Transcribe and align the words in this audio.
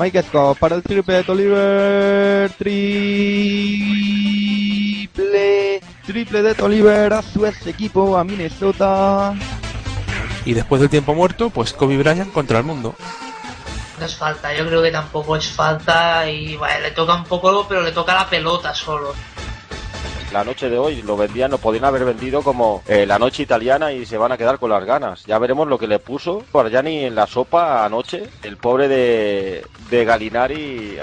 Mike 0.00 0.22
Scott 0.22 0.58
para 0.58 0.76
el 0.76 0.82
triple 0.82 1.12
de 1.16 1.24
Toliver. 1.24 2.50
Triple. 2.52 3.02
Triple 6.06 6.42
de 6.42 6.54
Toliver 6.54 7.12
a 7.12 7.20
su 7.20 7.44
ex 7.44 7.66
equipo, 7.66 8.16
a 8.16 8.24
Minnesota. 8.24 9.34
Y 10.46 10.54
después 10.54 10.80
del 10.80 10.88
tiempo 10.88 11.12
muerto, 11.12 11.50
pues 11.50 11.74
Kobe 11.74 11.98
Bryant 11.98 12.32
contra 12.32 12.60
el 12.60 12.64
mundo. 12.64 12.94
No 13.98 14.06
es 14.06 14.16
falta, 14.16 14.54
yo 14.54 14.66
creo 14.66 14.82
que 14.82 14.90
tampoco 14.90 15.36
es 15.36 15.46
falta 15.46 16.26
y 16.30 16.56
vale, 16.56 16.80
le 16.80 16.92
toca 16.92 17.14
un 17.14 17.24
poco, 17.24 17.66
pero 17.68 17.82
le 17.82 17.92
toca 17.92 18.14
la 18.14 18.26
pelota 18.26 18.74
solo. 18.74 19.12
La 20.32 20.44
noche 20.44 20.70
de 20.70 20.78
hoy 20.78 21.02
lo 21.02 21.16
vendían, 21.16 21.50
lo 21.50 21.58
podían 21.58 21.84
haber 21.84 22.04
vendido 22.04 22.42
como 22.42 22.84
eh, 22.86 23.04
la 23.04 23.18
noche 23.18 23.42
italiana 23.42 23.92
y 23.92 24.06
se 24.06 24.16
van 24.16 24.30
a 24.30 24.38
quedar 24.38 24.60
con 24.60 24.70
las 24.70 24.84
ganas. 24.84 25.24
Ya 25.26 25.38
veremos 25.38 25.66
lo 25.66 25.76
que 25.76 25.88
le 25.88 25.98
puso 25.98 26.44
Bargiani 26.52 27.04
en 27.06 27.16
la 27.16 27.26
sopa 27.26 27.84
anoche, 27.84 28.28
el 28.44 28.56
pobre 28.56 28.86
de, 28.86 29.66
de 29.90 30.04
Galinari. 30.04 30.98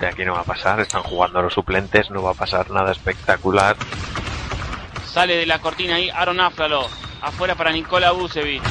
De 0.00 0.06
aquí 0.06 0.24
no 0.24 0.32
va 0.32 0.40
a 0.40 0.44
pasar, 0.44 0.80
están 0.80 1.04
jugando 1.04 1.38
a 1.38 1.42
los 1.42 1.54
suplentes, 1.54 2.10
no 2.10 2.22
va 2.22 2.32
a 2.32 2.34
pasar 2.34 2.68
nada 2.70 2.90
espectacular. 2.90 3.76
Sale 5.06 5.36
de 5.36 5.46
la 5.46 5.60
cortina 5.60 5.94
ahí 5.94 6.10
Aaron 6.10 6.40
Aflalo. 6.40 6.88
Afuera 7.20 7.54
para 7.54 7.70
Nicola 7.70 8.10
Vucevic. 8.10 8.62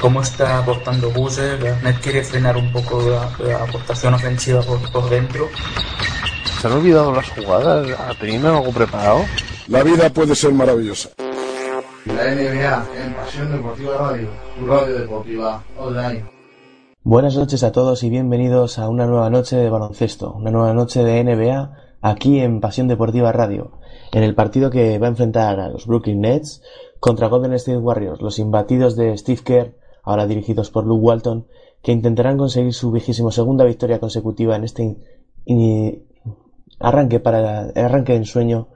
¿Cómo 0.00 0.22
está 0.22 0.58
aportando 0.58 1.10
Buse? 1.10 1.58
Net 1.82 2.00
quiere 2.00 2.22
frenar 2.22 2.56
un 2.56 2.70
poco 2.70 3.02
la, 3.02 3.28
la 3.44 3.64
aportación 3.64 4.14
ofensiva 4.14 4.62
por, 4.62 4.92
por 4.92 5.10
dentro. 5.10 5.48
¿Se 6.60 6.66
han 6.66 6.72
olvidado 6.72 7.12
las 7.12 7.30
jugadas? 7.30 7.86
¿Tenían 8.18 8.46
algo 8.46 8.72
preparado? 8.72 9.20
La 9.68 9.84
vida 9.84 10.10
puede 10.10 10.34
ser 10.34 10.52
maravillosa. 10.52 11.10
La 12.04 12.34
NBA 12.34 12.84
en 13.04 13.14
Pasión 13.14 13.52
Deportiva 13.52 13.96
Radio, 13.96 14.28
tu 14.58 14.66
radio 14.66 14.98
deportiva 14.98 15.62
online. 15.78 16.24
Buenas 17.04 17.36
noches 17.36 17.62
a 17.62 17.70
todos 17.70 18.02
y 18.02 18.10
bienvenidos 18.10 18.80
a 18.80 18.88
una 18.88 19.06
nueva 19.06 19.30
noche 19.30 19.54
de 19.54 19.70
baloncesto, 19.70 20.32
una 20.32 20.50
nueva 20.50 20.74
noche 20.74 21.04
de 21.04 21.22
NBA 21.22 21.76
aquí 22.00 22.40
en 22.40 22.60
Pasión 22.60 22.88
Deportiva 22.88 23.30
Radio, 23.30 23.78
en 24.10 24.24
el 24.24 24.34
partido 24.34 24.70
que 24.70 24.98
va 24.98 25.06
a 25.06 25.10
enfrentar 25.10 25.60
a 25.60 25.68
los 25.68 25.86
Brooklyn 25.86 26.22
Nets 26.22 26.62
contra 26.98 27.28
Golden 27.28 27.52
State 27.52 27.78
Warriors, 27.78 28.20
los 28.20 28.40
imbatidos 28.40 28.96
de 28.96 29.16
Steve 29.16 29.42
Kerr, 29.44 29.76
ahora 30.02 30.26
dirigidos 30.26 30.72
por 30.72 30.84
Luke 30.84 31.04
Walton, 31.04 31.46
que 31.82 31.92
intentarán 31.92 32.36
conseguir 32.36 32.74
su 32.74 32.90
vigésimo 32.90 33.30
segunda 33.30 33.64
victoria 33.64 34.00
consecutiva 34.00 34.56
en 34.56 34.64
este 34.64 34.96
arranque 36.80 37.20
para 37.20 37.70
arranque 37.74 38.12
de 38.12 38.18
ensueño 38.18 38.68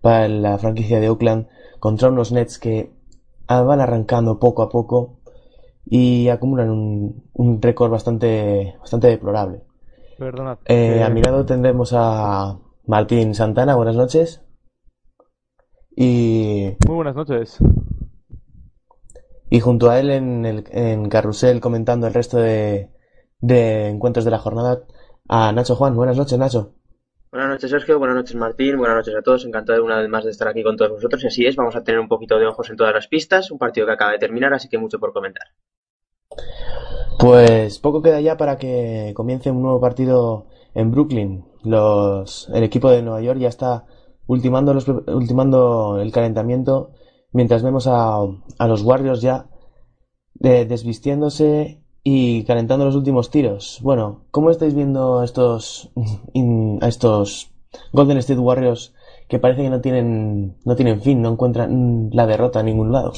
para 0.00 0.28
la 0.28 0.58
franquicia 0.58 1.00
de 1.00 1.08
Oakland 1.10 1.48
contra 1.78 2.08
unos 2.08 2.32
Nets 2.32 2.58
que 2.58 2.92
van 3.48 3.80
arrancando 3.80 4.38
poco 4.38 4.62
a 4.62 4.68
poco 4.68 5.18
y 5.84 6.28
acumulan 6.28 6.70
un, 6.70 7.24
un 7.32 7.60
récord 7.60 7.90
bastante 7.90 8.76
bastante 8.80 9.08
deplorable. 9.08 9.62
Perdonad. 10.18 10.58
Eh, 10.66 11.02
a 11.02 11.08
mi 11.08 11.22
lado 11.22 11.44
tendremos 11.46 11.92
a 11.96 12.58
Martín 12.86 13.34
Santana, 13.34 13.74
buenas 13.74 13.96
noches. 13.96 14.42
Y 15.96 16.76
Muy 16.86 16.96
buenas 16.96 17.16
noches. 17.16 17.58
y 19.50 19.60
junto 19.60 19.90
a 19.90 19.98
él 19.98 20.10
en 20.10 20.46
el 20.46 20.64
en 20.70 21.08
carrusel 21.08 21.60
comentando 21.60 22.06
el 22.06 22.14
resto 22.14 22.38
de, 22.38 22.90
de 23.40 23.88
encuentros 23.88 24.24
de 24.24 24.30
la 24.30 24.38
jornada 24.38 24.84
a 25.28 25.50
Nacho 25.52 25.74
Juan, 25.76 25.96
buenas 25.96 26.16
noches 26.16 26.38
Nacho. 26.38 26.74
Buenas 27.32 27.50
noches 27.50 27.70
Sergio, 27.70 28.00
buenas 28.00 28.16
noches 28.16 28.34
Martín, 28.34 28.76
buenas 28.76 28.96
noches 28.96 29.14
a 29.14 29.22
todos, 29.22 29.44
encantado 29.44 29.84
una 29.84 30.00
vez 30.00 30.08
más 30.08 30.24
de 30.24 30.32
estar 30.32 30.48
aquí 30.48 30.64
con 30.64 30.76
todos 30.76 30.90
vosotros. 30.90 31.22
Y 31.22 31.28
así 31.28 31.46
es, 31.46 31.54
vamos 31.54 31.76
a 31.76 31.84
tener 31.84 32.00
un 32.00 32.08
poquito 32.08 32.36
de 32.40 32.46
ojos 32.46 32.68
en 32.70 32.76
todas 32.76 32.92
las 32.92 33.06
pistas, 33.06 33.52
un 33.52 33.58
partido 33.58 33.86
que 33.86 33.92
acaba 33.92 34.10
de 34.10 34.18
terminar, 34.18 34.52
así 34.52 34.68
que 34.68 34.78
mucho 34.78 34.98
por 34.98 35.12
comentar. 35.12 35.46
Pues 37.20 37.78
poco 37.78 38.02
queda 38.02 38.20
ya 38.20 38.36
para 38.36 38.58
que 38.58 39.12
comience 39.14 39.48
un 39.52 39.62
nuevo 39.62 39.80
partido 39.80 40.48
en 40.74 40.90
Brooklyn. 40.90 41.44
Los, 41.62 42.48
el 42.52 42.64
equipo 42.64 42.90
de 42.90 43.02
Nueva 43.02 43.22
York 43.22 43.38
ya 43.38 43.48
está 43.48 43.84
ultimando, 44.26 44.74
los, 44.74 44.88
ultimando 44.88 46.00
el 46.00 46.10
calentamiento, 46.10 46.94
mientras 47.30 47.62
vemos 47.62 47.86
a, 47.86 48.26
los 48.66 48.82
Warriors 48.82 49.20
ya 49.20 49.46
eh, 50.42 50.64
desvistiéndose 50.64 51.84
y 52.12 52.44
calentando 52.44 52.84
los 52.84 52.96
últimos 52.96 53.30
tiros. 53.30 53.78
Bueno, 53.82 54.22
¿cómo 54.32 54.50
estáis 54.50 54.74
viendo 54.74 55.20
a 55.20 55.24
estos, 55.24 55.92
a 56.80 56.88
estos 56.88 57.52
Golden 57.92 58.18
State 58.18 58.40
Warriors 58.40 58.94
que 59.28 59.38
parece 59.38 59.62
que 59.62 59.70
no 59.70 59.80
tienen, 59.80 60.56
no 60.64 60.74
tienen 60.74 61.00
fin, 61.00 61.22
no 61.22 61.30
encuentran 61.30 62.10
la 62.12 62.26
derrota 62.26 62.60
en 62.60 62.66
ningún 62.66 62.90
lado? 62.90 63.12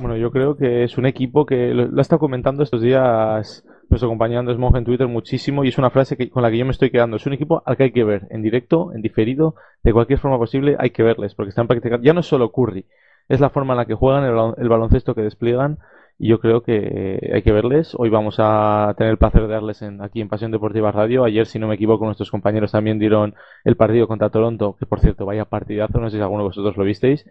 Bueno, 0.00 0.16
yo 0.16 0.30
creo 0.30 0.56
que 0.56 0.84
es 0.84 0.96
un 0.96 1.06
equipo 1.06 1.44
que 1.44 1.74
lo, 1.74 1.86
lo 1.86 1.98
ha 1.98 2.02
estado 2.02 2.20
comentando 2.20 2.62
estos 2.62 2.82
días 2.82 3.64
nuestro 3.90 4.08
compañero 4.08 4.40
Andrés 4.40 4.58
Monge 4.58 4.78
en 4.78 4.84
Twitter 4.84 5.08
muchísimo 5.08 5.64
y 5.64 5.68
es 5.68 5.78
una 5.78 5.90
frase 5.90 6.16
que, 6.16 6.30
con 6.30 6.44
la 6.44 6.50
que 6.52 6.58
yo 6.58 6.64
me 6.64 6.70
estoy 6.70 6.90
quedando. 6.90 7.16
Es 7.16 7.26
un 7.26 7.32
equipo 7.32 7.64
al 7.66 7.76
que 7.76 7.84
hay 7.84 7.92
que 7.92 8.04
ver 8.04 8.28
en 8.30 8.42
directo, 8.42 8.92
en 8.94 9.02
diferido, 9.02 9.56
de 9.82 9.92
cualquier 9.92 10.20
forma 10.20 10.38
posible 10.38 10.76
hay 10.78 10.90
que 10.90 11.02
verles 11.02 11.34
porque 11.34 11.48
están 11.48 11.66
practicando. 11.66 12.04
Ya 12.04 12.12
no 12.12 12.20
es 12.20 12.26
solo 12.26 12.52
Curry, 12.52 12.86
es 13.28 13.40
la 13.40 13.50
forma 13.50 13.72
en 13.72 13.78
la 13.78 13.86
que 13.86 13.94
juegan, 13.94 14.22
el 14.24 14.68
baloncesto 14.68 15.16
que 15.16 15.22
despliegan 15.22 15.78
y 16.18 16.28
yo 16.28 16.40
creo 16.40 16.62
que 16.62 17.30
hay 17.32 17.42
que 17.42 17.52
verles. 17.52 17.94
Hoy 17.96 18.10
vamos 18.10 18.36
a 18.38 18.92
tener 18.98 19.12
el 19.12 19.18
placer 19.18 19.42
de 19.42 19.54
darles 19.54 19.82
aquí 20.00 20.20
en 20.20 20.28
Pasión 20.28 20.50
Deportiva 20.50 20.90
Radio. 20.90 21.24
Ayer, 21.24 21.46
si 21.46 21.60
no 21.60 21.68
me 21.68 21.76
equivoco, 21.76 22.04
nuestros 22.04 22.32
compañeros 22.32 22.72
también 22.72 22.98
dieron 22.98 23.36
el 23.64 23.76
partido 23.76 24.08
contra 24.08 24.28
Toronto, 24.28 24.74
que 24.78 24.84
por 24.84 24.98
cierto, 24.98 25.26
vaya 25.26 25.44
partidazo, 25.44 26.00
no 26.00 26.10
sé 26.10 26.16
si 26.16 26.22
alguno 26.22 26.42
de 26.42 26.48
vosotros 26.48 26.76
lo 26.76 26.82
visteis. 26.82 27.24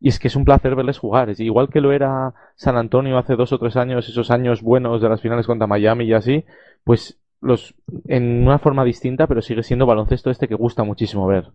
Y 0.00 0.08
es 0.08 0.20
que 0.20 0.28
es 0.28 0.36
un 0.36 0.44
placer 0.44 0.76
verles 0.76 0.98
jugar. 0.98 1.30
Es 1.30 1.40
igual 1.40 1.68
que 1.68 1.80
lo 1.80 1.90
era 1.90 2.32
San 2.54 2.76
Antonio 2.76 3.18
hace 3.18 3.34
dos 3.34 3.52
o 3.52 3.58
tres 3.58 3.76
años, 3.76 4.08
esos 4.08 4.30
años 4.30 4.62
buenos 4.62 5.02
de 5.02 5.08
las 5.08 5.20
finales 5.20 5.46
contra 5.46 5.66
Miami 5.66 6.04
y 6.04 6.12
así, 6.12 6.44
pues 6.84 7.18
los 7.40 7.74
en 8.06 8.46
una 8.46 8.60
forma 8.60 8.84
distinta, 8.84 9.26
pero 9.26 9.42
sigue 9.42 9.64
siendo 9.64 9.84
baloncesto 9.84 10.30
este 10.30 10.46
que 10.46 10.54
gusta 10.54 10.84
muchísimo 10.84 11.26
ver. 11.26 11.50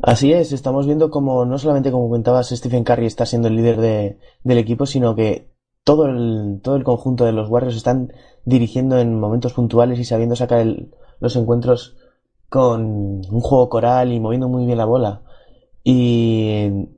Así 0.00 0.32
es, 0.32 0.52
estamos 0.52 0.86
viendo 0.86 1.10
como 1.10 1.44
no 1.44 1.58
solamente 1.58 1.90
como 1.90 2.04
comentabas 2.04 2.50
Stephen 2.50 2.84
Curry 2.84 3.06
está 3.06 3.26
siendo 3.26 3.48
el 3.48 3.56
líder 3.56 3.78
de, 3.78 4.18
del 4.44 4.58
equipo, 4.58 4.86
sino 4.86 5.16
que 5.16 5.48
todo 5.84 6.06
el, 6.06 6.60
todo 6.62 6.76
el 6.76 6.84
conjunto 6.84 7.24
de 7.24 7.32
los 7.32 7.48
Warriors 7.48 7.76
están 7.76 8.12
dirigiendo 8.44 8.98
en 8.98 9.18
momentos 9.18 9.52
puntuales 9.54 9.98
y 9.98 10.04
sabiendo 10.04 10.36
sacar 10.36 10.60
el- 10.60 10.90
los 11.20 11.36
encuentros 11.36 11.96
con 12.48 12.82
un 13.30 13.40
juego 13.40 13.68
coral 13.68 14.12
y 14.12 14.20
moviendo 14.20 14.48
muy 14.48 14.64
bien 14.66 14.78
la 14.78 14.84
bola. 14.84 15.22
Y 15.84 16.88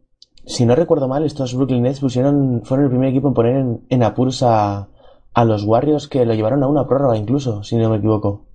si 0.44 0.66
no 0.66 0.74
recuerdo 0.74 1.08
mal, 1.08 1.24
estos 1.24 1.54
Brooklyn 1.54 1.82
Nets 1.82 2.00
pusieron, 2.00 2.62
fueron 2.64 2.84
el 2.86 2.90
primer 2.90 3.10
equipo 3.10 3.28
en 3.28 3.34
poner 3.34 3.56
en, 3.56 3.80
en 3.88 4.02
apuros 4.02 4.42
a, 4.42 4.88
a 5.34 5.44
los 5.44 5.64
Warriors 5.64 6.08
que 6.08 6.24
lo 6.24 6.34
llevaron 6.34 6.62
a 6.62 6.68
una 6.68 6.86
prórroga 6.86 7.16
incluso, 7.16 7.62
si 7.62 7.76
no 7.76 7.90
me 7.90 7.96
equivoco. 7.96 8.46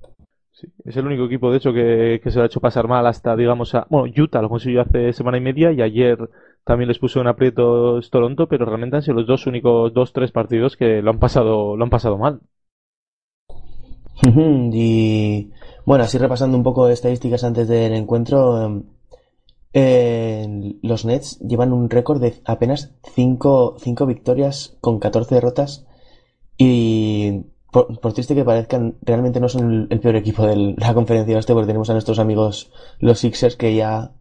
Es 0.85 0.95
el 0.95 1.05
único 1.05 1.25
equipo, 1.25 1.51
de 1.51 1.57
hecho, 1.57 1.73
que, 1.73 2.21
que 2.23 2.31
se 2.31 2.37
lo 2.37 2.43
ha 2.43 2.47
hecho 2.47 2.61
pasar 2.61 2.87
mal 2.87 3.05
hasta, 3.07 3.35
digamos, 3.35 3.75
a... 3.75 3.85
Bueno, 3.89 4.11
Utah 4.17 4.41
lo 4.41 4.49
consiguió 4.49 4.81
hace 4.81 5.11
semana 5.13 5.37
y 5.37 5.41
media 5.41 5.71
y 5.71 5.81
ayer 5.81 6.17
también 6.65 6.89
les 6.89 6.99
puso 6.99 7.21
en 7.21 7.27
aprietos 7.27 8.09
Toronto, 8.09 8.47
pero 8.47 8.65
realmente 8.65 8.97
han 8.97 9.03
sido 9.03 9.15
los 9.15 9.27
dos 9.27 9.47
únicos, 9.47 9.93
dos, 9.93 10.11
tres 10.13 10.31
partidos 10.31 10.75
que 10.75 11.01
lo 11.01 11.11
han 11.11 11.19
pasado, 11.19 11.77
lo 11.77 11.83
han 11.83 11.89
pasado 11.89 12.17
mal. 12.17 12.41
Y 14.73 15.51
bueno, 15.85 16.03
así 16.03 16.17
repasando 16.17 16.57
un 16.57 16.63
poco 16.63 16.89
estadísticas 16.89 17.43
antes 17.43 17.67
del 17.67 17.93
encuentro, 17.93 18.61
em, 18.63 18.83
eh, 19.73 20.75
los 20.81 21.05
Nets 21.05 21.39
llevan 21.39 21.73
un 21.73 21.89
récord 21.89 22.21
de 22.21 22.33
apenas 22.45 22.95
5 23.03 23.77
victorias 24.07 24.77
con 24.81 24.99
14 24.99 25.35
derrotas 25.35 25.85
y 26.57 27.43
por, 27.71 27.99
por 27.99 28.13
triste 28.13 28.35
que 28.35 28.45
parezcan, 28.45 28.95
realmente 29.01 29.39
no 29.39 29.49
son 29.49 29.71
el, 29.71 29.87
el 29.89 29.99
peor 29.99 30.15
equipo 30.15 30.45
de 30.47 30.75
la 30.77 30.93
conferencia 30.93 31.37
este 31.37 31.53
porque 31.53 31.67
tenemos 31.67 31.89
a 31.89 31.93
nuestros 31.93 32.19
amigos 32.19 32.71
los 32.99 33.19
Sixers 33.19 33.57
que 33.57 33.75
ya 33.75 34.13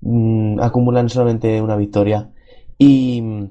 mm, 0.00 0.60
acumulan 0.60 1.08
solamente 1.08 1.60
una 1.62 1.76
victoria. 1.76 2.32
Y 2.78 3.20
mm, 3.22 3.50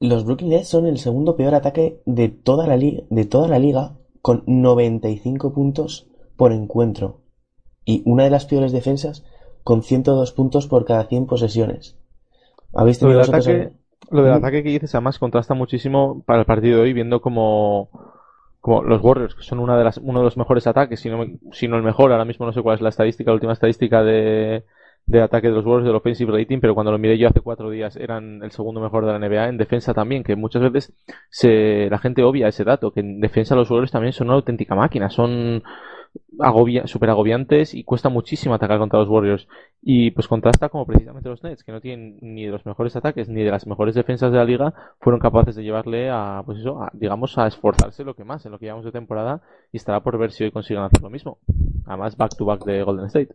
los 0.00 0.24
Brooklyn 0.24 0.50
Nets 0.50 0.68
son 0.68 0.86
el 0.86 0.98
segundo 0.98 1.36
peor 1.36 1.54
ataque 1.54 2.00
de 2.06 2.28
toda 2.28 2.66
la 2.66 2.76
liga, 2.76 3.02
de 3.10 3.24
toda 3.24 3.48
la 3.48 3.58
liga 3.58 3.96
con 4.22 4.42
95 4.46 5.52
puntos 5.52 6.08
por 6.36 6.52
encuentro. 6.52 7.20
Y 7.84 8.02
una 8.06 8.24
de 8.24 8.30
las 8.30 8.46
peores 8.46 8.72
defensas 8.72 9.24
con 9.62 9.82
102 9.82 10.32
puntos 10.32 10.66
por 10.66 10.84
cada 10.84 11.04
100 11.04 11.26
posesiones. 11.26 11.98
¿Habéis 12.74 13.00
Lo 13.00 13.08
tenido 13.08 13.24
del 13.24 13.34
ataque, 13.34 13.72
lo 14.10 14.22
del 14.22 14.32
ataque 14.32 14.62
que 14.62 14.70
dices 14.70 14.94
además 14.94 15.18
contrasta 15.18 15.54
muchísimo 15.54 16.22
para 16.26 16.40
el 16.40 16.46
partido 16.46 16.76
de 16.76 16.82
hoy, 16.82 16.92
viendo 16.92 17.20
como, 17.20 17.88
como 18.60 18.82
los 18.82 19.02
Warriors, 19.02 19.34
que 19.34 19.42
son 19.42 19.58
una 19.58 19.76
de 19.76 19.84
las, 19.84 19.98
uno 19.98 20.20
de 20.20 20.24
los 20.24 20.36
mejores 20.36 20.66
ataques, 20.66 21.00
si 21.00 21.08
no, 21.08 21.24
si 21.52 21.68
no 21.68 21.76
el 21.76 21.82
mejor, 21.82 22.12
ahora 22.12 22.24
mismo 22.24 22.46
no 22.46 22.52
sé 22.52 22.62
cuál 22.62 22.76
es 22.76 22.82
la 22.82 22.90
estadística, 22.90 23.30
la 23.30 23.36
última 23.36 23.52
estadística 23.52 24.02
de, 24.02 24.64
de 25.06 25.20
ataque 25.20 25.48
de 25.48 25.54
los 25.54 25.66
Warriors 25.66 25.86
del 25.86 25.96
offensive 25.96 26.32
rating, 26.32 26.60
pero 26.60 26.74
cuando 26.74 26.90
lo 26.90 26.98
miré 26.98 27.18
yo 27.18 27.28
hace 27.28 27.40
cuatro 27.40 27.70
días 27.70 27.96
eran 27.96 28.42
el 28.42 28.50
segundo 28.50 28.80
mejor 28.80 29.04
de 29.04 29.12
la 29.12 29.18
NBA, 29.18 29.48
en 29.48 29.58
defensa 29.58 29.92
también, 29.92 30.24
que 30.24 30.36
muchas 30.36 30.62
veces 30.62 30.94
se, 31.28 31.88
la 31.90 31.98
gente 31.98 32.22
obvia 32.22 32.48
ese 32.48 32.64
dato, 32.64 32.92
que 32.92 33.00
en 33.00 33.20
defensa 33.20 33.54
los 33.54 33.70
Warriors 33.70 33.92
también 33.92 34.12
son 34.12 34.28
una 34.28 34.36
auténtica 34.36 34.74
máquina, 34.74 35.10
son 35.10 35.62
agobia, 36.40 36.86
super 36.86 37.10
agobiantes 37.10 37.74
y 37.74 37.84
cuesta 37.84 38.08
muchísimo 38.08 38.54
atacar 38.54 38.78
contra 38.78 38.98
los 38.98 39.08
Warriors. 39.08 39.48
Y 39.82 40.10
pues 40.12 40.28
contrasta 40.28 40.68
como 40.68 40.86
precisamente 40.86 41.28
los 41.28 41.42
Nets, 41.42 41.64
que 41.64 41.72
no 41.72 41.80
tienen 41.80 42.18
ni 42.20 42.46
de 42.46 42.50
los 42.50 42.64
mejores 42.66 42.96
ataques 42.96 43.28
ni 43.28 43.42
de 43.42 43.50
las 43.50 43.66
mejores 43.66 43.94
defensas 43.94 44.32
de 44.32 44.38
la 44.38 44.44
liga, 44.44 44.74
fueron 45.00 45.20
capaces 45.20 45.54
de 45.54 45.62
llevarle 45.62 46.10
a, 46.10 46.42
pues 46.44 46.58
eso, 46.58 46.78
digamos, 46.92 47.36
a 47.38 47.46
esforzarse 47.46 48.04
lo 48.04 48.14
que 48.14 48.24
más 48.24 48.44
en 48.46 48.52
lo 48.52 48.58
que 48.58 48.66
llevamos 48.66 48.84
de 48.84 48.92
temporada 48.92 49.42
y 49.72 49.76
estará 49.76 50.00
por 50.00 50.18
ver 50.18 50.32
si 50.32 50.44
hoy 50.44 50.50
consiguen 50.50 50.82
hacer 50.82 51.02
lo 51.02 51.10
mismo. 51.10 51.38
Además, 51.86 52.16
back 52.16 52.36
to 52.36 52.44
back 52.44 52.64
de 52.64 52.82
Golden 52.82 53.06
State. 53.06 53.34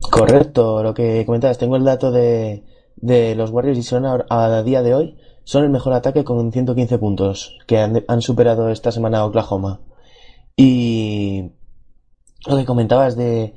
Correcto, 0.00 0.82
lo 0.82 0.94
que 0.94 1.24
comentabas, 1.26 1.58
tengo 1.58 1.76
el 1.76 1.84
dato 1.84 2.10
de, 2.10 2.64
de 2.96 3.34
los 3.34 3.50
Warriors 3.50 3.78
y 3.78 3.82
son 3.82 4.04
a, 4.06 4.24
a 4.28 4.62
día 4.62 4.82
de 4.82 4.94
hoy 4.94 5.18
son 5.44 5.64
el 5.64 5.70
mejor 5.70 5.92
ataque 5.92 6.24
con 6.24 6.50
115 6.50 6.98
puntos 6.98 7.58
que 7.66 7.78
han, 7.78 8.02
han 8.08 8.22
superado 8.22 8.70
esta 8.70 8.90
semana 8.90 9.18
a 9.18 9.26
Oklahoma. 9.26 9.80
Y 10.56 11.52
lo 12.46 12.56
que 12.56 12.64
comentabas 12.64 13.16
de 13.16 13.54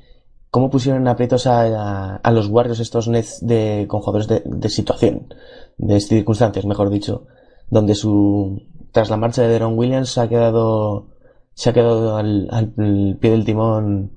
cómo 0.51 0.69
pusieron 0.69 1.07
aprietos 1.07 1.47
a, 1.47 2.15
a, 2.17 2.31
los 2.31 2.47
Warriors 2.47 2.79
estos 2.79 3.07
Nets 3.07 3.45
de, 3.45 3.85
con 3.87 4.01
jugadores 4.01 4.27
de, 4.27 4.41
de, 4.45 4.69
situación, 4.69 5.33
de 5.77 5.99
circunstancias, 5.99 6.65
mejor 6.65 6.89
dicho, 6.89 7.27
donde 7.69 7.95
su, 7.95 8.61
tras 8.91 9.09
la 9.09 9.17
marcha 9.17 9.43
de 9.43 9.49
Deron 9.49 9.77
Williams 9.77 10.09
se 10.09 10.21
ha 10.21 10.27
quedado, 10.27 11.07
se 11.53 11.69
ha 11.69 11.73
quedado 11.73 12.17
al, 12.17 12.47
al 12.51 13.17
pie 13.19 13.31
del 13.31 13.45
timón 13.45 14.11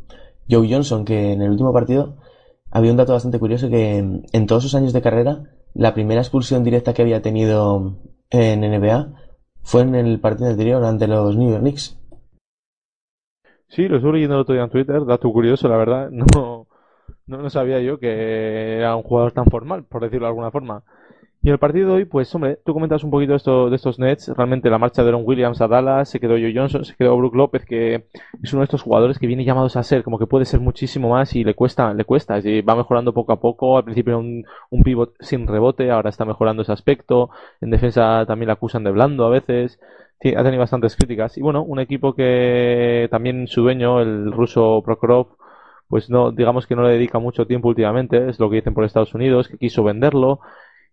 Joe 0.50 0.68
Johnson, 0.70 1.04
que 1.04 1.32
en 1.32 1.42
el 1.42 1.50
último 1.50 1.72
partido 1.72 2.16
había 2.70 2.90
un 2.90 2.96
dato 2.96 3.12
bastante 3.12 3.38
curioso 3.38 3.68
que 3.68 3.98
en 3.98 4.46
todos 4.46 4.62
sus 4.62 4.74
años 4.74 4.92
de 4.92 5.02
carrera, 5.02 5.44
la 5.74 5.94
primera 5.94 6.20
expulsión 6.20 6.64
directa 6.64 6.94
que 6.94 7.02
había 7.02 7.22
tenido 7.22 7.98
en 8.30 8.60
NBA 8.60 9.12
fue 9.62 9.82
en 9.82 9.94
el 9.94 10.20
partido 10.20 10.50
anterior 10.50 10.84
ante 10.84 11.06
los 11.06 11.36
New 11.36 11.50
York 11.50 11.62
Knicks. 11.62 11.98
Sí, 13.68 13.86
lo 13.86 13.96
estuve 13.96 14.14
leyendo 14.14 14.34
el 14.34 14.40
otro 14.42 14.54
día 14.54 14.64
en 14.64 14.70
Twitter, 14.70 15.04
dato 15.04 15.30
curioso, 15.30 15.68
la 15.68 15.76
verdad, 15.76 16.10
no, 16.10 16.66
no, 17.26 17.38
no 17.38 17.50
sabía 17.50 17.80
yo 17.80 17.98
que 17.98 18.78
era 18.78 18.96
un 18.96 19.02
jugador 19.02 19.32
tan 19.32 19.46
formal, 19.46 19.84
por 19.84 20.02
decirlo 20.02 20.26
de 20.26 20.30
alguna 20.30 20.50
forma. 20.50 20.82
Y 21.42 21.48
en 21.48 21.54
el 21.54 21.58
partido 21.58 21.88
de 21.88 21.94
hoy, 21.94 22.04
pues 22.04 22.34
hombre, 22.34 22.58
tú 22.66 22.74
comentas 22.74 23.02
un 23.02 23.10
poquito 23.10 23.34
esto, 23.34 23.70
de 23.70 23.76
estos 23.76 23.98
Nets, 23.98 24.28
realmente 24.36 24.68
la 24.68 24.76
marcha 24.76 25.02
de 25.02 25.08
Aaron 25.08 25.22
Williams 25.24 25.62
a 25.62 25.68
Dallas, 25.68 26.10
se 26.10 26.20
quedó 26.20 26.34
Joe 26.34 26.52
Johnson, 26.54 26.84
se 26.84 26.94
quedó 26.94 27.16
Brook 27.16 27.34
López, 27.34 27.64
que 27.64 28.08
es 28.42 28.52
uno 28.52 28.60
de 28.60 28.64
estos 28.64 28.82
jugadores 28.82 29.18
que 29.18 29.26
viene 29.26 29.44
llamados 29.44 29.74
a 29.76 29.82
ser, 29.82 30.02
como 30.02 30.18
que 30.18 30.26
puede 30.26 30.44
ser 30.44 30.60
muchísimo 30.60 31.08
más 31.08 31.34
y 31.34 31.42
le 31.42 31.54
cuesta, 31.54 31.94
le 31.94 32.04
cuesta, 32.04 32.36
es 32.36 32.44
va 32.44 32.76
mejorando 32.76 33.14
poco 33.14 33.32
a 33.32 33.40
poco, 33.40 33.78
al 33.78 33.84
principio 33.84 34.10
era 34.10 34.18
un, 34.18 34.44
un 34.68 34.82
pivot 34.82 35.14
sin 35.20 35.46
rebote, 35.46 35.90
ahora 35.90 36.10
está 36.10 36.26
mejorando 36.26 36.60
ese 36.60 36.72
aspecto, 36.72 37.30
en 37.62 37.70
defensa 37.70 38.26
también 38.26 38.48
la 38.48 38.54
acusan 38.54 38.84
de 38.84 38.90
blando 38.90 39.24
a 39.24 39.30
veces, 39.30 39.80
ha 40.22 40.42
tenido 40.42 40.58
bastantes 40.58 40.94
críticas, 40.94 41.38
y 41.38 41.40
bueno, 41.40 41.62
un 41.62 41.80
equipo 41.80 42.14
que 42.14 43.08
también 43.10 43.46
su 43.46 43.62
dueño, 43.62 44.02
el 44.02 44.30
ruso 44.30 44.82
Prokhorov, 44.84 45.28
pues 45.88 46.10
no, 46.10 46.32
digamos 46.32 46.66
que 46.66 46.76
no 46.76 46.82
le 46.82 46.92
dedica 46.92 47.18
mucho 47.18 47.46
tiempo 47.46 47.68
últimamente, 47.68 48.28
es 48.28 48.38
lo 48.38 48.50
que 48.50 48.56
dicen 48.56 48.74
por 48.74 48.84
Estados 48.84 49.14
Unidos, 49.14 49.48
que 49.48 49.56
quiso 49.56 49.82
venderlo, 49.82 50.40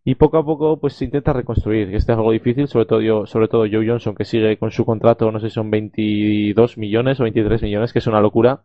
y 0.07 0.15
poco 0.15 0.37
a 0.37 0.45
poco 0.45 0.79
pues 0.79 0.93
se 0.93 1.03
intenta 1.03 1.33
reconstruir, 1.33 1.89
que 1.89 1.97
este 1.97 2.13
es 2.13 2.17
algo 2.17 2.31
difícil, 2.31 2.69
sobre 2.69 2.85
todo 2.85 3.01
yo, 3.01 3.25
sobre 3.25 3.49
todo 3.49 3.65
Joe 3.69 3.85
Johnson 3.85 4.15
que 4.15 4.23
sigue 4.23 4.57
con 4.57 4.71
su 4.71 4.85
contrato, 4.85 5.29
no 5.33 5.41
sé 5.41 5.49
si 5.49 5.55
son 5.55 5.69
22 5.69 6.77
millones 6.77 7.19
o 7.19 7.23
23 7.23 7.61
millones, 7.63 7.91
que 7.91 7.99
es 7.99 8.07
una 8.07 8.21
locura. 8.21 8.63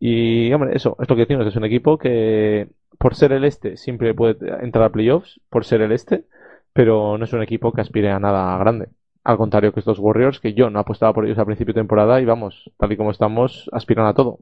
Y 0.00 0.52
hombre, 0.52 0.74
eso 0.74 0.96
es 1.00 1.08
lo 1.08 1.14
que 1.14 1.22
decimos, 1.22 1.46
es 1.46 1.54
un 1.54 1.64
equipo 1.64 1.96
que 1.96 2.70
por 2.98 3.14
ser 3.14 3.30
el 3.30 3.44
este 3.44 3.76
siempre 3.76 4.14
puede 4.14 4.36
entrar 4.64 4.86
a 4.86 4.90
playoffs, 4.90 5.40
por 5.48 5.64
ser 5.64 5.80
el 5.80 5.92
este, 5.92 6.24
pero 6.72 7.18
no 7.18 7.24
es 7.24 7.32
un 7.32 7.42
equipo 7.42 7.72
que 7.72 7.80
aspire 7.82 8.10
a 8.10 8.18
nada 8.18 8.58
grande. 8.58 8.88
Al 9.22 9.36
contrario 9.36 9.72
que 9.72 9.78
estos 9.78 10.00
Warriors, 10.00 10.40
que 10.40 10.54
yo 10.54 10.70
no 10.70 10.80
apostaba 10.80 11.12
por 11.14 11.24
ellos 11.24 11.38
a 11.38 11.44
principio 11.46 11.72
de 11.72 11.82
temporada 11.82 12.20
y 12.20 12.24
vamos, 12.24 12.72
tal 12.78 12.90
y 12.90 12.96
como 12.96 13.12
estamos, 13.12 13.70
aspiran 13.72 14.06
a 14.06 14.14
todo. 14.14 14.40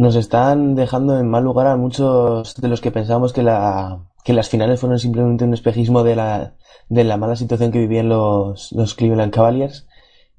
Nos 0.00 0.16
están 0.16 0.76
dejando 0.76 1.18
en 1.20 1.28
mal 1.28 1.44
lugar 1.44 1.66
a 1.66 1.76
muchos 1.76 2.54
de 2.54 2.68
los 2.68 2.80
que 2.80 2.90
pensábamos 2.90 3.34
que 3.34 3.42
la 3.42 4.06
que 4.24 4.32
las 4.32 4.48
finales 4.48 4.80
fueron 4.80 4.98
simplemente 4.98 5.44
un 5.44 5.52
espejismo 5.52 6.04
de 6.04 6.16
la, 6.16 6.54
de 6.88 7.04
la 7.04 7.18
mala 7.18 7.36
situación 7.36 7.70
que 7.70 7.80
vivían 7.80 8.08
los, 8.08 8.72
los 8.72 8.94
Cleveland 8.94 9.30
Cavaliers. 9.30 9.86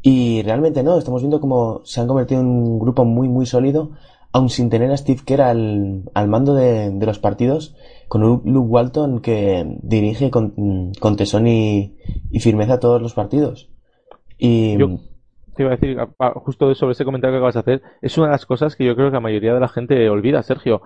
Y 0.02 0.42
realmente 0.42 0.82
no, 0.82 0.98
estamos 0.98 1.22
viendo 1.22 1.40
como 1.40 1.82
se 1.84 2.02
han 2.02 2.08
convertido 2.08 2.42
en 2.42 2.48
un 2.48 2.80
grupo 2.80 3.06
muy, 3.06 3.30
muy 3.30 3.46
sólido, 3.46 3.92
aun 4.32 4.50
sin 4.50 4.72
tener 4.72 4.90
a 4.90 4.98
Steve 4.98 5.22
Kerr 5.24 5.42
al, 5.42 6.10
al 6.16 6.28
mando 6.28 6.56
de, 6.56 6.90
de 6.90 7.06
los 7.06 7.20
partidos, 7.20 7.76
con 8.08 8.24
Luke 8.24 8.50
Walton 8.68 9.20
que 9.22 9.78
dirige 9.84 10.32
con, 10.32 10.92
con 11.00 11.18
tesón 11.18 11.46
y, 11.46 11.98
y 12.32 12.40
firmeza 12.40 12.80
todos 12.80 13.00
los 13.00 13.14
partidos. 13.14 13.70
Y. 14.40 14.76
Yo 14.80 14.98
te 15.56 15.64
iba 15.64 15.72
a 15.72 15.76
decir, 15.76 15.98
justo 16.36 16.74
sobre 16.76 16.94
ese 16.94 17.06
comentario 17.06 17.34
que 17.34 17.38
acabas 17.38 17.56
de 17.56 17.60
hacer, 17.60 17.82
es 18.02 18.18
una 18.18 18.28
de 18.28 18.34
las 18.34 18.46
cosas 18.46 18.76
que 18.76 18.86
yo 18.86 18.96
creo 18.96 19.10
que 19.10 19.16
la 19.16 19.20
mayoría 19.20 19.54
de 19.54 19.60
la 19.60 19.68
gente 19.68 20.10
olvida, 20.10 20.44
Sergio. 20.44 20.82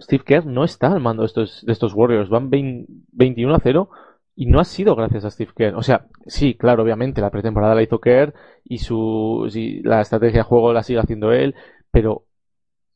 Steve 0.00 0.22
Kerr 0.24 0.46
no 0.46 0.64
está 0.64 0.92
al 0.92 1.00
mando 1.00 1.22
de 1.22 1.26
estos, 1.26 1.64
estos 1.66 1.92
Warriors. 1.92 2.28
Van 2.28 2.50
21 2.50 3.54
a 3.54 3.58
0 3.60 3.90
y 4.36 4.46
no 4.46 4.60
ha 4.60 4.64
sido 4.64 4.94
gracias 4.94 5.24
a 5.24 5.30
Steve 5.30 5.52
Kerr. 5.56 5.74
O 5.74 5.82
sea, 5.82 6.06
sí, 6.26 6.54
claro, 6.54 6.84
obviamente, 6.84 7.20
la 7.20 7.30
pretemporada 7.30 7.74
la 7.74 7.82
hizo 7.82 8.00
Kerr 8.00 8.32
y 8.64 8.78
su, 8.78 9.48
la 9.82 10.00
estrategia 10.00 10.40
de 10.40 10.44
juego 10.44 10.72
la 10.72 10.84
sigue 10.84 11.00
haciendo 11.00 11.32
él, 11.32 11.54
pero 11.90 12.24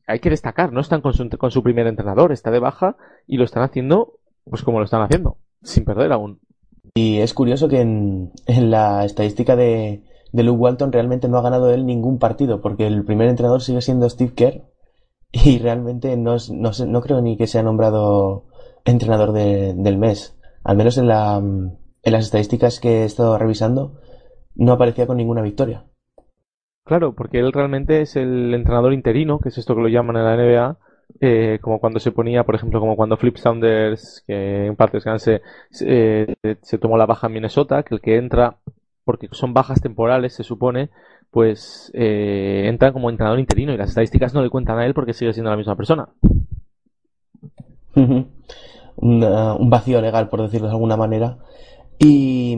hay 0.07 0.19
que 0.19 0.29
destacar, 0.29 0.71
no 0.71 0.79
están 0.79 1.01
con 1.01 1.13
su, 1.13 1.29
con 1.29 1.51
su 1.51 1.61
primer 1.63 1.87
entrenador, 1.87 2.31
está 2.31 2.51
de 2.51 2.59
baja 2.59 2.95
y 3.27 3.37
lo 3.37 3.43
están 3.43 3.63
haciendo 3.63 4.19
pues 4.49 4.63
como 4.63 4.79
lo 4.79 4.85
están 4.85 5.01
haciendo, 5.01 5.37
sin 5.61 5.85
perder 5.85 6.11
aún. 6.11 6.39
Y 6.95 7.19
es 7.19 7.33
curioso 7.33 7.69
que 7.69 7.81
en 7.81 8.31
la 8.45 9.05
estadística 9.05 9.55
de, 9.55 10.03
de 10.33 10.43
Luke 10.43 10.59
Walton 10.59 10.91
realmente 10.91 11.29
no 11.29 11.37
ha 11.37 11.43
ganado 11.43 11.71
él 11.71 11.85
ningún 11.85 12.19
partido, 12.19 12.59
porque 12.59 12.87
el 12.87 13.05
primer 13.05 13.29
entrenador 13.29 13.61
sigue 13.61 13.81
siendo 13.81 14.09
Steve 14.09 14.33
Kerr 14.33 14.63
y 15.31 15.59
realmente 15.59 16.17
no, 16.17 16.35
no, 16.51 16.71
no 16.87 17.01
creo 17.01 17.21
ni 17.21 17.37
que 17.37 17.47
sea 17.47 17.63
nombrado 17.63 18.45
entrenador 18.83 19.31
de, 19.31 19.73
del 19.75 19.97
mes. 19.97 20.37
Al 20.63 20.75
menos 20.75 20.97
en, 20.97 21.07
la, 21.07 21.37
en 21.37 22.11
las 22.11 22.25
estadísticas 22.25 22.79
que 22.79 23.01
he 23.01 23.05
estado 23.05 23.37
revisando, 23.37 24.01
no 24.55 24.73
aparecía 24.73 25.07
con 25.07 25.17
ninguna 25.17 25.41
victoria. 25.41 25.85
Claro, 26.83 27.13
porque 27.13 27.39
él 27.39 27.53
realmente 27.53 28.01
es 28.01 28.15
el 28.15 28.53
entrenador 28.53 28.91
interino, 28.91 29.39
que 29.39 29.49
es 29.49 29.57
esto 29.57 29.75
que 29.75 29.81
lo 29.81 29.87
llaman 29.87 30.17
en 30.17 30.25
la 30.25 30.35
NBA, 30.35 30.77
eh, 31.21 31.59
como 31.61 31.79
cuando 31.79 31.99
se 31.99 32.11
ponía, 32.11 32.43
por 32.43 32.55
ejemplo, 32.55 32.79
como 32.79 32.95
cuando 32.95 33.17
Flip 33.17 33.37
Saunders, 33.37 34.23
que 34.25 34.65
en 34.65 34.75
parte 34.75 34.99
se, 35.19 35.41
eh, 35.85 36.35
se 36.61 36.77
tomó 36.79 36.97
la 36.97 37.05
baja 37.05 37.27
en 37.27 37.33
Minnesota, 37.33 37.83
que 37.83 37.95
el 37.95 38.01
que 38.01 38.17
entra, 38.17 38.57
porque 39.03 39.27
son 39.31 39.53
bajas 39.53 39.81
temporales, 39.81 40.33
se 40.33 40.43
supone, 40.43 40.89
pues 41.31 41.91
eh, 41.93 42.63
entra 42.67 42.93
como 42.93 43.09
entrenador 43.09 43.39
interino 43.39 43.73
y 43.73 43.77
las 43.77 43.89
estadísticas 43.89 44.33
no 44.33 44.41
le 44.41 44.49
cuentan 44.49 44.79
a 44.79 44.85
él 44.85 44.93
porque 44.93 45.13
sigue 45.13 45.33
siendo 45.33 45.51
la 45.51 45.57
misma 45.57 45.75
persona. 45.75 46.09
un 47.95 49.69
vacío 49.69 50.01
legal, 50.01 50.29
por 50.29 50.41
decirlo 50.41 50.67
de 50.67 50.73
alguna 50.73 50.97
manera. 50.97 51.39
Y 51.99 52.57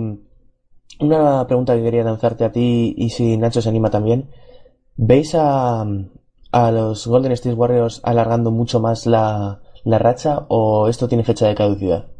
una 1.00 1.46
pregunta 1.48 1.76
que 1.76 1.84
quería 1.84 2.04
lanzarte 2.04 2.46
a 2.46 2.52
ti 2.52 2.94
y 2.98 3.10
si 3.10 3.38
Nacho 3.38 3.62
se 3.62 3.70
anima 3.70 3.90
también. 3.90 4.30
¿Veis 4.98 5.36
a, 5.36 5.86
a 6.52 6.72
los 6.72 7.08
Golden 7.08 7.34
State 7.34 7.56
Warriors 7.56 8.00
alargando 8.04 8.52
mucho 8.52 8.80
más 8.80 9.06
la 9.06 9.62
racha 9.86 10.46
o 10.48 10.88
esto 10.88 11.08
tiene 11.08 11.24
fecha 11.24 11.48
de 11.48 11.56
caducidad? 11.56 12.15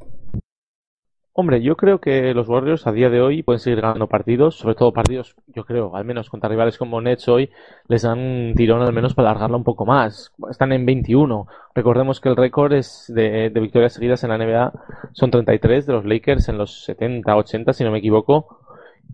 Hombre, 1.38 1.62
yo 1.62 1.76
creo 1.76 2.00
que 2.00 2.34
los 2.34 2.48
Warriors 2.48 2.88
a 2.88 2.94
día 2.94 3.10
de 3.10 3.20
hoy 3.20 3.44
pueden 3.44 3.60
seguir 3.60 3.82
ganando 3.82 4.08
partidos, 4.08 4.56
sobre 4.56 4.74
todo 4.74 4.94
partidos, 4.94 5.36
yo 5.48 5.66
creo, 5.66 5.94
al 5.94 6.06
menos 6.06 6.30
contra 6.30 6.48
rivales 6.48 6.78
como 6.78 7.02
Nets 7.02 7.28
hoy, 7.28 7.50
les 7.90 8.04
dan 8.04 8.20
un 8.20 8.54
tirón 8.56 8.82
al 8.82 8.94
menos 8.94 9.14
para 9.14 9.32
alargarla 9.32 9.58
un 9.58 9.66
poco 9.66 9.86
más. 9.86 10.32
Están 10.50 10.72
en 10.72 10.86
21. 10.86 11.46
Recordemos 11.74 12.22
que 12.22 12.30
el 12.30 12.38
récord 12.38 12.72
es 12.72 13.12
de, 13.14 13.50
victorias 13.50 13.92
seguidas 13.92 14.24
en 14.24 14.30
la 14.30 14.38
NBA 14.38 14.72
son 15.12 15.30
33 15.30 15.86
de 15.86 15.92
los 15.92 16.06
Lakers 16.06 16.48
en 16.48 16.58
los 16.58 16.86
70, 16.86 17.36
80, 17.36 17.74
si 17.74 17.84
no 17.84 17.92
me 17.92 17.98
equivoco. 17.98 18.62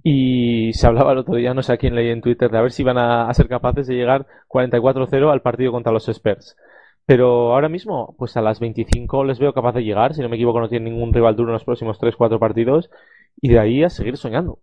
Y 0.03 0.73
se 0.73 0.85
hablaba 0.85 1.13
el 1.13 1.17
otro 1.17 1.33
día, 1.33 1.55
no 1.55 1.63
sé 1.63 1.73
a 1.73 1.77
quién 1.77 1.95
leí 1.95 2.09
en 2.09 2.21
Twitter, 2.21 2.51
de 2.51 2.57
a 2.59 2.61
ver 2.61 2.71
si 2.71 2.83
iban 2.83 2.99
a, 2.99 3.29
a 3.29 3.33
ser 3.33 3.47
capaces 3.47 3.87
de 3.87 3.95
llegar 3.95 4.27
44-0 4.47 5.31
al 5.31 5.41
partido 5.41 5.71
contra 5.71 5.91
los 5.91 6.07
Spurs. 6.07 6.55
Pero 7.05 7.53
ahora 7.53 7.69
mismo, 7.69 8.15
pues 8.17 8.37
a 8.37 8.41
las 8.41 8.59
25 8.59 9.23
les 9.23 9.39
veo 9.39 9.53
capaz 9.53 9.73
de 9.73 9.83
llegar. 9.83 10.13
Si 10.13 10.21
no 10.21 10.29
me 10.29 10.35
equivoco, 10.35 10.59
no 10.59 10.69
tienen 10.69 10.93
ningún 10.93 11.13
rival 11.13 11.35
duro 11.35 11.49
en 11.49 11.53
los 11.53 11.63
próximos 11.63 11.99
3-4 11.99 12.39
partidos. 12.39 12.89
Y 13.41 13.49
de 13.49 13.59
ahí 13.59 13.83
a 13.83 13.89
seguir 13.89 14.17
soñando. 14.17 14.59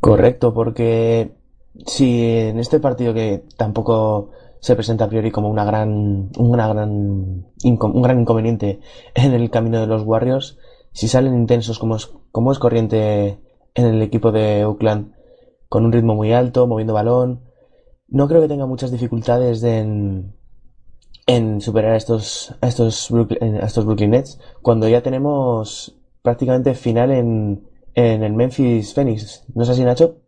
Correcto, 0.00 0.52
porque 0.52 1.32
si 1.86 2.22
en 2.22 2.58
este 2.58 2.78
partido 2.78 3.14
que 3.14 3.44
tampoco 3.56 4.30
se 4.60 4.76
presenta 4.76 5.04
a 5.04 5.08
priori 5.08 5.30
como 5.30 5.48
una 5.48 5.64
gran, 5.64 6.30
un 6.36 6.52
gran 6.52 7.50
inconveniente 7.62 8.80
en 9.14 9.32
el 9.32 9.50
camino 9.50 9.80
de 9.80 9.86
los 9.86 10.02
Warriors, 10.02 10.58
si 10.92 11.08
salen 11.08 11.34
intensos 11.34 11.78
como 11.78 11.96
es, 11.96 12.12
como 12.32 12.52
es 12.52 12.58
corriente 12.58 13.40
en 13.74 13.86
el 13.86 14.02
equipo 14.02 14.30
de 14.30 14.64
Oakland, 14.64 15.14
con 15.68 15.84
un 15.84 15.92
ritmo 15.92 16.14
muy 16.14 16.32
alto, 16.32 16.66
moviendo 16.66 16.94
balón, 16.94 17.40
no 18.14 18.28
creo 18.28 18.40
que 18.40 18.48
tenga 18.48 18.64
muchas 18.64 18.92
dificultades 18.92 19.64
en, 19.64 20.32
en 21.26 21.60
superar 21.60 21.92
a 21.92 21.96
estos, 21.96 22.54
estos, 22.62 23.10
Brooklyn, 23.10 23.56
estos 23.56 23.84
Brooklyn 23.84 24.10
Nets 24.10 24.38
cuando 24.62 24.88
ya 24.88 25.02
tenemos 25.02 25.96
prácticamente 26.22 26.74
final 26.74 27.10
en, 27.10 27.68
en 27.94 28.22
el 28.22 28.32
Memphis 28.32 28.94
Phoenix. 28.94 29.44
¿No 29.52 29.64
es 29.64 29.68
así, 29.68 29.82
Nacho? 29.82 30.23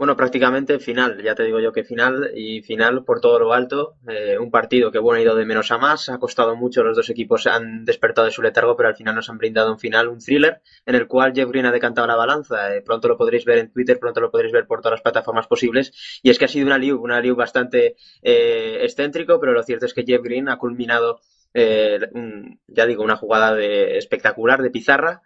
Bueno, 0.00 0.16
prácticamente 0.16 0.78
final, 0.78 1.22
ya 1.22 1.34
te 1.34 1.42
digo 1.44 1.60
yo 1.60 1.72
que 1.72 1.84
final 1.84 2.30
y 2.34 2.62
final 2.62 3.04
por 3.04 3.20
todo 3.20 3.38
lo 3.38 3.52
alto. 3.52 3.96
Eh, 4.08 4.38
un 4.38 4.50
partido 4.50 4.90
que 4.90 4.98
bueno 4.98 5.18
ha 5.18 5.22
ido 5.22 5.36
de 5.36 5.44
menos 5.44 5.70
a 5.72 5.76
más, 5.76 6.08
ha 6.08 6.16
costado 6.16 6.56
mucho, 6.56 6.82
los 6.82 6.96
dos 6.96 7.10
equipos 7.10 7.46
han 7.46 7.84
despertado 7.84 8.24
de 8.24 8.30
su 8.30 8.40
letargo, 8.40 8.74
pero 8.76 8.88
al 8.88 8.96
final 8.96 9.14
nos 9.14 9.28
han 9.28 9.36
brindado 9.36 9.70
un 9.70 9.78
final, 9.78 10.08
un 10.08 10.18
thriller, 10.18 10.62
en 10.86 10.94
el 10.94 11.06
cual 11.06 11.34
Jeff 11.34 11.50
Green 11.50 11.66
ha 11.66 11.70
decantado 11.70 12.06
la 12.06 12.16
balanza. 12.16 12.74
Eh, 12.74 12.80
pronto 12.80 13.08
lo 13.08 13.18
podréis 13.18 13.44
ver 13.44 13.58
en 13.58 13.70
Twitter, 13.70 13.98
pronto 13.98 14.22
lo 14.22 14.30
podréis 14.30 14.54
ver 14.54 14.66
por 14.66 14.80
todas 14.80 14.92
las 14.92 15.02
plataformas 15.02 15.46
posibles. 15.46 15.92
Y 16.22 16.30
es 16.30 16.38
que 16.38 16.46
ha 16.46 16.48
sido 16.48 16.66
una 16.66 16.78
liu, 16.78 16.98
una 16.98 17.20
liu 17.20 17.36
bastante 17.36 17.96
eh, 18.22 18.78
excéntrico, 18.80 19.38
pero 19.38 19.52
lo 19.52 19.62
cierto 19.62 19.84
es 19.84 19.92
que 19.92 20.04
Jeff 20.06 20.22
Green 20.22 20.48
ha 20.48 20.56
culminado, 20.56 21.20
ya 21.52 22.86
digo, 22.86 23.04
una 23.04 23.16
jugada 23.16 23.54
de, 23.54 23.98
espectacular 23.98 24.62
de 24.62 24.70
pizarra 24.70 25.20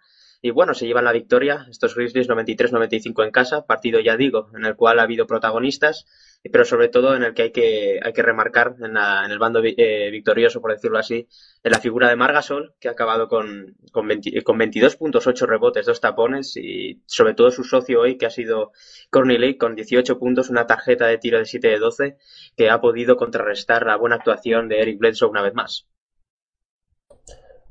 y 0.45 0.51
bueno, 0.51 0.75
se 0.75 0.85
llevan 0.85 1.05
la 1.05 1.11
victoria 1.11 1.65
estos 1.71 1.95
Grizzlies 1.95 2.29
93-95 2.29 3.25
en 3.25 3.31
casa, 3.31 3.65
partido 3.65 3.99
ya 3.99 4.15
digo, 4.15 4.51
en 4.55 4.63
el 4.63 4.75
cual 4.75 4.99
ha 4.99 5.01
habido 5.01 5.25
protagonistas, 5.25 6.05
pero 6.51 6.63
sobre 6.65 6.87
todo 6.87 7.15
en 7.15 7.23
el 7.23 7.33
que 7.33 7.41
hay 7.41 7.51
que, 7.51 7.99
hay 7.99 8.13
que 8.13 8.21
remarcar 8.21 8.75
en, 8.77 8.95
en 8.95 9.31
el 9.31 9.39
bando 9.39 9.59
eh, 9.63 10.11
victorioso, 10.11 10.61
por 10.61 10.71
decirlo 10.71 10.99
así, 10.99 11.27
en 11.63 11.71
la 11.71 11.79
figura 11.79 12.09
de 12.09 12.15
Margasol, 12.15 12.75
que 12.79 12.89
ha 12.89 12.91
acabado 12.91 13.27
con, 13.27 13.75
con, 13.91 14.07
20, 14.07 14.43
con 14.43 14.59
22 14.59 14.97
puntos, 14.97 15.25
8 15.25 15.47
rebotes, 15.47 15.87
2 15.87 15.99
tapones 15.99 16.55
y 16.57 17.01
sobre 17.07 17.33
todo 17.33 17.49
su 17.49 17.63
socio 17.63 18.01
hoy, 18.01 18.19
que 18.19 18.27
ha 18.27 18.29
sido 18.29 18.71
Corny 19.09 19.39
Lake, 19.39 19.57
con 19.57 19.73
18 19.73 20.19
puntos, 20.19 20.51
una 20.51 20.67
tarjeta 20.67 21.07
de 21.07 21.17
tiro 21.17 21.39
de 21.39 21.45
7 21.45 21.69
de 21.69 21.79
12, 21.79 22.17
que 22.55 22.69
ha 22.69 22.79
podido 22.81 23.17
contrarrestar 23.17 23.83
la 23.87 23.97
buena 23.97 24.17
actuación 24.17 24.69
de 24.69 24.81
Eric 24.81 24.99
Bledsoe 24.99 25.27
una 25.27 25.41
vez 25.41 25.55
más. 25.55 25.87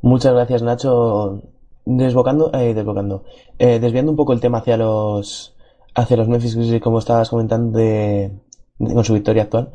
Muchas 0.02 0.34
gracias, 0.34 0.64
Nacho. 0.64 1.53
Desbocando, 1.86 2.50
eh, 2.54 2.72
desbocando, 2.72 3.24
eh, 3.58 3.78
desviando 3.78 4.10
un 4.10 4.16
poco 4.16 4.32
el 4.32 4.40
tema 4.40 4.58
hacia 4.58 4.76
los, 4.76 5.54
hacia 5.94 6.16
los 6.16 6.28
Memphis 6.28 6.56
Grizzlies, 6.56 6.82
como 6.82 6.98
estabas 6.98 7.28
comentando 7.28 7.78
de, 7.78 8.32
con 8.78 9.04
su 9.04 9.14
victoria 9.14 9.44
actual. 9.44 9.72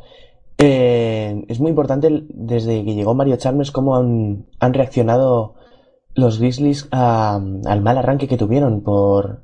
Eh, 0.57 1.45
es 1.47 1.59
muy 1.59 1.69
importante 1.69 2.25
desde 2.29 2.83
que 2.83 2.95
llegó 2.95 3.13
Mario 3.13 3.37
Chalmers 3.37 3.71
cómo 3.71 3.95
han, 3.95 4.47
han 4.59 4.73
reaccionado 4.73 5.55
los 6.15 6.39
Grizzlies 6.39 6.87
al 6.91 7.81
mal 7.81 7.97
arranque 7.97 8.27
que 8.27 8.37
tuvieron 8.37 8.81
por, 8.81 9.43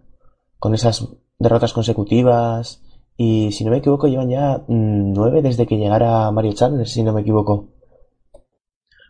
con 0.60 0.74
esas 0.74 1.07
derrotas 1.39 1.74
consecutivas. 1.74 2.81
Y 3.17 3.51
si 3.53 3.63
no 3.63 3.72
me 3.72 3.77
equivoco, 3.77 4.07
llevan 4.07 4.29
ya 4.29 4.63
mm, 4.67 5.13
nueve 5.13 5.41
desde 5.41 5.65
que 5.65 5.77
llegara 5.77 6.29
Mario 6.31 6.53
Chalmers, 6.53 6.91
si 6.91 7.03
no 7.03 7.13
me 7.13 7.22
equivoco. 7.22 7.69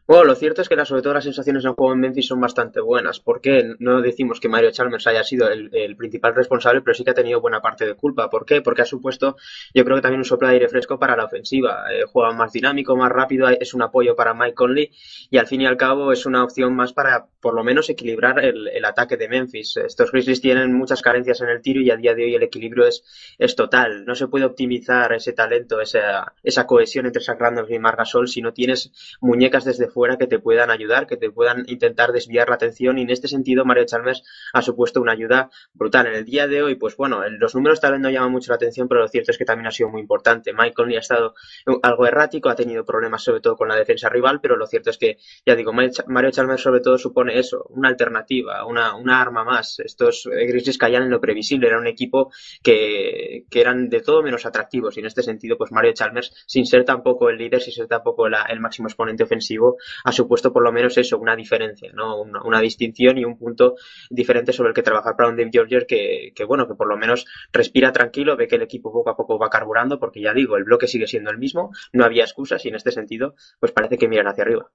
Bueno, 0.07 0.24
lo 0.25 0.35
cierto 0.35 0.62
es 0.62 0.69
que 0.69 0.85
sobre 0.85 1.01
todo 1.01 1.15
las 1.15 1.24
sensaciones 1.24 1.65
en 1.65 1.74
juego 1.74 1.93
en 1.93 2.00
Memphis 2.00 2.27
son 2.27 2.39
bastante 2.39 2.79
buenas. 2.79 3.19
porque 3.19 3.74
No 3.79 4.01
decimos 4.01 4.39
que 4.39 4.47
Mario 4.47 4.69
Chalmers 4.69 5.07
haya 5.07 5.24
sido 5.24 5.50
el, 5.50 5.95
principal 5.95 6.35
responsable, 6.35 6.81
pero 6.81 6.93
sí 6.93 7.03
que 7.03 7.09
ha 7.09 7.15
tenido 7.15 7.41
buena 7.41 7.59
parte 7.59 7.88
de 7.88 7.95
culpa. 7.95 8.29
¿Por 8.29 8.45
qué? 8.45 8.62
Porque 8.62 8.83
ha 8.83 8.85
supuesto, 8.85 9.35
yo 9.74 9.83
creo 9.83 9.95
que 9.95 10.03
también 10.03 10.19
un 10.19 10.25
soplo 10.25 10.47
de 10.47 10.53
aire 10.53 10.69
fresco 10.69 11.00
para 11.00 11.17
la 11.17 11.25
ofensiva. 11.25 11.85
Eh, 11.91 12.03
juega 12.05 12.31
más 12.33 12.53
dinámico, 12.53 12.95
más 12.95 13.12
rápido, 13.12 13.50
es 13.50 13.74
un 13.74 13.81
apoyo 13.81 14.15
para 14.15 14.35
Mike 14.35 14.53
Conley 14.53 14.91
y 15.31 15.39
al 15.39 15.47
fin 15.47 15.62
y 15.62 15.65
al 15.65 15.75
cabo 15.75 16.12
es 16.12 16.27
una 16.27 16.43
opción 16.43 16.75
más 16.75 16.93
para 16.93 17.25
por 17.41 17.55
lo 17.55 17.63
menos 17.63 17.89
equilibrar 17.89 18.43
el, 18.45 18.85
ataque 18.85 19.17
de 19.17 19.27
Memphis. 19.27 19.77
Estos 19.77 20.12
Grizzlies 20.12 20.41
tienen 20.41 20.71
muchas 20.74 21.01
carencias 21.01 21.41
en 21.41 21.50
el 21.50 21.62
tiro 21.62 21.81
y 21.81 21.89
a 21.89 21.95
día 21.95 22.13
de 22.13 22.25
hoy 22.25 22.35
el 22.35 22.43
equilibrio 22.43 22.85
es, 22.85 23.03
es 23.39 23.55
total. 23.55 24.05
No 24.05 24.13
se 24.13 24.27
puede 24.27 24.45
optimizar 24.45 25.13
ese 25.13 25.33
talento, 25.33 25.81
esa, 25.81 26.33
esa 26.43 26.67
cohesión 26.67 27.07
entre 27.07 27.24
Zach 27.24 27.39
Randolph 27.39 27.71
y 27.71 27.79
Margasol 27.79 28.27
si 28.27 28.43
no 28.43 28.53
tienes 28.53 28.91
muñecas 29.19 29.65
desde 29.65 29.88
fuera 29.96 30.18
que 30.18 30.28
te 30.28 30.40
puedan 30.40 30.72
ayudar, 30.72 31.08
que 31.08 31.16
te 31.16 31.32
puedan 31.32 31.64
intentar 31.68 32.12
desviar 32.12 32.50
la 32.50 32.56
atención 32.56 32.98
y 32.98 33.04
en 33.04 33.10
este 33.10 33.30
sentido 33.30 33.64
Mario 33.64 33.86
Chalmers 33.86 34.24
ha 34.52 34.62
supuesto 34.62 35.02
una 35.02 35.14
ayuda 35.14 35.50
brutal. 35.74 36.08
En 36.08 36.16
el 36.16 36.25
día 36.25 36.48
de 36.48 36.62
hoy, 36.62 36.75
pues 36.75 36.98
bueno, 36.98 37.24
los 37.30 37.56
números 37.56 37.80
tal 37.80 37.94
vez 37.94 38.02
no 38.02 38.10
llaman 38.10 38.30
mucho 38.30 38.52
la 38.52 38.58
atención, 38.58 38.90
pero 38.90 39.00
lo 39.00 39.08
cierto 39.08 39.32
es 39.32 39.38
que 39.38 39.46
también 39.46 39.68
ha 39.68 39.72
sido 39.72 39.88
muy 39.88 40.02
importante. 40.02 40.52
Mike 40.52 40.74
Conley 40.74 40.98
ha 40.98 41.00
estado 41.00 41.34
algo 41.82 42.06
errático, 42.06 42.50
ha 42.50 42.56
tenido 42.56 42.84
problemas 42.84 43.24
sobre 43.24 43.40
todo 43.40 43.56
con 43.56 43.70
la 43.70 43.78
defensa 43.78 44.10
rival, 44.10 44.42
pero 44.42 44.58
lo 44.58 44.68
cierto 44.68 44.90
es 44.90 44.98
que, 44.98 45.18
ya 45.46 45.56
digo, 45.56 45.72
Mario 45.72 46.32
Chalmers 46.32 46.62
sobre 46.62 46.82
todo 46.82 46.98
supone 46.98 47.40
eso, 47.40 47.66
una 47.70 47.88
alternativa, 47.88 48.66
una, 48.66 49.22
arma 49.22 49.46
más. 49.46 49.80
Estos 49.80 50.30
Grizzlies 50.30 50.78
caían 50.78 51.04
en 51.04 51.10
lo 51.10 51.22
previsible, 51.22 51.68
era 51.68 51.80
un 51.80 51.88
equipo 51.88 52.34
que, 52.62 53.46
que 53.50 53.62
eran 53.62 53.88
de 53.88 54.02
todo 54.02 54.22
menos 54.22 54.46
atractivos 54.46 54.98
y 54.98 55.00
en 55.00 55.06
este 55.06 55.24
sentido, 55.24 55.58
pues 55.58 55.72
Mario 55.72 55.94
Chalmers, 55.94 56.34
sin 56.46 56.66
ser 56.66 56.84
tampoco 56.84 57.30
el 57.30 57.38
líder, 57.38 57.62
sin 57.62 57.74
ser 57.74 57.88
tampoco 57.88 58.28
el 58.28 58.60
máximo 58.60 58.88
exponente 58.88 59.24
ofensivo, 59.24 59.78
ha 60.04 60.12
supuesto 60.12 60.51
por 60.51 60.63
lo 60.63 60.72
menos 60.72 60.98
eso, 60.98 61.18
una 61.18 61.36
diferencia, 61.36 61.92
¿no? 61.94 62.22
Una, 62.22 62.60
distinción 62.60 63.18
y 63.18 63.25
un 63.25 63.38
punto 63.38 63.75
diferente 64.10 64.51
sobre 64.51 64.70
el 64.70 64.75
que 64.75 64.82
trabajar 64.82 65.15
para 65.15 65.30
un 65.30 65.36
Dave 65.36 65.51
Georgia 65.51 65.82
que, 65.88 66.32
que, 66.36 66.44
bueno, 66.46 66.68
que 66.68 66.74
por 66.74 66.88
lo 66.88 66.98
menos 66.98 67.25
respira 67.51 67.92
tranquilo, 67.92 68.36
ve 68.36 68.48
que 68.48 68.56
el 68.56 68.63
equipo 68.63 68.92
poco 68.92 69.10
a 69.10 69.15
poco 69.15 69.38
va 69.38 69.50
carburando, 69.50 70.00
porque 70.00 70.22
ya 70.22 70.34
digo, 70.34 70.58
el 70.58 70.63
bloque 70.63 70.88
sigue 70.88 71.06
siendo 71.06 71.30
el 71.30 71.38
mismo, 71.38 71.72
no 71.94 72.06
había 72.06 72.24
excusas 72.24 72.65
y 72.65 72.70
en 72.70 72.75
este 72.75 72.92
sentido, 72.92 73.36
pues 73.60 73.72
parece 73.72 73.98
que 73.98 74.08
miran 74.08 74.27
hacia 74.27 74.44
arriba. 74.44 74.72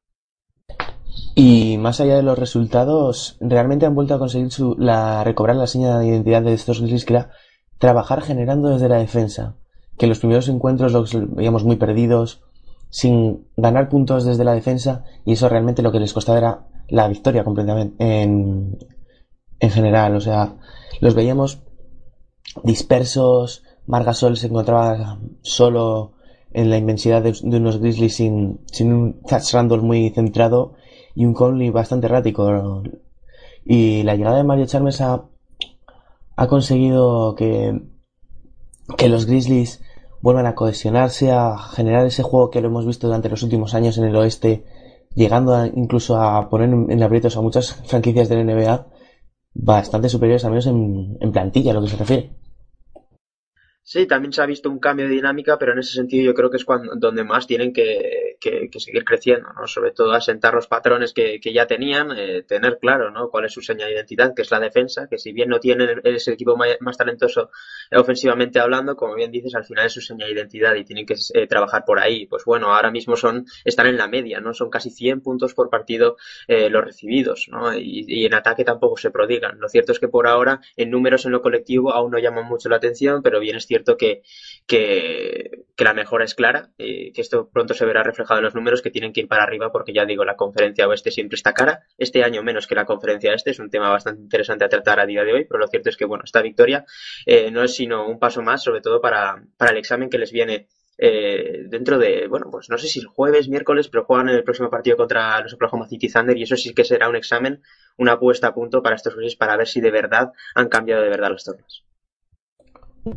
Y 1.35 1.79
más 1.79 2.00
allá 2.00 2.17
de 2.17 2.23
los 2.23 2.38
resultados, 2.38 3.37
realmente 3.40 3.87
han 3.87 3.95
vuelto 3.95 4.14
a 4.14 4.19
conseguir 4.19 4.50
su, 4.50 4.76
la, 4.79 5.25
recobrar 5.25 5.57
la 5.57 5.67
seña 5.67 5.99
de 5.99 6.07
identidad 6.07 6.43
de 6.43 6.52
estos 6.52 6.81
Grizzlies, 6.81 7.05
que 7.05 7.14
era 7.14 7.31
trabajar 7.79 8.23
generando 8.23 8.71
desde 8.71 8.88
la 8.88 8.99
defensa. 8.99 9.57
Que 9.97 10.07
en 10.07 10.11
los 10.11 10.19
primeros 10.19 10.49
encuentros 10.49 10.93
los 10.93 11.14
veíamos 11.35 11.64
muy 11.64 11.76
perdidos, 11.76 12.43
sin 12.90 13.47
ganar 13.56 13.88
puntos 13.88 14.25
desde 14.25 14.44
la 14.44 14.54
defensa 14.54 15.04
y 15.25 15.32
eso 15.32 15.49
realmente 15.49 15.82
lo 15.82 15.92
que 15.92 16.00
les 16.00 16.12
costaba 16.12 16.38
era 16.38 16.66
la 16.88 17.09
victoria 17.09 17.44
completamente 17.44 18.23
en, 18.23 18.78
en 19.61 19.70
general. 19.70 20.16
O 20.16 20.20
sea, 20.20 20.56
los 21.00 21.14
veíamos 21.14 21.62
dispersos, 22.64 23.62
Margasol 23.87 24.37
se 24.37 24.49
encontraba 24.49 25.18
solo 25.42 26.14
en 26.52 26.70
la 26.70 26.78
inmensidad 26.78 27.23
de, 27.23 27.35
unos 27.56 27.78
Grizzlies 27.78 28.16
sin, 28.16 28.61
sin 28.66 28.92
un 28.92 29.23
Touch 29.23 29.52
Randall 29.52 29.82
muy 29.82 30.11
centrado 30.11 30.75
y 31.14 31.25
un 31.25 31.35
Conley 31.35 31.70
bastante 31.70 32.06
errático. 32.06 32.82
Y 33.64 34.02
la 34.02 34.16
llegada 34.16 34.38
de 34.38 34.44
Mario 34.44 34.66
Chalmers 34.66 35.00
ha, 35.00 35.28
ha 36.37 36.47
conseguido 36.49 37.35
que, 37.37 37.80
que 38.97 39.09
los 39.09 39.26
Grizzlies 39.26 39.82
vuelvan 40.23 40.47
a 40.47 40.55
cohesionarse, 40.55 41.31
a 41.31 41.57
generar 41.59 42.07
ese 42.07 42.23
juego 42.23 42.50
que 42.50 42.61
lo 42.61 42.69
hemos 42.69 42.87
visto 42.87 43.07
durante 43.07 43.29
los 43.29 43.43
últimos 43.43 43.75
años 43.75 43.99
en 43.99 44.05
el 44.05 44.17
oeste, 44.17 44.65
llegando 45.15 45.67
incluso 45.67 46.17
a 46.21 46.49
poner 46.49 46.69
en 46.69 47.03
aprietos 47.03 47.37
a 47.37 47.41
muchas 47.41 47.75
franquicias 47.87 48.29
del 48.29 48.47
NBA 48.47 48.87
bastante 49.55 50.09
superiores, 50.09 50.45
al 50.45 50.50
menos 50.50 50.67
en, 50.67 51.17
en 51.21 51.33
plantilla, 51.33 51.73
a 51.73 51.75
lo 51.75 51.83
que 51.83 51.89
se 51.89 51.97
refiere. 51.97 52.31
Sí, 53.83 54.07
también 54.07 54.33
se 54.33 54.43
ha 54.43 54.47
visto 54.47 54.71
un 54.71 54.79
cambio 54.79 55.09
de 55.09 55.15
dinámica, 55.15 55.59
pero 55.59 55.73
en 55.73 55.81
ese 55.81 55.95
sentido 55.95 56.25
yo 56.25 56.35
creo 56.35 56.50
que 56.50 56.59
es 56.59 56.65
cuando, 56.65 56.93
donde 56.97 57.25
más 57.25 57.47
tienen 57.47 57.73
que, 57.73 58.29
que, 58.40 58.68
seguir 58.80 59.04
creciendo, 59.04 59.52
¿no? 59.52 59.66
Sobre 59.66 59.92
todo 59.92 60.12
asentar 60.12 60.54
los 60.54 60.66
patrones 60.66 61.12
que, 61.12 61.38
que 61.40 61.52
ya 61.52 61.66
tenían, 61.66 62.11
eh, 62.16 62.42
tener 62.42 62.78
claro, 62.80 63.11
¿no? 63.11 63.28
Cuál 63.28 63.44
es 63.44 63.52
su 63.52 63.61
señal 63.61 63.88
de 63.88 63.94
identidad, 63.97 64.35
que 64.35 64.42
es 64.42 64.50
la 64.50 64.59
defensa, 64.59 65.06
que 65.09 65.18
si 65.18 65.32
bien 65.32 65.50
no 65.50 65.61
tienen 65.61 66.00
ese 66.04 66.32
equipo 66.32 66.56
más, 66.56 66.97
talentoso 66.97 67.50
ofensivamente 67.92 68.59
hablando, 68.59 68.97
como 68.97 69.14
bien 69.14 69.30
dices, 69.30 69.54
al 69.54 69.64
final 69.64 69.87
es 69.87 69.92
su 69.92 70.00
señal 70.00 70.28
de 70.28 70.35
identidad 70.35 70.75
y 70.75 70.85
tienen 70.85 71.06
que 71.06 71.14
eh, 71.35 71.47
trabajar 71.47 71.85
por 71.85 71.99
ahí. 71.99 72.26
Pues 72.26 72.44
bueno, 72.44 72.75
ahora 72.75 72.90
mismo 72.90 73.16
son, 73.16 73.44
están 73.64 73.87
en 73.87 73.99
la 73.99 74.09
media, 74.09 74.40
¿no? 74.40 74.54
Son 74.54 74.70
casi 74.70 74.90
100 74.90 75.20
puntos 75.20 75.54
por 75.54 75.68
partido 75.68 76.16
eh, 76.49 76.70
los 76.70 76.85
recibidos, 76.85 77.49
¿no? 77.50 77.76
Y, 77.76 78.06
y 78.09 78.25
en 78.25 78.35
ataque 78.35 78.64
tampoco 78.64 78.97
se 78.97 79.11
prodigan. 79.11 79.61
Lo 79.61 79.68
cierto 79.68 79.92
es 79.92 80.00
que 80.00 80.09
por 80.09 80.26
ahora, 80.26 80.61
en 80.76 80.90
números 80.90 81.26
en 81.26 81.32
lo 81.32 81.42
colectivo, 81.42 81.92
aún 81.92 82.11
no 82.11 82.18
llaman 82.18 82.47
mucho 82.47 82.68
la 82.70 82.76
atención, 82.76 83.23
pero 83.23 83.38
bien 83.38 83.56
es 83.56 83.66
cierto 83.66 83.97
que, 83.97 84.23
que, 84.66 85.64
la 85.78 85.94
mejora 85.94 86.25
es 86.26 86.35
clara, 86.35 86.70
que 86.76 87.12
esto 87.16 87.49
pronto 87.49 87.73
se 87.73 87.87
verá 87.87 88.02
reflejado 88.02 88.29
en 88.38 88.44
los 88.44 88.54
números 88.54 88.82
que 88.82 88.90
tienen 88.90 89.12
que 89.12 89.20
ir 89.20 89.28
para 89.28 89.42
arriba 89.42 89.70
porque 89.72 89.92
ya 89.92 90.04
digo, 90.04 90.25
la 90.25 90.37
conferencia 90.37 90.87
oeste 90.88 91.10
siempre 91.10 91.37
está 91.37 91.52
cara, 91.52 91.84
este 91.99 92.22
año 92.25 92.42
menos 92.42 92.66
que 92.66 92.75
la 92.75 92.84
conferencia 92.84 93.34
este, 93.34 93.50
es 93.50 93.58
un 93.58 93.70
tema 93.70 93.90
bastante 93.90 94.22
interesante 94.22 94.64
a 94.64 94.68
tratar 94.68 95.00
a 95.00 95.06
día 95.06 95.25
de 95.25 95.32
hoy, 95.32 95.44
pero 95.44 95.58
lo 95.58 95.68
cierto 95.68 95.88
es 95.88 95.96
que 95.96 96.04
bueno, 96.04 96.25
esta 96.25 96.42
victoria 96.42 96.84
eh, 97.26 97.50
no 97.50 97.62
es 97.62 97.75
sino 97.75 98.06
un 98.06 98.18
paso 98.18 98.42
más, 98.42 98.62
sobre 98.62 98.80
todo 98.80 99.00
para, 99.00 99.42
para 99.56 99.72
el 99.72 99.78
examen 99.78 100.10
que 100.10 100.18
les 100.18 100.32
viene 100.32 100.68
eh, 100.99 101.64
dentro 101.68 101.99
de, 101.99 102.26
bueno, 102.28 102.49
pues 102.50 102.68
no 102.68 102.76
sé 102.76 102.87
si 102.87 103.00
el 103.00 103.06
jueves, 103.06 103.49
miércoles, 103.49 103.88
pero 103.88 104.04
juegan 104.04 104.28
en 104.28 104.37
el 104.37 104.44
próximo 104.44 104.68
partido 104.68 104.96
contra 104.96 105.40
los 105.40 105.54
Oklahoma 105.54 105.88
City 105.88 106.08
Thunder 106.08 106.37
y 106.37 106.42
eso 106.42 106.56
sí 106.56 106.75
que 106.75 106.84
será 106.84 107.08
un 107.08 107.16
examen, 107.16 107.62
una 107.96 108.18
puesta 108.18 108.49
a 108.49 108.54
punto 108.54 108.82
para 108.82 108.96
estos 108.96 109.14
jueces 109.14 109.37
para 109.37 109.56
ver 109.56 109.66
si 109.66 109.80
de 109.80 109.90
verdad 109.90 110.32
han 110.54 110.68
cambiado 110.68 111.02
de 111.02 111.08
verdad 111.08 111.30
las 111.30 111.44
tornas 111.44 111.84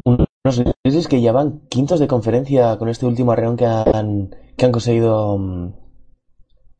unos 0.04 0.64
Grizzlies 0.84 1.08
que 1.08 1.22
ya 1.22 1.32
van 1.32 1.62
quintos 1.70 2.00
de 2.00 2.08
conferencia 2.08 2.78
con 2.78 2.90
este 2.90 3.06
último 3.06 3.32
arreón 3.32 3.58
que 3.58 3.66
han, 3.66 4.36
que 4.56 4.66
han 4.66 4.72
conseguido 4.72 5.38
mm, 5.38 5.74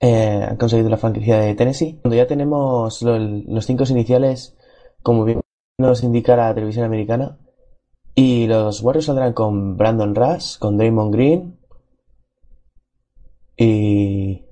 eh, 0.06 0.46
han 0.50 0.58
conseguido 0.58 0.90
la 0.90 0.98
franquicia 0.98 1.40
de 1.40 1.56
Tennessee. 1.56 1.98
Cuando 2.02 2.18
ya 2.18 2.28
tenemos 2.28 3.02
los 3.02 3.66
cinco 3.66 3.86
iniciales, 3.90 4.54
como 5.02 5.24
bien 5.24 5.40
nos 5.78 6.04
indica 6.04 6.36
la 6.36 6.54
televisión 6.54 6.84
americana, 6.84 7.38
y 8.14 8.48
los 8.48 8.82
Warriors 8.84 9.06
saldrán 9.06 9.32
con 9.32 9.78
Brandon 9.78 10.14
Rush, 10.14 10.58
con 10.60 10.78
Damon 10.78 11.10
Green 11.10 11.58
y 13.56 14.44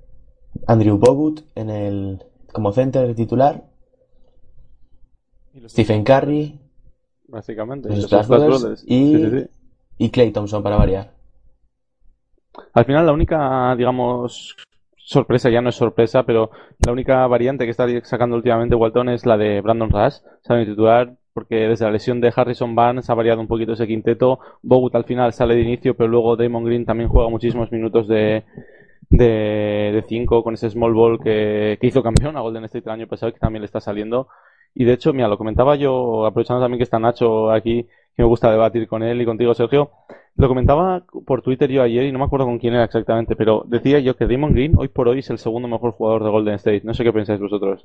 Andrew 0.66 0.96
Bogut 0.96 1.42
en 1.54 1.68
el 1.68 2.24
como 2.50 2.72
center 2.72 3.14
titular, 3.14 3.62
Stephen 5.66 6.02
Curry, 6.02 6.58
básicamente. 7.28 7.90
Los 7.90 8.08
Brothers 8.08 8.62
Brothers. 8.62 8.84
y, 8.86 9.16
Sí, 9.16 9.18
sí, 9.18 9.30
sí. 9.38 9.46
y 9.98 10.10
Clay 10.10 10.32
Thompson 10.32 10.62
para 10.62 10.76
variar. 10.76 11.14
Al 12.74 12.84
final, 12.84 13.06
la 13.06 13.12
única, 13.12 13.74
digamos, 13.76 14.56
sorpresa, 14.96 15.50
ya 15.50 15.60
no 15.60 15.70
es 15.70 15.74
sorpresa, 15.74 16.22
pero 16.24 16.50
la 16.84 16.92
única 16.92 17.26
variante 17.26 17.64
que 17.64 17.70
está 17.70 17.86
sacando 18.02 18.36
últimamente 18.36 18.74
Walton 18.74 19.08
es 19.10 19.26
la 19.26 19.36
de 19.36 19.60
Brandon 19.60 19.90
Rush, 19.90 20.16
sabe 20.42 20.66
titular, 20.66 21.14
porque 21.34 21.68
desde 21.68 21.84
la 21.86 21.92
lesión 21.92 22.20
de 22.20 22.32
Harrison 22.34 22.74
Barnes 22.74 23.08
ha 23.08 23.14
variado 23.14 23.40
un 23.40 23.48
poquito 23.48 23.72
ese 23.72 23.86
quinteto. 23.86 24.38
Bogut 24.62 24.94
al 24.94 25.04
final 25.04 25.32
sale 25.32 25.54
de 25.54 25.62
inicio, 25.62 25.94
pero 25.94 26.08
luego 26.08 26.36
Damon 26.36 26.64
Green 26.64 26.84
también 26.84 27.08
juega 27.08 27.30
muchísimos 27.30 27.72
minutos 27.72 28.06
de 28.06 28.44
de, 29.12 29.90
de 29.92 30.04
cinco 30.08 30.42
con 30.42 30.54
ese 30.54 30.70
small 30.70 30.94
ball 30.94 31.20
que, 31.22 31.76
que 31.80 31.86
hizo 31.86 32.02
campeón 32.02 32.36
a 32.36 32.40
Golden 32.40 32.64
State 32.64 32.84
el 32.86 32.92
año 32.92 33.06
pasado 33.06 33.32
que 33.32 33.38
también 33.38 33.60
le 33.60 33.66
está 33.66 33.80
saliendo. 33.80 34.28
Y 34.74 34.84
de 34.84 34.94
hecho, 34.94 35.12
mira, 35.12 35.28
lo 35.28 35.36
comentaba 35.36 35.76
yo, 35.76 36.24
aprovechando 36.24 36.62
también 36.62 36.78
que 36.78 36.84
está 36.84 36.98
Nacho 36.98 37.50
aquí, 37.50 37.86
que 38.16 38.22
me 38.22 38.28
gusta 38.28 38.50
debatir 38.50 38.88
con 38.88 39.02
él 39.02 39.20
y 39.20 39.24
contigo, 39.24 39.54
Sergio. 39.54 39.90
Lo 40.36 40.48
comentaba 40.48 41.04
por 41.26 41.42
Twitter 41.42 41.70
yo 41.70 41.82
ayer 41.82 42.04
y 42.04 42.12
no 42.12 42.18
me 42.18 42.24
acuerdo 42.24 42.46
con 42.46 42.58
quién 42.58 42.74
era 42.74 42.84
exactamente, 42.84 43.36
pero 43.36 43.64
decía 43.66 43.98
yo 44.00 44.16
que 44.16 44.26
Damon 44.26 44.54
Green 44.54 44.74
hoy 44.76 44.88
por 44.88 45.08
hoy 45.08 45.18
es 45.18 45.30
el 45.30 45.38
segundo 45.38 45.68
mejor 45.68 45.92
jugador 45.92 46.24
de 46.24 46.30
Golden 46.30 46.54
State. 46.54 46.82
No 46.84 46.94
sé 46.94 47.04
qué 47.04 47.12
pensáis 47.12 47.40
vosotros. 47.40 47.82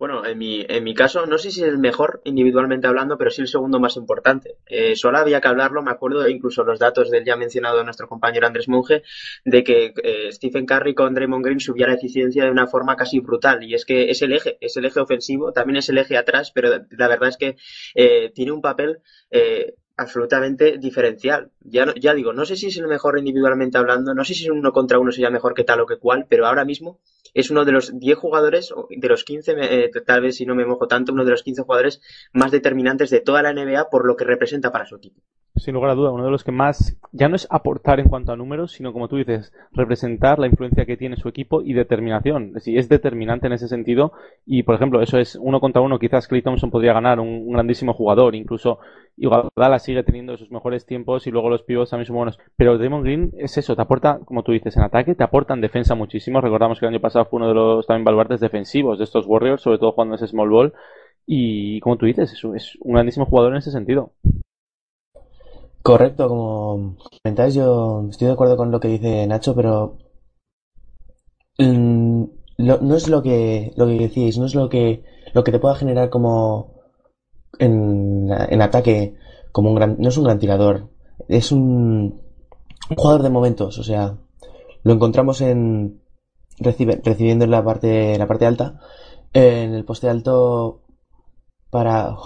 Bueno, 0.00 0.24
en 0.24 0.38
mi, 0.38 0.64
en 0.66 0.82
mi 0.82 0.94
caso, 0.94 1.26
no 1.26 1.36
sé 1.36 1.50
si 1.50 1.60
es 1.60 1.68
el 1.68 1.76
mejor 1.76 2.22
individualmente 2.24 2.86
hablando, 2.86 3.18
pero 3.18 3.30
sí 3.30 3.42
el 3.42 3.48
segundo 3.48 3.78
más 3.80 3.96
importante. 3.96 4.56
Eh, 4.64 4.96
solo 4.96 5.18
había 5.18 5.42
que 5.42 5.48
hablarlo, 5.48 5.82
me 5.82 5.90
acuerdo, 5.90 6.26
incluso 6.26 6.64
los 6.64 6.78
datos 6.78 7.10
del 7.10 7.22
ya 7.26 7.36
mencionado 7.36 7.84
nuestro 7.84 8.08
compañero 8.08 8.46
Andrés 8.46 8.66
Monge, 8.66 9.02
de 9.44 9.62
que 9.62 9.92
eh, 10.02 10.32
Stephen 10.32 10.64
Curry 10.64 10.94
con 10.94 11.12
Draymond 11.12 11.44
Green 11.44 11.60
subía 11.60 11.86
la 11.86 11.96
eficiencia 11.96 12.44
de 12.44 12.50
una 12.50 12.66
forma 12.66 12.96
casi 12.96 13.20
brutal. 13.20 13.62
Y 13.62 13.74
es 13.74 13.84
que 13.84 14.10
es 14.10 14.22
el 14.22 14.32
eje, 14.32 14.56
es 14.62 14.74
el 14.78 14.86
eje 14.86 15.00
ofensivo, 15.00 15.52
también 15.52 15.76
es 15.76 15.90
el 15.90 15.98
eje 15.98 16.16
atrás, 16.16 16.50
pero 16.50 16.70
la 16.88 17.08
verdad 17.08 17.28
es 17.28 17.36
que 17.36 17.56
eh, 17.94 18.32
tiene 18.34 18.52
un 18.52 18.62
papel 18.62 19.00
eh, 19.30 19.74
absolutamente 19.98 20.78
diferencial. 20.78 21.50
Ya, 21.60 21.92
ya 22.00 22.14
digo, 22.14 22.32
no 22.32 22.46
sé 22.46 22.56
si 22.56 22.68
es 22.68 22.76
el 22.78 22.86
mejor 22.86 23.18
individualmente 23.18 23.76
hablando, 23.76 24.14
no 24.14 24.24
sé 24.24 24.32
si 24.32 24.48
uno 24.48 24.72
contra 24.72 24.98
uno 24.98 25.12
sería 25.12 25.28
mejor 25.28 25.52
que 25.52 25.64
tal 25.64 25.80
o 25.80 25.86
que 25.86 25.98
cual, 25.98 26.24
pero 26.26 26.46
ahora 26.46 26.64
mismo 26.64 27.00
es 27.34 27.50
uno 27.50 27.64
de 27.64 27.72
los 27.72 27.98
10 27.98 28.16
jugadores, 28.18 28.72
de 28.90 29.08
los 29.08 29.24
15, 29.24 29.54
me- 29.54 29.84
eh, 29.84 29.90
tal 30.06 30.22
vez 30.22 30.36
si 30.36 30.46
no 30.46 30.54
me 30.54 30.64
mojo 30.66 30.86
tanto, 30.86 31.12
uno 31.12 31.24
de 31.24 31.30
los 31.30 31.42
15 31.42 31.62
jugadores 31.62 32.00
más 32.32 32.50
determinantes 32.50 33.10
de 33.10 33.20
toda 33.20 33.42
la 33.42 33.50
NBA 33.52 33.88
por 33.90 34.06
lo 34.06 34.16
que 34.16 34.24
representa 34.24 34.70
para 34.72 34.86
su 34.86 34.96
equipo. 34.96 35.20
Sin 35.56 35.74
lugar 35.74 35.90
a 35.90 35.94
duda, 35.94 36.10
uno 36.12 36.24
de 36.24 36.30
los 36.30 36.44
que 36.44 36.52
más, 36.52 36.96
ya 37.12 37.28
no 37.28 37.36
es 37.36 37.46
aportar 37.50 38.00
en 38.00 38.08
cuanto 38.08 38.32
a 38.32 38.36
números, 38.36 38.72
sino 38.72 38.92
como 38.92 39.08
tú 39.08 39.16
dices, 39.16 39.52
representar 39.72 40.38
la 40.38 40.46
influencia 40.46 40.86
que 40.86 40.96
tiene 40.96 41.16
su 41.16 41.28
equipo 41.28 41.60
y 41.60 41.72
determinación. 41.74 42.48
Es 42.48 42.54
decir, 42.54 42.78
es 42.78 42.88
determinante 42.88 43.48
en 43.48 43.54
ese 43.54 43.68
sentido. 43.68 44.12
Y, 44.46 44.62
por 44.62 44.76
ejemplo, 44.76 45.02
eso 45.02 45.18
es 45.18 45.36
uno 45.36 45.60
contra 45.60 45.82
uno. 45.82 45.98
Quizás 45.98 46.28
Clay 46.28 46.40
Thompson 46.42 46.70
podría 46.70 46.92
ganar, 46.94 47.20
un 47.20 47.52
grandísimo 47.52 47.92
jugador. 47.92 48.36
Incluso 48.36 48.78
Iguodala 49.16 49.78
sigue 49.78 50.02
teniendo 50.02 50.36
sus 50.36 50.50
mejores 50.50 50.86
tiempos 50.86 51.26
y 51.26 51.30
luego 51.30 51.50
los 51.50 51.62
pivots 51.62 51.90
también 51.90 52.06
son 52.06 52.16
buenos. 52.16 52.38
Pero 52.56 52.78
Draymond 52.78 53.04
Green 53.04 53.32
es 53.36 53.58
eso, 53.58 53.76
te 53.76 53.82
aporta, 53.82 54.20
como 54.24 54.42
tú 54.42 54.52
dices, 54.52 54.76
en 54.76 54.82
ataque, 54.82 55.14
te 55.14 55.24
aporta 55.24 55.54
en 55.54 55.60
defensa 55.60 55.94
muchísimo. 55.94 56.40
Recordamos 56.40 56.78
que 56.78 56.86
el 56.86 56.92
año 56.92 57.00
pasado 57.00 57.26
fue 57.26 57.38
uno 57.38 57.48
de 57.48 57.54
los 57.54 57.86
también 57.86 58.04
baluartes 58.04 58.40
defensivos 58.40 58.98
de 58.98 59.04
estos 59.04 59.26
Warriors, 59.26 59.62
sobre 59.62 59.78
todo 59.78 59.92
jugando 59.92 60.14
ese 60.14 60.26
small 60.26 60.48
ball. 60.48 60.72
Y, 61.26 61.80
como 61.80 61.96
tú 61.96 62.06
dices, 62.06 62.32
es, 62.32 62.78
un 62.80 62.94
grandísimo 62.94 63.26
jugador 63.26 63.52
en 63.52 63.58
ese 63.58 63.70
sentido. 63.70 64.12
Correcto, 65.82 66.28
como 66.28 66.96
comentáis, 67.22 67.54
yo 67.54 68.06
estoy 68.10 68.26
de 68.26 68.32
acuerdo 68.34 68.56
con 68.56 68.70
lo 68.70 68.80
que 68.80 68.88
dice 68.88 69.26
Nacho, 69.26 69.54
pero 69.54 69.96
mm, 71.58 72.24
no 72.58 72.96
es 72.96 73.08
lo 73.08 73.22
que 73.22 73.72
lo 73.76 73.86
que 73.86 73.98
decís, 73.98 74.38
no 74.38 74.46
es 74.46 74.54
lo 74.54 74.68
que 74.68 75.04
lo 75.32 75.42
que 75.44 75.52
te 75.52 75.58
pueda 75.58 75.74
generar 75.74 76.10
como 76.10 76.79
en, 77.60 78.28
en 78.30 78.62
ataque 78.62 79.14
como 79.52 79.70
un 79.70 79.76
gran, 79.76 79.96
no 79.98 80.08
es 80.08 80.16
un 80.16 80.24
gran 80.24 80.38
tirador, 80.38 80.88
es 81.28 81.52
un, 81.52 82.20
jugador 82.96 83.22
de 83.22 83.30
momentos, 83.30 83.78
o 83.78 83.84
sea, 83.84 84.16
lo 84.82 84.92
encontramos 84.92 85.40
en 85.40 86.00
recibiendo 86.58 87.44
en 87.44 87.50
la 87.50 87.64
parte 87.64 88.18
la 88.18 88.26
parte 88.26 88.46
alta, 88.46 88.80
en 89.32 89.74
el 89.74 89.84
poste 89.84 90.08
alto 90.08 90.82
para 91.70 92.16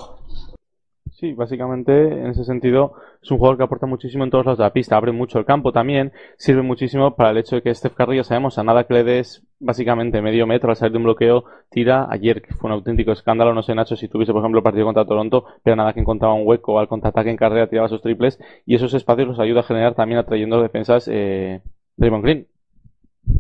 Sí, 1.12 1.33
básicamente 1.33 1.92
en 1.92 2.27
ese 2.27 2.44
sentido 2.44 2.94
es 3.24 3.30
un 3.30 3.38
jugador 3.38 3.56
que 3.56 3.64
aporta 3.64 3.87
muchísimo 3.87 4.22
en 4.22 4.30
todos 4.30 4.44
lados 4.44 4.58
de 4.58 4.64
la 4.64 4.72
pista, 4.72 4.96
abre 4.96 5.10
mucho 5.10 5.38
el 5.38 5.46
campo 5.46 5.72
también, 5.72 6.12
sirve 6.37 6.60
muchísimo 6.60 7.16
para 7.16 7.30
el 7.30 7.38
hecho 7.38 7.56
de 7.56 7.62
que 7.62 7.74
Steph 7.74 7.94
Curry, 7.94 8.18
ya 8.18 8.24
sabemos, 8.24 8.58
a 8.58 8.64
nada 8.64 8.84
que 8.84 8.92
le 8.92 9.04
des 9.04 9.42
básicamente 9.58 10.20
medio 10.20 10.46
metro 10.46 10.68
al 10.68 10.76
salir 10.76 10.92
de 10.92 10.98
un 10.98 11.04
bloqueo, 11.04 11.44
tira 11.70 12.06
ayer, 12.10 12.42
que 12.42 12.52
fue 12.52 12.68
un 12.68 12.74
auténtico 12.74 13.12
escándalo, 13.12 13.54
no 13.54 13.62
sé 13.62 13.74
Nacho 13.74 13.96
si 13.96 14.08
tuviese 14.08 14.32
por 14.32 14.42
ejemplo 14.42 14.62
partido 14.62 14.84
contra 14.84 15.06
Toronto, 15.06 15.46
pero 15.62 15.74
nada 15.74 15.94
que 15.94 16.00
encontraba 16.00 16.34
un 16.34 16.46
hueco 16.46 16.78
al 16.78 16.87
contraataque 16.87 17.30
en 17.30 17.38
carrera 17.38 17.66
tiraba 17.66 17.88
sus 17.88 18.02
triples 18.02 18.38
y 18.66 18.74
esos 18.74 18.92
espacios 18.92 19.28
los 19.28 19.40
ayuda 19.40 19.60
a 19.60 19.64
generar 19.64 19.94
también 19.94 20.18
atrayendo 20.18 20.60
defensas 20.60 21.08
eh, 21.10 21.62
Draymond 21.96 22.24
Green. 22.24 22.54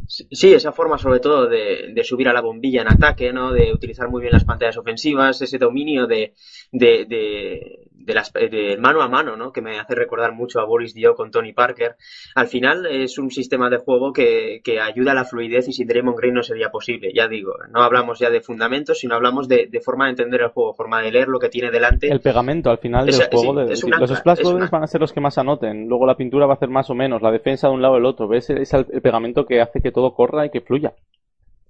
Sí, 0.06 0.52
esa 0.52 0.72
forma 0.72 0.98
sobre 0.98 1.18
todo 1.20 1.46
de, 1.48 1.90
de 1.92 2.04
subir 2.04 2.28
a 2.28 2.32
la 2.32 2.40
bombilla 2.42 2.82
en 2.82 2.88
ataque, 2.88 3.32
¿no? 3.32 3.52
De 3.52 3.72
utilizar 3.72 4.08
muy 4.08 4.20
bien 4.20 4.32
las 4.32 4.44
pantallas 4.44 4.76
ofensivas, 4.76 5.40
ese 5.42 5.58
dominio 5.58 6.06
de, 6.06 6.34
de, 6.72 7.06
de, 7.06 7.88
de 7.90 8.14
las, 8.14 8.32
de 8.32 8.76
mano 8.78 9.00
a 9.00 9.08
mano, 9.08 9.34
¿no? 9.36 9.50
Que 9.50 9.62
me 9.62 9.78
hace 9.80 9.94
recordar 9.94 10.32
mucho 10.32 10.60
a 10.60 10.64
Boris 10.66 10.94
Dio 10.94 11.14
con 11.14 11.30
Tony 11.30 11.52
Parker. 11.54 11.96
Al 12.34 12.46
final 12.48 12.86
es 12.86 13.18
un 13.18 13.30
sistema 13.30 13.70
de 13.70 13.78
juego 13.78 14.12
que, 14.12 14.60
que 14.62 14.78
ayuda 14.78 15.12
a 15.12 15.14
la 15.14 15.24
fluidez 15.24 15.68
y 15.68 15.72
sin 15.72 15.88
Draymond 15.88 16.18
Green 16.18 16.34
no 16.34 16.42
sería 16.42 16.70
posible. 16.70 17.10
Ya 17.14 17.26
digo, 17.26 17.54
no 17.70 17.82
hablamos 17.82 18.18
ya 18.18 18.28
de 18.30 18.42
fundamentos, 18.42 18.98
sino 18.98 19.14
hablamos 19.14 19.48
de, 19.48 19.68
forma 19.82 20.04
de 20.04 20.10
entender 20.10 20.42
el 20.42 20.48
juego, 20.48 20.74
forma 20.74 21.00
de 21.00 21.12
leer 21.12 21.28
lo 21.28 21.38
que 21.38 21.48
tiene 21.48 21.70
delante. 21.70 22.08
El 22.08 22.20
pegamento 22.20 22.70
al 22.70 22.78
final 22.78 23.06
del 23.06 23.14
juego, 23.14 23.66
sí, 23.66 23.72
es 23.72 23.80
de- 23.80 23.86
un 23.86 24.00
los 24.00 24.10
splash 24.10 24.40
van 24.70 24.82
a 24.82 24.86
ser 24.86 25.00
los 25.00 25.12
que 25.12 25.20
más 25.20 25.38
anoten, 25.38 25.88
luego 25.88 26.06
la 26.06 26.16
pintura 26.16 26.46
va 26.46 26.52
a 26.52 26.56
hacer 26.56 26.68
más 26.68 26.90
o 26.90 26.94
menos, 26.94 27.22
la 27.22 27.30
defensa 27.32 27.68
de 27.68 27.74
un 27.74 27.80
lado 27.82 27.94
o 27.94 27.96
del 27.96 28.04
otro, 28.06 28.28
ves 28.28 28.50
es 28.50 28.72
el, 28.74 28.86
el 28.92 29.00
pegamento 29.02 29.46
que 29.46 29.60
hace 29.60 29.73
que 29.80 29.92
todo 29.92 30.14
corra 30.14 30.46
y 30.46 30.50
que 30.50 30.60
fluya. 30.60 30.94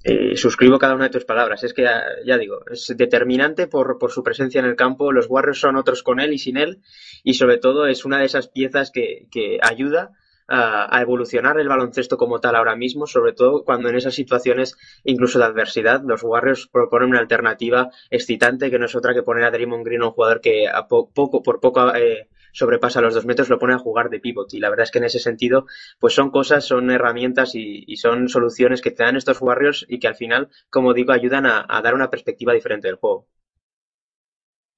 Eh, 0.07 0.37
suscribo 0.37 0.79
cada 0.79 0.95
una 0.95 1.05
de 1.05 1.11
tus 1.11 1.25
palabras. 1.25 1.65
Es 1.65 1.73
que, 1.73 1.83
ya, 1.83 2.03
ya 2.27 2.37
digo, 2.37 2.61
es 2.71 2.93
determinante 2.97 3.67
por, 3.67 3.99
por 3.99 4.11
su 4.11 4.23
presencia 4.23 4.59
en 4.59 4.67
el 4.67 4.77
campo. 4.77 5.13
Los 5.13 5.27
Warriors 5.31 5.61
son 5.61 5.77
otros 5.77 6.03
con 6.03 6.21
él 6.21 6.35
y 6.35 6.39
sin 6.39 6.59
él. 6.59 6.83
Y 7.23 7.35
sobre 7.35 7.57
todo 7.57 7.87
es 7.87 8.05
una 8.05 8.19
de 8.19 8.27
esas 8.27 8.49
piezas 8.49 8.91
que, 8.91 9.29
que 9.31 9.59
ayuda 9.63 10.13
a, 10.49 11.01
evolucionar 11.01 11.59
el 11.59 11.69
baloncesto 11.69 12.17
como 12.17 12.41
tal 12.41 12.57
ahora 12.57 12.77
mismo, 12.77 13.07
sobre 13.07 13.33
todo 13.33 13.65
cuando 13.65 13.89
en 13.89 13.97
esas 13.97 14.15
situaciones, 14.15 14.77
incluso 15.05 15.39
de 15.39 15.45
adversidad, 15.47 16.03
los 16.05 16.23
Warriors 16.23 16.69
proponen 16.69 17.11
una 17.11 17.21
alternativa 17.21 17.91
excitante 18.11 18.71
que 18.71 18.79
no 18.79 18.87
es 18.87 18.95
otra 18.95 19.15
que 19.15 19.23
poner 19.23 19.45
a 19.45 19.51
Draymond 19.51 19.85
Green, 19.85 20.03
un 20.03 20.11
jugador 20.13 20.41
que 20.41 20.69
a 20.69 20.87
po- 20.89 21.11
poco, 21.13 21.43
por 21.43 21.61
poco 21.61 21.95
eh, 21.95 22.29
sobrepasa 22.53 23.01
los 23.01 23.15
dos 23.15 23.27
metros, 23.27 23.49
lo 23.49 23.59
pone 23.59 23.75
a 23.75 23.79
jugar 23.79 24.11
de 24.11 24.21
pivot. 24.21 24.53
Y 24.55 24.61
la 24.61 24.71
verdad 24.71 24.85
es 24.85 24.91
que 24.91 24.99
en 24.99 25.05
ese 25.05 25.19
sentido, 25.19 25.67
pues 25.99 26.15
son 26.15 26.31
cosas, 26.31 26.65
son 26.65 26.91
herramientas 26.91 27.55
y, 27.55 27.97
son 27.97 28.29
soluciones 28.29 28.81
que 28.83 28.91
te 28.91 29.03
dan 29.05 29.17
estos 29.17 29.41
Warriors 29.43 29.87
y 29.89 29.99
que 29.99 30.09
al 30.09 30.15
final, 30.17 30.49
como 30.71 30.95
digo, 30.95 31.13
ayudan 31.13 31.47
a, 31.47 31.65
a 31.69 31.83
dar 31.83 31.95
una 31.95 32.11
perspectiva 32.11 32.53
diferente 32.53 32.89
del 32.89 32.97
juego. 32.97 33.27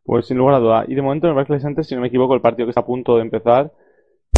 Pues 0.04 0.26
sin 0.26 0.38
lugar 0.38 0.54
a 0.54 0.58
duda. 0.60 0.84
Y 0.88 0.94
de 0.94 1.02
momento 1.02 1.26
en 1.26 1.30
el 1.32 1.36
Barclays 1.36 1.62
Center, 1.62 1.84
si 1.84 1.94
no 1.94 2.00
me 2.00 2.06
equivoco, 2.08 2.34
el 2.34 2.40
partido 2.40 2.66
que 2.66 2.70
está 2.70 2.80
a 2.80 2.86
punto 2.86 3.16
de 3.16 3.22
empezar, 3.22 3.72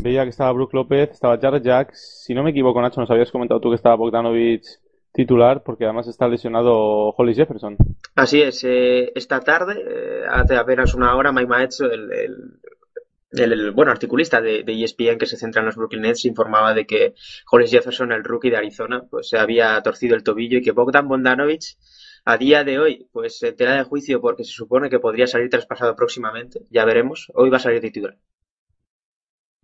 veía 0.03 0.25
que 0.25 0.31
estaba 0.31 0.53
Brook 0.53 0.75
López, 0.75 1.11
estaba 1.11 1.39
Jared 1.39 1.63
Jack, 1.63 1.93
si 1.95 2.35
no 2.35 2.43
me 2.43 2.51
equivoco, 2.51 2.81
Nacho, 2.81 3.01
nos 3.01 3.11
habías 3.11 3.31
comentado 3.31 3.61
tú 3.61 3.71
que 3.71 3.77
estaba 3.77 3.97
Bogdanovich 3.97 4.67
titular, 5.13 5.63
porque 5.65 5.85
además 5.85 6.07
está 6.07 6.29
lesionado 6.29 7.11
Hollis 7.11 7.37
Jefferson. 7.37 7.77
Así 8.15 8.43
es, 8.43 8.63
eh, 8.65 9.11
esta 9.15 9.41
tarde, 9.41 9.75
eh, 9.81 10.23
hace 10.31 10.57
apenas 10.57 10.95
una 10.95 11.17
hora, 11.17 11.33
Mike 11.33 11.49
Maetzo, 11.49 11.87
el, 11.91 13.73
bueno, 13.73 13.91
articulista 13.91 14.41
de, 14.41 14.63
de, 14.63 14.85
ESPN 14.85 15.19
que 15.19 15.27
se 15.27 15.37
centra 15.37 15.61
en 15.61 15.67
los 15.67 15.77
Brooklyn 15.77 16.03
Nets, 16.03 16.25
informaba 16.25 16.73
de 16.73 16.87
que 16.87 17.15
Hollis 17.51 17.71
Jefferson, 17.71 18.13
el 18.13 18.25
rookie 18.25 18.51
de 18.51 18.59
Arizona, 18.59 19.03
pues 19.11 19.29
se 19.29 19.39
había 19.39 19.81
torcido 19.83 20.15
el 20.15 20.23
tobillo 20.23 20.59
y 20.59 20.63
que 20.63 20.73
Bogdan 20.73 21.09
Bogdanovic 21.09 21.77
a 22.25 22.37
día 22.37 22.63
de 22.63 22.79
hoy, 22.79 23.09
pues 23.13 23.39
se 23.39 23.49
entera 23.49 23.77
de 23.77 23.85
juicio 23.85 24.21
porque 24.21 24.45
se 24.45 24.53
supone 24.53 24.91
que 24.91 24.99
podría 24.99 25.27
salir 25.27 25.49
traspasado 25.51 25.97
próximamente, 25.97 26.61
ya 26.71 26.85
veremos, 26.85 27.31
hoy 27.35 27.51
va 27.51 27.57
a 27.57 27.61
salir 27.61 27.81
titular. 27.81 28.17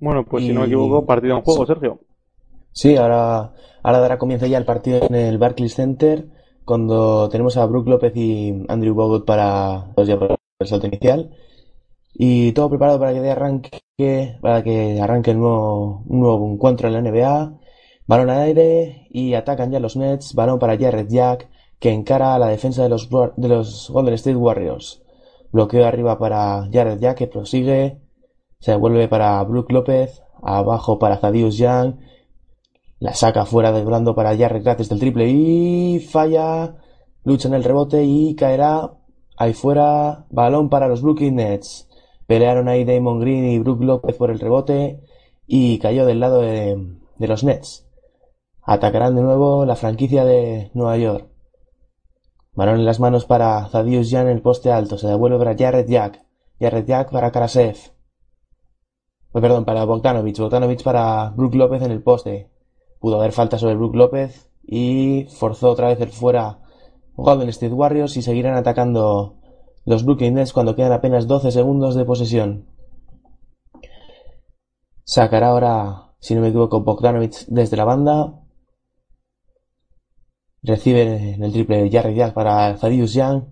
Bueno, 0.05 0.25
pues 0.25 0.45
Y- 0.45 0.49
si 0.49 0.53
no 0.53 0.61
me 0.61 0.67
equivoco, 0.67 1.07
partido 1.07 1.37
en 1.37 1.43
juego, 1.43 1.63
Sí. 1.65 1.67
Sergio. 1.73 1.99
Sí, 2.73 2.97
ahora, 2.97 3.53
ahora 3.83 3.99
dará 4.01 4.19
comienzo 4.19 4.45
ya 4.47 4.59
el 4.59 4.67
partido 4.67 5.01
en 5.09 5.15
el 5.15 5.39
Barclays 5.39 5.75
Center, 5.75 6.27
cuando 6.67 7.29
tenemos 7.31 7.57
a 7.57 7.65
Brook 7.65 7.89
López 7.89 8.13
y 8.15 8.65
Andrew 8.69 8.95
Bogut 8.95 9.25
para, 9.25 9.93
pues 9.95 10.07
ya 10.09 10.19
para 10.19 10.37
el 10.59 10.67
salto 10.67 10.87
inicial. 10.89 11.31
Y 12.13 12.53
todo 12.53 12.69
preparado 12.69 12.99
para 12.99 13.15
que 13.15 13.21
dé 13.21 13.31
arranque, 13.31 14.37
para 14.43 14.63
que 14.63 15.01
arranque 15.01 15.31
el 15.31 15.39
nuevo, 15.39 16.03
un 16.07 16.21
nuevo 16.21 16.53
encuentro 16.53 16.89
en 16.89 16.95
la 16.95 17.01
NBA. 17.01 17.55
Balón 18.07 18.29
al 18.29 18.43
aire 18.43 19.07
y 19.11 19.33
atacan 19.35 19.71
ya 19.73 19.81
los 19.81 19.97
Nets. 19.97 20.35
Balón 20.35 20.59
para 20.59 20.77
Jared 20.77 21.07
Jack, 21.09 21.49
que 21.79 21.91
encara 21.93 22.35
a 22.35 22.39
la 22.39 22.49
defensa 22.49 22.83
de 22.83 22.91
los, 22.91 23.09
de 23.11 23.49
los 23.49 23.89
Golden 23.91 24.15
State 24.15 24.37
Warriors. 24.37 25.03
Bloqueo 25.51 25.87
arriba 25.87 26.19
para 26.19 26.69
Jared 26.71 26.99
Jack, 27.01 27.17
que 27.19 27.27
prosigue. 27.27 28.04
Se 28.65 28.71
devuelve 28.71 29.09
para 29.09 29.45
Brook 29.45 29.71
López. 29.71 30.23
Abajo 30.43 30.99
para 30.99 31.21
Thaddeus 31.21 31.59
Young. 31.59 31.97
La 32.99 33.13
saca 33.13 33.45
fuera 33.45 33.73
de 33.73 33.85
blando 33.85 34.15
para 34.15 34.35
Jarrett 34.35 34.65
gratis 34.65 34.89
del 34.89 35.01
triple 35.01 35.29
y 35.29 36.01
falla. 36.01 36.77
Lucha 37.25 37.49
en 37.49 37.53
el 37.53 37.63
rebote 37.63 38.05
y 38.05 38.35
caerá 38.35 38.95
ahí 39.37 39.53
fuera. 39.53 40.25
Balón 40.31 40.71
para 40.71 40.89
los 40.89 41.03
Brooklyn 41.03 41.37
Nets. 41.37 41.91
Pelearon 42.27 42.69
ahí 42.69 42.87
Damon 42.87 43.21
Green 43.21 43.45
y 43.45 43.59
Brook 43.59 43.83
López 43.83 44.17
por 44.17 44.31
el 44.31 44.41
rebote 44.41 45.03
y 45.47 45.79
cayó 45.79 46.07
del 46.07 46.21
lado 46.21 46.41
de, 46.41 46.97
de 47.19 47.29
los 47.29 47.45
Nets. 47.45 47.87
Atacarán 48.63 49.15
de 49.15 49.21
nuevo 49.21 49.67
la 49.67 49.77
franquicia 49.77 50.25
de 50.25 50.71
Nueva 50.73 50.97
York. 50.97 51.29
Balón 52.55 52.77
en 52.77 52.87
las 52.87 52.99
manos 52.99 53.27
para 53.27 53.69
Zadius 53.69 54.11
Jan 54.11 54.29
en 54.29 54.37
el 54.37 54.41
poste 54.41 54.73
alto. 54.73 54.97
Se 54.97 55.07
devuelve 55.07 55.37
para 55.37 55.55
Jared 55.55 55.87
Jack. 55.87 56.25
Jared 56.59 56.87
Jack 56.87 57.11
para 57.11 57.31
Karasev. 57.31 57.94
Oh, 59.37 59.41
perdón, 59.41 59.65
para 59.65 59.85
Bogdanovich. 59.85 60.39
Bogdanovich 60.39 60.85
para 60.85 61.31
Brook 61.31 61.57
López 61.57 61.83
en 61.83 61.91
el 61.91 62.01
poste. 62.01 62.49
Pudo 63.01 63.17
haber 63.17 63.33
falta 63.33 63.59
sobre 63.59 63.75
Brook 63.75 63.97
López 63.97 64.49
y 64.63 65.27
forzó 65.29 65.71
otra 65.71 65.89
vez 65.89 66.01
el 66.01 66.11
fuera 66.11 66.61
Golden 67.17 67.49
State 67.49 67.75
Warriors 67.75 68.17
y 68.17 68.23
seguirán 68.23 68.55
atacando 68.57 69.41
los 69.87 70.05
Brooklyn 70.05 70.35
Nets 70.35 70.53
cuando 70.53 70.77
quedan 70.77 70.93
apenas 70.93 71.27
12 71.27 71.51
segundos 71.51 71.97
de 71.97 72.05
posesión. 72.05 72.69
Sacará 75.03 75.49
ahora, 75.49 76.15
si 76.21 76.37
no 76.37 76.41
me 76.41 76.49
equivoco, 76.49 76.83
Bogdanovich 76.83 77.45
desde 77.49 77.77
la 77.77 77.85
banda. 77.85 78.41
Recibe 80.63 81.35
en 81.35 81.43
el 81.43 81.53
triple 81.53 81.83
de 81.83 81.91
Jack 81.91 82.35
para 82.35 82.77
Zadius 82.77 83.15
Young. 83.15 83.47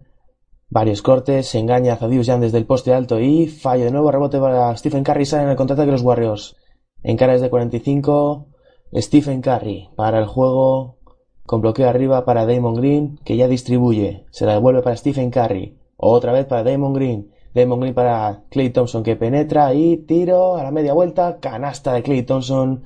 Varios 0.74 1.02
cortes, 1.02 1.48
se 1.48 1.58
engaña 1.58 1.92
a 1.92 1.96
Zadius 1.96 2.26
Young 2.26 2.40
desde 2.40 2.56
el 2.56 2.64
poste 2.64 2.94
alto 2.94 3.20
y 3.20 3.46
falla 3.46 3.84
de 3.84 3.90
nuevo, 3.90 4.10
rebote 4.10 4.38
para 4.38 4.74
Stephen 4.74 5.04
Curry, 5.04 5.26
sale 5.26 5.42
en 5.42 5.50
el 5.50 5.56
contraataque 5.56 5.84
de 5.84 5.92
los 5.92 6.00
Warriors. 6.00 6.56
En 7.02 7.18
cara 7.18 7.36
de 7.36 7.50
45, 7.50 8.46
Stephen 8.94 9.42
Curry 9.42 9.90
para 9.96 10.18
el 10.18 10.24
juego, 10.24 10.96
con 11.44 11.60
bloqueo 11.60 11.90
arriba 11.90 12.24
para 12.24 12.46
Damon 12.46 12.76
Green, 12.76 13.20
que 13.22 13.36
ya 13.36 13.48
distribuye. 13.48 14.24
Se 14.30 14.46
la 14.46 14.54
devuelve 14.54 14.80
para 14.80 14.96
Stephen 14.96 15.30
Curry. 15.30 15.76
Otra 15.98 16.32
vez 16.32 16.46
para 16.46 16.62
Damon 16.62 16.94
Green. 16.94 17.30
Damon 17.54 17.80
Green 17.80 17.94
para 17.94 18.44
Clay 18.48 18.70
Thompson 18.70 19.02
que 19.02 19.14
penetra 19.14 19.74
y 19.74 19.98
tiro 19.98 20.56
a 20.56 20.62
la 20.62 20.70
media 20.70 20.94
vuelta. 20.94 21.38
Canasta 21.38 21.92
de 21.92 22.02
Clay 22.02 22.22
Thompson. 22.22 22.84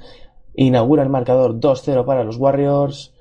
Inaugura 0.54 1.04
el 1.04 1.08
marcador 1.08 1.60
2-0 1.60 2.04
para 2.04 2.24
los 2.24 2.36
Warriors. 2.36 3.14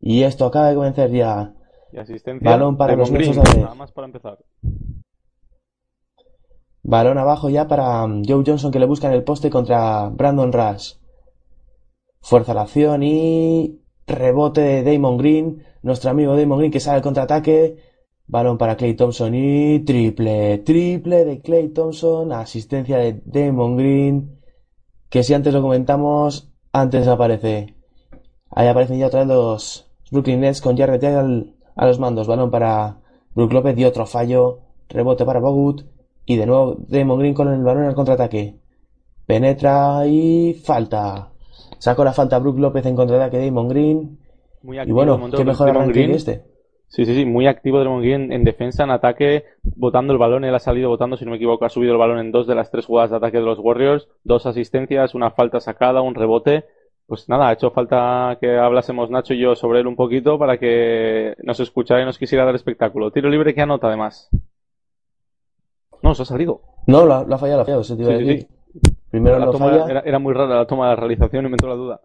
Y 0.00 0.24
esto 0.24 0.44
acaba 0.44 0.70
de 0.70 0.74
comenzar 0.74 1.08
ya. 1.10 1.54
Y 1.92 1.98
asistencia. 1.98 2.50
Balón 2.50 2.76
para 2.76 2.96
los 2.96 3.10
Green. 3.10 3.36
Nada 3.36 3.74
más 3.74 3.92
para 3.92 4.06
empezar. 4.06 4.38
Balón 6.82 7.18
abajo 7.18 7.50
ya 7.50 7.66
para 7.68 8.04
um, 8.04 8.22
Joe 8.26 8.42
Johnson 8.46 8.70
que 8.70 8.78
le 8.78 8.86
busca 8.86 9.08
en 9.08 9.14
el 9.14 9.24
poste 9.24 9.50
contra 9.50 10.08
Brandon 10.08 10.52
Rush. 10.52 10.94
Fuerza 12.20 12.54
la 12.54 12.62
acción 12.62 13.02
y 13.02 13.80
rebote 14.06 14.60
de 14.60 14.82
Damon 14.92 15.18
Green. 15.18 15.62
Nuestro 15.82 16.10
amigo 16.10 16.36
Damon 16.36 16.58
Green 16.58 16.72
que 16.72 16.80
sale 16.80 16.96
al 16.96 17.02
contraataque. 17.02 17.76
Balón 18.26 18.58
para 18.58 18.76
Clay 18.76 18.94
Thompson 18.94 19.34
y 19.34 19.80
triple, 19.80 20.58
triple 20.58 21.24
de 21.24 21.40
Clay 21.40 21.68
Thompson. 21.70 22.32
Asistencia 22.32 22.98
de 22.98 23.22
Damon 23.24 23.76
Green. 23.76 24.38
Que 25.08 25.22
si 25.22 25.32
antes 25.32 25.54
lo 25.54 25.62
comentamos, 25.62 26.52
antes 26.72 27.08
aparece. 27.08 27.74
Ahí 28.50 28.66
aparecen 28.68 28.98
ya 28.98 29.06
otra 29.06 29.20
vez 29.20 29.28
los 29.28 29.90
Brooklyn 30.10 30.40
Nets 30.40 30.60
con 30.60 30.76
Jared 30.76 31.00
Jack 31.00 31.14
al- 31.14 31.54
a 31.78 31.86
los 31.86 31.98
mandos. 31.98 32.26
Balón 32.26 32.50
para 32.50 32.98
Brook 33.34 33.52
López 33.54 33.78
y 33.78 33.84
otro 33.86 34.04
fallo. 34.04 34.58
Rebote 34.90 35.24
para 35.24 35.40
Bogut. 35.40 35.82
Y 36.26 36.36
de 36.36 36.44
nuevo 36.44 36.76
Damon 36.88 37.20
Green 37.20 37.32
con 37.32 37.48
el 37.48 37.62
balón 37.62 37.84
al 37.84 37.94
contraataque. 37.94 38.56
Penetra 39.24 40.06
y 40.06 40.54
falta. 40.54 41.30
Sacó 41.78 42.04
la 42.04 42.12
falta 42.12 42.38
Brook 42.38 42.58
López 42.58 42.84
en 42.84 42.96
contraataque 42.96 43.38
de 43.38 43.46
Damon 43.46 43.68
Green. 43.68 44.18
Muy 44.62 44.76
Y 44.76 44.80
activo 44.80 44.96
bueno, 44.96 45.12
de 45.12 45.18
momento 45.18 45.38
qué 45.38 45.44
mejor 45.44 45.88
Green. 45.88 46.10
este. 46.10 46.42
Sí, 46.88 47.04
sí, 47.04 47.14
sí, 47.14 47.26
muy 47.26 47.46
activo 47.46 47.78
Draymond 47.80 48.02
Green 48.02 48.32
en 48.32 48.44
defensa, 48.44 48.84
en 48.84 48.90
ataque, 48.90 49.44
botando 49.62 50.14
el 50.14 50.18
balón. 50.18 50.44
Él 50.44 50.54
ha 50.54 50.58
salido 50.58 50.88
votando, 50.88 51.18
si 51.18 51.24
no 51.26 51.30
me 51.30 51.36
equivoco, 51.36 51.66
ha 51.66 51.68
subido 51.68 51.92
el 51.92 51.98
balón 51.98 52.18
en 52.18 52.32
dos 52.32 52.46
de 52.46 52.54
las 52.54 52.70
tres 52.70 52.86
jugadas 52.86 53.10
de 53.10 53.16
ataque 53.18 53.36
de 53.36 53.44
los 53.44 53.58
Warriors. 53.58 54.08
Dos 54.24 54.46
asistencias, 54.46 55.14
una 55.14 55.30
falta 55.30 55.60
sacada, 55.60 56.00
un 56.00 56.14
rebote. 56.14 56.64
Pues 57.08 57.26
nada, 57.26 57.48
ha 57.48 57.52
hecho 57.54 57.70
falta 57.70 58.36
que 58.38 58.58
hablásemos 58.58 59.08
Nacho 59.08 59.32
y 59.32 59.40
yo 59.40 59.56
sobre 59.56 59.80
él 59.80 59.86
un 59.86 59.96
poquito 59.96 60.38
para 60.38 60.58
que 60.58 61.34
nos 61.42 61.58
escuchara 61.58 62.02
y 62.02 62.04
nos 62.04 62.18
quisiera 62.18 62.44
dar 62.44 62.54
espectáculo. 62.54 63.10
Tiro 63.10 63.30
libre 63.30 63.54
que 63.54 63.62
anota 63.62 63.86
además. 63.86 64.28
No, 66.02 66.14
se 66.14 66.22
ha 66.22 66.26
salido. 66.26 66.60
No, 66.86 67.06
lo 67.06 67.14
ha, 67.14 67.24
lo 67.24 67.34
ha 67.34 67.38
fallado, 67.38 67.60
lo 67.60 67.62
ha 67.62 67.64
fallado. 67.64 67.80
Eso 67.80 67.96
te 67.96 68.02
iba 68.02 68.12
a 68.14 68.18
Sí, 68.18 68.40
sí. 68.40 68.46
Primero 69.10 69.38
La 69.38 69.46
lo 69.46 69.52
toma 69.52 69.70
falla. 69.70 69.86
era, 69.86 70.00
era 70.00 70.18
muy 70.18 70.34
rara 70.34 70.54
la 70.54 70.66
toma 70.66 70.84
de 70.84 70.90
la 70.90 70.96
realización 70.96 71.46
y 71.46 71.48
me 71.48 71.54
entró 71.54 71.70
la 71.70 71.76
duda. 71.76 72.00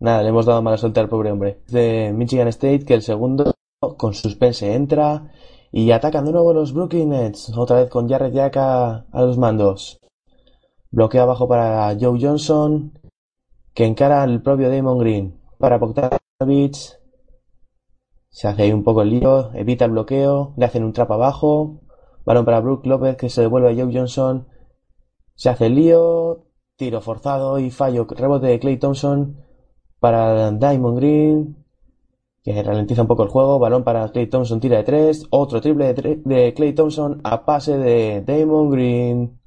Nada, 0.00 0.22
le 0.24 0.30
hemos 0.30 0.44
dado 0.46 0.60
mala 0.60 0.76
suerte 0.76 0.98
al 0.98 1.08
pobre 1.08 1.30
hombre. 1.30 1.60
De 1.68 2.12
Michigan 2.12 2.48
State, 2.48 2.84
que 2.84 2.94
el 2.94 3.02
segundo 3.02 3.54
con 3.96 4.12
suspense 4.12 4.74
entra 4.74 5.30
y 5.70 5.92
atacan 5.92 6.24
de 6.24 6.32
nuevo 6.32 6.52
los 6.52 6.72
Brooklyn 6.74 7.10
Nets. 7.10 7.56
Otra 7.56 7.76
vez 7.76 7.88
con 7.90 8.08
Jared 8.08 8.32
Jack 8.32 8.56
a, 8.56 9.04
a 9.12 9.22
los 9.22 9.38
mandos. 9.38 10.00
Bloqueo 10.90 11.22
abajo 11.22 11.46
para 11.46 11.96
Joe 12.00 12.18
Johnson, 12.20 12.92
que 13.80 13.86
encara 13.86 14.22
al 14.22 14.42
propio 14.42 14.68
Damon 14.68 14.98
Green. 14.98 15.40
Para 15.56 15.78
Bogdanovich. 15.78 16.98
Se 18.28 18.46
hace 18.46 18.64
ahí 18.64 18.72
un 18.72 18.84
poco 18.84 19.00
el 19.00 19.08
lío, 19.08 19.54
evita 19.54 19.86
el 19.86 19.92
bloqueo, 19.92 20.52
le 20.58 20.66
hacen 20.66 20.84
un 20.84 20.92
trap 20.92 21.10
abajo. 21.12 21.80
Balón 22.26 22.44
para 22.44 22.60
Brook 22.60 22.84
López, 22.84 23.16
que 23.16 23.30
se 23.30 23.40
devuelve 23.40 23.70
a 23.70 23.74
Joe 23.74 23.90
Johnson. 23.90 24.46
Se 25.34 25.48
hace 25.48 25.64
el 25.68 25.76
lío, 25.76 26.44
tiro 26.76 27.00
forzado 27.00 27.58
y 27.58 27.70
fallo. 27.70 28.06
Rebote 28.06 28.48
de 28.48 28.58
Clay 28.60 28.76
Thompson 28.76 29.38
para 29.98 30.50
Diamond 30.50 30.98
Green, 30.98 31.64
que 32.44 32.62
ralentiza 32.62 33.00
un 33.00 33.08
poco 33.08 33.22
el 33.22 33.30
juego. 33.30 33.58
Balón 33.58 33.82
para 33.82 34.12
Clay 34.12 34.26
Thompson, 34.26 34.60
tira 34.60 34.76
de 34.76 34.84
tres. 34.84 35.26
Otro 35.30 35.62
triple 35.62 35.94
de, 35.94 36.20
de 36.22 36.52
Clay 36.52 36.74
Thompson 36.74 37.22
a 37.24 37.46
pase 37.46 37.78
de 37.78 38.20
Damon 38.26 38.68
Green. 38.68 39.39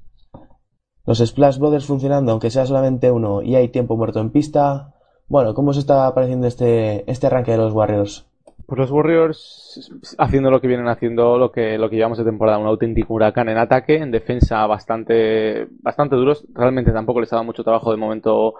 Los 1.06 1.18
Splash 1.18 1.58
Brothers 1.58 1.86
funcionando, 1.86 2.32
aunque 2.32 2.50
sea 2.50 2.64
solamente 2.64 3.10
uno 3.10 3.42
y 3.42 3.56
hay 3.56 3.68
tiempo 3.68 3.96
muerto 3.96 4.20
en 4.20 4.30
pista. 4.30 4.94
Bueno, 5.28 5.54
¿cómo 5.54 5.72
se 5.72 5.80
está 5.80 6.12
pareciendo 6.14 6.46
este, 6.46 7.10
este 7.10 7.26
arranque 7.26 7.52
de 7.52 7.58
los 7.58 7.74
Warriors? 7.74 8.26
Pues 8.66 8.78
los 8.78 8.90
Warriors 8.90 9.90
haciendo 10.16 10.50
lo 10.50 10.62
que 10.62 10.68
vienen 10.68 10.88
haciendo, 10.88 11.36
lo 11.36 11.52
que, 11.52 11.76
lo 11.76 11.90
que 11.90 11.96
llevamos 11.96 12.16
de 12.16 12.24
temporada, 12.24 12.56
un 12.56 12.66
auténtico 12.66 13.12
huracán 13.12 13.50
en 13.50 13.58
ataque, 13.58 13.96
en 13.96 14.10
defensa 14.10 14.66
bastante, 14.66 15.68
bastante 15.82 16.16
duros. 16.16 16.46
Realmente 16.54 16.90
tampoco 16.92 17.20
les 17.20 17.30
ha 17.32 17.36
dado 17.36 17.44
mucho 17.44 17.64
trabajo 17.64 17.90
de 17.90 17.98
momento 17.98 18.54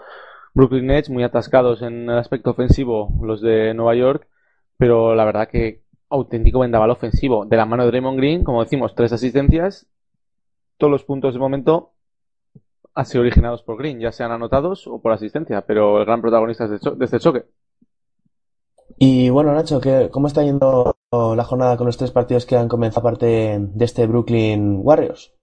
Brooklyn 0.53 0.87
Nets, 0.87 1.09
muy 1.09 1.23
atascados 1.23 1.81
en 1.81 2.11
el 2.11 2.19
aspecto 2.19 2.51
ofensivo 2.51 3.09
los 3.23 3.41
de 3.41 3.73
Nueva 3.73 3.95
York, 3.95 4.29
pero 4.77 5.15
la 5.15 5.25
verdad 5.25 5.49
que 5.49 5.83
auténtico 6.11 6.61
vendaval 6.61 6.91
ofensivo. 6.91 7.47
De 7.47 7.57
la 7.57 7.65
mano 7.65 7.85
de 7.85 7.89
Draymond 7.89 8.19
Green, 8.19 8.45
como 8.45 8.63
decimos, 8.63 8.95
tres 8.95 9.15
asistencias, 9.15 9.87
todos 10.77 10.91
los 10.91 11.05
puntos 11.05 11.33
de 11.33 11.41
momento 11.41 11.94
han 12.95 13.07
sido 13.07 13.23
originados 13.23 13.63
por 13.63 13.77
Green, 13.79 14.01
ya 14.01 14.13
sean 14.13 14.33
anotados 14.33 14.87
o 14.87 15.01
por 15.01 15.13
asistencia, 15.13 15.63
pero 15.67 15.99
el 16.01 16.05
gran 16.07 16.21
protagonista 16.23 16.69
de, 16.69 16.79
cho- 16.81 16.93
de 16.97 17.05
este 17.05 17.19
choque. 17.21 17.45
Y 18.99 19.31
bueno, 19.31 19.53
Nacho, 19.55 19.81
¿qué- 19.81 20.09
¿cómo 20.11 20.27
está 20.27 20.43
yendo 20.43 20.97
la 21.13 21.45
jornada 21.45 21.77
con 21.77 21.87
los 21.87 21.97
tres 21.97 22.11
partidos 22.11 22.45
que 22.47 22.57
han 22.57 22.67
comenzado 22.69 23.01
aparte 23.07 23.59
de 23.61 23.85
este 23.85 24.07
Brooklyn 24.09 24.81
Warriors? 24.83 25.34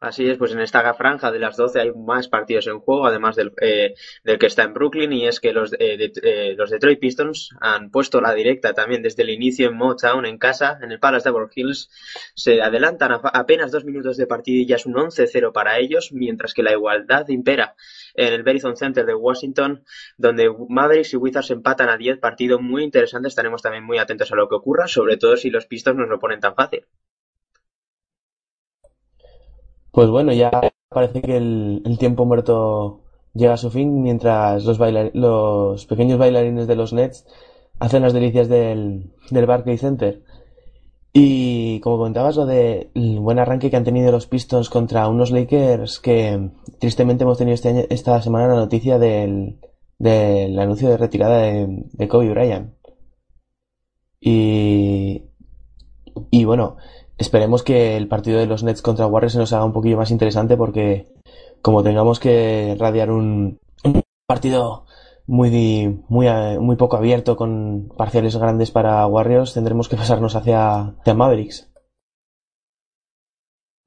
Así 0.00 0.26
es, 0.26 0.38
pues 0.38 0.52
en 0.52 0.60
esta 0.60 0.94
franja 0.94 1.30
de 1.30 1.38
las 1.38 1.58
12 1.58 1.78
hay 1.78 1.92
más 1.92 2.26
partidos 2.26 2.66
en 2.68 2.80
juego, 2.80 3.06
además 3.06 3.36
del, 3.36 3.52
eh, 3.60 3.92
del 4.24 4.38
que 4.38 4.46
está 4.46 4.62
en 4.62 4.72
Brooklyn, 4.72 5.12
y 5.12 5.26
es 5.26 5.40
que 5.40 5.52
los, 5.52 5.74
eh, 5.74 6.10
eh, 6.22 6.54
los 6.56 6.70
Detroit 6.70 6.98
Pistons 6.98 7.50
han 7.60 7.90
puesto 7.90 8.18
la 8.22 8.32
directa 8.32 8.72
también 8.72 9.02
desde 9.02 9.24
el 9.24 9.28
inicio 9.28 9.68
en 9.68 9.76
Motown, 9.76 10.24
en 10.24 10.38
casa, 10.38 10.78
en 10.80 10.90
el 10.90 11.00
Palace 11.00 11.28
de 11.28 11.32
Beverly 11.34 11.52
Hills. 11.54 11.90
Se 12.34 12.62
adelantan 12.62 13.12
a 13.12 13.16
apenas 13.16 13.72
dos 13.72 13.84
minutos 13.84 14.16
de 14.16 14.26
partido 14.26 14.62
y 14.62 14.66
ya 14.66 14.76
es 14.76 14.86
un 14.86 14.94
11-0 14.94 15.52
para 15.52 15.78
ellos, 15.78 16.12
mientras 16.12 16.54
que 16.54 16.62
la 16.62 16.72
igualdad 16.72 17.28
impera 17.28 17.74
en 18.14 18.32
el 18.32 18.42
Verizon 18.42 18.78
Center 18.78 19.04
de 19.04 19.14
Washington, 19.14 19.84
donde 20.16 20.50
Mavericks 20.70 21.12
y 21.12 21.16
Wizards 21.18 21.50
empatan 21.50 21.90
a 21.90 21.98
10 21.98 22.20
partidos 22.20 22.62
muy 22.62 22.84
interesantes. 22.84 23.32
Estaremos 23.32 23.60
también 23.60 23.84
muy 23.84 23.98
atentos 23.98 24.32
a 24.32 24.36
lo 24.36 24.48
que 24.48 24.54
ocurra, 24.54 24.88
sobre 24.88 25.18
todo 25.18 25.36
si 25.36 25.50
los 25.50 25.66
Pistons 25.66 25.98
nos 25.98 26.08
lo 26.08 26.18
ponen 26.18 26.40
tan 26.40 26.54
fácil. 26.54 26.86
Pues 29.92 30.08
bueno, 30.10 30.32
ya 30.32 30.50
parece 30.88 31.22
que 31.22 31.36
el, 31.36 31.82
el 31.84 31.98
tiempo 31.98 32.24
muerto 32.24 33.00
llega 33.34 33.54
a 33.54 33.56
su 33.56 33.70
fin 33.70 34.02
mientras 34.02 34.64
los, 34.64 34.78
bailar- 34.78 35.10
los 35.14 35.86
pequeños 35.86 36.18
bailarines 36.18 36.66
de 36.66 36.76
los 36.76 36.92
Nets 36.92 37.26
hacen 37.78 38.02
las 38.02 38.12
delicias 38.12 38.48
del, 38.48 39.10
del 39.30 39.46
Barclays 39.46 39.80
Center. 39.80 40.22
Y 41.12 41.80
como 41.80 41.98
comentabas, 41.98 42.36
lo 42.36 42.46
de 42.46 42.90
el 42.94 43.18
buen 43.20 43.38
arranque 43.40 43.70
que 43.70 43.76
han 43.76 43.84
tenido 43.84 44.12
los 44.12 44.26
Pistons 44.26 44.70
contra 44.70 45.08
unos 45.08 45.30
Lakers 45.32 45.98
que 46.00 46.50
tristemente 46.78 47.24
hemos 47.24 47.38
tenido 47.38 47.54
este 47.54 47.70
año- 47.70 47.84
esta 47.90 48.20
semana 48.22 48.48
la 48.48 48.54
noticia 48.60 48.98
del, 48.98 49.58
del 49.98 50.58
anuncio 50.58 50.88
de 50.88 50.96
retirada 50.98 51.38
de, 51.38 51.84
de 51.92 52.08
Kobe 52.08 52.30
Bryant. 52.30 52.70
Y, 54.20 55.22
y 56.30 56.44
bueno, 56.44 56.76
esperemos 57.20 57.62
que 57.62 57.96
el 57.96 58.08
partido 58.08 58.38
de 58.38 58.46
los 58.46 58.62
Nets 58.64 58.82
contra 58.82 59.06
Warriors 59.06 59.34
se 59.34 59.38
nos 59.38 59.52
haga 59.52 59.64
un 59.64 59.72
poquillo 59.72 59.96
más 59.96 60.10
interesante 60.10 60.56
porque 60.56 61.06
como 61.62 61.82
tengamos 61.82 62.18
que 62.18 62.76
radiar 62.78 63.10
un, 63.10 63.60
un 63.84 64.02
partido 64.26 64.86
muy, 65.26 65.50
di- 65.50 66.00
muy, 66.08 66.26
eh, 66.26 66.58
muy 66.58 66.76
poco 66.76 66.96
abierto 66.96 67.36
con 67.36 67.88
parciales 67.96 68.36
grandes 68.36 68.70
para 68.70 69.06
Warriors, 69.06 69.54
tendremos 69.54 69.88
que 69.88 69.96
pasarnos 69.96 70.34
hacia, 70.34 70.80
hacia 70.80 71.14
Mavericks. 71.14 71.66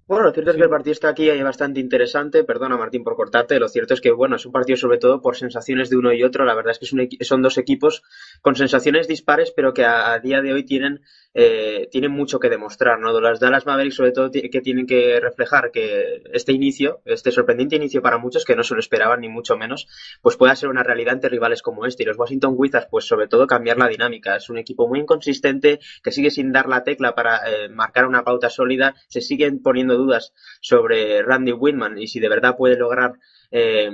Bueno, 0.06 0.26
lo 0.26 0.34
cierto 0.34 0.52
es 0.52 0.58
que 0.58 0.63
el 0.63 0.69
partido 0.69 0.91
está 0.91 1.10
aquí 1.10 1.30
bastante 1.41 1.80
interesante. 1.80 2.43
Perdona, 2.43 2.78
Martín, 2.78 3.06
por 3.06 3.15
cortarte. 3.15 3.58
Lo 3.58 3.69
cierto 3.69 3.93
es 3.93 4.02
que, 4.02 4.12
bueno, 4.12 4.36
es 4.36 4.46
un 4.46 4.52
partido 4.52 4.78
sobre 4.78 4.98
todo 4.98 5.22
por 5.22 5.38
sensaciones 5.38 5.89
de 5.89 5.96
uno 5.96 6.12
y 6.12 6.24
otro. 6.24 6.43
La 6.43 6.56
verdad 6.56 6.72
es 6.72 6.80
que 6.80 6.86
es 6.86 6.93
un 6.93 7.08
son 7.22 7.41
dos 7.41 7.58
equipos 7.58 8.04
con 8.44 8.58
sensaciones 8.58 9.08
dispares, 9.08 9.54
pero 9.56 9.74
que 9.74 9.86
a, 9.86 10.20
día 10.20 10.42
de 10.42 10.52
hoy 10.52 10.66
tienen 10.66 11.00
eh, 11.34 11.88
tienen 11.90 12.12
mucho 12.12 12.40
que 12.40 12.50
demostrar, 12.50 13.00
¿no? 13.00 13.18
Las 13.22 13.40
Dallas 13.40 13.66
Mavericks 13.66 13.96
sobre 13.96 14.12
todo 14.12 14.30
que 14.30 14.62
tienen 14.62 14.86
que 14.86 15.18
reflejar 15.22 15.72
que 15.72 16.22
este 16.34 16.52
inicio, 16.52 17.02
este 17.06 17.32
sorprendente 17.32 17.78
inicio 17.78 18.02
para 18.02 18.18
muchos 18.18 18.44
que 18.44 18.56
no 18.58 18.64
se 18.64 18.74
lo 18.74 18.82
esperaban 18.82 19.22
ni 19.22 19.30
mucho 19.30 19.56
menos, 19.56 19.88
pues 20.22 20.36
pueda 20.36 20.58
ser 20.58 20.68
una 20.68 20.84
realidad 20.84 21.14
ante 21.14 21.30
rivales 21.30 21.62
como 21.62 21.86
este. 21.86 22.04
Y 22.04 22.06
los 22.06 22.18
Washington 22.18 22.56
Wizards, 22.58 22.88
pues 22.92 23.06
sobre 23.06 23.28
todo 23.30 23.48
cambiar 23.48 23.78
la 23.78 23.88
dinámica. 23.88 24.36
Es 24.36 24.50
un 24.50 24.58
equipo 24.58 24.90
muy 24.90 25.00
inconsistente 25.00 25.80
que 26.04 26.12
sigue 26.12 26.30
sin 26.30 26.52
dar 26.52 26.68
la 26.68 26.84
tecla 26.84 27.16
para 27.16 27.50
eh, 27.50 27.70
marcar 27.70 28.06
una 28.08 28.26
pauta 28.26 28.50
sólida. 28.50 28.94
Se 29.08 29.22
siguen 29.22 29.62
poniendo 29.62 29.96
dudas 29.96 30.34
sobre 30.60 31.24
Randy 31.24 31.54
Whitman 31.54 31.98
y 31.98 32.08
si 32.08 32.20
de 32.20 32.28
verdad 32.28 32.58
puede 32.58 32.76
lograr 32.76 33.14
eh, 33.52 33.90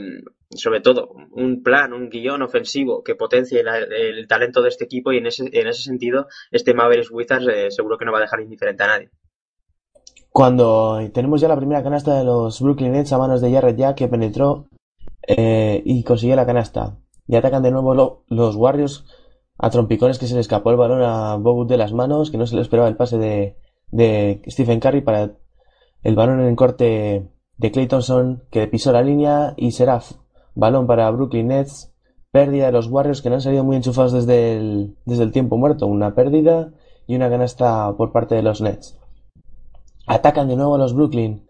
sobre 0.52 0.82
todo 0.82 1.10
un 1.32 1.62
plan, 1.62 1.94
un 1.94 2.10
guion 2.10 2.42
ofensivo 2.42 3.04
que 3.04 3.16
potencie 3.16 3.64
la, 3.64 3.78
el 3.78 4.28
talento 4.28 4.62
de 4.62 4.70
este 4.70 4.86
equipo 4.86 5.12
y 5.12 5.18
en 5.18 5.28
ese, 5.28 5.50
en 5.52 5.68
ese 5.68 5.84
sentido 5.84 6.28
este 6.52 6.74
Mavericks 6.74 7.12
Wizards 7.12 7.48
eh, 7.48 7.72
seguro 7.72 7.98
que 7.98 8.06
no 8.06 8.12
va 8.12 8.18
a 8.18 8.22
dejar 8.22 8.42
indiferente 8.42 8.84
a 8.84 8.88
nadie. 8.88 9.10
Cuando 10.32 11.00
tenemos 11.14 11.42
ya 11.42 11.48
la 11.48 11.58
primera 11.58 11.84
canasta 11.84 12.18
de 12.18 12.24
los 12.24 12.62
Brooklyn 12.62 12.94
Nets 12.94 13.14
a 13.14 13.18
manos 13.18 13.42
de 13.42 13.52
Jarrett 13.52 13.78
Jack 13.78 13.98
que 13.98 14.08
penetró 14.08 14.68
eh, 15.28 15.82
y 15.86 16.04
consiguió 16.04 16.36
la 16.36 16.46
canasta. 16.46 16.98
Y 17.28 17.36
atacan 17.36 17.62
de 17.62 17.72
nuevo 17.72 17.94
lo, 17.94 18.24
los 18.28 18.56
Warriors 18.56 19.06
a 19.58 19.70
trompicones 19.70 20.18
que 20.18 20.26
se 20.26 20.34
le 20.34 20.40
escapó 20.40 20.72
el 20.72 20.78
balón 20.78 21.04
a 21.04 21.36
Bogut 21.36 21.68
de 21.68 21.78
las 21.78 21.94
manos, 21.94 22.32
que 22.32 22.38
no 22.38 22.48
se 22.48 22.56
le 22.56 22.62
esperaba 22.62 22.88
el 22.88 22.96
pase 22.96 23.18
de, 23.18 23.58
de 23.92 24.42
Stephen 24.48 24.80
Curry 24.80 25.02
para 25.02 25.36
el 26.02 26.16
balón 26.16 26.40
en 26.40 26.48
el 26.48 26.56
corte 26.56 27.30
de 27.58 27.72
Clay 27.72 27.88
Thompson 27.88 28.44
que 28.50 28.68
pisó 28.68 28.92
la 28.92 29.02
línea 29.02 29.54
y 29.58 29.72
será 29.72 30.00
balón 30.60 30.88
para 30.88 31.10
Brooklyn 31.12 31.48
Nets, 31.48 31.91
pérdida 32.32 32.67
de 32.67 32.72
los 32.72 32.88
Warriors 32.88 33.22
que 33.22 33.30
no 33.30 33.36
han 33.36 33.41
salido 33.41 33.63
muy 33.63 33.76
enchufados 33.76 34.12
desde 34.12 34.58
el, 34.58 34.95
desde 35.06 35.24
el 35.24 35.32
tiempo 35.32 35.58
muerto, 35.58 35.88
una 35.88 36.13
pérdida 36.13 36.72
y 37.08 37.15
una 37.15 37.30
canasta 37.30 37.93
por 37.98 38.12
parte 38.12 38.36
de 38.36 38.43
los 38.43 38.62
Nets. 38.62 38.98
Atacan 40.06 40.48
de 40.48 40.56
nuevo 40.56 40.78
los 40.78 40.93
Brooklyn. 40.93 41.48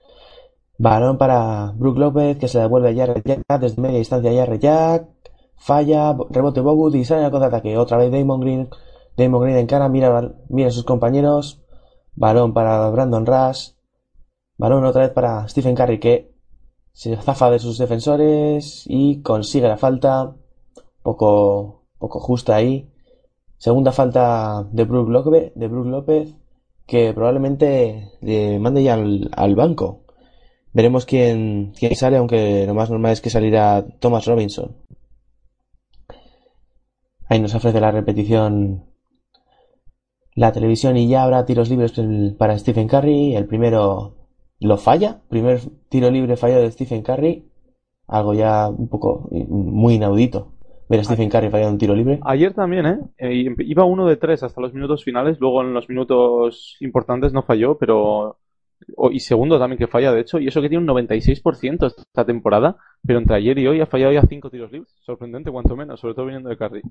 Balón 0.77 1.17
para 1.17 1.73
Brook 1.75 1.97
López 1.97 2.37
que 2.37 2.47
se 2.47 2.59
devuelve 2.59 2.89
a 2.89 2.95
Jarrett 2.95 3.25
Jack 3.25 3.59
desde 3.59 3.81
media 3.81 3.99
distancia 3.99 4.31
a 4.31 4.35
Jarrett 4.35 4.61
Jack. 4.61 5.07
Falla, 5.57 6.15
rebote 6.29 6.61
Bogut 6.61 6.95
y 6.95 7.03
sale 7.03 7.25
al 7.25 7.31
contraataque. 7.31 7.77
Otra 7.77 7.97
vez 7.97 8.11
Damon 8.11 8.39
Green. 8.39 8.69
Damon 9.17 9.41
Green 9.41 9.57
en 9.57 9.67
cara, 9.67 9.89
mira, 9.89 10.33
mira 10.47 10.69
a 10.69 10.71
sus 10.71 10.85
compañeros. 10.85 11.61
Balón 12.15 12.53
para 12.53 12.89
Brandon 12.89 13.25
Rush. 13.25 13.71
Balón 14.57 14.85
otra 14.85 15.01
vez 15.01 15.11
para 15.11 15.47
Stephen 15.49 15.75
Curry 15.75 15.99
que 15.99 16.31
se 16.99 17.15
zafa 17.15 17.49
de 17.49 17.59
sus 17.59 17.77
defensores 17.77 18.83
y 18.85 19.21
consigue 19.21 19.69
la 19.69 19.77
falta. 19.77 20.35
Poco, 21.01 21.85
poco 21.97 22.19
justa 22.19 22.57
ahí. 22.57 22.89
Segunda 23.57 23.93
falta 23.93 24.67
de 24.69 24.83
Brook 24.83 25.07
López, 25.07 26.35
que 26.85 27.13
probablemente 27.13 28.11
le 28.19 28.59
mande 28.59 28.83
ya 28.83 28.95
al, 28.95 29.29
al 29.31 29.55
banco. 29.55 30.01
Veremos 30.73 31.05
quién, 31.05 31.71
quién 31.71 31.95
sale, 31.95 32.17
aunque 32.17 32.65
lo 32.67 32.73
más 32.73 32.89
normal 32.89 33.13
es 33.13 33.21
que 33.21 33.29
saliera 33.29 33.85
Thomas 33.99 34.25
Robinson. 34.25 34.75
Ahí 37.29 37.39
nos 37.39 37.55
ofrece 37.55 37.79
la 37.79 37.91
repetición 37.91 38.83
la 40.35 40.51
televisión 40.51 40.97
y 40.97 41.07
ya 41.07 41.23
habrá 41.23 41.45
tiros 41.45 41.69
libres 41.69 41.93
para 42.37 42.59
Stephen 42.59 42.89
Curry. 42.89 43.37
El 43.37 43.47
primero 43.47 44.18
lo 44.59 44.77
falla. 44.77 45.21
Primer 45.29 45.59
tiro 45.89 46.09
libre 46.09 46.37
fallado 46.37 46.63
de 46.63 46.71
Stephen 46.71 47.01
Curry. 47.01 47.45
Algo 48.07 48.33
ya 48.33 48.67
un 48.69 48.89
poco 48.89 49.29
muy 49.31 49.95
inaudito. 49.95 50.53
Ver 50.89 51.01
a 51.01 51.03
Stephen 51.03 51.29
Curry 51.29 51.49
fallando 51.49 51.73
un 51.73 51.77
tiro 51.77 51.95
libre. 51.95 52.19
Ayer 52.23 52.53
también, 52.53 52.85
¿eh? 52.87 52.99
eh 53.19 53.55
iba 53.59 53.85
uno 53.85 54.07
de 54.07 54.17
tres 54.17 54.41
hasta 54.41 54.59
los 54.59 54.73
minutos 54.73 55.03
finales. 55.03 55.37
Luego 55.39 55.61
en 55.61 55.73
los 55.73 55.87
minutos 55.87 56.77
importantes 56.79 57.31
no 57.31 57.43
falló, 57.43 57.77
pero. 57.77 58.37
y 59.11 59.19
segundo 59.19 59.59
también 59.59 59.77
que 59.77 59.87
falla, 59.87 60.11
de 60.11 60.21
hecho. 60.21 60.39
Y 60.39 60.47
eso 60.47 60.61
que 60.61 60.69
tiene 60.69 60.83
un 60.83 60.89
96% 60.89 61.85
esta 61.85 62.25
temporada. 62.25 62.77
Pero 63.05 63.19
entre 63.19 63.35
ayer 63.35 63.57
y 63.59 63.67
hoy 63.67 63.81
ha 63.81 63.85
fallado 63.85 64.13
ya 64.13 64.23
cinco 64.27 64.49
tiros 64.49 64.71
libres. 64.71 64.91
Sorprendente, 65.01 65.51
cuanto 65.51 65.75
menos, 65.75 65.99
sobre 65.99 66.15
todo 66.15 66.25
viniendo 66.25 66.49
de 66.49 66.57
Curry. 66.57 66.81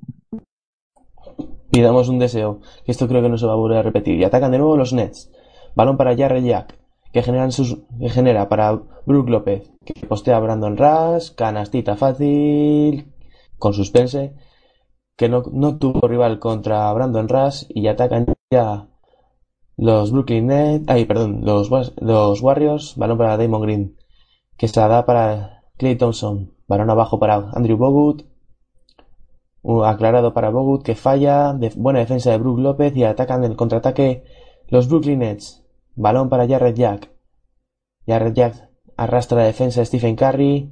Pidamos 1.73 2.09
un 2.09 2.21
deseo. 2.21 2.61
Que 2.85 2.93
esto 2.93 3.09
creo 3.09 3.21
que 3.21 3.29
no 3.29 3.37
se 3.37 3.47
va 3.47 3.55
a 3.55 3.57
volver 3.57 3.79
a 3.79 3.83
repetir. 3.83 4.15
Y 4.15 4.25
atacan 4.25 4.53
de 4.53 4.59
nuevo 4.59 4.77
los 4.77 4.93
Nets. 4.93 5.33
Balón 5.75 5.97
para 5.97 6.17
Jarrett 6.17 6.45
Jack 6.45 6.88
que 7.23 8.09
genera 8.11 8.49
para 8.49 8.73
Brook 9.07 9.29
López, 9.29 9.71
que 9.85 10.07
postea 10.07 10.41
Brandon 10.41 10.77
Rush, 10.77 11.35
canastita 11.35 11.97
fácil, 11.97 13.13
con 13.59 13.75
suspense, 13.75 14.35
que 15.17 15.29
no, 15.29 15.43
no 15.53 15.79
tuvo 15.79 16.07
rival 16.07 16.39
contra 16.39 16.93
Brandon 16.93 17.29
Rush 17.29 17.65
y 17.69 17.89
atacan 17.89 18.27
ya 18.51 18.89
los 19.77 20.11
Brooklyn 20.13 20.47
Nets, 20.47 20.85
ay, 20.89 21.05
perdón, 21.05 21.41
los, 21.45 21.71
los 22.01 22.43
Warriors, 22.43 22.97
balón 22.97 23.19
para 23.19 23.37
Damon 23.37 23.63
Green, 23.63 23.97
que 24.57 24.69
se 24.69 24.81
la 24.81 24.89
da 24.89 25.07
para 25.07 25.63
Clay 25.77 25.97
Thompson, 25.97 26.55
balón 26.67 26.91
abajo 26.91 27.19
para 27.19 27.51
Andrew 27.55 27.77
Bogut, 27.77 28.25
aclarado 29.85 30.33
para 30.35 30.51
Bogut 30.51 30.83
que 30.83 30.95
falla, 30.95 31.53
de, 31.53 31.71
buena 31.77 32.01
defensa 32.01 32.31
de 32.31 32.39
Brook 32.39 32.59
López 32.59 32.97
y 32.97 33.05
atacan 33.05 33.45
el 33.45 33.57
contraataque 33.57 34.25
los 34.69 34.89
Brooklyn 34.89 35.21
Nets, 35.21 35.65
Balón 35.99 36.29
para 36.29 36.47
Jarrett 36.47 36.77
Jack. 36.77 37.11
Jarrett 38.07 38.35
Jack 38.35 38.71
arrastra 38.97 39.39
la 39.39 39.45
defensa 39.45 39.81
de 39.81 39.87
Stephen 39.87 40.15
Curry. 40.15 40.71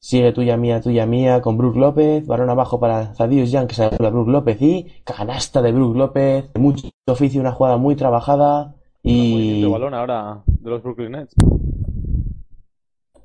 Sigue 0.00 0.32
tuya 0.32 0.56
mía, 0.56 0.80
tuya 0.80 1.06
mía 1.06 1.40
con 1.40 1.56
Brook 1.56 1.76
López. 1.76 2.26
Balón 2.26 2.50
abajo 2.50 2.80
para 2.80 3.14
Zadius 3.14 3.52
Young 3.52 3.68
que 3.68 3.76
sale 3.76 3.96
a 4.04 4.10
Brook 4.10 4.28
López 4.28 4.60
y 4.60 4.88
canasta 5.04 5.62
de 5.62 5.70
Brook 5.70 5.94
López. 5.96 6.50
Mucho 6.58 6.88
oficio, 7.06 7.40
una 7.40 7.52
jugada 7.52 7.76
muy 7.76 7.94
trabajada. 7.94 8.74
Y. 9.04 9.64
balón 9.64 9.94
ahora 9.94 10.42
de 10.46 10.70
los 10.70 10.82
Brooklyn 10.82 11.12
Nets. 11.12 11.36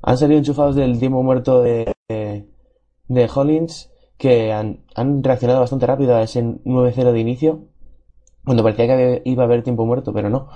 Han 0.03 0.17
salido 0.17 0.37
enchufados 0.37 0.75
del 0.75 0.99
tiempo 0.99 1.23
muerto 1.23 1.63
de, 1.63 1.95
de, 2.07 3.29
Hollins 3.33 3.91
que 4.17 4.53
han, 4.53 4.81
han 4.93 5.23
reaccionado 5.23 5.61
bastante 5.61 5.87
rápido 5.87 6.15
a 6.15 6.21
ese 6.21 6.43
9-0 6.43 7.11
de 7.11 7.19
inicio 7.19 7.69
cuando 8.49 8.63
parecía 8.63 8.87
que 8.87 9.21
iba 9.25 9.43
a 9.43 9.45
haber 9.45 9.61
tiempo 9.61 9.85
muerto, 9.85 10.11
pero 10.11 10.27
no. 10.27 10.47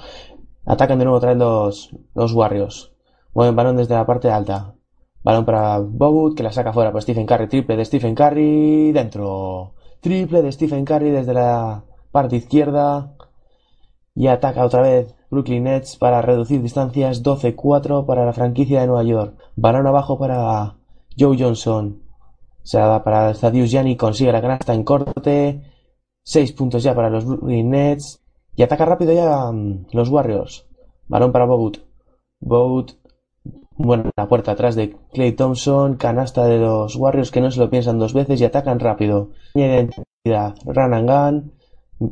Atacan 0.65 0.97
de 0.97 1.05
nuevo 1.05 1.17
otra 1.19 1.29
vez 1.29 1.37
los, 1.37 1.95
los 2.15 2.33
Warriors. 2.33 2.91
Mueven 3.35 3.55
balón 3.55 3.77
desde 3.77 3.93
la 3.93 4.03
parte 4.03 4.31
alta. 4.31 4.73
Balón 5.23 5.45
para 5.45 5.77
Bogut, 5.77 6.35
que 6.35 6.41
la 6.41 6.51
saca 6.51 6.73
fuera 6.73 6.91
por 6.91 7.03
Stephen 7.03 7.27
Curry. 7.27 7.47
Triple 7.47 7.77
de 7.77 7.85
Stephen 7.85 8.15
Curry. 8.15 8.93
Dentro. 8.93 9.75
Triple 9.99 10.41
de 10.41 10.51
Stephen 10.51 10.85
Curry 10.85 11.11
desde 11.11 11.35
la 11.35 11.83
parte 12.11 12.37
izquierda. 12.37 13.13
Y 14.15 14.25
ataca 14.25 14.65
otra 14.65 14.81
vez 14.81 15.13
Brooklyn 15.29 15.65
Nets 15.65 15.95
para 15.95 16.23
reducir 16.23 16.63
distancias. 16.63 17.21
12-4 17.21 18.07
para 18.07 18.25
la 18.25 18.33
franquicia 18.33 18.81
de 18.81 18.87
Nueva 18.87 19.03
York. 19.03 19.35
Balón 19.55 19.85
abajo 19.85 20.17
para 20.17 20.77
Joe 21.15 21.37
Johnson. 21.39 22.01
Se 22.63 22.79
la 22.79 22.87
da 22.87 23.03
para 23.03 23.35
Zadius 23.35 23.69
Yanni. 23.69 23.97
Consigue 23.97 24.31
la 24.31 24.41
canasta 24.41 24.73
en 24.73 24.83
corte. 24.83 25.72
6 26.23 26.53
puntos 26.53 26.83
ya 26.83 26.95
para 26.95 27.09
los 27.09 27.25
Brooklyn 27.25 27.69
Nets. 27.69 28.21
Y 28.55 28.63
ataca 28.63 28.85
rápido 28.85 29.13
ya 29.13 29.51
mm, 29.51 29.87
los 29.91 30.09
Warriors. 30.09 30.67
Balón 31.07 31.31
para 31.31 31.45
Bogut. 31.45 31.79
Bogut. 32.39 32.93
Bueno, 33.75 34.11
la 34.15 34.27
puerta 34.27 34.51
atrás 34.51 34.75
de 34.75 34.95
Clay 35.13 35.33
Thompson. 35.33 35.95
Canasta 35.95 36.45
de 36.45 36.59
los 36.59 36.95
Warriors 36.95 37.31
que 37.31 37.41
no 37.41 37.51
se 37.51 37.59
lo 37.59 37.69
piensan 37.69 37.99
dos 37.99 38.13
veces 38.13 38.39
y 38.41 38.45
atacan 38.45 38.79
rápido. 38.79 39.31
Identidad. 39.55 40.55
Run 40.65 40.93
and 40.93 41.09
gun. 41.09 41.53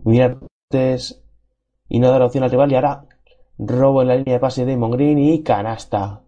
Mirar 0.06 0.40
y 1.90 2.00
no 2.00 2.10
dar 2.10 2.22
opción 2.22 2.44
al 2.44 2.52
rival. 2.52 2.72
Y 2.72 2.76
ahora 2.76 3.06
robo 3.58 4.02
en 4.02 4.08
la 4.08 4.16
línea 4.16 4.36
de 4.36 4.40
pase 4.40 4.66
de 4.66 4.74
Damon 4.74 4.92
Green 4.92 5.20
y 5.20 5.44
canasta. 5.44 6.22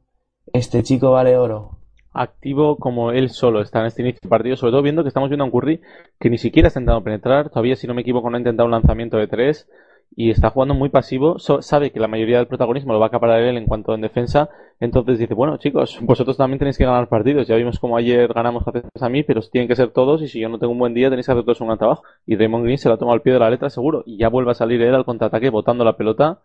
Este 0.52 0.84
chico 0.84 1.12
vale 1.12 1.38
oro 1.38 1.83
activo 2.14 2.78
como 2.78 3.12
él 3.12 3.30
solo 3.30 3.62
está 3.62 3.80
en 3.82 3.88
este 3.88 4.02
inicio 4.02 4.20
de 4.24 4.30
partido, 4.30 4.56
sobre 4.56 4.72
todo 4.72 4.82
viendo 4.82 5.04
que 5.04 5.08
estamos 5.08 5.30
viendo 5.30 5.44
a 5.44 5.46
un 5.46 5.52
Curry 5.52 5.82
que 6.20 6.30
ni 6.30 6.38
siquiera 6.38 6.68
ha 6.68 6.72
intentado 6.72 7.04
penetrar, 7.04 7.50
todavía 7.50 7.76
si 7.76 7.88
no 7.88 7.94
me 7.94 8.02
equivoco 8.02 8.30
no 8.30 8.38
ha 8.38 8.40
intentado 8.40 8.66
un 8.66 8.72
lanzamiento 8.72 9.18
de 9.18 9.28
tres 9.28 9.70
y 10.16 10.30
está 10.30 10.52
jugando 10.52 10.76
muy 10.76 10.90
pasivo, 10.90 11.40
sabe 11.40 11.92
que 11.92 12.00
la 12.00 12.08
mayoría 12.08 12.38
del 12.38 12.48
protagonismo 12.48 12.94
lo 12.94 13.00
va 13.00 13.08
a 13.08 13.08
acaparar 13.08 13.42
él 13.42 13.58
en 13.58 13.66
cuanto 13.66 13.96
en 13.96 14.02
defensa, 14.02 14.50
entonces 14.80 15.18
dice, 15.18 15.34
bueno 15.34 15.58
chicos, 15.58 15.98
vosotros 16.02 16.38
también 16.38 16.60
tenéis 16.60 16.78
que 16.78 16.86
ganar 16.86 17.10
partidos, 17.10 17.48
ya 17.48 17.56
vimos 17.56 17.80
como 17.80 17.98
ayer 17.98 18.32
ganamos 18.32 18.64
gracias 18.64 19.02
a 19.02 19.10
mí, 19.10 19.24
pero 19.24 19.42
tienen 19.42 19.68
que 19.68 19.76
ser 19.76 19.90
todos 19.90 20.22
y 20.22 20.28
si 20.28 20.40
yo 20.40 20.50
no 20.50 20.60
tengo 20.60 20.72
un 20.72 20.80
buen 20.80 20.94
día 20.94 21.10
tenéis 21.10 21.26
que 21.26 21.32
hacer 21.32 21.44
todos 21.44 21.62
un 21.62 21.68
gran 21.68 21.80
trabajo 21.80 22.04
y 22.28 22.36
Raymond 22.36 22.64
Green 22.64 22.78
se 22.78 22.90
lo 22.90 22.96
ha 22.96 22.98
tomado 22.98 23.16
al 23.16 23.22
pie 23.22 23.34
de 23.34 23.40
la 23.40 23.50
letra 23.50 23.70
seguro 23.70 24.04
y 24.06 24.18
ya 24.18 24.30
vuelve 24.30 24.52
a 24.52 24.56
salir 24.56 24.82
él 24.84 24.94
al 24.94 25.06
contraataque 25.06 25.50
botando 25.50 25.84
la 25.84 25.98
pelota 25.98 26.42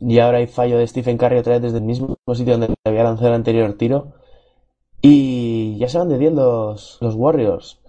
y 0.00 0.18
ahora 0.18 0.38
hay 0.38 0.46
fallo 0.46 0.78
de 0.78 0.86
Stephen 0.86 1.18
Curry 1.18 1.38
otra 1.38 1.54
vez 1.54 1.62
desde 1.62 1.78
el 1.78 1.84
mismo 1.84 2.16
sitio 2.34 2.58
donde 2.58 2.74
había 2.84 3.04
lanzado 3.04 3.28
el 3.28 3.34
anterior 3.34 3.74
tiro. 3.74 4.12
Y 5.02 5.76
ya 5.78 5.88
se 5.88 5.98
van 5.98 6.08
de 6.08 6.18
10 6.18 6.32
los, 6.34 6.98
los 7.00 7.14
Warriors. 7.14 7.80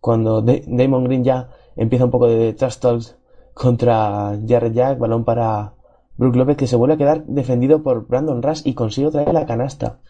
Cuando 0.00 0.42
Damon 0.42 1.04
Green 1.04 1.24
ya 1.24 1.50
empieza 1.76 2.04
un 2.04 2.10
poco 2.10 2.26
de 2.26 2.52
trash 2.52 2.78
talks 2.78 3.16
contra 3.54 4.38
Jared 4.46 4.72
Jack, 4.72 4.98
balón 4.98 5.24
para 5.24 5.74
Brook 6.16 6.36
López 6.36 6.56
que 6.56 6.66
se 6.66 6.76
vuelve 6.76 6.94
a 6.94 6.98
quedar 6.98 7.24
defendido 7.26 7.82
por 7.82 8.06
Brandon 8.06 8.42
Rush 8.42 8.62
y 8.64 8.74
consigue 8.74 9.10
traer 9.10 9.32
la 9.32 9.46
canasta. 9.46 10.00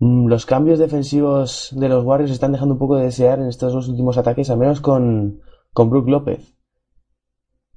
Mm, 0.00 0.26
Los 0.28 0.46
cambios 0.46 0.78
defensivos 0.78 1.74
de 1.76 1.88
los 1.88 2.04
Warriors 2.04 2.32
están 2.32 2.52
dejando 2.52 2.74
un 2.74 2.78
poco 2.78 2.96
de 2.96 3.04
desear 3.04 3.38
en 3.40 3.46
estos 3.46 3.72
dos 3.72 3.88
últimos 3.88 4.18
ataques, 4.18 4.50
al 4.50 4.58
menos 4.58 4.80
con, 4.80 5.40
con 5.72 5.90
Brook 5.90 6.08
López. 6.08 6.57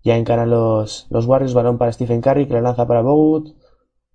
Ya 0.03 0.17
encaran 0.17 0.49
los, 0.49 1.07
los 1.09 1.25
Warriors, 1.25 1.53
balón 1.53 1.77
para 1.77 1.91
Stephen 1.91 2.21
Curry, 2.21 2.47
que 2.47 2.53
la 2.53 2.61
lanza 2.61 2.87
para 2.87 3.01
Bogut. 3.01 3.55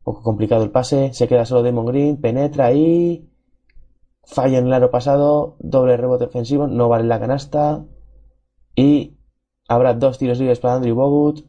Poco 0.03 0.23
complicado 0.23 0.63
el 0.65 0.71
pase, 0.71 1.13
se 1.13 1.29
queda 1.29 1.45
solo 1.45 1.63
Damon 1.63 1.87
Green, 1.87 2.21
penetra 2.21 2.73
y 2.73 3.29
falla 4.25 4.59
en 4.59 4.67
el 4.67 4.73
aro 4.73 4.91
pasado, 4.91 5.57
doble 5.59 5.97
rebote 5.97 6.25
ofensivo, 6.25 6.67
no 6.67 6.89
vale 6.89 7.05
la 7.05 7.21
canasta. 7.21 7.85
Y 8.75 9.17
habrá 9.69 9.95
dos 9.95 10.19
tiros 10.19 10.39
libres 10.39 10.61
para 10.61 10.75
Andrew 10.75 10.95
Bogut, 10.95 11.45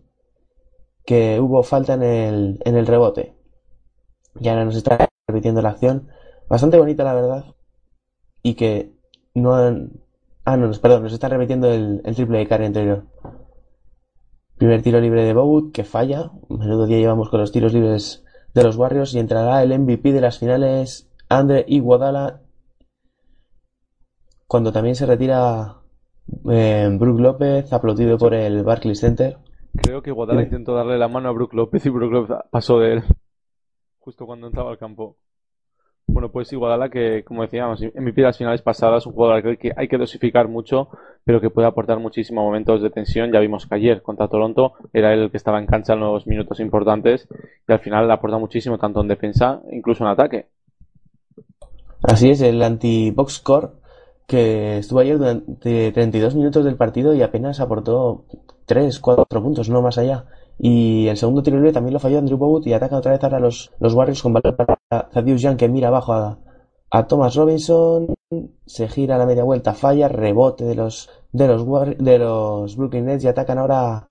que 1.06 1.40
hubo 1.40 1.64
falta 1.64 1.94
en 1.94 2.04
el, 2.04 2.60
en 2.66 2.76
el 2.76 2.88
rebote. 2.88 3.36
Y 4.40 4.48
ahora 4.48 4.66
nos 4.66 4.76
está 4.76 5.08
repitiendo 5.28 5.62
la 5.62 5.70
acción. 5.70 6.10
Bastante 6.50 6.78
bonita, 6.78 7.04
la 7.04 7.14
verdad. 7.14 7.46
Y 8.44 8.54
que 8.56 8.94
no 9.34 9.56
han... 9.56 9.92
Ah, 10.46 10.58
no, 10.58 10.72
perdón, 10.80 11.04
nos 11.04 11.14
está 11.14 11.28
repitiendo 11.28 11.72
el, 11.72 12.02
el 12.06 12.16
triple 12.16 12.40
de 12.40 12.48
Curry 12.48 12.66
anterior. 12.66 13.04
Primer 14.58 14.82
tiro 14.82 15.00
libre 15.00 15.24
de 15.24 15.34
Bogut, 15.34 15.72
que 15.72 15.84
falla. 15.84 16.32
Menudo 16.50 16.86
día 16.86 16.98
llevamos 16.98 17.30
con 17.30 17.40
los 17.40 17.52
tiros 17.52 17.74
libres 17.74 18.24
de 18.54 18.64
los 18.64 18.76
Warriors. 18.76 19.14
Y 19.14 19.20
entrará 19.20 19.62
el 19.62 19.78
MVP 19.78 20.12
de 20.12 20.22
las 20.22 20.40
finales, 20.40 21.10
Andre 21.30 21.66
Iguodala. 21.68 22.42
Cuando 24.48 24.72
también 24.72 24.96
se 24.96 25.06
retira 25.06 25.78
eh, 26.50 26.90
Brook 27.00 27.20
López, 27.20 27.72
aplaudido 27.72 28.18
por 28.18 28.34
el 28.34 28.64
Barclays 28.64 29.00
Center. 29.00 29.38
Creo 29.82 30.02
que 30.02 30.12
Guadalajara 30.12 30.46
Dime. 30.46 30.58
intentó 30.58 30.76
darle 30.76 30.98
la 30.98 31.08
mano 31.08 31.30
a 31.30 31.34
Brook 31.34 31.54
López 31.54 31.86
y 31.86 31.90
Brook 31.90 32.12
López 32.12 32.38
pasó 32.50 32.80
de 32.80 32.94
él 32.94 33.04
justo 34.08 34.26
cuando 34.26 34.48
entraba 34.48 34.72
al 34.72 34.78
campo. 34.78 35.18
Bueno, 36.08 36.30
pues 36.32 36.52
Iguodala 36.54 36.90
que, 36.90 37.24
como 37.24 37.42
decíamos, 37.44 37.82
en 37.82 38.04
mi 38.04 38.12
las 38.14 38.38
finales 38.38 38.62
pasadas, 38.62 39.06
un 39.06 39.14
jugador 39.14 39.58
que 39.58 39.74
hay 39.76 39.88
que 39.88 39.98
dosificar 39.98 40.48
mucho, 40.48 40.88
pero 41.26 41.42
que 41.42 41.50
puede 41.50 41.68
aportar 41.68 42.00
muchísimo 42.00 42.42
a 42.42 42.44
momentos 42.46 42.82
de 42.82 42.90
tensión. 42.90 43.32
Ya 43.32 43.40
vimos 43.40 43.68
que 43.68 43.76
ayer 43.76 44.02
contra 44.02 44.28
Toronto 44.28 44.74
era 44.94 45.14
él 45.14 45.24
el 45.24 45.32
que 45.32 45.38
estaba 45.38 45.60
en 45.60 45.68
cancha 45.68 45.94
en 45.94 46.00
los 46.00 46.26
minutos 46.26 46.60
importantes 46.60 47.28
y 47.68 47.72
al 47.72 47.80
final 47.80 48.10
aporta 48.10 48.38
muchísimo 48.38 48.78
tanto 48.78 49.02
en 49.02 49.10
defensa, 49.10 49.62
incluso 49.72 50.06
en 50.06 50.10
ataque. 50.10 50.48
Así 52.04 52.30
es, 52.30 52.42
el 52.42 52.64
anti-box 52.64 53.34
score 53.34 53.72
que 54.28 54.78
estuvo 54.78 55.00
ayer 55.00 55.18
durante 55.18 55.92
32 55.92 56.36
minutos 56.36 56.64
del 56.66 56.76
partido 56.76 57.14
y 57.14 57.22
apenas 57.22 57.60
aportó 57.60 58.26
3, 58.66 59.00
4 59.00 59.44
puntos, 59.44 59.70
no 59.70 59.82
más 59.82 59.98
allá. 59.98 60.26
Y 60.60 61.08
el 61.08 61.18
segundo 61.18 61.44
tiro 61.44 61.58
libre 61.58 61.72
también 61.74 61.94
lo 61.94 62.00
falló 62.00 62.18
Andrew 62.18 62.38
Bogut 62.38 62.66
y 62.66 62.74
ataca 62.74 62.98
otra 62.98 63.12
vez 63.12 63.24
ahora 63.24 63.40
los, 63.40 63.72
los 63.80 63.94
Warriors 63.94 64.22
con 64.24 64.34
balón 64.34 64.56
para 64.56 64.78
Thaddeus 65.12 65.42
Young 65.42 65.58
que 65.58 65.70
mira 65.70 65.90
abajo 65.90 66.14
a, 66.14 66.40
a 66.90 67.08
Thomas 67.08 67.36
Robinson, 67.36 68.08
se 68.66 68.88
gira 68.88 69.16
a 69.16 69.18
la 69.20 69.26
media 69.28 69.44
vuelta, 69.44 69.74
falla, 69.74 70.08
rebote 70.08 70.64
de 70.66 70.76
los, 70.76 71.10
de 71.32 71.48
los, 71.48 71.62
War- 71.64 71.98
de 71.98 72.18
los 72.18 72.76
Brooklyn 72.76 73.06
Nets 73.06 73.24
y 73.24 73.28
atacan 73.28 73.60
ahora 73.60 74.08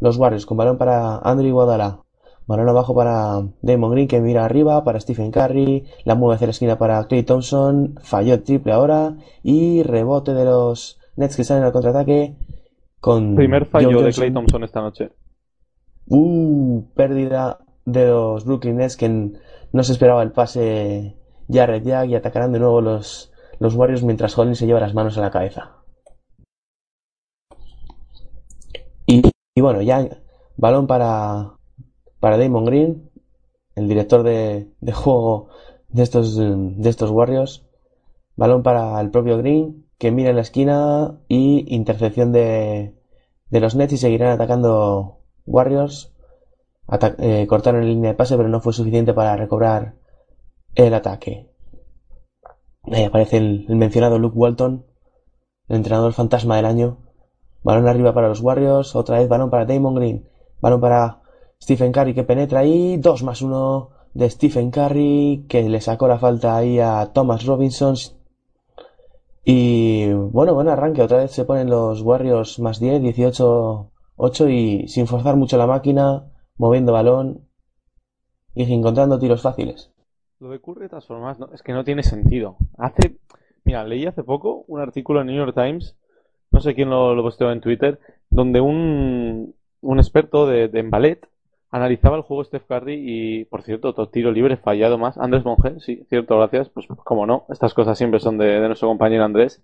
los 0.00 0.16
Warriors 0.16 0.46
con 0.46 0.56
balón 0.56 0.78
para 0.78 1.18
Andrew 1.18 1.48
Iguodala. 1.48 1.98
Balón 2.46 2.68
abajo 2.68 2.92
para 2.94 3.40
Damon 3.60 3.92
Green 3.92 4.08
que 4.08 4.20
mira 4.20 4.44
arriba, 4.44 4.82
para 4.82 4.98
Stephen 4.98 5.30
Curry, 5.30 5.84
la 6.04 6.16
mueve 6.16 6.34
hacia 6.34 6.48
la 6.48 6.50
esquina 6.52 6.76
para 6.78 7.04
Clay 7.06 7.22
Thompson, 7.22 7.94
falló 8.02 8.34
el 8.34 8.42
triple 8.42 8.72
ahora 8.72 9.14
y 9.44 9.82
rebote 9.84 10.34
de 10.34 10.44
los 10.46 10.98
Nets 11.16 11.36
que 11.36 11.44
salen 11.44 11.62
al 11.64 11.72
contraataque 11.72 12.34
con 12.98 13.36
Primer 13.36 13.66
fallo 13.66 13.88
de. 14.02 14.12
Clay 14.12 14.32
Thompson 14.32 14.64
esta 14.64 14.80
noche. 14.80 15.10
Uh, 16.08 16.82
pérdida 16.94 17.58
de 17.84 18.06
los 18.06 18.44
Brooklyn 18.44 18.76
Nets 18.76 18.96
que 18.96 19.08
no 19.08 19.82
se 19.82 19.92
esperaba 19.92 20.22
el 20.22 20.32
pase 20.32 21.16
Jared 21.48 21.84
Jack 21.84 22.08
y 22.08 22.14
atacarán 22.14 22.52
de 22.52 22.58
nuevo 22.58 22.80
los, 22.80 23.32
los 23.58 23.74
Warriors 23.74 24.02
mientras 24.02 24.36
Hollins 24.36 24.58
se 24.58 24.66
lleva 24.66 24.80
las 24.80 24.94
manos 24.94 25.16
a 25.16 25.22
la 25.22 25.30
cabeza. 25.30 25.76
Y, 29.06 29.22
y 29.54 29.60
bueno, 29.60 29.82
ya 29.82 30.08
balón 30.56 30.86
para, 30.86 31.54
para 32.20 32.38
Damon 32.38 32.64
Green, 32.64 33.10
el 33.74 33.88
director 33.88 34.22
de, 34.22 34.70
de 34.80 34.92
juego 34.92 35.48
de 35.88 36.02
estos, 36.02 36.36
de 36.36 36.88
estos 36.88 37.10
Warriors. 37.10 37.64
Balón 38.36 38.62
para 38.62 39.00
el 39.00 39.10
propio 39.10 39.38
Green, 39.38 39.86
que 39.98 40.10
mira 40.10 40.30
en 40.30 40.36
la 40.36 40.42
esquina 40.42 41.20
y 41.28 41.74
intercepción 41.74 42.32
de, 42.32 42.94
de 43.50 43.60
los 43.60 43.74
Nets 43.74 43.92
y 43.92 43.98
seguirán 43.98 44.30
atacando 44.30 45.21
Warriors. 45.46 46.12
Eh, 47.18 47.46
cortaron 47.48 47.82
en 47.82 47.88
línea 47.88 48.10
de 48.10 48.16
pase, 48.16 48.36
pero 48.36 48.48
no 48.48 48.60
fue 48.60 48.72
suficiente 48.72 49.14
para 49.14 49.36
recobrar 49.36 49.94
el 50.74 50.94
ataque. 50.94 51.48
Ahí 52.84 53.04
aparece 53.04 53.36
el, 53.36 53.66
mencionado 53.68 54.18
Luke 54.18 54.36
Walton, 54.36 54.84
el 55.68 55.76
entrenador 55.76 56.12
fantasma 56.12 56.56
del 56.56 56.66
año. 56.66 56.98
Balón 57.62 57.86
arriba 57.88 58.12
para 58.12 58.28
los 58.28 58.40
Warriors, 58.40 58.96
otra 58.96 59.18
vez 59.18 59.28
balón 59.28 59.50
para 59.50 59.64
Damon 59.64 59.94
Green, 59.94 60.28
balón 60.60 60.80
para 60.80 61.20
Stephen 61.62 61.92
Curry 61.92 62.12
que 62.14 62.24
penetra 62.24 62.64
y 62.64 62.96
2 62.96 63.22
más 63.22 63.40
1 63.40 63.90
de 64.14 64.28
Stephen 64.28 64.70
Curry 64.72 65.46
que 65.48 65.68
le 65.68 65.80
sacó 65.80 66.08
la 66.08 66.18
falta 66.18 66.56
ahí 66.56 66.80
a 66.80 67.12
Thomas 67.12 67.46
Robinson. 67.46 67.94
Y 69.44 70.12
bueno, 70.12 70.54
buen 70.54 70.68
arranque, 70.68 71.02
otra 71.02 71.18
vez 71.18 71.30
se 71.30 71.44
ponen 71.44 71.70
los 71.70 72.02
Warriors 72.02 72.58
más 72.58 72.80
10, 72.80 73.02
18, 73.02 73.91
8 74.16 74.48
y 74.48 74.88
sin 74.88 75.06
forzar 75.06 75.36
mucho 75.36 75.56
la 75.58 75.66
máquina, 75.66 76.24
moviendo 76.56 76.92
balón 76.92 77.42
y 78.54 78.70
encontrando 78.72 79.18
tiros 79.18 79.42
fáciles. 79.42 79.90
Lo 80.40 80.50
de 80.50 80.60
Curry 80.60 80.88
de 80.88 80.96
no- 81.38 81.48
es 81.52 81.62
que 81.62 81.72
no 81.72 81.84
tiene 81.84 82.02
sentido. 82.02 82.56
Hace, 82.76 83.16
mira, 83.64 83.84
leí 83.84 84.06
hace 84.06 84.24
poco 84.24 84.64
un 84.66 84.80
artículo 84.80 85.20
en 85.20 85.28
New 85.28 85.36
York 85.36 85.54
Times, 85.54 85.96
no 86.50 86.60
sé 86.60 86.74
quién 86.74 86.90
lo, 86.90 87.14
lo 87.14 87.22
posteó 87.22 87.50
en 87.52 87.60
Twitter, 87.60 87.98
donde 88.28 88.60
un, 88.60 89.54
un 89.80 89.98
experto 89.98 90.46
de, 90.46 90.68
de 90.68 90.80
en 90.80 90.90
ballet 90.90 91.28
analizaba 91.70 92.16
el 92.16 92.22
juego 92.22 92.44
Steph 92.44 92.66
Curry 92.66 92.94
y, 92.98 93.44
por 93.46 93.62
cierto, 93.62 93.88
otro 93.88 94.08
tiro 94.08 94.30
libre 94.30 94.58
fallado 94.58 94.98
más. 94.98 95.16
Andrés 95.16 95.44
Monge, 95.44 95.80
sí, 95.80 96.04
cierto, 96.10 96.36
gracias. 96.36 96.68
Pues 96.68 96.86
como 96.86 97.24
no, 97.24 97.46
estas 97.48 97.72
cosas 97.72 97.96
siempre 97.96 98.20
son 98.20 98.36
de, 98.36 98.60
de 98.60 98.66
nuestro 98.66 98.88
compañero 98.88 99.24
Andrés. 99.24 99.62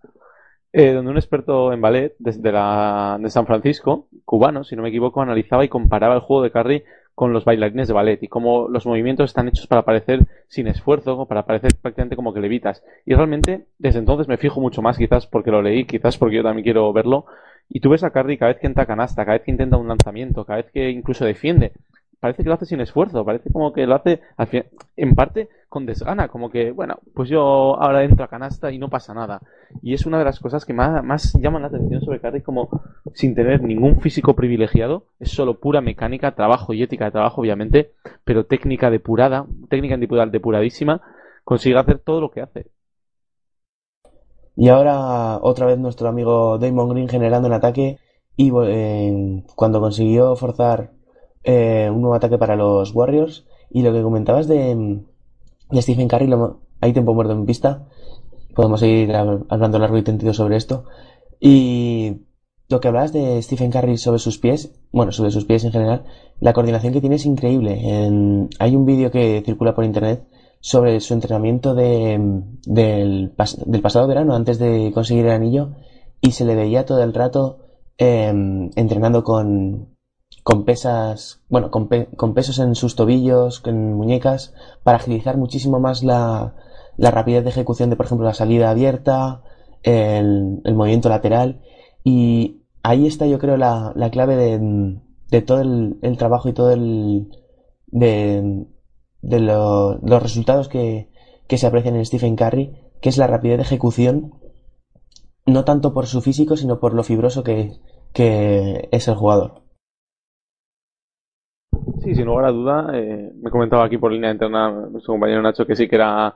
Eh, 0.72 0.92
donde 0.92 1.10
un 1.10 1.16
experto 1.16 1.72
en 1.72 1.80
ballet 1.80 2.14
desde 2.18 2.52
la, 2.52 3.18
de 3.20 3.30
San 3.30 3.46
Francisco, 3.46 4.06
cubano, 4.26 4.64
si 4.64 4.76
no 4.76 4.82
me 4.82 4.90
equivoco, 4.90 5.22
analizaba 5.22 5.64
y 5.64 5.68
comparaba 5.68 6.14
el 6.14 6.20
juego 6.20 6.42
de 6.42 6.50
Curry 6.50 6.84
con 7.14 7.32
los 7.32 7.44
bailarines 7.44 7.88
de 7.88 7.94
ballet 7.94 8.22
y 8.22 8.28
cómo 8.28 8.68
los 8.68 8.86
movimientos 8.86 9.30
están 9.30 9.48
hechos 9.48 9.66
para 9.66 9.84
parecer 9.84 10.20
sin 10.46 10.68
esfuerzo, 10.68 11.26
para 11.26 11.46
parecer 11.46 11.72
prácticamente 11.80 12.16
como 12.16 12.34
que 12.34 12.40
levitas. 12.40 12.84
Y 13.06 13.14
realmente, 13.14 13.66
desde 13.78 13.98
entonces 13.98 14.28
me 14.28 14.36
fijo 14.36 14.60
mucho 14.60 14.82
más, 14.82 14.98
quizás 14.98 15.26
porque 15.26 15.50
lo 15.50 15.62
leí, 15.62 15.84
quizás 15.84 16.18
porque 16.18 16.36
yo 16.36 16.42
también 16.42 16.64
quiero 16.64 16.92
verlo. 16.92 17.24
Y 17.70 17.80
tú 17.80 17.90
ves 17.90 18.04
a 18.04 18.10
Curry 18.10 18.38
cada 18.38 18.52
vez 18.52 18.60
que 18.60 18.66
entra 18.66 18.86
canasta, 18.86 19.24
cada 19.24 19.38
vez 19.38 19.44
que 19.44 19.50
intenta 19.50 19.78
un 19.78 19.88
lanzamiento, 19.88 20.44
cada 20.44 20.58
vez 20.62 20.70
que 20.70 20.90
incluso 20.90 21.24
defiende. 21.24 21.72
Parece 22.20 22.42
que 22.42 22.48
lo 22.48 22.54
hace 22.54 22.66
sin 22.66 22.80
esfuerzo, 22.80 23.24
parece 23.24 23.50
como 23.52 23.72
que 23.72 23.86
lo 23.86 23.94
hace 23.94 24.20
al 24.36 24.46
fin- 24.48 24.64
en 24.96 25.14
parte 25.14 25.48
con 25.68 25.86
desgana, 25.86 26.28
como 26.28 26.50
que, 26.50 26.72
bueno, 26.72 26.96
pues 27.14 27.28
yo 27.28 27.40
ahora 27.80 28.02
entro 28.02 28.24
a 28.24 28.28
canasta 28.28 28.72
y 28.72 28.78
no 28.78 28.88
pasa 28.88 29.14
nada. 29.14 29.40
Y 29.82 29.94
es 29.94 30.06
una 30.06 30.18
de 30.18 30.24
las 30.24 30.40
cosas 30.40 30.64
que 30.64 30.72
más, 30.72 31.04
más 31.04 31.34
llaman 31.40 31.62
la 31.62 31.68
atención 31.68 32.00
sobre 32.00 32.20
Curry, 32.20 32.42
como 32.42 32.68
sin 33.14 33.34
tener 33.34 33.62
ningún 33.62 34.00
físico 34.00 34.34
privilegiado, 34.34 35.04
es 35.20 35.30
solo 35.30 35.60
pura 35.60 35.80
mecánica, 35.80 36.34
trabajo 36.34 36.72
y 36.72 36.82
ética 36.82 37.04
de 37.06 37.10
trabajo, 37.12 37.40
obviamente, 37.42 37.92
pero 38.24 38.46
técnica 38.46 38.90
depurada, 38.90 39.46
técnica 39.68 39.96
depuradísima, 39.96 41.00
consigue 41.44 41.78
hacer 41.78 41.98
todo 42.00 42.20
lo 42.20 42.30
que 42.30 42.40
hace. 42.40 42.66
Y 44.56 44.68
ahora 44.68 45.38
otra 45.40 45.66
vez 45.66 45.78
nuestro 45.78 46.08
amigo 46.08 46.58
Damon 46.58 46.88
Green 46.88 47.08
generando 47.08 47.46
un 47.48 47.54
ataque 47.54 47.98
y 48.36 48.50
eh, 48.64 49.44
cuando 49.54 49.80
consiguió 49.80 50.34
forzar 50.36 50.90
eh, 51.44 51.88
un 51.92 52.00
nuevo 52.00 52.14
ataque 52.14 52.38
para 52.38 52.56
los 52.56 52.94
Warriors 52.94 53.46
y 53.70 53.82
lo 53.82 53.92
que 53.92 54.02
comentabas 54.02 54.48
de, 54.48 55.00
de 55.70 55.82
Stephen 55.82 56.08
Curry, 56.08 56.26
lo, 56.26 56.60
hay 56.80 56.92
tiempo 56.92 57.14
muerto 57.14 57.32
en 57.32 57.46
pista, 57.46 57.86
podemos 58.54 58.80
seguir 58.80 59.10
hab- 59.10 59.44
hablando 59.48 59.78
largo 59.78 59.98
y 59.98 60.02
tendido 60.02 60.32
sobre 60.34 60.56
esto. 60.56 60.84
Y 61.40 62.22
lo 62.68 62.80
que 62.80 62.88
hablabas 62.88 63.12
de 63.12 63.40
Stephen 63.42 63.70
Curry 63.70 63.96
sobre 63.98 64.18
sus 64.18 64.38
pies, 64.38 64.74
bueno, 64.92 65.12
sobre 65.12 65.30
sus 65.30 65.44
pies 65.44 65.64
en 65.64 65.72
general, 65.72 66.04
la 66.40 66.52
coordinación 66.52 66.92
que 66.92 67.00
tiene 67.00 67.16
es 67.16 67.26
increíble. 67.26 67.80
Hay 68.58 68.76
un 68.76 68.84
vídeo 68.86 69.10
que 69.10 69.42
circula 69.44 69.74
por 69.74 69.84
internet 69.84 70.26
sobre 70.60 70.98
su 71.00 71.14
entrenamiento 71.14 71.74
pas- 71.76 73.56
del 73.64 73.80
pasado 73.82 74.06
verano 74.08 74.34
antes 74.34 74.58
de 74.58 74.90
conseguir 74.92 75.26
el 75.26 75.32
anillo 75.32 75.70
y 76.20 76.32
se 76.32 76.44
le 76.44 76.56
veía 76.56 76.84
todo 76.84 77.02
el 77.02 77.14
rato 77.14 77.58
em, 77.96 78.70
entrenando 78.74 79.22
con, 79.22 79.88
con 80.48 80.64
pesas, 80.64 81.42
bueno, 81.50 81.70
con, 81.70 81.88
pe- 81.88 82.08
con 82.16 82.32
pesos 82.32 82.58
en 82.58 82.74
sus 82.74 82.96
tobillos, 82.96 83.60
en 83.66 83.92
muñecas, 83.92 84.54
para 84.82 84.96
agilizar 84.96 85.36
muchísimo 85.36 85.78
más 85.78 86.02
la, 86.02 86.54
la 86.96 87.10
rapidez 87.10 87.44
de 87.44 87.50
ejecución 87.50 87.90
de, 87.90 87.96
por 87.96 88.06
ejemplo, 88.06 88.26
la 88.26 88.32
salida 88.32 88.70
abierta, 88.70 89.42
el, 89.82 90.62
el 90.64 90.74
movimiento 90.74 91.10
lateral. 91.10 91.60
Y 92.02 92.62
ahí 92.82 93.06
está, 93.06 93.26
yo 93.26 93.38
creo, 93.38 93.58
la, 93.58 93.92
la 93.94 94.08
clave 94.10 94.36
de, 94.36 94.98
de 95.30 95.42
todo 95.42 95.60
el, 95.60 95.98
trabajo 96.16 96.48
y 96.48 96.54
todo 96.54 96.70
el, 96.70 97.28
de, 97.88 98.64
de 99.20 99.40
lo- 99.40 99.98
los 99.98 100.22
resultados 100.22 100.68
que, 100.68 101.10
que 101.46 101.58
se 101.58 101.66
aprecian 101.66 101.94
en 101.96 102.06
Stephen 102.06 102.36
Curry, 102.36 102.72
que 103.02 103.10
es 103.10 103.18
la 103.18 103.26
rapidez 103.26 103.58
de 103.58 103.64
ejecución, 103.64 104.32
no 105.44 105.64
tanto 105.66 105.92
por 105.92 106.06
su 106.06 106.22
físico, 106.22 106.56
sino 106.56 106.80
por 106.80 106.94
lo 106.94 107.02
fibroso 107.02 107.42
que, 107.42 107.72
que 108.14 108.88
es 108.92 109.08
el 109.08 109.14
jugador. 109.14 109.67
Sí, 112.02 112.14
sin 112.14 112.26
lugar 112.26 112.44
a 112.44 112.52
duda, 112.52 112.90
eh, 112.94 113.32
me 113.42 113.50
comentaba 113.50 113.84
aquí 113.84 113.98
por 113.98 114.12
línea 114.12 114.30
interna 114.30 114.70
nuestro 114.70 115.14
compañero 115.14 115.42
Nacho 115.42 115.66
que 115.66 115.74
sí 115.74 115.88
que 115.88 115.96
era 115.96 116.34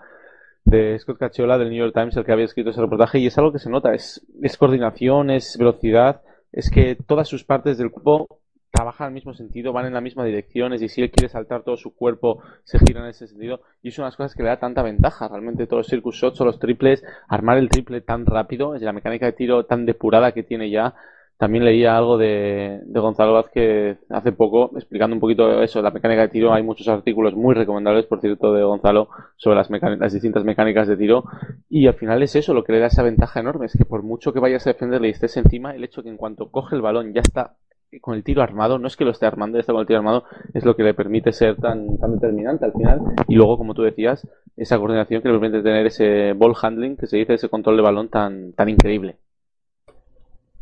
de 0.64 0.98
Scott 0.98 1.18
Cacciola 1.18 1.56
del 1.56 1.70
New 1.70 1.78
York 1.78 1.94
Times 1.94 2.16
el 2.16 2.24
que 2.24 2.32
había 2.32 2.46
escrito 2.46 2.70
ese 2.70 2.80
reportaje 2.80 3.18
y 3.18 3.26
es 3.26 3.38
algo 3.38 3.52
que 3.52 3.58
se 3.58 3.70
nota, 3.70 3.94
es, 3.94 4.26
es 4.42 4.56
coordinación, 4.56 5.30
es 5.30 5.56
velocidad, 5.58 6.22
es 6.50 6.70
que 6.70 6.96
todas 6.96 7.28
sus 7.28 7.44
partes 7.44 7.78
del 7.78 7.90
cuerpo 7.90 8.40
trabajan 8.72 9.08
al 9.08 9.12
mismo 9.12 9.34
sentido, 9.34 9.72
van 9.72 9.86
en 9.86 9.94
la 9.94 10.00
misma 10.00 10.24
dirección, 10.24 10.72
es 10.72 10.80
decir, 10.80 10.94
si 10.94 11.02
él 11.02 11.10
quiere 11.10 11.28
saltar 11.28 11.62
todo 11.62 11.76
su 11.76 11.94
cuerpo, 11.94 12.42
se 12.64 12.78
gira 12.78 13.00
en 13.00 13.06
ese 13.06 13.28
sentido 13.28 13.60
y 13.82 13.88
es 13.88 13.98
una 13.98 14.06
de 14.06 14.08
las 14.08 14.16
cosas 14.16 14.34
que 14.34 14.42
le 14.42 14.48
da 14.48 14.58
tanta 14.58 14.82
ventaja, 14.82 15.28
realmente 15.28 15.66
todos 15.66 15.80
los 15.80 15.86
circus 15.88 16.16
shots 16.16 16.40
o 16.40 16.44
los 16.44 16.58
triples, 16.58 17.04
armar 17.28 17.58
el 17.58 17.68
triple 17.68 18.00
tan 18.00 18.26
rápido, 18.26 18.74
es 18.74 18.82
la 18.82 18.92
mecánica 18.92 19.26
de 19.26 19.32
tiro 19.32 19.64
tan 19.66 19.86
depurada 19.86 20.32
que 20.32 20.42
tiene 20.42 20.70
ya, 20.70 20.94
también 21.38 21.64
leía 21.64 21.96
algo 21.96 22.18
de, 22.18 22.80
de 22.84 23.00
Gonzalo 23.00 23.32
Vázquez 23.32 23.98
hace 24.10 24.32
poco, 24.32 24.70
explicando 24.76 25.14
un 25.14 25.20
poquito 25.20 25.62
eso, 25.62 25.82
la 25.82 25.90
mecánica 25.90 26.22
de 26.22 26.28
tiro. 26.28 26.52
Hay 26.52 26.62
muchos 26.62 26.86
artículos 26.88 27.34
muy 27.34 27.54
recomendables, 27.54 28.06
por 28.06 28.20
cierto, 28.20 28.52
de 28.52 28.62
Gonzalo 28.62 29.08
sobre 29.36 29.56
las, 29.56 29.68
las 29.70 30.12
distintas 30.12 30.44
mecánicas 30.44 30.86
de 30.86 30.96
tiro. 30.96 31.24
Y 31.68 31.88
al 31.88 31.94
final 31.94 32.22
es 32.22 32.36
eso, 32.36 32.54
lo 32.54 32.62
que 32.62 32.72
le 32.72 32.78
da 32.78 32.86
esa 32.86 33.02
ventaja 33.02 33.40
enorme, 33.40 33.66
es 33.66 33.76
que 33.76 33.84
por 33.84 34.02
mucho 34.02 34.32
que 34.32 34.40
vayas 34.40 34.66
a 34.66 34.70
defenderle 34.70 35.08
y 35.08 35.12
estés 35.12 35.36
encima, 35.36 35.74
el 35.74 35.84
hecho 35.84 36.02
que 36.02 36.10
en 36.10 36.16
cuanto 36.16 36.50
coge 36.50 36.76
el 36.76 36.82
balón 36.82 37.12
ya 37.12 37.20
está 37.20 37.56
con 38.00 38.14
el 38.14 38.24
tiro 38.24 38.42
armado, 38.42 38.78
no 38.78 38.86
es 38.86 38.96
que 38.96 39.04
lo 39.04 39.10
esté 39.10 39.26
armando, 39.26 39.58
está 39.58 39.72
con 39.72 39.80
el 39.80 39.86
tiro 39.86 39.98
armado, 39.98 40.24
es 40.54 40.64
lo 40.64 40.76
que 40.76 40.82
le 40.82 40.94
permite 40.94 41.32
ser 41.32 41.56
tan, 41.56 41.98
tan 41.98 42.12
determinante 42.12 42.64
al 42.64 42.72
final. 42.72 43.00
Y 43.28 43.34
luego, 43.34 43.58
como 43.58 43.74
tú 43.74 43.82
decías, 43.82 44.26
esa 44.56 44.78
coordinación 44.78 45.22
que 45.22 45.28
le 45.28 45.38
permite 45.38 45.62
tener 45.62 45.86
ese 45.86 46.32
ball 46.32 46.54
handling, 46.60 46.96
que 46.96 47.06
se 47.06 47.18
dice, 47.18 47.34
ese 47.34 47.48
control 47.48 47.76
de 47.76 47.82
balón 47.82 48.08
tan, 48.08 48.52
tan 48.52 48.68
increíble. 48.68 49.18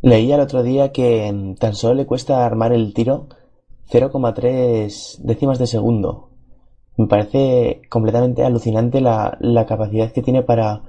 Leí 0.03 0.31
el 0.31 0.39
otro 0.39 0.63
día 0.63 0.91
que 0.91 1.31
mm, 1.31 1.55
tan 1.55 1.75
solo 1.75 1.93
le 1.93 2.07
cuesta 2.07 2.43
armar 2.43 2.73
el 2.73 2.93
tiro 2.93 3.27
0,3 3.91 5.19
décimas 5.19 5.59
de 5.59 5.67
segundo. 5.67 6.29
Me 6.97 7.07
parece 7.07 7.81
completamente 7.89 8.43
alucinante 8.43 8.99
la, 8.99 9.37
la 9.39 9.65
capacidad 9.67 10.11
que 10.11 10.23
tiene 10.23 10.41
para 10.41 10.81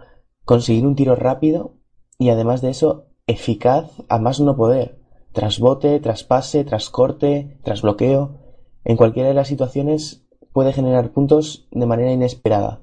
conseguir 0.44 0.86
un 0.86 0.96
tiro 0.96 1.14
rápido 1.14 1.74
y 2.18 2.30
además 2.30 2.62
de 2.62 2.70
eso 2.70 3.06
eficaz 3.26 3.90
a 4.08 4.18
más 4.18 4.40
no 4.40 4.56
poder. 4.56 4.98
Tras 5.32 5.58
bote, 5.58 6.00
tras 6.00 6.24
pase, 6.24 6.64
tras 6.64 6.88
corte, 6.88 7.58
tras 7.64 7.82
bloqueo. 7.82 8.38
En 8.84 8.96
cualquiera 8.96 9.28
de 9.28 9.34
las 9.34 9.48
situaciones 9.48 10.26
puede 10.52 10.72
generar 10.72 11.12
puntos 11.12 11.68
de 11.70 11.86
manera 11.86 12.12
inesperada. 12.12 12.80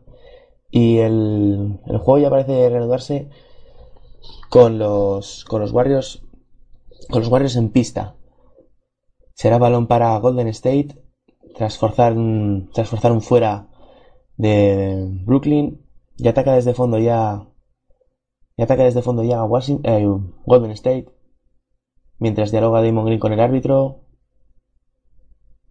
Y 0.70 1.00
el, 1.00 1.80
el 1.88 1.98
juego 1.98 2.20
ya 2.20 2.30
parece 2.30 2.70
reanudarse 2.70 3.30
con 4.50 4.80
los, 4.80 5.46
con 5.46 5.62
los 5.62 5.72
Warriors, 5.72 6.24
con 7.10 7.22
los 7.22 7.30
Warriors 7.30 7.56
en 7.56 7.70
pista. 7.70 8.16
Será 9.34 9.58
balón 9.58 9.88
para 9.88 10.18
Golden 10.18 10.48
State 10.50 11.02
tras 11.56 11.78
forzar 11.78 12.14
un, 12.14 12.70
fuera 13.22 13.70
de 14.38 15.08
Brooklyn. 15.26 15.86
Y 16.18 16.28
ataca 16.28 16.54
desde 16.54 16.74
fondo 16.74 17.00
ya 17.00 17.48
y 18.58 18.62
ataca 18.62 18.84
desde 18.84 19.02
fondo 19.02 19.24
ya 19.24 19.42
Washington, 19.46 19.94
eh, 19.94 20.06
Golden 20.46 20.72
State. 20.72 21.08
Mientras 22.18 22.52
dialoga 22.52 22.82
Damon 22.82 23.06
Green 23.06 23.20
con 23.20 23.32
el 23.32 23.40
árbitro. 23.40 24.02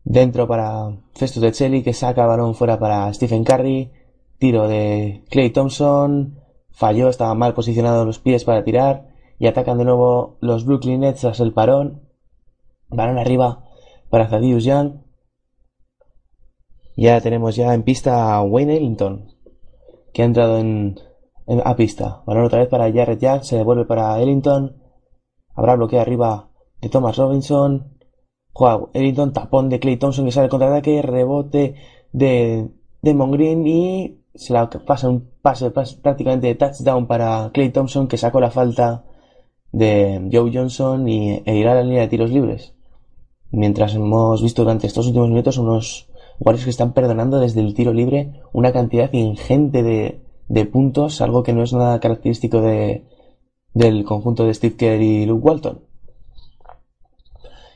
Dentro 0.04 0.48
para 0.48 0.96
Festus 1.12 1.42
de 1.42 1.52
Chelly 1.52 1.82
que 1.82 1.92
saca 1.92 2.24
balón 2.24 2.54
fuera 2.54 2.78
para 2.78 3.12
Stephen 3.12 3.44
Curry. 3.44 3.92
Tiro 4.38 4.66
de 4.68 5.24
Clay 5.28 5.50
Thompson 5.50 6.47
falló, 6.78 7.08
estaba 7.08 7.34
mal 7.34 7.54
posicionado 7.54 8.04
los 8.04 8.20
pies 8.20 8.44
para 8.44 8.62
tirar 8.62 9.08
y 9.40 9.48
atacan 9.48 9.78
de 9.78 9.84
nuevo 9.84 10.36
los 10.40 10.64
Brooklyn 10.64 11.00
Nets 11.00 11.22
tras 11.22 11.40
el 11.40 11.52
parón. 11.52 12.02
Balón 12.88 13.18
arriba 13.18 13.64
para 14.10 14.28
Thaddeus 14.28 14.62
Young. 14.62 15.00
Ya 16.96 17.20
tenemos 17.20 17.56
ya 17.56 17.74
en 17.74 17.82
pista 17.82 18.32
a 18.32 18.42
Wayne 18.42 18.76
Ellington, 18.76 19.34
que 20.12 20.22
ha 20.22 20.24
entrado 20.24 20.58
en, 20.58 20.94
a 21.64 21.74
pista. 21.74 22.22
Balón 22.26 22.44
otra 22.44 22.60
vez 22.60 22.68
para 22.68 22.92
Jarrett 22.92 23.20
Jack, 23.20 23.42
se 23.42 23.56
devuelve 23.56 23.84
para 23.84 24.20
Ellington. 24.20 24.80
Habrá 25.56 25.74
bloqueo 25.74 26.00
arriba 26.00 26.50
de 26.80 26.88
Thomas 26.88 27.16
Robinson. 27.16 27.98
Juega 28.52 28.86
Ellington, 28.94 29.32
tapón 29.32 29.68
de 29.68 29.80
Clay 29.80 29.96
Thompson 29.96 30.26
que 30.26 30.30
sale 30.30 30.44
al 30.44 30.50
contraataque, 30.50 31.02
rebote 31.02 31.74
de 32.12 32.70
Demon 33.02 33.32
Green 33.32 33.66
y 33.66 34.17
se 34.38 34.52
la 34.52 34.70
pasa 34.70 35.08
un 35.08 35.28
pase 35.42 35.70
pas- 35.72 36.00
prácticamente 36.00 36.46
de 36.46 36.54
touchdown 36.54 37.06
para 37.06 37.50
Clay 37.52 37.70
Thompson 37.70 38.08
que 38.08 38.16
sacó 38.16 38.40
la 38.40 38.50
falta 38.50 39.04
de 39.72 40.28
Joe 40.32 40.50
Johnson 40.54 41.08
y, 41.08 41.42
e 41.44 41.56
irá 41.56 41.72
a 41.72 41.74
la 41.76 41.82
línea 41.82 42.02
de 42.02 42.08
tiros 42.08 42.30
libres. 42.30 42.74
Mientras 43.50 43.94
hemos 43.94 44.42
visto 44.42 44.62
durante 44.62 44.86
estos 44.86 45.06
últimos 45.06 45.28
minutos 45.28 45.58
unos 45.58 46.08
Warriors 46.38 46.64
que 46.64 46.70
están 46.70 46.92
perdonando 46.92 47.40
desde 47.40 47.60
el 47.60 47.74
tiro 47.74 47.92
libre 47.92 48.40
una 48.52 48.72
cantidad 48.72 49.12
ingente 49.12 49.82
de, 49.82 50.22
de 50.48 50.64
puntos, 50.66 51.20
algo 51.20 51.42
que 51.42 51.52
no 51.52 51.62
es 51.62 51.72
nada 51.72 51.98
característico 51.98 52.60
de, 52.60 53.04
del 53.74 54.04
conjunto 54.04 54.44
de 54.44 54.54
Steve 54.54 54.76
Kerr 54.76 55.02
y 55.02 55.26
Luke 55.26 55.44
Walton. 55.44 55.80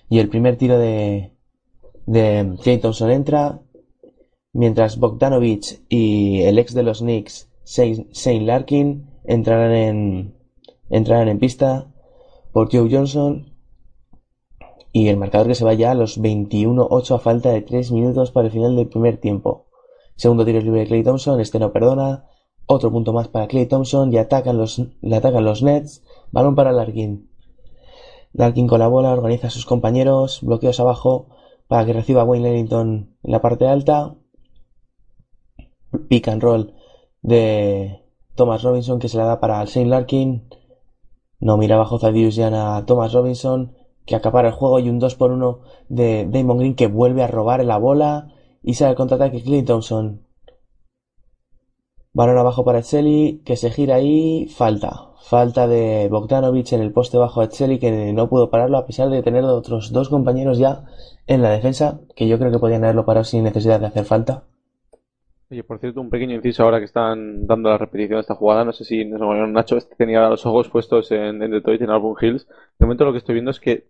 Y 0.08 0.18
el 0.18 0.28
primer 0.28 0.56
tiro 0.56 0.78
de, 0.78 1.32
de 2.06 2.56
Clay 2.62 2.78
Thompson 2.78 3.10
entra, 3.10 3.60
mientras 4.53 4.98
Bogdanovich 4.98 5.82
y 5.88 6.42
el 6.42 6.59
ex 6.59 6.74
de 6.74 6.82
los 6.82 7.00
Knicks, 7.00 7.50
Shane 7.64 8.46
Larkin, 8.46 9.09
entrarán 9.24 10.34
en, 10.88 11.38
pista 11.38 11.92
por 12.53 12.70
Joe 12.70 12.88
Johnson 12.90 13.53
y 14.92 15.09
el 15.09 15.16
marcador 15.16 15.48
que 15.48 15.55
se 15.55 15.64
va 15.64 15.74
ya 15.74 15.92
a 15.92 15.94
los 15.94 16.20
21-8 16.20 17.14
a 17.14 17.18
falta 17.18 17.50
de 17.50 17.62
3 17.62 17.92
minutos 17.92 18.30
para 18.30 18.46
el 18.46 18.53
final 18.53 18.76
del 18.76 18.88
primer 18.88 19.16
tiempo. 19.16 19.66
Segundo 20.16 20.44
tiro 20.44 20.61
libre 20.61 20.80
de 20.80 20.86
Clay 20.86 21.03
Thompson, 21.03 21.40
este 21.40 21.59
no 21.59 21.72
perdona. 21.72 22.26
Otro 22.66 22.90
punto 22.92 23.12
más 23.12 23.28
para 23.28 23.48
Clay 23.48 23.66
Thompson 23.66 24.12
y 24.12 24.18
atacan 24.18 24.59
los, 24.59 24.82
le 25.00 25.16
atacan 25.16 25.44
los 25.44 25.62
Nets. 25.62 26.05
Balón 26.30 26.55
para 26.55 26.72
Larkin. 26.72 27.28
Larkin 28.34 28.68
con 28.68 28.80
la 28.80 28.88
bola 28.88 29.12
organiza 29.12 29.48
a 29.48 29.50
sus 29.50 29.66
compañeros, 29.66 30.40
bloqueos 30.42 30.78
abajo 30.80 31.26
para 31.68 31.86
que 31.86 31.92
reciba 31.94 32.24
Wayne 32.24 32.50
Ellington 32.50 33.16
en 33.22 33.32
la 33.32 33.40
parte 33.40 33.66
alta. 33.66 34.14
Pick 36.09 36.28
and 36.28 36.43
roll 36.43 36.74
de 37.22 38.03
Thomas 38.34 38.62
Robinson 38.62 38.99
que 38.99 39.09
se 39.09 39.18
la 39.18 39.24
da 39.24 39.40
para 39.40 39.64
Shane 39.64 39.88
Larkin. 39.88 40.49
No 41.40 41.57
mira 41.57 41.76
bajo 41.76 41.99
Thaddeus 41.99 42.36
Young 42.36 42.55
a 42.55 42.84
Thomas 42.86 43.12
Robinson 43.12 43.76
que 44.07 44.16
acapara 44.16 44.49
el 44.49 44.55
juego 44.55 44.78
y 44.80 44.88
un 44.88 44.99
2 44.99 45.14
por 45.14 45.30
1 45.30 45.61
de 45.88 46.26
Damon 46.28 46.59
Green 46.59 46.74
que 46.74 46.86
vuelve 46.86 47.22
a 47.22 47.28
robar 47.28 47.64
la 47.64 47.78
bola 47.78 48.32
y 48.62 48.74
sale 48.74 48.90
el 48.90 48.97
contraataque 48.97 49.43
Clint 49.43 49.66
Thompson. 49.66 50.26
Balón 52.14 52.36
abajo 52.36 52.64
para 52.64 52.80
Echeli 52.80 53.43
que 53.45 53.57
se 53.57 53.70
gira 53.70 53.97
ahí, 53.97 54.47
falta. 54.47 55.12
Falta 55.22 55.66
de 55.66 56.09
Bogdanovich 56.11 56.72
en 56.72 56.82
el 56.82 56.93
poste 56.93 57.16
bajo 57.16 57.43
Echeli 57.43 57.78
que 57.78 58.12
no 58.12 58.28
pudo 58.28 58.51
pararlo 58.51 58.76
a 58.76 58.86
pesar 58.86 59.09
de 59.09 59.22
tener 59.22 59.45
otros 59.45 59.93
dos 59.93 60.09
compañeros 60.09 60.59
ya 60.59 60.84
en 61.26 61.43
la 61.43 61.51
defensa 61.51 62.01
que 62.14 62.28
yo 62.28 62.38
creo 62.38 62.51
que 62.51 62.59
podían 62.59 62.84
haberlo 62.84 63.07
parado 63.07 63.24
sin 63.24 63.45
necesidad 63.45 63.80
de 63.80 63.86
hacer 63.86 64.05
falta. 64.05 64.45
Oye, 65.53 65.64
por 65.64 65.78
cierto, 65.80 66.00
un 66.00 66.09
pequeño 66.09 66.34
inciso 66.34 66.62
ahora 66.62 66.78
que 66.78 66.86
están 66.86 67.46
dando 67.46 67.68
la 67.68 67.76
repetición 67.76 68.16
de 68.16 68.22
esta 68.22 68.34
jugada. 68.34 68.64
No 68.64 68.72
sé 68.72 68.86
si 68.86 69.05
Nacho 69.05 69.76
este 69.76 69.94
tenía 69.96 70.26
los 70.30 70.46
ojos 70.46 70.70
puestos 70.70 71.12
en, 71.12 71.42
en 71.42 71.50
Detroit, 71.50 71.82
en 71.82 71.90
Auburn 71.90 72.16
Hills. 72.24 72.48
De 72.78 72.86
momento 72.86 73.05
lo 73.05 73.12
que 73.12 73.18
estoy 73.18 73.34
viendo 73.34 73.50
es 73.50 73.61
que 73.61 73.84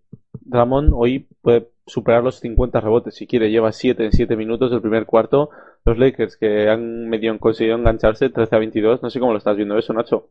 Ramón 0.44 0.90
hoy 0.92 1.28
puede 1.40 1.68
superar 1.86 2.24
los 2.24 2.40
50 2.40 2.80
rebotes 2.80 3.14
si 3.14 3.28
quiere. 3.28 3.52
Lleva 3.52 3.70
7 3.70 4.06
en 4.06 4.10
7 4.10 4.34
minutos 4.34 4.72
del 4.72 4.80
primer 4.80 5.06
cuarto. 5.06 5.50
Los 5.84 5.98
Lakers 5.98 6.36
que 6.36 6.68
han 6.68 7.08
medio 7.08 7.38
conseguido 7.38 7.76
engancharse 7.76 8.28
13 8.28 8.56
a 8.56 8.58
22. 8.58 9.00
No 9.00 9.10
sé 9.10 9.20
cómo 9.20 9.30
lo 9.30 9.38
estás 9.38 9.56
viendo 9.56 9.78
eso, 9.78 9.92
Nacho. 9.92 10.30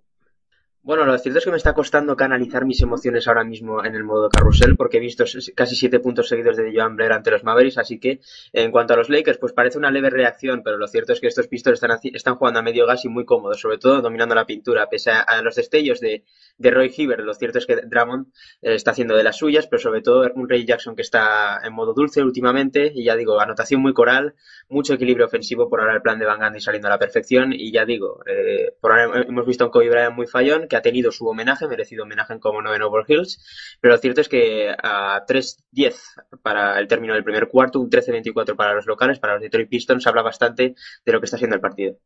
Bueno, 0.84 1.05
lo 1.05 1.15
cierto 1.19 1.38
es 1.38 1.45
que 1.45 1.51
me 1.51 1.57
está 1.57 1.75
costando 1.75 2.15
canalizar 2.15 2.65
mis 2.65 2.82
emociones 2.82 3.27
ahora 3.27 3.43
mismo 3.43 3.86
en 3.86 3.93
el 3.93 4.03
modo 4.03 4.29
carrusel 4.29 4.75
porque 4.75 4.97
he 4.97 4.99
visto 4.99 5.25
casi 5.53 5.75
siete 5.75 5.99
puntos 5.99 6.27
seguidos 6.27 6.57
de 6.57 6.73
Joan 6.75 6.95
Blair 6.95 7.11
ante 7.11 7.29
los 7.29 7.43
Mavericks, 7.43 7.77
así 7.77 7.99
que 7.99 8.19
en 8.51 8.71
cuanto 8.71 8.95
a 8.95 8.97
los 8.97 9.07
Lakers, 9.07 9.38
pues 9.38 9.53
parece 9.53 9.77
una 9.77 9.91
leve 9.91 10.09
reacción, 10.09 10.63
pero 10.63 10.77
lo 10.77 10.88
cierto 10.88 11.13
es 11.13 11.19
que 11.19 11.27
estos 11.27 11.47
Pistols 11.47 11.75
están, 11.75 11.99
están 12.01 12.34
jugando 12.34 12.61
a 12.61 12.63
medio 12.63 12.88
gas 12.88 13.05
y 13.05 13.09
muy 13.09 13.25
cómodos, 13.25 13.61
sobre 13.61 13.77
todo 13.77 14.01
dominando 14.01 14.34
la 14.34 14.47
pintura, 14.47 14.89
pese 14.89 15.11
a, 15.11 15.39
los 15.43 15.53
destellos 15.53 15.99
de, 15.99 16.25
de 16.57 16.71
Roy 16.71 16.91
Hibbert, 16.97 17.21
lo 17.21 17.36
cierto 17.36 17.59
es 17.59 17.67
que 17.67 17.75
Drummond 17.75 18.29
eh, 18.63 18.73
está 18.73 18.89
haciendo 18.89 19.15
de 19.15 19.23
las 19.23 19.38
suyas, 19.38 19.67
pero 19.67 19.79
sobre 19.79 20.01
todo 20.01 20.32
un 20.34 20.49
Ray 20.49 20.65
Jackson 20.65 20.95
que 20.95 21.03
está 21.03 21.59
en 21.63 21.73
modo 21.73 21.93
dulce 21.93 22.23
últimamente, 22.23 22.91
y 22.91 23.03
ya 23.03 23.15
digo, 23.15 23.39
anotación 23.39 23.84
muy 23.84 23.93
coral, 23.93 24.34
mucho 24.67 24.95
equilibrio 24.95 25.27
ofensivo 25.27 25.69
por 25.69 25.79
ahora 25.79 25.93
el 25.93 26.01
plan 26.01 26.17
de 26.17 26.25
Van 26.25 26.39
Gundy 26.39 26.59
saliendo 26.59 26.88
a 26.88 26.91
la 26.91 26.97
perfección, 26.97 27.53
y 27.53 27.71
ya 27.71 27.86
digo, 27.86 28.23
eh, 28.25 28.73
por 28.82 28.93
ahora 28.93 29.25
hemos 29.27 29.45
visto 29.45 29.63
a 29.63 29.67
un 29.67 29.71
Kobe 29.71 29.91
Bryant 29.91 30.15
muy 30.15 30.25
fallón, 30.25 30.69
que 30.72 30.78
ha 30.78 30.82
tenido 30.82 31.11
su 31.11 31.28
homenaje, 31.28 31.67
merecido 31.67 32.05
homenaje 32.05 32.39
como 32.39 32.61
noveno 32.61 32.89
por 32.89 33.03
Hills, 33.05 33.78
pero 33.82 33.93
lo 33.93 33.99
cierto 33.99 34.22
es 34.22 34.30
que 34.30 34.74
a 34.82 35.26
3-10 35.28 35.95
para 36.41 36.80
el 36.80 36.88
término 36.88 37.13
del 37.13 37.26
primer 37.26 37.49
cuarto, 37.49 37.82
un 37.82 37.89
13-24 37.89 38.55
para 38.55 38.74
los 38.74 38.86
locales, 38.86 39.19
para 39.19 39.34
los 39.34 39.41
Detroit 39.41 39.67
Pistons, 39.67 40.07
habla 40.07 40.22
bastante 40.22 40.76
de 41.05 41.11
lo 41.11 41.19
que 41.19 41.26
está 41.26 41.38
siendo 41.38 41.55
el 41.57 41.61
partido. 41.61 41.97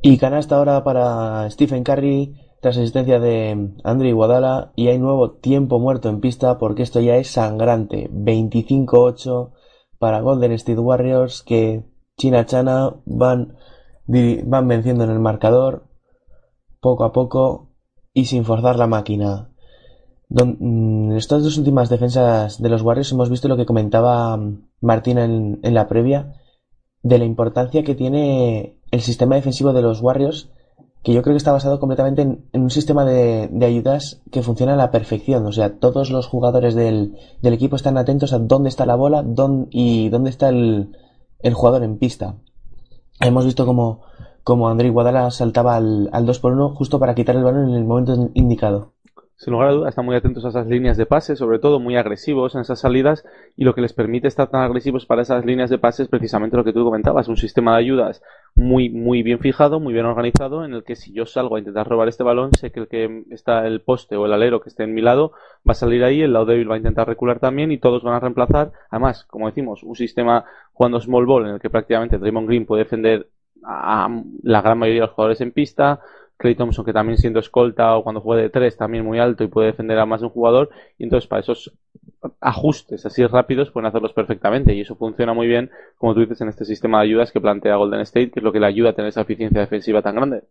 Y 0.00 0.16
canasta 0.16 0.54
ahora 0.54 0.84
para 0.84 1.50
Stephen 1.50 1.82
Curry 1.82 2.36
tras 2.62 2.76
asistencia 2.76 3.18
de 3.18 3.72
Andrew 3.82 4.08
Iguodala 4.08 4.72
y 4.76 4.86
hay 4.86 4.98
nuevo 4.98 5.32
tiempo 5.32 5.80
muerto 5.80 6.08
en 6.08 6.20
pista 6.20 6.56
porque 6.56 6.84
esto 6.84 7.00
ya 7.00 7.16
es 7.16 7.30
sangrante. 7.32 8.08
25-8 8.12 9.50
para 9.98 10.20
Golden 10.20 10.52
State 10.52 10.78
Warriors 10.78 11.42
que 11.42 11.82
China 12.16 12.46
Chana 12.46 12.94
van, 13.06 13.56
van 14.06 14.68
venciendo 14.68 15.02
en 15.02 15.10
el 15.10 15.18
marcador 15.18 15.89
poco 16.80 17.04
a 17.04 17.12
poco 17.12 17.70
y 18.12 18.26
sin 18.26 18.44
forzar 18.44 18.76
la 18.76 18.86
máquina. 18.86 19.52
en 20.30 21.12
estas 21.12 21.42
dos 21.42 21.58
últimas 21.58 21.88
defensas 21.88 22.60
de 22.62 22.68
los 22.68 22.82
Warriors 22.82 23.12
hemos 23.12 23.30
visto 23.30 23.48
lo 23.48 23.56
que 23.56 23.66
comentaba 23.66 24.38
Martín 24.80 25.18
en, 25.18 25.60
en 25.62 25.74
la 25.74 25.88
previa 25.88 26.34
de 27.02 27.18
la 27.18 27.24
importancia 27.24 27.82
que 27.82 27.94
tiene 27.94 28.80
el 28.90 29.00
sistema 29.00 29.36
defensivo 29.36 29.72
de 29.72 29.82
los 29.82 30.00
Warriors, 30.00 30.50
que 31.02 31.14
yo 31.14 31.22
creo 31.22 31.34
que 31.34 31.38
está 31.38 31.52
basado 31.52 31.80
completamente 31.80 32.22
en, 32.22 32.44
un 32.52 32.70
sistema 32.70 33.04
de, 33.04 33.48
ayudas 33.64 34.22
que 34.30 34.42
funciona 34.42 34.74
a 34.74 34.76
la 34.76 34.90
perfección. 34.90 35.46
O 35.46 35.52
sea, 35.52 35.78
todos 35.78 36.10
los 36.10 36.26
jugadores 36.26 36.74
del, 36.74 37.16
equipo 37.42 37.76
están 37.76 37.96
atentos 37.96 38.32
a 38.32 38.38
dónde 38.38 38.68
está 38.68 38.84
la 38.84 38.96
bola 38.96 39.24
y 39.70 40.08
dónde 40.10 40.30
está 40.30 40.50
el, 40.50 40.94
jugador 41.54 41.84
en 41.84 41.98
pista. 41.98 42.36
Hemos 43.18 43.44
visto 43.44 43.64
como, 43.64 44.02
como 44.44 44.68
André 44.68 44.90
Guadala 44.90 45.30
saltaba 45.30 45.76
al, 45.76 46.08
al 46.12 46.26
2 46.26 46.38
por 46.40 46.52
1 46.52 46.74
justo 46.74 46.98
para 46.98 47.14
quitar 47.14 47.36
el 47.36 47.44
balón 47.44 47.68
en 47.70 47.74
el 47.74 47.84
momento 47.84 48.30
indicado 48.34 48.92
sin 49.40 49.54
lugar 49.54 49.68
a 49.68 49.72
dudas, 49.72 49.88
están 49.88 50.04
muy 50.04 50.16
atentos 50.16 50.44
a 50.44 50.50
esas 50.50 50.66
líneas 50.66 50.98
de 50.98 51.06
pase, 51.06 51.34
sobre 51.34 51.58
todo 51.58 51.80
muy 51.80 51.96
agresivos 51.96 52.54
en 52.54 52.60
esas 52.60 52.78
salidas, 52.78 53.24
y 53.56 53.64
lo 53.64 53.74
que 53.74 53.80
les 53.80 53.94
permite 53.94 54.28
estar 54.28 54.50
tan 54.50 54.60
agresivos 54.60 55.06
para 55.06 55.22
esas 55.22 55.46
líneas 55.46 55.70
de 55.70 55.78
pase 55.78 56.02
es 56.02 56.10
precisamente 56.10 56.58
lo 56.58 56.64
que 56.64 56.74
tú 56.74 56.84
comentabas, 56.84 57.26
un 57.26 57.38
sistema 57.38 57.72
de 57.72 57.78
ayudas 57.78 58.22
muy, 58.54 58.90
muy 58.90 59.22
bien 59.22 59.38
fijado, 59.38 59.80
muy 59.80 59.94
bien 59.94 60.04
organizado, 60.04 60.62
en 60.66 60.74
el 60.74 60.84
que 60.84 60.94
si 60.94 61.14
yo 61.14 61.24
salgo 61.24 61.56
a 61.56 61.58
intentar 61.58 61.88
robar 61.88 62.08
este 62.08 62.22
balón, 62.22 62.50
sé 62.52 62.70
que 62.70 62.80
el 62.80 62.88
que 62.88 63.24
está 63.30 63.66
el 63.66 63.80
poste 63.80 64.14
o 64.18 64.26
el 64.26 64.34
alero 64.34 64.60
que 64.60 64.68
esté 64.68 64.82
en 64.82 64.92
mi 64.92 65.00
lado 65.00 65.32
va 65.66 65.72
a 65.72 65.74
salir 65.74 66.04
ahí, 66.04 66.20
el 66.20 66.34
lado 66.34 66.44
débil 66.44 66.70
va 66.70 66.74
a 66.74 66.78
intentar 66.78 67.08
recular 67.08 67.40
también 67.40 67.72
y 67.72 67.78
todos 67.78 68.02
van 68.02 68.16
a 68.16 68.20
reemplazar. 68.20 68.72
Además, 68.90 69.24
como 69.24 69.46
decimos, 69.46 69.82
un 69.84 69.96
sistema 69.96 70.44
jugando 70.74 71.00
small 71.00 71.24
ball 71.24 71.46
en 71.46 71.54
el 71.54 71.60
que 71.60 71.70
prácticamente 71.70 72.18
Draymond 72.18 72.46
Green 72.46 72.66
puede 72.66 72.82
defender 72.82 73.26
a 73.64 74.08
la 74.42 74.62
gran 74.62 74.78
mayoría 74.78 75.02
de 75.02 75.06
los 75.06 75.14
jugadores 75.14 75.40
en 75.40 75.52
pista, 75.52 76.00
Clay 76.40 76.54
Thompson, 76.54 76.84
que 76.84 76.92
también 76.92 77.18
siendo 77.18 77.38
escolta 77.38 77.96
o 77.96 78.02
cuando 78.02 78.22
juega 78.22 78.42
de 78.42 78.48
tres 78.48 78.76
también 78.76 79.04
muy 79.04 79.18
alto 79.18 79.44
y 79.44 79.48
puede 79.48 79.68
defender 79.68 79.98
a 79.98 80.06
más 80.06 80.20
de 80.20 80.26
un 80.26 80.32
jugador. 80.32 80.70
Y 80.96 81.04
entonces 81.04 81.28
para 81.28 81.40
esos 81.40 81.72
ajustes 82.40 83.04
así 83.06 83.26
rápidos 83.26 83.70
pueden 83.70 83.86
hacerlos 83.86 84.14
perfectamente. 84.14 84.74
Y 84.74 84.80
eso 84.80 84.96
funciona 84.96 85.34
muy 85.34 85.46
bien, 85.46 85.70
como 85.98 86.14
tú 86.14 86.20
dices, 86.20 86.40
en 86.40 86.48
este 86.48 86.64
sistema 86.64 86.98
de 86.98 87.04
ayudas 87.04 87.30
que 87.30 87.40
plantea 87.40 87.76
Golden 87.76 88.00
State, 88.00 88.30
que 88.30 88.40
es 88.40 88.44
lo 88.44 88.52
que 88.52 88.60
le 88.60 88.66
ayuda 88.66 88.90
a 88.90 88.92
tener 88.94 89.10
esa 89.10 89.20
eficiencia 89.20 89.60
defensiva 89.60 90.00
tan 90.00 90.14
grande. 90.14 90.44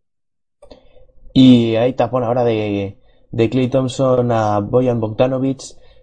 Y 1.34 1.76
hay 1.76 1.94
tapón 1.94 2.24
ahora 2.24 2.44
de, 2.44 3.00
de 3.32 3.50
Clay 3.50 3.70
Thompson 3.70 4.32
a 4.32 4.60
Boyan 4.60 5.00
Bogdanovic 5.00 5.62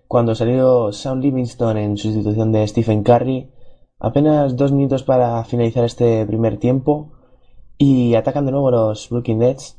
cuando 0.08 0.34
salió 0.34 0.92
Sam 0.92 1.20
Livingston 1.20 1.76
en 1.76 1.96
sustitución 1.96 2.52
de 2.52 2.66
Stephen 2.66 3.02
Curry. 3.02 3.50
Apenas 3.98 4.56
dos 4.56 4.72
minutos 4.72 5.02
para 5.02 5.42
finalizar 5.44 5.84
este 5.84 6.26
primer 6.26 6.58
tiempo. 6.58 7.12
Y 7.78 8.14
atacan 8.14 8.46
de 8.46 8.52
nuevo 8.52 8.70
los 8.70 9.08
Brooklyn 9.10 9.38
Nets 9.38 9.78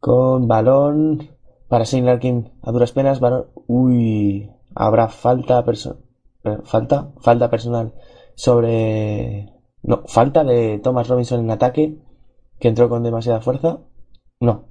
con 0.00 0.48
balón 0.48 1.30
para 1.68 1.84
Shane 1.84 2.06
Larkin 2.06 2.52
a 2.62 2.72
duras 2.72 2.92
penas. 2.92 3.20
Balón. 3.20 3.46
Uy, 3.66 4.50
habrá 4.74 5.08
falta, 5.08 5.64
falta, 6.64 7.12
falta 7.20 7.50
personal 7.50 7.94
sobre. 8.34 9.52
No, 9.82 10.02
falta 10.06 10.44
de 10.44 10.78
Thomas 10.78 11.08
Robinson 11.08 11.40
en 11.40 11.50
ataque 11.50 11.98
que 12.58 12.68
entró 12.68 12.88
con 12.88 13.02
demasiada 13.02 13.40
fuerza. 13.40 13.80
No, 14.40 14.68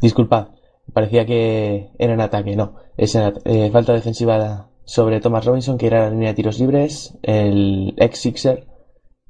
disculpad, 0.00 0.48
parecía 0.92 1.24
que 1.26 1.90
era 1.98 2.12
en 2.12 2.20
ataque. 2.20 2.56
No, 2.56 2.76
es 2.96 3.14
eh, 3.14 3.70
falta 3.70 3.92
defensiva 3.92 4.68
sobre 4.88 5.20
Thomas 5.20 5.44
Robinson 5.44 5.76
que 5.76 5.86
era 5.86 6.04
la 6.04 6.10
línea 6.10 6.30
de 6.30 6.34
tiros 6.34 6.58
libres. 6.58 7.18
El 7.22 7.94
ex 7.98 8.20
Sixer 8.20 8.66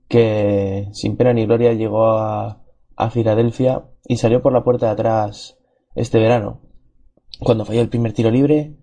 que 0.06 0.88
sin 0.92 1.16
pena 1.16 1.32
ni 1.32 1.46
gloria 1.46 1.72
llegó 1.72 2.12
a, 2.12 2.62
a 2.96 3.10
Filadelfia 3.10 3.84
y 4.06 4.18
salió 4.18 4.40
por 4.40 4.52
la 4.52 4.62
puerta 4.62 4.86
de 4.86 4.92
atrás 4.92 5.58
este 5.96 6.20
verano, 6.20 6.60
cuando 7.40 7.64
falló 7.64 7.80
el 7.80 7.88
primer 7.88 8.12
tiro 8.12 8.30
libre. 8.30 8.76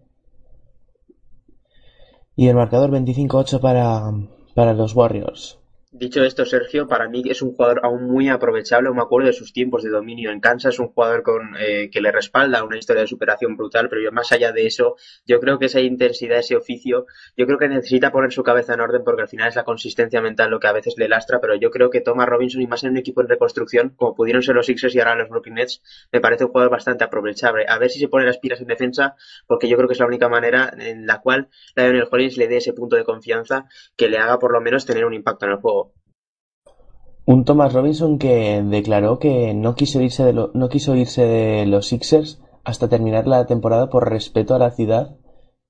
Y 2.36 2.50
el 2.50 2.56
marcador 2.56 2.92
25-8 2.92 3.62
para, 3.62 4.12
para 4.54 4.74
los 4.74 4.94
Warriors. 4.94 5.62
Dicho 5.98 6.26
esto, 6.26 6.44
Sergio, 6.44 6.90
para 6.90 7.08
mí 7.08 7.24
es 7.26 7.42
un 7.42 7.54
jugador 7.54 7.80
aún 7.84 8.04
muy 8.04 8.28
aprovechable. 8.28 8.92
Me 8.92 9.02
acuerdo 9.02 9.28
de 9.28 9.34
sus 9.34 9.54
tiempos 9.54 9.82
de 9.82 9.90
dominio 9.90 10.30
en 10.30 10.42
Kansas, 10.42 10.78
un 10.78 10.90
jugador 10.90 11.24
con, 11.24 11.56
eh, 11.58 11.90
que 11.90 12.02
le 12.02 12.12
respalda 12.12 12.66
una 12.66 12.78
historia 12.78 13.04
de 13.04 13.08
superación 13.08 13.56
brutal, 13.56 13.88
pero 13.88 14.02
yo, 14.02 14.12
más 14.12 14.30
allá 14.34 14.52
de 14.52 14.66
eso, 14.66 14.98
yo 15.26 15.40
creo 15.40 15.58
que 15.58 15.68
esa 15.68 15.80
intensidad, 15.80 16.40
ese 16.40 16.58
oficio, 16.58 17.06
yo 17.38 17.46
creo 17.46 17.58
que 17.58 17.70
necesita 17.70 18.12
poner 18.12 18.34
su 18.34 18.44
cabeza 18.44 18.74
en 18.74 18.82
orden 18.82 19.06
porque 19.06 19.22
al 19.22 19.30
final 19.30 19.48
es 19.48 19.56
la 19.56 19.64
consistencia 19.64 20.20
mental 20.20 20.52
lo 20.52 20.60
que 20.60 20.68
a 20.68 20.74
veces 20.74 20.96
le 20.98 21.08
lastra, 21.08 21.40
pero 21.40 21.56
yo 21.56 21.72
creo 21.72 21.90
que 21.90 22.02
Thomas 22.02 22.28
Robinson 22.28 22.62
y 22.62 22.68
más 22.68 22.84
en 22.84 22.90
un 22.90 22.98
equipo 22.98 23.22
en 23.22 23.30
reconstrucción, 23.30 23.94
como 23.96 24.16
pudieron 24.16 24.44
ser 24.44 24.56
los 24.56 24.66
Sixers 24.66 24.94
y 24.96 25.00
ahora 25.00 25.16
los 25.16 25.30
Brooklyn 25.30 25.56
Nets, 25.56 25.82
me 26.12 26.20
parece 26.20 26.44
un 26.44 26.52
jugador 26.52 26.72
bastante 26.74 27.06
aprovechable. 27.06 27.68
A 27.70 27.80
ver 27.80 27.90
si 27.90 28.00
se 28.00 28.10
pone 28.10 28.26
las 28.26 28.38
pilas 28.38 28.60
en 28.60 28.68
defensa, 28.68 29.16
porque 29.48 29.70
yo 29.70 29.78
creo 29.78 29.88
que 29.88 29.94
es 29.94 30.00
la 30.02 30.08
única 30.08 30.28
manera 30.28 30.74
en 30.78 31.08
la 31.08 31.22
cual 31.22 31.48
Lionel 31.74 32.10
Hollins 32.12 32.36
le 32.36 32.50
dé 32.50 32.58
ese 32.58 32.74
punto 32.74 32.98
de 32.98 33.06
confianza 33.06 33.70
que 33.96 34.10
le 34.10 34.18
haga 34.18 34.40
por 34.40 34.52
lo 34.52 34.60
menos 34.60 34.86
tener 34.86 35.06
un 35.06 35.14
impacto 35.14 35.46
en 35.46 35.54
el 35.54 35.58
juego. 35.60 35.85
Un 37.26 37.44
Thomas 37.44 37.74
Robinson 37.74 38.20
que 38.20 38.62
declaró 38.64 39.18
que 39.18 39.54
no 39.56 39.74
quiso 39.76 40.00
irse 40.02 40.24
de, 40.24 41.66
los 41.66 41.88
Sixers 41.88 42.42
hasta 42.64 42.88
terminar 42.88 43.28
la 43.28 43.48
temporada 43.48 43.90
por 43.90 44.10
respeto 44.10 44.54
a 44.54 44.60
la 44.60 44.72
ciudad. 44.72 45.18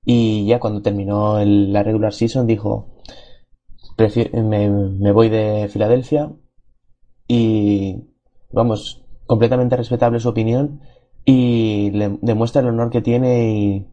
Y 0.04 0.46
ya 0.46 0.60
cuando 0.60 0.82
terminó 0.82 1.42
la 1.44 1.82
regular 1.82 2.12
season 2.12 2.46
dijo 2.46 2.94
me, 4.34 5.12
voy 5.12 5.28
de 5.30 5.68
Filadelfia 5.68 6.32
y 7.26 8.04
vamos, 8.52 9.04
completamente 9.26 9.76
respetable 9.76 10.20
su 10.20 10.28
opinión 10.28 10.82
y 11.24 11.90
le 11.92 12.18
demuestra 12.20 12.60
el 12.60 12.68
honor 12.68 12.90
que 12.90 13.00
tiene 13.00 13.50
y, 13.50 13.86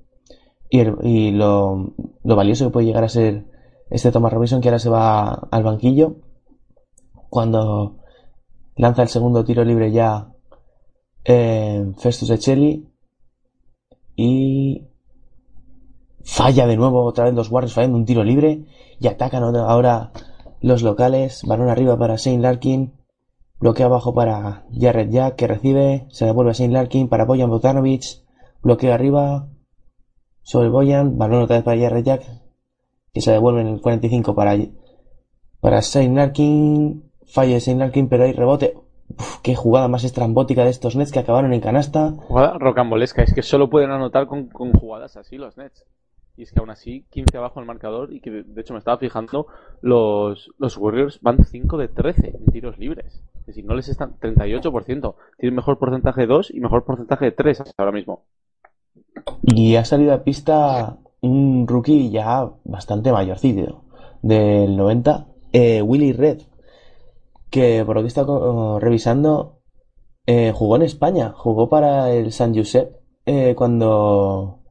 y, 0.69 1.31
lo, 1.31 1.95
lo 2.23 2.35
valioso 2.35 2.65
que 2.65 2.71
puede 2.71 2.85
llegar 2.85 3.05
a 3.05 3.09
ser 3.09 3.45
este 3.89 4.11
Thomas 4.11 4.33
Robinson 4.33 4.61
que 4.61 4.67
ahora 4.67 4.79
se 4.79 4.89
va 4.89 5.33
al 5.49 5.63
banquillo 5.63 6.17
cuando 7.33 7.97
lanza 8.75 9.01
el 9.01 9.07
segundo 9.07 9.43
tiro 9.43 9.65
libre 9.65 9.91
ya 9.91 10.29
eh, 11.25 11.91
Festus 11.97 12.29
Echeli 12.29 12.87
y 14.15 14.83
falla 16.23 16.67
de 16.67 16.77
nuevo 16.77 17.03
otra 17.03 17.25
vez 17.25 17.33
los 17.33 17.49
Warriors 17.49 17.73
fallando 17.73 17.97
un 17.97 18.05
tiro 18.05 18.23
libre 18.23 18.65
y 18.99 19.07
atacan 19.07 19.41
ahora 19.41 20.11
los 20.61 20.83
locales. 20.83 21.41
Balón 21.47 21.69
arriba 21.69 21.97
para 21.97 22.17
Shane 22.17 22.37
Larkin 22.37 22.93
bloqueo 23.59 23.87
abajo 23.87 24.13
para 24.13 24.67
Jared 24.71 25.09
Jack 25.09 25.35
que 25.35 25.47
recibe 25.47 26.05
se 26.11 26.25
devuelve 26.25 26.51
a 26.51 26.53
Shane 26.53 26.73
Larkin 26.73 27.09
para 27.09 27.25
Boyan 27.25 27.49
Bogdanovic 27.49 28.03
bloqueo 28.61 28.93
arriba 28.93 29.49
sobre 30.43 30.69
Boyan 30.69 31.17
balón 31.17 31.41
otra 31.41 31.55
vez 31.55 31.65
para 31.65 31.81
Jared 31.81 32.05
Jack 32.05 32.25
que 33.11 33.21
se 33.21 33.31
devuelve 33.31 33.61
en 33.61 33.69
el 33.69 33.81
45 33.81 34.35
para 34.35 34.55
para 35.61 35.79
Shane 35.79 36.13
Larkin 36.13 37.12
Falla 37.33 37.57
Shane 37.57 37.79
Larkin, 37.79 38.09
pero 38.09 38.25
hay 38.25 38.31
rebote. 38.31 38.75
qué 39.41 39.55
jugada 39.55 39.87
más 39.87 40.03
estrambótica 40.03 40.63
de 40.63 40.69
estos 40.69 40.95
Nets 40.95 41.11
que 41.11 41.17
acabaron 41.17 41.51
en 41.51 41.61
canasta. 41.61 42.11
Jugada 42.11 42.59
rocambolesca, 42.59 43.23
es 43.23 43.33
que 43.33 43.41
solo 43.41 43.71
pueden 43.71 43.89
anotar 43.89 44.27
con, 44.27 44.51
jugadas 44.51 45.17
así 45.17 45.37
los 45.37 45.57
Nets. 45.57 45.83
Y 46.37 46.43
es 46.43 46.51
que 46.51 46.59
aún 46.59 46.69
así, 46.69 47.07
15 47.09 47.35
abajo 47.37 47.59
el 47.59 47.65
marcador, 47.65 48.13
y 48.13 48.21
que 48.21 48.29
de 48.29 48.61
hecho 48.61 48.73
me 48.73 48.77
estaba 48.77 48.99
fijando, 48.99 49.47
los, 49.81 50.51
los 50.59 50.77
Warriors 50.77 51.21
van 51.21 51.43
5 51.43 51.77
de 51.77 51.87
13 51.87 52.27
en 52.37 52.45
tiros 52.51 52.77
libres. 52.77 53.23
Es 53.39 53.47
decir, 53.47 53.65
no 53.65 53.73
les 53.73 53.89
están 53.89 54.13
38%. 54.19 55.15
Tienen 55.39 55.55
mejor 55.55 55.79
porcentaje 55.79 56.21
de 56.21 56.27
2 56.27 56.51
y 56.53 56.59
mejor 56.59 56.85
porcentaje 56.85 57.25
de 57.25 57.31
3 57.31 57.63
ahora 57.79 57.91
mismo. 57.91 58.25
Y 59.41 59.75
ha 59.75 59.85
salido 59.85 60.13
a 60.13 60.23
pista 60.23 60.97
un 61.21 61.67
rookie 61.67 62.11
ya 62.11 62.47
bastante 62.63 63.11
mayorcito, 63.11 63.85
del 64.21 64.77
90, 64.77 65.25
eh, 65.51 65.81
Willy 65.81 66.13
Red, 66.13 66.41
que 67.53 67.83
por 67.85 67.95
lo 67.95 68.01
que 68.01 68.07
está 68.07 68.25
revisando, 68.79 69.61
eh, 70.25 70.51
jugó 70.55 70.75
en 70.75 70.81
España, 70.81 71.33
jugó 71.37 71.69
para 71.69 72.11
el 72.11 72.31
San 72.31 72.55
Josep 72.55 72.95
eh, 73.27 73.53
cuando, 73.55 74.63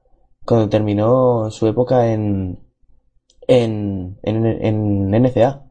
cuando 0.44 0.68
terminó 0.68 1.48
su 1.52 1.68
época 1.68 2.12
en, 2.12 2.58
en, 3.46 4.18
en, 4.24 5.10
NCA. 5.10 5.64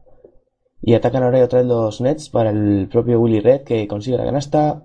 Y 0.80 0.94
atacan 0.94 1.22
ahora 1.22 1.44
otra 1.44 1.58
vez 1.58 1.68
los 1.68 2.00
Nets 2.00 2.30
para 2.30 2.48
el 2.48 2.88
propio 2.90 3.20
Willy 3.20 3.40
Red 3.40 3.64
que 3.64 3.86
consigue 3.86 4.16
la 4.16 4.24
canasta. 4.24 4.84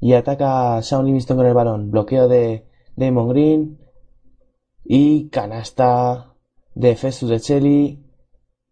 y 0.00 0.14
ataca 0.14 0.78
a 0.78 0.82
Sean 0.82 1.06
Livingston 1.06 1.36
con 1.36 1.46
el 1.46 1.54
balón. 1.54 1.92
Bloqueo 1.92 2.26
de 2.26 2.66
Damon 2.96 3.28
Green 3.28 3.78
y 4.84 5.28
canasta 5.28 6.34
de 6.74 6.96
Festus 6.96 7.30
de 7.30 7.38
Chelly 7.38 8.04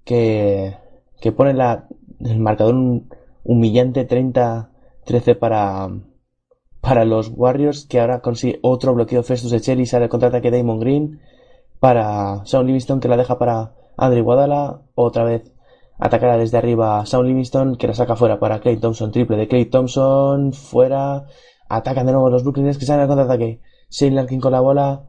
que, 0.04 0.76
que 1.20 1.32
pone 1.32 1.54
la, 1.54 1.86
el 2.24 2.38
marcador 2.38 2.74
un 2.74 3.08
humillante 3.44 4.06
30-13 4.06 5.38
para, 5.38 5.88
para 6.80 7.04
los 7.04 7.30
Warriors 7.34 7.86
que 7.86 8.00
ahora 8.00 8.20
consigue 8.20 8.58
otro 8.62 8.94
bloqueo 8.94 9.22
Festus 9.22 9.50
de 9.50 9.60
Chelly 9.60 9.86
sale 9.86 10.04
el 10.04 10.10
contraataque 10.10 10.50
Damon 10.50 10.80
Green 10.80 11.20
para 11.78 12.44
Sean 12.44 12.66
Livingston 12.66 13.00
que 13.00 13.08
la 13.08 13.16
deja 13.16 13.38
para 13.38 13.74
Andre 13.96 14.20
Guadala 14.20 14.82
otra 14.94 15.24
vez 15.24 15.54
atacará 16.00 16.36
desde 16.38 16.58
arriba 16.58 17.04
Sean 17.06 17.26
Livingston 17.26 17.76
que 17.76 17.86
la 17.86 17.94
saca 17.94 18.16
fuera 18.16 18.40
para 18.40 18.60
Clay 18.60 18.78
Thompson. 18.78 19.12
Triple 19.12 19.36
de 19.36 19.48
Clay 19.48 19.66
Thompson 19.66 20.52
fuera. 20.52 21.26
Atacan 21.68 22.06
de 22.06 22.12
nuevo 22.12 22.30
los 22.30 22.42
Brooklyn 22.42 22.66
Nets 22.66 22.78
que 22.78 22.86
salen 22.86 23.02
al 23.02 23.08
contraataque. 23.08 23.60
Shane 23.90 24.16
Larkin 24.16 24.40
con 24.40 24.52
la 24.52 24.60
bola. 24.60 25.08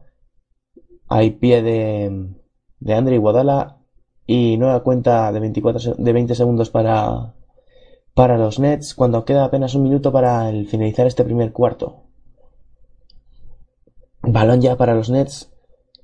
Hay 1.08 1.32
pie 1.32 1.62
de, 1.62 2.34
de 2.78 2.94
Andre 2.94 3.18
Guadala 3.18 3.81
y 4.26 4.56
nueva 4.56 4.82
cuenta 4.82 5.32
de 5.32 5.40
24 5.40 5.94
de 5.96 6.12
20 6.12 6.34
segundos 6.34 6.70
para 6.70 7.34
para 8.14 8.36
los 8.36 8.58
Nets 8.58 8.94
cuando 8.94 9.24
queda 9.24 9.44
apenas 9.44 9.74
un 9.74 9.84
minuto 9.84 10.12
para 10.12 10.50
finalizar 10.66 11.06
este 11.06 11.24
primer 11.24 11.52
cuarto. 11.52 12.04
Balón 14.22 14.60
ya 14.60 14.76
para 14.76 14.94
los 14.94 15.10
Nets. 15.10 15.50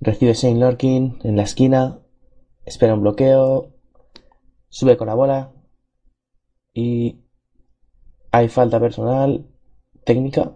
Recibe 0.00 0.34
Shane 0.34 0.58
Larkin 0.58 1.18
en 1.22 1.36
la 1.36 1.42
esquina. 1.42 2.00
Espera 2.64 2.94
un 2.94 3.02
bloqueo. 3.02 3.74
Sube 4.68 4.96
con 4.96 5.06
la 5.06 5.14
bola. 5.14 5.52
Y 6.72 7.20
hay 8.32 8.48
falta 8.48 8.80
personal. 8.80 9.46
Técnica. 10.04 10.52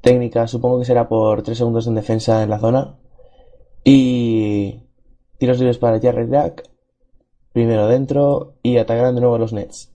Técnica, 0.00 0.46
supongo 0.46 0.78
que 0.78 0.84
será 0.84 1.08
por 1.08 1.42
3 1.42 1.58
segundos 1.58 1.86
en 1.86 1.96
defensa 1.96 2.42
en 2.42 2.50
la 2.50 2.60
zona. 2.60 2.98
Y 3.84 4.85
tiros 5.38 5.58
libres 5.58 5.78
para 5.78 6.00
Jared 6.00 6.30
Jack. 6.30 6.68
Primero 7.52 7.88
dentro 7.88 8.54
y 8.62 8.76
atacarán 8.76 9.14
de 9.14 9.20
nuevo 9.20 9.38
los 9.38 9.52
Nets. 9.52 9.92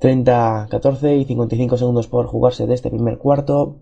30, 0.00 0.68
14 0.70 1.16
y 1.16 1.24
55 1.24 1.76
segundos 1.76 2.06
por 2.06 2.26
jugarse 2.26 2.66
de 2.66 2.74
este 2.74 2.90
primer 2.90 3.18
cuarto. 3.18 3.80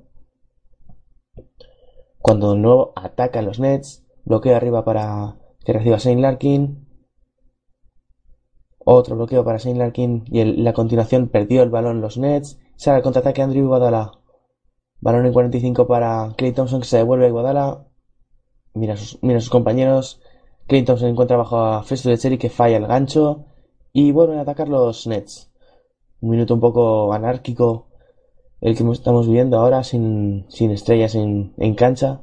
Cuando 2.18 2.52
de 2.52 2.58
nuevo 2.58 2.92
atacan 2.96 3.44
los 3.44 3.60
Nets. 3.60 4.04
Bloqueo 4.24 4.56
arriba 4.56 4.84
para 4.84 5.36
que 5.64 5.72
reciba 5.72 5.98
Shane 5.98 6.22
Larkin. 6.22 6.86
Otro 8.78 9.16
bloqueo 9.16 9.44
para 9.44 9.58
Shane 9.58 9.78
Larkin 9.78 10.24
y 10.26 10.40
en 10.40 10.64
la 10.64 10.72
continuación 10.72 11.28
perdió 11.28 11.62
el 11.62 11.70
balón 11.70 12.00
los 12.00 12.18
Nets. 12.18 12.58
Sale 12.76 12.98
el 12.98 13.02
contraataque 13.02 13.42
Andrew 13.42 13.66
Guadala. 13.66 14.12
Balón 15.00 15.26
en 15.26 15.32
45 15.32 15.86
para 15.86 16.32
Clay 16.36 16.52
Thompson 16.52 16.80
que 16.80 16.86
se 16.86 16.96
devuelve 16.96 17.26
a 17.26 17.30
Guadala. 17.30 17.86
Sus, 18.96 19.18
mira 19.22 19.40
sus 19.40 19.50
compañeros. 19.50 20.20
Clinton 20.66 20.98
se 20.98 21.08
encuentra 21.08 21.36
bajo 21.36 21.58
a 21.58 21.82
Festus 21.82 22.10
de 22.10 22.18
Cherry 22.18 22.38
que 22.38 22.50
falla 22.50 22.76
el 22.76 22.86
gancho 22.86 23.44
y 23.92 24.12
vuelven 24.12 24.38
a 24.38 24.42
atacar 24.42 24.68
los 24.68 25.06
Nets. 25.06 25.50
Un 26.20 26.30
minuto 26.30 26.54
un 26.54 26.60
poco 26.60 27.12
anárquico 27.12 27.86
el 28.60 28.76
que 28.76 28.90
estamos 28.90 29.26
viviendo 29.26 29.58
ahora 29.58 29.84
sin, 29.84 30.46
sin 30.48 30.70
estrellas 30.70 31.14
en, 31.14 31.54
en 31.58 31.74
cancha. 31.74 32.20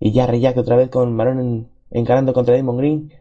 Y 0.00 0.12
ya 0.12 0.32
Jack 0.32 0.56
otra 0.56 0.76
vez 0.76 0.88
con 0.88 1.16
balón 1.16 1.70
encarando 1.90 2.32
contra 2.32 2.56
Damon 2.56 2.76
Green 2.76 3.12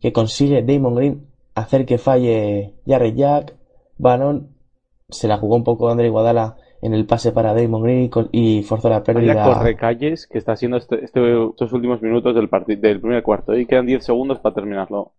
que 0.00 0.12
consigue 0.12 0.62
Damon 0.62 0.94
Green 0.94 1.26
hacer 1.54 1.86
que 1.86 1.98
falle 1.98 2.74
Jarry 2.86 3.14
Jack. 3.14 3.56
Balón 3.98 4.56
se 5.08 5.28
la 5.28 5.38
jugó 5.38 5.56
un 5.56 5.64
poco 5.64 5.88
André 5.90 6.08
Guadala 6.10 6.56
en 6.82 6.94
el 6.94 7.06
pase 7.06 7.30
para 7.30 7.54
Damon 7.54 7.82
Green 7.82 8.10
y 8.32 8.64
forzó 8.64 8.90
la 8.90 9.04
pérdida. 9.04 9.34
Vaya 9.34 9.54
corre 9.54 9.76
calles 9.76 10.26
que 10.26 10.38
está 10.38 10.52
haciendo 10.52 10.76
este, 10.76 11.04
este, 11.04 11.20
estos 11.48 11.72
últimos 11.72 12.02
minutos 12.02 12.34
del, 12.34 12.50
del 12.80 13.00
primer 13.00 13.22
cuarto 13.22 13.56
y 13.56 13.66
quedan 13.66 13.86
10 13.86 14.04
segundos 14.04 14.40
para 14.40 14.56
terminarlo. 14.56 15.12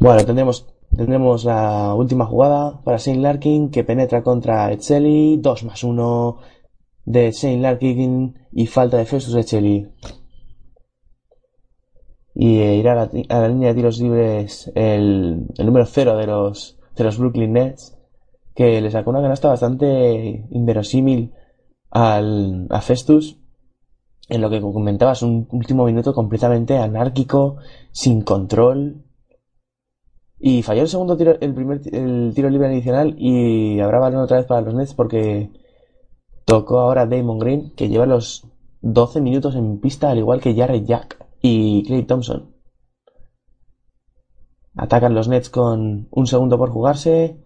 Bueno, 0.00 0.24
tendremos, 0.24 0.74
tendremos 0.96 1.44
la 1.44 1.94
última 1.94 2.24
jugada 2.24 2.80
para 2.82 2.96
Shane 2.96 3.20
Larkin 3.20 3.70
que 3.70 3.84
penetra 3.84 4.22
contra 4.22 4.72
Echeli, 4.72 5.36
2 5.36 5.64
más 5.64 5.84
1 5.84 6.38
de 7.04 7.30
Shane 7.32 7.60
Larkin 7.60 8.38
y 8.52 8.66
falta 8.66 8.96
de 8.96 9.04
Festus 9.04 9.36
Echeli. 9.36 9.86
Y 12.34 12.58
eh, 12.60 12.76
irá 12.76 12.92
a 12.92 12.94
la, 12.94 13.10
a 13.28 13.40
la, 13.40 13.48
línea 13.48 13.68
de 13.68 13.74
tiros 13.74 14.00
libres 14.00 14.72
el, 14.74 15.46
el 15.56 15.66
número 15.66 15.84
0 15.84 16.16
de 16.16 16.26
los, 16.26 16.78
de 16.94 17.04
los 17.04 17.18
Brooklyn 17.18 17.52
Nets 17.52 17.95
que 18.56 18.80
le 18.80 18.90
sacó 18.90 19.10
una 19.10 19.20
canasta 19.20 19.48
bastante 19.48 20.46
inverosímil 20.50 21.34
al, 21.90 22.66
a 22.70 22.80
Festus, 22.80 23.38
en 24.28 24.40
lo 24.40 24.48
que 24.48 24.60
comentabas, 24.60 25.22
un 25.22 25.46
último 25.52 25.84
minuto 25.84 26.14
completamente 26.14 26.78
anárquico, 26.78 27.58
sin 27.92 28.22
control. 28.22 29.04
Y 30.38 30.62
falló 30.62 30.82
el 30.82 30.88
segundo 30.88 31.16
tiro, 31.16 31.36
el 31.38 31.54
primer 31.54 31.80
el 31.94 32.32
tiro 32.34 32.48
libre 32.48 32.68
adicional 32.68 33.14
y 33.18 33.78
habrá 33.80 34.00
balón 34.00 34.22
otra 34.22 34.38
vez 34.38 34.46
para 34.46 34.62
los 34.62 34.74
Nets 34.74 34.94
porque 34.94 35.50
tocó 36.44 36.78
ahora 36.80 37.06
Damon 37.06 37.38
Green, 37.38 37.74
que 37.74 37.88
lleva 37.88 38.06
los 38.06 38.48
12 38.80 39.20
minutos 39.20 39.54
en 39.54 39.80
pista, 39.80 40.10
al 40.10 40.18
igual 40.18 40.40
que 40.40 40.54
Jared 40.54 40.84
Jack 40.84 41.24
y 41.42 41.84
Clay 41.84 42.04
Thompson. 42.04 42.54
Atacan 44.74 45.14
los 45.14 45.28
Nets 45.28 45.50
con 45.50 46.08
un 46.10 46.26
segundo 46.26 46.58
por 46.58 46.70
jugarse. 46.70 47.45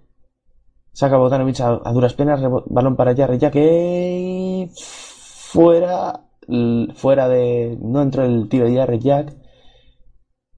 Saca 0.92 1.16
Bogdanovich 1.16 1.60
a, 1.60 1.80
a 1.84 1.92
duras 1.92 2.14
penas, 2.14 2.40
balón 2.66 2.96
para 2.96 3.14
Jarry 3.14 3.38
ya 3.38 3.50
que 3.50 4.68
fuera, 4.74 6.20
fuera 6.94 7.28
de, 7.28 7.78
no 7.80 8.02
entró 8.02 8.24
el 8.24 8.48
tiro 8.48 8.66
de 8.66 8.76
Jarry 8.76 8.98
Jack 8.98 9.36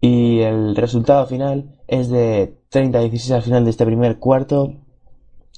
y 0.00 0.40
el 0.40 0.74
resultado 0.74 1.26
final 1.26 1.78
es 1.86 2.10
de 2.10 2.58
30-16 2.72 3.34
al 3.34 3.42
final 3.42 3.64
de 3.64 3.70
este 3.70 3.86
primer 3.86 4.18
cuarto. 4.18 4.74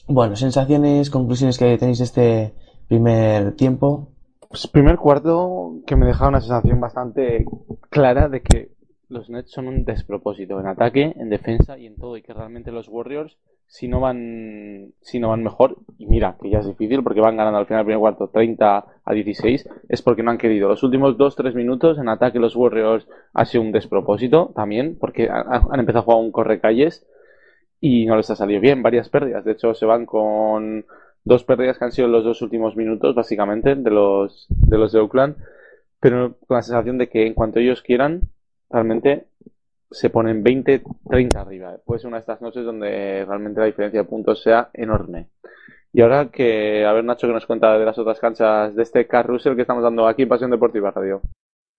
Bueno, 0.06 0.36
sensaciones, 0.36 1.08
conclusiones 1.08 1.56
que 1.56 1.78
tenéis 1.78 1.98
de 1.98 2.04
este 2.04 2.54
primer 2.86 3.56
tiempo. 3.56 4.12
Pues 4.48 4.66
primer 4.66 4.98
cuarto 4.98 5.76
que 5.86 5.96
me 5.96 6.06
deja 6.06 6.28
una 6.28 6.40
sensación 6.40 6.78
bastante 6.78 7.46
clara 7.88 8.28
de 8.28 8.42
que 8.42 8.72
los 9.08 9.30
Nets 9.30 9.50
son 9.50 9.68
un 9.68 9.84
despropósito 9.84 10.60
en 10.60 10.66
ataque, 10.66 11.14
en 11.16 11.30
defensa 11.30 11.78
y 11.78 11.86
en 11.86 11.96
todo 11.96 12.16
y 12.16 12.22
que 12.22 12.34
realmente 12.34 12.70
los 12.70 12.88
Warriors 12.88 13.38
si 13.66 13.88
no 13.88 14.00
van 14.00 14.92
si 15.00 15.18
no 15.18 15.30
van 15.30 15.42
mejor 15.42 15.78
y 15.98 16.06
mira 16.06 16.36
que 16.40 16.50
ya 16.50 16.60
es 16.60 16.66
difícil 16.66 17.02
porque 17.02 17.20
van 17.20 17.36
ganando 17.36 17.58
al 17.58 17.66
final 17.66 17.80
del 17.80 17.86
primer 17.86 18.00
cuarto 18.00 18.28
30 18.28 18.84
a 19.04 19.12
16 19.12 19.68
es 19.88 20.02
porque 20.02 20.22
no 20.22 20.30
han 20.30 20.38
querido. 20.38 20.68
Los 20.68 20.82
últimos 20.82 21.16
2-3 21.16 21.54
minutos 21.54 21.98
en 21.98 22.08
ataque 22.08 22.38
los 22.38 22.56
Warriors 22.56 23.08
ha 23.32 23.44
sido 23.44 23.62
un 23.62 23.72
despropósito 23.72 24.52
también 24.54 24.96
porque 24.98 25.28
han 25.30 25.80
empezado 25.80 26.02
a 26.02 26.04
jugar 26.04 26.20
un 26.20 26.32
correcalles 26.32 27.06
y 27.80 28.06
no 28.06 28.16
les 28.16 28.30
ha 28.30 28.36
salido 28.36 28.60
bien 28.60 28.82
varias 28.82 29.08
pérdidas. 29.08 29.44
De 29.44 29.52
hecho 29.52 29.74
se 29.74 29.86
van 29.86 30.06
con 30.06 30.86
dos 31.24 31.44
pérdidas 31.44 31.78
que 31.78 31.84
han 31.84 31.92
sido 31.92 32.08
los 32.08 32.24
dos 32.24 32.42
últimos 32.42 32.76
minutos 32.76 33.14
básicamente 33.14 33.74
de 33.74 33.90
los 33.90 34.46
de 34.48 34.78
los 34.78 34.92
de 34.92 35.00
Oakland 35.00 35.36
pero 36.04 36.36
con 36.46 36.56
la 36.56 36.62
sensación 36.62 36.98
de 36.98 37.08
que 37.08 37.26
en 37.26 37.32
cuanto 37.32 37.60
ellos 37.60 37.80
quieran 37.80 38.28
realmente 38.68 39.26
se 39.90 40.10
ponen 40.10 40.42
20, 40.42 40.82
30 41.08 41.40
arriba. 41.40 41.76
Puede 41.84 42.00
ser 42.00 42.08
una 42.08 42.16
de 42.16 42.22
estas 42.22 42.40
noches 42.40 42.64
donde 42.64 43.24
realmente 43.26 43.60
la 43.60 43.66
diferencia 43.66 44.00
de 44.00 44.08
puntos 44.08 44.42
sea 44.42 44.70
enorme. 44.72 45.28
Y 45.92 46.00
ahora 46.00 46.28
que, 46.30 46.84
a 46.84 46.92
ver 46.92 47.04
Nacho 47.04 47.28
que 47.28 47.32
nos 47.32 47.46
cuenta 47.46 47.78
de 47.78 47.84
las 47.84 47.98
otras 47.98 48.18
canchas 48.18 48.74
de 48.74 48.82
este 48.82 49.06
carrusel 49.06 49.54
que 49.54 49.62
estamos 49.62 49.82
dando 49.82 50.08
aquí 50.08 50.22
en 50.22 50.28
Pasión 50.28 50.50
Deportiva 50.50 50.90
Radio. 50.90 51.22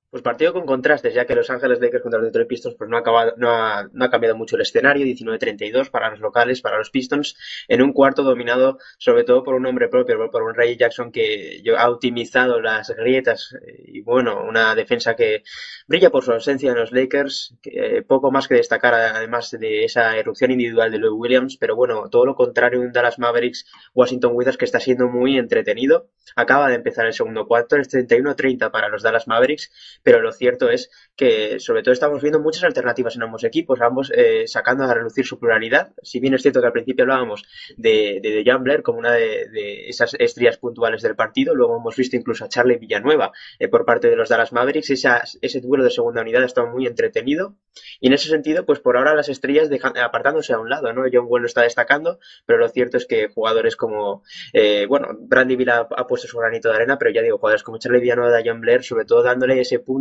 Pues 0.10 0.24
partido 0.24 0.54
con 0.54 0.66
contrastes, 0.66 1.14
ya 1.14 1.26
que 1.26 1.36
Los 1.36 1.50
Ángeles 1.50 1.80
Lakers 1.82 2.02
contra 2.02 2.20
los 2.20 2.28
Detroit 2.28 2.48
Pistons 2.48 2.76
pues 2.76 2.90
no 2.90 2.96
ha, 2.96 3.02
acabado, 3.02 3.34
no, 3.38 3.52
ha, 3.52 4.10
cambiado 4.10 4.38
mucho 4.38 4.56
el 4.56 4.62
escenario, 4.62 5.06
19-32 5.06 5.90
para 5.90 6.10
los 6.10 6.20
locales, 6.20 6.62
para 6.62 6.78
los 6.78 6.90
Pistons, 6.90 7.36
en 7.68 7.82
un 7.82 7.92
cuarto 7.92 8.24
dominado 8.24 8.78
sobre 8.98 9.26
todo 9.26 9.44
por 9.44 9.56
un 9.56 9.66
hombre 9.66 9.90
propio, 9.90 10.32
por 10.32 10.44
un 10.44 10.56
Ray 10.56 10.78
Jackson 10.78 11.12
que 11.12 11.62
ha 11.78 11.90
optimizado 11.90 12.62
las 12.62 12.90
grietas 12.92 13.56
y 13.86 14.02
bueno, 14.02 14.44
una 14.48 14.74
defensa 14.74 15.16
que 15.16 15.44
brilla 15.88 16.10
por 16.10 16.24
su 16.24 16.32
ausencia 16.32 16.72
en 16.72 16.78
los 16.78 16.92
Lakers, 16.92 17.56
que, 17.62 17.98
eh, 17.98 18.02
poco 18.02 18.32
más 18.32 18.48
que 18.48 18.56
destacar 18.56 18.94
además 18.94 19.52
de 19.52 19.84
esa 19.84 20.16
erupción 20.18 20.52
individual 20.52 20.92
de 20.92 21.00
Louis 21.00 21.14
Williams, 21.18 21.58
pero 21.58 21.76
bueno, 21.76 22.10
todo 22.10 22.26
lo 22.26 22.36
contrario 22.36 22.80
un 22.80 22.92
Dallas 22.92 23.20
Mavericks 23.20 23.66
Washington 23.94 24.32
Wizards 24.34 24.58
que 24.58 24.66
está 24.66 24.80
siendo 24.80 25.08
muy 25.08 25.38
entretenido, 25.38 26.10
acaba 26.36 26.70
de 26.70 26.76
empezar 26.76 27.06
el 27.06 27.14
segundo 27.14 27.48
cuarto, 27.48 27.76
es 27.76 27.90
31-30 27.90 28.72
para 28.72 28.90
los 28.90 29.04
Dallas 29.04 29.28
Mavericks, 29.28 29.72
pero 30.06 30.22
lo 30.22 30.32
cierto 30.32 30.70
es 30.70 30.92
que 31.16 31.60
sobre 31.60 31.82
todo 31.82 31.92
estamos 31.92 32.22
viendo 32.22 32.40
muchas 32.40 32.64
alternativas 32.64 33.16
en 33.16 33.24
ambos 33.24 33.44
equipos, 33.44 33.82
ambos 33.82 34.12
eh, 34.16 34.44
sacando 34.46 34.84
a 34.84 34.94
relucir 34.94 35.26
su 35.26 35.40
pluralidad. 35.40 35.94
Si 36.04 36.20
bien 36.20 36.36
es 36.36 36.44
cierto 36.44 36.62
que 36.62 36.68
al 36.68 36.74
principio 36.74 37.06
hablábamos 37.06 37.44
de, 37.76 38.20
de, 38.22 38.30
de 38.30 38.44
Jambler 38.46 38.84
como 38.84 39.00
una 39.00 39.14
de, 39.14 39.50
de, 39.50 39.90
esas 39.90 40.16
estrellas 40.20 40.58
puntuales 40.58 41.02
del 41.02 41.16
partido, 41.16 41.56
luego 41.56 41.78
hemos 41.78 41.96
visto 41.96 42.16
incluso 42.16 42.46
a 42.46 42.50
Charlie 42.50 42.78
Villanueva 42.78 43.32
eh, 43.58 43.68
por 43.68 43.84
parte 43.84 44.08
de 44.08 44.16
los 44.16 44.30
Dallas 44.30 44.54
Mavericks. 44.54 44.92
Esa, 44.92 45.24
ese 45.42 45.60
duelo 45.60 45.84
de 45.84 45.90
segunda 45.90 46.22
unidad 46.22 46.44
ha 46.44 46.46
estado 46.46 46.68
muy 46.68 46.86
entretenido. 46.86 47.56
Y 48.00 48.08
en 48.08 48.14
ese 48.14 48.30
sentido, 48.30 48.64
pues 48.64 48.80
por 48.80 48.98
ahora 48.98 49.16
las 49.16 49.28
estrellas 49.28 49.70
dejan, 49.72 49.98
apartándose 49.98 50.54
a 50.54 50.60
un 50.60 50.70
lado, 50.70 50.94
¿no? 50.94 51.06
John 51.12 51.26
Wall 51.28 51.42
lo 51.42 51.48
está 51.48 51.64
destacando, 51.64 52.20
pero 52.46 52.60
lo 52.60 52.70
cierto 52.70 52.98
es 52.98 53.08
que 53.08 53.28
jugadores 53.30 53.76
como, 53.76 54.22
eh, 54.54 54.86
bueno, 54.88 55.18
Brandy 55.20 55.56
Villa 55.56 55.88
ha, 55.90 56.06
puesto 56.06 56.28
su 56.28 56.38
granito 56.38 56.70
de 56.70 56.76
arena, 56.76 57.00
pero 57.00 57.10
ya 57.10 57.24
digo, 57.24 57.40
jugadores 57.40 57.64
como 57.64 57.80
Charlie 57.80 58.02
Villanueva, 58.02 58.40
John 58.46 58.62
Blair, 58.62 58.84
sobre 58.84 59.06
todo 59.06 59.24
dándole 59.24 59.60
ese 59.60 59.80
punto 59.80 59.95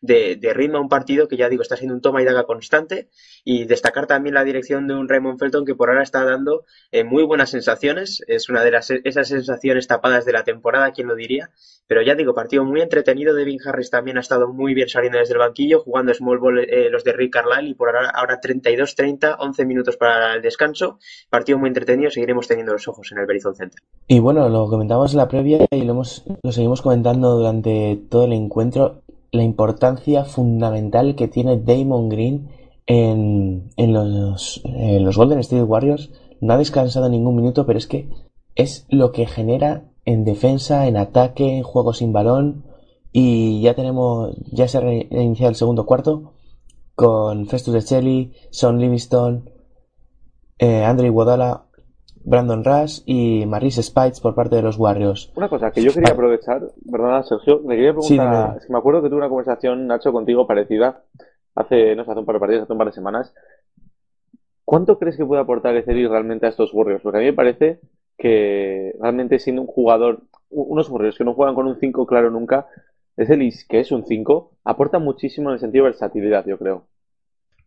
de, 0.00 0.36
de, 0.36 0.54
ritmo 0.54 0.78
a 0.78 0.80
un 0.80 0.88
partido 0.88 1.28
que 1.28 1.36
ya 1.36 1.48
digo, 1.48 1.62
está 1.62 1.76
siendo 1.76 1.94
un 1.94 2.00
toma 2.00 2.22
y 2.22 2.24
daga 2.24 2.44
constante 2.44 3.08
y 3.44 3.64
destacar 3.64 4.06
también 4.06 4.34
la 4.34 4.44
dirección 4.44 4.86
de 4.86 4.94
un 4.94 5.08
Raymond 5.08 5.38
Felton 5.38 5.64
que 5.64 5.74
por 5.74 5.88
ahora 5.88 6.02
está 6.02 6.24
dando 6.24 6.64
eh, 6.90 7.04
muy 7.04 7.24
buenas 7.24 7.50
sensaciones, 7.50 8.22
es 8.26 8.48
una 8.48 8.62
de 8.62 8.70
las, 8.70 8.90
esas 8.90 9.28
sensaciones 9.28 9.86
tapadas 9.86 10.24
de 10.24 10.32
la 10.32 10.44
temporada, 10.44 10.92
quién 10.92 11.08
lo 11.08 11.14
diría, 11.14 11.50
pero 11.86 12.02
ya 12.02 12.14
digo, 12.14 12.34
partido 12.34 12.64
muy 12.64 12.80
entretenido, 12.80 13.34
Devin 13.34 13.58
Harris 13.64 13.90
también 13.90 14.16
ha 14.16 14.20
estado 14.20 14.48
muy 14.48 14.74
bien 14.74 14.88
saliendo 14.88 15.18
desde 15.18 15.34
el 15.34 15.40
banquillo, 15.40 15.80
jugando 15.80 16.14
small 16.14 16.38
ball 16.38 16.58
eh, 16.60 16.88
los 16.90 17.04
de 17.04 17.12
Rick 17.12 17.32
Carlisle 17.32 17.70
y 17.70 17.74
por 17.74 17.88
ahora, 17.88 18.10
ahora 18.10 18.40
32-30, 18.40 19.36
11 19.38 19.64
minutos 19.66 19.96
para 19.96 20.34
el 20.34 20.42
descanso, 20.42 20.98
partido 21.28 21.58
muy 21.58 21.68
entretenido, 21.68 22.10
seguiremos 22.10 22.48
teniendo 22.48 22.72
los 22.72 22.86
ojos 22.88 23.10
en 23.12 23.18
el 23.18 23.26
Verizon 23.26 23.54
Center. 23.54 23.80
Y 24.06 24.20
bueno, 24.20 24.48
lo 24.48 24.68
comentamos 24.68 25.12
en 25.12 25.18
la 25.18 25.28
previa 25.28 25.66
y 25.70 25.82
lo, 25.82 25.92
hemos, 25.92 26.24
lo 26.42 26.52
seguimos 26.52 26.82
comentando 26.82 27.36
durante 27.36 28.00
todo 28.08 28.24
el 28.24 28.32
encuentro, 28.32 29.01
la 29.32 29.42
importancia 29.42 30.24
fundamental 30.24 31.16
que 31.16 31.26
tiene 31.26 31.58
Damon 31.58 32.10
Green 32.10 32.50
en, 32.86 33.70
en, 33.76 33.92
los, 33.92 34.60
en 34.64 35.04
los 35.04 35.16
Golden 35.16 35.38
State 35.40 35.62
Warriors. 35.62 36.10
No 36.40 36.52
ha 36.52 36.58
descansado 36.58 37.08
ningún 37.08 37.36
minuto, 37.36 37.64
pero 37.66 37.78
es 37.78 37.86
que 37.86 38.10
es 38.54 38.86
lo 38.90 39.10
que 39.10 39.26
genera 39.26 39.90
en 40.04 40.24
defensa, 40.24 40.86
en 40.86 40.98
ataque, 40.98 41.56
en 41.56 41.62
juego 41.62 41.94
sin 41.94 42.12
balón. 42.12 42.66
Y 43.10 43.62
ya 43.62 43.74
tenemos, 43.74 44.36
ya 44.50 44.68
se 44.68 44.78
ha 44.78 44.80
reiniciado 44.80 45.50
el 45.50 45.56
segundo 45.56 45.86
cuarto 45.86 46.34
con 46.94 47.46
Festus 47.46 47.74
de 47.74 47.82
Chelly, 47.82 48.32
Sean 48.50 48.78
Livingston, 48.78 49.50
eh, 50.58 50.84
Andre 50.84 51.10
Brandon 52.24 52.64
Rush 52.64 53.00
y 53.06 53.46
Maris 53.46 53.76
Spites 53.76 54.20
por 54.20 54.34
parte 54.34 54.56
de 54.56 54.62
los 54.62 54.78
Warriors. 54.78 55.32
Una 55.36 55.48
cosa 55.48 55.70
que 55.70 55.82
yo 55.82 55.92
quería 55.92 56.12
aprovechar, 56.12 56.62
perdona 56.90 57.22
Sergio, 57.22 57.60
me 57.64 57.76
quería 57.76 57.92
preguntar, 57.92 58.58
me 58.68 58.78
acuerdo 58.78 59.02
que 59.02 59.08
tuve 59.08 59.18
una 59.18 59.28
conversación, 59.28 59.86
Nacho, 59.86 60.12
contigo 60.12 60.46
parecida 60.46 61.02
hace, 61.54 61.94
no 61.94 62.04
sé, 62.04 62.10
hace 62.10 62.20
un 62.20 62.26
par 62.26 62.36
de 62.36 62.40
partidos, 62.40 62.62
hace 62.62 62.72
un 62.72 62.78
par 62.78 62.86
de 62.88 62.92
semanas. 62.92 63.34
¿Cuánto 64.64 64.98
crees 64.98 65.16
que 65.16 65.26
puede 65.26 65.42
aportar 65.42 65.76
Eceli 65.76 66.06
realmente 66.06 66.46
a 66.46 66.50
estos 66.50 66.72
Warriors? 66.72 67.02
Porque 67.02 67.18
a 67.18 67.20
mí 67.20 67.26
me 67.26 67.32
parece 67.32 67.80
que 68.16 68.94
realmente 69.00 69.38
siendo 69.38 69.62
un 69.62 69.68
jugador, 69.68 70.22
unos 70.50 70.88
Warriors 70.88 71.18
que 71.18 71.24
no 71.24 71.34
juegan 71.34 71.54
con 71.54 71.66
un 71.66 71.78
5 71.78 72.06
claro 72.06 72.30
nunca, 72.30 72.68
Ecelis, 73.16 73.66
que 73.68 73.80
es 73.80 73.92
un 73.92 74.04
5, 74.04 74.52
aporta 74.64 74.98
muchísimo 74.98 75.50
en 75.50 75.54
el 75.54 75.60
sentido 75.60 75.84
de 75.84 75.90
versatilidad, 75.90 76.46
yo 76.46 76.58
creo. 76.58 76.86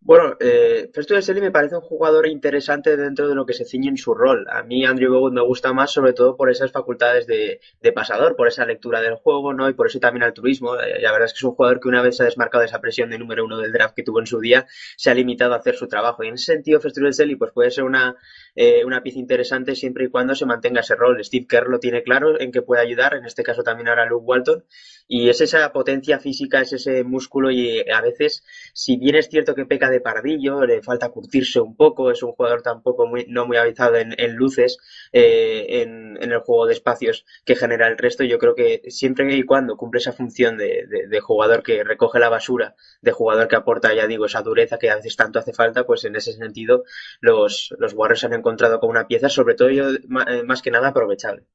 Bueno, 0.05 0.37
eh, 0.39 0.87
Festo 0.93 1.15
de 1.15 1.41
me 1.41 1.49
parece 1.49 1.75
un 1.75 1.81
jugador 1.81 2.27
interesante 2.27 2.95
dentro 2.95 3.27
de 3.27 3.33
lo 3.33 3.43
que 3.43 3.53
se 3.53 3.65
ciñe 3.65 3.89
en 3.89 3.97
su 3.97 4.13
rol. 4.13 4.45
A 4.51 4.61
mí 4.61 4.85
Andrew 4.85 5.11
Bogut 5.11 5.33
me 5.33 5.41
gusta 5.41 5.73
más 5.73 5.91
sobre 5.91 6.13
todo 6.13 6.37
por 6.37 6.51
esas 6.51 6.71
facultades 6.71 7.25
de, 7.25 7.59
de, 7.81 7.91
pasador, 7.91 8.35
por 8.35 8.47
esa 8.47 8.67
lectura 8.67 9.01
del 9.01 9.15
juego, 9.15 9.51
¿no? 9.53 9.67
Y 9.67 9.73
por 9.73 9.87
eso 9.87 9.99
también 9.99 10.21
altruismo. 10.21 10.75
Eh, 10.79 11.01
la 11.01 11.11
verdad 11.11 11.25
es 11.25 11.33
que 11.33 11.37
es 11.37 11.43
un 11.43 11.55
jugador 11.55 11.79
que 11.79 11.87
una 11.87 12.03
vez 12.03 12.17
se 12.17 12.21
ha 12.21 12.25
desmarcado 12.25 12.59
de 12.61 12.67
esa 12.67 12.81
presión 12.81 13.09
de 13.09 13.17
número 13.17 13.45
uno 13.45 13.57
del 13.57 13.71
draft 13.71 13.95
que 13.95 14.03
tuvo 14.03 14.19
en 14.19 14.27
su 14.27 14.39
día, 14.39 14.67
se 14.95 15.09
ha 15.09 15.15
limitado 15.15 15.55
a 15.55 15.57
hacer 15.57 15.73
su 15.73 15.87
trabajo. 15.87 16.23
Y 16.23 16.27
en 16.27 16.35
ese 16.35 16.53
sentido, 16.53 16.79
Festo 16.79 17.01
de 17.01 17.11
Selly 17.11 17.35
pues 17.35 17.51
puede 17.51 17.71
ser 17.71 17.83
una, 17.83 18.15
eh, 18.55 18.85
una 18.85 19.03
pieza 19.03 19.19
interesante 19.19 19.75
siempre 19.75 20.05
y 20.05 20.09
cuando 20.09 20.33
se 20.33 20.45
mantenga 20.45 20.81
ese 20.81 20.95
rol. 20.95 21.23
Steve 21.23 21.45
Kerr 21.47 21.67
lo 21.67 21.79
tiene 21.79 22.03
claro 22.03 22.39
en 22.39 22.51
que 22.51 22.61
puede 22.61 22.81
ayudar, 22.81 23.15
en 23.15 23.25
este 23.25 23.43
caso 23.43 23.63
también 23.63 23.89
ahora 23.89 24.05
Luke 24.05 24.25
Walton. 24.25 24.63
Y 25.07 25.29
es 25.29 25.41
esa 25.41 25.71
potencia 25.71 26.19
física, 26.19 26.61
es 26.61 26.73
ese 26.73 27.03
músculo 27.03 27.51
y 27.51 27.81
a 27.89 28.01
veces, 28.01 28.43
si 28.73 28.97
bien 28.97 29.15
es 29.15 29.27
cierto 29.27 29.53
que 29.53 29.65
peca 29.65 29.89
de 29.89 30.01
pardillo, 30.01 30.65
le 30.65 30.81
falta 30.81 31.09
curtirse 31.09 31.59
un 31.59 31.75
poco, 31.75 32.09
es 32.09 32.23
un 32.23 32.31
jugador 32.31 32.61
tampoco 32.61 33.05
muy, 33.05 33.25
no 33.27 33.45
muy 33.45 33.57
avanzado 33.57 33.97
en, 33.97 34.15
en 34.17 34.35
luces 34.35 34.77
eh, 35.17 35.81
en, 35.81 36.17
el 36.19 36.39
juego 36.39 36.65
de 36.65 36.73
espacios 36.73 37.25
que 37.45 37.55
genera 37.55 37.87
el 37.87 37.97
resto. 37.97 38.25
Yo 38.25 38.37
creo 38.37 38.53
que 38.53 38.81
siempre 38.89 39.33
y 39.33 39.43
cuando 39.43 39.77
cumple 39.77 39.99
esa 39.99 40.11
función 40.11 40.57
de, 40.57 41.19
jugador 41.21 41.63
que 41.63 41.85
recoge 41.85 42.19
la 42.19 42.27
basura, 42.27 42.75
de 43.01 43.13
jugador 43.13 43.47
que 43.47 43.55
aporta, 43.55 43.95
ya 43.95 44.07
digo, 44.07 44.25
esa 44.25 44.41
dureza 44.41 44.77
que 44.77 44.89
a 44.89 44.97
veces 44.97 45.15
tanto 45.15 45.39
hace 45.39 45.53
falta, 45.53 45.85
pues 45.85 46.03
en 46.03 46.17
ese 46.17 46.33
sentido 46.33 46.83
los, 47.21 47.73
los 47.79 47.93
Warriors 47.93 48.25
han 48.25 48.33
encontrado 48.33 48.81
como 48.81 48.91
una 48.91 49.07
pieza, 49.07 49.29
sobre 49.29 49.55
todo 49.55 49.69
yo, 49.69 49.85
más 50.09 50.61
que 50.61 50.71
nada 50.71 50.89
aprovechable. 50.89 51.45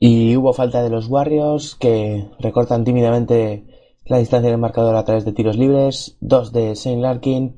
Y 0.00 0.36
hubo 0.36 0.52
falta 0.52 0.82
de 0.82 0.90
los 0.90 1.06
Warriors 1.06 1.76
que 1.76 2.28
recortan 2.40 2.84
tímidamente 2.84 3.66
la 4.04 4.18
distancia 4.18 4.50
del 4.50 4.58
marcador 4.58 4.96
a 4.96 5.04
través 5.04 5.24
de 5.24 5.32
tiros 5.32 5.56
libres, 5.56 6.16
dos 6.20 6.52
de 6.52 6.74
Saint 6.74 7.02
Larkin 7.02 7.56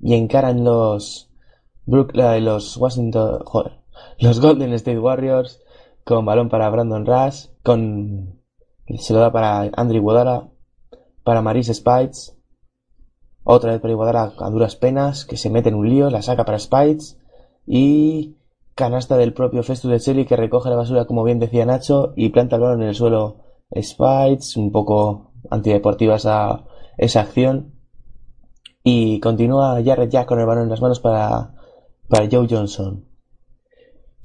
y 0.00 0.14
encaran 0.14 0.64
los 0.64 1.28
los 1.84 2.76
Washington, 2.76 3.40
joder, 3.44 3.77
los 4.18 4.40
Golden 4.40 4.72
State 4.74 4.98
Warriors 4.98 5.62
con 6.04 6.24
balón 6.24 6.48
para 6.48 6.70
Brandon 6.70 7.04
Rush, 7.04 7.46
con 7.62 8.40
se 8.96 9.12
lo 9.12 9.20
da 9.20 9.30
para 9.30 9.70
Andrew 9.76 9.98
Iguodala, 9.98 10.48
para 11.22 11.42
Maris 11.42 11.66
Spites, 11.68 12.36
otra 13.44 13.72
vez 13.72 13.80
para 13.80 13.92
Iguodala 13.92 14.32
a 14.38 14.50
duras 14.50 14.76
penas, 14.76 15.24
que 15.24 15.36
se 15.36 15.50
mete 15.50 15.68
en 15.68 15.74
un 15.74 15.88
lío, 15.88 16.10
la 16.10 16.22
saca 16.22 16.44
para 16.44 16.58
Spites 16.58 17.18
y 17.66 18.36
canasta 18.74 19.16
del 19.16 19.34
propio 19.34 19.62
Festus 19.62 19.90
de 19.90 20.00
Cheli 20.00 20.24
que 20.24 20.36
recoge 20.36 20.70
la 20.70 20.76
basura, 20.76 21.04
como 21.04 21.24
bien 21.24 21.38
decía 21.40 21.66
Nacho, 21.66 22.12
y 22.16 22.28
planta 22.28 22.56
el 22.56 22.62
balón 22.62 22.82
en 22.82 22.88
el 22.88 22.94
suelo 22.94 23.38
Spites, 23.76 24.56
un 24.56 24.72
poco 24.72 25.32
antideportiva 25.50 26.16
esa, 26.16 26.64
esa 26.96 27.20
acción. 27.20 27.74
Y 28.82 29.20
continúa 29.20 29.82
Jared 29.84 30.08
Jack 30.08 30.26
con 30.26 30.40
el 30.40 30.46
balón 30.46 30.64
en 30.64 30.70
las 30.70 30.80
manos 30.80 31.00
para, 31.00 31.54
para 32.08 32.28
Joe 32.30 32.46
Johnson. 32.48 33.07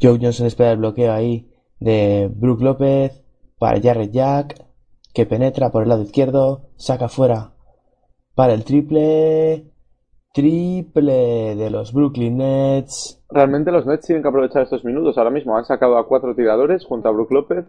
Joe 0.03 0.19
Johnson 0.21 0.47
espera 0.47 0.73
el 0.73 0.79
bloqueo 0.79 1.13
ahí 1.13 1.49
de 1.79 2.29
Brook 2.35 2.61
López 2.61 3.23
para 3.57 3.79
Jared 3.81 4.09
Jack, 4.11 4.61
que 5.13 5.25
penetra 5.25 5.71
por 5.71 5.83
el 5.83 5.89
lado 5.89 6.01
izquierdo, 6.01 6.63
saca 6.75 7.07
fuera 7.07 7.53
para 8.35 8.53
el 8.53 8.65
triple, 8.65 9.71
triple 10.33 11.55
de 11.55 11.69
los 11.69 11.93
Brooklyn 11.93 12.35
Nets. 12.35 13.23
Realmente 13.29 13.71
los 13.71 13.85
Nets 13.85 14.05
tienen 14.05 14.23
que 14.23 14.27
aprovechar 14.27 14.63
estos 14.63 14.83
minutos 14.83 15.17
ahora 15.17 15.29
mismo. 15.29 15.55
Han 15.55 15.63
sacado 15.63 15.97
a 15.97 16.05
cuatro 16.05 16.35
tiradores 16.35 16.83
junto 16.83 17.07
a 17.07 17.11
Brook 17.13 17.31
López 17.31 17.65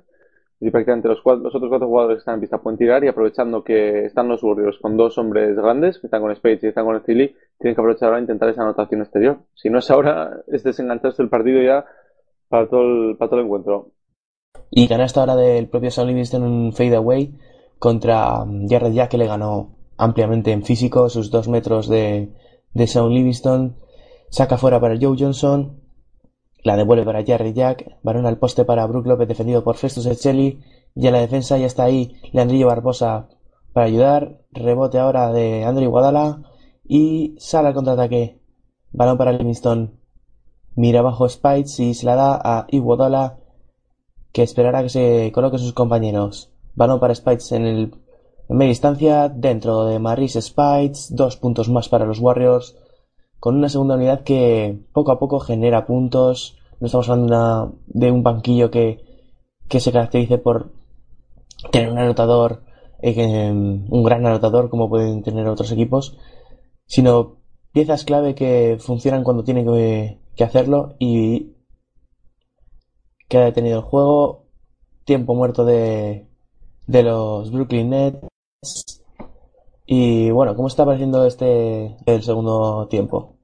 y 0.58 0.70
prácticamente 0.72 1.06
los, 1.06 1.22
cuatro, 1.22 1.44
los 1.44 1.54
otros 1.54 1.68
cuatro 1.68 1.86
jugadores 1.86 2.16
que 2.16 2.20
están 2.20 2.34
en 2.34 2.40
pista 2.40 2.58
pueden 2.58 2.78
tirar 2.78 3.04
y 3.04 3.08
aprovechando 3.08 3.62
que 3.62 4.06
están 4.06 4.26
los 4.26 4.42
Warriors 4.42 4.78
con 4.80 4.96
dos 4.96 5.18
hombres 5.18 5.54
grandes, 5.54 6.00
que 6.00 6.08
están 6.08 6.20
con 6.20 6.34
Spades 6.34 6.64
y 6.64 6.66
están 6.66 6.84
con 6.84 7.00
Philly, 7.00 7.36
tienen 7.60 7.76
que 7.76 7.80
aprovechar 7.80 8.08
ahora 8.08 8.18
e 8.18 8.22
intentar 8.22 8.48
esa 8.48 8.62
anotación 8.62 9.02
exterior. 9.02 9.38
Si 9.54 9.70
no 9.70 9.78
es 9.78 9.88
ahora, 9.88 10.40
es 10.48 10.64
desengancharse 10.64 11.22
el 11.22 11.28
partido 11.28 11.62
ya 11.62 11.84
para 12.48 12.68
todo 12.68 12.80
el, 12.82 13.16
para 13.16 13.28
todo 13.30 13.40
el 13.40 13.46
encuentro. 13.46 13.90
Y 14.70 14.88
canasta 14.88 15.20
ahora 15.20 15.36
del 15.36 15.68
propio 15.68 15.90
Sam 15.90 16.08
Livingston 16.08 16.44
en 16.44 16.50
un 16.50 16.72
fade 16.72 16.96
away 16.96 17.38
contra 17.78 18.44
Jared 18.68 18.92
Jack 18.92 19.10
que 19.10 19.18
le 19.18 19.26
ganó 19.26 19.76
ampliamente 19.96 20.52
en 20.52 20.62
físico 20.62 21.08
sus 21.08 21.30
dos 21.30 21.48
metros 21.48 21.88
de, 21.88 22.32
de 22.72 23.08
Livingston, 23.08 23.76
saca 24.30 24.58
fuera 24.58 24.80
para 24.80 24.96
Joe 25.00 25.16
Johnson, 25.18 25.80
la 26.62 26.76
devuelve 26.76 27.04
para 27.04 27.24
Jarry 27.24 27.52
Jack, 27.52 27.98
varón 28.02 28.26
al 28.26 28.38
poste 28.38 28.64
para 28.64 28.86
Brook 28.86 29.06
López 29.06 29.28
defendido 29.28 29.62
por 29.62 29.76
Festus 29.76 30.06
Echelli, 30.06 30.60
y 30.94 31.06
en 31.06 31.12
la 31.12 31.20
defensa 31.20 31.58
ya 31.58 31.66
está 31.66 31.84
ahí 31.84 32.16
Leandrillo 32.32 32.68
Barbosa 32.68 33.28
para 33.74 33.86
ayudar, 33.86 34.40
rebote 34.52 34.98
ahora 34.98 35.32
de 35.32 35.64
Andrew 35.64 35.90
Guadala. 35.90 36.42
Y 36.86 37.34
sale 37.38 37.68
al 37.68 37.74
contraataque, 37.74 38.38
balón 38.92 39.18
para 39.18 39.32
Livingston, 39.32 39.98
mira 40.76 41.00
abajo 41.00 41.28
Spites 41.28 41.80
y 41.80 41.94
se 41.94 42.06
la 42.06 42.16
da 42.16 42.40
a 42.42 42.66
Iguodala 42.70 43.38
que 44.32 44.42
esperará 44.42 44.82
que 44.82 44.88
se 44.88 45.30
coloque 45.32 45.58
sus 45.58 45.72
compañeros. 45.72 46.50
Balón 46.74 47.00
para 47.00 47.14
Spites 47.14 47.52
en 47.52 47.66
el 47.66 47.94
en 48.48 48.56
media 48.58 48.70
distancia, 48.70 49.28
dentro 49.28 49.86
de 49.86 49.98
Maris 49.98 50.34
Spites, 50.34 51.14
dos 51.14 51.36
puntos 51.36 51.70
más 51.70 51.88
para 51.88 52.04
los 52.04 52.18
Warriors, 52.18 52.76
con 53.40 53.56
una 53.56 53.70
segunda 53.70 53.94
unidad 53.94 54.22
que 54.22 54.78
poco 54.92 55.12
a 55.12 55.18
poco 55.18 55.40
genera 55.40 55.86
puntos. 55.86 56.58
No 56.80 56.86
estamos 56.86 57.08
hablando 57.08 57.78
de 57.86 58.10
un 58.10 58.22
banquillo 58.22 58.70
que, 58.70 59.02
que 59.68 59.80
se 59.80 59.92
caracterice 59.92 60.36
por 60.36 60.72
tener 61.70 61.90
un 61.90 61.98
anotador, 61.98 62.62
eh, 63.00 63.50
un 63.50 64.02
gran 64.02 64.26
anotador 64.26 64.68
como 64.68 64.90
pueden 64.90 65.22
tener 65.22 65.46
otros 65.48 65.72
equipos, 65.72 66.18
sino 66.86 67.36
piezas 67.72 68.04
clave 68.04 68.34
que 68.34 68.76
funcionan 68.78 69.24
cuando 69.24 69.44
tienen 69.44 69.64
que, 69.64 70.18
que 70.36 70.44
hacerlo 70.44 70.96
y 70.98 71.54
que 73.28 73.38
ha 73.38 73.44
detenido 73.44 73.78
el 73.78 73.84
juego. 73.84 74.44
Tiempo 75.04 75.34
muerto 75.34 75.64
de, 75.64 76.26
de 76.86 77.02
los 77.02 77.50
Brooklyn 77.52 77.90
Nets. 77.90 79.02
Y 79.86 80.30
bueno, 80.30 80.56
¿cómo 80.56 80.68
está 80.68 80.84
pareciendo 80.84 81.26
este 81.26 81.96
el 82.06 82.22
segundo 82.22 82.88
tiempo? 82.88 83.36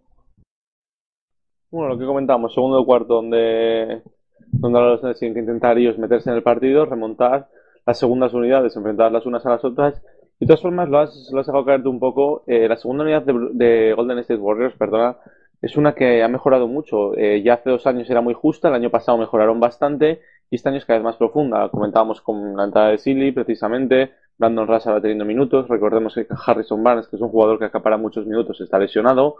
Bueno, 1.70 1.90
lo 1.90 1.98
que 1.98 2.06
comentamos, 2.06 2.54
segundo 2.54 2.84
cuarto 2.84 3.14
donde, 3.14 4.02
donde 4.50 4.80
los 4.80 5.02
Nets 5.02 5.20
tienen 5.20 5.34
que 5.34 5.40
intentar 5.40 5.78
ellos 5.78 5.98
meterse 5.98 6.30
en 6.30 6.36
el 6.36 6.42
partido, 6.42 6.86
remontar 6.86 7.48
las 7.86 7.98
segundas 7.98 8.32
unidades, 8.34 8.74
enfrentar 8.76 9.12
las 9.12 9.26
unas 9.26 9.44
a 9.46 9.50
las 9.50 9.64
otras 9.64 10.02
De 10.38 10.46
todas 10.46 10.62
formas, 10.62 10.88
lo 10.88 10.98
has, 10.98 11.28
lo 11.32 11.40
has 11.40 11.46
dejado 11.46 11.64
caerte 11.64 11.88
un 11.88 12.00
poco. 12.00 12.42
Eh, 12.46 12.66
la 12.66 12.76
segunda 12.76 13.04
unidad 13.04 13.22
de, 13.22 13.34
de 13.52 13.92
Golden 13.94 14.18
State 14.20 14.40
Warriors, 14.40 14.74
perdona, 14.76 15.18
es 15.62 15.76
una 15.76 15.94
que 15.94 16.22
ha 16.22 16.28
mejorado 16.28 16.66
mucho. 16.66 17.16
Eh, 17.16 17.42
ya 17.42 17.54
hace 17.54 17.70
dos 17.70 17.86
años 17.86 18.08
era 18.10 18.20
muy 18.20 18.34
justa, 18.34 18.68
el 18.68 18.74
año 18.74 18.90
pasado 18.90 19.18
mejoraron 19.18 19.60
bastante 19.60 20.20
y 20.50 20.56
este 20.56 20.68
año 20.68 20.78
es 20.78 20.84
cada 20.84 20.98
vez 20.98 21.04
más 21.04 21.16
profunda. 21.16 21.68
Comentábamos 21.68 22.20
con 22.20 22.56
la 22.56 22.64
entrada 22.64 22.88
de 22.90 22.98
Silly, 22.98 23.32
precisamente. 23.32 24.12
Brandon 24.38 24.66
Russell 24.66 24.94
va 24.94 25.00
teniendo 25.00 25.24
minutos. 25.24 25.68
Recordemos 25.68 26.14
que 26.14 26.26
Harrison 26.46 26.82
Barnes, 26.82 27.08
que 27.08 27.16
es 27.16 27.22
un 27.22 27.28
jugador 27.28 27.58
que 27.58 27.66
acapara 27.66 27.96
muchos 27.98 28.26
minutos, 28.26 28.60
está 28.60 28.78
lesionado. 28.78 29.36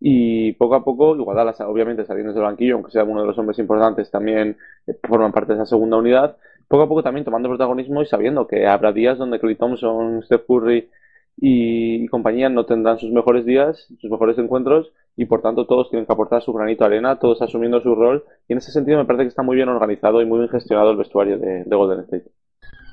Y 0.00 0.52
poco 0.52 0.76
a 0.76 0.84
poco, 0.84 1.16
Igualdad, 1.16 1.54
obviamente 1.66 2.04
saliendo 2.04 2.32
del 2.32 2.42
banquillo, 2.42 2.76
aunque 2.76 2.92
sea 2.92 3.04
uno 3.04 3.20
de 3.20 3.26
los 3.26 3.38
hombres 3.38 3.58
importantes, 3.58 4.10
también 4.10 4.56
eh, 4.86 4.94
forman 5.02 5.32
parte 5.32 5.52
de 5.52 5.58
esa 5.58 5.66
segunda 5.66 5.96
unidad. 5.96 6.36
Poco 6.68 6.82
a 6.82 6.88
poco 6.88 7.02
también 7.02 7.24
tomando 7.24 7.48
protagonismo 7.48 8.02
y 8.02 8.06
sabiendo 8.06 8.46
que 8.46 8.66
habrá 8.66 8.92
días 8.92 9.18
donde 9.18 9.40
Clay 9.40 9.56
Thompson, 9.56 10.22
Steph 10.22 10.46
Curry 10.46 10.88
y, 11.36 12.06
compañía 12.08 12.48
no 12.48 12.66
tendrán 12.66 12.98
sus 12.98 13.10
mejores 13.10 13.44
días, 13.44 13.88
sus 14.00 14.10
mejores 14.10 14.38
encuentros, 14.38 14.92
y 15.18 15.26
por 15.26 15.42
tanto 15.42 15.66
todos 15.66 15.90
tienen 15.90 16.06
que 16.06 16.12
aportar 16.12 16.40
su 16.42 16.52
granito 16.52 16.84
de 16.84 16.94
arena, 16.94 17.18
todos 17.18 17.42
asumiendo 17.42 17.80
su 17.80 17.92
rol. 17.96 18.24
Y 18.48 18.52
en 18.52 18.58
ese 18.58 18.70
sentido 18.70 18.98
me 18.98 19.04
parece 19.04 19.24
que 19.24 19.30
está 19.30 19.42
muy 19.42 19.56
bien 19.56 19.68
organizado 19.68 20.22
y 20.22 20.26
muy 20.26 20.38
bien 20.38 20.48
gestionado 20.48 20.92
el 20.92 20.96
vestuario 20.96 21.38
de, 21.38 21.64
de 21.64 21.76
Golden 21.76 22.04
State. 22.04 22.30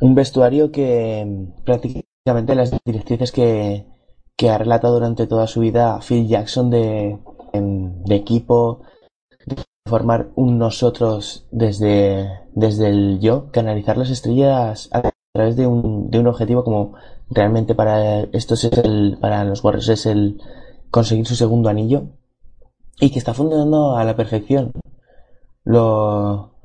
Un 0.01 0.15
vestuario 0.15 0.71
que 0.71 1.23
prácticamente 1.63 2.55
las 2.55 2.75
directrices 2.83 3.31
que, 3.31 3.85
que 4.35 4.49
ha 4.49 4.57
relatado 4.57 4.95
durante 4.95 5.27
toda 5.27 5.45
su 5.45 5.59
vida 5.59 5.99
Phil 5.99 6.27
Jackson 6.27 6.71
de, 6.71 7.19
de 7.53 8.15
equipo, 8.15 8.81
de 9.45 9.57
formar 9.87 10.29
un 10.33 10.57
nosotros 10.57 11.47
desde, 11.51 12.27
desde 12.53 12.89
el 12.89 13.19
yo, 13.19 13.51
canalizar 13.51 13.97
las 13.97 14.09
estrellas 14.09 14.89
a 14.91 15.11
través 15.31 15.55
de 15.57 15.67
un, 15.67 16.09
de 16.09 16.17
un 16.17 16.25
objetivo 16.25 16.63
como 16.63 16.95
realmente 17.29 17.75
para 17.75 18.21
estos 18.21 18.63
es 18.63 18.75
el, 18.79 19.19
para 19.21 19.43
los 19.43 19.63
Warriors 19.63 19.89
es 19.89 20.07
el 20.07 20.41
conseguir 20.95 21.27
su 21.27 21.35
segundo 21.35 21.67
anillo 21.67 22.07
y 23.01 23.11
que 23.11 23.19
está 23.19 23.33
funcionando 23.33 23.97
a 23.97 24.05
la 24.05 24.15
perfección. 24.15 24.71
Lo, 25.65 26.55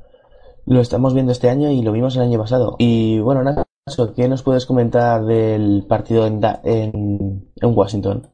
lo 0.67 0.81
estamos 0.81 1.15
viendo 1.15 1.33
este 1.33 1.51
año 1.51 1.73
y 1.73 1.83
lo 1.83 1.91
vimos 1.91 2.15
el 2.15 2.23
año 2.23 2.39
pasado. 2.39 2.77
Y 2.79 3.19
bueno, 3.19 3.43
nada, 3.43 3.65
¿qué 4.15 4.29
nos 4.29 4.45
puedes 4.45 4.67
comentar 4.67 5.25
del 5.25 5.85
partido 5.89 6.29
en, 6.29 6.41
en, 6.63 7.51
en 7.61 7.77
Washington? 7.77 8.29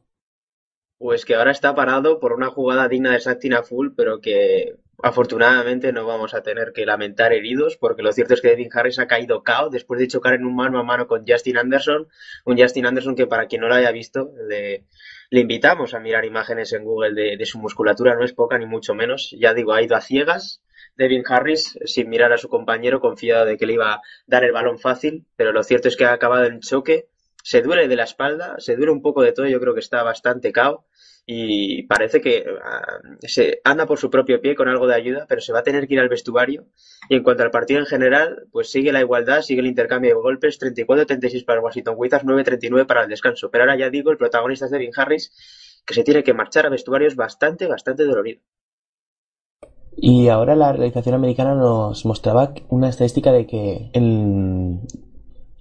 Pues 0.99 1.25
que 1.25 1.33
ahora 1.33 1.49
está 1.49 1.73
parado 1.73 2.19
por 2.19 2.33
una 2.33 2.51
jugada 2.51 2.87
digna 2.87 3.13
de 3.13 3.19
Satina 3.19 3.63
Full, 3.63 3.93
pero 3.97 4.21
que 4.21 4.75
afortunadamente 5.01 5.91
no 5.93 6.05
vamos 6.05 6.33
a 6.33 6.41
tener 6.41 6.73
que 6.73 6.85
lamentar 6.85 7.33
heridos, 7.33 7.77
porque 7.77 8.01
lo 8.01 8.11
cierto 8.11 8.33
es 8.33 8.41
que 8.41 8.49
Devin 8.49 8.69
Harris 8.71 8.99
ha 8.99 9.07
caído 9.07 9.43
cao 9.43 9.69
después 9.69 9.99
de 9.99 10.07
chocar 10.07 10.33
en 10.33 10.45
un 10.45 10.55
mano 10.55 10.79
a 10.79 10.83
mano 10.83 11.07
con 11.07 11.23
Justin 11.27 11.57
Anderson, 11.57 12.07
un 12.45 12.57
Justin 12.57 12.87
Anderson 12.87 13.15
que 13.15 13.27
para 13.27 13.47
quien 13.47 13.61
no 13.61 13.67
lo 13.67 13.75
haya 13.75 13.91
visto, 13.91 14.31
le, 14.47 14.85
le 15.29 15.41
invitamos 15.41 15.93
a 15.93 15.99
mirar 15.99 16.25
imágenes 16.25 16.73
en 16.73 16.83
Google 16.83 17.37
de, 17.37 17.45
su 17.45 17.59
musculatura, 17.59 18.15
no 18.15 18.23
es 18.23 18.33
poca 18.33 18.57
ni 18.57 18.65
mucho 18.65 18.93
menos, 18.93 19.35
ya 19.37 19.53
digo, 19.53 19.73
ha 19.73 19.81
ido 19.81 19.95
a 19.95 20.01
ciegas. 20.01 20.61
Devin 20.95 21.23
Harris, 21.27 21.77
sin 21.85 22.09
mirar 22.09 22.33
a 22.33 22.37
su 22.37 22.49
compañero, 22.49 22.99
confiado 22.99 23.45
de 23.45 23.57
que 23.57 23.65
le 23.65 23.73
iba 23.73 23.93
a 23.93 24.01
dar 24.25 24.43
el 24.43 24.51
balón 24.51 24.79
fácil, 24.79 25.25
pero 25.35 25.51
lo 25.51 25.63
cierto 25.63 25.87
es 25.87 25.95
que 25.95 26.05
ha 26.05 26.13
acabado 26.13 26.45
en 26.45 26.59
choque 26.59 27.07
se 27.47 27.61
duele 27.61 27.87
de 27.87 27.95
la 27.95 28.03
espalda, 28.03 28.55
se 28.57 28.75
duele 28.75 28.91
un 28.91 29.01
poco 29.01 29.21
de 29.21 29.31
todo, 29.31 29.47
yo 29.47 29.61
creo 29.61 29.73
que 29.73 29.79
está 29.79 30.03
bastante 30.03 30.51
cao 30.51 30.85
y 31.29 31.83
parece 31.83 32.21
que 32.21 32.45
uh, 32.49 33.27
se 33.27 33.59
anda 33.65 33.85
por 33.85 33.99
su 33.99 34.09
propio 34.09 34.39
pie 34.39 34.55
con 34.55 34.69
algo 34.69 34.87
de 34.87 34.95
ayuda, 34.95 35.25
pero 35.27 35.41
se 35.41 35.51
va 35.51 35.59
a 35.59 35.63
tener 35.63 35.85
que 35.85 35.95
ir 35.95 35.99
al 35.99 36.07
vestuario. 36.07 36.67
Y 37.09 37.15
en 37.17 37.23
cuanto 37.23 37.43
al 37.43 37.51
partido 37.51 37.81
en 37.81 37.85
general, 37.85 38.47
pues 38.49 38.71
sigue 38.71 38.93
la 38.93 39.01
igualdad, 39.01 39.41
sigue 39.41 39.59
el 39.59 39.67
intercambio 39.67 40.15
de 40.15 40.21
golpes, 40.21 40.57
34-36 40.57 41.43
para 41.43 41.59
Washington 41.59 41.95
Wizards, 41.97 42.23
9-39 42.23 42.85
para 42.87 43.03
el 43.03 43.09
descanso. 43.09 43.51
Pero 43.51 43.65
ahora 43.65 43.77
ya 43.77 43.89
digo, 43.89 44.09
el 44.09 44.17
protagonista 44.17 44.65
es 44.65 44.71
Devin 44.71 44.91
Harris, 44.95 45.83
que 45.85 45.93
se 45.93 46.05
tiene 46.05 46.23
que 46.23 46.33
marchar 46.33 46.65
a 46.65 46.69
vestuarios 46.69 47.17
bastante, 47.17 47.67
bastante 47.67 48.05
dolorido. 48.05 48.39
Y 49.97 50.29
ahora 50.29 50.55
la 50.55 50.71
realización 50.71 51.15
americana 51.15 51.55
nos 51.55 52.05
mostraba 52.05 52.53
una 52.69 52.87
estadística 52.87 53.33
de 53.33 53.45
que, 53.45 53.89
el, 53.91 54.79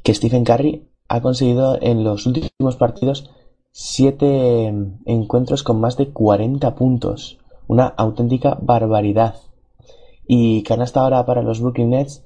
que 0.05 0.15
Stephen 0.15 0.45
Curry 0.45 0.87
ha 1.09 1.21
conseguido 1.21 1.77
en 1.83 2.05
los 2.05 2.25
últimos 2.27 2.77
partidos 2.77 3.33
siete 3.79 4.73
encuentros 5.05 5.63
con 5.63 5.79
más 5.81 5.99
de 5.99 6.09
40 6.09 6.75
puntos. 6.77 7.37
Una 7.67 7.85
auténtica 7.87 8.57
barbaridad. 8.59 9.35
Y 10.27 10.63
canasta 10.63 11.01
ahora 11.01 11.27
para 11.27 11.43
los 11.43 11.61
Brooklyn 11.61 11.91
Nets 11.91 12.25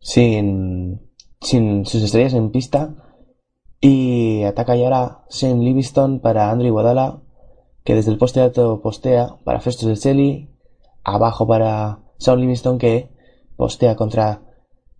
sin, 0.00 0.98
sin 1.42 1.84
sus 1.84 2.02
estrellas 2.02 2.32
en 2.32 2.50
pista. 2.50 2.94
Y 3.82 4.44
ataca 4.44 4.76
ya 4.76 4.84
ahora 4.84 5.24
Shane 5.28 5.62
Livingston 5.62 6.20
para 6.20 6.50
Andrew 6.50 6.68
Iguodala, 6.68 7.18
que 7.84 7.94
desde 7.94 8.10
el 8.10 8.16
poste 8.16 8.40
alto 8.40 8.80
postea 8.80 9.36
para 9.44 9.60
Festus 9.60 9.88
de 9.88 9.96
Chelly. 9.98 10.48
Abajo 11.04 11.46
para 11.46 11.98
Sean 12.16 12.40
Livingston, 12.40 12.78
que 12.78 13.10
postea 13.56 13.94
contra 13.94 14.40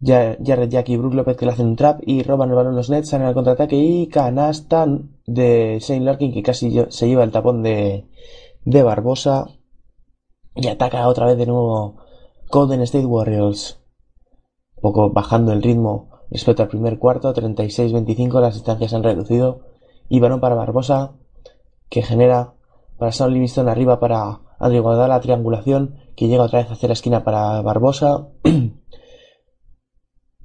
Jared 0.01 0.69
Jack 0.69 0.89
y 0.91 0.97
Brook 0.97 1.15
López 1.15 1.37
que 1.37 1.45
le 1.45 1.53
hacen 1.53 1.67
un 1.67 1.77
trap 1.77 2.01
y 2.07 2.23
roban 2.23 2.51
el 2.51 2.55
balón 2.55 2.77
los 2.77 2.89
Nets, 2.89 3.09
salen 3.09 3.27
al 3.27 3.35
contraataque 3.35 3.77
y 3.77 4.07
canasta 4.07 4.87
de 5.27 5.79
Shane 5.81 6.05
Larkin 6.05 6.33
que 6.33 6.43
casi 6.43 6.73
se 6.89 7.09
lleva 7.09 7.25
el 7.25 7.33
tapón 7.33 7.63
de, 7.63 8.07
de 8.65 8.83
Barbosa 8.83 9.49
y 10.55 10.69
ataca 10.69 11.09
otra 11.09 11.27
vez 11.27 11.37
de 11.39 11.47
nuevo 11.47 11.97
Golden 12.51 12.83
State 12.83 13.07
Warriors. 13.07 13.81
Un 14.77 14.83
poco 14.83 15.11
bajando 15.11 15.53
el 15.53 15.63
ritmo 15.63 16.11
respecto 16.31 16.63
al 16.63 16.69
primer 16.69 16.99
cuarto, 16.99 17.35
36-25, 17.35 18.41
las 18.41 18.55
distancias 18.55 18.95
han 18.95 19.03
reducido 19.03 19.61
y 20.09 20.21
balón 20.21 20.41
para 20.41 20.55
Barbosa 20.55 21.15
que 21.89 22.03
genera 22.03 22.55
para 22.99 23.13
Sam 23.13 23.31
Livingston 23.31 23.69
arriba 23.69 23.99
para 23.99 24.41
Andrew 24.59 24.83
Guadala, 24.83 25.21
triangulación 25.21 25.97
que 26.17 26.29
llega 26.29 26.45
otra 26.45 26.61
vez 26.61 26.71
hacia 26.71 26.89
la 26.89 26.93
esquina 26.93 27.25
para 27.25 27.61
Barbosa 27.63 28.29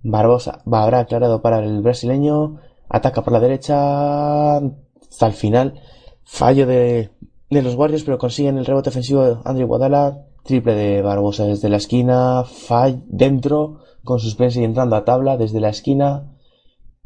Barbosa 0.04 0.62
habrá 0.70 1.00
aclarado 1.00 1.42
para 1.42 1.60
el 1.60 1.82
brasileño. 1.82 2.60
Ataca 2.90 3.24
por 3.24 3.34
la 3.34 3.40
derecha 3.40 4.58
hasta 4.58 5.28
el 5.28 5.34
final. 5.34 5.80
Fallo 6.24 6.68
de, 6.68 7.10
de 7.50 7.62
los 7.62 7.76
guardias, 7.76 8.04
pero 8.04 8.18
consiguen 8.18 8.58
el 8.58 8.66
rebote 8.66 8.90
ofensivo 8.90 9.24
de 9.24 9.38
Andrew 9.46 9.68
Guadala. 9.68 10.26
Triple 10.44 10.76
de 10.76 11.02
Barbosa 11.02 11.46
desde 11.46 11.70
la 11.70 11.78
esquina. 11.78 12.44
Fall 12.44 13.04
dentro 13.08 13.80
con 14.04 14.20
suspense 14.20 14.60
y 14.60 14.66
entrando 14.66 14.98
a 14.98 15.06
tabla 15.06 15.38
desde 15.38 15.62
la 15.62 15.70
esquina. 15.70 16.30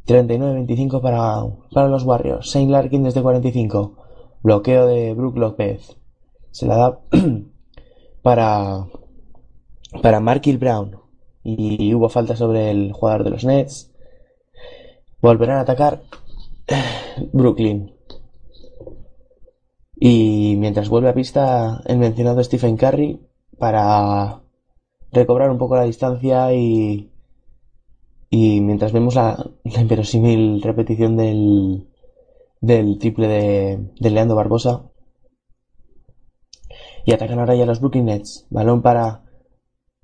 39-25 0.07 1.01
para, 1.01 1.43
para 1.71 1.87
los 1.89 2.03
Warriors. 2.03 2.49
Saint 2.49 2.71
Larkin 2.71 3.03
desde 3.03 3.21
45. 3.21 3.93
Bloqueo 4.41 4.87
de 4.87 5.13
Brook 5.13 5.37
López. 5.37 5.97
Se 6.49 6.65
la 6.65 6.77
da 6.77 6.99
para, 8.23 8.87
para 10.01 10.19
Markil 10.19 10.57
Brown 10.57 11.06
y 11.47 11.93
hubo 11.93 12.09
falta 12.09 12.35
sobre 12.35 12.71
el 12.71 12.91
jugador 12.91 13.23
de 13.23 13.29
los 13.29 13.45
Nets. 13.45 13.89
Volverán 15.21 15.59
a 15.59 15.61
atacar 15.61 16.03
Brooklyn. 17.31 17.93
Y 19.95 20.55
mientras 20.57 20.89
vuelve 20.89 21.07
a 21.07 21.13
pista 21.13 21.81
el 21.85 21.99
mencionado 21.99 22.43
Stephen 22.43 22.75
Curry 22.75 23.21
para 23.57 24.41
recobrar 25.13 25.49
un 25.49 25.57
poco 25.57 25.77
la 25.77 25.85
distancia 25.85 26.53
y, 26.53 27.13
y 28.29 28.59
mientras 28.59 28.91
vemos 28.91 29.15
la, 29.15 29.49
la 29.63 29.81
inverosímil 29.81 30.61
repetición 30.61 31.15
del, 31.15 31.87
del 32.59 32.99
triple 32.99 33.27
de, 33.29 33.89
de 33.97 34.09
Leandro 34.09 34.35
Barbosa. 34.35 34.83
Y 37.05 37.13
atacan 37.13 37.39
ahora 37.39 37.55
ya 37.55 37.65
los 37.65 37.79
Brooklyn 37.79 38.05
Nets. 38.05 38.45
Balón 38.49 38.81
para 38.81 39.26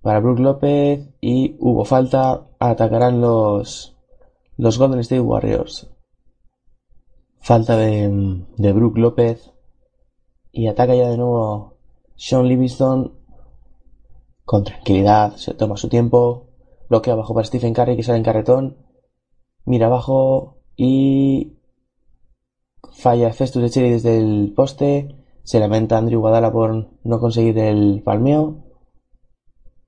para 0.03 0.19
Brook 0.19 0.39
López 0.39 1.09
y 1.21 1.55
hubo 1.59 1.85
falta, 1.85 2.49
atacarán 2.59 3.21
los, 3.21 3.95
los 4.57 4.77
Golden 4.77 4.99
State 4.99 5.21
Warriors. 5.21 5.89
Falta 7.39 7.77
de, 7.77 8.43
de 8.57 8.73
Brook 8.73 8.97
López 8.97 9.51
y 10.51 10.67
ataca 10.67 10.93
ya 10.93 11.09
de 11.09 11.17
nuevo 11.17 11.77
Sean 12.15 12.47
Livingston. 12.47 13.13
Con 14.43 14.65
tranquilidad, 14.65 15.37
se 15.37 15.53
toma 15.53 15.77
su 15.77 15.87
tiempo, 15.87 16.49
bloquea 16.89 17.13
abajo 17.13 17.33
para 17.33 17.45
Stephen 17.45 17.73
Curry 17.73 17.95
que 17.95 18.03
sale 18.03 18.17
en 18.17 18.25
carretón, 18.25 18.77
mira 19.63 19.87
abajo 19.87 20.57
y 20.75 21.59
falla 22.91 23.31
Festus 23.31 23.61
de 23.61 23.69
Cherry 23.69 23.91
desde 23.91 24.17
el 24.17 24.51
poste, 24.53 25.15
se 25.43 25.61
lamenta 25.61 25.97
Andrew 25.97 26.19
Guadala 26.19 26.51
por 26.51 26.89
no 27.05 27.19
conseguir 27.21 27.57
el 27.57 28.01
palmeo 28.03 28.62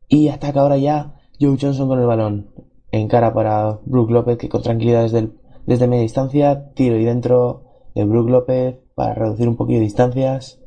y 0.07 0.29
ataca 0.29 0.61
ahora 0.61 0.77
ya 0.77 1.15
Joe 1.39 1.57
Johnson 1.59 1.87
con 1.87 1.99
el 1.99 2.05
balón. 2.05 2.51
Encara 2.91 3.33
para 3.33 3.79
Brook 3.85 4.11
López 4.11 4.37
que 4.37 4.49
con 4.49 4.61
tranquilidad 4.61 5.03
desde, 5.03 5.29
desde 5.65 5.87
media 5.87 6.03
distancia. 6.03 6.71
Tiro 6.73 6.97
y 6.97 7.05
dentro 7.05 7.63
de 7.93 8.05
Brook 8.05 8.29
López 8.29 8.79
para 8.95 9.13
reducir 9.13 9.47
un 9.47 9.57
poquito 9.57 9.79
de 9.79 9.85
distancias. 9.85 10.61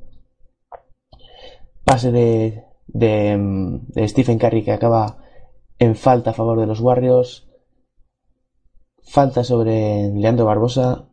Pase 1.84 2.12
de, 2.12 2.64
de, 2.86 3.80
de 3.88 4.08
Stephen 4.08 4.38
Curry 4.38 4.64
que 4.64 4.72
acaba 4.72 5.18
en 5.78 5.94
falta 5.94 6.30
a 6.30 6.34
favor 6.34 6.58
de 6.60 6.66
los 6.66 6.80
Warriors. 6.80 7.48
falta 9.02 9.42
sobre 9.44 10.10
Leandro 10.12 10.44
Barbosa. 10.44 11.08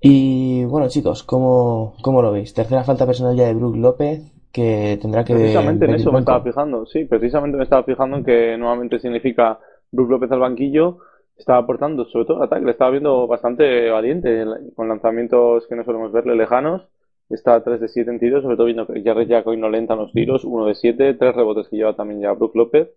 Y 0.00 0.64
bueno, 0.66 0.88
chicos, 0.88 1.24
¿cómo, 1.24 1.94
cómo 2.02 2.22
lo 2.22 2.30
veis? 2.30 2.54
Tercera 2.54 2.84
falta 2.84 3.06
personal 3.06 3.34
ya 3.34 3.46
de 3.46 3.54
Brook 3.54 3.76
López, 3.76 4.32
que 4.52 4.98
tendrá 5.00 5.24
que. 5.24 5.34
Precisamente 5.34 5.84
en 5.84 5.94
eso 5.94 6.12
me 6.12 6.20
estaba 6.20 6.42
fijando, 6.42 6.86
sí, 6.86 7.04
precisamente 7.04 7.56
me 7.56 7.64
estaba 7.64 7.82
fijando 7.82 8.18
en 8.18 8.24
que 8.24 8.56
nuevamente 8.56 8.98
significa 8.98 9.58
Brook 9.90 10.10
López 10.10 10.30
al 10.32 10.40
banquillo, 10.40 10.98
estaba 11.36 11.58
aportando 11.58 12.04
sobre 12.06 12.24
todo 12.24 12.42
ataque, 12.42 12.64
le 12.64 12.70
estaba 12.72 12.90
viendo 12.90 13.26
bastante 13.26 13.90
valiente, 13.90 14.44
con 14.74 14.88
lanzamientos 14.88 15.66
que 15.66 15.76
no 15.76 15.84
solemos 15.84 16.12
verle 16.12 16.34
lejanos, 16.34 16.82
está 17.28 17.62
3 17.62 17.80
de 17.80 17.88
7 17.88 18.10
en 18.10 18.18
tiros, 18.18 18.42
sobre 18.42 18.56
todo 18.56 18.66
viendo 18.66 18.86
que 18.86 19.02
Jared 19.02 19.28
Jack 19.28 19.46
hoy 19.46 19.56
no 19.56 19.68
lenta 19.68 19.94
en 19.94 20.00
los 20.00 20.12
tiros, 20.12 20.44
1 20.44 20.66
de 20.66 20.74
7, 20.74 21.14
3 21.14 21.34
rebotes 21.34 21.68
que 21.68 21.76
lleva 21.76 21.94
también 21.94 22.20
ya 22.20 22.32
Brook 22.32 22.54
López, 22.54 22.88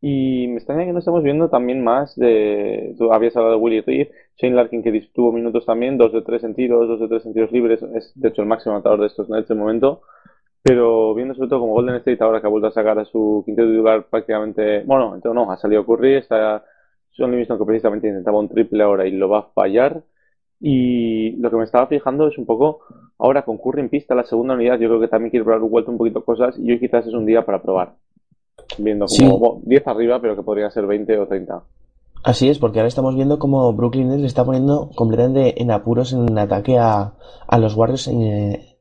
y 0.00 0.48
me 0.48 0.56
extraña 0.56 0.84
que 0.84 0.92
no 0.92 0.98
estamos 0.98 1.22
viendo 1.22 1.48
también 1.48 1.82
más 1.82 2.16
de, 2.16 2.94
tú 2.98 3.12
habías 3.12 3.36
hablado 3.36 3.54
de 3.54 3.62
Willie 3.62 3.82
Reed, 3.82 4.08
Shane 4.36 4.56
Larkin 4.56 4.82
que 4.82 5.08
tuvo 5.14 5.32
minutos 5.32 5.64
también, 5.64 5.96
2 5.96 6.12
de 6.12 6.22
3 6.22 6.44
en 6.44 6.54
tiros, 6.54 6.88
2 6.88 7.00
de 7.00 7.08
3 7.08 7.26
en 7.26 7.32
tiros 7.32 7.52
libres, 7.52 7.82
es 7.94 8.12
de 8.16 8.28
hecho 8.28 8.42
el 8.42 8.48
máximo 8.48 8.74
anotador 8.74 9.00
de 9.00 9.06
estos 9.06 9.28
Nets 9.30 9.48
de 9.48 9.54
momento, 9.54 10.02
pero 10.62 11.14
viendo 11.14 11.34
sobre 11.34 11.48
todo 11.48 11.60
como 11.60 11.72
Golden 11.72 11.96
State 11.96 12.22
ahora 12.22 12.40
que 12.40 12.46
ha 12.46 12.50
vuelto 12.50 12.68
a 12.68 12.72
sacar 12.72 12.98
a 12.98 13.04
su 13.04 13.42
quinteto 13.44 13.68
titular 13.68 14.04
prácticamente, 14.08 14.84
bueno, 14.84 15.14
entonces 15.14 15.34
no, 15.34 15.50
ha 15.50 15.56
salido 15.56 15.84
Curry, 15.84 16.16
está 16.16 16.64
John 17.16 17.30
Livingston 17.30 17.58
que 17.58 17.64
precisamente 17.64 18.08
intentaba 18.08 18.38
un 18.38 18.48
triple 18.48 18.82
ahora 18.82 19.06
y 19.06 19.10
lo 19.12 19.28
va 19.28 19.38
a 19.40 19.48
fallar. 19.54 20.02
Y 20.64 21.32
lo 21.38 21.50
que 21.50 21.56
me 21.56 21.64
estaba 21.64 21.88
fijando 21.88 22.28
es 22.28 22.38
un 22.38 22.46
poco, 22.46 22.80
ahora 23.18 23.44
con 23.44 23.58
Curry 23.58 23.80
en 23.80 23.88
pista, 23.88 24.14
la 24.14 24.22
segunda 24.22 24.54
unidad, 24.54 24.78
yo 24.78 24.88
creo 24.88 25.00
que 25.00 25.08
también 25.08 25.30
quiere 25.30 25.44
probar 25.44 25.60
vuelta 25.68 25.90
un 25.90 25.98
poquito 25.98 26.24
cosas 26.24 26.56
y 26.56 26.70
hoy 26.70 26.78
quizás 26.78 27.04
es 27.06 27.14
un 27.14 27.26
día 27.26 27.44
para 27.44 27.60
probar. 27.60 27.94
Viendo 28.78 29.06
como 29.06 29.32
Sí. 29.32 29.38
bueno, 29.38 29.60
10 29.64 29.86
arriba, 29.88 30.20
pero 30.20 30.36
que 30.36 30.42
podría 30.42 30.70
ser 30.70 30.86
20 30.86 31.18
o 31.18 31.26
30. 31.26 31.62
Así 32.22 32.48
es, 32.48 32.60
porque 32.60 32.78
ahora 32.78 32.86
estamos 32.86 33.16
viendo 33.16 33.40
como 33.40 33.72
Brooklyn 33.72 34.08
Nets 34.08 34.20
le 34.20 34.26
está 34.28 34.44
poniendo 34.44 34.90
completamente 34.94 35.60
en 35.60 35.72
apuros 35.72 36.12
en 36.12 36.38
ataque 36.38 36.78
a, 36.78 37.14
a 37.48 37.58
los 37.58 37.74
Warriors, 37.76 38.06
eh, 38.06 38.71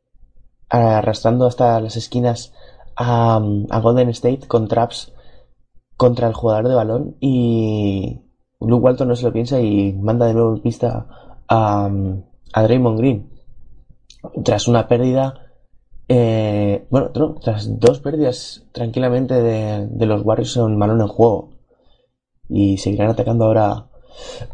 arrastrando 0.72 1.46
hasta 1.46 1.80
las 1.82 1.98
esquinas 1.98 2.54
a, 2.96 3.40
Golden 3.82 4.10
State 4.10 4.48
con 4.48 4.68
traps 4.68 5.14
contra 5.98 6.28
el 6.28 6.34
jugador 6.34 6.68
de 6.70 6.76
balón 6.76 7.18
y 7.20 8.22
Luke 8.60 8.84
Walton 8.84 9.10
no 9.10 9.16
se 9.16 9.26
lo 9.26 9.34
piensa 9.34 9.60
y 9.60 9.94
manda 9.94 10.26
de 10.26 10.34
nuevo 10.34 10.56
en 10.56 10.62
pista 10.62 11.08
a, 11.48 11.90
a 12.54 12.64
Draymond 12.64 13.00
Green. 13.00 13.30
Tras 14.44 14.68
una 14.68 14.88
pérdida, 14.88 15.52
eh, 16.08 16.88
bueno, 16.90 17.12
no, 17.16 17.36
tras 17.36 17.80
dos 17.80 18.00
pérdidas 18.00 18.66
tranquilamente 18.72 19.42
de, 19.42 19.88
de 19.88 20.06
los 20.06 20.24
Warriors 20.24 20.58
en 20.58 20.80
balón 20.80 21.02
en 21.02 21.08
juego 21.08 21.50
y 22.48 22.78
seguirán 22.78 23.10
atacando 23.10 23.46
ahora 23.46 23.88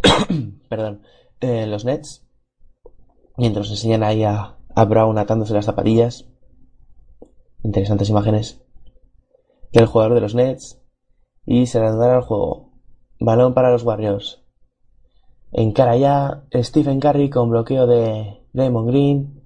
perdón 0.70 1.02
eh, 1.42 1.66
los 1.66 1.84
Nets 1.84 2.28
mientras 3.38 3.70
enseñan 3.70 4.04
ahí 4.04 4.24
a, 4.24 4.57
a 4.78 4.86
Brown 4.86 5.18
atándose 5.18 5.56
las 5.56 5.66
zapatillas. 5.66 6.30
Interesantes 7.64 8.10
imágenes. 8.10 8.62
Del 9.74 9.88
jugador 9.88 10.14
de 10.14 10.22
los 10.22 10.36
Nets. 10.36 10.80
Y 11.48 11.66
se 11.66 11.80
reanudará 11.80 12.18
el 12.18 12.22
juego. 12.22 12.74
Balón 13.20 13.56
para 13.56 13.72
los 13.72 13.82
Warriors. 13.82 14.44
Encara 15.52 15.98
ya 15.98 16.44
Stephen 16.54 17.00
Curry 17.00 17.32
con 17.32 17.50
bloqueo 17.50 17.88
de 17.88 18.44
Damon 18.54 18.86
Green. 18.86 19.42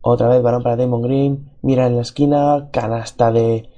Otra 0.00 0.28
vez 0.28 0.42
balón 0.42 0.62
para 0.62 0.76
Damon 0.76 1.02
Green. 1.02 1.52
Mira 1.60 1.86
en 1.86 1.96
la 1.96 2.02
esquina 2.02 2.70
canasta 2.72 3.30
de 3.32 3.68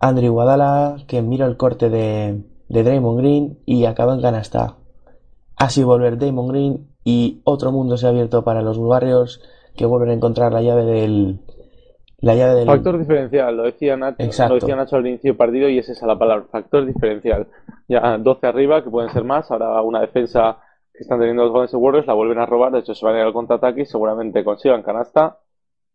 Andrew 0.00 0.32
Guadala 0.32 1.04
que 1.06 1.22
mira 1.22 1.46
el 1.46 1.56
corte 1.56 1.88
de 1.88 2.42
de 2.68 2.82
Draymond 2.82 3.18
Green 3.18 3.58
y 3.64 3.84
acaba 3.84 4.14
en 4.14 4.22
canasta. 4.22 4.78
Así 5.54 5.84
volver 5.84 6.18
Draymond 6.18 6.50
Green 6.50 6.96
y 7.04 7.42
otro 7.44 7.70
mundo 7.70 7.96
se 7.96 8.06
ha 8.06 8.08
abierto 8.08 8.42
para 8.42 8.62
los 8.62 8.76
Warriors 8.76 9.40
que 9.76 9.86
vuelven 9.86 10.10
a 10.10 10.14
encontrar 10.14 10.52
la 10.52 10.62
llave 10.62 10.84
del 10.84 11.38
la 12.20 12.34
llave 12.34 12.54
del 12.54 12.66
Factor 12.66 12.98
diferencial, 12.98 13.56
lo 13.56 13.64
decía 13.64 13.96
Nacho, 13.96 14.16
Exacto. 14.22 14.54
lo 14.54 14.60
decía 14.60 14.74
Nacho 14.76 14.96
al 14.96 15.06
inicio 15.06 15.30
del 15.32 15.36
partido 15.36 15.68
y 15.68 15.78
es 15.78 15.88
esa 15.88 16.06
la 16.06 16.18
palabra, 16.18 16.46
factor 16.50 16.84
diferencial. 16.86 17.46
Ya 17.88 18.16
12 18.18 18.46
arriba, 18.46 18.82
que 18.82 18.90
pueden 18.90 19.10
ser 19.10 19.22
más, 19.24 19.50
ahora 19.50 19.80
una 19.82 20.00
defensa 20.00 20.56
que 20.92 21.02
están 21.02 21.18
teniendo 21.18 21.44
los 21.44 21.52
Golden 21.52 21.80
Warriors 21.80 22.06
la 22.06 22.14
vuelven 22.14 22.38
a 22.38 22.46
robar, 22.46 22.72
de 22.72 22.78
hecho 22.80 22.94
se 22.94 23.04
van 23.04 23.16
a 23.16 23.18
ir 23.20 23.24
al 23.26 23.32
contraataque 23.34 23.82
y 23.82 23.86
seguramente 23.86 24.42
consigan 24.42 24.82
canasta. 24.82 25.38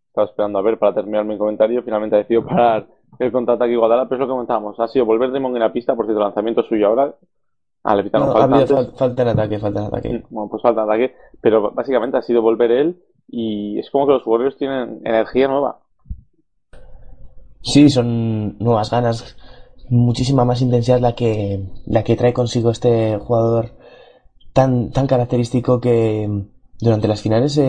Estaba 0.07 0.27
esperando 0.27 0.59
a 0.59 0.61
ver 0.61 0.77
para 0.77 0.93
terminar 0.93 1.25
mi 1.25 1.37
comentario, 1.37 1.81
finalmente 1.83 2.15
ha 2.15 2.19
decidido 2.19 2.45
parar 2.45 2.85
el 3.17 3.31
contraataque 3.31 3.75
Guadalajara, 3.75 4.07
pero 4.09 4.17
es 4.17 4.19
lo 4.21 4.25
que 4.27 4.31
comentábamos, 4.37 4.79
ha 4.79 4.87
sido 4.87 5.05
volver 5.05 5.31
Demon 5.31 5.53
en 5.55 5.61
la 5.61 5.73
pista, 5.73 5.95
por 5.95 6.05
cierto, 6.05 6.21
lanzamiento 6.21 6.61
suyo 6.63 6.87
ahora. 6.87 7.15
Ah, 7.83 7.95
le 7.95 8.03
pitaron 8.03 8.27
No, 8.27 8.33
falta 8.35 8.57
fal- 8.67 8.93
falta 8.95 9.21
en 9.23 9.27
ataque, 9.29 9.57
falta 9.59 9.79
en 9.79 9.85
ataque. 9.87 10.09
Mm, 10.13 10.23
Bueno, 10.29 10.49
pues 10.51 10.61
falta 10.61 10.85
de 10.85 10.87
ataque, 10.93 11.15
pero 11.41 11.71
básicamente 11.71 12.17
ha 12.17 12.21
sido 12.21 12.41
volver 12.43 12.69
él 12.71 13.01
y 13.31 13.79
es 13.79 13.89
como 13.89 14.05
que 14.05 14.13
los 14.13 14.27
Warriors 14.27 14.57
tienen 14.57 15.01
energía 15.05 15.47
nueva. 15.47 15.79
Sí, 17.63 17.89
son 17.89 18.57
nuevas 18.59 18.91
ganas, 18.91 19.37
muchísima 19.89 20.45
más 20.45 20.61
intensidad 20.61 20.99
la 20.99 21.15
que 21.15 21.63
la 21.85 22.03
que 22.03 22.15
trae 22.15 22.33
consigo 22.33 22.71
este 22.71 23.17
jugador 23.17 23.71
tan 24.53 24.91
tan 24.91 25.07
característico 25.07 25.79
que 25.79 26.29
durante 26.79 27.07
las 27.07 27.21
finales, 27.21 27.59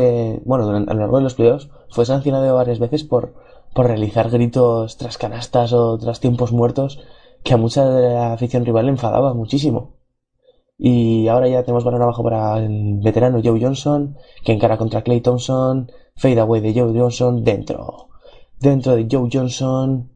bueno, 0.45 0.67
durante, 0.67 0.91
a 0.91 0.95
lo 0.95 1.01
largo 1.01 1.19
de 1.19 1.25
los 1.25 1.35
playoffs 1.35 1.69
fue 1.91 2.07
sancionado 2.07 2.55
varias 2.55 2.79
veces 2.79 3.05
por 3.05 3.35
por 3.75 3.87
realizar 3.87 4.31
gritos 4.31 4.97
tras 4.97 5.17
canastas 5.17 5.73
o 5.73 5.97
tras 5.99 6.21
tiempos 6.21 6.53
muertos 6.53 6.99
que 7.45 7.55
a 7.55 7.57
mucha 7.57 7.89
de 7.89 8.15
la 8.15 8.33
afición 8.33 8.65
rival 8.65 8.87
le 8.87 8.93
enfadaba 8.93 9.35
muchísimo. 9.35 10.02
Y 10.79 11.29
ahora 11.29 11.49
ya 11.49 11.63
tenemos 11.63 11.85
balón 11.85 12.03
abajo 12.03 12.23
para 12.23 12.59
el 12.59 12.99
veterano 13.03 13.41
Joe 13.43 13.61
Johnson, 13.61 14.17
que 14.45 14.53
encara 14.53 14.79
contra 14.79 15.03
Clay 15.03 15.21
Thompson, 15.21 15.91
fade 16.17 16.41
away 16.41 16.61
de 16.61 16.75
Joe 16.75 16.99
Johnson 16.99 17.45
dentro. 17.45 18.09
Dentro 18.59 18.97
de 18.97 19.07
Joe 19.11 19.29
Johnson, 19.33 20.11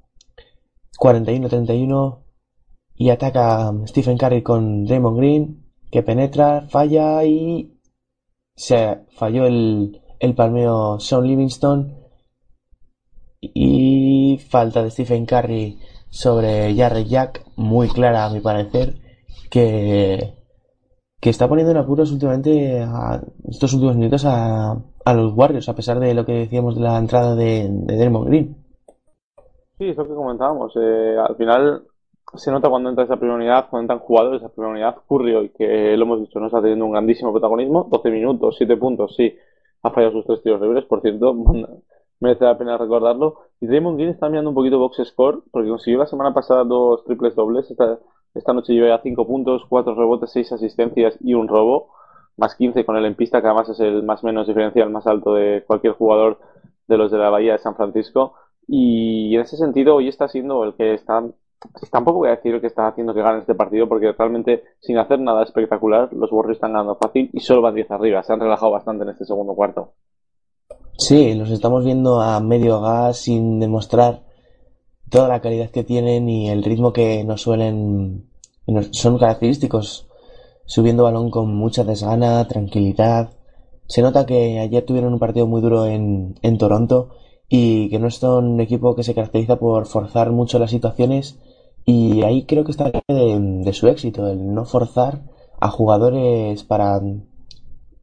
41-31, 0.99 2.23
y 2.95 3.11
ataca 3.11 3.73
Stephen 3.87 4.19
Curry 4.19 4.43
con 4.43 4.85
Draymond 4.85 5.19
Green, 5.19 5.67
que 5.91 6.03
penetra, 6.03 6.67
falla 6.69 7.25
y 7.25 7.79
se 8.55 9.05
falló 9.11 9.47
el, 9.47 10.01
el 10.19 10.35
palmeo 10.35 10.99
Sean 10.99 11.27
Livingston 11.27 12.07
y 13.41 14.39
falta 14.49 14.83
de 14.83 14.91
Stephen 14.91 15.27
Curry 15.27 15.79
sobre 16.09 16.75
Jarrett 16.75 17.09
Jack, 17.09 17.45
muy 17.57 17.89
clara 17.89 18.25
a 18.25 18.31
mi 18.31 18.41
parecer, 18.41 18.99
que, 19.51 20.36
que 21.21 21.31
está 21.31 21.49
poniendo 21.49 21.73
en 21.73 21.79
apuros 21.79 22.12
últimamente 22.12 22.81
a 22.83 23.21
estos 23.49 23.73
últimos 23.75 23.97
minutos 23.97 24.25
a, 24.27 24.77
los 25.14 25.33
Warriors, 25.35 25.69
a 25.69 25.75
pesar 25.75 25.99
de 26.01 26.14
lo 26.14 26.25
que 26.25 26.33
decíamos 26.33 26.75
de 26.75 26.83
la 26.83 26.99
entrada 26.99 27.35
de, 27.35 27.69
de 27.71 27.97
Draymond 27.97 28.27
Green. 28.27 28.57
Sí, 29.79 29.89
es 29.89 29.97
lo 29.97 30.07
que 30.07 30.14
comentábamos. 30.14 30.73
eh, 30.77 31.17
al 31.19 31.37
final 31.37 31.83
se 32.35 32.51
nota 32.51 32.69
cuando 32.69 32.91
entra 32.91 33.05
esa 33.05 33.17
primera 33.17 33.37
unidad, 33.37 33.67
cuando 33.71 33.85
entran 33.93 34.07
jugadores 34.07 34.43
esa 34.43 34.53
primera 34.53 34.73
unidad. 34.73 34.97
Curry 35.09 35.35
hoy, 35.35 35.49
que 35.51 35.97
lo 35.97 36.05
hemos 36.05 36.21
dicho, 36.21 36.41
no 36.41 36.47
está 36.47 36.61
teniendo 36.61 36.85
un 36.85 36.93
grandísimo 36.93 37.33
protagonismo. 37.33 37.89
12 37.91 38.11
minutos, 38.11 38.57
7 38.59 38.77
puntos, 38.77 39.14
sí. 39.17 39.35
Ha 39.83 39.91
fallado 39.91 40.12
sus 40.12 40.27
tres 40.27 40.43
tiros 40.43 40.61
libres, 40.61 40.85
por 40.85 41.01
cierto. 41.03 41.35
Merece 42.21 42.45
la 42.45 42.57
pena 42.57 42.79
recordarlo. 42.79 43.37
Y 43.61 43.67
Draymond 43.67 43.97
Green 43.97 44.11
está 44.11 44.29
mirando 44.29 44.51
un 44.51 44.57
poquito 44.57 44.79
box 44.79 45.03
score, 45.05 45.43
porque 45.51 45.69
consiguió 45.69 45.99
la 45.99 46.07
semana 46.07 46.33
pasada 46.33 46.64
dos 46.64 47.05
triples 47.05 47.35
dobles. 47.35 47.71
Esta, 47.71 47.99
esta 48.37 48.53
noche 48.53 48.72
lleva 48.72 48.89
ya 48.89 49.03
5 49.03 49.26
puntos, 49.26 49.64
4 49.68 49.95
rebotes, 49.95 50.30
6 50.32 50.53
asistencias 50.53 51.16
y 51.20 51.34
un 51.34 51.49
robo. 51.49 51.89
Más 52.37 52.55
15 52.55 52.84
con 52.84 52.97
él 52.97 53.07
en 53.07 53.14
pista, 53.14 53.41
que 53.41 53.47
además 53.47 53.70
es 53.70 53.80
el 53.80 54.03
más 54.03 54.22
menos 54.22 54.47
diferencial 54.47 54.91
más 54.91 55.07
alto 55.07 55.34
de 55.34 55.64
cualquier 55.66 55.95
jugador 55.95 56.39
de 56.87 56.99
los 56.99 57.11
de 57.11 57.18
la 57.18 57.30
Bahía 57.30 57.53
de 57.53 57.59
San 57.59 57.76
Francisco. 57.76 58.34
Y 58.68 59.34
en 59.34 59.41
ese 59.41 59.57
sentido, 59.57 59.95
hoy 59.95 60.09
está 60.09 60.28
siendo 60.28 60.64
el 60.64 60.74
que 60.74 60.95
está. 60.95 61.24
Tampoco 61.91 62.18
voy 62.18 62.28
a 62.28 62.37
decir 62.37 62.61
que 62.61 62.66
está 62.66 62.89
haciendo 62.89 63.14
que 63.14 63.22
gane 63.22 63.39
este 63.39 63.55
partido, 63.55 63.89
porque 63.89 64.12
realmente, 64.12 64.64
sin 64.80 64.99
hacer 64.99 65.18
nada 65.18 65.43
espectacular, 65.43 66.12
los 66.12 66.30
Warriors 66.30 66.59
están 66.59 66.72
ganando 66.72 66.97
fácil 66.97 67.30
y 67.32 67.41
solo 67.41 67.62
van 67.62 67.74
10 67.74 67.91
arriba. 67.91 68.22
Se 68.22 68.34
han 68.34 68.41
relajado 68.41 68.72
bastante 68.72 69.05
en 69.05 69.11
este 69.11 69.24
segundo 69.24 69.55
cuarto. 69.55 69.93
Sí, 70.99 71.34
los 71.34 71.51
estamos 71.51 71.84
viendo 71.84 72.20
a 72.20 72.41
medio 72.41 72.80
gas 72.80 73.18
sin 73.18 73.61
demostrar 73.61 74.22
toda 75.11 75.29
la 75.29 75.41
calidad 75.41 75.71
que 75.71 75.85
tienen 75.85 76.29
y 76.29 76.51
el 76.51 76.65
ritmo 76.65 76.93
que 76.93 77.25
nos 77.25 77.43
suelen, 77.43 78.29
son 78.91 79.19
característicos, 79.19 80.09
subiendo 80.65 81.05
balón 81.05 81.31
con 81.31 81.55
mucha 81.55 81.85
desgana, 81.85 82.47
tranquilidad. 82.49 83.31
Se 83.87 84.03
nota 84.03 84.27
que 84.27 84.59
ayer 84.59 84.85
tuvieron 84.85 85.13
un 85.13 85.19
partido 85.19 85.47
muy 85.47 85.61
duro 85.61 85.87
en, 85.87 86.35
en 86.43 86.59
Toronto 86.59 87.11
y 87.49 87.89
que 87.89 87.99
no 87.99 88.09
es 88.09 88.23
un 88.23 88.61
equipo 88.61 88.97
que 88.97 89.05
se 89.05 89.15
caracteriza 89.15 89.57
por 89.57 89.87
forzar 89.87 90.33
mucho 90.33 90.59
las 90.59 90.71
situaciones 90.71 91.39
y 91.85 92.23
ahí 92.23 92.45
creo 92.47 92.65
que 92.65 92.73
está 92.73 92.91
de, 92.91 93.03
de 93.09 93.73
su 93.73 93.87
éxito, 93.87 94.27
el 94.27 94.53
no 94.53 94.65
forzar 94.65 95.23
a 95.61 95.71
jugadores 95.71 96.65
para, 96.65 97.01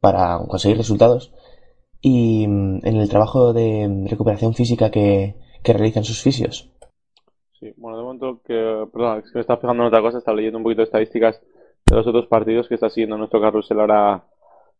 para 0.00 0.38
conseguir 0.48 0.78
resultados 0.78 1.32
y 2.00 2.46
mm, 2.46 2.86
en 2.86 2.96
el 2.96 3.08
trabajo 3.08 3.52
de 3.52 4.06
recuperación 4.08 4.54
física 4.54 4.90
que, 4.90 5.36
que 5.62 5.72
realizan 5.72 6.04
sus 6.04 6.20
fisios. 6.20 6.70
Sí, 7.60 7.72
bueno, 7.76 7.96
de 7.98 8.02
momento 8.04 8.40
que, 8.44 8.86
perdón, 8.92 9.18
es 9.24 9.30
que 9.30 9.38
me 9.38 9.40
estaba 9.40 9.60
fijando 9.60 9.82
en 9.82 9.86
otra 9.88 10.00
cosa, 10.02 10.18
estaba 10.18 10.36
leyendo 10.36 10.58
un 10.58 10.64
poquito 10.64 10.80
de 10.80 10.84
estadísticas 10.84 11.40
de 11.86 11.96
los 11.96 12.06
otros 12.06 12.26
partidos 12.26 12.68
que 12.68 12.74
está 12.74 12.90
siguiendo 12.90 13.16
nuestro 13.16 13.40
carrusel 13.40 13.80
ahora 13.80 14.24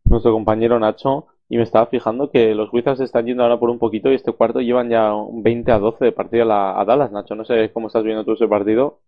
nuestro 0.05 0.33
compañero 0.33 0.79
Nacho 0.81 1.27
y 1.49 1.57
me 1.59 1.63
estaba 1.65 1.87
fijando 1.87 2.31
que 2.31 2.55
los 2.55 2.73
Wizards 2.73 3.01
están 3.01 3.27
yendo 3.27 3.43
ahora 3.45 3.59
por 3.61 3.71
un 3.71 3.79
poquito 3.79 4.11
y 4.11 4.15
este 4.17 4.33
cuarto 4.33 4.61
llevan 4.61 4.91
ya 4.91 5.15
un 5.15 5.43
20 5.43 5.73
a 5.73 5.79
12 5.79 6.07
de 6.07 6.13
partido 6.13 6.45
a, 6.45 6.47
la- 6.47 6.81
a 6.81 6.85
Dallas, 6.85 7.13
Nacho. 7.13 7.35
No 7.37 7.45
sé 7.45 7.71
cómo 7.73 7.89
estás 7.89 8.05
viendo 8.05 8.25
tú 8.25 8.33
ese 8.33 8.49
partido. 8.49 9.01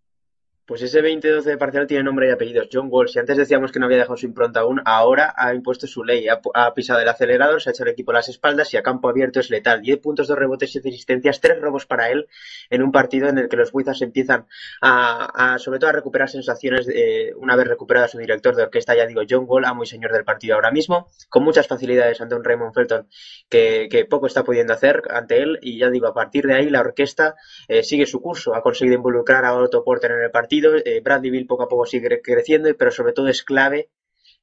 Pues 0.66 0.82
ese 0.82 1.00
20-12 1.00 1.42
de 1.42 1.58
parcial 1.58 1.86
tiene 1.86 2.02
nombre 2.02 2.28
y 2.28 2.32
apellidos. 2.32 2.68
John 2.72 2.88
Wall, 2.90 3.08
si 3.08 3.20
antes 3.20 3.36
decíamos 3.36 3.70
que 3.70 3.78
no 3.78 3.86
había 3.86 3.98
dejado 3.98 4.16
su 4.16 4.26
impronta 4.26 4.60
aún, 4.60 4.82
ahora 4.84 5.32
ha 5.36 5.54
impuesto 5.54 5.86
su 5.86 6.02
ley. 6.02 6.26
Ha, 6.28 6.74
pisado 6.74 6.98
el 6.98 7.08
acelerador, 7.08 7.62
se 7.62 7.70
ha 7.70 7.72
hecho 7.72 7.84
el 7.84 7.90
equipo 7.90 8.10
a 8.10 8.14
las 8.14 8.28
espaldas 8.28 8.74
y 8.74 8.76
a 8.76 8.82
campo 8.82 9.08
abierto 9.08 9.38
es 9.38 9.48
letal. 9.48 9.80
10 9.80 9.98
puntos, 9.98 10.26
2 10.26 10.36
rebotes, 10.36 10.72
7 10.72 10.88
asistencias, 10.88 11.40
3 11.40 11.60
robos 11.60 11.86
para 11.86 12.10
él 12.10 12.26
en 12.68 12.82
un 12.82 12.90
partido 12.90 13.28
en 13.28 13.38
el 13.38 13.48
que 13.48 13.56
los 13.56 13.72
Wizards 13.72 14.02
empiezan 14.02 14.46
a, 14.82 15.56
sobre 15.58 15.78
todo 15.78 15.90
a 15.90 15.92
recuperar 15.92 16.28
sensaciones 16.28 16.86
de, 16.86 17.32
una 17.36 17.54
vez 17.54 17.68
recuperado 17.68 18.06
a 18.06 18.08
su 18.08 18.18
director 18.18 18.56
de 18.56 18.64
orquesta, 18.64 18.96
ya 18.96 19.06
digo, 19.06 19.22
John 19.28 19.44
Wall, 19.46 19.64
amo 19.64 19.84
y 19.84 19.86
señor 19.86 20.12
del 20.12 20.24
partido 20.24 20.56
ahora 20.56 20.72
mismo, 20.72 21.08
con 21.28 21.44
muchas 21.44 21.68
facilidades 21.68 22.20
ante 22.20 22.34
un 22.34 22.42
Raymond 22.42 22.74
Felton 22.74 23.08
que, 23.48 23.86
que 23.88 24.04
poco 24.04 24.26
está 24.26 24.42
pudiendo 24.42 24.72
hacer 24.72 25.02
ante 25.10 25.42
él 25.42 25.58
y 25.62 25.78
ya 25.78 25.90
digo, 25.90 26.08
a 26.08 26.14
partir 26.14 26.46
de 26.46 26.54
ahí 26.54 26.70
la 26.70 26.80
orquesta 26.80 27.36
eh, 27.68 27.84
sigue 27.84 28.06
su 28.06 28.20
curso, 28.20 28.54
ha 28.54 28.62
conseguido 28.62 28.96
involucrar 28.96 29.44
a 29.44 29.54
Otto 29.54 29.84
Porter 29.84 30.10
en 30.10 30.22
el 30.22 30.30
partido, 30.30 30.55
eh, 30.64 31.00
Bradley 31.00 31.30
Bill 31.30 31.46
poco 31.46 31.64
a 31.64 31.68
poco 31.68 31.86
sigue 31.86 32.20
creciendo, 32.22 32.74
pero 32.76 32.90
sobre 32.90 33.12
todo 33.12 33.28
es 33.28 33.42
clave 33.42 33.90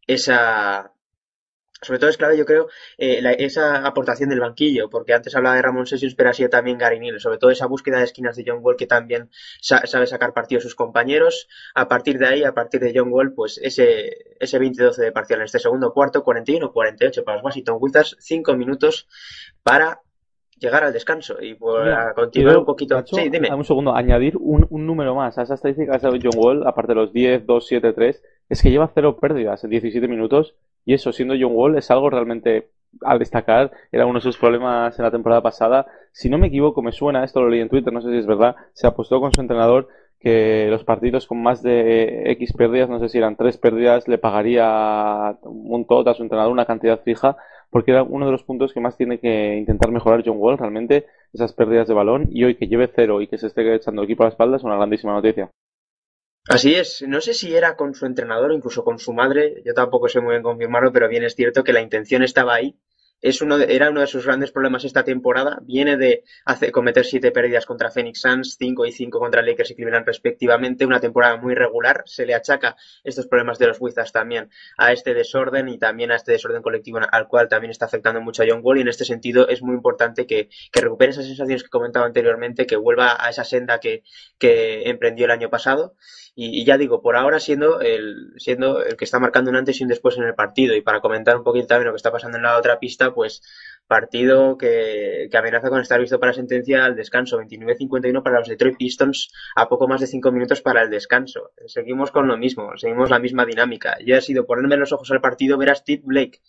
esa, 0.08 0.94
sobre 1.84 2.00
todo 2.00 2.10
es 2.10 2.18
clave, 2.18 2.38
yo 2.38 2.46
creo, 2.46 2.68
eh, 2.98 3.22
esa 3.40 3.86
aportación 3.86 4.30
del 4.30 4.40
banquillo, 4.40 4.90
porque 4.90 5.14
antes 5.14 5.36
hablaba 5.36 5.56
de 5.56 5.62
Ramón 5.62 5.86
Sessions, 5.86 6.16
pero 6.16 6.30
ha 6.30 6.34
sido 6.34 6.50
también 6.50 6.78
Gary 6.78 7.00
Neal, 7.00 7.20
sobre 7.20 7.38
todo 7.38 7.52
esa 7.52 7.68
búsqueda 7.68 8.00
de 8.00 8.06
esquinas 8.06 8.36
de 8.36 8.44
John 8.48 8.60
Wall 8.62 8.78
que 8.78 8.88
también 8.88 9.30
sa 9.62 9.86
sabe 9.86 10.08
sacar 10.08 10.34
partido 10.34 10.60
a 10.60 10.62
sus 10.62 10.76
compañeros. 10.76 11.48
A 11.76 11.88
partir 11.88 12.18
de 12.18 12.28
ahí, 12.28 12.44
a 12.44 12.54
partir 12.54 12.82
de 12.82 12.94
John 12.96 13.12
Wall, 13.12 13.34
pues 13.34 13.60
ese, 13.62 14.36
ese 14.40 14.60
20-12 14.60 14.96
de 14.96 15.12
parcial 15.12 15.40
en 15.40 15.46
este 15.46 15.60
segundo 15.60 15.94
cuarto, 15.94 16.24
41-48 16.24 17.24
para 17.24 17.38
los 17.38 17.46
Washington 17.46 17.78
Wizards, 17.80 18.18
5 18.20 18.56
minutos 18.56 19.08
para 19.64 20.02
llegar 20.60 20.84
al 20.84 20.94
descanso 20.94 21.42
y 21.42 21.56
por 21.56 21.84
Mira, 21.84 22.10
a 22.10 22.14
continuar 22.14 22.58
un 22.58 22.66
poquito. 22.66 22.96
Nacho, 22.96 23.16
sí, 23.16 23.30
dime. 23.30 23.54
un 23.54 23.66
segundo, 23.66 23.96
añadir 23.96 24.38
un, 24.38 24.66
un 24.70 24.86
número 24.86 25.16
más 25.16 25.38
a 25.38 25.44
esa 25.44 25.56
estadística 25.56 25.98
dado 25.98 26.18
John 26.22 26.38
Wall, 26.38 26.68
aparte 26.68 26.94
de 26.94 26.96
los 26.96 27.14
10, 27.14 27.46
2, 27.46 27.68
7, 27.68 27.94
3, 27.94 28.24
es 28.50 28.62
que 28.62 28.72
lleva 28.72 28.92
cero 28.94 29.18
pérdidas 29.20 29.64
en 29.64 29.70
17 29.70 30.08
minutos 30.08 30.56
y 30.86 30.94
eso, 30.94 31.12
siendo 31.12 31.36
John 31.40 31.56
Wall, 31.56 31.78
es 31.78 31.90
algo 31.92 32.10
realmente 32.10 32.70
al 33.02 33.20
destacar. 33.20 33.72
Era 33.92 34.06
uno 34.06 34.20
de 34.20 34.24
sus 34.24 34.38
problemas 34.38 34.98
en 35.00 35.06
la 35.06 35.12
temporada 35.12 35.42
pasada. 35.42 35.88
Si 36.12 36.30
no 36.30 36.38
me 36.38 36.48
equivoco, 36.48 36.82
me 36.82 36.92
suena, 36.92 37.24
esto 37.24 37.42
lo 37.42 37.50
leí 37.50 37.62
en 37.62 37.70
Twitter, 37.70 37.92
no 37.92 38.02
sé 38.02 38.10
si 38.10 38.18
es 38.18 38.28
verdad, 38.28 38.56
se 38.74 38.88
apostó 38.88 39.20
con 39.20 39.32
su 39.34 39.42
entrenador 39.42 39.88
que 40.20 40.68
los 40.70 40.86
partidos 40.86 41.28
con 41.28 41.44
más 41.44 41.62
de 41.62 42.32
X 42.32 42.54
pérdidas, 42.54 42.90
no 42.90 43.00
sé 43.00 43.10
si 43.10 43.18
eran 43.18 43.36
tres 43.36 43.58
pérdidas, 43.58 44.08
le 44.08 44.18
pagaría 44.18 45.38
un 45.44 45.86
tot 45.86 46.08
a 46.08 46.14
su 46.14 46.24
entrenador 46.24 46.52
una 46.52 46.66
cantidad 46.66 47.02
fija, 47.02 47.36
porque 47.74 47.92
era 47.92 48.04
uno 48.04 48.28
de 48.28 48.32
los 48.32 48.44
puntos 48.44 48.72
que 48.72 48.80
más 48.80 48.96
tiene 48.96 49.20
que 49.20 49.58
intentar 49.58 49.92
mejorar 49.92 50.24
John 50.26 50.38
Wall, 50.38 50.58
realmente, 50.58 51.08
esas 51.34 51.52
pérdidas 51.52 51.88
de 51.88 51.96
balón, 51.96 52.30
y 52.32 52.46
hoy 52.46 52.56
que 52.56 52.68
lleve 52.68 52.90
cero 52.96 53.20
y 53.20 53.28
que 53.28 53.38
se 53.38 53.48
esté 53.48 53.76
echando 53.76 54.04
el 54.04 54.06
equipo 54.06 54.24
a 54.24 54.28
la 54.28 54.30
espalda 54.30 54.58
es 54.58 54.64
una 54.64 54.78
grandísima 54.78 55.14
noticia. 55.14 55.50
Así 56.48 56.76
es, 56.76 57.04
no 57.08 57.20
sé 57.20 57.34
si 57.34 57.56
era 57.56 57.76
con 57.76 57.94
su 57.96 58.06
entrenador 58.06 58.52
o 58.52 58.54
incluso 58.54 58.84
con 58.84 59.00
su 59.00 59.14
madre, 59.14 59.64
yo 59.66 59.74
tampoco 59.74 60.08
sé 60.08 60.22
muy 60.22 60.32
bien 60.32 60.44
confirmarlo, 60.44 60.92
pero 60.92 61.10
bien 61.10 61.24
es 61.24 61.36
cierto 61.36 61.64
que 61.64 61.74
la 61.74 61.82
intención 61.82 62.22
estaba 62.22 62.54
ahí. 62.54 62.78
Es 63.24 63.42
uno 63.42 63.58
de, 63.58 63.74
era 63.74 63.90
uno 63.90 64.02
de 64.02 64.08
sus 64.08 64.26
grandes 64.26 64.52
problemas 64.52 64.84
esta 64.84 65.06
temporada. 65.06 65.60
Viene 65.62 65.96
de 65.96 66.26
cometer 66.74 67.06
siete 67.06 67.32
pérdidas 67.32 67.66
contra 67.66 67.90
Phoenix 67.90 68.20
Suns, 68.20 68.58
cinco 68.60 68.86
y 68.86 68.92
cinco 68.92 69.18
contra 69.18 69.42
Lakers 69.42 69.72
y 69.72 69.76
Cleveland 69.76 70.06
respectivamente. 70.06 70.86
Una 70.86 71.00
temporada 71.00 71.38
muy 71.38 71.56
regular. 71.56 72.04
Se 72.06 72.26
le 72.26 72.36
achaca 72.36 72.76
estos 73.02 73.26
problemas 73.28 73.58
de 73.60 73.68
los 73.68 73.80
Wizards 73.80 74.12
también 74.12 74.50
a 74.78 74.92
este 74.92 75.14
desorden 75.14 75.70
y 75.70 75.80
también 75.80 76.12
a 76.12 76.18
este 76.18 76.34
desorden 76.34 76.62
colectivo 76.62 77.00
al 77.10 77.28
cual 77.30 77.48
también 77.48 77.72
está 77.72 77.86
afectando 77.86 78.20
mucho 78.20 78.44
a 78.44 78.46
John 78.46 78.60
Wall. 78.62 78.80
Y 78.80 78.82
en 78.82 78.90
este 78.90 79.06
sentido 79.06 79.48
es 79.48 79.62
muy 79.62 79.74
importante 79.74 80.28
que, 80.28 80.50
que 80.70 80.82
recupere 80.82 81.12
esas 81.12 81.26
sensaciones 81.26 81.64
que 81.64 81.70
comentaba 81.70 82.06
anteriormente, 82.06 82.66
que 82.66 82.76
vuelva 82.76 83.16
a 83.18 83.30
esa 83.30 83.46
senda 83.46 83.80
que, 83.80 84.04
que 84.38 84.90
emprendió 84.90 85.24
el 85.24 85.32
año 85.32 85.50
pasado. 85.50 85.96
Y, 86.36 86.60
y, 86.60 86.66
ya 86.66 86.78
digo, 86.78 87.02
por 87.02 87.16
ahora 87.16 87.40
siendo 87.40 87.80
el, 87.80 88.34
siendo 88.38 88.84
el 88.84 88.98
que 88.98 89.06
está 89.06 89.20
marcando 89.20 89.52
un 89.52 89.56
antes 89.56 89.80
y 89.80 89.84
un 89.84 89.90
después 89.90 90.18
en 90.18 90.24
el 90.24 90.34
partido. 90.34 90.76
Y 90.76 90.82
para 90.82 91.00
comentar 91.00 91.38
un 91.38 91.44
poquito 91.44 91.68
también 91.68 91.88
lo 91.88 91.94
que 91.94 91.98
está 91.98 92.12
pasando 92.12 92.38
en 92.38 92.44
la 92.44 92.58
otra 92.58 92.80
pista, 92.80 93.13
pues 93.14 93.42
partido 93.88 94.58
que, 94.58 95.30
amenaza 95.34 95.70
con 95.70 95.82
estar 95.82 96.00
visto 96.00 96.20
para 96.20 96.34
sentencia 96.34 96.86
al 96.86 96.96
descanso. 96.96 97.40
29-51 97.40 98.24
para 98.24 98.40
los 98.40 98.48
Detroit 98.48 98.78
Pistons 98.78 99.32
a 99.56 99.68
poco 99.68 99.88
más 99.88 100.02
de 100.02 100.08
5 100.08 100.32
minutos 100.32 100.62
para 100.62 100.82
el 100.82 100.90
descanso. 100.90 101.52
Seguimos 101.68 102.12
con 102.12 102.28
lo 102.28 102.38
mismo, 102.38 102.72
seguimos 102.78 103.10
la 103.10 103.20
misma 103.20 103.46
dinámica. 103.46 103.98
Yo 104.06 104.18
ha 104.18 104.22
sido 104.22 104.46
ponerme 104.46 104.78
los 104.78 104.92
ojos 104.94 105.12
al 105.12 105.22
partido, 105.22 105.58
ver 105.58 105.70
a 105.70 105.76
Steve 105.76 106.02
Blake 106.04 106.40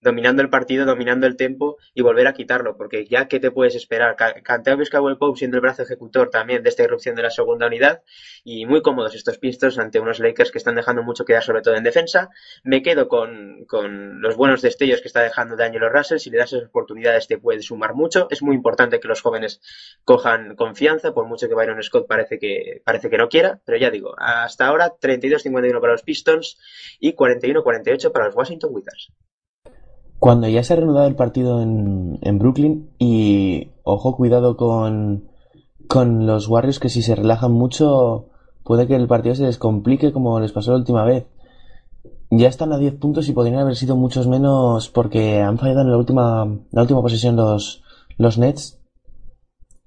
dominando 0.00 0.42
el 0.42 0.50
partido, 0.50 0.84
dominando 0.84 1.26
el 1.26 1.36
tempo 1.36 1.78
y 1.94 2.02
volver 2.02 2.26
a 2.26 2.34
quitarlo, 2.34 2.76
porque 2.76 3.06
ya 3.06 3.26
que 3.26 3.40
te 3.40 3.50
puedes 3.50 3.74
esperar, 3.74 4.16
Canteavis 4.16 4.90
Cowell 4.90 5.16
Pope 5.16 5.38
siendo 5.38 5.56
el 5.56 5.62
brazo 5.62 5.82
ejecutor 5.82 6.30
también 6.30 6.62
de 6.62 6.68
esta 6.68 6.82
irrupción 6.82 7.14
de 7.16 7.22
la 7.22 7.30
segunda 7.30 7.66
unidad 7.66 8.02
y 8.44 8.66
muy 8.66 8.82
cómodos 8.82 9.14
estos 9.14 9.38
Pistons 9.38 9.78
ante 9.78 10.00
unos 10.00 10.20
Lakers 10.20 10.50
que 10.50 10.58
están 10.58 10.74
dejando 10.74 11.02
mucho 11.02 11.24
que 11.24 11.32
dar 11.32 11.42
sobre 11.42 11.62
todo 11.62 11.74
en 11.74 11.84
defensa. 11.84 12.28
Me 12.62 12.82
quedo 12.82 13.08
con, 13.08 13.64
con 13.66 14.20
los 14.20 14.36
buenos 14.36 14.60
destellos 14.60 15.00
que 15.00 15.08
está 15.08 15.22
dejando 15.22 15.56
D'Angelo 15.56 15.88
Russell, 15.88 16.18
si 16.18 16.30
le 16.30 16.38
das 16.38 16.52
esas 16.52 16.68
oportunidades 16.68 17.26
te 17.26 17.38
puede 17.38 17.62
sumar 17.62 17.94
mucho. 17.94 18.28
Es 18.30 18.42
muy 18.42 18.54
importante 18.54 19.00
que 19.00 19.08
los 19.08 19.22
jóvenes 19.22 19.60
cojan 20.04 20.54
confianza, 20.54 21.14
por 21.14 21.26
mucho 21.26 21.48
que 21.48 21.54
Byron 21.54 21.82
Scott 21.82 22.06
parece 22.06 22.38
que, 22.38 22.82
parece 22.84 23.08
que 23.08 23.18
no 23.18 23.28
quiera, 23.28 23.60
pero 23.64 23.78
ya 23.78 23.90
digo, 23.90 24.14
hasta 24.18 24.66
ahora 24.66 24.92
32-51 25.00 25.80
para 25.80 25.92
los 25.92 26.02
Pistons 26.02 26.58
y 27.00 27.14
41-48 27.14 28.12
para 28.12 28.26
los 28.26 28.36
Washington 28.36 28.70
Wizards 28.72 29.12
cuando 30.24 30.48
ya 30.48 30.62
se 30.62 30.72
ha 30.72 30.76
reanudado 30.76 31.06
el 31.06 31.16
partido 31.16 31.60
en, 31.60 32.18
en 32.22 32.38
Brooklyn 32.38 32.88
y 32.98 33.72
ojo 33.82 34.16
cuidado 34.16 34.56
con, 34.56 35.28
con 35.86 36.26
los 36.26 36.48
Warriors 36.48 36.80
que 36.80 36.88
si 36.88 37.02
se 37.02 37.14
relajan 37.14 37.52
mucho 37.52 38.30
puede 38.62 38.86
que 38.86 38.96
el 38.96 39.06
partido 39.06 39.34
se 39.34 39.42
les 39.42 39.58
complique 39.58 40.14
como 40.14 40.40
les 40.40 40.52
pasó 40.52 40.70
la 40.70 40.78
última 40.78 41.04
vez. 41.04 41.26
Ya 42.30 42.48
están 42.48 42.72
a 42.72 42.78
10 42.78 42.94
puntos 42.94 43.28
y 43.28 43.34
podrían 43.34 43.58
haber 43.60 43.76
sido 43.76 43.96
muchos 43.96 44.26
menos 44.26 44.88
porque 44.88 45.42
han 45.42 45.58
fallado 45.58 45.82
en 45.82 45.90
la 45.90 45.98
última, 45.98 46.58
la 46.70 46.80
última 46.80 47.02
posesión 47.02 47.36
los, 47.36 47.82
los 48.16 48.38
Nets 48.38 48.80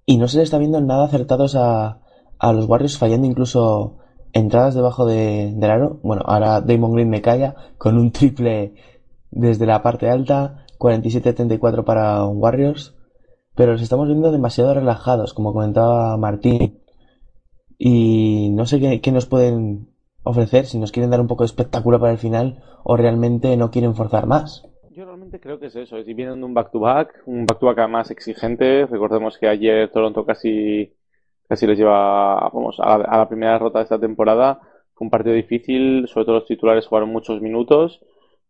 y 0.06 0.18
no 0.18 0.28
se 0.28 0.38
les 0.38 0.44
está 0.44 0.60
viendo 0.60 0.80
nada 0.82 1.06
acertados 1.06 1.56
a, 1.56 2.02
a 2.38 2.54
los 2.54 2.70
Warriors 2.70 3.00
fallando 3.00 3.26
incluso 3.26 3.98
entradas 4.34 4.76
debajo 4.76 5.08
de, 5.08 5.52
del 5.56 5.72
aro. 5.72 6.00
Bueno, 6.04 6.22
ahora 6.28 6.62
Damon 6.62 6.94
Green 6.94 7.10
me 7.10 7.24
calla 7.24 7.56
con 7.80 7.98
un 7.98 8.12
triple 8.12 8.76
desde 9.38 9.66
la 9.66 9.84
parte 9.84 10.10
alta, 10.10 10.66
47-34 10.80 11.84
para 11.84 12.26
Warriors, 12.26 12.96
pero 13.56 13.74
los 13.74 13.82
estamos 13.82 14.08
viendo 14.08 14.32
demasiado 14.32 14.74
relajados, 14.74 15.34
como 15.34 15.54
comentaba 15.54 16.18
Martín. 16.18 16.80
Y 17.78 18.50
no 18.52 18.66
sé 18.66 18.80
qué, 19.02 19.12
nos 19.12 19.28
pueden 19.28 19.90
ofrecer, 20.24 20.66
si 20.66 20.80
nos 20.80 20.92
quieren 20.92 21.12
dar 21.12 21.22
un 21.22 21.28
poco 21.28 21.44
de 21.44 21.48
espectáculo 21.48 22.00
para 22.00 22.12
el 22.12 22.18
final 22.18 22.64
o 22.84 22.98
realmente 22.98 23.56
no 23.58 23.70
quieren 23.70 23.96
forzar 23.96 24.26
más. 24.26 24.68
Yo 24.92 25.06
realmente 25.06 25.40
creo 25.40 25.60
que 25.60 25.68
es 25.68 25.76
eso, 25.76 26.04
si 26.04 26.14
vienen 26.16 26.40
de 26.40 26.46
un 26.46 26.56
back-to-back, 26.56 27.10
-back, 27.10 27.24
un 27.28 27.46
back-to-back 27.46 27.88
más 27.88 28.10
exigente, 28.10 28.88
recordemos 28.88 29.38
que 29.38 29.48
ayer 29.48 29.92
Toronto 29.92 30.26
casi, 30.26 30.92
casi 31.48 31.68
les 31.68 31.78
lleva 31.78 32.50
vamos, 32.52 32.80
a 32.80 32.98
la, 32.98 33.06
a 33.06 33.18
la 33.20 33.30
primera 33.30 33.54
derrota 33.54 33.78
de 33.78 33.84
esta 33.84 34.00
temporada, 34.00 34.60
fue 34.96 35.06
un 35.06 35.12
partido 35.12 35.36
difícil, 35.36 36.08
sobre 36.08 36.26
todo 36.26 36.36
los 36.38 36.48
titulares 36.48 36.88
jugaron 36.88 37.10
muchos 37.10 37.40
minutos, 37.42 38.02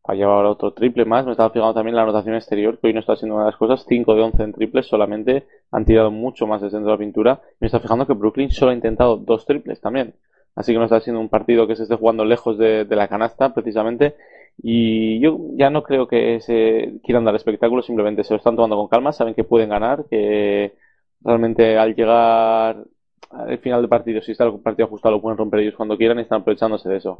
ha 0.07 0.13
llevado 0.13 0.49
otro 0.49 0.73
triple 0.73 1.05
más. 1.05 1.25
Me 1.25 1.31
estaba 1.31 1.49
fijando 1.49 1.73
también 1.73 1.95
la 1.95 2.03
anotación 2.03 2.35
exterior, 2.35 2.79
que 2.79 2.87
hoy 2.87 2.93
no 2.93 3.01
está 3.01 3.13
haciendo 3.13 3.35
una 3.35 3.45
de 3.45 3.51
las 3.51 3.57
cosas. 3.57 3.85
5 3.87 4.15
de 4.15 4.21
11 4.21 4.43
en 4.43 4.53
triples 4.53 4.87
solamente. 4.87 5.45
Han 5.71 5.85
tirado 5.85 6.11
mucho 6.11 6.47
más 6.47 6.61
desde 6.61 6.77
dentro 6.77 6.91
de 6.91 6.97
la 6.97 6.99
pintura. 6.99 7.41
Me 7.59 7.67
está 7.67 7.79
fijando 7.79 8.07
que 8.07 8.13
Brooklyn 8.13 8.49
solo 8.49 8.71
ha 8.71 8.73
intentado 8.73 9.17
dos 9.17 9.45
triples 9.45 9.81
también. 9.81 10.15
Así 10.55 10.71
que 10.71 10.79
no 10.79 10.85
está 10.85 10.99
siendo 11.01 11.19
un 11.19 11.29
partido 11.29 11.67
que 11.67 11.75
se 11.75 11.83
esté 11.83 11.95
jugando 11.95 12.25
lejos 12.25 12.57
de, 12.57 12.85
de 12.85 12.95
la 12.95 13.07
canasta, 13.07 13.53
precisamente. 13.53 14.15
Y 14.63 15.19
yo 15.19 15.37
ya 15.55 15.69
no 15.69 15.83
creo 15.83 16.07
que 16.07 16.39
se 16.41 16.99
quieran 17.03 17.25
dar 17.25 17.35
espectáculo, 17.35 17.81
simplemente 17.83 18.23
se 18.23 18.33
lo 18.33 18.37
están 18.37 18.55
tomando 18.55 18.75
con 18.75 18.87
calma, 18.87 19.11
saben 19.11 19.35
que 19.35 19.43
pueden 19.43 19.69
ganar, 19.69 20.05
que 20.09 20.73
realmente 21.21 21.77
al 21.77 21.95
llegar 21.95 22.83
al 23.29 23.57
final 23.59 23.81
del 23.81 23.89
partido, 23.89 24.21
si 24.21 24.31
está 24.31 24.45
el 24.45 24.59
partido 24.59 24.87
ajustado, 24.87 25.15
lo 25.15 25.21
pueden 25.21 25.37
romper 25.37 25.59
ellos 25.59 25.75
cuando 25.75 25.97
quieran 25.97 26.17
y 26.19 26.21
están 26.21 26.41
aprovechándose 26.41 26.89
de 26.89 26.97
eso. 26.97 27.17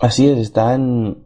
Así 0.00 0.28
es, 0.28 0.38
están. 0.38 1.18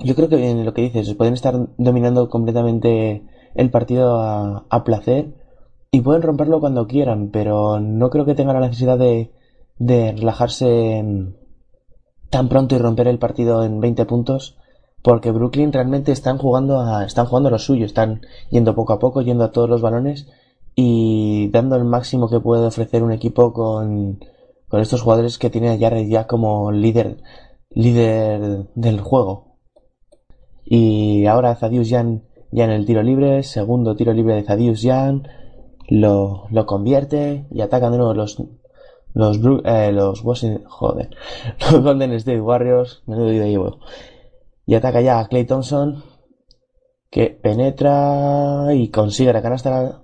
Yo 0.00 0.14
creo 0.14 0.28
que 0.28 0.50
en 0.50 0.64
lo 0.64 0.74
que 0.74 0.82
dices, 0.82 1.14
pueden 1.14 1.34
estar 1.34 1.54
dominando 1.78 2.28
completamente 2.28 3.24
el 3.54 3.70
partido 3.70 4.18
a, 4.20 4.66
a, 4.68 4.84
placer 4.84 5.34
y 5.90 6.02
pueden 6.02 6.22
romperlo 6.22 6.60
cuando 6.60 6.86
quieran, 6.86 7.30
pero 7.30 7.80
no 7.80 8.10
creo 8.10 8.26
que 8.26 8.34
tengan 8.34 8.60
la 8.60 8.66
necesidad 8.66 8.98
de, 8.98 9.32
de 9.78 10.12
relajarse 10.12 11.02
tan 12.30 12.48
pronto 12.48 12.74
y 12.74 12.78
romper 12.78 13.08
el 13.08 13.18
partido 13.18 13.64
en 13.64 13.80
20 13.80 14.04
puntos, 14.04 14.58
porque 15.02 15.30
Brooklyn 15.30 15.72
realmente 15.72 16.12
están 16.12 16.38
jugando 16.38 16.80
a, 16.80 17.04
están 17.04 17.26
jugando 17.26 17.48
a 17.48 17.52
lo 17.52 17.58
suyo, 17.58 17.86
están 17.86 18.20
yendo 18.50 18.74
poco 18.74 18.92
a 18.92 18.98
poco, 18.98 19.22
yendo 19.22 19.44
a 19.44 19.52
todos 19.52 19.70
los 19.70 19.80
balones 19.80 20.28
y 20.74 21.48
dando 21.50 21.76
el 21.76 21.84
máximo 21.84 22.28
que 22.28 22.40
puede 22.40 22.66
ofrecer 22.66 23.02
un 23.02 23.12
equipo 23.12 23.52
con, 23.52 24.18
con 24.68 24.80
estos 24.80 25.02
jugadores 25.02 25.38
que 25.38 25.50
tiene 25.50 25.70
a 25.70 25.78
Jared 25.78 26.08
ya 26.08 26.26
como 26.26 26.72
líder, 26.72 27.22
líder 27.76 28.66
del 28.74 29.00
juego. 29.00 29.58
Y 30.64 31.26
ahora 31.26 31.54
Zadius 31.54 31.90
Jan 31.90 32.24
ya 32.50 32.64
en 32.64 32.70
el 32.70 32.86
tiro 32.86 33.02
libre, 33.02 33.42
segundo 33.42 33.94
tiro 33.94 34.12
libre 34.12 34.34
de 34.34 34.42
Zadius 34.42 34.82
Jan, 34.82 35.28
lo, 35.88 36.46
lo 36.50 36.66
convierte 36.66 37.46
y 37.50 37.60
atacan 37.60 37.92
de 37.92 37.98
nuevo 37.98 38.14
los 38.14 38.42
los 39.12 39.38
eh, 39.64 39.92
los 39.92 40.22
Golden 41.82 42.12
State 42.12 42.40
Warriors, 42.40 43.02
menudo 43.06 43.30
llevo. 43.30 43.78
Y 44.66 44.74
ataca 44.74 45.00
ya 45.00 45.20
a 45.20 45.28
Clay 45.28 45.44
Thompson, 45.44 46.02
que 47.10 47.30
penetra 47.30 48.74
y 48.74 48.88
consigue 48.88 49.32
la 49.32 49.42
canasta 49.42 50.02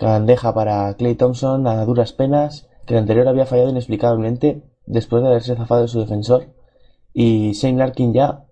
bandeja 0.00 0.52
para 0.52 0.94
Clay 0.94 1.14
Thompson 1.14 1.66
a 1.66 1.84
duras 1.84 2.12
penas, 2.12 2.68
que 2.86 2.94
el 2.94 3.00
anterior 3.00 3.28
había 3.28 3.46
fallado 3.46 3.70
inexplicablemente 3.70 4.62
después 4.86 5.22
de 5.22 5.28
haberse 5.28 5.56
zafado 5.56 5.82
de 5.82 5.88
su 5.88 6.00
defensor. 6.00 6.57
Y 7.20 7.50
Shane 7.50 7.78
Larkin 7.78 8.12
ya 8.12 8.44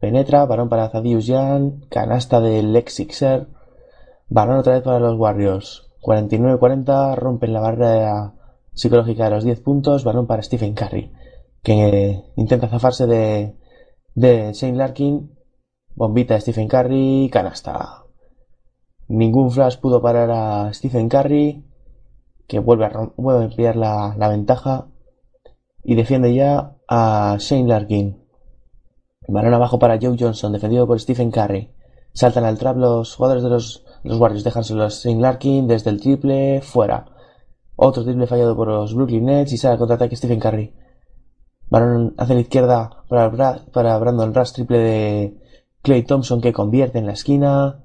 penetra, 0.00 0.44
varón 0.46 0.68
para 0.68 0.88
Zadius 0.88 1.28
Jan, 1.28 1.82
canasta 1.90 2.40
del 2.40 2.74
ex 2.74 2.94
Sixer, 2.94 3.46
varón 4.28 4.58
otra 4.58 4.72
vez 4.72 4.82
para 4.82 4.98
los 4.98 5.16
Warriors. 5.16 5.92
49-40, 6.02 7.14
rompen 7.14 7.52
la 7.52 7.60
barrera 7.60 8.34
psicológica 8.72 9.26
de 9.26 9.30
los 9.30 9.44
10 9.44 9.60
puntos, 9.60 10.02
varón 10.02 10.26
para 10.26 10.42
Stephen 10.42 10.74
Curry, 10.74 11.12
que 11.62 12.24
intenta 12.34 12.66
zafarse 12.66 13.06
de, 13.06 13.54
de 14.16 14.52
Shane 14.52 14.76
Larkin, 14.76 15.30
bombita 15.94 16.34
de 16.34 16.40
Stephen 16.40 16.66
Curry, 16.66 17.30
canasta. 17.32 18.06
Ningún 19.06 19.52
flash 19.52 19.78
pudo 19.78 20.02
parar 20.02 20.32
a 20.32 20.74
Stephen 20.74 21.08
Curry, 21.08 21.64
que 22.48 22.58
vuelve 22.58 22.86
a, 22.86 23.12
vuelve 23.16 23.42
a 23.42 23.44
ampliar 23.44 23.76
la, 23.76 24.16
la 24.18 24.28
ventaja 24.28 24.88
y 25.84 25.94
defiende 25.94 26.34
ya 26.34 26.73
a 26.88 27.36
Shane 27.38 27.68
Larkin. 27.68 28.24
Balón 29.28 29.54
abajo 29.54 29.78
para 29.78 29.98
Joe 30.00 30.16
Johnson, 30.18 30.52
defendido 30.52 30.86
por 30.86 31.00
Stephen 31.00 31.30
Curry. 31.30 31.70
Saltan 32.12 32.44
al 32.44 32.58
trap 32.58 32.76
los 32.76 33.16
jugadores 33.16 33.42
de 33.42 33.50
los, 33.50 33.84
los 34.02 34.18
Warriors, 34.18 34.44
dejándoselo 34.44 34.84
a 34.84 34.88
Shane 34.88 35.20
Larkin 35.20 35.66
desde 35.66 35.90
el 35.90 36.00
triple, 36.00 36.60
fuera. 36.62 37.06
Otro 37.76 38.04
triple 38.04 38.26
fallado 38.26 38.54
por 38.54 38.68
los 38.68 38.94
Brooklyn 38.94 39.24
Nets 39.24 39.52
y 39.52 39.56
sale 39.56 39.72
al 39.72 39.78
contraataque 39.78 40.16
Stephen 40.16 40.40
Curry. 40.40 40.74
Balón 41.70 42.14
hacia 42.18 42.34
la 42.34 42.40
izquierda 42.42 43.04
para, 43.08 43.30
para 43.72 43.98
Brandon 43.98 44.34
Rush, 44.34 44.52
triple 44.52 44.78
de 44.78 45.40
Clay 45.82 46.02
Thompson 46.02 46.40
que 46.40 46.52
convierte 46.52 46.98
en 46.98 47.06
la 47.06 47.12
esquina. 47.12 47.84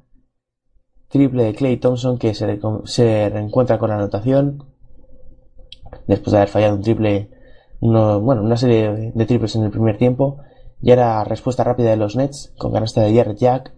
Triple 1.07 1.43
de 1.43 1.55
Clay 1.55 1.77
Thompson 1.77 2.19
que 2.19 2.35
se, 2.35 2.59
se 2.85 3.30
reencuentra 3.30 3.80
con 3.80 3.89
la 3.89 3.95
anotación. 3.95 4.65
Después 6.05 6.31
de 6.31 6.38
haber 6.38 6.49
fallado 6.49 6.76
un 6.76 6.81
triple, 6.81 7.31
uno, 7.80 8.19
bueno, 8.19 8.41
una 8.41 8.57
serie 8.57 9.11
de 9.14 9.26
triples 9.26 9.56
en 9.56 9.64
el 9.64 9.72
primer 9.72 9.97
tiempo. 9.97 10.39
Y 10.81 10.91
era 10.91 11.23
respuesta 11.23 11.64
rápida 11.64 11.89
de 11.89 11.97
los 11.97 12.15
Nets 12.15 12.53
con 12.57 12.72
canasta 12.72 13.01
de 13.01 13.15
Jared 13.15 13.35
Jack. 13.35 13.73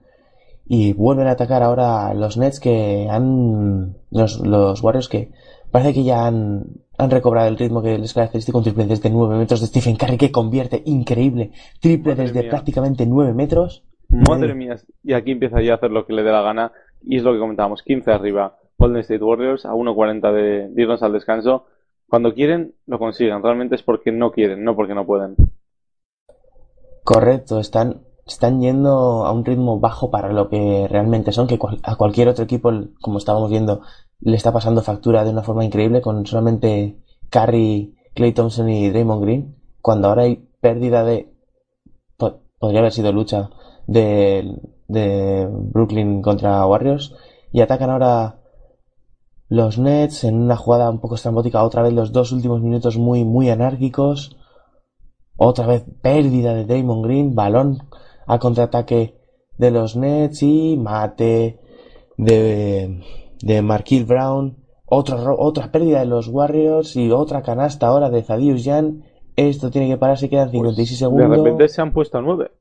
Y 0.65 0.93
vuelven 0.93 1.27
a 1.27 1.31
atacar 1.31 1.63
ahora 1.63 2.13
los 2.13 2.37
Nets 2.37 2.59
que 2.59 3.07
han. 3.09 3.97
Los, 4.11 4.39
los 4.39 4.81
Warriors 4.83 5.09
que 5.09 5.31
parece 5.71 5.93
que 5.93 6.03
ya 6.03 6.27
han, 6.27 6.65
han 6.97 7.09
recobrado 7.09 7.47
el 7.47 7.57
ritmo 7.57 7.81
que 7.81 7.97
les 7.97 8.13
caracteriza 8.13 8.51
con 8.51 8.63
triple 8.63 8.85
desde 8.85 9.09
9 9.09 9.37
metros 9.37 9.61
de 9.61 9.67
Stephen 9.67 9.95
Curry 9.95 10.17
que 10.17 10.31
convierte 10.31 10.83
increíble. 10.85 11.51
Triple 11.79 12.13
Madre 12.13 12.23
desde 12.27 12.41
mía. 12.41 12.49
prácticamente 12.49 13.05
9 13.05 13.33
metros. 13.33 13.83
Madre 14.09 14.53
mía, 14.53 14.75
y 15.03 15.13
aquí 15.13 15.31
empieza 15.31 15.61
ya 15.61 15.73
a 15.73 15.75
hacer 15.77 15.89
lo 15.89 16.05
que 16.05 16.13
le 16.13 16.23
dé 16.23 16.31
la 16.31 16.41
gana, 16.41 16.73
y 17.01 17.15
es 17.15 17.23
lo 17.23 17.31
que 17.31 17.39
comentábamos, 17.39 17.81
15 17.81 18.11
arriba, 18.11 18.57
Golden 18.77 18.99
State 18.99 19.23
Warriors 19.23 19.65
a 19.65 19.71
1.40 19.71 20.33
de, 20.33 20.67
de 20.67 20.81
irnos 20.81 21.01
al 21.01 21.13
descanso. 21.13 21.65
Cuando 22.11 22.33
quieren, 22.33 22.75
lo 22.87 22.99
consiguen, 22.99 23.41
realmente 23.41 23.75
es 23.75 23.83
porque 23.83 24.11
no 24.11 24.33
quieren, 24.33 24.65
no 24.65 24.75
porque 24.75 24.93
no 24.93 25.05
pueden. 25.05 25.37
Correcto, 27.05 27.61
están, 27.61 28.01
están 28.27 28.59
yendo 28.59 29.25
a 29.25 29.31
un 29.31 29.45
ritmo 29.45 29.79
bajo 29.79 30.11
para 30.11 30.33
lo 30.33 30.49
que 30.49 30.87
realmente 30.89 31.31
son, 31.31 31.47
que 31.47 31.57
a 31.83 31.95
cualquier 31.95 32.27
otro 32.27 32.43
equipo, 32.43 32.69
como 32.99 33.17
estábamos 33.17 33.49
viendo, 33.49 33.83
le 34.19 34.35
está 34.35 34.51
pasando 34.51 34.81
factura 34.81 35.23
de 35.23 35.29
una 35.29 35.41
forma 35.41 35.63
increíble 35.63 36.01
con 36.01 36.25
solamente 36.25 36.97
Curry, 37.29 37.95
Clay 38.13 38.33
Thompson 38.33 38.67
y 38.67 38.89
Draymond 38.89 39.23
Green, 39.23 39.55
cuando 39.81 40.09
ahora 40.09 40.23
hay 40.23 40.49
pérdida 40.59 41.05
de, 41.05 41.33
po- 42.17 42.41
podría 42.59 42.81
haber 42.81 42.91
sido 42.91 43.13
lucha 43.13 43.51
de, 43.87 44.59
de 44.89 45.47
Brooklyn 45.49 46.21
contra 46.21 46.65
Warriors, 46.67 47.15
y 47.53 47.61
atacan 47.61 47.89
ahora 47.89 48.40
los 49.51 49.77
Nets 49.77 50.23
en 50.23 50.35
una 50.41 50.55
jugada 50.55 50.89
un 50.89 51.01
poco 51.01 51.15
estrambótica, 51.15 51.61
otra 51.61 51.81
vez 51.83 51.91
los 51.91 52.13
dos 52.13 52.31
últimos 52.31 52.61
minutos 52.61 52.97
muy, 52.97 53.25
muy 53.25 53.49
anárquicos. 53.49 54.37
Otra 55.35 55.65
vez 55.67 55.83
pérdida 56.01 56.53
de 56.53 56.63
Draymond 56.65 57.03
Green, 57.03 57.35
balón 57.35 57.79
a 58.27 58.39
contraataque 58.39 59.17
de 59.57 59.71
los 59.71 59.97
Nets 59.97 60.41
y 60.43 60.77
mate 60.77 61.59
de, 62.17 63.01
de 63.41 63.61
Marquil 63.61 64.05
Brown. 64.05 64.55
Otra, 64.85 65.17
ro- 65.17 65.35
otra 65.37 65.69
pérdida 65.69 65.99
de 65.99 66.05
los 66.05 66.29
Warriors 66.29 66.95
y 66.95 67.11
otra 67.11 67.41
canasta 67.41 67.87
ahora 67.87 68.09
de 68.09 68.23
Zadius 68.23 68.63
Jan. 68.63 69.03
Esto 69.35 69.69
tiene 69.69 69.89
que 69.89 69.97
pararse, 69.97 70.29
quedan 70.29 70.51
56 70.51 70.89
De 70.89 70.95
segundos. 70.95 71.37
repente 71.37 71.67
se 71.67 71.81
han 71.81 71.91
puesto 71.91 72.17
a 72.19 72.21
9. 72.21 72.51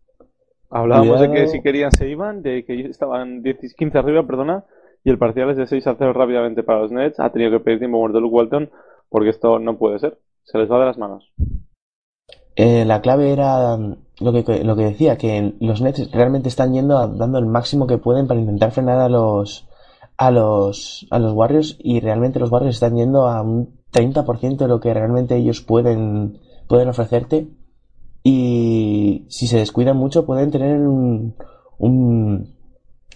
Hablábamos 0.70 1.20
de 1.20 1.30
que 1.30 1.46
si 1.48 1.60
querían 1.62 1.92
se 1.92 2.08
iban, 2.08 2.42
de 2.42 2.64
que 2.64 2.80
estaban 2.86 3.42
10 3.42 3.74
15 3.76 3.98
arriba, 3.98 4.24
perdona, 4.26 4.64
y 5.04 5.10
el 5.10 5.18
parcial 5.18 5.50
es 5.50 5.56
de 5.56 5.66
6 5.66 5.86
a 5.86 5.96
0 5.96 6.12
rápidamente 6.12 6.62
para 6.62 6.80
los 6.80 6.92
Nets. 6.92 7.20
Ha 7.20 7.30
tenido 7.30 7.50
que 7.50 7.60
pedir 7.60 7.78
tiempo 7.78 7.98
muerto 7.98 8.20
Luke 8.20 8.34
Walton 8.34 8.70
porque 9.08 9.30
esto 9.30 9.58
no 9.58 9.78
puede 9.78 9.98
ser. 9.98 10.18
Se 10.42 10.58
les 10.58 10.70
va 10.70 10.78
de 10.78 10.86
las 10.86 10.98
manos. 10.98 11.32
Eh, 12.56 12.84
la 12.84 13.00
clave 13.00 13.32
era 13.32 13.78
lo 13.78 14.32
que, 14.32 14.64
lo 14.64 14.76
que 14.76 14.82
decía, 14.82 15.16
que 15.16 15.54
los 15.60 15.80
Nets 15.80 16.10
realmente 16.12 16.48
están 16.48 16.74
yendo 16.74 17.06
dando 17.08 17.38
el 17.38 17.46
máximo 17.46 17.86
que 17.86 17.98
pueden 17.98 18.26
para 18.26 18.40
intentar 18.40 18.72
frenar 18.72 18.98
a 18.98 19.08
los, 19.08 19.68
a 20.18 20.30
los, 20.30 21.06
a 21.10 21.18
los 21.18 21.32
Warriors 21.32 21.76
y 21.78 22.00
realmente 22.00 22.38
los 22.38 22.50
Warriors 22.52 22.76
están 22.76 22.96
yendo 22.96 23.26
a 23.26 23.40
un 23.40 23.80
30% 23.92 24.56
de 24.58 24.68
lo 24.68 24.80
que 24.80 24.92
realmente 24.92 25.36
ellos 25.36 25.62
pueden, 25.62 26.38
pueden 26.68 26.88
ofrecerte 26.88 27.48
y 28.22 29.24
si 29.28 29.46
se 29.46 29.58
descuidan 29.58 29.96
mucho 29.96 30.26
pueden 30.26 30.50
tener 30.50 30.78
un 30.80 31.34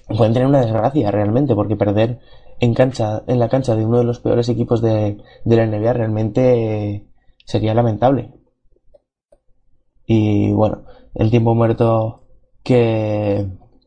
pueden 0.09 0.33
tener 0.33 0.49
una 0.49 0.61
desgracia 0.61 1.11
realmente 1.11 1.55
porque 1.55 1.77
perder 1.77 2.21
en 2.61 2.75
cancha 2.75 3.23
en 3.27 3.39
la 3.39 3.49
cancha 3.49 3.75
de 3.75 3.85
uno 3.85 3.99
de 3.99 4.05
los 4.05 4.21
peores 4.21 4.49
equipos 4.49 4.81
de, 4.81 5.19
de 5.45 5.57
la 5.57 5.67
NBA 5.67 5.93
realmente 5.93 7.07
sería 7.45 7.75
lamentable 7.75 8.33
y 10.07 10.53
bueno, 10.53 10.83
el 11.15 11.31
tiempo 11.31 11.55
muerto 11.55 12.23
que, 12.63 13.47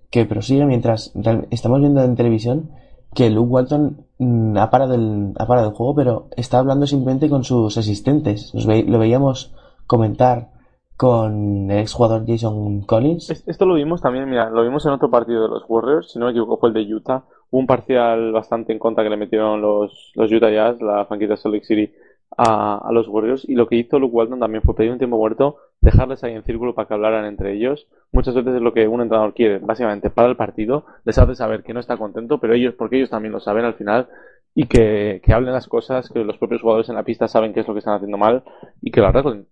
que 0.09 0.25
prosigue 0.25 0.65
mientras 0.65 1.13
estamos 1.51 1.79
viendo 1.79 2.03
en 2.03 2.15
televisión 2.15 2.71
que 3.13 3.29
Luke 3.29 3.49
Walton 3.49 4.05
mm, 4.17 4.57
ha 4.57 4.69
parado 4.69 4.95
el, 4.95 5.33
ha 5.37 5.47
parado 5.47 5.69
el 5.69 5.75
juego, 5.75 5.95
pero 5.95 6.27
está 6.35 6.59
hablando 6.59 6.85
simplemente 6.87 7.29
con 7.29 7.43
sus 7.43 7.77
asistentes. 7.77 8.53
Lo 8.53 8.99
veíamos 8.99 9.53
comentar 9.85 10.51
con 10.97 11.69
el 11.71 11.79
exjugador 11.79 12.25
Jason 12.27 12.81
Collins. 12.81 13.29
Es- 13.29 13.47
Esto 13.47 13.65
lo 13.65 13.75
vimos 13.75 14.01
también, 14.01 14.29
mira, 14.29 14.49
lo 14.49 14.63
vimos 14.63 14.85
en 14.85 14.93
otro 14.93 15.09
partido 15.09 15.43
de 15.43 15.49
los 15.49 15.63
Warriors, 15.67 16.11
si 16.11 16.19
no 16.19 16.25
me 16.25 16.31
equivoco 16.31 16.57
fue 16.57 16.69
el 16.69 16.73
de 16.75 16.93
Utah. 16.93 17.23
Hubo 17.49 17.59
un 17.61 17.67
parcial 17.67 18.31
bastante 18.31 18.73
en 18.73 18.79
contra 18.79 19.03
que 19.03 19.09
le 19.09 19.17
metieron 19.17 19.61
los, 19.61 20.11
los 20.15 20.31
Utah 20.31 20.49
Jazz, 20.49 20.81
la 20.81 21.05
franquicia 21.05 21.37
Salt 21.37 21.53
Lake 21.55 21.65
City, 21.65 21.93
a, 22.35 22.77
a 22.79 22.91
los 22.91 23.07
Warriors. 23.07 23.45
Y 23.47 23.55
lo 23.55 23.67
que 23.67 23.75
hizo 23.77 23.99
Luke 23.99 24.15
Walton 24.15 24.39
también 24.39 24.61
fue 24.63 24.75
pedir 24.75 24.91
un 24.91 24.97
tiempo 24.97 25.17
muerto, 25.17 25.57
dejarles 25.81 26.23
ahí 26.23 26.33
en 26.33 26.43
círculo 26.43 26.73
para 26.75 26.87
que 26.87 26.93
hablaran 26.95 27.25
entre 27.25 27.53
ellos. 27.53 27.87
Muchas 28.11 28.35
veces 28.35 28.55
es 28.55 28.61
lo 28.61 28.73
que 28.73 28.87
un 28.87 29.01
entrenador 29.01 29.33
quiere, 29.33 29.59
básicamente 29.59 30.09
para 30.09 30.27
el 30.29 30.35
partido, 30.35 30.85
les 31.05 31.17
hace 31.17 31.35
saber 31.35 31.63
que 31.63 31.73
no 31.73 31.79
está 31.79 31.95
contento, 31.97 32.39
pero 32.39 32.53
ellos, 32.53 32.73
porque 32.77 32.97
ellos 32.97 33.09
también 33.09 33.31
lo 33.33 33.39
saben 33.39 33.63
al 33.65 33.75
final, 33.75 34.07
y 34.55 34.65
que, 34.65 35.21
que 35.23 35.33
hablen 35.33 35.53
las 35.53 35.67
cosas, 35.67 36.09
que 36.09 36.23
los 36.23 36.37
propios 36.37 36.61
jugadores 36.61 36.89
en 36.89 36.95
la 36.95 37.03
pista 37.03 37.27
saben 37.27 37.53
qué 37.53 37.59
es 37.61 37.67
lo 37.67 37.73
que 37.75 37.79
están 37.79 37.93
haciendo 37.93 38.17
mal 38.17 38.43
y 38.81 38.91
que 38.91 38.99
lo 39.01 39.07
arreglen. 39.07 39.47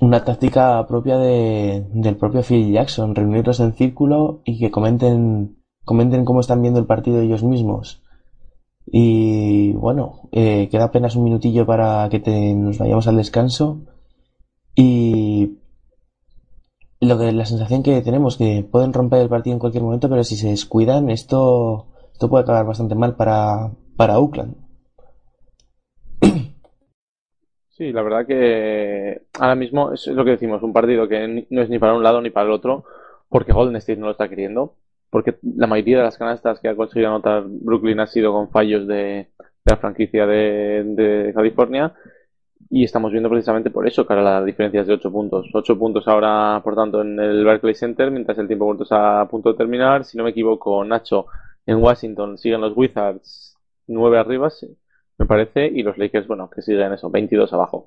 Una 0.00 0.24
táctica 0.24 0.86
propia 0.86 1.16
de, 1.18 1.86
del 1.92 2.16
propio 2.16 2.42
Phil 2.42 2.72
Jackson, 2.72 3.14
reunirlos 3.14 3.60
en 3.60 3.74
círculo 3.74 4.40
y 4.44 4.58
que 4.58 4.70
comenten, 4.70 5.56
comenten 5.84 6.24
cómo 6.24 6.40
están 6.40 6.62
viendo 6.62 6.80
el 6.80 6.86
partido 6.86 7.20
ellos 7.20 7.42
mismos. 7.42 8.02
Y 8.86 9.72
bueno, 9.72 10.28
eh, 10.32 10.68
queda 10.70 10.84
apenas 10.84 11.16
un 11.16 11.24
minutillo 11.24 11.64
para 11.64 12.08
que 12.10 12.20
te- 12.20 12.54
nos 12.54 12.78
vayamos 12.78 13.06
al 13.06 13.16
descanso. 13.16 13.82
Y 14.74 15.58
lo 17.00 17.18
que 17.18 17.32
la 17.32 17.46
sensación 17.46 17.82
que 17.82 18.02
tenemos 18.02 18.36
que 18.36 18.66
pueden 18.70 18.92
romper 18.92 19.20
el 19.20 19.28
partido 19.28 19.54
en 19.54 19.60
cualquier 19.60 19.84
momento, 19.84 20.08
pero 20.08 20.24
si 20.24 20.36
se 20.36 20.48
descuidan, 20.48 21.08
esto, 21.10 21.86
esto 22.12 22.28
puede 22.28 22.42
acabar 22.42 22.66
bastante 22.66 22.94
mal 22.94 23.14
para, 23.16 23.72
para 23.96 24.18
Oakland. 24.18 24.56
Sí, 27.76 27.92
la 27.92 28.02
verdad 28.02 28.24
que 28.24 29.22
ahora 29.34 29.56
mismo 29.56 29.92
es 29.92 30.06
lo 30.06 30.24
que 30.24 30.30
decimos, 30.32 30.62
un 30.62 30.72
partido 30.72 31.08
que 31.08 31.46
no 31.50 31.60
es 31.62 31.68
ni 31.68 31.80
para 31.80 31.94
un 31.94 32.04
lado 32.04 32.20
ni 32.20 32.30
para 32.30 32.46
el 32.46 32.52
otro, 32.52 32.84
porque 33.28 33.52
Golden 33.52 33.76
State 33.76 33.98
no 33.98 34.06
lo 34.06 34.12
está 34.12 34.28
queriendo, 34.28 34.76
porque 35.10 35.38
la 35.42 35.66
mayoría 35.66 35.98
de 35.98 36.04
las 36.04 36.16
canastas 36.16 36.60
que 36.60 36.68
ha 36.68 36.76
conseguido 36.76 37.10
anotar 37.10 37.42
Brooklyn 37.46 37.98
ha 37.98 38.06
sido 38.06 38.32
con 38.32 38.50
fallos 38.50 38.86
de, 38.86 39.28
la 39.64 39.76
franquicia 39.76 40.24
de, 40.24 40.84
de 40.84 41.32
California, 41.34 41.92
y 42.70 42.84
estamos 42.84 43.10
viendo 43.10 43.28
precisamente 43.28 43.70
por 43.70 43.86
eso 43.88 44.06
que 44.06 44.12
ahora 44.12 44.40
la 44.40 44.44
diferencia 44.44 44.84
de 44.84 44.94
8 44.94 45.12
puntos. 45.12 45.48
8 45.52 45.78
puntos 45.78 46.06
ahora, 46.08 46.60
por 46.62 46.74
tanto, 46.76 47.02
en 47.02 47.18
el 47.18 47.44
Barclays 47.44 47.78
Center, 47.78 48.10
mientras 48.10 48.38
el 48.38 48.46
tiempo 48.46 48.66
muerto 48.66 48.84
está 48.84 49.20
a 49.20 49.28
punto 49.28 49.50
de 49.52 49.58
terminar. 49.58 50.04
Si 50.04 50.16
no 50.16 50.24
me 50.24 50.30
equivoco, 50.30 50.84
Nacho, 50.84 51.26
en 51.66 51.82
Washington 51.82 52.38
siguen 52.38 52.60
los 52.60 52.76
Wizards 52.76 53.56
9 53.86 54.18
arriba, 54.18 54.48
me 55.18 55.26
parece, 55.26 55.66
y 55.66 55.82
los 55.82 55.98
Lakers, 55.98 56.26
bueno, 56.26 56.50
que 56.50 56.62
siguen 56.62 56.92
eso, 56.92 57.10
22 57.10 57.52
abajo. 57.52 57.86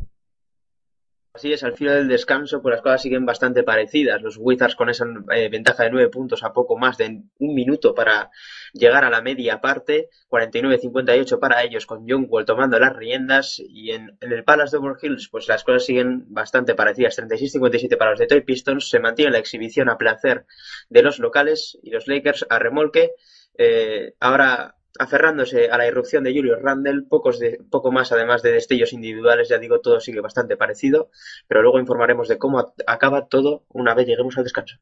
Así 1.38 1.54
es, 1.54 1.64
al 1.64 1.74
final 1.74 1.98
del 1.98 2.08
descanso, 2.08 2.64
pues 2.64 2.74
las 2.74 2.82
cosas 2.82 3.04
siguen 3.04 3.24
bastante 3.24 3.62
parecidas. 3.62 4.24
Los 4.24 4.38
Wizards 4.40 4.76
con 4.76 4.90
esa 4.90 5.06
eh, 5.36 5.49
ventaja 5.49 5.84
de 5.84 5.91
nueve 5.91 6.10
puntos 6.10 6.41
a 6.41 6.52
poco 6.52 6.80
más 6.80 6.98
de 6.98 7.22
un 7.38 7.54
minuto 7.54 7.94
para 7.94 8.32
llegar 8.74 9.06
a 9.06 9.12
la 9.12 9.22
media 9.22 9.62
parte, 9.62 10.10
49-58 10.32 11.38
para 11.38 11.62
ellos, 11.62 11.86
con 11.86 12.10
John 12.10 12.26
Wall 12.28 12.45
tomando 12.45 12.80
las 12.80 12.95
riendas. 12.95 13.60
Y 13.60 13.91
en, 13.91 14.18
el 14.20 14.44
Palace 14.44 14.76
de 14.76 14.84
Over 14.84 14.98
Hills, 14.99 15.30
pues 15.30 15.48
las 15.48 15.64
cosas 15.64 15.86
siguen 15.86 16.26
bastante 16.30 16.74
parecidas. 16.74 17.20
36-57 17.20 17.98
para 17.98 18.10
los 18.10 18.20
Detroit 18.20 18.44
Pistons. 18.44 18.90
Se 18.90 18.99
mantiene 18.99 19.32
la 19.34 19.38
exhibición 19.38 19.90
a 19.90 19.98
placer 19.99 20.48
de 20.90 21.04
los 21.04 21.20
locales 21.20 21.78
y 21.84 21.91
los 21.91 22.08
Lakers 22.08 22.48
a 22.49 22.58
remolque. 22.58 23.12
Eh, 23.60 24.16
ahora 24.20 24.77
aferrándose 24.99 25.69
a 25.69 25.77
la 25.77 25.88
irrupción 25.88 26.23
de 26.23 26.34
Julius 26.34 26.61
Randle, 26.61 27.03
pocos 27.09 27.39
poco 27.69 27.91
más 27.91 28.11
además 28.11 28.41
de 28.41 28.51
destellos 28.51 28.93
individuales, 28.93 29.49
ya 29.49 29.57
digo, 29.57 29.80
todo 29.80 29.99
sigue 29.99 30.22
bastante 30.22 30.57
parecido, 30.57 31.09
pero 31.47 31.61
luego 31.61 31.80
informaremos 31.80 32.27
de 32.27 32.38
cómo 32.38 32.73
acaba 32.85 33.27
todo 33.27 33.64
una 33.69 33.93
vez 33.93 34.07
lleguemos 34.07 34.38
al 34.38 34.43
descanso. 34.43 34.77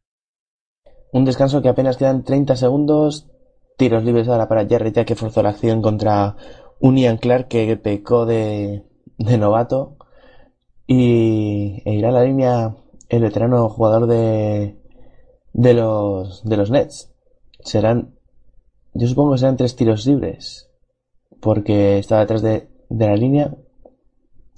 Un 1.11 1.25
descanso 1.25 1.61
que 1.61 1.69
apenas 1.69 1.97
quedan 1.97 2.23
30 2.23 2.55
segundos, 2.55 3.27
tiros 3.77 4.03
libres 4.03 4.27
ahora 4.27 4.47
para 4.47 4.65
Jerry 4.65 4.91
ya 4.91 5.05
que 5.05 5.15
forzó 5.15 5.43
la 5.43 5.49
acción 5.49 5.81
contra 5.81 6.35
un 6.79 6.97
Ian 6.97 7.17
Clark 7.17 7.47
que 7.47 7.77
pecó 7.77 8.25
de, 8.25 8.83
de 9.17 9.37
novato 9.37 9.97
y 10.87 11.81
e 11.85 11.93
irá 11.93 12.09
a 12.09 12.11
la 12.11 12.23
línea 12.23 12.75
el 13.09 13.21
veterano 13.21 13.69
jugador 13.69 14.07
de, 14.07 14.77
de 15.53 15.73
los 15.73 16.43
de 16.43 16.57
los 16.57 16.69
Nets. 16.69 17.11
Serán 17.61 18.14
yo 18.95 19.07
supongo 19.07 19.33
que 19.33 19.39
serán 19.39 19.57
tres 19.57 19.75
tiros 19.75 20.07
libres. 20.07 20.71
Porque 21.41 21.99
está 21.99 22.19
detrás 22.19 22.41
de, 22.41 22.69
la 22.89 23.15
línea. 23.15 23.53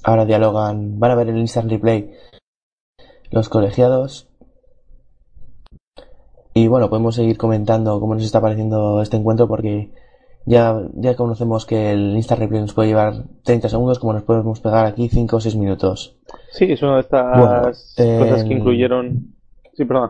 Ahora 0.04 0.26
dialogan. 0.26 1.00
Van 1.00 1.12
a 1.12 1.16
ver 1.16 1.30
el 1.30 1.38
instant 1.38 1.70
replay 1.70 2.14
los 3.32 3.50
colegiados. 3.50 4.30
Y 6.54 6.68
bueno, 6.68 6.90
podemos 6.90 7.16
seguir 7.16 7.38
comentando 7.38 8.00
cómo 8.00 8.14
nos 8.14 8.24
está 8.24 8.40
pareciendo 8.40 9.02
este 9.02 9.18
encuentro 9.18 9.48
porque 9.48 9.92
ya, 10.46 10.82
ya 10.94 11.16
conocemos 11.16 11.66
que 11.66 11.92
el 11.92 12.16
instant 12.16 12.40
replay 12.40 12.62
nos 12.62 12.74
puede 12.74 12.90
llevar 12.90 13.26
30 13.44 13.70
segundos 13.70 14.00
como 14.00 14.14
nos 14.14 14.24
podemos 14.24 14.60
pegar 14.60 14.86
aquí 14.86 15.10
5 15.10 15.36
o 15.36 15.40
6 15.40 15.56
minutos. 15.56 16.18
Sí, 16.52 16.66
es 16.72 16.82
una 16.82 16.96
de 16.96 17.02
estas 17.02 17.96
cosas 17.98 18.44
que 18.44 18.54
incluyeron... 18.54 19.36
Sí, 19.74 19.86
perdón. 19.86 20.10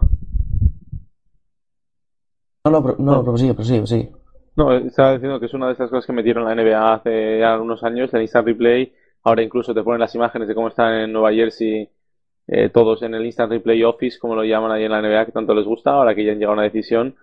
No, 2.66 2.72
no, 2.72 2.95
no, 2.98 3.24
no. 3.24 3.38
sí, 3.38 3.82
sí. 3.86 4.10
No, 4.57 4.73
estaba 4.73 5.13
diciendo 5.13 5.39
que 5.39 5.45
es 5.45 5.53
una 5.53 5.67
de 5.67 5.73
esas 5.73 5.88
cosas 5.88 6.07
que 6.07 6.13
metieron 6.13 6.43
la 6.43 6.55
NBA 6.55 6.93
hace 6.95 7.39
ya 7.39 7.59
unos 7.61 7.84
años, 7.84 8.11
el 8.11 8.23
Instant 8.23 8.47
Replay. 8.47 8.91
Ahora 9.23 9.43
incluso 9.43 9.71
te 9.71 9.84
ponen 9.84 9.99
las 9.99 10.15
imágenes 10.15 10.47
de 10.47 10.55
cómo 10.55 10.69
están 10.69 10.95
en 10.95 11.13
Nueva 11.13 11.31
Jersey 11.31 11.88
eh, 12.47 12.69
todos 12.69 13.03
en 13.03 13.13
el 13.13 13.23
Instant 13.23 13.51
Replay 13.51 13.84
Office, 13.84 14.17
como 14.17 14.34
lo 14.34 14.43
llaman 14.43 14.71
ahí 14.71 14.84
en 14.84 14.91
la 14.91 15.01
NBA, 15.01 15.27
que 15.27 15.31
tanto 15.31 15.53
les 15.53 15.63
gusta, 15.63 15.91
ahora 15.91 16.15
que 16.15 16.25
ya 16.25 16.31
han 16.31 16.39
llegado 16.39 16.53
a 16.53 16.55
una 16.55 16.63
decisión. 16.63 17.15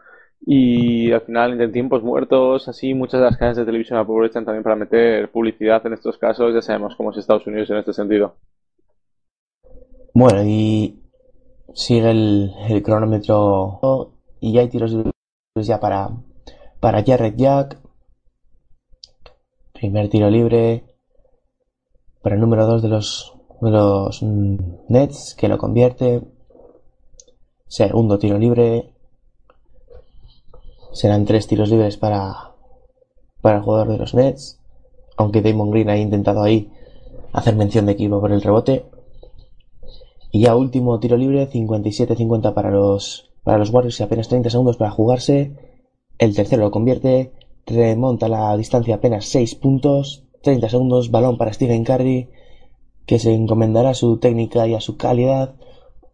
Y 0.46 1.10
al 1.10 1.22
final, 1.22 1.60
en 1.60 1.72
tiempos 1.72 2.04
muertos, 2.04 2.68
así, 2.68 2.94
muchas 2.94 3.18
de 3.18 3.26
las 3.26 3.36
cadenas 3.36 3.56
de 3.56 3.64
televisión 3.64 3.98
aprovechan 3.98 4.44
también 4.44 4.62
para 4.62 4.76
meter 4.76 5.28
publicidad 5.32 5.84
en 5.86 5.94
estos 5.94 6.16
casos. 6.18 6.54
Ya 6.54 6.62
sabemos 6.62 6.94
cómo 6.94 7.10
es 7.10 7.16
Estados 7.16 7.48
Unidos 7.48 7.68
en 7.70 7.78
este 7.78 7.94
sentido. 7.94 8.36
Bueno, 10.12 10.44
y 10.44 11.00
sigue 11.72 12.10
el, 12.10 12.52
el 12.68 12.82
cronómetro 12.84 13.80
y 14.38 14.52
ya 14.52 14.60
hay 14.60 14.68
tiros 14.68 14.94
ya 15.56 15.80
para, 15.80 16.10
para 16.84 17.02
Jared 17.02 17.34
Jack. 17.38 17.78
Primer 19.72 20.10
tiro 20.10 20.28
libre 20.28 20.84
para 22.20 22.34
el 22.34 22.42
número 22.42 22.66
2 22.66 22.82
de 22.82 22.88
los, 22.90 23.32
de 23.62 23.70
los 23.70 24.22
Nets 24.22 25.34
que 25.34 25.48
lo 25.48 25.56
convierte. 25.56 26.20
Segundo 27.68 28.18
tiro 28.18 28.36
libre. 28.36 28.92
Serán 30.92 31.24
tres 31.24 31.46
tiros 31.46 31.70
libres 31.70 31.96
para, 31.96 32.52
para 33.40 33.56
el 33.56 33.62
jugador 33.62 33.88
de 33.88 33.96
los 33.96 34.12
Nets. 34.12 34.60
Aunque 35.16 35.40
Damon 35.40 35.70
Green 35.70 35.88
ha 35.88 35.96
intentado 35.96 36.42
ahí 36.42 36.70
hacer 37.32 37.56
mención 37.56 37.86
de 37.86 37.92
equipo 37.92 38.20
por 38.20 38.30
el 38.30 38.42
rebote. 38.42 38.84
Y 40.30 40.42
ya 40.42 40.54
último 40.54 41.00
tiro 41.00 41.16
libre, 41.16 41.48
57-50 41.48 42.52
para 42.52 42.70
los 42.70 43.30
para 43.42 43.56
los 43.56 43.70
Warriors 43.70 44.00
y 44.00 44.02
apenas 44.02 44.28
30 44.28 44.50
segundos 44.50 44.76
para 44.76 44.90
jugarse. 44.90 45.73
El 46.18 46.34
tercero 46.34 46.62
lo 46.62 46.70
convierte, 46.70 47.32
remonta 47.66 48.28
la 48.28 48.56
distancia 48.56 48.96
apenas 48.96 49.26
6 49.26 49.54
puntos, 49.56 50.24
30 50.42 50.68
segundos, 50.68 51.10
balón 51.10 51.38
para 51.38 51.52
Stephen 51.52 51.84
Curry, 51.84 52.30
que 53.06 53.18
se 53.18 53.34
encomendará 53.34 53.90
a 53.90 53.94
su 53.94 54.18
técnica 54.18 54.66
y 54.66 54.74
a 54.74 54.80
su 54.80 54.96
calidad 54.96 55.56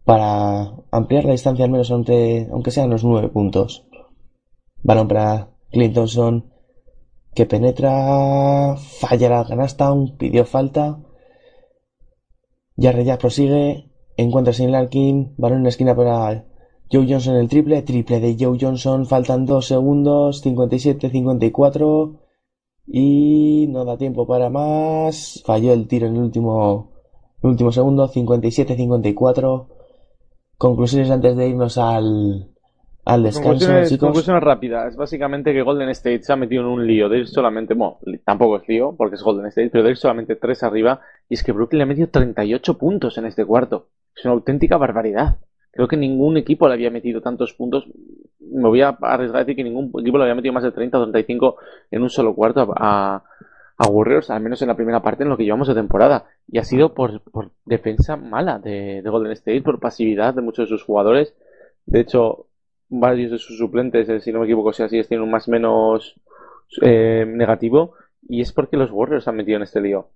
para 0.03 0.73
ampliar 0.91 1.25
la 1.25 1.33
distancia 1.33 1.65
al 1.65 1.71
menos 1.71 1.91
aunque, 1.91 2.47
aunque 2.51 2.71
sean 2.71 2.89
los 2.89 3.03
9 3.03 3.29
puntos. 3.29 3.85
Balón 4.83 5.07
para 5.07 5.49
Clint 5.71 5.93
Thompson, 5.93 6.51
que 7.35 7.45
penetra, 7.45 8.75
falla 8.75 9.29
la 9.29 9.45
canasta, 9.45 9.93
pidió 10.17 10.45
falta. 10.45 10.99
Jarre 12.77 13.05
ya 13.05 13.17
prosigue, 13.17 13.91
encuentra 14.17 14.53
sin 14.53 14.71
Larkin, 14.71 15.35
balón 15.37 15.59
en 15.59 15.63
la 15.63 15.69
esquina 15.69 15.95
para 15.95 16.45
Joe 16.91 17.07
Johnson 17.07 17.35
el 17.35 17.47
triple, 17.47 17.81
triple 17.83 18.19
de 18.19 18.35
Joe 18.37 18.57
Johnson, 18.59 19.05
faltan 19.05 19.45
2 19.45 19.65
segundos, 19.65 20.43
57-54 20.43 22.19
y 22.87 23.67
no 23.69 23.85
da 23.85 23.97
tiempo 23.97 24.27
para 24.27 24.49
más, 24.49 25.41
falló 25.45 25.71
el 25.71 25.87
tiro 25.87 26.07
en 26.07 26.15
el 26.15 26.23
último, 26.23 26.91
último 27.41 27.71
segundo, 27.71 28.09
57-54. 28.09 29.67
Conclusiones 30.57 31.09
antes 31.09 31.35
de 31.37 31.47
irnos 31.47 31.77
al, 31.77 32.51
al 33.05 33.23
descanso, 33.23 33.49
conclusiones, 33.49 33.89
chicos. 33.89 34.07
Conclusiones 34.07 34.43
rápidas. 34.43 34.95
Básicamente 34.95 35.53
que 35.53 35.61
Golden 35.61 35.89
State 35.89 36.23
se 36.23 36.33
ha 36.33 36.35
metido 36.35 36.63
en 36.63 36.67
un 36.67 36.85
lío 36.85 37.07
de 37.07 37.19
ir 37.19 37.27
solamente, 37.27 37.73
bueno, 37.73 37.99
tampoco 38.25 38.57
es 38.57 38.67
lío 38.67 38.93
porque 38.97 39.15
es 39.15 39.23
Golden 39.23 39.47
State, 39.47 39.69
pero 39.71 39.85
de 39.85 39.91
ir 39.91 39.97
solamente 39.97 40.35
3 40.35 40.63
arriba. 40.63 40.99
Y 41.29 41.35
es 41.35 41.43
que 41.43 41.53
Brooklyn 41.53 41.79
le 41.79 41.83
ha 41.83 41.87
metido 41.87 42.09
38 42.09 42.77
puntos 42.77 43.17
en 43.17 43.25
este 43.25 43.45
cuarto. 43.45 43.87
Es 44.15 44.25
una 44.25 44.33
auténtica 44.33 44.77
barbaridad. 44.77 45.37
Creo 45.71 45.87
que 45.87 45.97
ningún 45.97 46.37
equipo 46.37 46.67
le 46.67 46.73
había 46.73 46.91
metido 46.91 47.21
tantos 47.21 47.53
puntos. 47.53 47.87
Me 48.39 48.67
voy 48.67 48.81
a 48.81 48.89
arriesgar 48.89 49.37
a 49.37 49.43
decir 49.43 49.55
que 49.55 49.63
ningún 49.63 49.91
equipo 50.01 50.17
le 50.17 50.25
había 50.25 50.35
metido 50.35 50.53
más 50.53 50.63
de 50.63 50.71
30 50.71 50.97
o 50.97 51.01
35 51.03 51.55
en 51.91 52.01
un 52.01 52.09
solo 52.09 52.35
cuarto 52.35 52.73
a, 52.75 53.23
a 53.77 53.87
Warriors, 53.87 54.29
al 54.29 54.41
menos 54.41 54.61
en 54.61 54.67
la 54.67 54.75
primera 54.75 55.01
parte 55.01 55.23
en 55.23 55.29
lo 55.29 55.37
que 55.37 55.45
llevamos 55.45 55.67
de 55.67 55.75
temporada. 55.75 56.25
Y 56.47 56.57
ha 56.57 56.63
sido 56.63 56.93
por, 56.93 57.21
por 57.21 57.51
defensa 57.65 58.17
mala 58.17 58.59
de, 58.59 59.01
de, 59.01 59.09
Golden 59.09 59.31
State, 59.31 59.61
por 59.61 59.79
pasividad 59.79 60.33
de 60.33 60.41
muchos 60.41 60.69
de 60.69 60.75
sus 60.75 60.83
jugadores. 60.83 61.33
De 61.85 62.01
hecho, 62.01 62.47
varios 62.89 63.31
de 63.31 63.37
sus 63.37 63.57
suplentes, 63.57 64.09
eh, 64.09 64.19
si 64.19 64.33
no 64.33 64.39
me 64.39 64.45
equivoco, 64.45 64.73
si 64.73 64.83
así 64.83 64.99
es, 64.99 65.07
tienen 65.07 65.23
un 65.23 65.31
más 65.31 65.47
menos 65.47 66.19
eh, 66.81 67.25
negativo 67.27 67.93
y 68.27 68.41
es 68.41 68.51
porque 68.53 68.77
los 68.77 68.91
Warriors 68.91 69.27
han 69.27 69.35
metido 69.35 69.57
en 69.57 69.63
este 69.63 69.81
lío. 69.81 70.09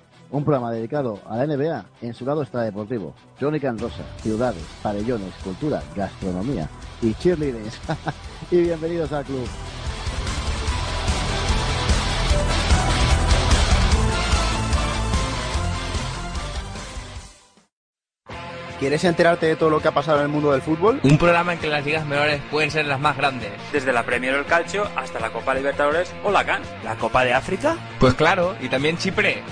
Un 0.31 0.45
programa 0.45 0.71
dedicado 0.71 1.19
a 1.27 1.35
la 1.35 1.45
NBA 1.45 1.85
en 2.01 2.13
su 2.13 2.25
lado 2.25 2.41
extradeportivo. 2.41 3.13
Crónica 3.37 3.67
en 3.67 3.77
Rosa, 3.77 4.03
ciudades, 4.21 4.63
pabellones, 4.81 5.33
cultura, 5.43 5.83
gastronomía 5.93 6.69
y 7.01 7.13
cheerleaders. 7.15 7.79
y 8.51 8.61
bienvenidos 8.61 9.11
al 9.11 9.25
club. 9.25 9.45
¿Quieres 18.79 19.03
enterarte 19.03 19.45
de 19.45 19.55
todo 19.55 19.69
lo 19.69 19.79
que 19.79 19.89
ha 19.89 19.93
pasado 19.93 20.19
en 20.19 20.23
el 20.23 20.29
mundo 20.29 20.53
del 20.53 20.63
fútbol? 20.63 21.01
Un 21.03 21.19
programa 21.19 21.53
en 21.53 21.59
que 21.59 21.67
las 21.67 21.85
ligas 21.85 22.03
menores 22.07 22.41
pueden 22.49 22.71
ser 22.71 22.87
las 22.87 22.99
más 22.99 23.15
grandes. 23.15 23.51
Desde 23.71 23.93
la 23.93 24.03
Premier 24.03 24.33
o 24.33 24.39
el 24.39 24.45
Calcio 24.45 24.87
hasta 24.95 25.19
la 25.19 25.31
Copa 25.31 25.53
Libertadores 25.53 26.11
o 26.23 26.31
la 26.31 26.43
CAN. 26.45 26.63
¿La 26.83 26.95
Copa 26.95 27.23
de 27.23 27.33
África? 27.33 27.77
Pues 27.99 28.15
claro, 28.15 28.55
y 28.59 28.69
también 28.69 28.97
Chipre. 28.97 29.43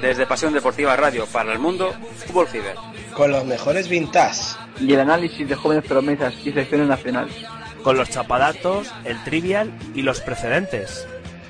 Desde 0.00 0.26
Pasión 0.26 0.52
Deportiva 0.52 0.94
Radio 0.94 1.26
para 1.26 1.52
el 1.52 1.58
mundo, 1.58 1.92
Fútbol 2.26 2.46
Fever. 2.46 2.74
Con 3.14 3.30
los 3.30 3.44
mejores 3.44 3.88
vintage. 3.88 4.56
Y 4.78 4.92
el 4.92 5.00
análisis 5.00 5.48
de 5.48 5.54
jóvenes 5.54 5.84
promesas 5.84 6.34
y 6.44 6.50
selecciones 6.50 6.86
nacionales. 6.86 7.34
Con 7.82 7.96
los 7.96 8.10
chapadatos, 8.10 8.92
el 9.04 9.22
trivial 9.24 9.72
y 9.94 10.02
los 10.02 10.20
precedentes. 10.20 11.06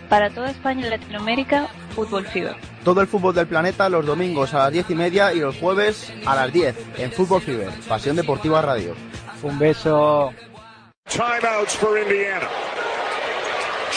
Para 0.09 0.31
toda 0.31 0.51
España 0.51 0.87
y 0.87 0.91
Latinoamérica, 0.91 1.69
Fútbol 1.97 2.25
Fever. 2.27 2.55
Todo 2.85 3.01
el 3.01 3.09
fútbol 3.09 3.35
del 3.35 3.49
planeta 3.49 3.89
los 3.89 4.07
domingos 4.07 4.55
a 4.55 4.59
las 4.59 4.73
10 4.73 4.91
y 4.91 4.95
media 4.95 5.33
y 5.33 5.41
los 5.41 5.57
jueves 5.57 6.13
a 6.25 6.37
las 6.37 6.53
10 6.53 6.77
en 6.99 7.11
Fútbol 7.11 7.43
Fever, 7.43 7.71
Pasión 7.89 8.15
Deportiva 8.15 8.63
Radio. 8.63 8.95
Un 9.43 9.59
beso. 9.59 10.33
Timeouts 11.09 11.75
for 11.77 11.99
Indiana. 11.99 12.49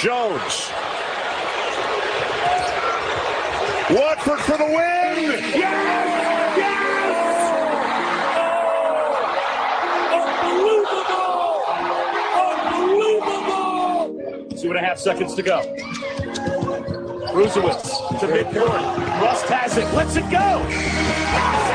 Jones. 0.02 0.72
Watford 3.90 4.40
for 4.42 4.56
the 4.56 4.66
win. 4.66 4.76
Yes! 4.76 5.58
Yes! 6.58 7.10
Unbelievable! 10.44 11.64
Unbelievable! 13.26 14.58
Two 14.62 14.70
and 14.70 14.78
a 14.78 14.82
half 14.82 15.00
seconds 15.00 15.34
to 15.34 15.42
go. 15.42 15.62
Brusewitz 17.34 17.98
to 18.20 18.28
midcourt. 18.28 18.98
Rust 19.22 19.46
has 19.46 19.78
it. 19.78 19.92
Let's 19.96 20.16
it 20.16 20.30
go. 20.30 21.69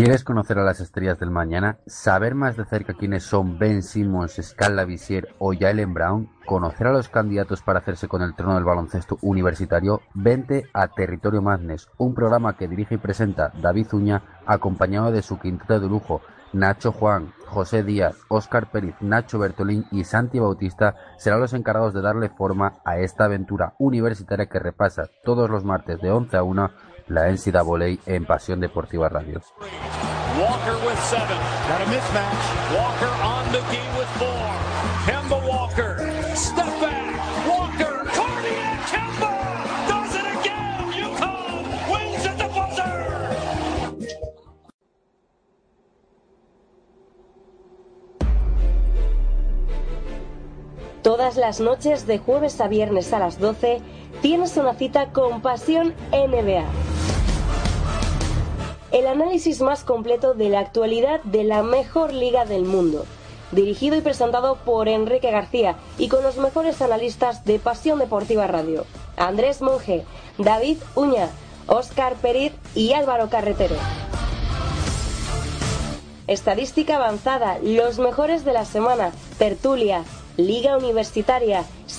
¿Quieres 0.00 0.24
conocer 0.24 0.58
a 0.58 0.64
las 0.64 0.80
estrellas 0.80 1.20
del 1.20 1.30
mañana? 1.30 1.76
¿Saber 1.84 2.34
más 2.34 2.56
de 2.56 2.64
cerca 2.64 2.94
quiénes 2.94 3.22
son 3.22 3.58
Ben 3.58 3.82
Simmons, 3.82 4.40
Scala 4.40 4.86
Visier 4.86 5.34
o 5.38 5.52
Jalen 5.52 5.92
Brown? 5.92 6.30
¿Conocer 6.46 6.86
a 6.86 6.92
los 6.92 7.10
candidatos 7.10 7.60
para 7.60 7.80
hacerse 7.80 8.08
con 8.08 8.22
el 8.22 8.34
trono 8.34 8.54
del 8.54 8.64
baloncesto 8.64 9.18
universitario? 9.20 10.00
Vente 10.14 10.64
a 10.72 10.88
Territorio 10.88 11.42
Madness, 11.42 11.86
un 11.98 12.14
programa 12.14 12.56
que 12.56 12.66
dirige 12.66 12.94
y 12.94 12.96
presenta 12.96 13.52
David 13.60 13.88
Uña, 13.92 14.22
acompañado 14.46 15.12
de 15.12 15.20
su 15.20 15.38
quinteto 15.38 15.78
de 15.78 15.88
lujo, 15.88 16.22
Nacho 16.54 16.92
Juan, 16.92 17.34
José 17.46 17.84
Díaz, 17.84 18.16
Óscar 18.28 18.70
Pérez, 18.70 18.94
Nacho 19.00 19.38
Bertolín 19.38 19.84
y 19.90 20.04
Santi 20.04 20.38
Bautista 20.38 20.96
serán 21.18 21.40
los 21.40 21.52
encargados 21.52 21.92
de 21.92 22.00
darle 22.00 22.30
forma 22.30 22.78
a 22.84 22.98
esta 22.98 23.26
aventura 23.26 23.74
universitaria 23.78 24.46
que 24.46 24.58
repasa 24.58 25.10
todos 25.24 25.50
los 25.50 25.62
martes 25.62 26.00
de 26.00 26.10
11 26.10 26.36
a 26.38 26.42
1 26.42 26.70
la 27.10 27.28
NCAA 27.28 27.98
en 28.06 28.24
Pasión 28.24 28.60
Deportiva 28.60 29.08
Radio. 29.08 29.42
Walker 30.38 30.76
with 30.86 30.98
seven. 31.10 31.36
Got 31.68 31.80
a 31.80 31.86
mismatch. 31.90 32.44
Walker 32.72 33.12
on 33.22 33.44
McGee 33.50 33.90
with 33.98 34.08
four. 34.16 34.46
Kemba 35.06 35.38
Walker. 35.44 35.98
Step 36.36 36.80
back. 36.80 37.46
Walker. 37.48 38.06
Cardiac 38.14 38.80
Kemba. 38.92 39.32
Does 39.88 40.14
it 40.14 40.26
again. 40.38 40.92
UConn 41.02 41.64
wins 41.90 42.26
at 42.26 42.38
the 42.38 42.48
buzzer. 42.54 42.90
Todas 51.02 51.36
las 51.36 51.60
noches 51.60 52.06
de 52.06 52.18
jueves 52.18 52.60
a 52.60 52.68
viernes 52.68 53.12
a 53.12 53.18
las 53.18 53.40
12 53.40 53.82
tienes 54.20 54.56
una 54.56 54.74
cita 54.74 55.12
con 55.12 55.40
Pasión 55.40 55.94
NBA. 56.12 56.64
El 58.92 59.06
análisis 59.06 59.60
más 59.62 59.84
completo 59.84 60.34
de 60.34 60.48
la 60.48 60.60
actualidad 60.60 61.22
de 61.22 61.44
la 61.44 61.62
mejor 61.62 62.12
liga 62.12 62.44
del 62.44 62.64
mundo. 62.64 63.04
dirigido 63.52 63.96
y 63.96 64.00
presentado 64.00 64.54
por 64.64 64.86
Enrique 64.86 65.32
García 65.32 65.74
y 65.98 66.06
con 66.06 66.22
los 66.22 66.36
mejores 66.36 66.80
analistas 66.82 67.44
de 67.44 67.58
Pasión 67.58 67.98
Deportiva 67.98 68.46
Radio. 68.46 68.86
Andrés 69.16 69.60
Monge, 69.60 70.04
David 70.38 70.76
Uña, 70.94 71.28
Óscar 71.66 72.14
Periz 72.14 72.52
y 72.76 72.92
Álvaro 72.92 73.28
Carretero. 73.28 73.74
Estadística 76.28 76.94
avanzada, 76.94 77.58
los 77.60 77.98
mejores 77.98 78.44
de 78.44 78.52
la 78.52 78.64
semana, 78.64 79.10
tertulia, 79.36 80.04
liga 80.36 80.76
universitaria, 80.76 81.64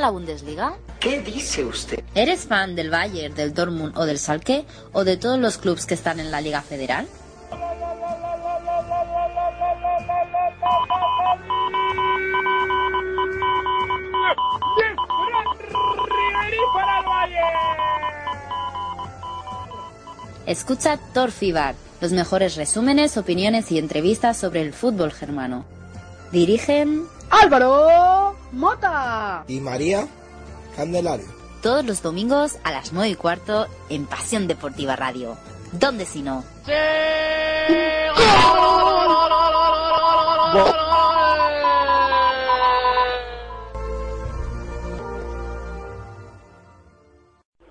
La 0.00 0.10
Bundesliga? 0.10 0.74
¿Qué 0.98 1.20
dice 1.20 1.64
usted? 1.64 2.02
¿Eres 2.14 2.46
fan 2.46 2.74
del 2.74 2.90
Bayern, 2.90 3.34
del 3.34 3.54
Dortmund 3.54 3.96
o 3.96 4.04
del 4.04 4.18
Schalke 4.18 4.64
o 4.92 5.04
de 5.04 5.16
todos 5.16 5.38
los 5.38 5.58
clubes 5.58 5.86
que 5.86 5.94
están 5.94 6.20
en 6.20 6.30
la 6.30 6.40
Liga 6.40 6.62
Federal? 6.62 7.06
Escucha 20.46 20.98
Torfibar, 21.14 21.76
los 22.00 22.10
mejores 22.10 22.56
resúmenes, 22.56 23.16
opiniones 23.16 23.70
y 23.70 23.78
entrevistas 23.78 24.36
sobre 24.36 24.62
el 24.62 24.72
fútbol 24.72 25.12
germano. 25.12 25.64
Dirigen 26.32 27.04
Álvaro 27.30 28.36
Mota. 28.52 29.44
¿Y 29.48 29.60
María 29.60 30.06
Candelario? 30.76 31.40
todos 31.62 31.84
los 31.84 32.02
domingos 32.02 32.58
a 32.64 32.72
las 32.72 32.92
9 32.92 33.10
y 33.10 33.14
cuarto 33.16 33.66
en 33.90 34.06
Pasión 34.06 34.48
Deportiva 34.48 34.96
Radio. 34.96 35.36
¿Dónde 35.72 36.06
si 36.06 36.22
no? 36.22 36.42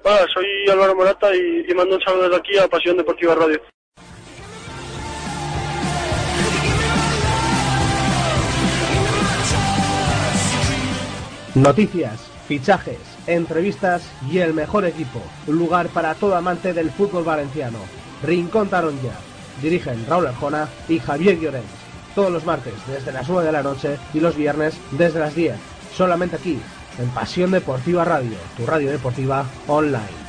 Hola, 0.04 0.26
soy 0.34 0.46
Álvaro 0.72 0.96
Morata 0.96 1.36
y, 1.36 1.66
y 1.70 1.74
mando 1.74 1.96
un 1.96 2.02
saludo 2.02 2.24
desde 2.24 2.38
aquí 2.38 2.58
a 2.58 2.68
Pasión 2.68 2.98
Deportiva 2.98 3.36
Radio. 3.36 3.62
Noticias, 11.56 12.20
fichajes, 12.48 13.00
entrevistas 13.26 14.04
y 14.30 14.38
el 14.38 14.54
mejor 14.54 14.86
equipo. 14.86 15.20
Lugar 15.48 15.88
para 15.88 16.14
todo 16.14 16.36
amante 16.36 16.74
del 16.74 16.92
fútbol 16.92 17.24
valenciano. 17.24 17.80
Rincón 18.24 18.70
Taronja. 18.70 19.18
Dirigen 19.60 20.06
Raúl 20.08 20.28
Arjona 20.28 20.70
y 20.88 21.00
Javier 21.00 21.40
Llorens. 21.40 21.66
Todos 22.14 22.32
los 22.32 22.46
martes 22.46 22.76
desde 22.88 23.12
las 23.12 23.28
9 23.28 23.48
de 23.48 23.52
la 23.52 23.64
noche 23.64 23.98
y 24.14 24.20
los 24.20 24.36
viernes 24.36 24.76
desde 24.92 25.20
las 25.20 25.34
10. 25.34 25.56
Solamente 25.96 26.36
aquí, 26.36 26.60
en 27.00 27.10
Pasión 27.10 27.50
Deportiva 27.50 28.06
Radio, 28.06 28.38
tu 28.56 28.68
radio 28.68 28.92
deportiva 28.92 29.44
online. 29.68 30.29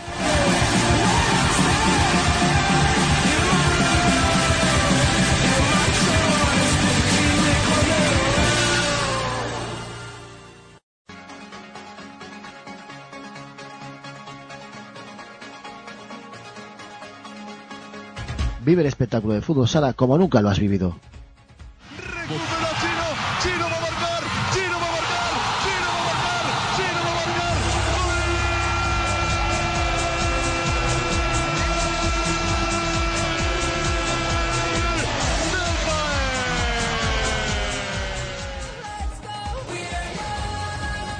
Vive 18.70 18.82
el 18.82 18.86
espectáculo 18.86 19.34
de 19.34 19.40
fútbol 19.40 19.66
sala 19.66 19.94
como 19.94 20.16
nunca 20.16 20.40
lo 20.40 20.48
has 20.48 20.60
vivido. 20.60 20.94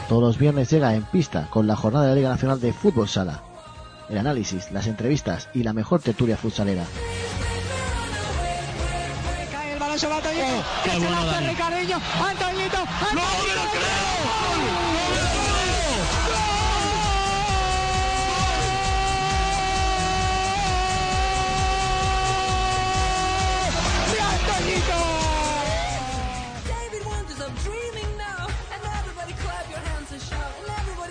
Todos 0.09 0.22
los 0.22 0.39
viernes 0.39 0.70
llega 0.70 0.94
en 0.94 1.02
pista 1.02 1.48
con 1.51 1.66
la 1.66 1.74
jornada 1.74 2.05
de 2.05 2.10
la 2.10 2.14
Liga 2.14 2.28
Nacional 2.28 2.60
de 2.60 2.72
Fútbol 2.72 3.09
Sala. 3.09 3.43
El 4.09 4.18
análisis, 4.18 4.70
las 4.70 4.86
entrevistas 4.86 5.48
y 5.52 5.64
la 5.64 5.72
mejor 5.72 6.01
tertulia 6.01 6.36
futsalera. 6.36 6.85
Balón 9.91 9.99
sobre 9.99 10.15
Antoñito. 10.15 10.65
que 10.85 10.91
se 10.91 11.01
la 11.01 11.21
hace 11.21 11.49
Ricardinho. 11.49 12.01
Antoñito. 12.25 12.79
¡No 12.79 13.15
me 13.15 13.55
lo 13.55 13.71
creo! 13.73 14.11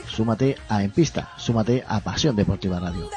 Súmate 0.07 0.57
a 0.67 0.83
En 0.83 0.91
Pista, 0.91 1.29
súmate 1.37 1.83
a 1.87 2.01
Pasión 2.01 2.35
Deportiva 2.35 2.77
Radio. 2.79 3.09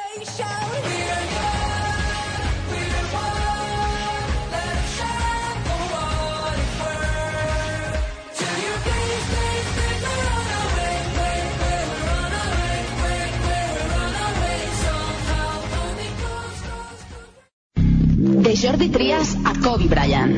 De 18.52 18.68
Jordi 18.68 18.90
Trias 18.90 19.34
a 19.46 19.54
Kobe 19.62 19.86
Bryant. 19.86 20.36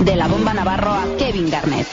De 0.00 0.16
la 0.16 0.26
bomba 0.26 0.54
Navarro 0.54 0.90
a 0.90 1.04
Kevin 1.18 1.50
Garnett. 1.50 1.86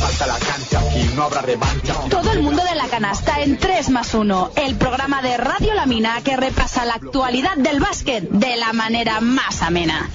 Falta 0.00 0.26
la 0.26 0.38
cancha, 0.40 0.80
aquí 0.80 1.08
no 1.14 1.22
habrá 1.22 1.42
revancha. 1.42 1.94
Todo 2.10 2.32
el 2.32 2.42
mundo 2.42 2.64
de 2.64 2.74
la 2.74 2.88
canasta 2.88 3.40
en 3.40 3.58
3 3.58 3.90
más 3.90 4.12
1, 4.12 4.50
el 4.56 4.74
programa 4.74 5.22
de 5.22 5.36
Radio 5.36 5.72
La 5.74 5.86
Mina 5.86 6.20
que 6.24 6.36
repasa 6.36 6.84
la 6.84 6.94
actualidad 6.94 7.56
del 7.58 7.78
básquet 7.78 8.28
de 8.28 8.56
la 8.56 8.72
manera 8.72 9.20
más 9.20 9.62
amena. 9.62 10.10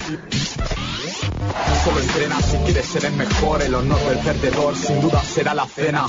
Solo 1.82 2.00
entrena 2.00 2.38
si 2.42 2.58
quieres 2.58 2.86
ser 2.86 3.06
el 3.06 3.12
mejor, 3.14 3.62
el 3.62 3.74
honor 3.74 4.00
del 4.00 4.18
perdedor 4.18 4.76
sin 4.76 5.00
duda 5.00 5.22
será 5.24 5.54
la 5.54 5.66
cena. 5.66 6.06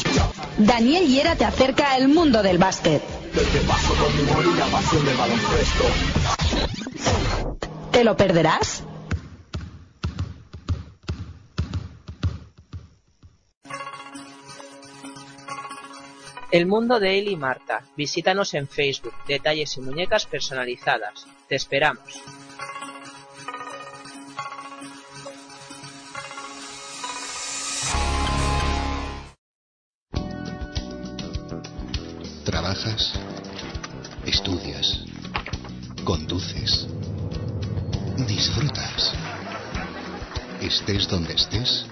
Daniel 0.57 1.07
Hiera 1.07 1.37
te 1.37 1.45
acerca 1.45 1.93
al 1.93 2.09
mundo 2.09 2.43
del 2.43 2.57
básquet. 2.57 3.01
Desde 3.33 3.59
paso 3.61 3.93
con 3.93 4.51
mi 4.51 4.57
la 4.57 4.65
pasión 4.65 5.05
del 5.05 5.15
baloncesto. 5.15 6.46
¿Te 7.91 8.03
lo 8.03 8.15
perderás? 8.15 8.83
El 16.49 16.65
mundo 16.65 16.99
de 16.99 17.19
Eli 17.19 17.31
y 17.31 17.35
Marta. 17.35 17.83
Visítanos 17.97 18.53
en 18.53 18.67
Facebook. 18.67 19.13
Detalles 19.27 19.75
y 19.77 19.81
muñecas 19.81 20.25
personalizadas. 20.25 21.27
Te 21.49 21.55
esperamos. 21.55 22.21
Trabajas, 32.45 33.19
estudias, 34.25 35.03
conduces, 36.07 36.87
disfrutas. 38.29 39.13
Estés 40.61 41.09
donde 41.09 41.33
estés, 41.33 41.85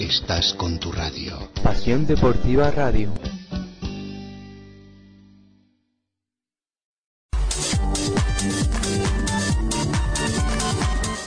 estás 0.00 0.54
con 0.54 0.80
tu 0.80 0.90
radio. 0.90 1.38
Pasión 1.62 2.04
Deportiva 2.04 2.72
Radio. 2.72 3.12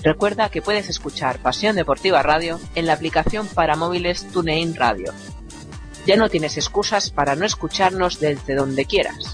Recuerda 0.04 0.50
que 0.50 0.62
puedes 0.62 0.90
escuchar 0.90 1.40
Pasión 1.40 1.78
Deportiva 1.78 2.22
Radio 2.24 2.60
en 2.76 2.88
la 2.88 2.92
aplicación 2.92 3.48
para 3.48 3.78
móviles 3.78 4.30
TuneIn 4.34 4.76
Radio. 4.76 5.14
Ya 6.06 6.18
no 6.18 6.28
tienes 6.28 6.58
excusas 6.58 7.10
para 7.10 7.38
no 7.38 7.46
escucharnos 7.46 8.20
desde 8.20 8.56
donde 8.56 8.84
quieras. 8.84 9.34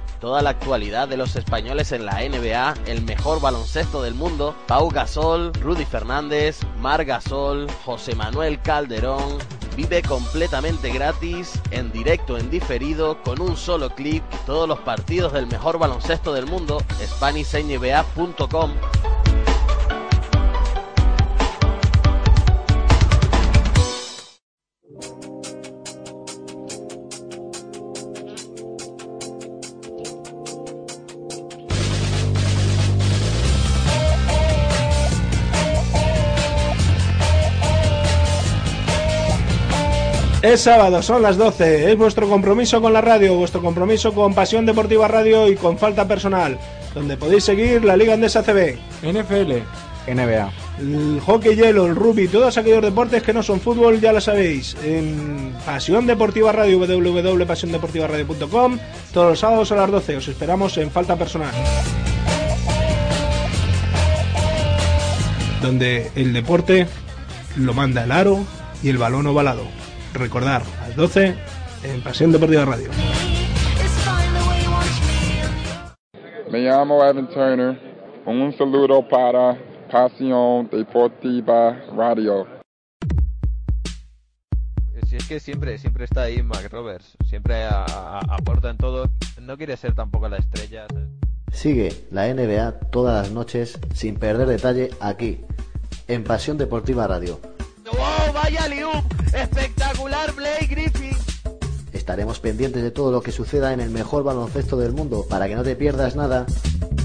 toda 0.21 0.41
la 0.43 0.51
actualidad 0.51 1.09
de 1.09 1.17
los 1.17 1.35
españoles 1.35 1.91
en 1.91 2.05
la 2.05 2.21
NBA, 2.21 2.75
el 2.85 3.01
mejor 3.01 3.41
baloncesto 3.41 4.01
del 4.03 4.13
mundo, 4.13 4.55
Pau 4.67 4.89
Gasol, 4.89 5.51
Rudy 5.55 5.83
Fernández, 5.83 6.59
Mar 6.79 7.03
Gasol, 7.03 7.67
José 7.83 8.15
Manuel 8.15 8.61
Calderón. 8.61 9.39
Vive 9.75 10.01
completamente 10.03 10.91
gratis, 10.91 11.59
en 11.71 11.91
directo, 11.91 12.37
en 12.37 12.49
diferido, 12.49 13.21
con 13.23 13.41
un 13.41 13.57
solo 13.57 13.89
clic, 13.89 14.23
todos 14.45 14.67
los 14.67 14.79
partidos 14.79 15.33
del 15.33 15.47
mejor 15.47 15.79
baloncesto 15.79 16.33
del 16.33 16.45
mundo, 16.45 16.81
SpanishNBA.com. 17.03 18.71
Es 40.41 40.61
sábado, 40.61 41.03
son 41.03 41.21
las 41.21 41.37
12. 41.37 41.91
Es 41.91 41.97
vuestro 41.97 42.27
compromiso 42.27 42.81
con 42.81 42.93
la 42.93 43.01
radio, 43.01 43.35
vuestro 43.35 43.61
compromiso 43.61 44.11
con 44.11 44.33
Pasión 44.33 44.65
Deportiva 44.65 45.07
Radio 45.07 45.47
y 45.47 45.55
con 45.55 45.77
Falta 45.77 46.07
Personal, 46.07 46.57
donde 46.95 47.15
podéis 47.15 47.43
seguir 47.43 47.85
la 47.85 47.95
Liga 47.95 48.15
Andesa 48.15 48.41
CB, 48.41 48.79
NFL, 49.03 49.51
NBA, 50.11 50.51
el 50.79 51.21
hockey 51.23 51.55
hielo, 51.55 51.85
el 51.85 51.95
rugby, 51.95 52.27
todos 52.27 52.57
aquellos 52.57 52.81
deportes 52.81 53.21
que 53.21 53.33
no 53.33 53.43
son 53.43 53.61
fútbol, 53.61 54.01
ya 54.01 54.13
lo 54.13 54.19
sabéis. 54.19 54.75
En 54.83 55.53
Pasión 55.63 56.07
Deportiva 56.07 56.51
Radio, 56.51 56.79
www.pasiondeportivaradio.com, 56.79 58.79
todos 59.13 59.29
los 59.29 59.39
sábados 59.39 59.71
a 59.71 59.75
las 59.75 59.91
12. 59.91 60.17
Os 60.17 60.27
esperamos 60.27 60.75
en 60.79 60.89
Falta 60.89 61.17
Personal. 61.17 61.53
Donde 65.61 66.09
el 66.15 66.33
deporte 66.33 66.87
lo 67.57 67.75
manda 67.75 68.05
el 68.05 68.11
aro 68.11 68.39
y 68.81 68.89
el 68.89 68.97
balón 68.97 69.27
ovalado 69.27 69.80
recordar, 70.13 70.61
a 70.81 70.87
las 70.87 70.95
12 70.95 71.35
en 71.83 72.01
Pasión 72.01 72.31
Deportiva 72.31 72.65
Radio. 72.65 72.89
Me 76.51 76.59
llamo 76.59 77.03
Evan 77.03 77.29
Turner. 77.29 77.79
Un 78.25 78.53
saludo 78.57 79.07
para 79.07 79.57
Pasión 79.91 80.69
Deportiva 80.71 81.77
Radio. 81.95 82.45
Si 85.07 85.15
es 85.17 85.27
que 85.27 85.39
siempre, 85.39 85.77
siempre 85.77 86.05
está 86.05 86.21
ahí 86.23 86.41
Mac 86.41 86.69
Roberts, 86.71 87.17
siempre 87.27 87.63
a- 87.65 87.83
a- 87.85 88.19
aporta 88.29 88.69
en 88.69 88.77
todo, 88.77 89.09
no 89.41 89.57
quiere 89.57 89.75
ser 89.75 89.93
tampoco 89.93 90.29
la 90.29 90.37
estrella. 90.37 90.85
Sigue 91.51 92.05
la 92.11 92.27
NBA 92.27 92.79
todas 92.91 93.23
las 93.23 93.31
noches 93.33 93.77
sin 93.93 94.15
perder 94.15 94.47
detalle 94.47 94.89
aquí, 95.01 95.41
en 96.07 96.23
Pasión 96.23 96.57
Deportiva 96.57 97.07
Radio. 97.07 97.39
¡Wow! 97.93 98.33
¡Vaya 98.33 98.67
liup! 98.67 99.03
¡Espectacular 99.33 100.33
Blake 100.33 100.67
Griffin! 100.67 101.17
Estaremos 101.93 102.39
pendientes 102.39 102.81
de 102.83 102.91
todo 102.91 103.11
lo 103.11 103.21
que 103.21 103.31
suceda 103.31 103.73
en 103.73 103.79
el 103.79 103.89
mejor 103.89 104.23
baloncesto 104.23 104.77
del 104.77 104.93
mundo 104.93 105.25
para 105.29 105.47
que 105.47 105.55
no 105.55 105.63
te 105.63 105.75
pierdas 105.75 106.15
nada. 106.15 106.45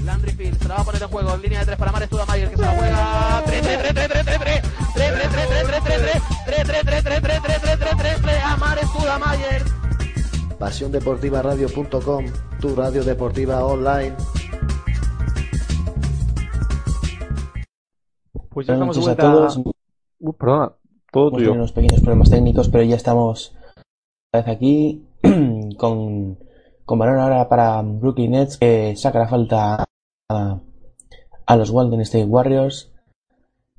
Landry 0.05 0.31
Fields 0.31 0.57
se 0.59 0.67
la 0.67 0.75
va 0.75 0.81
a 0.81 0.85
poner 0.85 1.01
en 1.01 1.09
juego 1.09 1.35
en 1.35 1.41
línea 1.41 1.59
de 1.59 1.65
tres 1.65 1.77
para 1.77 1.91
Mares 1.91 2.09
Tudamayer 2.09 2.49
que 2.49 2.55
se 2.55 2.61
la 2.61 2.71
juega. 2.71 3.43
3 3.45 3.61
3 3.61 3.77
3 3.79 3.93
3 3.93 4.07
3 4.07 4.25
3 4.25 4.35
3 4.35 4.61
3 4.95 5.21
3 5.21 5.47
3 5.47 5.83
3 5.83 5.83
3 5.83 6.03
3 6.45 6.63
3 6.65 6.83
3 6.83 6.83
3 6.85 7.03
3 7.03 7.03
3 7.03 7.41
3 7.41 7.61
3 7.61 7.79
3 7.79 7.97
3 7.97 8.21
3 8.21 8.43
a 8.43 8.57
Mares 8.57 8.93
Tudamayer. 8.93 9.63
PasiónDeportivaRadio.com, 10.57 12.25
tu 12.59 12.75
radio 12.75 13.03
deportiva 13.03 13.63
online. 13.65 14.15
Pues 18.49 18.65
ya 18.65 18.73
estamos 18.73 18.95
de 18.95 19.01
vuelta. 19.03 19.47
Uh, 20.19 20.33
perdona, 20.33 20.73
todo 21.11 21.29
Hemos 21.29 21.39
tuyo. 21.39 21.53
unos 21.53 21.71
pequeños 21.71 22.01
problemas 22.01 22.29
técnicos, 22.29 22.69
pero 22.69 22.83
ya 22.83 22.95
estamos 22.95 23.55
otra 24.31 24.45
vez 24.45 24.47
aquí 24.55 25.05
con, 25.77 26.37
con 26.85 26.99
balón 26.99 27.19
ahora 27.19 27.47
para 27.49 27.81
Brooklyn 27.81 28.31
Nets 28.31 28.57
que 28.57 28.95
saca 28.95 29.19
la 29.19 29.27
falta 29.27 29.85
a, 30.29 30.59
a 31.45 31.55
los 31.55 31.71
Golden 31.71 32.01
State 32.01 32.25
Warriors, 32.25 32.91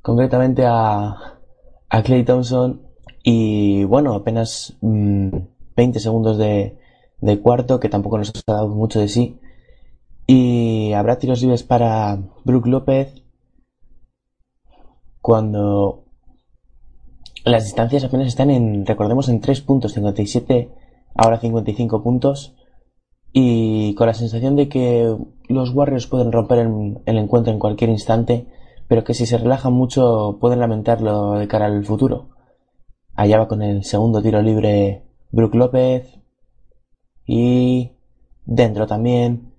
concretamente 0.02 0.64
a, 0.66 1.38
a 1.88 2.02
Clay 2.02 2.24
Thompson 2.24 2.82
y 3.22 3.84
bueno, 3.84 4.14
apenas 4.14 4.76
mm, 4.80 5.28
20 5.76 6.00
segundos 6.00 6.38
de, 6.38 6.78
de 7.20 7.40
cuarto 7.40 7.78
que 7.78 7.88
tampoco 7.88 8.18
nos 8.18 8.30
ha 8.46 8.52
dado 8.52 8.68
mucho 8.68 9.00
de 9.00 9.08
sí 9.08 9.38
y 10.26 10.92
habrá 10.92 11.18
tiros 11.18 11.40
libres 11.42 11.62
para 11.62 12.18
Brook 12.44 12.66
López 12.66 13.22
cuando 15.20 16.04
las 17.48 17.64
distancias 17.64 18.04
apenas 18.04 18.26
están 18.26 18.50
en, 18.50 18.86
recordemos, 18.86 19.28
en 19.28 19.40
3 19.40 19.60
puntos, 19.62 19.92
57, 19.92 20.70
ahora 21.14 21.38
55 21.38 22.02
puntos. 22.02 22.54
Y 23.32 23.94
con 23.94 24.06
la 24.06 24.14
sensación 24.14 24.56
de 24.56 24.68
que 24.68 25.14
los 25.48 25.74
Warriors 25.74 26.06
pueden 26.06 26.32
romper 26.32 26.58
el, 26.60 27.18
encuentro 27.18 27.52
en 27.52 27.58
cualquier 27.58 27.90
instante, 27.90 28.46
pero 28.88 29.04
que 29.04 29.14
si 29.14 29.26
se 29.26 29.38
relajan 29.38 29.72
mucho 29.72 30.38
pueden 30.40 30.60
lamentarlo 30.60 31.32
de 31.32 31.46
cara 31.46 31.66
al 31.66 31.84
futuro. 31.84 32.30
Allá 33.14 33.38
va 33.38 33.48
con 33.48 33.62
el 33.62 33.84
segundo 33.84 34.22
tiro 34.22 34.40
libre 34.40 35.04
Brook 35.30 35.54
López. 35.54 36.18
Y 37.26 37.92
dentro 38.46 38.86
también 38.86 39.52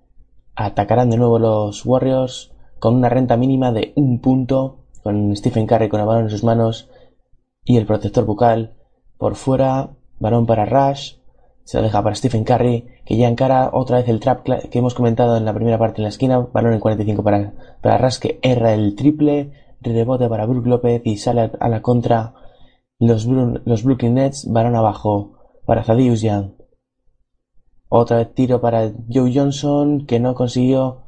atacarán 0.56 1.10
de 1.10 1.16
nuevo 1.16 1.38
los 1.38 1.86
Warriors 1.86 2.52
con 2.80 2.96
una 2.96 3.08
renta 3.08 3.36
mínima 3.36 3.70
de 3.70 3.92
un 3.94 4.20
punto, 4.20 4.78
con 5.02 5.36
Stephen 5.36 5.66
Curry 5.66 5.88
con 5.88 6.00
el 6.00 6.06
balón 6.06 6.24
en 6.24 6.30
sus 6.30 6.42
manos 6.42 6.89
y 7.64 7.76
el 7.76 7.86
protector 7.86 8.24
bucal. 8.24 8.74
Por 9.18 9.36
fuera, 9.36 9.90
balón 10.18 10.46
para 10.46 10.64
Rush, 10.64 11.14
se 11.64 11.78
lo 11.78 11.84
deja 11.84 12.02
para 12.02 12.14
Stephen 12.14 12.44
Curry, 12.44 12.86
que 13.04 13.16
ya 13.16 13.28
encara 13.28 13.70
otra 13.72 13.98
vez 13.98 14.08
el 14.08 14.20
trap 14.20 14.44
que 14.44 14.78
hemos 14.78 14.94
comentado 14.94 15.36
en 15.36 15.44
la 15.44 15.54
primera 15.54 15.78
parte 15.78 15.98
en 15.98 16.04
la 16.04 16.08
esquina, 16.08 16.38
balón 16.38 16.72
en 16.72 16.80
45 16.80 17.22
para, 17.22 17.52
para 17.80 17.98
Rush 17.98 18.18
que 18.18 18.38
erra 18.42 18.72
el 18.72 18.96
triple, 18.96 19.52
rebote 19.80 20.28
para 20.28 20.46
Brook 20.46 20.66
López 20.66 21.02
y 21.04 21.16
sale 21.16 21.50
a, 21.58 21.68
la 21.68 21.82
contra 21.82 22.34
los, 22.98 23.26
los 23.26 23.84
Brooklyn 23.84 24.14
Nets, 24.14 24.50
balón 24.50 24.76
abajo 24.76 25.38
para 25.64 25.84
Thaddeus 25.84 26.22
Young. 26.22 26.52
Otra 27.88 28.18
vez 28.18 28.34
tiro 28.34 28.60
para 28.60 28.92
Joe 29.12 29.32
Johnson 29.34 30.06
que 30.06 30.20
no 30.20 30.34
consiguió 30.34 31.02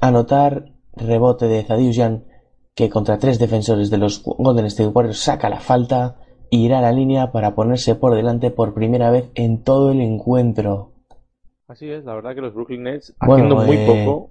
anotar, 0.00 0.72
rebote 0.94 1.46
de 1.46 1.62
Thaddeus 1.62 1.96
Young 1.96 2.20
que 2.76 2.90
contra 2.90 3.18
tres 3.18 3.40
defensores 3.40 3.90
de 3.90 3.98
los 3.98 4.22
Golden 4.22 4.66
State 4.66 4.90
Warriors 4.90 5.18
saca 5.18 5.48
la 5.48 5.60
falta 5.60 6.16
y 6.50 6.66
irá 6.66 6.78
a 6.78 6.82
la 6.82 6.92
línea 6.92 7.32
para 7.32 7.54
ponerse 7.54 7.96
por 7.96 8.14
delante 8.14 8.50
por 8.50 8.74
primera 8.74 9.10
vez 9.10 9.30
en 9.34 9.64
todo 9.64 9.90
el 9.90 10.00
encuentro. 10.00 10.92
Así 11.66 11.90
es, 11.90 12.04
la 12.04 12.14
verdad 12.14 12.34
que 12.34 12.42
los 12.42 12.54
Brooklyn 12.54 12.84
Nets 12.84 13.16
haciendo 13.18 13.56
muy 13.56 13.76
eh, 13.76 13.86
poco 13.86 14.30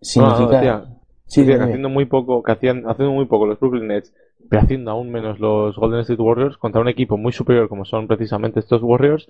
significa... 0.00 0.62
No, 0.62 0.94
Sí, 1.26 1.40
haciendo 1.50 1.88
muy 1.88 2.04
poco, 2.04 2.42
que 2.42 2.52
hacían, 2.52 2.84
haciendo 2.86 3.12
muy 3.14 3.24
poco 3.24 3.46
los 3.46 3.58
Brooklyn 3.58 3.88
Nets, 3.88 4.14
pero 4.50 4.62
haciendo 4.62 4.90
aún 4.90 5.10
menos 5.10 5.40
los 5.40 5.74
Golden 5.76 6.00
State 6.00 6.20
Warriors 6.20 6.58
contra 6.58 6.82
un 6.82 6.88
equipo 6.88 7.16
muy 7.16 7.32
superior 7.32 7.68
como 7.68 7.86
son 7.86 8.06
precisamente 8.06 8.60
estos 8.60 8.82
Warriors, 8.82 9.28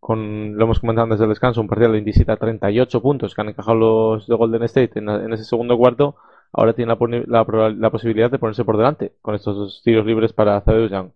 con, 0.00 0.56
lo 0.56 0.64
hemos 0.64 0.80
comentado 0.80 1.04
antes 1.04 1.20
del 1.20 1.28
descanso, 1.28 1.60
un 1.60 1.68
partido 1.68 1.88
de 1.88 1.98
27 1.98 2.32
a 2.32 2.36
38 2.36 3.02
puntos 3.02 3.34
que 3.34 3.40
han 3.42 3.50
encajado 3.50 3.76
los 3.76 4.26
de 4.26 4.34
Golden 4.34 4.62
State 4.62 4.98
en, 4.98 5.08
en 5.10 5.32
ese 5.34 5.44
segundo 5.44 5.76
cuarto, 5.76 6.16
ahora 6.56 6.72
tienen 6.72 6.96
la, 7.28 7.90
posibilidad 7.90 8.30
de 8.30 8.38
ponerse 8.38 8.64
por 8.64 8.78
delante 8.78 9.12
con 9.20 9.34
estos 9.34 9.56
dos 9.56 9.82
tiros 9.84 10.06
libres 10.06 10.32
para 10.32 10.60
Thaddeus 10.62 10.90
Young. 10.90 11.10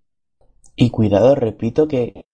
Y 0.76 0.90
cuidado, 0.90 1.34
repito 1.34 1.88
que 1.88 2.26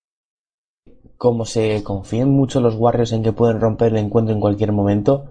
como 1.17 1.47
se 1.47 1.83
confían 1.83 2.31
mucho 2.31 2.61
los 2.61 2.75
Warriors 2.75 3.13
en 3.13 3.23
que 3.23 3.33
pueden 3.33 3.61
romper 3.61 3.93
el 3.93 3.99
encuentro 3.99 4.35
en 4.35 4.41
cualquier 4.41 4.73
momento, 4.73 5.27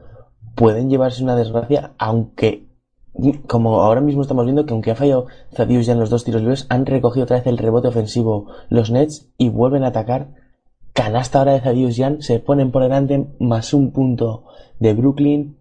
pueden 0.56 0.90
llevarse 0.90 1.24
una 1.24 1.36
desgracia, 1.36 1.92
aunque 1.98 2.66
como 3.48 3.82
ahora 3.82 4.02
mismo 4.02 4.22
estamos 4.22 4.46
viendo 4.46 4.66
que 4.66 4.74
aunque 4.74 4.92
ha 4.92 4.96
fallado 4.96 5.28
Thaddeus 5.56 5.86
ya 5.86 5.94
en 5.94 6.00
los 6.00 6.10
dos 6.10 6.24
tiros 6.24 6.42
libres, 6.42 6.66
han 6.70 6.86
recogido 6.86 7.24
otra 7.24 7.38
vez 7.38 7.48
el 7.48 7.58
rebote 7.58 7.88
ofensivo 7.88 8.48
los 8.70 8.92
Nets 8.92 9.30
y 9.38 9.50
vuelven 9.50 9.84
a 9.84 9.88
atacar. 9.88 10.30
Canasta 10.94 11.40
ahora 11.40 11.54
de 11.54 11.62
Thaddeus 11.62 11.98
Young, 11.98 12.22
se 12.22 12.40
ponen 12.40 12.72
por 12.72 12.84
delante 12.84 13.28
más 13.40 13.74
un 13.74 13.92
punto 13.92 14.46
de 14.80 14.94
Brooklyn. 14.94 15.58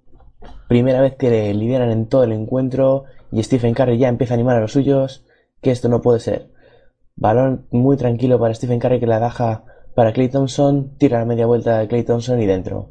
Primera 0.69 1.01
vez 1.01 1.17
que 1.17 1.53
lideran 1.55 1.91
en 1.91 2.07
todo 2.07 2.25
el 2.25 2.33
encuentro 2.33 3.05
y 3.31 3.43
Stephen 3.43 3.75
Curry 3.75 3.99
ya 3.99 4.09
empieza 4.09 4.35
a 4.35 4.37
animar 4.37 4.57
a 4.57 4.61
los 4.61 4.73
suyos, 4.73 5.25
que 5.61 5.71
esto 5.71 5.89
no 5.89 6.03
puede 6.03 6.21
ser. 6.21 6.51
Balón 7.17 7.67
muy 7.71 7.97
tranquilo 7.97 8.39
para 8.39 8.55
Stephen 8.55 8.81
Curry 8.81 9.01
que 9.01 9.07
la 9.07 9.21
deja 9.21 9.65
para 9.95 10.13
Clay 10.13 10.29
Thompson, 10.29 10.97
tira 10.99 11.21
la 11.21 11.25
media 11.25 11.47
vuelta 11.47 11.79
de 11.79 11.89
Clay 11.89 12.03
Thompson 12.03 12.41
y 12.41 12.47
dentro. 12.47 12.91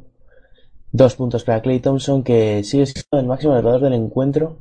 Dos 0.92 1.16
puntos 1.16 1.44
para 1.44 1.60
Clay 1.60 1.80
Thompson 1.80 2.22
que 2.22 2.62
sigue 2.64 2.86
siendo 2.86 3.18
el 3.18 3.26
máximo 3.26 3.52
anotador 3.52 3.82
del 3.82 3.94
encuentro 3.94 4.58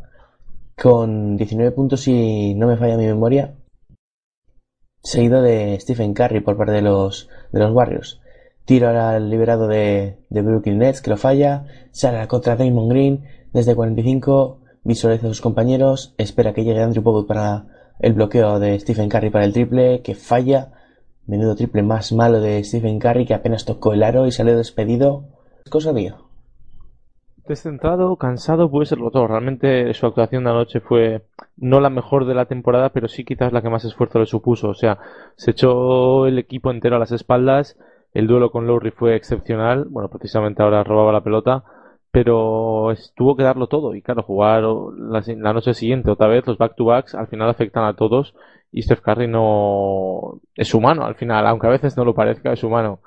con 0.82 1.38
19 1.38 1.72
puntos 1.72 2.02
si 2.02 2.56
no 2.56 2.68
me 2.68 2.78
falla 2.78 2.98
mi 2.98 3.06
memoria. 3.06 3.56
Seguido 5.02 5.42
de 5.42 5.80
Stephen 5.80 6.14
Curry 6.14 6.42
por 6.42 6.58
parte 6.58 6.74
de 6.74 6.82
los, 6.82 7.30
de 7.52 7.60
los 7.60 7.72
Warriors. 7.72 8.20
Tiro 8.66 8.90
al 8.90 9.30
liberado 9.30 9.68
de, 9.68 10.18
de 10.30 10.42
Brooklyn 10.42 10.80
Nets 10.80 11.02
que 11.02 11.10
lo 11.10 11.18
falla. 11.18 11.66
Sale 11.92 12.28
contra 12.28 12.56
Damon 12.56 12.88
Green 12.88 13.26
desde 13.52 13.76
45. 13.76 14.60
Visualiza 14.84 15.28
a 15.28 15.30
sus 15.30 15.42
compañeros. 15.42 16.14
Espera 16.18 16.54
que 16.54 16.64
llegue 16.64 16.82
Andrew 16.82 17.04
Bogut 17.04 17.28
para 17.28 17.66
el 18.00 18.14
bloqueo 18.14 18.60
de 18.60 18.80
Stephen 18.80 19.10
Curry 19.10 19.30
para 19.30 19.46
el 19.46 19.54
triple 19.54 20.02
que 20.02 20.16
falla. 20.16 20.72
Menudo 21.26 21.56
triple 21.56 21.84
más 21.84 22.12
malo 22.12 22.42
de 22.42 22.64
Stephen 22.64 23.00
Curry 23.00 23.26
que 23.26 23.34
apenas 23.34 23.66
tocó 23.66 23.94
el 23.94 24.04
aro 24.04 24.28
y 24.28 24.32
salió 24.32 24.58
despedido. 24.58 25.26
Cosa 25.70 25.94
mía. 25.94 26.18
Descentrado, 27.48 28.16
cansado, 28.16 28.72
puede 28.72 28.86
serlo 28.86 29.12
todo. 29.12 29.28
Realmente 29.28 29.94
su 29.94 30.06
actuación 30.06 30.46
de 30.46 30.52
anoche 30.52 30.80
fue 30.80 31.26
no 31.58 31.82
la 31.82 31.90
mejor 31.90 32.26
de 32.26 32.36
la 32.36 32.46
temporada, 32.46 32.90
pero 32.90 33.10
sí 33.10 33.26
quizás 33.26 33.52
la 33.52 33.62
que 33.62 33.70
más 33.70 33.84
esfuerzo 33.84 34.20
le 34.20 34.26
supuso. 34.26 34.70
O 34.70 34.74
sea, 34.74 34.98
se 35.36 35.52
echó 35.52 36.26
el 36.26 36.40
equipo 36.40 36.72
entero 36.72 36.96
a 36.96 37.00
las 37.00 37.12
espaldas. 37.12 37.78
El 38.14 38.28
duelo 38.28 38.52
con 38.52 38.68
Lowry 38.68 38.92
fue 38.92 39.16
excepcional. 39.16 39.86
Bueno, 39.90 40.10
precisamente 40.10 40.62
ahora 40.64 40.84
robaba 40.84 41.12
la 41.12 41.24
pelota, 41.24 41.64
pero 42.12 42.94
tuvo 43.16 43.36
que 43.36 43.44
darlo 43.44 43.68
todo. 43.68 43.96
Y 43.96 44.02
claro, 44.02 44.24
jugar 44.24 44.64
la, 44.64 45.54
noche 45.54 45.74
siguiente 45.74 46.12
otra 46.12 46.28
vez, 46.28 46.46
los 46.48 46.58
back-to-backs, 46.58 47.16
al 47.16 47.28
final 47.28 47.50
afectan 47.50 47.86
a 47.86 47.96
todos. 47.96 48.36
Y 48.72 48.82
Steph 48.84 49.02
Curry 49.02 49.28
no 49.28 50.40
es 50.56 50.74
humano 50.74 51.06
al 51.06 51.16
final, 51.16 51.46
aunque 51.48 51.68
a 51.68 51.72
veces 51.72 51.96
no 51.98 52.06
lo 52.06 52.14
parezca, 52.16 52.54
es 52.54 52.64
humano. 52.64 53.02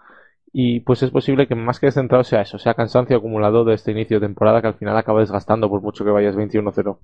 Y 0.52 0.80
pues 0.80 1.02
es 1.02 1.10
posible 1.10 1.46
que 1.46 1.54
más 1.54 1.78
que 1.80 1.86
descentrado 1.86 2.24
sea 2.24 2.42
eso, 2.42 2.58
sea 2.58 2.74
cansancio 2.74 3.16
acumulado 3.16 3.64
de 3.64 3.74
este 3.74 3.92
inicio 3.92 4.18
de 4.20 4.26
temporada 4.26 4.60
que 4.62 4.68
al 4.68 4.74
final 4.74 4.96
acaba 4.96 5.20
desgastando 5.20 5.68
por 5.68 5.82
mucho 5.82 6.04
que 6.04 6.10
vayas 6.10 6.36
21-0. 6.36 6.98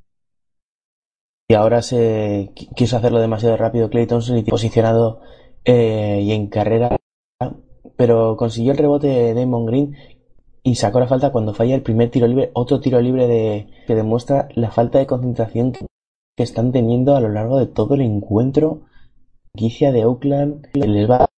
Y 1.49 1.55
ahora 1.55 1.83
se 1.83 2.51
qui- 2.55 2.75
quiso 2.75 2.97
hacerlo 2.97 3.21
demasiado 3.21 3.57
rápido 3.57 3.91
Clay 3.91 4.07
Thompson 4.07 4.39
y 4.39 4.43
posicionado 4.45 5.21
eh, 5.65 6.21
y 6.23 6.33
en 6.33 6.49
carrera, 6.49 6.97
pero 8.03 8.37
consiguió 8.37 8.73
el 8.73 8.79
rebote 8.79 9.07
de 9.07 9.33
Damon 9.33 9.65
Green 9.65 9.95
y 10.65 10.75
sacó 10.75 10.99
la 10.99 11.07
falta 11.07 11.31
cuando 11.31 11.55
falla 11.55 11.77
el 11.77 11.83
primer 11.83 12.11
tiro 12.11 12.27
libre, 12.27 12.51
otro 12.53 12.81
tiro 12.81 13.01
libre 13.01 13.29
de, 13.29 13.69
que 13.87 13.95
demuestra 13.95 14.49
la 14.57 14.73
falta 14.73 14.99
de 14.99 15.07
concentración 15.07 15.71
que, 15.71 15.87
están 16.37 16.73
teniendo 16.73 17.15
a 17.15 17.21
lo 17.21 17.29
largo 17.29 17.61
de 17.61 17.69
todo 17.69 17.95
el 17.95 18.01
encuentro. 18.01 18.81
Franquicia 19.55 19.93
de 19.93 20.05
Oakland 20.05 20.67
les 20.75 21.09
va 21.09 21.29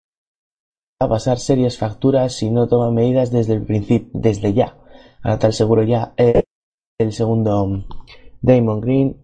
a 1.01 1.07
pasar 1.07 1.39
serias 1.39 1.77
facturas 1.77 2.33
si 2.33 2.51
no 2.51 2.67
toman 2.67 2.95
medidas 2.95 3.31
desde 3.31 3.53
el 3.53 3.67
principio, 3.67 4.09
desde 4.15 4.55
ya. 4.55 4.79
A 5.23 5.39
tal 5.39 5.53
seguro 5.53 5.83
ya 5.83 6.15
el 6.17 7.13
segundo 7.13 7.85
Damon 8.41 8.81
Green 8.81 9.17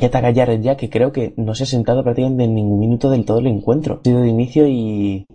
y 0.00 0.04
ataca 0.06 0.32
Jared 0.34 0.62
ya 0.62 0.78
que 0.78 0.88
creo 0.88 1.12
que 1.12 1.34
no 1.36 1.54
se 1.54 1.64
ha 1.64 1.66
sentado 1.66 2.02
prácticamente 2.02 2.44
en 2.44 2.54
ningún 2.54 2.78
minuto 2.78 3.10
del 3.10 3.26
todo 3.26 3.40
el 3.40 3.48
encuentro. 3.48 4.00
Ha 4.00 4.04
sido 4.04 4.22
de 4.22 4.28
inicio 4.28 4.66
y 4.66 5.26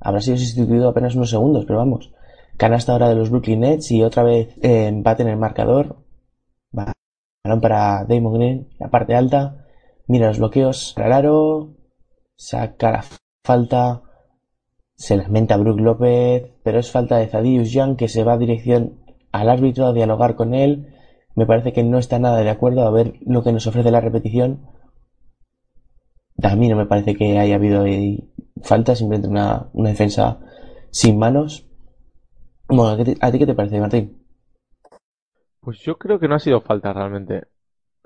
habrá 0.00 0.20
sido 0.20 0.36
sustituido 0.36 0.88
apenas 0.88 1.14
unos 1.14 1.30
segundos, 1.30 1.64
pero 1.66 1.78
vamos. 1.78 2.12
Canasta 2.56 2.92
ahora 2.92 3.08
de 3.08 3.14
los 3.14 3.30
Brooklyn 3.30 3.60
Nets 3.60 3.90
y 3.92 4.02
otra 4.02 4.22
vez 4.22 4.48
eh, 4.62 4.86
empate 4.86 5.22
en 5.22 5.28
el 5.28 5.36
marcador. 5.36 6.04
Balón 6.72 7.60
para 7.60 8.04
Damon 8.04 8.34
Green, 8.34 8.68
la 8.78 8.90
parte 8.90 9.14
alta. 9.14 9.64
Mira 10.08 10.28
los 10.28 10.38
bloqueos. 10.38 10.94
Raro. 10.96 11.74
Saca 12.36 12.90
la 12.90 13.04
falta. 13.44 14.02
Se 14.96 15.16
lamenta 15.16 15.56
Brook 15.56 15.80
López, 15.80 16.50
pero 16.64 16.80
es 16.80 16.90
falta 16.90 17.18
de 17.18 17.28
Thaddeus 17.28 17.70
Young 17.70 17.96
que 17.96 18.08
se 18.08 18.24
va 18.24 18.32
a 18.32 18.38
dirección 18.38 19.04
al 19.30 19.48
árbitro 19.48 19.86
a 19.86 19.92
dialogar 19.92 20.34
con 20.34 20.54
él. 20.54 20.94
Me 21.36 21.46
parece 21.46 21.72
que 21.72 21.84
no 21.84 21.98
está 21.98 22.18
nada 22.18 22.38
de 22.38 22.50
acuerdo 22.50 22.82
a 22.82 22.90
ver 22.90 23.14
lo 23.20 23.44
que 23.44 23.52
nos 23.52 23.66
ofrece 23.68 23.92
la 23.92 24.00
repetición. 24.00 24.66
A 26.42 26.56
mí 26.56 26.68
no 26.68 26.76
me 26.76 26.86
parece 26.86 27.14
que 27.14 27.38
haya 27.38 27.54
habido 27.54 27.82
ahí 27.82 28.32
falta, 28.64 28.94
simplemente 28.96 29.28
una, 29.28 29.68
una 29.72 29.90
defensa 29.90 30.38
sin 30.90 31.18
manos. 31.18 31.66
Bueno, 32.68 32.88
¿a 32.90 33.04
te- 33.04 33.16
¿a 33.20 33.30
ti 33.32 33.38
qué 33.38 33.46
te 33.46 33.54
parece, 33.54 33.80
Martín? 33.80 34.16
Pues 35.60 35.78
yo 35.80 35.98
creo 35.98 36.18
que 36.18 36.28
no 36.28 36.34
ha 36.36 36.38
sido 36.38 36.60
falta 36.60 36.92
realmente. 36.92 37.44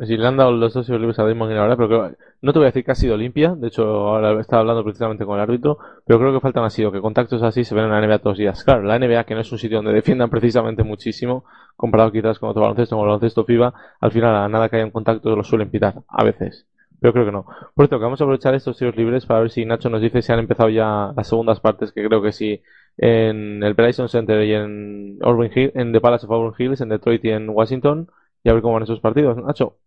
Si 0.01 0.17
le 0.17 0.27
han 0.27 0.37
dado 0.37 0.53
los 0.53 0.75
dos 0.75 0.89
libres 0.91 1.19
a 1.21 1.25
Damon 1.25 1.53
ahora, 1.57 1.77
pero 1.77 2.13
no 2.43 2.53
te 2.53 2.59
voy 2.59 2.67
a 2.67 2.71
decir 2.71 2.85
que 2.85 2.93
ha 2.93 2.95
sido 2.97 3.17
limpia. 3.17 3.55
De 3.57 3.69
hecho, 3.69 3.85
ahora 3.85 4.41
estaba 4.41 4.61
hablando 4.61 4.85
precisamente 4.85 5.25
con 5.27 5.37
el 5.37 5.43
árbitro, 5.43 5.79
pero 6.07 6.19
creo 6.21 6.33
que 6.35 6.41
faltan 6.41 6.65
ha 6.65 6.71
sido 6.71 6.93
que 6.93 7.01
contactos 7.01 7.43
así 7.43 7.65
se 7.65 7.75
ven 7.75 7.85
en 7.85 7.91
la 7.93 7.99
NBA 8.01 8.19
todos 8.19 8.33
los 8.33 8.39
días. 8.39 8.65
Claro, 8.65 8.83
la 8.85 8.97
NBA, 8.97 9.25
que 9.25 9.35
no 9.35 9.41
es 9.41 9.53
un 9.53 9.59
sitio 9.59 9.79
donde 9.79 9.93
defiendan 9.93 10.31
precisamente 10.31 10.83
muchísimo, 10.85 11.45
comparado 11.77 12.13
quizás 12.13 12.39
con 12.41 12.51
otro 12.51 12.63
baloncesto, 12.63 12.97
como 12.97 13.05
el 13.05 13.09
baloncesto 13.11 13.45
FIBA, 13.45 13.75
al 14.01 14.13
final 14.13 14.35
a 14.37 14.49
nada 14.49 14.69
que 14.69 14.77
haya 14.77 14.87
un 14.87 14.91
contacto 14.93 15.37
lo 15.37 15.45
suelen 15.45 15.71
pitar, 15.71 16.03
a 16.09 16.25
veces. 16.25 16.67
Pero 17.03 17.13
creo 17.13 17.27
que 17.27 17.33
no. 17.33 17.45
Por 17.45 17.87
cierto, 17.87 17.99
que 17.99 18.05
vamos 18.05 18.21
a 18.21 18.25
aprovechar 18.25 18.55
estos 18.55 18.79
tiros 18.79 18.97
libres 18.97 19.27
para 19.27 19.41
ver 19.41 19.51
si 19.51 19.65
Nacho 19.65 19.91
nos 19.91 20.01
dice 20.01 20.23
si 20.23 20.33
han 20.33 20.39
empezado 20.39 20.69
ya 20.71 21.13
las 21.17 21.29
segundas 21.29 21.59
partes, 21.61 21.93
que 21.93 22.07
creo 22.07 22.23
que 22.23 22.31
sí, 22.33 22.63
en 22.97 23.63
el 23.65 23.75
Verizon 23.75 24.09
Center 24.09 24.45
y 24.45 24.55
en 24.55 25.19
Hill, 25.55 25.73
en 25.75 25.93
The 25.93 26.01
Palace 26.01 26.27
of 26.27 26.33
Auburn 26.33 26.55
Hills, 26.57 26.81
en 26.81 26.91
Detroit 26.91 27.25
y 27.25 27.31
en 27.31 27.49
Washington, 27.51 28.09
y 28.45 28.51
a 28.51 28.53
ver 28.53 28.63
cómo 28.63 28.75
van 28.75 28.85
esos 28.85 29.01
partidos. 29.01 29.37
Nacho. 29.37 29.79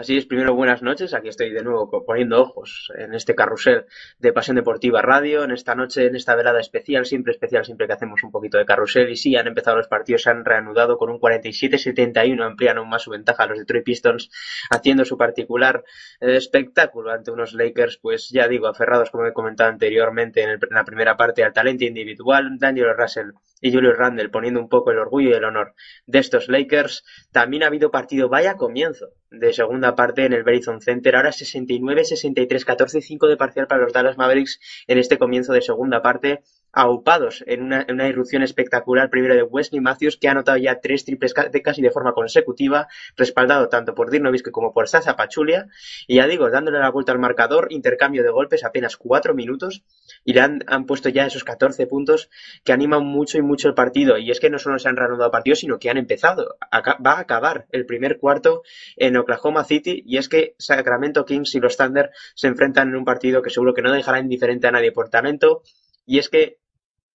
Así 0.00 0.16
es, 0.16 0.26
primero 0.26 0.54
buenas 0.54 0.80
noches, 0.80 1.12
aquí 1.12 1.26
estoy 1.28 1.50
de 1.50 1.64
nuevo 1.64 1.90
poniendo 2.06 2.40
ojos 2.40 2.92
en 2.96 3.14
este 3.14 3.34
carrusel 3.34 3.84
de 4.20 4.32
Pasión 4.32 4.54
Deportiva 4.54 5.02
Radio, 5.02 5.42
en 5.42 5.50
esta 5.50 5.74
noche, 5.74 6.06
en 6.06 6.14
esta 6.14 6.36
velada 6.36 6.60
especial, 6.60 7.04
siempre 7.04 7.32
especial, 7.32 7.64
siempre 7.64 7.88
que 7.88 7.94
hacemos 7.94 8.22
un 8.22 8.30
poquito 8.30 8.58
de 8.58 8.64
carrusel, 8.64 9.10
y 9.10 9.16
sí, 9.16 9.34
han 9.34 9.48
empezado 9.48 9.76
los 9.76 9.88
partidos, 9.88 10.22
se 10.22 10.30
han 10.30 10.44
reanudado 10.44 10.98
con 10.98 11.10
un 11.10 11.18
47-71, 11.18 12.40
amplían 12.44 12.78
aún 12.78 12.88
más 12.88 13.02
su 13.02 13.10
ventaja 13.10 13.42
a 13.42 13.46
los 13.48 13.58
Detroit 13.58 13.84
Pistons, 13.84 14.30
haciendo 14.70 15.04
su 15.04 15.18
particular 15.18 15.82
eh, 16.20 16.36
espectáculo 16.36 17.10
ante 17.10 17.32
unos 17.32 17.52
Lakers, 17.52 17.98
pues 18.00 18.28
ya 18.30 18.46
digo, 18.46 18.68
aferrados, 18.68 19.10
como 19.10 19.26
he 19.26 19.32
comentado 19.32 19.68
anteriormente 19.70 20.42
en, 20.44 20.50
el- 20.50 20.60
en 20.62 20.74
la 20.76 20.84
primera 20.84 21.16
parte, 21.16 21.42
al 21.42 21.52
talento 21.52 21.84
individual, 21.84 22.56
Daniel 22.60 22.94
Russell 22.96 23.30
y 23.60 23.72
Julius 23.72 23.96
Randle 23.96 24.28
poniendo 24.28 24.60
un 24.60 24.68
poco 24.68 24.90
el 24.90 24.98
orgullo 24.98 25.30
y 25.30 25.34
el 25.34 25.44
honor 25.44 25.74
de 26.06 26.18
estos 26.18 26.48
Lakers. 26.48 27.04
También 27.32 27.62
ha 27.62 27.66
habido 27.66 27.90
partido, 27.90 28.28
vaya 28.28 28.54
comienzo 28.54 29.08
de 29.30 29.52
segunda 29.52 29.94
parte 29.94 30.24
en 30.24 30.32
el 30.32 30.44
Verizon 30.44 30.80
Center. 30.80 31.16
Ahora 31.16 31.30
69-63, 31.30 32.64
14-5 32.64 33.28
de 33.28 33.36
parcial 33.36 33.66
para 33.66 33.82
los 33.82 33.92
Dallas 33.92 34.16
Mavericks 34.16 34.60
en 34.86 34.98
este 34.98 35.18
comienzo 35.18 35.52
de 35.52 35.62
segunda 35.62 36.02
parte. 36.02 36.42
Aupados 36.72 37.42
en 37.46 37.62
una, 37.62 37.84
en 37.86 37.94
una 37.94 38.08
irrupción 38.08 38.42
espectacular 38.42 39.10
primero 39.10 39.34
de 39.34 39.42
Wesley 39.42 39.80
Matthews, 39.80 40.16
que 40.16 40.28
ha 40.28 40.32
anotado 40.32 40.58
ya 40.58 40.80
tres 40.80 41.04
triples 41.04 41.34
de 41.50 41.62
casi 41.62 41.82
de 41.82 41.90
forma 41.90 42.12
consecutiva, 42.12 42.88
respaldado 43.16 43.68
tanto 43.68 43.94
por 43.94 44.10
Dirk 44.10 44.22
Nowitzki 44.22 44.50
como 44.50 44.72
por 44.72 44.88
Sasa 44.88 45.16
Pachulia, 45.16 45.68
y 46.06 46.16
ya 46.16 46.26
digo, 46.26 46.50
dándole 46.50 46.78
la 46.78 46.90
vuelta 46.90 47.12
al 47.12 47.18
marcador, 47.18 47.68
intercambio 47.70 48.22
de 48.22 48.30
golpes 48.30 48.64
apenas 48.64 48.96
cuatro 48.96 49.34
minutos, 49.34 49.82
y 50.24 50.32
le 50.32 50.40
han, 50.40 50.64
han 50.66 50.86
puesto 50.86 51.08
ya 51.08 51.26
esos 51.26 51.44
14 51.44 51.86
puntos 51.86 52.30
que 52.64 52.72
animan 52.72 53.04
mucho 53.04 53.38
y 53.38 53.42
mucho 53.42 53.68
el 53.68 53.74
partido, 53.74 54.18
y 54.18 54.30
es 54.30 54.40
que 54.40 54.50
no 54.50 54.58
solo 54.58 54.78
se 54.78 54.88
han 54.88 54.96
reanudado 54.96 55.30
partidos, 55.30 55.60
sino 55.60 55.78
que 55.78 55.90
han 55.90 55.96
empezado, 55.96 56.56
va 56.72 57.12
a 57.12 57.20
acabar 57.20 57.66
el 57.72 57.86
primer 57.86 58.18
cuarto 58.18 58.62
en 58.96 59.16
Oklahoma 59.16 59.64
City, 59.64 60.02
y 60.06 60.18
es 60.18 60.28
que 60.28 60.54
Sacramento 60.58 61.24
Kings 61.24 61.54
y 61.54 61.60
los 61.60 61.76
Thunder 61.76 62.10
se 62.34 62.46
enfrentan 62.46 62.88
en 62.88 62.96
un 62.96 63.04
partido 63.04 63.42
que 63.42 63.50
seguro 63.50 63.74
que 63.74 63.82
no 63.82 63.92
dejará 63.92 64.20
indiferente 64.20 64.66
a 64.66 64.72
nadie 64.72 64.92
por 64.92 65.08
talento, 65.08 65.62
y 66.08 66.18
es 66.18 66.30
que 66.30 66.58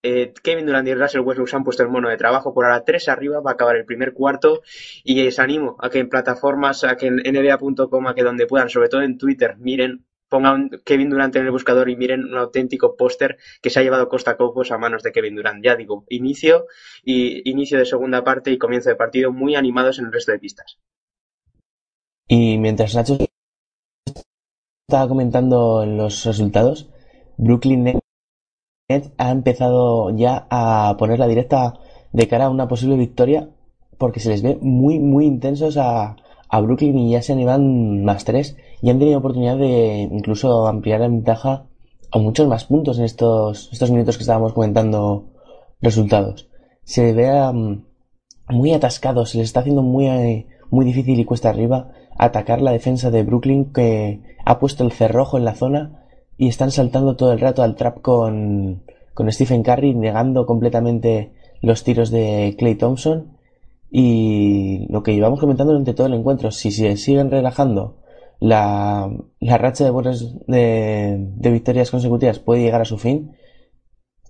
eh, 0.04 0.34
Kevin 0.44 0.68
Durant 0.68 0.88
y 0.88 0.94
Russell 0.94 1.22
Westbrook 1.22 1.50
se 1.50 1.56
han 1.56 1.64
puesto 1.64 1.82
el 1.82 1.90
mono 1.90 2.10
de 2.10 2.18
trabajo 2.18 2.54
por 2.54 2.66
ahora 2.66 2.84
tres 2.84 3.10
arriba, 3.10 3.40
va 3.40 3.52
a 3.52 3.54
acabar 3.54 3.76
el 3.76 3.86
primer 3.86 4.14
cuarto 4.14 4.62
y 5.04 5.16
les 5.24 5.40
animo 5.40 5.78
a 5.80 5.90
que 5.90 6.00
en 6.00 6.10
plataformas, 6.10 6.84
a 6.84 6.96
que 6.96 7.08
en 7.08 7.16
nba.com, 7.16 8.08
a 8.08 8.14
que 8.14 8.24
donde 8.24 8.46
puedan, 8.46 8.70
sobre 8.70 8.90
todo 8.90 9.02
en 9.02 9.18
Twitter, 9.18 9.56
miren, 9.58 10.06
pongan 10.30 10.70
Kevin 10.86 11.10
Durant 11.10 11.36
en 11.36 11.46
el 11.46 11.52
buscador 11.52 11.90
y 11.90 11.96
miren 11.96 12.26
un 12.26 12.38
auténtico 12.38 12.96
póster 12.96 13.38
que 13.62 13.72
se 13.72 13.80
ha 13.80 13.84
llevado 13.84 14.10
Costa 14.10 14.38
Copos 14.38 14.72
a 14.72 14.78
manos 14.78 15.02
de 15.02 15.12
Kevin 15.12 15.36
Durant. 15.36 15.64
Ya 15.64 15.76
digo, 15.76 16.06
inicio 16.10 16.68
y 17.04 17.50
inicio 17.50 17.80
de 17.80 17.86
segunda 17.86 18.24
parte 18.24 18.52
y 18.52 18.60
comienzo 18.60 18.90
de 18.90 18.96
partido 18.96 19.32
muy 19.32 19.56
animados 19.56 19.98
en 19.98 20.06
el 20.06 20.12
resto 20.12 20.34
de 20.34 20.40
pistas. 20.40 20.78
Y 22.28 22.58
mientras 22.60 22.94
Nacho 22.94 23.18
estaba 24.88 25.08
comentando 25.08 25.86
los 25.86 26.26
resultados, 26.26 26.90
Brooklyn 27.38 28.03
Ha 28.90 29.32
empezado 29.32 30.10
ya 30.10 30.46
a 30.50 30.98
poner 31.00 31.18
la 31.18 31.28
directa 31.28 31.76
de 32.12 32.28
cara 32.28 32.46
a 32.46 32.50
una 32.50 32.68
posible 32.68 32.98
victoria 32.98 33.50
porque 33.98 34.20
se 34.20 34.30
les 34.30 34.42
ve 34.42 34.58
muy, 34.62 35.00
muy 35.00 35.26
intensos 35.26 35.78
a, 35.78 36.18
a 36.50 36.60
Brooklyn 36.60 36.98
y 36.98 37.12
ya 37.12 37.22
se 37.22 37.32
animan 37.32 38.04
más 38.04 38.26
tres 38.26 38.58
y 38.82 38.90
han 38.90 39.00
tenido 39.00 39.20
oportunidad 39.20 39.58
de 39.58 40.10
incluso 40.12 40.68
ampliar 40.68 41.00
la 41.00 41.08
ventaja 41.08 41.66
a 42.12 42.20
muchos 42.20 42.48
más 42.50 42.66
puntos 42.66 43.00
en 43.00 43.06
estos, 43.06 43.70
estos 43.72 43.90
minutos 43.90 44.18
que 44.18 44.24
estábamos 44.24 44.52
comentando 44.52 45.32
resultados. 45.82 46.50
Se 46.84 47.14
ve 47.14 47.32
um, 47.32 47.86
muy 48.50 48.74
atascados, 48.74 49.30
se 49.30 49.38
les 49.38 49.46
está 49.48 49.62
haciendo 49.62 49.82
muy, 49.82 50.08
eh, 50.08 50.48
muy 50.70 50.86
difícil 50.86 51.18
y 51.20 51.26
cuesta 51.26 51.50
arriba 51.50 51.92
atacar 52.18 52.62
la 52.62 52.74
defensa 52.74 53.12
de 53.12 53.24
Brooklyn 53.24 53.72
que 53.72 54.22
ha 54.44 54.60
puesto 54.60 54.84
el 54.84 54.92
cerrojo 54.92 55.38
en 55.38 55.46
la 55.46 55.56
zona 55.56 56.03
y 56.44 56.50
están 56.50 56.72
saltando 56.72 57.16
todo 57.16 57.32
el 57.32 57.40
rato 57.40 57.64
al 57.64 57.76
trap 57.76 58.02
con, 58.02 58.84
con 59.14 59.32
Stephen 59.32 59.64
Curry 59.64 59.94
negando 59.94 60.46
completamente 60.46 61.32
los 61.62 61.86
tiros 61.86 62.12
de 62.12 62.56
Clay 62.60 62.76
Thompson. 62.76 63.38
Y 63.90 64.88
lo 64.90 65.04
que 65.04 65.14
llevamos 65.14 65.40
comentando 65.40 65.72
durante 65.72 65.94
todo 65.94 66.08
el 66.08 66.16
encuentro, 66.16 66.52
si 66.52 66.72
se 66.72 66.98
siguen 66.98 67.32
relajando 67.32 67.96
la, 68.42 69.10
la 69.40 69.58
racha 69.58 69.86
de 69.86 69.92
buenas 69.92 70.36
de, 70.48 71.34
victorias 71.40 71.92
consecutivas 71.92 72.40
puede 72.40 72.64
llegar 72.64 72.82
a 72.82 72.86
su 72.86 72.98
fin 72.98 73.38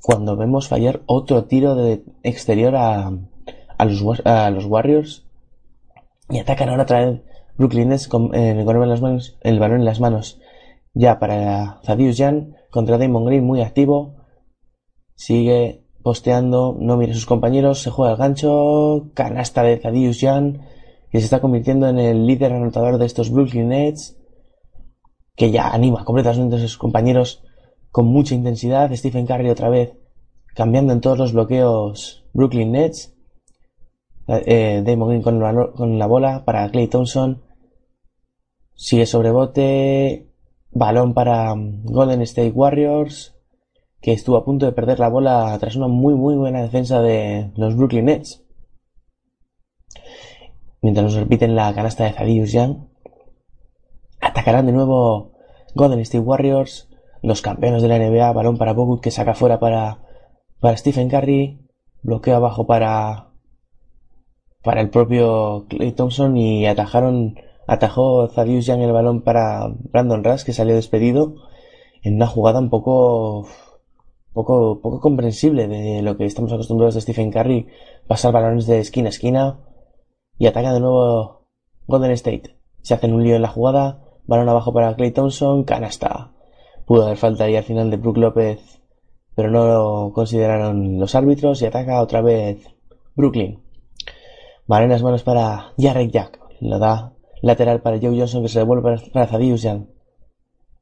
cuando 0.03 0.37
vemos 0.37 0.67
fallar 0.67 1.01
otro 1.07 1.45
tiro 1.45 1.73
de 1.73 2.03
exterior 2.21 2.75
a, 2.75 3.11
a, 3.77 3.85
los, 3.85 4.21
a 4.23 4.51
los 4.51 4.65
Warriors. 4.65 5.25
Y 6.29 6.37
atacan 6.37 6.69
ahora 6.69 6.83
otra 6.83 7.05
vez 7.05 7.21
Brooklyn 7.57 7.91
eh, 7.91 7.97
con 8.07 8.35
el 8.35 8.65
balón 8.65 9.79
en 9.79 9.85
las 9.85 9.99
manos 9.99 10.39
ya 10.93 11.19
para 11.19 11.81
Thaddeus 11.83 12.17
Jan 12.17 12.55
contra 12.69 12.97
Damon 12.97 13.25
Green 13.25 13.43
muy 13.43 13.61
activo. 13.61 14.15
Sigue 15.15 15.85
posteando 16.03 16.75
no 16.79 16.97
mira 16.97 17.11
a 17.11 17.15
sus 17.15 17.25
compañeros 17.25 17.81
se 17.81 17.89
juega 17.89 18.13
el 18.13 18.17
gancho. 18.17 19.11
Canasta 19.13 19.63
de 19.63 19.77
Thaddeus 19.77 20.19
Jan 20.19 20.61
que 21.11 21.19
se 21.19 21.25
está 21.25 21.41
convirtiendo 21.41 21.87
en 21.87 21.99
el 21.99 22.25
líder 22.25 22.53
anotador 22.53 22.97
de 22.97 23.05
estos 23.05 23.29
Brooklyn 23.31 23.69
Nets 23.69 24.17
que 25.35 25.51
ya 25.51 25.69
anima 25.69 26.05
completamente 26.05 26.55
a 26.55 26.59
sus 26.59 26.77
compañeros 26.77 27.43
con 27.91 28.05
mucha 28.07 28.35
intensidad. 28.35 28.93
Stephen 28.93 29.25
Curry 29.25 29.49
otra 29.49 29.69
vez 29.69 29.93
cambiando 30.55 30.93
en 30.93 31.01
todos 31.01 31.17
los 31.17 31.33
bloqueos 31.33 32.25
Brooklyn 32.33 32.71
Nets. 32.71 33.15
Eh, 34.27 34.81
Damon 34.85 35.09
Green 35.09 35.21
con, 35.21 35.39
balo- 35.39 35.73
con 35.73 35.99
la 35.99 36.07
bola 36.07 36.45
para 36.45 36.69
Clay 36.69 36.87
Thompson. 36.87 37.43
Sigue 38.75 39.05
sobre 39.05 39.31
bote 39.31 40.32
balón 40.73 41.13
para 41.13 41.53
mm, 41.55 41.85
Golden 41.85 42.21
State 42.21 42.51
Warriors 42.51 43.35
que 44.01 44.11
estuvo 44.11 44.35
a 44.35 44.43
punto 44.43 44.65
de 44.65 44.73
perder 44.73 44.99
la 44.99 45.07
bola 45.07 45.57
tras 45.59 45.75
una 45.75 45.87
muy 45.87 46.13
muy 46.15 46.35
buena 46.35 46.61
defensa 46.61 47.01
de 47.01 47.51
los 47.55 47.75
Brooklyn 47.75 48.05
Nets. 48.05 48.43
Mientras 50.81 51.05
nos 51.05 51.15
repiten 51.15 51.55
la 51.55 51.73
canasta 51.73 52.03
de 52.03 52.11
Thaddeus 52.11 52.51
Young 52.51 52.87
atacarán 54.19 54.65
de 54.65 54.73
nuevo 54.73 55.31
Golden 55.75 55.99
State 55.99 56.19
Warriors 56.19 56.89
los 57.21 57.41
campeones 57.41 57.81
de 57.81 57.87
la 57.87 57.99
NBA 57.99 58.33
balón 58.33 58.57
para 58.57 58.73
Bogut 58.73 59.01
que 59.01 59.11
saca 59.11 59.33
fuera 59.33 59.59
para 59.59 59.99
para 60.59 60.77
Stephen 60.77 61.09
Curry 61.09 61.59
bloqueo 62.01 62.35
abajo 62.35 62.67
para 62.67 63.29
para 64.61 64.81
el 64.81 64.89
propio 64.89 65.65
Clay 65.69 65.91
Thompson 65.93 66.35
y 66.37 66.65
atajaron 66.65 67.35
atajó 67.67 68.27
Thaddeus 68.29 68.65
Young 68.65 68.81
el 68.81 68.91
balón 68.91 69.21
para 69.21 69.71
Brandon 69.91 70.23
Rush 70.23 70.43
que 70.43 70.53
salió 70.53 70.75
despedido 70.75 71.35
en 72.01 72.15
una 72.15 72.27
jugada 72.27 72.59
un 72.59 72.69
poco 72.69 73.47
poco 74.33 74.81
poco 74.81 74.99
comprensible 74.99 75.67
de 75.67 76.01
lo 76.01 76.17
que 76.17 76.25
estamos 76.25 76.51
acostumbrados 76.51 76.95
de 76.95 77.01
Stephen 77.01 77.31
Curry. 77.31 77.67
Pasar 78.07 78.33
balones 78.33 78.67
de 78.67 78.79
esquina 78.79 79.07
a 79.07 79.09
esquina 79.09 79.59
y 80.37 80.47
ataca 80.47 80.73
de 80.73 80.79
nuevo 80.79 81.47
Golden 81.87 82.11
State. 82.11 82.55
Se 82.81 82.93
hacen 82.93 83.13
un 83.13 83.23
lío 83.23 83.35
en 83.35 83.41
la 83.41 83.49
jugada 83.49 84.03
balón 84.25 84.49
abajo 84.49 84.73
para 84.73 84.95
Clay 84.95 85.11
Thompson 85.11 85.63
canasta. 85.63 86.31
Pudo 86.85 87.05
haber 87.05 87.17
falta 87.17 87.45
ahí 87.45 87.55
al 87.55 87.63
final 87.63 87.89
de 87.89 87.97
Brook 87.97 88.17
López 88.17 88.81
pero 89.35 89.49
no 89.49 89.65
lo 89.65 90.13
consideraron 90.13 90.99
los 90.99 91.15
árbitros 91.15 91.61
y 91.61 91.65
ataca 91.65 92.01
otra 92.01 92.21
vez 92.21 92.67
Brooklyn. 93.15 93.59
Balón 94.67 94.85
en 94.85 94.91
las 94.91 95.03
manos 95.03 95.23
para 95.23 95.73
Jarek 95.77 96.11
Jack. 96.11 96.39
Lo 96.61 96.79
da 96.79 97.12
lateral 97.43 97.81
para 97.81 97.99
Joe 97.99 98.17
Johnson 98.17 98.41
que 98.41 98.47
se 98.47 98.59
devuelve 98.59 98.97
para- 99.11 99.27
Young. 99.37 99.87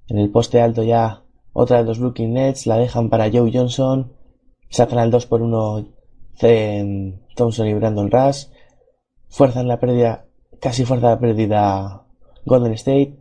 En 0.08 0.18
el 0.20 0.30
poste 0.30 0.62
alto 0.62 0.84
ya 0.84 1.24
otra 1.54 1.80
de 1.80 1.86
los 1.86 2.00
Brooklyn 2.00 2.34
Nets. 2.34 2.68
La 2.68 2.78
dejan 2.78 3.10
para 3.10 3.30
Joe 3.32 3.52
Johnson. 3.52 4.14
Se 4.70 4.84
hacen 4.84 5.00
al 5.00 5.10
2 5.10 5.26
por 5.26 5.42
1 5.42 5.88
Thompson 7.36 7.68
y 7.68 7.74
Brandon 7.74 8.12
Rush. 8.12 8.46
Fuerzan 9.28 9.68
la 9.68 9.80
pérdida, 9.80 10.26
casi 10.60 10.86
fuerza 10.86 11.10
la 11.10 11.20
pérdida 11.20 12.06
Golden 12.46 12.74
State. 12.74 13.18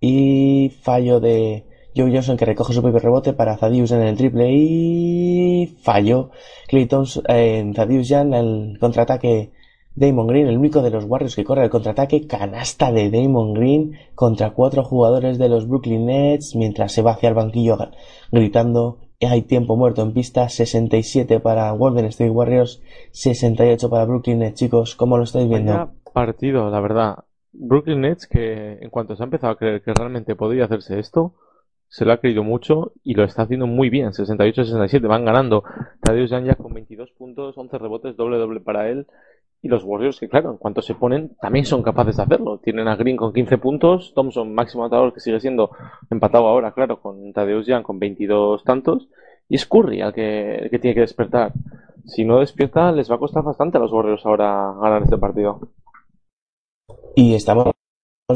Y 0.00 0.70
fallo 0.82 1.20
de 1.20 1.64
Joe 1.96 2.12
Johnson 2.12 2.36
que 2.36 2.44
recoge 2.44 2.74
su 2.74 2.82
propio 2.82 3.00
rebote 3.00 3.32
para 3.32 3.56
Thaddeus 3.56 3.92
en 3.92 4.02
el 4.02 4.16
triple 4.16 4.52
y 4.52 5.78
fallo. 5.80 6.30
Clay 6.68 6.84
Thompson, 6.84 7.24
eh, 7.28 7.64
Young 7.74 8.34
el 8.34 8.76
contraataque 8.78 9.52
Damon 9.94 10.26
Green, 10.26 10.48
el 10.48 10.58
único 10.58 10.82
de 10.82 10.90
los 10.90 11.04
Warriors 11.04 11.36
que 11.36 11.44
corre 11.44 11.64
el 11.64 11.70
contraataque, 11.70 12.26
canasta 12.26 12.90
de 12.92 13.10
Damon 13.10 13.54
Green 13.54 13.92
contra 14.14 14.50
cuatro 14.50 14.82
jugadores 14.84 15.38
de 15.38 15.48
los 15.48 15.68
Brooklyn 15.68 16.06
Nets 16.06 16.56
mientras 16.56 16.92
se 16.92 17.02
va 17.02 17.12
hacia 17.12 17.28
el 17.28 17.34
banquillo 17.34 17.78
gritando 18.30 18.98
hay 19.26 19.42
tiempo 19.42 19.76
muerto 19.76 20.02
en 20.02 20.12
pista, 20.12 20.48
67 20.48 21.40
para 21.40 21.70
Golden 21.72 22.06
State 22.06 22.30
Warriors, 22.30 22.82
68 23.12 23.88
para 23.90 24.04
Brooklyn 24.04 24.40
Nets, 24.40 24.58
chicos, 24.58 24.94
¿cómo 24.96 25.16
lo 25.16 25.24
estáis 25.24 25.48
viendo? 25.48 25.92
Partido, 26.12 26.70
la 26.70 26.80
verdad. 26.80 27.24
Brooklyn 27.52 28.00
Nets, 28.00 28.26
que 28.26 28.78
en 28.80 28.90
cuanto 28.90 29.16
se 29.16 29.22
ha 29.22 29.24
empezado 29.24 29.52
a 29.52 29.56
creer 29.56 29.82
que 29.82 29.92
realmente 29.94 30.34
podría 30.34 30.64
hacerse 30.64 30.98
esto, 30.98 31.34
se 31.88 32.04
lo 32.04 32.12
ha 32.12 32.18
creído 32.18 32.42
mucho 32.42 32.92
y 33.04 33.14
lo 33.14 33.24
está 33.24 33.42
haciendo 33.42 33.66
muy 33.66 33.88
bien. 33.88 34.10
68-67, 34.10 35.06
van 35.06 35.24
ganando. 35.24 35.62
Tadeusz 36.00 36.30
ya 36.30 36.54
con 36.56 36.74
22 36.74 37.12
puntos, 37.12 37.56
11 37.56 37.78
rebotes, 37.78 38.16
doble 38.16 38.38
doble 38.38 38.60
para 38.60 38.88
él. 38.88 39.06
Y 39.64 39.68
los 39.68 39.82
Warriors, 39.82 40.20
que 40.20 40.28
claro, 40.28 40.50
en 40.50 40.58
cuanto 40.58 40.82
se 40.82 40.94
ponen, 40.94 41.36
también 41.40 41.64
son 41.64 41.82
capaces 41.82 42.18
de 42.18 42.22
hacerlo. 42.22 42.58
Tienen 42.58 42.86
a 42.86 42.96
Green 42.96 43.16
con 43.16 43.32
15 43.32 43.56
puntos, 43.56 44.12
Thompson 44.14 44.54
máximo 44.54 44.84
anotador, 44.84 45.14
que 45.14 45.20
sigue 45.20 45.40
siendo 45.40 45.70
empatado 46.10 46.46
ahora, 46.48 46.72
claro, 46.72 47.00
con 47.00 47.32
Tadeusz 47.32 47.66
Young 47.66 47.82
con 47.82 47.98
22 47.98 48.62
tantos. 48.62 49.08
Y 49.48 49.54
es 49.54 49.64
Curry 49.64 50.02
al 50.02 50.12
que, 50.12 50.68
que 50.70 50.78
tiene 50.78 50.94
que 50.94 51.00
despertar. 51.00 51.54
Si 52.04 52.26
no 52.26 52.40
despierta, 52.40 52.92
les 52.92 53.10
va 53.10 53.14
a 53.14 53.18
costar 53.18 53.42
bastante 53.42 53.78
a 53.78 53.80
los 53.80 53.90
Warriors 53.90 54.26
ahora 54.26 54.74
ganar 54.82 55.04
este 55.04 55.16
partido. 55.16 55.60
Y 57.16 57.34
estamos 57.34 57.72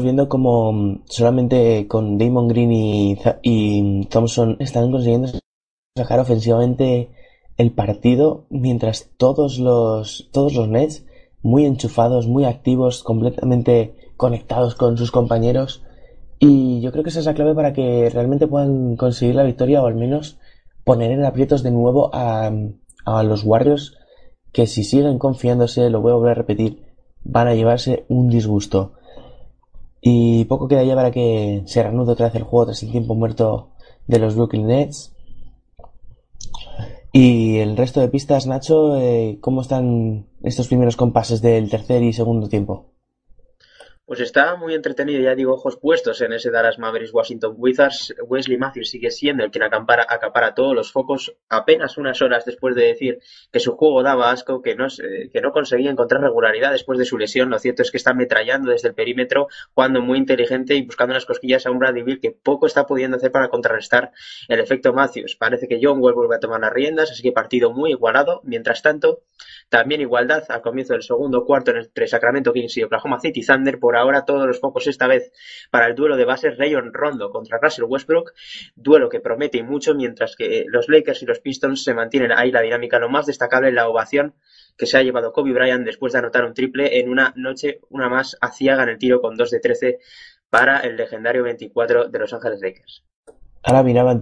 viendo 0.01 0.27
como 0.29 1.03
solamente 1.05 1.87
con 1.87 2.17
Damon 2.17 2.47
Green 2.47 2.71
y, 2.71 3.19
y 3.43 4.07
Thompson 4.07 4.57
están 4.59 4.89
consiguiendo 4.89 5.27
sacar 5.95 6.19
ofensivamente 6.19 7.11
el 7.57 7.71
partido 7.71 8.47
mientras 8.49 9.11
todos 9.17 9.59
los 9.59 10.29
todos 10.31 10.55
los 10.55 10.67
Nets 10.67 11.05
muy 11.41 11.65
enchufados, 11.65 12.27
muy 12.27 12.45
activos, 12.45 13.03
completamente 13.03 13.95
conectados 14.17 14.75
con 14.75 14.97
sus 14.97 15.11
compañeros 15.11 15.83
y 16.39 16.79
yo 16.81 16.91
creo 16.91 17.03
que 17.03 17.09
esa 17.09 17.19
es 17.19 17.25
la 17.25 17.33
clave 17.33 17.53
para 17.53 17.73
que 17.73 18.09
realmente 18.09 18.47
puedan 18.47 18.95
conseguir 18.95 19.35
la 19.35 19.43
victoria 19.43 19.81
o 19.81 19.87
al 19.87 19.95
menos 19.95 20.37
poner 20.85 21.11
en 21.11 21.25
aprietos 21.25 21.63
de 21.63 21.71
nuevo 21.71 22.09
a, 22.13 22.51
a 23.05 23.23
los 23.23 23.43
Warriors 23.43 23.97
que 24.51 24.65
si 24.65 24.83
siguen 24.83 25.19
confiándose, 25.19 25.89
lo 25.89 26.01
voy 26.01 26.11
a 26.11 26.15
volver 26.15 26.31
a 26.31 26.35
repetir, 26.35 26.83
van 27.23 27.47
a 27.47 27.53
llevarse 27.53 28.05
un 28.09 28.29
disgusto. 28.29 28.93
Y 30.01 30.45
poco 30.45 30.67
queda 30.67 30.83
ya 30.83 30.95
para 30.95 31.11
que 31.11 31.63
se 31.65 31.83
reanude 31.83 32.13
otra 32.13 32.27
vez 32.27 32.35
el 32.35 32.43
juego 32.43 32.67
tras 32.67 32.81
el 32.83 32.91
tiempo 32.91 33.15
muerto 33.15 33.71
de 34.07 34.19
los 34.19 34.35
Brooklyn 34.35 34.67
Nets. 34.67 35.13
Y 37.11 37.57
el 37.57 37.75
resto 37.75 38.01
de 38.01 38.09
pistas, 38.09 38.45
Nacho, 38.45 38.97
eh, 38.97 39.39
¿cómo 39.41 39.61
están 39.61 40.27
estos 40.43 40.67
primeros 40.67 40.95
compases 40.95 41.41
del 41.41 41.69
tercer 41.69 42.03
y 42.03 42.13
segundo 42.13 42.49
tiempo? 42.49 42.88
Pues 44.09 44.21
está 44.21 44.55
muy 44.55 44.73
entretenido, 44.73 45.21
ya 45.21 45.35
digo, 45.35 45.53
ojos 45.53 45.77
puestos 45.77 46.19
en 46.21 46.33
ese 46.33 46.49
Dallas 46.49 46.79
Mavericks 46.79 47.13
Washington 47.13 47.53
Wizards. 47.55 48.15
Wesley 48.23 48.57
Matthews 48.57 48.89
sigue 48.89 49.11
siendo 49.11 49.43
el 49.43 49.51
quien 49.51 49.61
acapara, 49.61 50.55
todos 50.55 50.73
los 50.73 50.91
focos 50.91 51.35
apenas 51.47 51.95
unas 51.95 52.19
horas 52.23 52.43
después 52.43 52.73
de 52.75 52.85
decir 52.85 53.19
que 53.51 53.59
su 53.59 53.73
juego 53.77 54.01
daba 54.01 54.31
asco, 54.31 54.63
que 54.63 54.73
no, 54.73 54.87
que 54.87 55.41
no 55.41 55.51
conseguía 55.51 55.91
encontrar 55.91 56.23
regularidad 56.23 56.71
después 56.71 56.97
de 56.97 57.05
su 57.05 57.19
lesión. 57.19 57.51
Lo 57.51 57.59
cierto 57.59 57.83
es 57.83 57.91
que 57.91 57.97
está 57.97 58.09
ametrallando 58.09 58.71
desde 58.71 58.87
el 58.87 58.95
perímetro, 58.95 59.47
jugando 59.75 60.01
muy 60.01 60.17
inteligente 60.17 60.73
y 60.73 60.81
buscando 60.81 61.13
unas 61.13 61.27
cosquillas 61.27 61.67
a 61.67 61.69
un 61.69 61.77
Bradley 61.77 62.01
Bill 62.01 62.19
que 62.19 62.31
poco 62.31 62.65
está 62.65 62.87
pudiendo 62.87 63.17
hacer 63.17 63.31
para 63.31 63.49
contrarrestar 63.49 64.11
el 64.47 64.59
efecto 64.59 64.91
Matthews. 64.91 65.35
Parece 65.35 65.67
que 65.67 65.79
John 65.79 65.99
Wall 66.01 66.15
vuelve 66.15 66.35
a 66.35 66.39
tomar 66.39 66.61
las 66.61 66.73
riendas, 66.73 67.11
así 67.11 67.21
que 67.21 67.31
partido 67.31 67.71
muy 67.73 67.91
igualado. 67.91 68.41
Mientras 68.43 68.81
tanto, 68.81 69.21
también 69.69 70.01
igualdad 70.01 70.43
al 70.49 70.61
comienzo 70.61 70.93
del 70.93 71.03
segundo 71.03 71.45
cuarto 71.45 71.71
entre 71.71 72.07
Sacramento 72.07 72.51
Kings 72.51 72.77
y 72.77 72.83
Oklahoma 72.83 73.19
City 73.19 73.45
Thunder. 73.45 73.79
Por 73.79 73.95
ahora 73.95 74.25
todos 74.25 74.45
los 74.47 74.59
focos 74.59 74.87
esta 74.87 75.07
vez 75.07 75.31
para 75.69 75.87
el 75.87 75.95
duelo 75.95 76.17
de 76.17 76.25
bases 76.25 76.57
Rayon 76.57 76.91
Rondo 76.93 77.29
contra 77.29 77.59
Russell 77.61 77.85
Westbrook. 77.85 78.33
Duelo 78.75 79.09
que 79.09 79.19
promete 79.19 79.59
y 79.59 79.63
mucho 79.63 79.93
mientras 79.95 80.35
que 80.35 80.65
los 80.67 80.89
Lakers 80.89 81.21
y 81.21 81.25
los 81.25 81.39
Pistons 81.39 81.83
se 81.83 81.93
mantienen 81.93 82.31
ahí 82.31 82.51
la 82.51 82.61
dinámica. 82.61 82.99
Lo 82.99 83.09
más 83.09 83.27
destacable 83.27 83.69
en 83.69 83.75
la 83.75 83.87
ovación 83.87 84.33
que 84.77 84.85
se 84.85 84.97
ha 84.97 85.03
llevado 85.03 85.33
Kobe 85.33 85.53
Bryant 85.53 85.85
después 85.85 86.13
de 86.13 86.19
anotar 86.19 86.45
un 86.45 86.53
triple 86.53 86.99
en 86.99 87.09
una 87.09 87.33
noche, 87.35 87.79
una 87.89 88.09
más 88.09 88.37
aciaga 88.41 88.83
en 88.83 88.89
el 88.89 88.97
tiro 88.97 89.21
con 89.21 89.35
2 89.35 89.51
de 89.51 89.59
13 89.59 89.99
para 90.49 90.79
el 90.79 90.95
legendario 90.95 91.43
24 91.43 92.09
de 92.09 92.19
Los 92.19 92.33
Ángeles 92.33 92.59
Lakers. 92.61 93.03
Ahora 93.63 93.83
miraba 93.83 94.11
en 94.13 94.19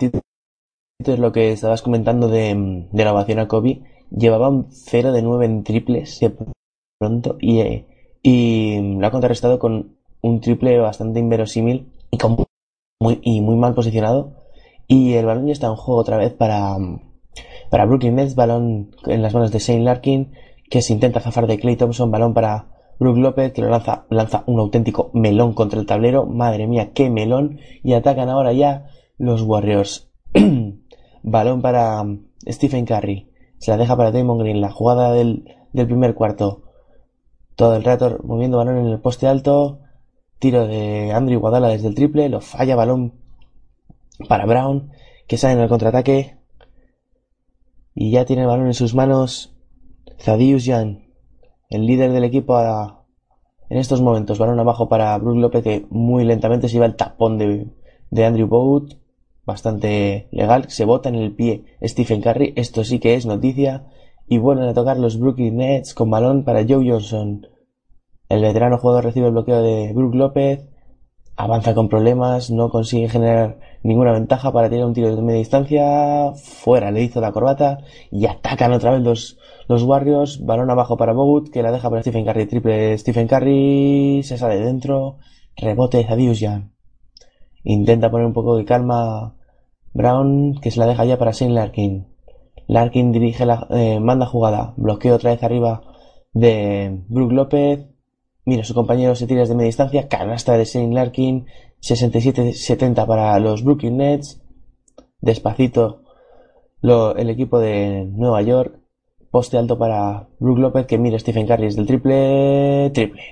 es 1.00 1.20
lo 1.20 1.32
que 1.32 1.52
estabas 1.52 1.84
comentando 1.84 2.28
de, 2.28 2.86
de 2.92 3.04
la 3.06 3.14
ovación 3.14 3.40
a 3.40 3.48
Kobe 3.48 3.82
llevaba 4.10 4.50
un 4.50 4.68
0 4.70 5.12
de 5.12 5.22
9 5.22 5.46
en 5.46 5.64
triples 5.64 6.20
de 6.20 6.34
pronto 7.00 7.38
y, 7.40 7.60
eh, 7.60 7.88
y 8.22 8.80
lo 8.98 9.06
ha 9.06 9.12
contrarrestado 9.12 9.60
con 9.60 9.98
un 10.22 10.42
triple 10.42 10.78
bastante 10.80 11.20
inverosímil 11.20 11.92
y, 12.12 12.18
muy, 13.00 13.20
y 13.22 13.42
muy 13.42 13.56
mal 13.56 13.74
posicionado. 13.74 14.34
Y 14.88 15.14
el 15.14 15.26
balón 15.26 15.48
ya 15.48 15.54
está 15.54 15.68
en 15.68 15.76
juego 15.76 16.00
otra 16.00 16.18
vez 16.18 16.34
para, 16.34 16.78
para 17.70 17.86
Brooklyn 17.86 18.16
Nets, 18.16 18.36
balón 18.36 18.92
en 19.06 19.22
las 19.22 19.34
manos 19.34 19.52
de 19.52 19.60
Shane 19.60 19.84
Larkin, 19.84 20.32
que 20.70 20.82
se 20.82 20.94
intenta 20.94 21.20
zafar 21.20 21.48
de 21.48 21.60
Clay 21.60 21.76
Thompson, 21.76 22.12
balón 22.12 22.34
para 22.34 22.70
Brook 23.00 23.18
López, 23.18 23.54
que 23.54 23.62
lo 23.62 23.70
lanza, 23.70 24.06
lanza 24.10 24.44
un 24.48 24.60
auténtico 24.60 25.12
melón 25.14 25.54
contra 25.54 25.80
el 25.80 25.86
tablero. 25.86 26.26
Madre 26.26 26.68
mía, 26.68 26.92
qué 26.94 27.10
melón. 27.10 27.60
Y 27.84 27.94
atacan 27.94 28.30
ahora 28.30 28.54
ya 28.54 28.88
los 29.18 29.42
Warriors. 29.44 30.10
balón 31.24 31.62
para 31.62 32.04
Stephen 32.48 32.86
Curry 32.86 33.27
se 33.60 33.72
la 33.72 33.78
deja 33.78 33.96
para 33.96 34.12
Damon 34.12 34.40
Green, 34.40 34.62
la 34.62 34.72
jugada 34.72 35.12
del, 35.12 35.56
del 35.74 35.88
primer 35.88 36.14
cuarto. 36.14 36.64
Todo 37.56 37.76
el 37.76 37.84
rato 37.84 38.20
moviendo 38.24 38.58
balón 38.58 38.78
en 38.78 38.88
el 38.88 39.00
poste 39.00 39.28
alto. 39.28 39.80
Tiro 40.40 40.68
de 40.68 41.12
Andrew 41.12 41.40
Guadala 41.40 41.70
desde 41.70 41.88
el 41.88 41.96
triple. 41.96 42.30
Lo 42.30 42.40
falla 42.42 42.76
balón 42.76 43.14
para 44.30 44.46
Brown. 44.46 44.92
Que 45.28 45.38
sale 45.38 45.54
en 45.56 45.62
el 45.62 45.70
contraataque. 45.70 46.38
Y 47.96 48.12
ya 48.12 48.26
tiene 48.26 48.44
el 48.44 48.48
balón 48.48 48.68
en 48.68 48.76
sus 48.76 48.94
manos. 48.94 49.56
Zadius 50.20 50.66
Jan. 50.66 51.08
El 51.70 51.88
líder 51.88 52.12
del 52.12 52.24
equipo 52.24 52.60
en 53.70 53.78
estos 53.78 54.02
momentos. 54.02 54.38
Balón 54.38 54.60
abajo 54.60 54.88
para 54.88 55.18
Brook 55.18 55.38
López 55.38 55.64
que 55.64 55.88
muy 55.90 56.26
lentamente 56.26 56.68
se 56.68 56.74
lleva 56.74 56.86
el 56.86 56.96
tapón 56.96 57.40
de, 57.40 57.68
de 58.12 58.26
Andrew 58.26 58.48
Boat 58.48 58.94
bastante 59.48 60.28
legal. 60.32 60.66
Se 60.68 60.86
bota 60.86 61.10
en 61.10 61.16
el 61.16 61.34
pie 61.34 61.64
Stephen 61.82 62.22
Curry. 62.22 62.54
Esto 62.56 62.84
sí 62.84 63.00
que 63.00 63.16
es 63.16 63.26
noticia. 63.26 63.88
Y 64.28 64.38
vuelven 64.38 64.68
a 64.68 64.74
tocar 64.74 65.00
los 65.00 65.18
Brooklyn 65.18 65.56
Nets 65.56 65.96
con 65.96 66.12
balón 66.12 66.44
para 66.44 66.66
Joe 66.68 66.88
Johnson. 66.88 67.48
El 68.30 68.42
veterano 68.42 68.78
jugador 68.78 69.06
recibe 69.06 69.28
el 69.28 69.32
bloqueo 69.32 69.64
de 69.64 69.94
Brook 69.94 70.14
López. 70.14 70.68
Avanza 71.38 71.74
con 71.74 71.88
problemas. 71.88 72.52
No 72.52 72.70
consigue 72.70 73.08
generar 73.08 73.60
ninguna 73.84 74.12
ventaja 74.12 74.52
para 74.52 74.70
tirar 74.70 74.86
un 74.86 74.94
tiro 74.94 75.16
de 75.16 75.22
media 75.22 75.40
distancia. 75.40 76.34
Fuera, 76.34 76.92
le 76.92 77.04
hizo 77.04 77.22
la 77.22 77.32
corbata. 77.32 77.80
Y 78.12 78.26
atacan 78.26 78.74
otra 78.74 78.92
vez 78.92 79.02
los, 79.02 79.40
los 79.70 79.84
Warriors. 79.84 80.46
Balón 80.46 80.70
abajo 80.70 80.98
para 80.98 81.14
Bogut, 81.14 81.50
que 81.50 81.64
la 81.64 81.72
deja 81.72 81.90
para 81.90 82.02
Stephen 82.02 82.26
Curry. 82.26 82.48
Triple 82.48 82.98
Stephen 82.98 83.30
Curry. 83.30 84.24
Se 84.24 84.38
sale 84.38 84.60
dentro. 84.60 85.20
Rebote 85.56 86.04
de 86.04 86.34
ya. 86.36 86.70
Intenta 87.64 88.12
poner 88.12 88.28
un 88.28 88.34
poco 88.34 88.58
de 88.58 88.66
calma 88.66 89.37
Brown, 89.98 90.60
que 90.62 90.70
se 90.70 90.80
la 90.80 90.86
deja 90.86 91.06
ya 91.06 91.18
para 91.18 91.32
Shane 91.32 91.56
Larkin. 91.56 92.06
Larkin 92.68 93.12
dirige 93.12 93.48
la, 93.48 93.66
eh, 93.72 94.00
manda 94.00 94.28
jugada, 94.28 94.76
bloqueo 94.78 95.16
otra 95.16 95.32
vez 95.32 95.42
arriba 95.42 95.82
de 96.34 97.02
Brook 97.08 97.32
López. 97.32 97.88
Mira, 98.46 98.64
su 98.64 98.76
compañero 98.76 99.16
se 99.16 99.26
tira 99.26 99.40
desde 99.40 99.56
media 99.56 99.68
distancia, 99.68 100.08
canasta 100.08 100.56
de 100.56 100.66
Shane 100.66 100.94
Larkin, 100.94 101.48
67-70 101.82 103.08
para 103.08 103.40
los 103.40 103.64
Brooklyn 103.64 103.98
Nets. 103.98 104.40
Despacito 105.20 106.04
el 106.84 107.30
equipo 107.32 107.60
de 107.60 108.06
Nueva 108.06 108.44
York. 108.44 108.80
Poste 109.32 109.58
alto 109.58 109.80
para 109.80 110.28
Brook 110.40 110.60
López, 110.60 110.86
que 110.86 111.00
mira 111.00 111.18
Stephen 111.18 111.48
Curry 111.48 111.64
desde 111.64 111.82
el 111.82 111.88
triple. 111.88 112.92
Triple. 112.94 113.24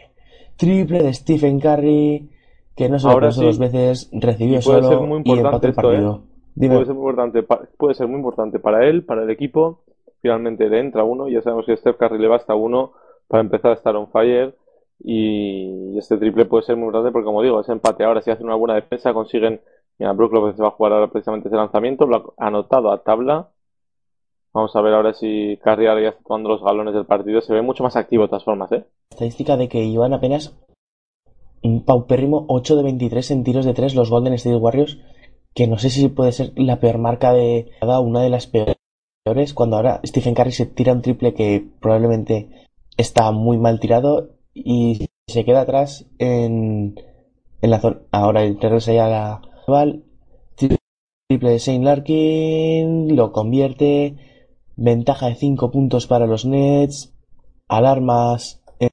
Triple 0.57 1.03
de 1.03 1.13
Stephen 1.13 1.59
Curry, 1.59 2.31
que 2.75 2.89
no 2.89 2.97
se 2.97 3.07
lo 3.07 3.19
dos 3.19 3.59
veces, 3.59 4.09
recibió 4.11 4.61
solo 4.61 5.21
y 5.23 5.31
empató 5.31 5.67
el 5.67 5.73
¿eh? 5.73 6.34
Puede 6.57 6.85
ser, 6.85 6.95
muy 6.95 7.09
importante, 7.09 7.43
puede 7.77 7.95
ser 7.95 8.07
muy 8.07 8.17
importante 8.17 8.59
para 8.59 8.87
él, 8.87 9.03
para 9.03 9.23
el 9.23 9.29
equipo. 9.29 9.81
Finalmente 10.21 10.69
le 10.69 10.79
entra 10.79 11.03
uno. 11.03 11.27
Ya 11.27 11.41
sabemos 11.41 11.65
que 11.65 11.75
Steph 11.75 11.97
Curry 11.97 12.17
le 12.17 12.29
basta 12.29 12.55
uno 12.55 12.93
para 13.27 13.41
empezar 13.41 13.71
a 13.71 13.73
estar 13.75 13.95
on 13.95 14.07
fire. 14.07 14.55
Y 14.99 15.97
este 15.97 16.17
triple 16.17 16.45
puede 16.45 16.63
ser 16.63 16.77
muy 16.77 16.85
importante 16.85 17.11
porque, 17.11 17.25
como 17.25 17.41
digo, 17.41 17.59
ese 17.59 17.73
empate 17.73 18.05
ahora 18.05 18.21
si 18.21 18.31
hacen 18.31 18.45
una 18.45 18.55
buena 18.55 18.75
defensa 18.75 19.13
consiguen. 19.13 19.59
Mira, 19.99 20.13
Brook 20.13 20.33
López 20.33 20.61
va 20.61 20.67
a 20.67 20.71
jugar 20.71 20.93
ahora 20.93 21.11
precisamente 21.11 21.49
ese 21.49 21.57
lanzamiento. 21.57 22.05
Lo 22.07 22.33
ha 22.37 22.47
anotado 22.47 22.91
a 22.91 23.03
tabla. 23.03 23.49
Vamos 24.53 24.73
a 24.73 24.81
ver 24.81 24.93
ahora 24.93 25.13
si 25.13 25.59
Curry 25.61 25.87
ahora 25.87 26.01
ya 26.01 26.09
está 26.09 26.23
tomando 26.23 26.47
los 26.47 26.63
galones 26.63 26.93
del 26.93 27.05
partido. 27.05 27.41
Se 27.41 27.53
ve 27.53 27.61
mucho 27.61 27.83
más 27.83 27.97
activo 27.97 28.23
de 28.23 28.29
todas 28.29 28.45
formas, 28.45 28.71
¿eh? 28.71 28.85
Estadística 29.11 29.57
de 29.57 29.67
que 29.67 29.89
llevan 29.89 30.13
apenas 30.13 30.57
un 31.61 31.83
paupérrimo 31.83 32.45
8 32.47 32.77
de 32.77 32.83
23 32.83 33.31
en 33.31 33.43
tiros 33.43 33.65
de 33.65 33.73
3 33.73 33.95
los 33.95 34.09
Golden 34.09 34.33
State 34.33 34.55
Warriors 34.55 34.97
que 35.55 35.67
no 35.67 35.79
sé 35.79 35.89
si 35.89 36.09
puede 36.09 36.33
ser 36.33 36.51
la 36.57 36.79
peor 36.81 36.97
marca 36.97 37.33
de 37.33 37.71
una 37.81 38.21
de 38.21 38.29
las 38.29 38.45
peores, 38.45 39.53
cuando 39.53 39.77
ahora 39.77 40.01
Stephen 40.05 40.35
Curry 40.35 40.51
se 40.51 40.65
tira 40.65 40.91
un 40.91 41.01
triple 41.01 41.33
que 41.33 41.65
probablemente 41.79 42.67
está 42.97 43.31
muy 43.31 43.57
mal 43.57 43.79
tirado 43.79 44.35
y 44.53 45.07
se 45.27 45.45
queda 45.45 45.61
atrás 45.61 46.05
en, 46.19 46.95
en 47.61 47.69
la 47.69 47.79
zona. 47.79 48.01
Ahora 48.11 48.41
regresa 48.41 48.93
ya 48.93 49.05
a 49.05 49.09
la. 49.09 49.41
Triple 51.27 51.49
de 51.49 51.57
Shane 51.57 51.85
Larkin, 51.85 53.15
lo 53.15 53.31
convierte. 53.31 54.15
Ventaja 54.75 55.27
de 55.27 55.35
5 55.35 55.71
puntos 55.71 56.05
para 56.05 56.27
los 56.27 56.45
Nets. 56.45 57.15
Alarmas 57.67 58.61
en, 58.79 58.89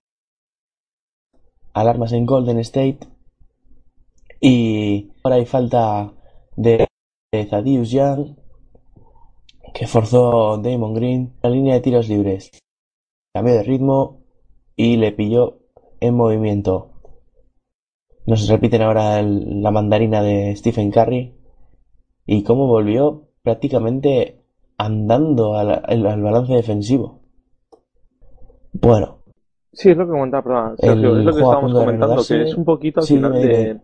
alarmas 1.74 2.12
en 2.12 2.24
Golden 2.24 2.59
State. 2.60 3.01
Y 4.40 5.10
ahora 5.22 5.36
hay 5.36 5.44
falta 5.44 6.14
de 6.56 6.86
Thaddeus 7.50 7.90
Young 7.90 8.36
que 9.72 9.86
forzó 9.86 10.58
Damon 10.58 10.94
Green 10.94 11.32
la 11.42 11.50
línea 11.50 11.74
de 11.74 11.80
tiros 11.80 12.08
libres. 12.08 12.50
Cambió 13.34 13.54
de 13.54 13.62
ritmo 13.62 14.20
y 14.76 14.96
le 14.96 15.12
pilló 15.12 15.58
en 16.00 16.14
movimiento. 16.14 16.90
Nos 18.26 18.48
repiten 18.48 18.82
ahora 18.82 19.22
la 19.22 19.70
mandarina 19.70 20.22
de 20.22 20.54
Stephen 20.56 20.90
Curry 20.90 21.34
y 22.26 22.44
cómo 22.44 22.66
volvió 22.66 23.28
prácticamente 23.42 24.44
andando 24.78 25.54
al, 25.54 26.02
balance 26.02 26.52
defensivo. 26.52 27.20
Bueno. 28.72 29.18
Sí, 29.72 29.90
es 29.90 29.96
lo 29.96 30.04
que 30.04 30.12
comentaba, 30.12 30.74
es 30.78 30.96
lo 30.96 31.14
que 31.32 31.40
estábamos 31.40 31.72
comentando, 31.72 32.22
que 32.28 32.42
es 32.42 32.54
un 32.54 32.64
poquito 32.64 33.00
al 33.00 33.06
final 33.06 33.32
de, 33.32 33.80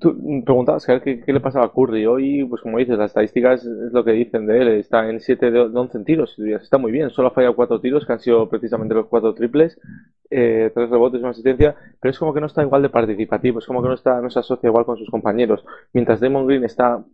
Tú 0.00 0.42
preguntabas 0.44 0.86
¿qué, 0.86 1.22
qué, 1.24 1.32
le 1.32 1.40
pasaba 1.40 1.66
a 1.66 1.72
Curry. 1.72 2.06
Hoy, 2.06 2.44
pues 2.44 2.62
como 2.62 2.78
dices, 2.78 2.98
las 2.98 3.10
estadísticas 3.10 3.64
es 3.64 3.92
lo 3.92 4.04
que 4.04 4.12
dicen 4.12 4.46
de 4.46 4.60
él. 4.60 4.68
Está 4.68 5.08
en 5.08 5.20
7 5.20 5.50
de 5.50 5.60
11 5.60 6.04
tiros. 6.04 6.38
Está 6.38 6.78
muy 6.78 6.92
bien. 6.92 7.10
Solo 7.10 7.28
ha 7.28 7.30
fallado 7.32 7.56
4 7.56 7.80
tiros, 7.80 8.06
que 8.06 8.12
han 8.12 8.20
sido 8.20 8.48
precisamente 8.48 8.94
los 8.94 9.06
4 9.06 9.34
triples. 9.34 9.78
Eh, 10.30 10.70
3 10.74 10.90
rebotes 10.90 11.18
y 11.18 11.22
una 11.22 11.30
asistencia. 11.30 11.76
Pero 12.00 12.10
es 12.10 12.18
como 12.18 12.34
que 12.34 12.40
no 12.40 12.46
está 12.46 12.62
igual 12.62 12.82
de 12.82 12.90
participativo. 12.90 13.58
Es 13.58 13.66
como 13.66 13.82
que 13.82 13.88
no, 13.88 13.94
está, 13.94 14.20
no 14.20 14.30
se 14.30 14.38
asocia 14.38 14.68
igual 14.68 14.84
con 14.84 14.96
sus 14.96 15.10
compañeros. 15.10 15.64
Mientras 15.92 16.20
Damon 16.20 16.46
Green 16.46 16.64
está 16.64 17.04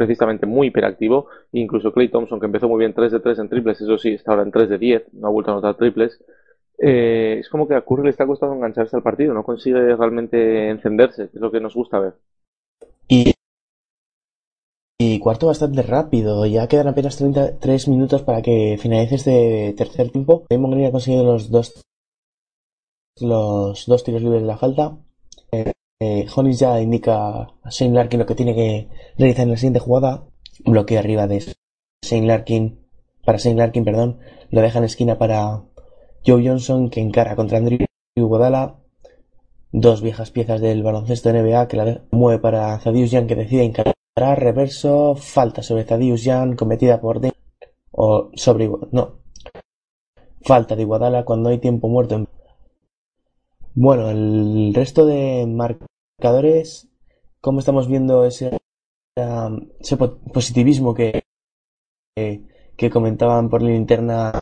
precisamente 0.00 0.46
muy 0.46 0.68
hiperactivo. 0.68 1.28
Incluso 1.52 1.92
Clay 1.92 2.08
Thompson, 2.08 2.40
que 2.40 2.46
empezó 2.46 2.68
muy 2.68 2.78
bien 2.78 2.94
3 2.94 3.12
de 3.12 3.20
3 3.20 3.38
en 3.38 3.48
triples, 3.50 3.80
eso 3.82 3.98
sí, 3.98 4.14
está 4.14 4.30
ahora 4.30 4.44
en 4.44 4.50
3 4.50 4.70
de 4.70 4.78
10, 4.78 5.12
no 5.12 5.28
ha 5.28 5.30
vuelto 5.30 5.50
a 5.50 5.54
anotar 5.54 5.74
triples. 5.74 6.18
Eh, 6.82 7.40
es 7.40 7.48
como 7.50 7.68
que 7.68 7.74
a 7.74 7.82
Curry 7.82 8.04
le 8.04 8.10
está 8.10 8.26
costando 8.26 8.54
engancharse 8.54 8.96
al 8.96 9.02
partido, 9.02 9.34
no 9.34 9.44
consigue 9.44 9.94
realmente 9.94 10.70
encenderse, 10.70 11.24
es 11.24 11.34
lo 11.34 11.50
que 11.50 11.60
nos 11.60 11.74
gusta 11.74 11.98
ver. 11.98 12.14
Y, 13.06 13.34
cuarto 15.18 15.48
bastante 15.48 15.82
rápido, 15.82 16.46
ya 16.46 16.66
quedan 16.66 16.88
apenas 16.88 17.18
33 17.18 17.88
minutos 17.88 18.22
para 18.22 18.40
que 18.40 18.78
finalice 18.80 19.16
este 19.16 19.74
tercer 19.76 20.10
tiempo. 20.10 20.46
Raymond 20.48 20.74
Green 20.74 20.88
ha 20.88 20.92
conseguido 20.92 21.24
los 21.24 21.50
dos, 21.50 21.82
los 23.20 23.86
dos 23.86 24.04
tiros 24.04 24.22
libres 24.22 24.40
de 24.40 24.46
la 24.46 24.56
falta. 24.56 24.96
Eh, 25.52 25.72
eh, 26.00 26.26
ya 26.52 26.80
indica 26.80 27.52
a 27.62 27.70
Shane 27.70 27.94
Larkin 27.94 28.20
lo 28.20 28.26
que 28.26 28.34
tiene 28.34 28.54
que 28.54 28.88
realizar 29.18 29.44
en 29.44 29.50
la 29.50 29.56
siguiente 29.56 29.80
jugada. 29.80 30.24
Bloqueo 30.64 30.98
arriba 30.98 31.26
de 31.26 31.44
Shane 32.02 32.26
Larkin, 32.26 32.86
para 33.24 33.38
Shane 33.38 33.56
Larkin, 33.56 33.84
perdón. 33.84 34.20
Lo 34.50 34.62
deja 34.62 34.78
en 34.78 34.84
esquina 34.84 35.18
para 35.18 35.62
Joe 36.26 36.46
Johnson 36.46 36.90
que 36.90 37.00
encara 37.00 37.36
contra 37.36 37.58
Andrew 37.58 37.78
Iguodala. 38.14 38.76
Dos 39.72 40.02
viejas 40.02 40.30
piezas 40.30 40.60
del 40.60 40.82
baloncesto 40.82 41.32
NBA 41.32 41.68
que 41.68 41.76
la 41.76 42.02
mueve 42.10 42.40
para 42.40 42.78
Zadius 42.80 43.10
Young 43.10 43.26
que 43.26 43.36
decide 43.36 43.64
encarar 43.64 43.94
reverso. 44.16 45.14
Falta 45.14 45.62
sobre 45.62 45.84
Zadius 45.84 46.24
Young 46.24 46.56
cometida 46.56 47.00
por 47.00 47.20
Dane. 47.20 47.34
O 47.92 48.30
sobre 48.34 48.68
No. 48.92 49.20
Falta 50.42 50.76
de 50.76 50.82
Iguodala 50.82 51.24
cuando 51.24 51.50
hay 51.50 51.58
tiempo 51.58 51.88
muerto. 51.88 52.16
En... 52.16 52.28
Bueno, 53.74 54.10
el 54.10 54.72
resto 54.74 55.06
de 55.06 55.46
marcadores, 55.46 56.88
¿cómo 57.40 57.60
estamos 57.60 57.88
viendo 57.88 58.24
ese, 58.24 58.58
ese 59.78 59.96
positivismo 59.96 60.94
que, 60.94 61.24
que 62.16 62.90
comentaban 62.90 63.48
por 63.48 63.62
la 63.62 63.74
interna 63.74 64.32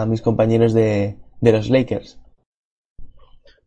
a 0.00 0.06
mis 0.06 0.22
compañeros 0.22 0.72
de, 0.72 1.16
de 1.40 1.52
los 1.52 1.70
Lakers. 1.70 2.18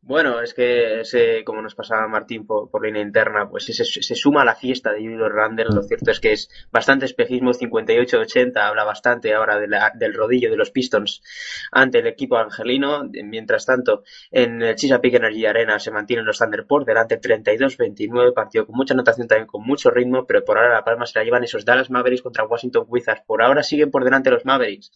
Bueno, 0.06 0.42
es 0.42 0.54
que 0.54 1.00
ese, 1.00 1.46
como 1.46 1.62
nos 1.62 1.76
pasaba 1.76 2.10
Martín 2.10 2.46
por, 2.46 2.70
por 2.70 2.86
línea 2.86 3.02
interna, 3.02 3.50
pues 3.50 3.64
se, 3.64 3.86
se, 3.86 4.16
suma 4.16 4.42
a 4.42 4.46
la 4.46 4.54
fiesta 4.54 4.92
de 4.92 5.00
Julio 5.00 5.30
Randle. 5.30 5.68
Lo 5.74 5.82
cierto 5.82 6.12
es 6.12 6.20
que 6.20 6.34
es 6.34 6.50
bastante 6.74 7.06
espejismo, 7.06 7.54
58-80, 7.54 8.52
habla 8.58 8.84
bastante 8.84 9.34
ahora 9.34 9.58
de 9.58 9.68
del 9.96 10.14
rodillo 10.14 10.52
de 10.52 10.58
los 10.58 10.72
Pistons 10.72 11.24
ante 11.72 12.00
el 12.00 12.08
equipo 12.08 12.36
angelino. 12.36 13.10
Mientras 13.14 13.66
tanto, 13.66 14.04
en 14.30 14.62
el 14.62 14.76
Chesapeake 14.76 15.16
Energy 15.16 15.46
Arena 15.46 15.80
se 15.80 15.92
mantienen 15.92 16.26
los 16.26 16.38
Thunder 16.38 16.68
por 16.68 16.84
delante 16.84 17.22
32-29, 17.22 18.34
partido 18.34 18.66
con 18.66 18.76
mucha 18.76 18.94
anotación 18.96 19.30
también 19.30 19.48
con 19.48 19.64
mucho 19.64 19.90
ritmo, 19.90 20.28
pero 20.28 20.44
por 20.44 20.58
ahora 20.58 20.74
la 20.74 20.84
palma 20.84 21.06
se 21.06 21.18
la 21.18 21.24
llevan 21.24 21.46
esos 21.46 21.64
Dallas 21.64 21.90
Mavericks 21.90 22.24
contra 22.24 22.46
Washington 22.46 22.86
Wizards. 22.90 23.24
Por 23.26 23.42
ahora 23.42 23.64
siguen 23.64 23.90
por 23.90 24.04
delante 24.04 24.32
los 24.32 24.44
Mavericks. 24.44 24.92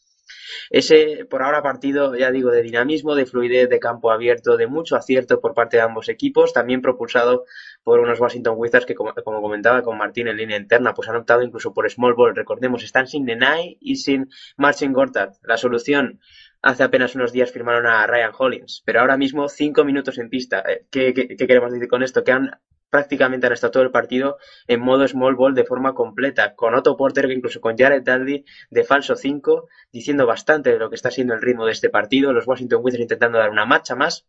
Ese, 0.69 1.25
por 1.29 1.43
ahora, 1.43 1.61
partido, 1.61 2.15
ya 2.15 2.31
digo, 2.31 2.51
de 2.51 2.61
dinamismo, 2.61 3.15
de 3.15 3.25
fluidez, 3.25 3.69
de 3.69 3.79
campo 3.79 4.11
abierto, 4.11 4.57
de 4.57 4.67
mucho 4.67 4.95
acierto 4.95 5.39
por 5.39 5.53
parte 5.53 5.77
de 5.77 5.83
ambos 5.83 6.09
equipos, 6.09 6.53
también 6.53 6.81
propulsado 6.81 7.45
por 7.83 7.99
unos 7.99 8.19
Washington 8.19 8.55
Wizards 8.57 8.85
que, 8.85 8.95
como, 8.95 9.13
comentaba 9.13 9.81
con 9.81 9.97
Martín 9.97 10.27
en 10.27 10.37
línea 10.37 10.57
interna, 10.57 10.93
pues 10.93 11.07
han 11.09 11.15
optado 11.15 11.41
incluso 11.41 11.73
por 11.73 11.89
Small 11.89 12.13
Ball. 12.15 12.35
Recordemos, 12.35 12.83
están 12.83 13.07
sin 13.07 13.25
Nenai 13.25 13.77
y 13.79 13.97
sin 13.97 14.29
Marcin 14.57 14.93
Gortat. 14.93 15.35
La 15.43 15.57
solución, 15.57 16.19
hace 16.61 16.83
apenas 16.83 17.15
unos 17.15 17.31
días 17.31 17.51
firmaron 17.51 17.85
a 17.85 18.05
Ryan 18.07 18.31
Hollins, 18.37 18.83
pero 18.85 18.99
ahora 18.99 19.17
mismo 19.17 19.47
cinco 19.47 19.85
minutos 19.85 20.17
en 20.17 20.29
pista. 20.29 20.63
Eh, 20.67 20.85
¿Qué, 20.91 21.13
qué, 21.13 21.27
qué 21.27 21.47
queremos 21.47 21.71
decir 21.71 21.87
con 21.87 22.03
esto? 22.03 22.23
Que 22.23 22.31
han 22.31 22.51
prácticamente 22.89 23.51
estado 23.53 23.72
todo 23.72 23.84
el 23.84 23.91
partido 23.91 24.38
en 24.68 24.81
modo 24.81 25.07
small 25.07 25.35
ball 25.35 25.55
de 25.55 25.65
forma 25.65 25.93
completa, 25.93 26.55
con 26.55 26.76
Otto 26.76 26.95
Porter, 26.97 27.30
incluso 27.31 27.61
con 27.61 27.77
Jared 27.77 28.03
Dudley 28.03 28.45
de 28.69 28.84
falso 28.84 29.15
5, 29.15 29.68
diciendo 29.91 30.26
bastante 30.26 30.72
de 30.72 30.80
lo 30.80 30.89
que 30.89 30.95
está 30.95 31.11
siendo 31.11 31.34
el 31.34 31.41
ritmo 31.41 31.65
de 31.65 31.72
este 31.72 31.89
partido, 31.89 32.34
los 32.34 32.47
Washington 32.47 32.81
Wizards 32.84 33.01
intentando 33.01 33.38
dar 33.38 33.49
una 33.49 33.65
marcha 33.65 33.95
más, 33.95 34.26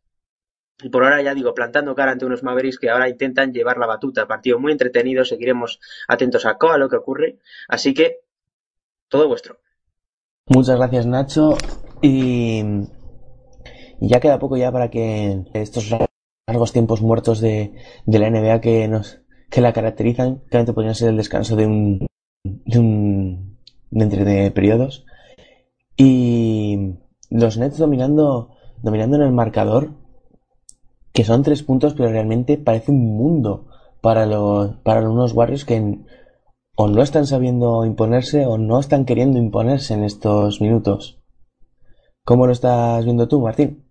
y 0.80 0.90
por 0.90 1.02
ahora 1.05 1.22
ya 1.22 1.35
digo, 1.35 1.55
plantando 1.55 1.94
cara 1.94 2.12
ante 2.12 2.24
unos 2.24 2.43
Mavericks 2.43 2.78
que 2.78 2.90
ahora 2.90 3.09
intentan 3.09 3.52
llevar 3.52 3.78
la 3.78 3.86
batuta, 3.86 4.26
partido 4.26 4.60
muy 4.60 4.72
entretenido, 4.72 5.24
seguiremos 5.24 5.80
atentos 6.06 6.47
a, 6.47 6.56
a 6.60 6.78
lo 6.78 6.89
que 6.89 6.97
ocurre, 6.97 7.39
así 7.68 7.94
que 7.94 8.20
todo 9.09 9.26
vuestro. 9.26 9.59
Muchas 10.47 10.76
gracias 10.76 11.06
Nacho 11.06 11.56
y 12.01 12.62
ya 14.01 14.20
queda 14.20 14.39
poco 14.39 14.56
ya 14.56 14.70
para 14.70 14.89
que 14.89 15.44
estos 15.52 15.90
largos 16.48 16.72
tiempos 16.72 17.02
muertos 17.02 17.40
de, 17.40 17.74
de 18.06 18.18
la 18.18 18.30
NBA 18.30 18.60
que 18.60 18.88
nos 18.88 19.20
que 19.50 19.60
la 19.60 19.72
caracterizan, 19.72 20.42
claramente 20.48 20.72
podrían 20.72 20.94
ser 20.94 21.10
el 21.10 21.16
descanso 21.18 21.56
de 21.56 21.66
un 21.66 22.06
de 22.44 22.78
un 22.78 23.58
de 23.90 24.04
entre 24.04 24.50
periodos 24.50 25.04
y 25.96 26.94
los 27.30 27.58
Nets 27.58 27.76
dominando 27.76 28.50
dominando 28.82 29.16
en 29.16 29.22
el 29.22 29.32
marcador 29.32 29.92
que 31.12 31.24
son 31.24 31.42
tres 31.42 31.62
puntos 31.62 31.92
pero 31.94 32.10
realmente 32.10 32.56
parece 32.56 32.92
un 32.92 33.16
mundo 33.16 33.66
para 34.00 34.24
los 34.24 34.76
para 34.78 35.08
unos 35.08 35.34
Warriors 35.34 35.66
que 35.66 35.98
o 36.76 36.88
no 36.88 37.02
están 37.02 37.26
sabiendo 37.26 37.84
imponerse 37.84 38.46
o 38.46 38.56
no 38.56 38.80
están 38.80 39.04
queriendo 39.04 39.38
imponerse 39.38 39.94
en 39.94 40.04
estos 40.04 40.60
minutos. 40.60 41.18
¿Cómo 42.24 42.46
lo 42.46 42.52
estás 42.52 43.04
viendo 43.04 43.26
tú, 43.26 43.40
Martín? 43.40 43.88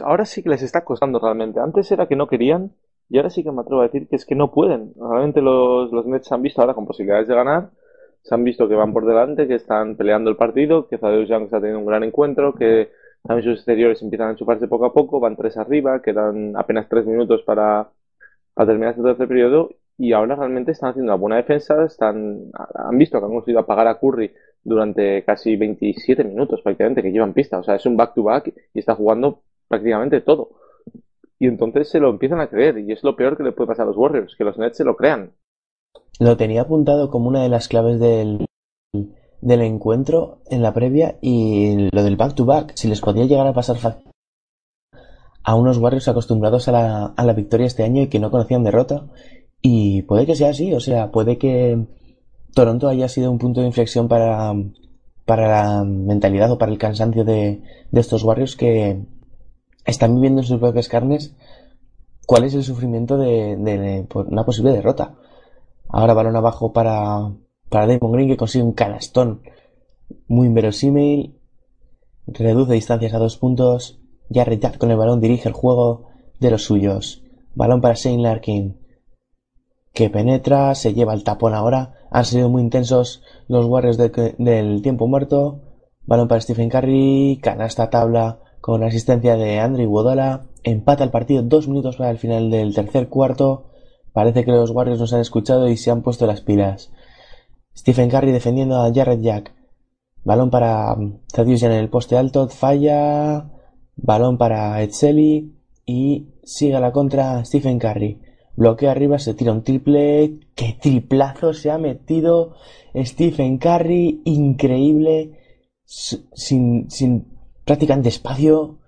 Ahora 0.00 0.24
sí 0.24 0.42
que 0.42 0.50
les 0.50 0.62
está 0.62 0.84
costando 0.84 1.18
realmente. 1.18 1.60
Antes 1.60 1.90
era 1.92 2.06
que 2.06 2.16
no 2.16 2.28
querían 2.28 2.72
y 3.08 3.16
ahora 3.16 3.30
sí 3.30 3.42
que 3.42 3.50
me 3.50 3.60
atrevo 3.60 3.80
a 3.80 3.84
decir 3.84 4.08
que 4.08 4.16
es 4.16 4.24
que 4.24 4.34
no 4.34 4.52
pueden. 4.52 4.92
Realmente 4.96 5.40
los, 5.40 5.92
los 5.92 6.06
Nets 6.06 6.28
se 6.28 6.34
han 6.34 6.42
visto 6.42 6.60
ahora 6.60 6.74
con 6.74 6.86
posibilidades 6.86 7.28
de 7.28 7.34
ganar, 7.34 7.70
se 8.22 8.34
han 8.34 8.44
visto 8.44 8.68
que 8.68 8.74
van 8.74 8.92
por 8.92 9.06
delante, 9.06 9.48
que 9.48 9.56
están 9.56 9.96
peleando 9.96 10.30
el 10.30 10.36
partido, 10.36 10.86
que 10.88 10.98
Zadeus 10.98 11.28
Young 11.28 11.44
está 11.44 11.58
teniendo 11.58 11.80
un 11.80 11.86
gran 11.86 12.04
encuentro, 12.04 12.54
que 12.54 12.90
también 13.22 13.44
sus 13.44 13.58
exteriores 13.58 14.00
empiezan 14.02 14.28
a 14.28 14.30
enchufarse 14.32 14.68
poco 14.68 14.86
a 14.86 14.92
poco, 14.92 15.20
van 15.20 15.36
tres 15.36 15.56
arriba, 15.56 16.00
quedan 16.02 16.56
apenas 16.56 16.88
tres 16.88 17.06
minutos 17.06 17.42
para, 17.42 17.90
para 18.54 18.66
terminar 18.68 18.90
este 18.90 19.02
tercer 19.02 19.28
periodo 19.28 19.70
y 19.98 20.12
ahora 20.12 20.36
realmente 20.36 20.72
están 20.72 20.90
haciendo 20.90 21.12
una 21.12 21.20
buena 21.20 21.36
defensa, 21.36 21.84
están, 21.84 22.50
han 22.74 22.96
visto 22.96 23.18
que 23.18 23.24
han 23.26 23.32
conseguido 23.32 23.60
apagar 23.60 23.86
a 23.88 23.98
Curry 23.98 24.32
durante 24.62 25.24
casi 25.24 25.56
27 25.56 26.24
minutos 26.24 26.62
prácticamente 26.62 27.02
que 27.02 27.12
llevan 27.12 27.34
pista, 27.34 27.58
o 27.58 27.62
sea, 27.62 27.74
es 27.74 27.84
un 27.86 27.96
back-to-back 27.96 28.46
-back 28.46 28.54
y 28.72 28.78
está 28.78 28.94
jugando 28.94 29.42
prácticamente 29.70 30.20
todo. 30.20 30.50
Y 31.38 31.46
entonces 31.46 31.88
se 31.88 32.00
lo 32.00 32.10
empiezan 32.10 32.40
a 32.40 32.48
creer, 32.48 32.78
y 32.78 32.92
es 32.92 33.02
lo 33.02 33.16
peor 33.16 33.36
que 33.36 33.44
le 33.44 33.52
puede 33.52 33.68
pasar 33.68 33.84
a 33.84 33.86
los 33.86 33.96
Warriors, 33.96 34.34
que 34.36 34.44
los 34.44 34.58
Nets 34.58 34.76
se 34.76 34.84
lo 34.84 34.96
crean. 34.96 35.32
Lo 36.18 36.36
tenía 36.36 36.62
apuntado 36.62 37.08
como 37.08 37.28
una 37.28 37.42
de 37.42 37.48
las 37.48 37.68
claves 37.68 37.98
del, 37.98 38.44
del 39.40 39.62
encuentro 39.62 40.42
en 40.50 40.60
la 40.62 40.74
previa 40.74 41.16
y 41.22 41.88
lo 41.92 42.02
del 42.02 42.16
back-to-back, 42.16 42.72
si 42.74 42.88
les 42.88 43.00
podía 43.00 43.24
llegar 43.24 43.46
a 43.46 43.54
pasar 43.54 43.76
a 45.42 45.54
unos 45.54 45.78
Warriors 45.78 46.08
acostumbrados 46.08 46.68
a 46.68 46.72
la, 46.72 47.06
a 47.16 47.24
la 47.24 47.32
victoria 47.32 47.66
este 47.66 47.84
año 47.84 48.02
y 48.02 48.08
que 48.08 48.18
no 48.18 48.30
conocían 48.30 48.64
derrota. 48.64 49.06
Y 49.62 50.02
puede 50.02 50.26
que 50.26 50.34
sea 50.34 50.50
así, 50.50 50.74
o 50.74 50.80
sea, 50.80 51.10
puede 51.10 51.38
que 51.38 51.86
Toronto 52.54 52.88
haya 52.88 53.08
sido 53.08 53.30
un 53.30 53.38
punto 53.38 53.60
de 53.60 53.68
inflexión 53.68 54.08
para, 54.08 54.52
para 55.24 55.48
la 55.48 55.84
mentalidad 55.84 56.50
o 56.50 56.58
para 56.58 56.72
el 56.72 56.78
cansancio 56.78 57.24
de, 57.24 57.62
de 57.90 58.00
estos 58.00 58.24
Warriors 58.24 58.56
que, 58.56 59.06
están 59.84 60.14
viviendo 60.14 60.40
en 60.40 60.46
sus 60.46 60.58
propias 60.58 60.88
carnes 60.88 61.34
cuál 62.26 62.44
es 62.44 62.54
el 62.54 62.62
sufrimiento 62.62 63.16
de, 63.16 64.06
una 64.14 64.44
posible 64.44 64.72
derrota. 64.72 65.16
Ahora 65.88 66.14
balón 66.14 66.36
abajo 66.36 66.72
para, 66.72 67.32
para 67.68 67.86
Damon 67.86 68.12
Green 68.12 68.28
que 68.28 68.36
consigue 68.36 68.64
un 68.64 68.72
canastón 68.72 69.42
muy 70.28 70.46
inverosímil, 70.46 71.40
reduce 72.26 72.74
distancias 72.74 73.14
a 73.14 73.18
dos 73.18 73.36
puntos, 73.36 74.00
ya 74.28 74.44
Jack 74.44 74.78
con 74.78 74.90
el 74.90 74.96
balón 74.96 75.20
dirige 75.20 75.48
el 75.48 75.54
juego 75.54 76.06
de 76.38 76.50
los 76.52 76.64
suyos. 76.64 77.24
Balón 77.54 77.80
para 77.80 77.94
Shane 77.94 78.22
Larkin 78.22 78.78
que 79.92 80.08
penetra, 80.08 80.74
se 80.74 80.94
lleva 80.94 81.14
el 81.14 81.24
tapón 81.24 81.54
ahora. 81.54 81.94
Han 82.10 82.24
sido 82.24 82.48
muy 82.48 82.62
intensos 82.62 83.22
los 83.48 83.66
Warriors 83.66 83.98
del 83.98 84.82
tiempo 84.82 85.08
muerto. 85.08 85.62
Balón 86.06 86.28
para 86.28 86.40
Stephen 86.40 86.68
Curry, 86.68 87.40
canasta 87.42 87.90
tabla 87.90 88.40
con 88.60 88.82
asistencia 88.82 89.36
de 89.36 89.58
Andrew 89.58 89.90
Wodola, 89.90 90.46
empata 90.62 91.04
el 91.04 91.10
partido 91.10 91.42
dos 91.42 91.68
minutos 91.68 91.96
para 91.96 92.10
el 92.10 92.18
final 92.18 92.50
del 92.50 92.74
tercer 92.74 93.08
cuarto. 93.08 93.70
Parece 94.12 94.44
que 94.44 94.50
los 94.50 94.70
Warriors 94.70 95.00
nos 95.00 95.12
han 95.12 95.20
escuchado 95.20 95.68
y 95.68 95.76
se 95.76 95.90
han 95.90 96.02
puesto 96.02 96.26
las 96.26 96.40
pilas. 96.40 96.92
Stephen 97.76 98.10
Curry 98.10 98.32
defendiendo 98.32 98.76
a 98.76 98.92
Jared 98.92 99.20
Jack. 99.20 99.54
Balón 100.24 100.50
para 100.50 100.96
Thaddeus 101.32 101.62
en 101.62 101.72
el 101.72 101.88
poste 101.88 102.16
alto, 102.16 102.48
falla. 102.48 103.50
Balón 103.96 104.38
para 104.38 104.82
Edseli 104.82 105.56
y 105.86 106.34
sigue 106.42 106.78
la 106.80 106.92
contra 106.92 107.44
Stephen 107.44 107.78
Curry. 107.78 108.20
Bloquea 108.56 108.90
arriba, 108.90 109.18
se 109.18 109.34
tira 109.34 109.52
un 109.52 109.62
triple. 109.62 110.40
¡Qué 110.54 110.76
triplazo 110.80 111.54
se 111.54 111.70
ha 111.70 111.78
metido 111.78 112.54
Stephen 112.94 113.58
Curry! 113.58 114.20
Increíble. 114.24 115.38
Sin, 115.84 116.90
sin 116.90 117.29
prácticamente 117.70 118.08
espacio. 118.08 118.80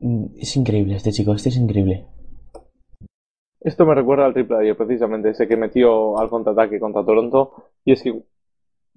Mm, 0.00 0.36
es 0.36 0.54
increíble 0.58 0.96
este 0.96 1.12
chico, 1.12 1.32
este 1.32 1.48
es 1.48 1.56
increíble. 1.56 2.04
Esto 3.58 3.86
me 3.86 3.94
recuerda 3.94 4.26
al 4.26 4.34
triple 4.34 4.58
ayer, 4.58 4.76
precisamente, 4.76 5.30
ese 5.30 5.48
que 5.48 5.56
metió 5.56 6.18
al 6.18 6.28
contraataque 6.28 6.78
contra 6.78 7.06
Toronto. 7.06 7.70
Y 7.86 7.92
es 7.92 8.02
que 8.02 8.22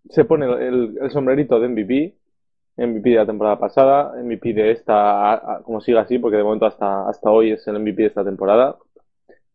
se 0.10 0.26
pone 0.26 0.48
el, 0.48 0.98
el 1.02 1.12
sombrerito 1.12 1.62
de 1.62 1.70
MVP, 1.70 2.18
MVP 2.76 3.10
de 3.10 3.16
la 3.16 3.26
temporada 3.26 3.58
pasada, 3.58 4.22
MVP 4.22 4.54
de 4.54 4.72
esta, 4.72 5.62
como 5.64 5.80
siga 5.80 6.02
así, 6.02 6.20
porque 6.20 6.36
de 6.36 6.44
momento 6.44 6.66
hasta, 6.66 7.08
hasta 7.08 7.32
hoy 7.32 7.52
es 7.52 7.66
el 7.68 7.80
MVP 7.80 8.02
de 8.02 8.08
esta 8.08 8.26
temporada. 8.26 8.76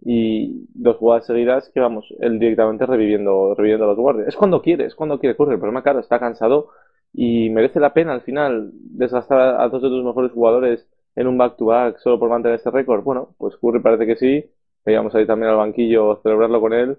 Y 0.02 0.68
dos 0.72 0.96
jugadas 0.96 1.26
seguidas 1.26 1.70
que 1.74 1.80
vamos, 1.80 2.06
él 2.20 2.38
directamente 2.38 2.86
reviviendo, 2.86 3.54
reviviendo 3.54 3.84
a 3.84 3.88
los 3.88 3.98
guardias. 3.98 4.28
Es 4.28 4.36
cuando 4.36 4.62
quiere, 4.62 4.86
es 4.86 4.94
cuando 4.94 5.18
quiere 5.18 5.36
correr. 5.36 5.54
El 5.54 5.60
problema, 5.60 5.82
claro, 5.82 5.98
está 5.98 6.18
cansado 6.18 6.70
y 7.12 7.50
merece 7.50 7.80
la 7.80 7.92
pena 7.92 8.12
al 8.12 8.22
final 8.22 8.70
desgastar 8.72 9.60
a 9.60 9.68
dos 9.68 9.82
de 9.82 9.88
tus 9.88 10.04
mejores 10.04 10.32
jugadores 10.32 10.86
en 11.16 11.26
un 11.26 11.38
back-to-back 11.38 11.98
solo 11.98 12.18
por 12.18 12.30
mantener 12.30 12.56
este 12.56 12.70
récord. 12.70 13.02
Bueno, 13.02 13.34
pues 13.38 13.56
Curry 13.56 13.80
parece 13.80 14.06
que 14.06 14.16
sí. 14.16 14.44
Veíamos 14.84 15.14
ahí 15.14 15.26
también 15.26 15.50
al 15.50 15.58
banquillo 15.58 16.20
celebrarlo 16.22 16.60
con 16.60 16.72
él. 16.72 16.96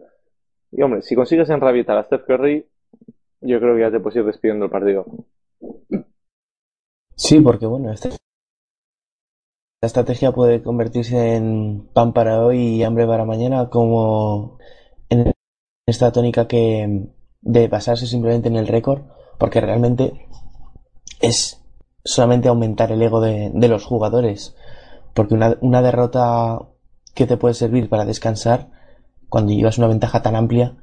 Y 0.71 0.81
hombre, 0.81 1.01
si 1.01 1.15
consigues 1.15 1.49
enrabitar 1.49 1.97
a 1.97 2.03
Steph 2.03 2.25
Curry, 2.25 2.65
yo 3.41 3.59
creo 3.59 3.75
que 3.75 3.81
ya 3.81 3.91
te 3.91 3.99
puedes 3.99 4.17
ir 4.17 4.25
despidiendo 4.25 4.65
el 4.65 4.71
partido. 4.71 5.05
Sí, 7.15 7.39
porque 7.41 7.65
bueno, 7.65 7.91
este- 7.91 8.09
esta 8.09 8.19
estrategia 9.81 10.31
puede 10.31 10.61
convertirse 10.61 11.35
en 11.35 11.87
pan 11.93 12.13
para 12.13 12.45
hoy 12.45 12.57
y 12.59 12.83
hambre 12.83 13.07
para 13.07 13.25
mañana, 13.25 13.69
como 13.69 14.59
en 15.09 15.31
esta 15.87 16.11
tónica 16.11 16.47
que 16.47 17.07
de 17.41 17.67
basarse 17.67 18.05
simplemente 18.05 18.47
en 18.47 18.55
el 18.55 18.67
récord, 18.67 19.01
porque 19.41 19.59
realmente 19.59 20.27
es 21.19 21.63
solamente 22.03 22.47
aumentar 22.47 22.91
el 22.91 23.01
ego 23.01 23.21
de, 23.21 23.49
de 23.51 23.67
los 23.67 23.83
jugadores, 23.85 24.55
porque 25.15 25.33
una, 25.33 25.57
una 25.61 25.81
derrota 25.81 26.67
que 27.15 27.25
te 27.25 27.37
puede 27.37 27.55
servir 27.55 27.89
para 27.89 28.05
descansar 28.05 28.69
cuando 29.29 29.51
llevas 29.51 29.79
una 29.79 29.87
ventaja 29.87 30.21
tan 30.21 30.35
amplia 30.35 30.77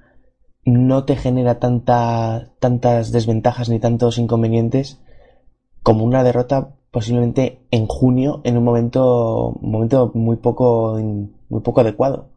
no 0.65 1.05
te 1.05 1.15
genera 1.15 1.61
tanta, 1.61 2.51
tantas 2.59 3.13
desventajas 3.13 3.69
ni 3.69 3.79
tantos 3.79 4.19
inconvenientes 4.19 5.01
como 5.85 6.05
una 6.05 6.25
derrota 6.25 6.75
posiblemente 6.91 7.65
en 7.71 7.87
junio 7.87 8.41
en 8.43 8.59
un 8.59 8.65
momento, 8.65 9.57
momento 9.61 10.11
muy 10.15 10.39
poco, 10.39 10.99
muy 11.49 11.61
poco 11.61 11.81
adecuado. 11.83 12.31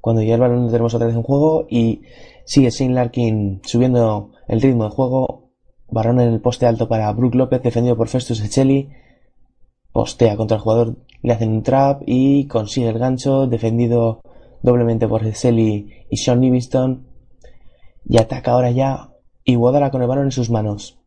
Cuando 0.00 0.22
ya 0.22 0.34
el 0.34 0.40
balón 0.40 0.64
lo 0.64 0.72
tenemos 0.72 0.92
otra 0.92 1.06
vez 1.06 1.14
en 1.14 1.22
juego 1.22 1.68
y 1.70 2.02
sigue 2.44 2.70
Shane 2.70 2.94
Larkin 2.94 3.60
subiendo 3.64 4.32
el 4.48 4.60
ritmo 4.60 4.82
de 4.82 4.90
juego. 4.90 5.47
Balón 5.90 6.20
en 6.20 6.32
el 6.32 6.40
poste 6.40 6.66
alto 6.66 6.88
para 6.88 7.12
Brook 7.12 7.34
López, 7.34 7.62
defendido 7.62 7.96
por 7.96 8.08
Festus 8.08 8.40
Echeli. 8.40 8.90
Postea 9.92 10.36
contra 10.36 10.56
el 10.56 10.62
jugador, 10.62 10.96
le 11.22 11.32
hacen 11.32 11.50
un 11.50 11.62
trap 11.62 12.02
y 12.06 12.46
consigue 12.46 12.88
el 12.88 12.98
gancho, 12.98 13.46
defendido 13.46 14.20
doblemente 14.62 15.08
por 15.08 15.26
Echeli 15.26 16.06
y 16.10 16.16
Sean 16.16 16.40
Livingston. 16.40 17.06
Y 18.04 18.18
ataca 18.18 18.52
ahora 18.52 18.70
ya 18.70 19.10
Iguodala 19.48 19.90
con 19.90 20.02
el 20.02 20.08
balón 20.08 20.26
en 20.26 20.32
sus 20.32 20.50
manos. 20.50 20.98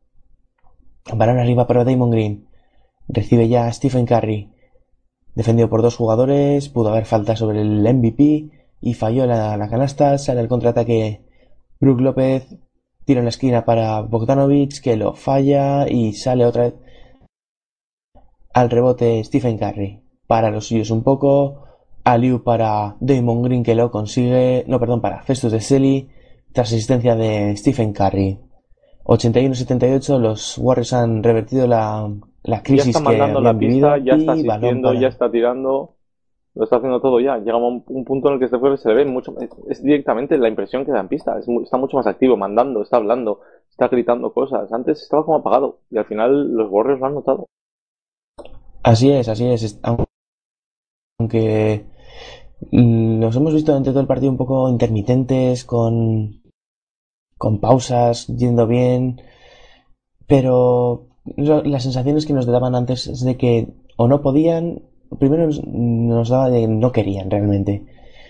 Balón 1.13 1.37
arriba 1.37 1.67
para 1.67 1.83
Damon 1.83 2.09
Green. 2.09 2.47
Recibe 3.07 3.47
ya 3.47 3.71
Stephen 3.71 4.07
Curry. 4.07 4.49
Defendido 5.35 5.69
por 5.69 5.83
dos 5.83 5.95
jugadores. 5.95 6.67
Pudo 6.67 6.89
haber 6.89 7.05
falta 7.05 7.35
sobre 7.35 7.61
el 7.61 7.81
MVP. 7.81 8.49
Y 8.81 8.95
falló 8.95 9.27
la, 9.27 9.55
la 9.57 9.69
canasta. 9.69 10.17
Sale 10.17 10.41
el 10.41 10.47
contraataque 10.47 11.21
Brook 11.79 12.01
López. 12.01 12.47
Tira 13.05 13.19
en 13.19 13.25
la 13.25 13.29
esquina 13.29 13.65
para 13.65 14.01
Bogdanovich. 14.01 14.81
Que 14.81 14.95
lo 14.97 15.13
falla. 15.13 15.87
Y 15.89 16.13
sale 16.13 16.45
otra 16.45 16.63
vez 16.63 16.73
al 18.53 18.69
rebote 18.69 19.23
Stephen 19.23 19.57
Curry. 19.57 20.01
Para 20.27 20.49
los 20.51 20.67
suyos 20.67 20.91
un 20.91 21.03
poco. 21.03 21.63
Aliu 22.03 22.43
para 22.43 22.95
Damon 22.99 23.43
Green 23.43 23.63
que 23.63 23.75
lo 23.75 23.91
consigue. 23.91 24.63
No, 24.67 24.79
perdón, 24.79 25.01
para 25.01 25.21
Festus 25.23 25.51
de 25.51 25.61
Selly. 25.61 26.09
Tras 26.51 26.67
asistencia 26.73 27.15
de 27.15 27.55
Stephen 27.55 27.93
Curry. 27.93 28.39
81-78, 29.05 30.19
los 30.19 30.57
Warriors 30.57 30.93
han 30.93 31.23
revertido 31.23 31.65
la, 31.67 32.07
la 32.43 32.57
Ya 32.57 32.63
crisis 32.63 32.87
está 32.87 32.99
que 32.99 33.05
mandando 33.05 33.39
habían 33.39 33.43
la 33.43 33.59
vivido 33.59 33.93
pista, 33.93 34.05
ya 34.05 34.15
está 34.15 34.31
asistiendo, 34.33 34.87
para- 34.89 34.99
ya 35.01 35.07
está 35.07 35.31
tirando, 35.31 35.95
lo 36.53 36.63
está 36.63 36.77
haciendo 36.77 37.01
todo 37.01 37.19
ya. 37.19 37.37
Llega 37.37 37.57
un, 37.57 37.83
un 37.87 38.05
punto 38.05 38.27
en 38.27 38.33
el 38.33 38.39
que 38.39 38.45
este 38.45 38.57
jueves 38.57 38.81
se 38.81 38.89
le 38.89 38.95
ve 38.95 39.05
mucho, 39.05 39.33
es, 39.39 39.49
es 39.69 39.83
directamente 39.83 40.37
la 40.37 40.49
impresión 40.49 40.85
que 40.85 40.91
da 40.91 40.99
en 40.99 41.07
pista. 41.07 41.37
Es 41.37 41.47
está 41.47 41.77
mucho 41.77 41.97
más 41.97 42.07
activo, 42.07 42.37
mandando, 42.37 42.81
está 42.81 42.97
hablando, 42.97 43.41
está 43.69 43.87
gritando 43.87 44.33
cosas. 44.33 44.71
Antes 44.71 45.01
estaba 45.01 45.25
como 45.25 45.37
apagado 45.37 45.79
y 45.89 45.97
al 45.97 46.05
final 46.05 46.53
los 46.53 46.69
Warriors 46.69 46.99
lo 46.99 47.05
han 47.05 47.15
notado. 47.15 47.45
Así 48.83 49.11
es, 49.11 49.27
así 49.29 49.47
es. 49.47 49.79
Aunque 51.19 51.85
mm, 52.71 53.19
nos 53.19 53.35
hemos 53.35 53.53
visto 53.53 53.71
durante 53.71 53.91
todo 53.91 54.01
el 54.01 54.07
partido 54.07 54.31
un 54.31 54.37
poco 54.37 54.69
intermitentes, 54.69 55.65
con, 55.65 56.41
con 57.37 57.59
pausas, 57.59 58.27
yendo 58.27 58.67
bien, 58.67 59.21
pero 60.27 61.07
las 61.37 61.83
sensaciones 61.83 62.25
que 62.25 62.33
nos 62.33 62.45
daban 62.45 62.75
antes 62.75 63.07
es 63.07 63.23
de 63.23 63.37
que 63.37 63.67
o 63.97 64.07
no 64.07 64.21
podían, 64.21 64.81
primero 65.19 65.47
nos, 65.47 66.29
daba 66.29 66.49
de 66.49 66.61
que 66.61 66.67
no 66.67 66.91
querían 66.91 67.29
realmente. 67.29 67.85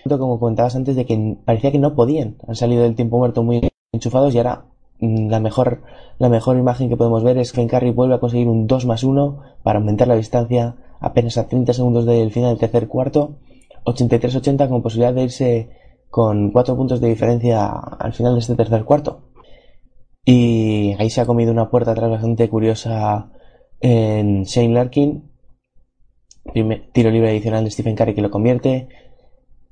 Como 0.07 0.39
comentabas 0.39 0.75
antes, 0.75 0.95
de 0.95 1.05
que 1.05 1.37
parecía 1.45 1.71
que 1.71 1.79
no 1.79 1.95
podían. 1.95 2.35
Han 2.47 2.55
salido 2.55 2.83
del 2.83 2.95
tiempo 2.95 3.17
muerto 3.17 3.43
muy 3.43 3.61
enchufados 3.91 4.33
y 4.33 4.37
ahora 4.37 4.65
mm, 4.99 5.29
la 5.29 5.39
mejor, 5.39 5.81
la 6.17 6.29
mejor 6.29 6.57
imagen 6.57 6.89
que 6.89 6.97
podemos 6.97 7.23
ver 7.23 7.37
es 7.37 7.51
que 7.51 7.65
Curry 7.67 7.91
vuelve 7.91 8.15
a 8.15 8.19
conseguir 8.19 8.47
un 8.47 8.67
2 8.67 8.85
más 8.85 9.03
1 9.03 9.39
para 9.63 9.79
aumentar 9.79 10.07
la 10.07 10.15
distancia 10.15 10.75
apenas 10.99 11.37
a 11.37 11.47
30 11.47 11.73
segundos 11.73 12.05
del 12.05 12.31
final 12.31 12.51
del 12.51 12.59
tercer 12.59 12.87
cuarto. 12.87 13.35
83-80 13.85 14.69
con 14.69 14.81
posibilidad 14.81 15.13
de 15.13 15.23
irse 15.23 15.69
con 16.09 16.51
4 16.51 16.75
puntos 16.75 17.01
de 17.01 17.09
diferencia 17.09 17.67
al 17.67 18.13
final 18.13 18.33
de 18.33 18.39
este 18.39 18.55
tercer 18.55 18.83
cuarto. 18.83 19.21
Y 20.25 20.93
ahí 20.99 21.09
se 21.09 21.21
ha 21.21 21.25
comido 21.25 21.51
una 21.51 21.69
puerta 21.69 21.91
atrás 21.91 22.09
bastante 22.09 22.47
curiosa 22.49 23.31
en 23.79 24.43
Shane 24.43 24.73
Larkin. 24.73 25.30
Tiro 26.93 27.11
libre 27.11 27.29
adicional 27.29 27.63
de 27.63 27.71
Stephen 27.71 27.95
Curry 27.95 28.15
que 28.15 28.21
lo 28.21 28.31
convierte. 28.31 28.89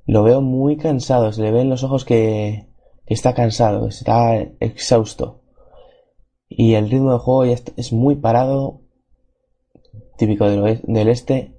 Lo 0.06 0.24
veo 0.24 0.41
muy 0.41 0.78
cansado, 0.78 1.32
se 1.32 1.41
le 1.41 1.52
ve 1.52 1.62
en 1.62 1.70
los 1.70 1.84
ojos 1.84 2.06
que, 2.06 2.68
está 3.06 3.34
cansado, 3.34 3.88
está 3.88 4.36
exhausto. 4.60 5.41
Y 6.48 6.74
el 6.76 6.90
ritmo 6.90 7.12
de 7.14 7.20
juego 7.20 7.46
ya 7.46 7.56
es 7.76 7.91
muy 7.94 8.16
parado, 8.16 8.82
típico 10.18 10.48
del, 10.50 11.08
este. 11.10 11.56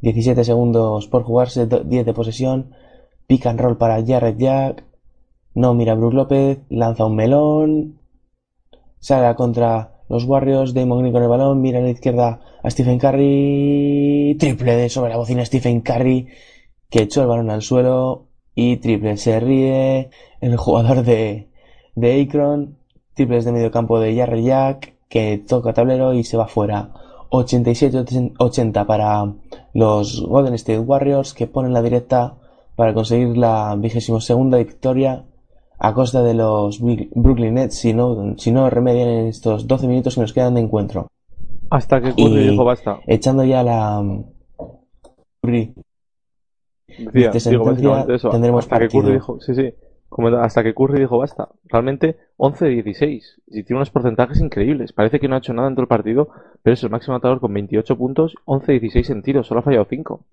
17 0.00 0.44
segundos 0.44 1.08
por 1.08 1.24
jugarse, 1.24 1.66
do- 1.66 1.82
10 1.84 2.06
de 2.06 2.14
posesión. 2.14 2.74
Pick 3.26 3.46
and 3.46 3.60
roll 3.60 3.76
para 3.76 4.04
Jared 4.04 4.36
Jack. 4.38 4.84
No 5.54 5.74
mira 5.74 5.92
a 5.92 5.96
Brook 5.96 6.14
López, 6.14 6.60
lanza 6.68 7.04
un 7.04 7.16
melón. 7.16 8.00
Sale 9.00 9.26
a 9.26 9.34
contra 9.34 9.97
los 10.08 10.24
Warriors, 10.24 10.74
Damon 10.74 11.00
Green 11.00 11.12
con 11.12 11.22
el 11.22 11.28
balón, 11.28 11.60
mira 11.60 11.78
a 11.78 11.82
la 11.82 11.90
izquierda 11.90 12.40
a 12.62 12.70
Stephen 12.70 12.98
Curry. 12.98 14.36
Triple 14.38 14.76
de 14.76 14.88
sobre 14.88 15.10
la 15.10 15.16
bocina 15.16 15.44
Stephen 15.44 15.80
Curry, 15.82 16.28
que 16.88 17.02
echó 17.02 17.22
el 17.22 17.28
balón 17.28 17.50
al 17.50 17.62
suelo. 17.62 18.26
Y 18.54 18.78
triple, 18.78 19.16
se 19.16 19.38
ríe 19.38 20.10
el 20.40 20.56
jugador 20.56 21.04
de, 21.04 21.48
de 21.94 22.22
Akron. 22.22 22.78
Triples 23.14 23.44
de 23.44 23.52
medio 23.52 23.70
campo 23.70 24.00
de 24.00 24.16
Jarrell 24.16 24.44
Jack, 24.44 24.94
que 25.08 25.38
toca 25.38 25.72
tablero 25.72 26.14
y 26.14 26.24
se 26.24 26.36
va 26.36 26.48
fuera. 26.48 26.92
87-80 27.30 28.86
para 28.86 29.34
los 29.74 30.22
Golden 30.22 30.54
State 30.54 30.78
Warriors, 30.78 31.34
que 31.34 31.46
ponen 31.46 31.72
la 31.72 31.82
directa 31.82 32.36
para 32.76 32.94
conseguir 32.94 33.36
la 33.36 33.74
vigésimo 33.76 34.20
segunda 34.20 34.58
victoria 34.58 35.24
a 35.78 35.94
costa 35.94 36.22
de 36.22 36.34
los 36.34 36.80
Brooklyn 36.80 37.54
Nets 37.54 37.76
si 37.76 37.94
no, 37.94 38.34
si 38.36 38.50
no 38.50 38.68
remedian 38.68 39.08
en 39.08 39.26
estos 39.26 39.66
12 39.66 39.86
minutos 39.86 40.14
que 40.14 40.20
nos 40.20 40.32
quedan 40.32 40.54
de 40.54 40.60
encuentro. 40.60 41.08
Hasta 41.70 42.00
que 42.00 42.14
Curry 42.14 42.50
dijo 42.50 42.64
basta. 42.64 42.98
Echando 43.06 43.44
ya 43.44 43.62
la 43.62 44.02
Curry 45.42 45.74
Decía, 46.86 47.30
de 47.30 47.38
digo, 47.38 47.40
sentencia, 47.40 47.60
básicamente 47.70 48.14
eso. 48.14 48.30
tendremos 48.30 48.64
hasta 48.64 48.76
que 48.76 48.84
partido. 48.84 49.02
Curry 49.02 49.12
dijo, 49.14 49.40
sí, 49.40 49.54
sí, 49.54 49.74
como 50.08 50.28
hasta 50.28 50.62
que 50.62 50.74
Curry 50.74 51.00
dijo 51.00 51.18
basta. 51.18 51.48
Realmente 51.64 52.16
11 52.38 52.64
de 52.64 52.82
16. 52.82 53.42
Y 53.46 53.62
tiene 53.62 53.78
unos 53.78 53.90
porcentajes 53.90 54.40
increíbles. 54.40 54.92
Parece 54.92 55.20
que 55.20 55.28
no 55.28 55.34
ha 55.34 55.38
hecho 55.38 55.52
nada 55.52 55.68
en 55.68 55.74
todo 55.74 55.82
el 55.82 55.88
partido, 55.88 56.28
pero 56.62 56.74
es 56.74 56.82
el 56.82 56.90
máximo 56.90 57.14
anotador 57.14 57.40
con 57.40 57.52
28 57.52 57.96
puntos, 57.96 58.34
11 58.46 58.72
de 58.72 58.80
16 58.80 59.10
en 59.10 59.22
tiros, 59.22 59.46
solo 59.46 59.60
ha 59.60 59.62
fallado 59.62 59.86
5. 59.88 60.24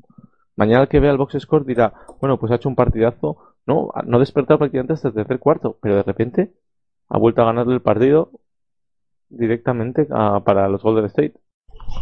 Mañana 0.56 0.84
el 0.84 0.88
que 0.88 1.00
vea 1.00 1.12
el 1.12 1.18
box 1.18 1.38
score 1.40 1.66
dirá, 1.66 1.94
bueno, 2.22 2.40
pues 2.40 2.52
ha 2.52 2.56
hecho 2.56 2.70
un 2.70 2.76
partidazo. 2.76 3.38
No, 3.68 3.90
no 4.06 4.18
ha 4.18 4.20
despertado 4.20 4.60
prácticamente 4.60 4.94
hasta 4.94 5.08
el 5.10 5.14
tercer 5.16 5.40
cuarto, 5.40 5.78
pero 5.82 5.96
de 5.96 6.04
repente 6.04 6.54
ha 7.10 7.18
vuelto 7.18 7.42
a 7.42 7.46
ganarle 7.46 7.74
el 7.74 7.82
partido 7.82 8.30
directamente 9.30 10.08
a- 10.12 10.42
para 10.44 10.68
los 10.70 10.84
Golden 10.84 11.06
State. 11.06 11.34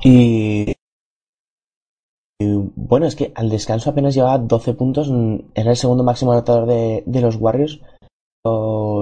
Y, 0.03 0.73
bueno, 2.75 3.05
es 3.05 3.15
que 3.15 3.31
al 3.35 3.49
descanso 3.49 3.89
apenas 3.89 4.13
llevaba 4.15 4.37
12 4.37 4.73
puntos, 4.73 5.09
mm, 5.09 5.35
era 5.55 5.71
el 5.71 5.77
segundo 5.77 6.03
máximo 6.03 6.31
anotador 6.33 6.67
de, 6.67 7.03
de 7.05 7.21
los 7.21 7.37
Warriors, 7.37 7.79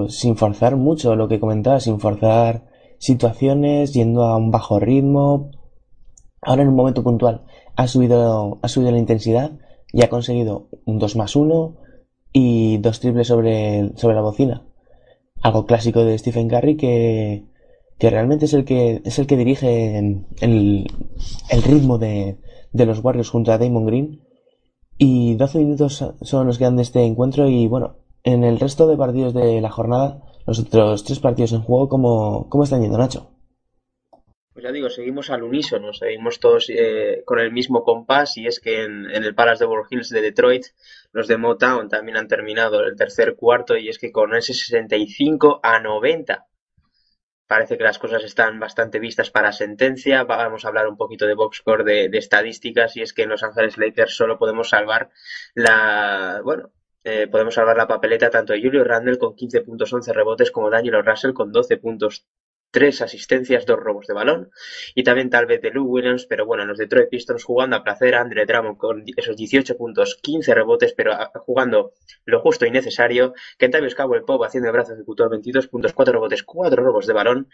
sin 0.08 0.36
forzar 0.36 0.76
mucho 0.76 1.16
lo 1.16 1.26
que 1.26 1.40
comentaba, 1.40 1.80
sin 1.80 1.98
forzar 1.98 2.64
situaciones, 2.98 3.92
yendo 3.92 4.22
a 4.22 4.36
un 4.36 4.52
bajo 4.52 4.78
ritmo. 4.78 5.50
Ahora 6.40 6.62
en 6.62 6.68
un 6.68 6.76
momento 6.76 7.02
puntual 7.02 7.42
ha 7.74 7.86
subido, 7.88 8.58
ha 8.62 8.68
subido 8.68 8.92
la 8.92 8.98
intensidad, 8.98 9.52
y 9.92 10.02
ha 10.04 10.08
conseguido 10.08 10.68
un 10.84 10.98
2 10.98 11.16
más 11.16 11.34
1 11.36 11.76
y 12.32 12.78
dos 12.78 13.00
triples 13.00 13.28
sobre, 13.28 13.90
sobre 13.96 14.14
la 14.14 14.22
bocina. 14.22 14.62
Algo 15.42 15.66
clásico 15.66 16.04
de 16.04 16.18
Stephen 16.18 16.48
Curry 16.48 16.76
que, 16.76 17.44
que 17.98 18.10
realmente 18.10 18.44
es 18.46 18.54
el 18.54 18.64
que, 18.64 19.02
es 19.04 19.18
el 19.18 19.26
que 19.26 19.36
dirige 19.36 19.98
el, 19.98 20.86
el 21.50 21.62
ritmo 21.62 21.98
de, 21.98 22.38
de 22.72 22.86
los 22.86 23.02
Warriors 23.02 23.30
junto 23.30 23.52
a 23.52 23.58
Damon 23.58 23.86
Green. 23.86 24.20
Y 24.98 25.34
12 25.34 25.58
minutos 25.58 26.04
son 26.20 26.46
los 26.46 26.58
que 26.58 26.64
dan 26.64 26.76
de 26.76 26.82
este 26.82 27.04
encuentro 27.04 27.48
y 27.48 27.66
bueno, 27.66 27.96
en 28.24 28.44
el 28.44 28.60
resto 28.60 28.86
de 28.86 28.96
partidos 28.96 29.34
de 29.34 29.60
la 29.60 29.70
jornada, 29.70 30.22
los 30.46 30.60
otros 30.60 31.04
tres 31.04 31.18
partidos 31.18 31.52
en 31.52 31.62
juego, 31.62 31.88
¿cómo, 31.88 32.48
cómo 32.48 32.64
están 32.64 32.82
yendo, 32.82 32.98
Nacho? 32.98 33.30
Pues 34.52 34.64
ya 34.64 34.72
digo, 34.72 34.90
seguimos 34.90 35.30
al 35.30 35.42
unísono, 35.42 35.92
seguimos 35.94 36.38
todos 36.38 36.68
eh, 36.68 37.22
con 37.24 37.40
el 37.40 37.52
mismo 37.52 37.82
compás 37.82 38.36
y 38.36 38.46
es 38.46 38.60
que 38.60 38.84
en, 38.84 39.06
el 39.06 39.34
Palace 39.34 39.64
de 39.64 39.70
World 39.70 39.86
Hills 39.90 40.10
de 40.10 40.20
Detroit 40.20 40.66
los 41.12 41.28
de 41.28 41.36
Motown 41.36 41.88
también 41.88 42.16
han 42.16 42.28
terminado 42.28 42.84
el 42.84 42.96
tercer 42.96 43.36
cuarto 43.36 43.76
y 43.76 43.88
es 43.88 43.98
que 43.98 44.10
con 44.10 44.34
ese 44.34 44.54
65 44.54 45.60
a 45.62 45.78
90 45.78 46.46
parece 47.46 47.76
que 47.76 47.84
las 47.84 47.98
cosas 47.98 48.24
están 48.24 48.58
bastante 48.58 48.98
vistas 48.98 49.30
para 49.30 49.52
sentencia. 49.52 50.24
Vamos 50.24 50.64
a 50.64 50.68
hablar 50.68 50.88
un 50.88 50.96
poquito 50.96 51.26
de 51.26 51.34
boxcore 51.34 51.84
de, 51.84 52.08
de 52.08 52.18
estadísticas 52.18 52.96
y 52.96 53.02
es 53.02 53.12
que 53.12 53.24
en 53.24 53.28
Los 53.28 53.42
Ángeles 53.42 53.76
Lakers 53.76 54.16
solo 54.16 54.38
podemos 54.38 54.70
salvar 54.70 55.10
la, 55.54 56.40
bueno, 56.42 56.72
eh, 57.04 57.26
podemos 57.26 57.54
salvar 57.54 57.76
la 57.76 57.88
papeleta 57.88 58.30
tanto 58.30 58.52
de 58.52 58.62
Julio 58.62 58.84
Randle 58.84 59.18
con 59.18 59.34
15 59.34 59.62
puntos, 59.62 59.92
11 59.92 60.12
rebotes 60.12 60.50
como 60.50 60.70
Daniel 60.70 61.04
Russell 61.04 61.32
con 61.32 61.52
12 61.52 61.76
puntos, 61.78 62.26
tres 62.72 63.02
asistencias, 63.02 63.66
dos 63.66 63.78
robos 63.78 64.06
de 64.06 64.14
balón 64.14 64.50
y 64.94 65.04
también 65.04 65.30
tal 65.30 65.46
vez 65.46 65.60
de 65.60 65.70
Lou 65.70 65.84
Williams, 65.84 66.26
pero 66.26 66.46
bueno, 66.46 66.64
los 66.64 66.78
Detroit 66.78 67.10
Pistons 67.10 67.44
jugando 67.44 67.76
a 67.76 67.84
placer, 67.84 68.14
Andre 68.14 68.46
Drummond 68.46 68.78
con 68.78 69.04
esos 69.16 69.36
18 69.36 69.76
puntos, 69.76 70.18
15 70.20 70.54
rebotes, 70.54 70.94
pero 70.94 71.12
jugando 71.40 71.92
lo 72.24 72.40
justo 72.40 72.66
y 72.66 72.70
necesario, 72.70 73.34
Kentavious 73.58 73.94
Cowell 73.94 74.24
Pop 74.24 74.42
haciendo 74.42 74.70
el 74.70 74.72
brazo 74.72 74.94
ejecutó 74.94 75.28
22 75.28 75.68
puntos, 75.68 75.92
4 75.92 76.14
rebotes, 76.14 76.42
4 76.42 76.82
robos 76.82 77.06
de 77.06 77.12
balón, 77.12 77.48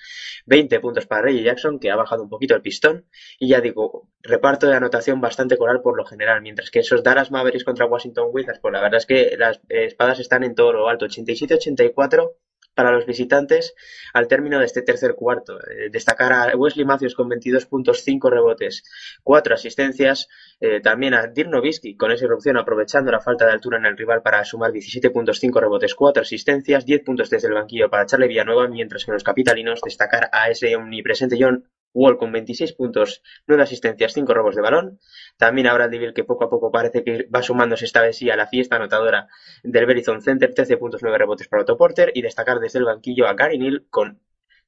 20 0.46 0.80
puntos 0.80 1.06
para 1.06 1.22
Reggie 1.22 1.42
Jackson, 1.42 1.80
que 1.80 1.90
ha 1.90 1.96
bajado 1.96 2.22
un 2.22 2.28
poquito 2.28 2.54
el 2.54 2.62
pistón, 2.62 3.06
y 3.40 3.48
ya 3.48 3.60
digo, 3.60 4.08
reparto 4.22 4.68
de 4.68 4.76
anotación 4.76 5.20
bastante 5.20 5.56
coral 5.56 5.82
por 5.82 5.96
lo 5.96 6.06
general, 6.06 6.42
mientras 6.42 6.70
que 6.70 6.78
esos 6.78 7.02
Dallas 7.02 7.32
Mavericks 7.32 7.64
contra 7.64 7.86
Washington 7.86 8.28
Wizards, 8.30 8.60
pues 8.60 8.72
la 8.72 8.80
verdad 8.80 8.98
es 8.98 9.06
que 9.06 9.36
las 9.36 9.60
espadas 9.68 10.20
están 10.20 10.44
en 10.44 10.54
todo 10.54 10.72
lo 10.72 10.88
alto, 10.88 11.06
87-84 11.06 12.34
para 12.78 12.92
los 12.92 13.06
visitantes 13.06 13.74
al 14.12 14.28
término 14.28 14.60
de 14.60 14.66
este 14.66 14.82
tercer 14.82 15.16
cuarto. 15.16 15.58
Eh, 15.58 15.90
destacar 15.90 16.32
a 16.32 16.56
Wesley 16.56 16.84
Matthews 16.84 17.16
con 17.16 17.28
22 17.28 17.66
puntos, 17.66 18.04
5 18.04 18.30
rebotes, 18.30 18.84
4 19.24 19.54
asistencias. 19.54 20.28
Eh, 20.60 20.80
también 20.80 21.12
a 21.12 21.26
Dirk 21.26 21.50
con 21.96 22.12
esa 22.12 22.24
irrupción 22.24 22.56
aprovechando 22.56 23.10
la 23.10 23.18
falta 23.18 23.46
de 23.46 23.50
altura 23.50 23.78
en 23.78 23.86
el 23.86 23.96
rival 23.96 24.22
para 24.22 24.44
sumar 24.44 24.70
17 24.70 25.10
puntos, 25.10 25.40
5 25.40 25.58
rebotes, 25.58 25.96
4 25.96 26.22
asistencias, 26.22 26.86
10 26.86 27.02
puntos 27.02 27.30
desde 27.30 27.48
el 27.48 27.54
banquillo 27.54 27.90
para 27.90 28.06
Charlie 28.06 28.28
Villanueva, 28.28 28.68
mientras 28.68 29.04
que 29.04 29.10
los 29.10 29.24
capitalinos 29.24 29.80
destacar 29.84 30.30
a 30.30 30.48
ese 30.48 30.76
omnipresente 30.76 31.36
John 31.36 31.64
Wall 31.94 32.18
con 32.18 32.32
26 32.32 32.74
puntos, 32.74 33.22
9 33.46 33.62
asistencias, 33.62 34.12
5 34.12 34.32
robos 34.34 34.54
de 34.54 34.62
balón. 34.62 34.98
También 35.36 35.66
a 35.66 35.74
Bradley 35.74 36.12
que 36.14 36.24
poco 36.24 36.44
a 36.44 36.50
poco 36.50 36.70
parece 36.70 37.02
que 37.02 37.26
va 37.34 37.42
sumándose 37.42 37.84
esta 37.84 38.02
vez 38.02 38.16
sí 38.16 38.30
a 38.30 38.36
la 38.36 38.46
fiesta 38.46 38.76
anotadora 38.76 39.28
del 39.62 39.86
Verizon 39.86 40.22
Center, 40.22 40.52
13 40.54 40.76
puntos, 40.76 41.02
9 41.02 41.18
rebotes 41.18 41.48
para 41.48 41.62
Otto 41.62 41.76
Porter. 41.76 42.12
Y 42.14 42.22
destacar 42.22 42.60
desde 42.60 42.78
el 42.78 42.84
banquillo 42.84 43.26
a 43.26 43.34
Gary 43.34 43.58
Neal 43.58 43.86
con 43.90 44.20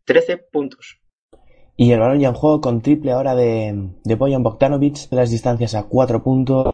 13 0.04 0.38
puntos. 0.38 1.00
Y 1.76 1.92
el 1.92 2.00
balón 2.00 2.20
ya 2.20 2.28
en 2.28 2.34
juego 2.34 2.60
con 2.60 2.82
triple 2.82 3.12
ahora 3.12 3.34
de, 3.34 3.92
de 4.04 4.14
Bojan 4.14 4.42
Bogdanovic, 4.42 5.10
las 5.10 5.30
distancias 5.30 5.74
a 5.74 5.84
4 5.84 6.22
puntos, 6.22 6.72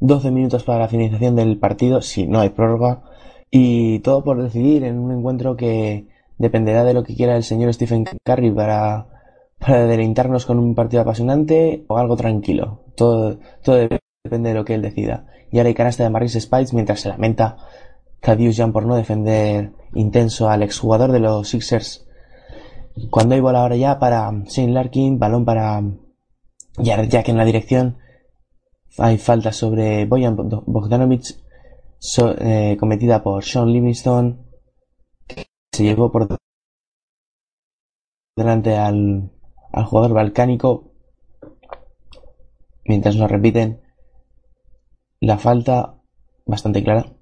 12 0.00 0.30
minutos 0.30 0.64
para 0.64 0.80
la 0.80 0.88
finalización 0.88 1.36
del 1.36 1.58
partido, 1.58 2.02
si 2.02 2.26
no 2.26 2.40
hay 2.40 2.50
prórroga. 2.50 3.02
Y 3.50 4.00
todo 4.00 4.24
por 4.24 4.42
decidir 4.42 4.84
en 4.84 4.98
un 4.98 5.12
encuentro 5.12 5.56
que 5.56 6.08
dependerá 6.38 6.84
de 6.84 6.94
lo 6.94 7.04
que 7.04 7.14
quiera 7.14 7.36
el 7.36 7.44
señor 7.44 7.72
Stephen 7.72 8.04
Curry 8.24 8.50
para 8.50 9.15
para 9.58 9.86
deleitarnos 9.86 10.46
con 10.46 10.58
un 10.58 10.74
partido 10.74 11.02
apasionante 11.02 11.84
o 11.88 11.98
algo 11.98 12.16
tranquilo. 12.16 12.84
Todo, 12.96 13.38
todo 13.62 13.88
depende 14.24 14.50
de 14.50 14.54
lo 14.54 14.64
que 14.64 14.74
él 14.74 14.82
decida. 14.82 15.26
Y 15.50 15.58
ahora 15.58 15.68
hay 15.68 15.74
canasta 15.74 16.02
de 16.02 16.10
Maris 16.10 16.38
Spites 16.38 16.74
mientras 16.74 17.00
se 17.00 17.08
lamenta 17.08 17.56
Cadius 18.20 18.56
Jan 18.56 18.72
por 18.72 18.84
no 18.84 18.96
defender 18.96 19.72
intenso 19.94 20.48
al 20.48 20.62
exjugador 20.62 21.12
de 21.12 21.20
los 21.20 21.48
Sixers. 21.48 22.06
Cuando 23.10 23.34
hay 23.34 23.40
bola 23.40 23.60
ahora 23.60 23.76
ya 23.76 23.98
para 23.98 24.30
Shane 24.46 24.72
Larkin, 24.72 25.18
balón 25.18 25.44
para 25.44 25.82
Jared 26.82 27.08
Jack 27.08 27.28
en 27.28 27.36
la 27.36 27.44
dirección. 27.44 27.98
Hay 28.98 29.18
falta 29.18 29.52
sobre 29.52 30.06
Boyan 30.06 30.36
Bogdanovic 30.36 31.36
eh, 32.38 32.76
cometida 32.78 33.22
por 33.22 33.44
Sean 33.44 33.70
Livingston. 33.70 34.46
se 35.72 35.84
llevó 35.84 36.10
por 36.10 36.38
delante 38.34 38.76
al, 38.76 39.30
al 39.76 39.84
jugador 39.84 40.14
balcánico 40.14 40.84
mientras 42.84 43.14
nos 43.16 43.30
repiten 43.30 43.80
la 45.20 45.36
falta 45.36 45.96
bastante 46.46 46.82
clara. 46.82 47.12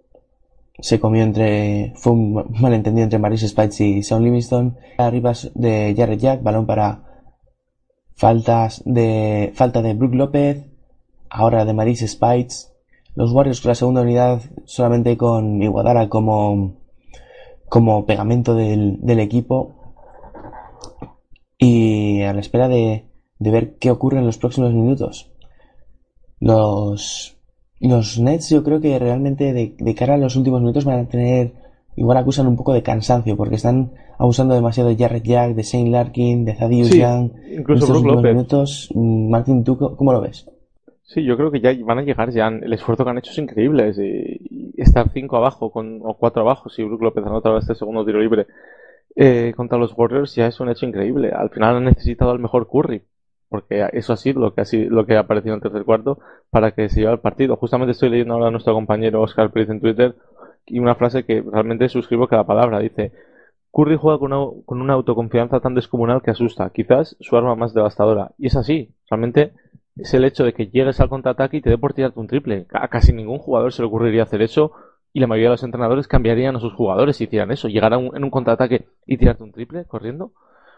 Se 0.79 1.01
comió 1.01 1.23
entre. 1.23 1.93
Fue 1.97 2.13
un 2.13 2.47
malentendido 2.61 3.05
entre 3.05 3.19
Maris 3.19 3.47
Spites 3.47 3.81
y 3.81 4.03
Sean 4.03 4.23
Livingston. 4.23 4.77
Arriba 4.99 5.33
de 5.55 5.95
Jared 5.97 6.19
Jack, 6.19 6.43
balón 6.43 6.67
para 6.67 7.03
faltas 8.15 8.83
de. 8.85 9.53
Falta 9.55 9.83
de 9.83 9.95
Brook 9.95 10.15
López. 10.15 10.65
Ahora 11.31 11.65
de 11.65 11.75
Maris 11.75 12.09
Spites. 12.09 12.73
Los 13.17 13.33
Warriors 13.33 13.61
con 13.61 13.71
la 13.71 13.75
segunda 13.75 14.03
unidad 14.03 14.43
solamente 14.65 15.17
con 15.17 15.61
Iguadara 15.61 16.09
como. 16.09 16.77
como 17.69 18.07
pegamento 18.07 18.55
del, 18.55 18.99
del 19.01 19.21
equipo 19.21 19.85
y 21.59 21.94
a 22.27 22.33
la 22.33 22.41
espera 22.41 22.69
de, 22.69 23.05
ver 23.39 23.77
qué 23.79 23.91
ocurre 23.91 24.19
en 24.19 24.27
los 24.27 24.39
próximos 24.39 24.73
minutos. 24.73 25.33
Los, 26.41 27.37
los 27.81 28.19
Nets 28.19 28.51
yo 28.51 28.63
creo 28.65 28.81
que 28.81 28.99
realmente 28.99 29.53
de, 29.53 29.95
cara 29.95 30.15
a 30.15 30.19
los 30.19 30.37
últimos 30.37 30.61
minutos 30.61 30.85
van 30.85 31.01
a 31.01 31.09
tener, 31.09 31.55
igual 31.97 32.19
acusan 32.19 32.47
un 32.47 32.57
poco 32.57 32.73
de 32.73 32.83
cansancio 32.83 33.37
porque 33.37 33.57
están 33.57 33.93
abusando 34.19 34.55
demasiado 34.55 34.91
de 34.91 34.97
Jared 34.97 35.23
Jack, 35.23 35.55
de 35.55 35.63
Shane 35.63 35.91
Larkin, 35.91 36.45
de 36.45 36.55
Thaddeus 36.55 36.91
Young. 36.91 37.31
Incluso 37.51 37.87
en 37.87 37.97
estos 37.97 38.23
minutos. 38.23 38.91
Martín, 38.95 39.65
¿tú 39.65 39.77
cómo 39.77 40.13
lo 40.13 40.21
ves? 40.21 40.47
Sí, 41.03 41.23
yo 41.23 41.37
creo 41.37 41.51
que 41.51 41.61
ya 41.61 41.73
van 41.85 41.99
a 41.99 42.03
llegar, 42.03 42.33
ya 42.33 42.49
el 42.49 42.73
esfuerzo 42.73 43.05
que 43.05 43.11
han 43.11 43.19
hecho 43.19 43.31
es 43.31 43.39
increíble. 43.39 43.93
Y, 43.97 44.81
estar 44.81 45.11
cinco 45.13 45.37
abajo 45.37 45.71
con, 45.71 46.01
o 46.03 46.15
cuatro 46.15 46.43
abajo, 46.43 46.69
si 46.69 46.83
Brook 46.83 47.03
López 47.03 47.25
anota 47.25 47.57
este 47.59 47.75
segundo 47.75 48.05
tiro 48.05 48.21
libre 48.21 48.47
eh, 49.17 49.53
contra 49.57 49.79
los 49.79 49.97
Warriors 49.97 50.35
ya 50.35 50.47
es 50.47 50.61
un 50.61 50.69
hecho 50.69 50.87
increíble. 50.87 51.31
Al 51.33 51.51
final 51.51 51.77
han 51.77 51.85
necesitado 51.85 52.31
al 52.31 52.39
mejor 52.39 52.69
Curry, 52.69 53.03
porque 53.49 53.89
eso 53.93 54.13
ha 54.13 54.17
sido 54.17 54.41
lo 54.41 54.55
que 54.55 54.63
ha, 54.63 54.65
sido, 54.65 54.91
lo 54.91 55.07
que 55.07 55.17
ha 55.17 55.21
aparecido 55.21 55.55
en 55.55 55.59
el 55.59 55.63
tercer 55.63 55.85
cuarto 55.85 56.19
para 56.51 56.73
que 56.73 56.89
se 56.89 57.01
lleve 57.01 57.13
el 57.13 57.21
partido. 57.21 57.57
Justamente 57.57 57.93
estoy 57.93 58.11
leyendo 58.11 58.35
ahora 58.35 58.49
a 58.49 58.51
nuestro 58.51 58.75
compañero 58.75 59.23
Oscar 59.23 59.51
Pérez 59.51 59.71
en 59.71 59.81
Twitter 59.81 60.17
y 60.67 60.79
una 60.79 60.95
frase 60.95 61.25
que 61.25 61.43
realmente 61.43 61.89
suscribo 61.89 62.27
cada 62.27 62.45
palabra. 62.45 62.81
Dice, 62.81 63.13
Curry 63.73 63.97
juega 63.97 64.19
con 64.19 64.33
una, 64.33 64.63
con 64.65 64.81
una 64.81 64.95
autoconfianza 64.95 65.61
tan 65.61 65.75
descomunal 65.75 66.23
que 66.23 66.31
asusta, 66.31 66.71
quizás 66.71 67.17
su 67.21 67.37
arma 67.37 67.55
más 67.55 67.75
devastadora. 67.75 68.33
Y 68.39 68.47
es 68.47 68.57
así, 68.57 68.95
realmente 69.11 69.53
es 69.97 70.13
el 70.15 70.25
hecho 70.25 70.45
de 70.45 70.53
que 70.53 70.67
llegues 70.67 71.01
al 71.01 71.09
contraataque 71.09 71.59
y 71.59 71.61
te 71.61 71.71
dé 71.71 71.79
por 71.79 71.93
tirarte 71.93 72.19
un 72.19 72.27
triple. 72.27 72.67
A 72.73 72.89
casi 72.89 73.13
ningún 73.13 73.39
jugador 73.39 73.73
se 73.73 73.83
le 73.83 73.89
ocurriría 73.89 74.25
hacer 74.25 74.43
eso 74.43 74.73
y 75.15 75.21
la 75.21 75.29
mayoría 75.29 75.49
de 75.49 75.55
los 75.55 75.63
entrenadores 75.63 76.09
cambiarían 76.09 76.57
a 76.57 76.61
sus 76.61 76.75
jugadores 76.75 77.17
si 77.17 77.25
hicieran 77.25 77.53
eso, 77.53 77.69
llegar 77.69 77.93
en 77.93 78.25
un 78.25 78.31
contraataque 78.31 78.89
y 79.07 79.17
tirarte 79.17 79.45
un 79.45 79.53
triple 79.53 79.85
corriendo, 79.85 80.33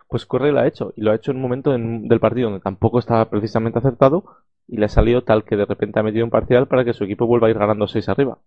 pues 0.08 0.26
Corre 0.26 0.52
lo 0.52 0.60
ha 0.60 0.66
hecho. 0.66 0.92
Y 0.94 1.00
lo 1.00 1.10
ha 1.10 1.14
hecho 1.14 1.30
en 1.30 1.38
un 1.38 1.42
momento 1.42 1.70
del 1.72 2.20
partido 2.20 2.50
donde 2.50 2.62
tampoco 2.62 2.98
estaba 2.98 3.30
precisamente 3.30 3.78
acertado 3.78 4.24
y 4.68 4.76
le 4.76 4.84
ha 4.84 4.90
salido 4.90 5.22
tal 5.24 5.44
que 5.44 5.56
de 5.56 5.64
repente 5.64 5.98
ha 5.98 6.02
metido 6.02 6.26
un 6.26 6.30
parcial 6.30 6.68
para 6.68 6.84
que 6.84 6.92
su 6.92 7.04
equipo 7.04 7.26
vuelva 7.26 7.46
a 7.48 7.50
ir 7.50 7.58
ganando 7.58 7.86
6 7.86 8.06
arriba. 8.10 8.38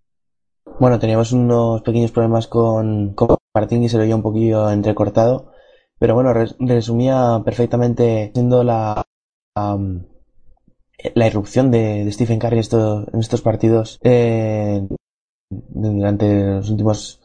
Bueno, 0.80 1.00
teníamos 1.00 1.32
unos 1.32 1.82
pequeños 1.82 2.12
problemas 2.12 2.48
con, 2.48 3.16
Martín 3.56 3.82
y 3.82 3.90
se 3.90 3.98
lo 3.98 4.04
oía 4.04 4.16
un 4.16 4.22
poquillo 4.22 4.70
entrecortado, 4.70 5.52
pero 5.98 6.14
bueno, 6.14 6.32
resumía 6.60 7.42
perfectamente 7.44 8.30
siendo 8.32 8.64
la, 8.64 9.02
la 9.56 11.28
irrupción 11.28 11.72
de, 11.72 12.08
Stephen 12.12 12.38
Curry 12.38 12.60
en, 12.60 13.06
en 13.12 13.20
estos 13.20 13.42
partidos. 13.42 14.00
Eh, 14.04 14.88
durante 15.50 16.56
los 16.56 16.70
últimos 16.70 17.22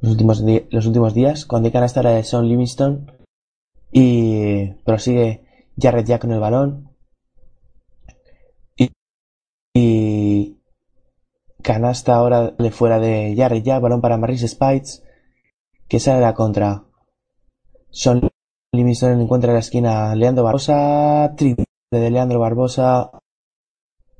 los 0.00 0.12
últimos, 0.12 0.42
los 0.70 0.86
últimos 0.86 1.14
días 1.14 1.46
cuando 1.46 1.68
hay 1.68 1.72
canasta 1.72 2.02
de 2.02 2.22
Sean 2.24 2.48
Livingston 2.48 3.12
y 3.90 4.72
prosigue 4.84 5.44
Jared 5.80 6.04
Jack 6.04 6.22
con 6.22 6.32
el 6.32 6.40
balón 6.40 6.90
y, 9.74 10.58
canasta 11.62 12.16
ahora 12.16 12.50
de 12.50 12.70
fuera 12.70 12.98
de 12.98 13.34
Jared 13.36 13.62
Jack 13.62 13.80
balón 13.80 14.00
para 14.00 14.18
Maris 14.18 14.46
Spites 14.46 15.02
que 15.88 16.00
sale 16.00 16.20
la 16.20 16.34
contra. 16.34 16.84
Sean 17.90 18.28
Livingston 18.72 19.20
encuentra 19.20 19.50
en 19.50 19.54
la 19.54 19.60
esquina 19.60 20.14
Leandro 20.14 20.44
Barbosa 20.44 21.34
triple 21.36 21.66
de 21.90 22.10
Leandro 22.10 22.40
Barbosa 22.40 23.10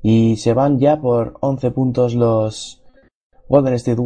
Y 0.03 0.37
se 0.37 0.53
van 0.53 0.79
ya 0.79 1.01
por 1.01 1.37
11 1.41 1.71
puntos 1.71 2.13
los 2.13 2.82
Golden 3.53 3.75
State 3.75 4.01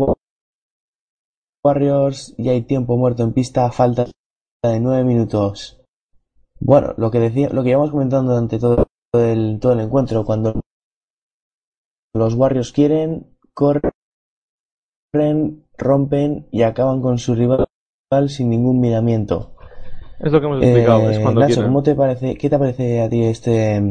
Warriors 1.64 2.36
y 2.38 2.50
hay 2.50 2.64
tiempo 2.64 2.98
muerto 2.98 3.24
en 3.24 3.32
pista, 3.32 3.72
falta 3.72 4.04
de 4.62 4.80
9 4.82 5.06
minutos. 5.06 5.80
Bueno, 6.60 6.94
lo 6.98 7.12
que 7.12 7.22
decía, 7.22 7.48
lo 7.54 7.64
que 7.64 7.70
íbamos 7.70 7.92
comentando 7.92 8.34
durante 8.34 8.60
todo 8.60 8.88
el, 9.14 9.60
todo 9.62 9.72
el 9.72 9.80
encuentro, 9.80 10.26
cuando 10.26 10.60
los 12.14 12.34
Warriors 12.34 12.74
quieren, 12.74 13.38
corren, 13.54 13.94
rompen 15.78 16.50
y 16.52 16.64
acaban 16.64 17.02
con 17.02 17.18
su 17.18 17.34
rival 17.34 17.68
sin 18.28 18.50
ningún 18.50 18.82
miramiento. 18.82 19.56
Es 20.20 20.30
lo 20.30 20.42
que 20.42 20.46
hemos 20.48 20.62
explicado, 20.62 21.10
es 21.10 21.20
Eh, 21.20 21.22
cuando 21.22 21.40
Nacho. 21.40 21.64
¿cómo 21.64 21.84
te 21.84 21.96
parece, 21.96 22.36
¿qué 22.36 22.50
te 22.50 22.60
parece 22.60 23.02
a 23.02 23.08
ti 23.08 23.24
este, 23.24 23.82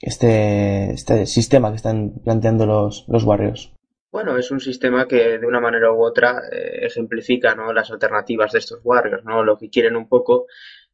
este, 0.00 0.92
este 0.92 1.26
sistema 1.26 1.68
que 1.68 1.76
están 1.76 2.22
planteando 2.24 2.64
los, 2.64 3.04
los 3.06 3.24
Warriors? 3.24 3.74
Bueno, 4.10 4.36
es 4.38 4.50
un 4.50 4.60
sistema 4.60 5.06
que 5.06 5.38
de 5.38 5.46
una 5.46 5.60
manera 5.60 5.92
u 5.92 6.02
otra 6.02 6.42
eh, 6.50 6.86
ejemplifica, 6.86 7.54
¿no? 7.54 7.72
las 7.72 7.90
alternativas 7.90 8.52
de 8.52 8.58
estos 8.60 8.80
Warriors, 8.82 9.24
¿no? 9.24 9.44
Lo 9.44 9.58
que 9.58 9.68
quieren 9.70 9.96
un 9.96 10.08
poco 10.08 10.46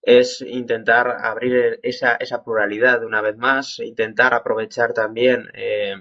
es 0.02 0.40
intentar 0.42 1.16
abrir 1.20 1.78
esa, 1.82 2.16
esa 2.16 2.42
pluralidad 2.44 3.04
una 3.04 3.22
vez 3.22 3.36
más, 3.36 3.78
intentar 3.78 4.34
aprovechar 4.34 4.92
también, 4.92 5.48
eh, 5.54 5.94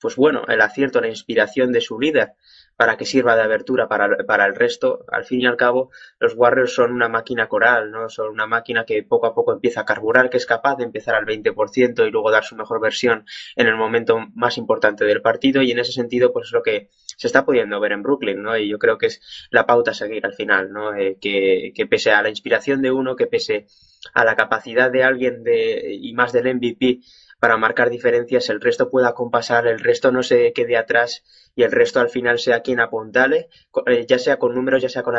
pues 0.00 0.16
bueno, 0.16 0.44
el 0.48 0.60
acierto, 0.60 1.00
la 1.00 1.08
inspiración 1.08 1.72
de 1.72 1.80
su 1.80 1.98
líder 2.00 2.34
para 2.76 2.96
que 2.96 3.06
sirva 3.06 3.36
de 3.36 3.42
abertura 3.42 3.88
para, 3.88 4.46
el 4.46 4.54
resto. 4.54 5.04
Al 5.08 5.24
fin 5.24 5.40
y 5.40 5.46
al 5.46 5.56
cabo, 5.56 5.90
los 6.18 6.34
Warriors 6.36 6.74
son 6.74 6.92
una 6.92 7.08
máquina 7.08 7.48
coral, 7.48 7.90
¿no? 7.90 8.08
Son 8.08 8.28
una 8.28 8.46
máquina 8.46 8.84
que 8.84 9.02
poco 9.02 9.26
a 9.26 9.34
poco 9.34 9.52
empieza 9.52 9.80
a 9.80 9.84
carburar, 9.84 10.28
que 10.28 10.36
es 10.36 10.46
capaz 10.46 10.76
de 10.76 10.84
empezar 10.84 11.14
al 11.14 11.24
20% 11.24 12.06
y 12.06 12.10
luego 12.10 12.30
dar 12.30 12.44
su 12.44 12.54
mejor 12.54 12.80
versión 12.80 13.24
en 13.56 13.66
el 13.66 13.76
momento 13.76 14.18
más 14.34 14.58
importante 14.58 15.04
del 15.04 15.22
partido 15.22 15.62
y 15.62 15.70
en 15.70 15.78
ese 15.78 15.92
sentido, 15.92 16.32
pues 16.32 16.48
es 16.48 16.52
lo 16.52 16.62
que 16.62 16.90
se 17.16 17.26
está 17.26 17.46
pudiendo 17.46 17.80
ver 17.80 17.92
en 17.92 18.02
Brooklyn, 18.02 18.42
¿no? 18.42 18.56
Y 18.56 18.68
yo 18.68 18.78
creo 18.78 18.98
que 18.98 19.06
es 19.06 19.48
la 19.50 19.64
pauta 19.64 19.92
a 19.92 19.94
seguir 19.94 20.26
al 20.26 20.34
final, 20.34 20.70
¿no? 20.70 20.94
Eh, 20.94 21.16
que, 21.20 21.72
que 21.74 21.86
pese 21.86 22.10
a 22.10 22.22
la 22.22 22.28
inspiración 22.28 22.82
de 22.82 22.92
uno, 22.92 23.16
que 23.16 23.26
pese 23.26 23.66
a 24.12 24.24
la 24.24 24.36
capacidad 24.36 24.90
de 24.90 25.02
alguien 25.02 25.42
de, 25.42 25.96
y 26.00 26.12
más 26.12 26.32
del 26.32 26.54
MVP 26.54 27.00
para 27.38 27.56
marcar 27.56 27.90
diferencias, 27.90 28.48
el 28.50 28.60
resto 28.60 28.90
pueda 28.90 29.12
compasar, 29.12 29.66
el 29.66 29.78
resto 29.78 30.10
no 30.10 30.22
se 30.22 30.52
quede 30.52 30.76
atrás 30.76 31.22
y 31.54 31.62
el 31.62 31.72
resto 31.72 32.00
al 32.00 32.08
final 32.08 32.38
sea 32.38 32.60
quien 32.60 32.80
apuntale, 32.80 33.48
eh, 33.86 34.06
ya 34.08 34.18
sea 34.18 34.38
con 34.38 34.54
números, 34.54 34.82
ya 34.82 34.88
sea 34.88 35.02
con 35.02 35.14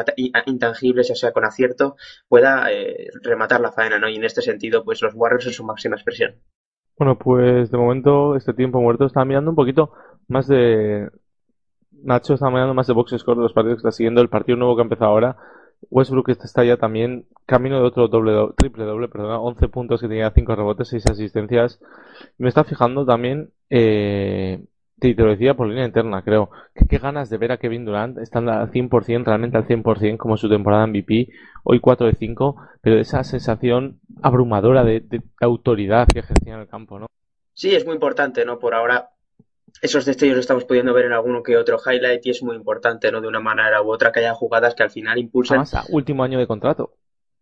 intangibles, 0.46 1.08
ya 1.08 1.16
sea 1.16 1.32
con 1.32 1.46
acierto, 1.46 1.96
pueda 2.28 2.72
eh, 2.72 3.08
rematar 3.22 3.62
la 3.62 3.72
faena, 3.72 4.00
¿no? 4.00 4.10
Y 4.10 4.16
en 4.16 4.24
este 4.24 4.42
sentido, 4.42 4.84
pues 4.84 5.02
los 5.02 5.14
Warriors 5.16 5.46
en 5.46 5.54
su 5.54 5.64
máxima 5.64 5.96
expresión. 5.96 6.36
Bueno, 6.98 7.18
pues 7.18 7.70
de 7.70 7.78
momento 7.78 8.36
este 8.36 8.54
tiempo 8.54 8.82
muerto 8.82 9.06
está 9.06 9.24
mirando 9.24 9.52
un 9.52 9.56
poquito 9.56 9.92
más 10.28 10.48
de... 10.48 11.10
Nacho 11.92 12.36
está 12.36 12.50
mirando 12.50 12.74
más 12.74 12.88
de 12.88 12.94
box 12.94 13.16
score 13.18 13.38
de 13.38 13.44
los 13.44 13.54
partidos 13.54 13.78
que 13.78 13.88
está 13.88 13.92
siguiendo. 13.92 14.22
El 14.22 14.30
partido 14.30 14.58
nuevo 14.58 14.76
que 14.76 14.82
ha 14.82 14.84
empezado 14.84 15.12
ahora. 15.12 15.38
Westbrook 15.90 16.30
está 16.30 16.64
ya 16.64 16.78
también 16.78 17.26
camino 17.46 17.80
de 17.80 17.86
otro 17.88 18.08
doble, 18.08 18.32
do- 18.32 18.54
triple 18.58 18.86
doble, 18.86 19.08
perdona, 19.08 19.40
11 19.40 19.68
puntos 19.70 20.02
que 20.02 20.08
tenía 20.08 20.32
5 20.32 20.56
rebotes, 20.56 20.90
6 20.90 21.06
asistencias. 21.10 21.80
Me 22.38 22.50
está 22.50 22.64
fijando 22.64 23.06
también, 23.06 23.52
eh, 23.70 24.64
te 25.00 25.14
te 25.14 25.24
lo 25.24 25.30
decía 25.30 25.54
por 25.56 25.68
línea 25.68 25.86
interna, 25.86 26.24
creo, 26.24 26.50
que 26.76 26.88
qué 26.88 26.98
ganas 26.98 27.30
de 27.30 27.38
ver 27.38 27.52
a 27.52 27.58
Kevin 27.58 27.86
Durant, 27.86 28.18
están 28.18 28.50
al 28.50 28.72
100%, 28.72 29.30
realmente 29.30 29.58
al 29.58 29.68
100% 29.68 30.18
como 30.18 30.38
su 30.38 30.50
temporada 30.50 30.86
MVP, 30.86 31.30
hoy 31.64 31.80
4 31.80 32.08
de 32.08 32.14
5, 32.16 32.56
pero 32.82 33.00
esa 33.00 33.24
sensación 33.24 34.00
abrumadora 34.22 34.84
de, 34.84 35.02
de 35.02 35.22
autoridad 35.42 36.08
que 36.08 36.20
ejercía 36.20 36.56
en 36.56 36.62
el 36.62 36.68
campo, 36.68 37.00
¿no? 37.00 37.08
Sí, 37.54 37.74
es 37.76 37.86
muy 37.86 37.96
importante, 37.96 38.46
¿no? 38.46 38.60
Por 38.60 38.74
ahora, 38.74 39.10
esos 39.82 40.06
destellos 40.06 40.36
los 40.36 40.44
estamos 40.44 40.66
pudiendo 40.66 40.94
ver 40.94 41.06
en 41.06 41.14
alguno 41.14 41.44
que 41.44 41.58
otro 41.58 41.78
highlight 41.86 42.26
y 42.26 42.32
es 42.32 42.44
muy 42.44 42.56
importante, 42.56 43.12
¿no? 43.12 43.22
De 43.22 43.28
una 43.28 43.40
manera 43.40 43.82
u 43.82 43.92
otra 43.92 44.12
que 44.12 44.20
haya 44.20 44.34
jugadas 44.34 44.76
que 44.76 44.84
al 44.84 44.92
final 44.92 45.18
impulsen. 45.18 45.60
Además, 45.60 45.88
último 45.90 46.24
año 46.24 46.40
de 46.40 46.48
contrato. 46.48 46.94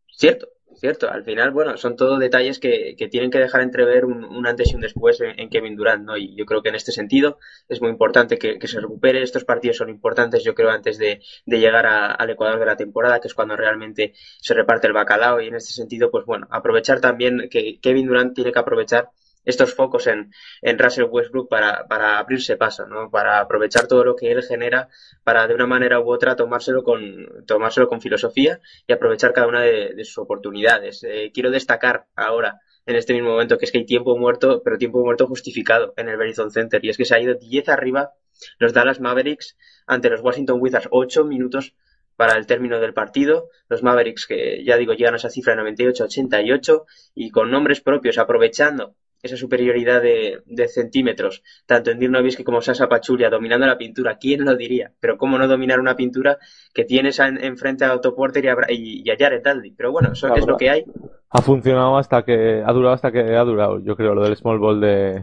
Cierto, 0.07 0.47
cierto. 0.75 1.09
Al 1.09 1.23
final, 1.23 1.51
bueno, 1.51 1.75
son 1.77 1.95
todo 1.97 2.17
detalles 2.17 2.59
que, 2.59 2.95
que 2.97 3.07
tienen 3.09 3.29
que 3.31 3.39
dejar 3.39 3.61
entrever 3.61 4.05
un, 4.05 4.23
un 4.23 4.47
antes 4.47 4.71
y 4.71 4.75
un 4.75 4.81
después 4.81 5.19
en, 5.21 5.37
en 5.39 5.49
Kevin 5.49 5.75
Durant, 5.75 6.05
¿no? 6.05 6.15
Y 6.17 6.35
yo 6.35 6.45
creo 6.45 6.61
que 6.61 6.69
en 6.69 6.75
este 6.75 6.91
sentido 6.93 7.37
es 7.67 7.81
muy 7.81 7.89
importante 7.89 8.37
que, 8.37 8.57
que 8.59 8.67
se 8.67 8.79
recupere. 8.79 9.21
Estos 9.21 9.43
partidos 9.43 9.77
son 9.77 9.89
importantes, 9.89 10.43
yo 10.43 10.55
creo, 10.55 10.69
antes 10.69 10.97
de, 10.97 11.21
de 11.45 11.59
llegar 11.59 11.85
a- 11.85 12.11
al 12.13 12.29
Ecuador 12.29 12.59
de 12.59 12.65
la 12.65 12.77
temporada, 12.77 13.19
que 13.19 13.27
es 13.27 13.33
cuando 13.33 13.55
realmente 13.57 14.13
se 14.39 14.53
reparte 14.53 14.87
el 14.87 14.93
bacalao. 14.93 15.41
Y 15.41 15.47
en 15.47 15.55
este 15.55 15.73
sentido, 15.73 16.09
pues 16.11 16.25
bueno, 16.25 16.47
aprovechar 16.49 17.01
también 17.01 17.49
que 17.51 17.79
Kevin 17.81 18.07
Durant 18.07 18.33
tiene 18.33 18.51
que 18.53 18.59
aprovechar 18.59 19.09
estos 19.45 19.73
focos 19.73 20.07
en, 20.07 20.31
en 20.61 20.77
Russell 20.79 21.05
Westbrook 21.09 21.49
para, 21.49 21.87
para 21.87 22.17
abrirse 22.17 22.57
paso, 22.57 22.87
¿no? 22.87 23.09
Para 23.09 23.39
aprovechar 23.39 23.87
todo 23.87 24.03
lo 24.03 24.15
que 24.15 24.31
él 24.31 24.43
genera 24.43 24.89
para 25.23 25.47
de 25.47 25.53
una 25.53 25.67
manera 25.67 25.99
u 25.99 26.11
otra 26.11 26.35
tomárselo 26.35 26.83
con, 26.83 27.45
tomárselo 27.45 27.87
con 27.87 28.01
filosofía 28.01 28.59
y 28.87 28.93
aprovechar 28.93 29.33
cada 29.33 29.47
una 29.47 29.61
de, 29.61 30.03
sus 30.03 30.17
oportunidades. 30.17 31.03
Eh, 31.03 31.31
quiero 31.33 31.51
destacar 31.51 32.07
ahora, 32.15 32.61
en 32.85 32.95
este 32.95 33.13
mismo 33.13 33.29
momento, 33.29 33.57
que 33.57 33.65
es 33.65 33.71
que 33.71 33.79
hay 33.79 33.85
tiempo 33.85 34.17
muerto, 34.17 34.61
pero 34.63 34.77
tiempo 34.77 35.03
muerto 35.03 35.27
justificado 35.27 35.93
en 35.97 36.09
el 36.09 36.17
Verizon 36.17 36.51
Center, 36.51 36.83
y 36.83 36.89
es 36.89 36.97
que 36.97 37.05
se 37.05 37.15
ha 37.15 37.19
ido 37.19 37.35
10 37.35 37.69
arriba 37.69 38.13
los 38.59 38.73
Dallas 38.73 38.99
Mavericks 38.99 39.57
ante 39.87 40.09
los 40.09 40.21
Washington 40.21 40.59
Wizards, 40.61 40.87
8 40.91 41.25
minutos 41.25 41.75
para 42.15 42.37
el 42.37 42.45
término 42.45 42.79
del 42.79 42.93
partido. 42.93 43.49
Los 43.69 43.83
Mavericks, 43.83 44.25
que 44.25 44.63
ya 44.63 44.77
digo, 44.77 44.93
llegan 44.93 45.13
a 45.13 45.17
esa 45.17 45.29
cifra 45.29 45.55
de 45.55 45.61
98-88 45.63 46.85
y 47.13 47.31
con 47.31 47.51
nombres 47.51 47.81
propios, 47.81 48.17
aprovechando 48.17 48.95
esa 49.25 49.37
superioridad 49.37 50.01
de, 50.01 50.41
de 50.45 50.67
centímetros, 50.67 51.43
tanto 51.65 51.91
en 51.91 51.99
Dirk 51.99 52.11
Nowitzki 52.11 52.43
como 52.43 52.61
Sasa 52.61 52.87
Pachulia, 52.87 53.29
dominando 53.29 53.65
la 53.67 53.77
pintura. 53.77 54.17
¿Quién 54.17 54.45
lo 54.45 54.55
diría? 54.55 54.91
Pero 54.99 55.17
cómo 55.17 55.37
no 55.37 55.47
dominar 55.47 55.79
una 55.79 55.95
pintura 55.95 56.37
que 56.73 56.83
tienes 56.85 57.19
en- 57.19 57.43
enfrente 57.43 57.85
a 57.85 57.93
Otto 57.93 58.15
Porter 58.15 58.45
y 58.45 58.47
a, 58.47 58.55
y, 58.69 59.01
y 59.05 59.09
a 59.11 59.15
Jared. 59.17 59.41
Pero 59.75 59.91
bueno, 59.91 60.13
eso 60.13 60.33
es 60.33 60.45
lo 60.47 60.57
que 60.57 60.69
hay. 60.69 60.85
Ha 61.29 61.41
funcionado 61.41 61.97
hasta 61.97 62.23
que, 62.23 62.63
ha 62.65 62.71
durado 62.71 62.93
hasta 62.93 63.11
que 63.11 63.19
ha 63.35 63.43
durado, 63.43 63.79
yo 63.83 63.95
creo, 63.95 64.15
lo 64.15 64.23
del 64.23 64.35
small 64.37 64.59
ball 64.59 64.79
de, 64.79 65.21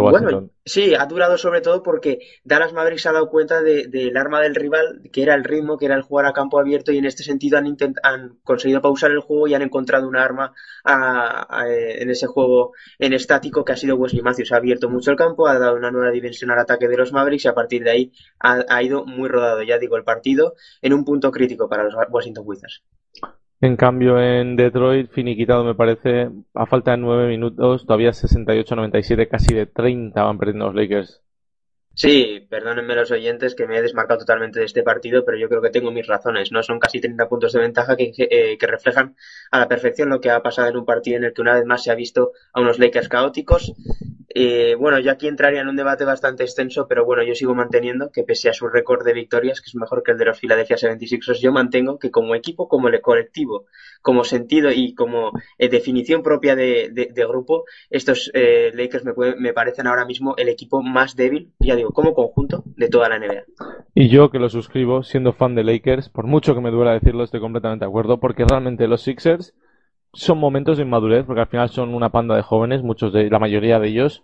Washington. 0.12 0.32
Bueno, 0.34 0.50
sí, 0.64 0.94
ha 0.94 1.06
durado 1.06 1.38
sobre 1.38 1.60
todo 1.60 1.82
porque 1.82 2.18
Dallas 2.42 2.72
Mavericks 2.72 3.06
ha 3.06 3.12
dado 3.12 3.28
cuenta 3.28 3.62
de- 3.62 3.86
del 3.86 4.16
arma 4.16 4.40
del 4.40 4.54
rival, 4.54 5.02
que 5.12 5.22
era 5.22 5.34
el 5.34 5.44
ritmo, 5.44 5.78
que 5.78 5.86
era 5.86 5.94
el 5.94 6.02
jugar 6.02 6.26
a 6.26 6.32
campo 6.32 6.58
abierto, 6.58 6.90
y 6.92 6.98
en 6.98 7.04
este 7.04 7.22
sentido 7.22 7.58
han, 7.58 7.76
han 8.02 8.38
conseguido 8.42 8.82
pausar 8.82 9.12
el 9.12 9.20
juego 9.20 9.46
y 9.46 9.54
han 9.54 9.62
encontrado 9.62 10.08
un 10.08 10.16
arma 10.16 10.52
a- 10.84 11.46
a- 11.48 11.68
en 11.72 12.10
ese 12.10 12.26
juego 12.26 12.72
en 12.98 13.12
estático 13.12 13.64
que 13.64 13.72
ha 13.72 13.76
sido 13.76 13.96
Wesley 13.96 14.22
Matthews. 14.22 14.52
Ha 14.52 14.56
abierto 14.56 14.88
mucho 14.90 15.10
el 15.10 15.16
campo, 15.16 15.46
ha 15.46 15.58
dado 15.58 15.76
una 15.76 15.90
nueva 15.90 16.10
dimensión 16.10 16.50
al 16.50 16.58
ataque 16.58 16.88
de 16.88 16.96
los 16.96 17.12
Mavericks 17.12 17.44
y 17.44 17.48
a 17.48 17.54
partir 17.54 17.84
de 17.84 17.90
ahí 17.90 18.12
ha, 18.40 18.64
ha 18.68 18.82
ido 18.82 19.04
muy 19.06 19.28
rodado, 19.28 19.62
ya 19.62 19.78
digo, 19.78 19.96
el 19.96 20.04
partido 20.04 20.54
en 20.82 20.92
un 20.92 21.04
punto 21.04 21.30
crítico 21.30 21.68
para 21.68 21.84
los 21.84 21.94
Washington 22.10 22.44
Wizards. 22.46 22.82
En 23.64 23.76
cambio, 23.76 24.20
en 24.20 24.56
Detroit, 24.56 25.10
finiquitado 25.10 25.64
me 25.64 25.74
parece, 25.74 26.28
a 26.52 26.66
falta 26.66 26.90
de 26.90 26.98
9 26.98 27.28
minutos, 27.28 27.86
todavía 27.86 28.10
68-97, 28.10 29.26
casi 29.26 29.54
de 29.54 29.64
30 29.64 30.22
van 30.22 30.36
perdiendo 30.36 30.66
los 30.66 30.74
Lakers. 30.74 31.22
Sí, 31.94 32.46
perdónenme 32.50 32.94
los 32.94 33.10
oyentes 33.10 33.54
que 33.54 33.66
me 33.66 33.78
he 33.78 33.82
desmarcado 33.82 34.18
totalmente 34.18 34.58
de 34.58 34.66
este 34.66 34.82
partido, 34.82 35.24
pero 35.24 35.38
yo 35.38 35.48
creo 35.48 35.62
que 35.62 35.70
tengo 35.70 35.90
mis 35.90 36.06
razones, 36.06 36.52
¿no? 36.52 36.62
Son 36.62 36.78
casi 36.78 37.00
30 37.00 37.26
puntos 37.26 37.54
de 37.54 37.60
ventaja 37.60 37.96
que, 37.96 38.12
eh, 38.18 38.58
que 38.58 38.66
reflejan 38.66 39.16
a 39.50 39.60
la 39.60 39.66
perfección 39.66 40.10
lo 40.10 40.20
que 40.20 40.30
ha 40.30 40.42
pasado 40.42 40.68
en 40.68 40.76
un 40.76 40.84
partido 40.84 41.16
en 41.16 41.24
el 41.24 41.32
que 41.32 41.40
una 41.40 41.54
vez 41.54 41.64
más 41.64 41.84
se 41.84 41.90
ha 41.90 41.94
visto 41.94 42.32
a 42.52 42.60
unos 42.60 42.78
Lakers 42.78 43.08
caóticos. 43.08 43.72
Eh, 44.36 44.74
bueno, 44.74 44.98
yo 44.98 45.12
aquí 45.12 45.28
entraría 45.28 45.60
en 45.60 45.68
un 45.68 45.76
debate 45.76 46.04
bastante 46.04 46.42
extenso, 46.42 46.88
pero 46.88 47.04
bueno, 47.04 47.22
yo 47.22 47.36
sigo 47.36 47.54
manteniendo 47.54 48.10
que 48.10 48.24
pese 48.24 48.50
a 48.50 48.52
su 48.52 48.66
récord 48.68 49.04
de 49.04 49.12
victorias, 49.12 49.60
que 49.60 49.68
es 49.68 49.76
mejor 49.76 50.02
que 50.02 50.10
el 50.10 50.18
de 50.18 50.24
los 50.24 50.40
Philadelphia 50.40 50.76
76ers, 50.76 51.40
yo 51.40 51.52
mantengo 51.52 52.00
que 52.00 52.10
como 52.10 52.34
equipo, 52.34 52.66
como 52.66 52.88
el 52.88 53.00
colectivo, 53.00 53.66
como 54.02 54.24
sentido 54.24 54.72
y 54.72 54.94
como 54.94 55.30
eh, 55.56 55.68
definición 55.68 56.24
propia 56.24 56.56
de, 56.56 57.12
grupo, 57.28 57.64
estos 57.90 58.32
eh, 58.34 58.72
Lakers 58.74 59.04
me, 59.04 59.12
me 59.38 59.52
parecen 59.52 59.86
ahora 59.86 60.04
mismo 60.04 60.34
el 60.36 60.48
equipo 60.48 60.82
más 60.82 61.14
débil, 61.14 61.52
ya 61.60 61.76
digo, 61.76 61.92
como 61.92 62.12
conjunto 62.12 62.64
de 62.76 62.88
toda 62.88 63.08
la 63.08 63.20
NBA. 63.20 63.44
Y 63.94 64.08
yo 64.08 64.32
que 64.32 64.40
lo 64.40 64.48
suscribo, 64.48 65.04
siendo 65.04 65.32
fan 65.32 65.54
de 65.54 65.62
Lakers, 65.62 66.08
por 66.08 66.26
mucho 66.26 66.56
que 66.56 66.60
me 66.60 66.72
duela 66.72 66.92
decirlo, 66.92 67.22
estoy 67.22 67.38
completamente 67.38 67.84
de 67.84 67.88
acuerdo, 67.88 68.18
porque 68.18 68.44
realmente 68.44 68.88
los 68.88 69.02
Sixers 69.02 69.54
son 70.14 70.38
momentos 70.38 70.76
de 70.78 70.84
inmadurez, 70.84 71.24
porque 71.26 71.42
al 71.42 71.48
final 71.48 71.68
son 71.70 71.94
una 71.94 72.10
panda 72.10 72.36
de 72.36 72.42
jóvenes, 72.42 72.82
muchos 72.82 73.12
de, 73.12 73.30
la 73.30 73.38
mayoría 73.38 73.78
de 73.78 73.88
ellos, 73.88 74.22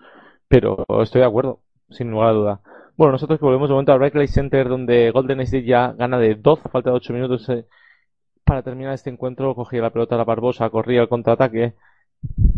pero 0.49 0.85
estoy 1.03 1.21
de 1.21 1.27
acuerdo, 1.27 1.61
sin 1.91 2.11
lugar 2.11 2.31
a 2.31 2.33
duda. 2.33 2.61
Bueno, 2.97 3.13
nosotros 3.13 3.41
volvemos 3.41 3.69
de 3.69 3.75
momento 3.75 3.93
al 3.93 3.99
Barclays 4.01 4.33
Center, 4.33 4.69
donde 4.69 5.11
Golden 5.11 5.41
State 5.41 5.65
ya 5.65 5.93
gana 5.93 6.19
de 6.19 6.35
12, 6.35 6.69
falta 6.69 6.91
de 6.91 6.97
8 6.97 7.13
minutos 7.15 7.49
eh, 7.49 7.67
para 8.45 8.63
terminar 8.63 8.95
este 8.95 9.11
encuentro, 9.11 9.55
cogía 9.55 9.83
la 9.83 9.91
pelota 9.91 10.17
a 10.17 10.19
la 10.19 10.25
Barbosa, 10.25 10.71
corría 10.71 11.03
el 11.03 11.09
contraataque, 11.09 11.75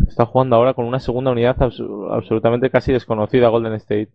está 0.09 0.26
jugando 0.26 0.56
ahora 0.56 0.74
con 0.74 0.84
una 0.86 1.00
segunda 1.00 1.30
unidad 1.30 1.56
abs- 1.59 1.80
absolutamente 2.12 2.70
casi 2.70 2.92
desconocida 2.92 3.48
Golden 3.48 3.74
State. 3.74 4.10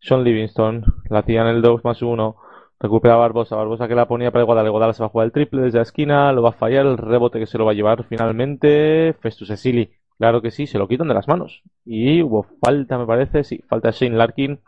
Sean 0.00 0.24
Livingston, 0.24 0.84
la 1.10 1.20
hacía 1.20 1.42
en 1.42 1.48
el 1.48 1.62
2 1.62 1.84
más 1.84 2.02
1, 2.02 2.36
recupera 2.80 3.16
Barbosa, 3.16 3.56
Barbosa 3.56 3.88
que 3.88 3.94
la 3.94 4.06
ponía 4.06 4.30
para 4.30 4.44
Iguodala, 4.44 4.68
Iguodala 4.68 4.92
se 4.92 5.02
va 5.02 5.06
a 5.06 5.10
jugar 5.10 5.26
el 5.26 5.32
triple 5.32 5.62
desde 5.62 5.78
la 5.78 5.82
esquina, 5.82 6.32
lo 6.32 6.42
va 6.42 6.50
a 6.50 6.52
fallar, 6.52 6.86
el 6.86 6.98
rebote 6.98 7.38
que 7.38 7.46
se 7.46 7.58
lo 7.58 7.64
va 7.64 7.72
a 7.72 7.74
llevar 7.74 8.04
finalmente 8.04 9.14
Festus 9.20 9.50
Esili, 9.50 9.90
Claro 10.18 10.40
que 10.40 10.50
sí, 10.50 10.66
se 10.66 10.78
lo 10.78 10.88
quitan 10.88 11.08
de 11.08 11.14
las 11.14 11.28
manos. 11.28 11.62
Y 11.84 12.22
hubo 12.22 12.46
falta, 12.64 12.96
me 12.96 13.04
parece, 13.06 13.44
sí, 13.44 13.62
falta 13.68 13.90
Shane 13.90 14.16
Larkin. 14.16 14.60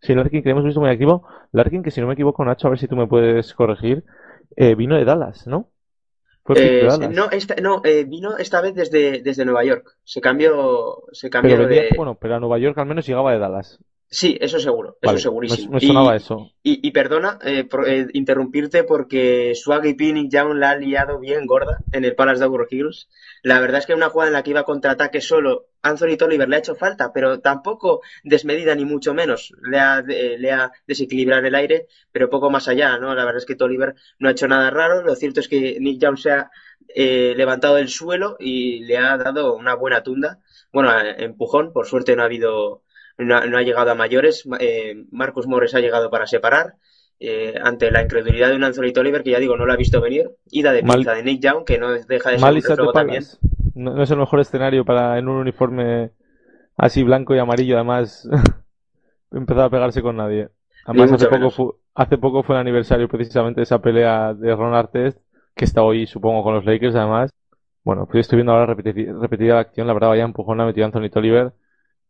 Shane 0.00 0.20
Larkin 0.22 0.42
que 0.42 0.48
hemos 0.50 0.64
visto 0.64 0.80
muy 0.80 0.88
activo. 0.88 1.26
Larkin, 1.52 1.82
que 1.82 1.90
si 1.90 2.00
no 2.00 2.06
me 2.06 2.14
equivoco, 2.14 2.42
Nacho, 2.44 2.68
a 2.68 2.70
ver 2.70 2.78
si 2.78 2.88
tú 2.88 2.96
me 2.96 3.06
puedes 3.06 3.52
corregir, 3.52 4.02
eh, 4.56 4.74
vino 4.74 4.96
de 4.96 5.04
Dallas, 5.04 5.46
¿no? 5.46 5.68
Fue 6.42 6.56
de 6.56 6.80
Eh, 6.80 6.84
Dallas. 6.86 7.10
no, 7.10 7.30
esta, 7.30 7.54
no 7.56 7.82
eh, 7.84 8.04
vino 8.04 8.38
esta 8.38 8.62
vez 8.62 8.74
desde, 8.74 9.20
desde 9.22 9.44
Nueva 9.44 9.62
York. 9.64 9.96
Se 10.04 10.22
cambió, 10.22 11.02
se 11.12 11.28
cambió 11.28 11.56
Pero 11.56 11.68
venía, 11.68 11.82
de... 11.82 11.88
bueno, 11.96 12.14
pero 12.18 12.36
a 12.36 12.40
Nueva 12.40 12.58
York 12.58 12.78
al 12.78 12.86
menos 12.86 13.06
llegaba 13.06 13.32
de 13.32 13.38
Dallas. 13.38 13.78
Sí, 14.16 14.38
eso 14.40 14.60
seguro, 14.60 14.96
eso 15.02 15.18
segurísimo. 15.18 15.70
me, 15.72 15.78
me 15.80 15.84
Y- 15.84 15.86
sonaba 15.88 16.14
eso. 16.14 16.50
Y, 16.62 16.86
y 16.86 16.92
perdona 16.92 17.38
eh, 17.42 17.64
por, 17.64 17.86
eh, 17.88 18.06
interrumpirte 18.12 18.84
porque 18.84 19.52
Swaggy 19.56 19.94
P 19.94 20.12
Nick 20.12 20.30
Young 20.32 20.54
la 20.54 20.70
ha 20.70 20.76
liado 20.76 21.18
bien 21.18 21.46
gorda 21.46 21.78
en 21.92 22.04
el 22.04 22.14
Palace 22.14 22.38
de 22.38 22.44
Auburn 22.46 22.68
Hills. 22.70 23.08
La 23.42 23.58
verdad 23.60 23.80
es 23.80 23.86
que 23.86 23.92
una 23.94 24.08
jugada 24.10 24.28
en 24.28 24.34
la 24.34 24.42
que 24.44 24.50
iba 24.50 24.62
contraataque 24.64 25.20
solo, 25.20 25.66
Anthony 25.82 26.16
Tolliver 26.16 26.48
le 26.48 26.56
ha 26.56 26.58
hecho 26.60 26.76
falta, 26.76 27.12
pero 27.12 27.40
tampoco 27.40 28.02
desmedida 28.22 28.74
ni 28.76 28.84
mucho 28.84 29.14
menos. 29.14 29.52
Le 29.62 29.78
ha, 29.80 29.98
eh, 30.08 30.36
le 30.38 30.52
ha 30.52 30.70
desequilibrado 30.86 31.44
el 31.46 31.54
aire, 31.56 31.88
pero 32.12 32.30
poco 32.30 32.50
más 32.50 32.68
allá, 32.68 32.96
¿no? 32.98 33.14
La 33.16 33.24
verdad 33.24 33.38
es 33.38 33.46
que 33.46 33.56
Tolliver 33.56 33.96
no 34.20 34.28
ha 34.28 34.32
hecho 34.32 34.46
nada 34.48 34.70
raro. 34.70 35.02
Lo 35.02 35.16
cierto 35.16 35.40
es 35.40 35.48
que 35.48 35.78
Nick 35.80 36.00
Young 36.00 36.16
se 36.18 36.30
ha 36.30 36.50
eh, 36.94 37.34
levantado 37.36 37.74
del 37.74 37.88
suelo 37.88 38.36
y 38.38 38.84
le 38.84 38.96
ha 38.96 39.16
dado 39.18 39.54
una 39.56 39.74
buena 39.74 40.02
tunda. 40.04 40.38
Bueno, 40.72 40.96
eh, 40.98 41.16
empujón, 41.18 41.72
por 41.72 41.86
suerte 41.86 42.14
no 42.16 42.22
ha 42.22 42.26
habido 42.26 42.83
no 43.18 43.36
ha, 43.36 43.46
no 43.46 43.56
ha 43.58 43.62
llegado 43.62 43.90
a 43.90 43.94
mayores. 43.94 44.44
Eh, 44.60 45.04
Marcus 45.10 45.46
Morris 45.46 45.74
ha 45.74 45.80
llegado 45.80 46.10
para 46.10 46.26
separar. 46.26 46.74
eh, 47.20 47.54
ante 47.62 47.90
la 47.92 48.02
incredulidad 48.02 48.48
de 48.50 48.56
un 48.56 48.64
Anthony 48.64 48.92
Tolliver 48.92 49.22
que 49.22 49.30
ya 49.30 49.38
digo 49.38 49.56
no 49.56 49.66
lo 49.66 49.72
ha 49.72 49.76
visto 49.76 50.00
venir. 50.00 50.30
Ida 50.50 50.72
de 50.72 50.82
Mal- 50.82 50.96
pinza 50.96 51.14
de 51.14 51.22
Nick 51.22 51.40
Young 51.42 51.64
que 51.64 51.78
no 51.78 51.92
deja 51.92 52.30
de 52.30 52.38
ser 52.38 52.80
un 52.80 52.92
también. 52.92 53.22
No, 53.74 53.94
no 53.94 54.02
es 54.02 54.10
el 54.10 54.18
mejor 54.18 54.40
escenario 54.40 54.84
para 54.84 55.18
en 55.18 55.28
un 55.28 55.36
uniforme 55.36 56.10
así 56.76 57.02
blanco 57.04 57.34
y 57.34 57.38
amarillo, 57.38 57.76
además, 57.76 58.28
empezar 59.32 59.64
a 59.64 59.70
pegarse 59.70 60.02
con 60.02 60.16
nadie. 60.16 60.48
Además, 60.86 61.12
hace 61.12 61.26
poco, 61.28 61.50
fue, 61.50 61.66
hace 61.94 62.18
poco 62.18 62.42
fue 62.42 62.56
el 62.56 62.60
aniversario 62.60 63.08
precisamente 63.08 63.60
de 63.60 63.62
esa 63.64 63.80
pelea 63.80 64.34
de 64.34 64.54
Ron 64.54 64.74
Artest, 64.74 65.18
que 65.54 65.64
está 65.64 65.82
hoy, 65.82 66.06
supongo, 66.06 66.42
con 66.42 66.54
los 66.54 66.64
Lakers, 66.64 66.94
además. 66.94 67.30
Bueno, 67.84 68.06
pues 68.06 68.22
estoy 68.22 68.38
viendo 68.38 68.52
ahora 68.52 68.74
repeti- 68.74 69.18
repetida 69.20 69.54
la 69.54 69.60
acción, 69.60 69.86
la 69.86 69.92
verdad, 69.94 70.08
vaya 70.08 70.24
empujón 70.24 70.58
la 70.58 70.66
metió 70.66 70.84
Anthony 70.84 71.10
Tolliver. 71.10 71.52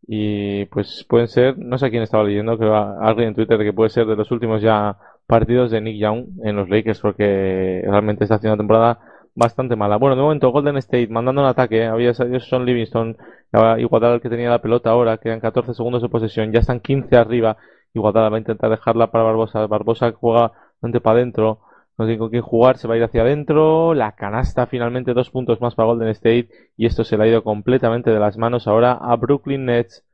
Y 0.06 0.66
pues 0.66 1.06
pueden 1.08 1.28
ser, 1.28 1.58
no 1.58 1.78
sé 1.78 1.90
quién 1.90 2.02
estaba 2.02 2.24
leyendo, 2.24 2.52
a 2.74 3.06
alguien 3.06 3.28
en 3.28 3.34
Twitter 3.34 3.58
que 3.58 3.72
puede 3.72 3.90
ser 3.90 4.06
de 4.06 4.16
los 4.16 4.30
últimos 4.30 4.60
ya 4.60 4.98
partidos 5.26 5.70
de 5.70 5.80
Nick 5.80 5.98
Young 5.98 6.26
en 6.44 6.56
los 6.56 6.68
Lakers, 6.68 7.00
porque 7.00 7.82
realmente 7.86 8.24
está 8.24 8.36
haciendo 8.36 8.54
una 8.54 8.60
temporada 8.60 8.98
bastante 9.34 9.76
mala. 9.76 9.96
Bueno, 9.96 10.16
de 10.16 10.22
momento 10.22 10.50
Golden 10.50 10.76
State 10.76 11.08
mandando 11.08 11.42
un 11.42 11.48
ataque, 11.48 11.82
¿eh? 11.82 11.86
había 11.86 12.14
salido 12.14 12.40
Sean 12.40 12.64
Livingston, 12.64 13.16
a 13.52 13.78
Iguodala 13.78 14.16
el 14.16 14.20
que 14.20 14.28
tenía 14.28 14.50
la 14.50 14.62
pelota 14.62 14.90
ahora, 14.90 15.18
quedan 15.18 15.40
14 15.40 15.74
segundos 15.74 16.02
de 16.02 16.08
posesión, 16.08 16.52
ya 16.52 16.60
están 16.60 16.80
15 16.80 17.16
arriba, 17.16 17.56
Iguodala 17.94 18.28
va 18.28 18.36
a 18.36 18.40
intentar 18.40 18.70
dejarla 18.70 19.10
para 19.10 19.24
Barbosa, 19.24 19.66
Barbosa 19.66 20.12
juega 20.12 20.52
ante 20.82 21.00
para 21.00 21.18
adentro, 21.18 21.60
no 21.96 22.06
tiene 22.06 22.18
con 22.18 22.30
quién 22.30 22.42
jugar, 22.42 22.76
se 22.78 22.88
va 22.88 22.94
a 22.94 22.96
ir 22.96 23.04
hacia 23.04 23.22
adentro, 23.22 23.94
la 23.94 24.12
canasta 24.12 24.66
finalmente 24.66 25.14
dos 25.14 25.30
puntos 25.30 25.60
más 25.60 25.74
para 25.74 25.86
Golden 25.86 26.08
State 26.08 26.48
y 26.76 26.86
esto 26.86 27.04
se 27.04 27.16
le 27.16 27.24
ha 27.24 27.28
ido 27.28 27.44
completamente 27.44 28.10
de 28.10 28.18
las 28.18 28.36
manos 28.36 28.66
ahora 28.66 28.92
a 28.92 29.16
Brooklyn 29.16 29.66
Nets. 29.66 30.04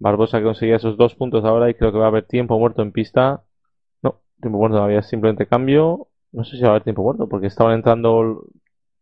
Barbosa 0.00 0.38
que 0.38 0.44
conseguía 0.44 0.76
esos 0.76 0.96
dos 0.96 1.14
puntos 1.14 1.44
ahora 1.44 1.70
y 1.70 1.74
creo 1.74 1.92
que 1.92 1.98
va 1.98 2.04
a 2.04 2.08
haber 2.08 2.24
tiempo 2.24 2.58
muerto 2.58 2.82
en 2.82 2.92
pista. 2.92 3.42
No, 4.02 4.20
tiempo 4.40 4.58
muerto 4.58 4.76
todavía, 4.76 5.02
simplemente 5.02 5.46
cambio. 5.46 6.08
No 6.32 6.44
sé 6.44 6.56
si 6.56 6.62
va 6.62 6.68
a 6.68 6.70
haber 6.72 6.84
tiempo 6.84 7.02
muerto 7.02 7.28
porque 7.28 7.48
estaban 7.48 7.74
entrando 7.74 8.44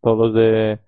todos 0.02 0.34
de 0.34 0.78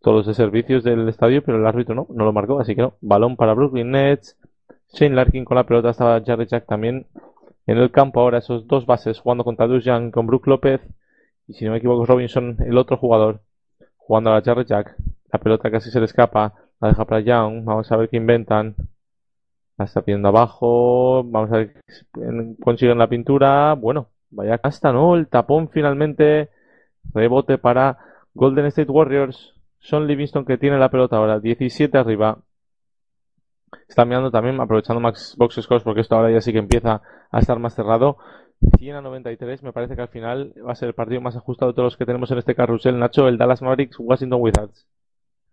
todos 0.00 0.26
de 0.26 0.34
servicios 0.34 0.82
del 0.82 1.08
estadio, 1.08 1.44
pero 1.44 1.58
el 1.58 1.66
árbitro 1.66 1.94
no, 1.94 2.06
no 2.10 2.24
lo 2.24 2.32
marcó, 2.32 2.58
así 2.58 2.74
que 2.74 2.82
no. 2.82 2.94
Balón 3.00 3.36
para 3.36 3.54
Brooklyn 3.54 3.90
Nets. 3.92 4.36
Shane 4.92 5.14
Larkin 5.14 5.44
con 5.44 5.56
la 5.56 5.64
pelota, 5.64 5.90
estaba 5.90 6.20
Jarrett 6.24 6.50
Jack 6.50 6.66
también 6.66 7.06
en 7.66 7.78
el 7.78 7.90
campo 7.90 8.20
ahora, 8.20 8.38
esos 8.38 8.66
dos 8.66 8.86
bases 8.86 9.20
jugando 9.20 9.44
contra 9.44 9.66
Dujan 9.66 10.10
con 10.10 10.26
Brook 10.26 10.46
López 10.46 10.80
y 11.46 11.54
si 11.54 11.64
no 11.64 11.72
me 11.72 11.78
equivoco 11.78 12.06
Robinson, 12.06 12.56
el 12.60 12.78
otro 12.78 12.96
jugador, 12.96 13.40
jugando 13.96 14.30
a 14.30 14.34
la 14.34 14.42
Jarrett 14.42 14.68
Jack. 14.68 14.96
La 15.32 15.38
pelota 15.38 15.70
casi 15.70 15.90
se 15.90 15.98
le 15.98 16.06
escapa, 16.06 16.54
la 16.80 16.88
deja 16.88 17.04
para 17.04 17.20
Young, 17.20 17.64
vamos 17.64 17.90
a 17.90 17.96
ver 17.96 18.08
qué 18.08 18.16
inventan. 18.16 18.74
La 19.78 19.86
está 19.86 20.02
pidiendo 20.02 20.28
abajo, 20.28 21.24
vamos 21.24 21.50
a 21.52 21.58
ver 21.58 21.82
si 21.88 22.04
consiguen 22.62 22.98
la 22.98 23.08
pintura. 23.08 23.74
Bueno, 23.74 24.08
vaya 24.30 24.58
casta, 24.58 24.92
¿no? 24.92 25.16
El 25.16 25.28
tapón 25.28 25.70
finalmente, 25.70 26.50
rebote 27.14 27.58
para 27.58 27.98
Golden 28.34 28.66
State 28.66 28.90
Warriors. 28.90 29.54
Sean 29.80 30.06
Livingston 30.06 30.44
que 30.44 30.58
tiene 30.58 30.78
la 30.78 30.90
pelota 30.90 31.16
ahora, 31.16 31.40
17 31.40 31.96
arriba. 31.98 32.38
Está 33.88 34.04
mirando 34.04 34.30
también, 34.30 34.60
aprovechando 34.60 35.00
Max 35.00 35.36
Scores, 35.60 35.82
porque 35.84 36.00
esto 36.00 36.16
ahora 36.16 36.30
ya 36.30 36.40
sí 36.40 36.52
que 36.52 36.58
empieza 36.58 37.02
a 37.30 37.38
estar 37.38 37.58
más 37.58 37.74
cerrado. 37.74 38.16
100 38.78 38.96
a 38.96 39.00
93, 39.00 39.62
me 39.62 39.72
parece 39.72 39.96
que 39.96 40.02
al 40.02 40.08
final 40.08 40.54
va 40.66 40.72
a 40.72 40.76
ser 40.76 40.88
el 40.88 40.94
partido 40.94 41.20
más 41.20 41.36
ajustado 41.36 41.72
de 41.72 41.76
todos 41.76 41.86
los 41.86 41.96
que 41.96 42.06
tenemos 42.06 42.30
en 42.30 42.38
este 42.38 42.54
carrusel. 42.54 42.98
Nacho, 42.98 43.28
el 43.28 43.38
Dallas 43.38 43.62
Mavericks, 43.62 43.96
Washington 43.98 44.40
Wizards. 44.40 44.86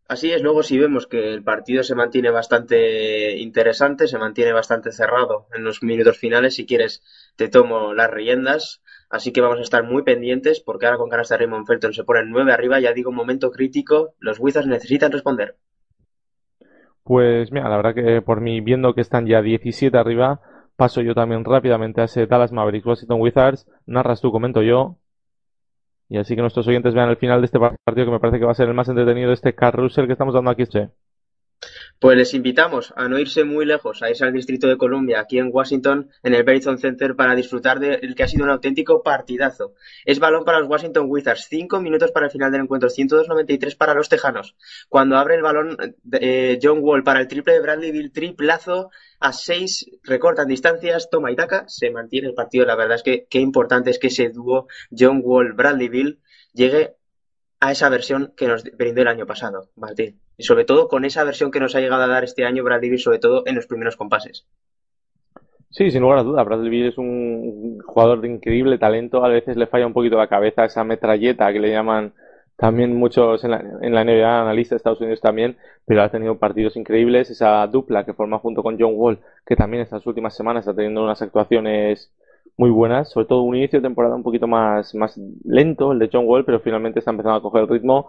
Así 0.08 0.32
es, 0.32 0.42
luego 0.42 0.64
si 0.64 0.80
vemos 0.80 1.06
que 1.06 1.34
el 1.34 1.44
partido 1.44 1.84
se 1.84 1.94
mantiene 1.94 2.32
bastante 2.32 3.38
interesante, 3.38 4.08
se 4.08 4.18
mantiene 4.18 4.52
bastante 4.54 4.92
cerrado 4.92 5.46
en 5.54 5.64
los 5.64 5.84
minutos 5.84 6.18
finales, 6.18 6.56
si 6.56 6.66
quieres 6.66 7.04
te 7.36 7.48
tomo 7.48 7.94
las 7.94 8.10
riendas, 8.10 8.82
así 9.12 9.32
que 9.32 9.42
vamos 9.42 9.60
a 9.60 9.62
estar 9.62 9.84
muy 9.84 10.02
pendientes 10.02 10.62
porque 10.62 10.88
ahora 10.88 10.98
con 10.98 11.10
ganas 11.10 11.30
de 11.30 11.38
Raymond 11.38 11.68
Felton 11.68 11.94
se 11.94 12.04
ponen 12.04 12.32
nueve 12.32 12.52
arriba, 12.52 12.80
ya 12.80 12.92
digo, 12.92 13.12
momento 13.12 13.52
crítico, 13.52 14.16
los 14.18 14.40
Wizards 14.40 14.66
necesitan 14.66 15.12
responder. 15.12 15.58
Pues 17.10 17.52
mira, 17.52 17.68
la 17.70 17.78
verdad 17.78 17.96
que 17.96 18.22
por 18.22 18.40
mí, 18.40 18.62
viendo 18.62 18.94
que 18.94 19.02
están 19.02 19.26
ya 19.26 19.42
17 19.42 19.98
arriba, 19.98 20.42
paso 20.76 21.02
yo 21.02 21.16
también 21.16 21.44
rápidamente 21.44 22.02
a 22.02 22.04
ese 22.04 22.28
Dallas 22.28 22.52
Mavericks 22.52 22.86
Washington 22.86 23.20
Wizards. 23.20 23.68
Narras 23.88 24.22
tú, 24.22 24.32
comento 24.32 24.62
yo. 24.62 24.98
Y 26.08 26.20
así 26.20 26.36
que 26.36 26.42
nuestros 26.42 26.68
oyentes 26.68 26.94
vean 26.94 27.10
el 27.10 27.18
final 27.18 27.42
de 27.42 27.46
este 27.46 27.60
partido 27.60 28.06
que 28.06 28.12
me 28.12 28.20
parece 28.20 28.38
que 28.38 28.46
va 28.46 28.52
a 28.52 28.54
ser 28.54 28.68
el 28.68 28.76
más 28.76 28.90
entretenido 28.90 29.30
de 29.30 29.34
este 29.34 29.56
carrusel 29.56 30.06
que 30.06 30.14
estamos 30.14 30.36
dando 30.36 30.52
aquí. 30.52 30.68
Che. 30.68 30.90
Pues 32.00 32.18
les 32.18 32.34
invitamos 32.34 32.94
a 32.96 33.10
no 33.10 33.20
irse 33.20 33.44
muy 33.44 33.66
lejos, 33.66 34.02
a 34.02 34.10
irse 34.10 34.24
al 34.24 34.32
Distrito 34.32 34.68
de 34.68 34.78
Columbia, 34.78 35.20
aquí 35.20 35.38
en 35.38 35.50
Washington, 35.52 36.10
en 36.24 36.34
el 36.34 36.44
Verizon 36.44 36.78
Center, 36.78 37.16
para 37.16 37.36
disfrutar 37.36 37.80
del 37.80 38.16
que 38.16 38.24
ha 38.24 38.28
sido 38.28 38.46
un 38.46 38.52
auténtico 38.52 39.04
partidazo. 39.04 39.74
Es 40.06 40.20
balón 40.20 40.46
para 40.46 40.60
los 40.60 40.70
Washington 40.70 41.08
Wizards, 41.10 41.48
cinco 41.50 41.82
minutos 41.82 42.12
para 42.12 42.28
el 42.28 42.32
final 42.32 42.52
del 42.52 42.62
encuentro, 42.62 42.90
102-93 42.90 43.76
para 43.76 43.94
los 43.94 44.08
Tejanos. 44.08 44.56
Cuando 44.88 45.18
abre 45.18 45.36
el 45.36 45.42
balón 45.42 45.78
eh, 46.14 46.58
John 46.62 46.80
Wall 46.82 47.04
para 47.04 47.20
el 47.20 47.28
triple 47.28 47.54
de 47.54 47.60
Bradley 47.60 47.92
Bill, 47.92 48.14
triplazo 48.14 48.92
a 49.20 49.34
seis, 49.34 49.86
recortan 50.04 50.48
distancias, 50.48 51.10
toma 51.10 51.32
y 51.32 51.36
taca, 51.36 51.66
se 51.68 51.92
mantiene 51.92 52.30
el 52.30 52.34
partido. 52.34 52.66
La 52.66 52.76
verdad 52.76 52.96
es 52.96 53.04
que 53.04 53.28
qué 53.30 53.40
importante 53.40 53.90
es 53.90 54.00
que 54.00 54.08
ese 54.08 54.30
dúo 54.30 54.68
John 54.98 55.22
Wall-Bradley 55.22 55.90
Bill 55.90 56.20
llegue 56.54 56.96
a 57.60 57.72
esa 57.72 57.90
versión 57.90 58.34
que 58.38 58.48
nos 58.48 58.64
brindó 58.64 59.02
el 59.02 59.08
año 59.08 59.26
pasado, 59.26 59.70
Martín. 59.76 60.20
Y 60.38 60.44
sobre 60.44 60.66
todo 60.66 60.88
con 60.88 61.04
esa 61.06 61.24
versión 61.24 61.52
que 61.52 61.60
nos 61.60 61.76
ha 61.76 61.82
llegado 61.82 62.04
a 62.04 62.08
dar 62.08 62.24
este 62.24 62.46
año 62.46 62.64
Bradley 62.64 62.90
Bill, 62.90 63.00
sobre 63.00 63.20
todo 63.20 63.44
en 63.46 63.56
los 63.56 63.68
primeros 63.68 63.98
compases. 63.98 64.48
Sí, 65.70 65.92
sin 65.92 66.02
lugar 66.02 66.20
a 66.20 66.24
duda. 66.24 66.44
Bradley 66.44 66.70
Bill 66.70 66.88
es 66.88 66.98
un 66.98 67.80
jugador 67.86 68.22
de 68.22 68.30
increíble 68.30 68.78
talento. 68.78 69.24
A 69.24 69.30
veces 69.30 69.58
le 69.58 69.68
falla 69.68 69.86
un 69.86 69.94
poquito 69.94 70.18
la 70.18 70.28
cabeza, 70.28 70.66
esa 70.66 70.84
metralleta 70.84 71.52
que 71.52 71.60
le 71.60 71.72
llaman 71.72 72.14
también 72.56 72.96
muchos 72.96 73.44
en 73.44 73.52
la, 73.52 73.64
en 73.82 73.94
la 73.94 74.04
NBA, 74.04 74.54
de 74.54 74.62
Estados 74.62 75.00
Unidos 75.00 75.22
también, 75.22 75.58
pero 75.86 76.02
ha 76.02 76.10
tenido 76.10 76.38
partidos 76.38 76.76
increíbles. 76.76 77.30
Esa 77.30 77.66
dupla 77.68 78.06
que 78.06 78.14
forma 78.14 78.40
junto 78.40 78.64
con 78.64 78.80
John 78.80 78.94
Wall, 78.96 79.20
que 79.46 79.56
también 79.56 79.84
estas 79.84 80.06
últimas 80.06 80.36
semanas 80.36 80.62
está 80.62 80.76
teniendo 80.76 81.04
unas 81.04 81.22
actuaciones 81.22 82.12
muy 82.60 82.72
buenas, 82.72 83.10
sobre 83.10 83.26
todo 83.26 83.44
un 83.44 83.56
inicio 83.56 83.80
de 83.80 83.88
temporada 83.88 84.16
un 84.16 84.22
poquito 84.22 84.46
más, 84.46 84.94
más 84.94 85.18
lento, 85.46 85.94
el 85.94 86.00
de 86.00 86.10
John 86.12 86.26
Wall, 86.28 86.44
pero 86.44 86.60
finalmente 86.60 87.00
está 87.00 87.12
empezando 87.12 87.38
a 87.38 87.42
coger 87.42 87.62
el 87.62 87.70
ritmo. 87.70 88.08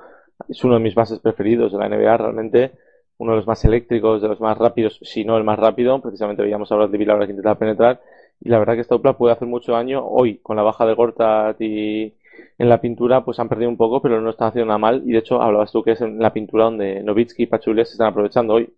Es 0.49 0.65
uno 0.65 0.75
de 0.75 0.81
mis 0.81 0.97
bases 0.97 1.21
preferidos 1.21 1.71
de 1.71 1.79
la 1.79 1.89
NBA, 1.89 2.17
realmente 2.17 2.73
uno 3.19 3.31
de 3.31 3.37
los 3.37 3.47
más 3.47 3.65
eléctricos, 3.65 4.21
de 4.21 4.27
los 4.27 4.41
más 4.41 4.59
rápidos, 4.59 4.99
si 5.03 5.25
no 5.25 5.37
el 5.37 5.45
más 5.45 5.57
rápido. 5.57 6.01
Precisamente 6.01 6.43
veíamos 6.43 6.73
ahora 6.73 6.89
de 6.89 6.99
Bill 6.99 7.11
ahora 7.11 7.27
que 7.27 7.31
intentaba 7.31 7.61
penetrar. 7.61 8.01
Y 8.41 8.49
la 8.49 8.59
verdad 8.59 8.75
que 8.75 8.81
esta 8.81 8.97
dupla 8.97 9.17
puede 9.17 9.35
hacer 9.35 9.47
mucho 9.47 9.71
daño. 9.71 10.05
Hoy, 10.05 10.39
con 10.39 10.57
la 10.57 10.63
baja 10.63 10.85
de 10.85 10.95
Gortat 10.95 11.61
y 11.61 12.13
en 12.59 12.69
la 12.69 12.81
pintura, 12.81 13.25
pues 13.25 13.39
han 13.39 13.49
perdido 13.49 13.71
un 13.71 13.77
poco, 13.77 14.03
pero 14.03 14.21
no 14.21 14.31
están 14.31 14.49
haciendo 14.49 14.67
nada 14.67 14.79
mal. 14.79 15.03
Y 15.07 15.13
de 15.13 15.19
hecho, 15.19 15.41
hablabas 15.41 15.71
tú 15.71 15.85
que 15.85 15.93
es 15.93 16.01
en 16.01 16.19
la 16.19 16.33
pintura 16.33 16.65
donde 16.65 17.05
Novitsky 17.05 17.45
y 17.45 17.47
Pachulia 17.47 17.85
se 17.85 17.93
están 17.93 18.09
aprovechando 18.09 18.55
hoy. 18.55 18.69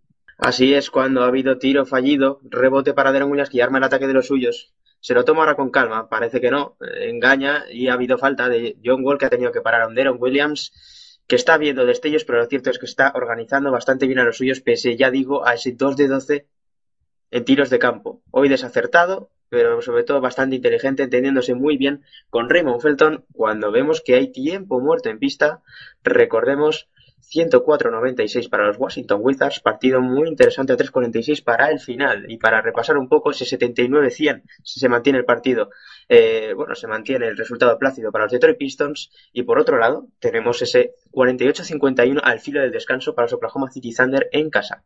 Así 0.44 0.74
es, 0.74 0.90
cuando 0.90 1.22
ha 1.22 1.28
habido 1.28 1.58
tiro 1.58 1.86
fallido, 1.86 2.40
rebote 2.42 2.94
para 2.94 3.12
Deron 3.12 3.30
Williams 3.30 3.48
que 3.48 3.62
arma 3.62 3.78
el 3.78 3.84
ataque 3.84 4.08
de 4.08 4.12
los 4.12 4.26
suyos. 4.26 4.74
Se 4.98 5.14
lo 5.14 5.24
toma 5.24 5.42
ahora 5.42 5.54
con 5.54 5.70
calma, 5.70 6.08
parece 6.08 6.40
que 6.40 6.50
no, 6.50 6.76
engaña 6.80 7.64
y 7.70 7.86
ha 7.86 7.92
habido 7.92 8.18
falta 8.18 8.48
de 8.48 8.76
John 8.84 9.04
Wall 9.04 9.18
que 9.18 9.26
ha 9.26 9.30
tenido 9.30 9.52
que 9.52 9.60
parar 9.60 9.82
a 9.82 9.86
un 9.86 9.94
Deron 9.94 10.16
Williams 10.18 11.20
que 11.28 11.36
está 11.36 11.58
viendo 11.58 11.86
destellos, 11.86 12.24
pero 12.24 12.40
lo 12.40 12.46
cierto 12.46 12.70
es 12.70 12.80
que 12.80 12.86
está 12.86 13.12
organizando 13.14 13.70
bastante 13.70 14.08
bien 14.08 14.18
a 14.18 14.24
los 14.24 14.36
suyos, 14.36 14.60
pese, 14.60 14.96
ya 14.96 15.12
digo, 15.12 15.46
a 15.46 15.54
ese 15.54 15.72
2 15.72 15.96
de 15.96 16.08
12 16.08 16.46
en 17.30 17.44
tiros 17.44 17.70
de 17.70 17.78
campo. 17.78 18.20
Hoy 18.32 18.48
desacertado, 18.48 19.30
pero 19.48 19.80
sobre 19.80 20.02
todo 20.02 20.20
bastante 20.20 20.56
inteligente, 20.56 21.04
entendiéndose 21.04 21.54
muy 21.54 21.76
bien 21.76 22.02
con 22.30 22.50
Raymond 22.50 22.80
Felton 22.80 23.24
cuando 23.32 23.70
vemos 23.70 24.00
que 24.00 24.16
hay 24.16 24.32
tiempo 24.32 24.80
muerto 24.80 25.08
en 25.08 25.20
pista. 25.20 25.62
Recordemos 26.02 26.88
104-96 27.22 28.48
para 28.48 28.66
los 28.66 28.78
Washington 28.78 29.20
Wizards, 29.22 29.60
partido 29.60 30.00
muy 30.00 30.28
interesante 30.28 30.72
a 30.72 30.76
3-46 30.76 31.42
para 31.44 31.70
el 31.70 31.78
final. 31.78 32.24
Y 32.28 32.36
para 32.36 32.60
repasar 32.60 32.98
un 32.98 33.08
poco, 33.08 33.30
ese 33.30 33.44
79-100 33.44 34.42
si 34.62 34.80
se 34.80 34.88
mantiene 34.88 35.18
el 35.18 35.24
partido, 35.24 35.70
eh, 36.08 36.52
bueno, 36.54 36.74
se 36.74 36.86
mantiene 36.86 37.28
el 37.28 37.36
resultado 37.36 37.78
plácido 37.78 38.10
para 38.10 38.24
los 38.24 38.32
Detroit 38.32 38.58
Pistons. 38.58 39.10
Y 39.32 39.44
por 39.44 39.58
otro 39.58 39.78
lado, 39.78 40.08
tenemos 40.18 40.60
ese 40.62 40.94
48-51 41.12 42.20
al 42.22 42.40
filo 42.40 42.60
del 42.60 42.72
descanso 42.72 43.14
para 43.14 43.26
los 43.26 43.34
Oklahoma 43.34 43.70
City 43.70 43.94
Thunder 43.94 44.28
en 44.32 44.50
casa. 44.50 44.84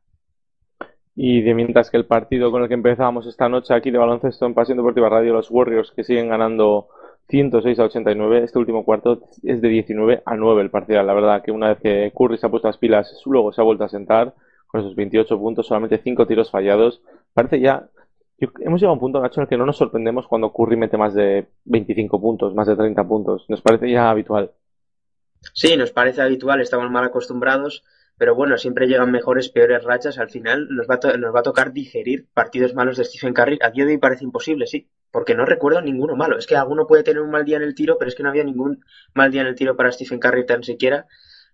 Y 1.19 1.41
de 1.41 1.55
mientras 1.55 1.91
que 1.91 1.97
el 1.97 2.05
partido 2.05 2.51
con 2.51 2.63
el 2.63 2.69
que 2.69 2.75
empezábamos 2.75 3.27
esta 3.27 3.49
noche 3.49 3.75
aquí 3.75 3.91
de 3.91 3.97
baloncesto 3.97 4.45
en 4.45 4.53
Pasión 4.53 4.77
Deportiva 4.77 5.09
Radio, 5.09 5.33
los 5.33 5.51
Warriors 5.51 5.91
que 5.93 6.05
siguen 6.05 6.29
ganando 6.29 6.89
106 7.29 7.79
a 7.79 7.85
89. 7.85 8.45
Este 8.45 8.59
último 8.59 8.85
cuarto 8.85 9.23
es 9.43 9.61
de 9.61 9.69
19 9.69 10.23
a 10.25 10.37
9 10.37 10.63
el 10.63 10.71
parcial. 10.71 11.07
La 11.07 11.15
verdad 11.15 11.43
que 11.43 11.53
una 11.53 11.69
vez 11.69 11.79
que 11.81 12.13
Curry 12.17 12.39
se 12.39 12.47
ha 12.47 12.51
puesto 12.51 12.69
las 12.69 12.79
pilas, 12.79 13.23
luego 13.25 13.53
se 13.53 13.61
ha 13.61 13.65
vuelto 13.65 13.85
a 13.85 13.89
sentar 13.89 14.35
con 14.67 14.81
esos 14.81 14.95
28 14.95 15.39
puntos, 15.39 15.67
solamente 15.67 15.99
5 15.99 16.27
tiros 16.27 16.51
fallados. 16.51 17.03
Parece 17.35 17.61
ya. 17.61 17.89
hemos 18.39 18.81
llegado 18.81 18.91
a 18.91 18.95
un 18.95 19.01
punto, 19.01 19.21
Nacho, 19.21 19.41
en 19.41 19.43
el 19.43 19.49
que 19.49 19.57
no 19.57 19.67
nos 19.67 19.77
sorprendemos 19.77 20.27
cuando 20.27 20.53
Curry 20.53 20.77
mete 20.77 20.97
más 20.97 21.15
de 21.15 21.47
25 21.65 22.21
puntos, 22.21 22.55
más 22.55 22.67
de 22.67 22.77
30 22.77 23.05
puntos. 23.07 23.45
Nos 23.49 23.63
parece 23.63 23.91
ya 23.91 24.11
habitual. 24.11 24.53
Sí, 25.53 25.77
nos 25.77 25.91
parece 25.91 26.23
habitual, 26.23 26.61
estamos 26.61 26.91
mal 26.91 27.05
acostumbrados 27.05 27.85
pero 28.19 28.35
bueno, 28.35 28.57
siempre 28.57 28.87
llegan 28.87 29.11
mejores, 29.11 29.51
peores 29.51 29.85
rachas. 29.85 30.19
Al 30.19 30.31
final 30.31 30.69
nos 30.71 30.87
va, 30.87 30.99
nos 31.19 31.35
va 31.35 31.41
a 31.41 31.43
tocar 31.43 31.73
digerir 31.73 32.27
partidos 32.33 32.75
malos 32.75 32.97
de 32.97 33.05
Stephen 33.05 33.35
Curry. 33.35 33.59
A 33.63 33.71
día 33.71 33.85
de 33.85 33.93
hoy 33.93 33.99
parece 33.99 34.25
imposible, 34.25 34.67
sí, 34.67 34.89
porque 35.17 35.35
no 35.35 35.47
recuerdo 35.47 35.81
ninguno 35.81 36.15
malo. 36.15 36.37
Es 36.37 36.47
que 36.47 36.57
alguno 36.57 36.87
puede 36.87 37.03
tener 37.03 37.23
un 37.23 37.31
mal 37.31 37.47
día 37.47 37.57
en 37.57 37.63
el 37.63 37.75
tiro, 37.75 37.97
pero 37.99 38.11
es 38.11 38.15
que 38.15 38.23
no 38.23 38.29
había 38.29 38.45
ningún 38.45 38.85
mal 39.15 39.31
día 39.31 39.41
en 39.41 39.47
el 39.47 39.55
tiro 39.55 39.75
para 39.75 39.91
Stephen 39.91 40.19
Curry 40.19 40.45
tan 40.45 40.63
siquiera. 40.63 41.07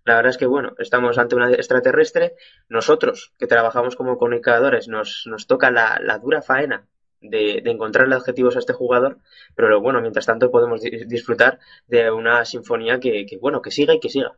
La 0.03 0.17
verdad 0.17 0.31
es 0.31 0.37
que, 0.37 0.45
bueno, 0.45 0.73
estamos 0.79 1.17
ante 1.17 1.37
una 1.37 1.49
extraterrestre. 1.49 2.35
Nosotros, 2.67 3.31
que 3.39 3.47
trabajamos 3.47 3.95
como 3.95 4.17
comunicadores, 4.17 4.89
nos, 4.89 5.23
nos 5.27 5.47
toca 5.47 5.71
la, 5.71 6.19
dura 6.21 6.41
faena 6.41 6.87
de, 7.21 7.61
de, 7.63 7.71
encontrarle 7.71 8.17
objetivos 8.17 8.57
a 8.57 8.59
este 8.59 8.73
jugador, 8.73 9.19
pero 9.55 9.79
bueno, 9.79 10.01
mientras 10.01 10.25
tanto 10.25 10.51
podemos 10.51 10.81
disfrutar 10.81 11.59
de 11.87 12.11
una 12.11 12.43
sinfonía 12.43 12.99
que, 12.99 13.25
que, 13.25 13.37
bueno, 13.37 13.61
que 13.61 13.71
siga 13.71 13.93
y 13.93 14.01
que 14.01 14.09
siga. 14.09 14.33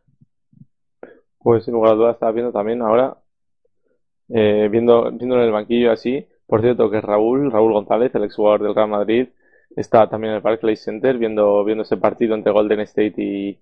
Pues 1.39 1.65
sin 1.65 1.73
lugar 1.73 1.93
a 1.93 1.95
dudas 1.95 2.13
estaba 2.13 2.31
viendo 2.31 2.51
también 2.51 2.83
ahora, 2.83 3.17
eh, 4.29 4.67
viendo, 4.69 5.09
viendo 5.13 5.37
en 5.37 5.41
el 5.41 5.51
banquillo 5.51 5.91
así, 5.91 6.27
por 6.47 6.61
cierto 6.61 6.89
que 6.89 7.01
Raúl, 7.01 7.51
Raúl 7.51 7.73
González, 7.73 8.13
el 8.15 8.23
exjugador 8.23 8.63
del 8.63 8.75
Real 8.75 8.89
Madrid, 8.89 9.27
está 9.75 10.09
también 10.09 10.31
en 10.31 10.37
el 10.37 10.41
Barclays 10.41 10.83
Center 10.83 11.17
viendo, 11.17 11.63
viendo 11.63 11.83
ese 11.83 11.97
partido 11.97 12.35
entre 12.35 12.51
Golden 12.51 12.79
State 12.81 13.15
y, 13.17 13.59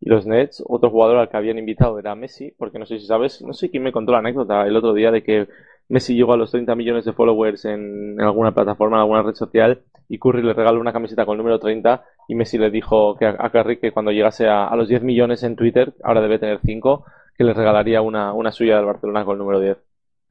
los 0.00 0.26
Nets. 0.26 0.62
Otro 0.66 0.90
jugador 0.90 1.16
al 1.16 1.30
que 1.30 1.36
habían 1.38 1.56
invitado 1.58 1.98
era 1.98 2.14
Messi, 2.14 2.52
porque 2.58 2.78
no 2.78 2.84
sé 2.84 2.98
si 2.98 3.06
sabes, 3.06 3.40
no 3.40 3.54
sé 3.54 3.70
quién 3.70 3.82
me 3.82 3.92
contó 3.92 4.12
la 4.12 4.18
anécdota 4.18 4.66
el 4.66 4.76
otro 4.76 4.92
día 4.92 5.10
de 5.10 5.22
que 5.22 5.48
Messi 5.88 6.14
llegó 6.14 6.34
a 6.34 6.36
los 6.36 6.50
30 6.50 6.74
millones 6.74 7.06
de 7.06 7.14
followers 7.14 7.64
en, 7.64 8.20
alguna 8.20 8.52
plataforma, 8.52 8.96
en 8.96 9.00
alguna 9.00 9.22
red 9.22 9.34
social, 9.34 9.80
y 10.08 10.18
Curry 10.18 10.42
le 10.42 10.52
regaló 10.52 10.78
una 10.80 10.92
camiseta 10.92 11.24
con 11.24 11.34
el 11.34 11.38
número 11.38 11.58
30, 11.58 12.04
y 12.28 12.34
Messi 12.34 12.58
le 12.58 12.70
dijo 12.70 13.16
que 13.16 13.26
a, 13.26 13.50
Curry 13.50 13.78
que 13.78 13.92
cuando 13.92 14.10
llegase 14.12 14.46
a, 14.46 14.66
a, 14.66 14.76
los 14.76 14.88
10 14.88 15.02
millones 15.04 15.42
en 15.42 15.56
Twitter, 15.56 15.94
ahora 16.02 16.20
debe 16.20 16.38
tener 16.38 16.60
5, 16.62 17.04
que 17.36 17.44
le 17.44 17.54
regalaría 17.54 18.02
una, 18.02 18.34
una 18.34 18.52
suya 18.52 18.76
del 18.76 18.86
Barcelona 18.86 19.24
con 19.24 19.34
el 19.34 19.38
número 19.38 19.60
10. 19.60 19.78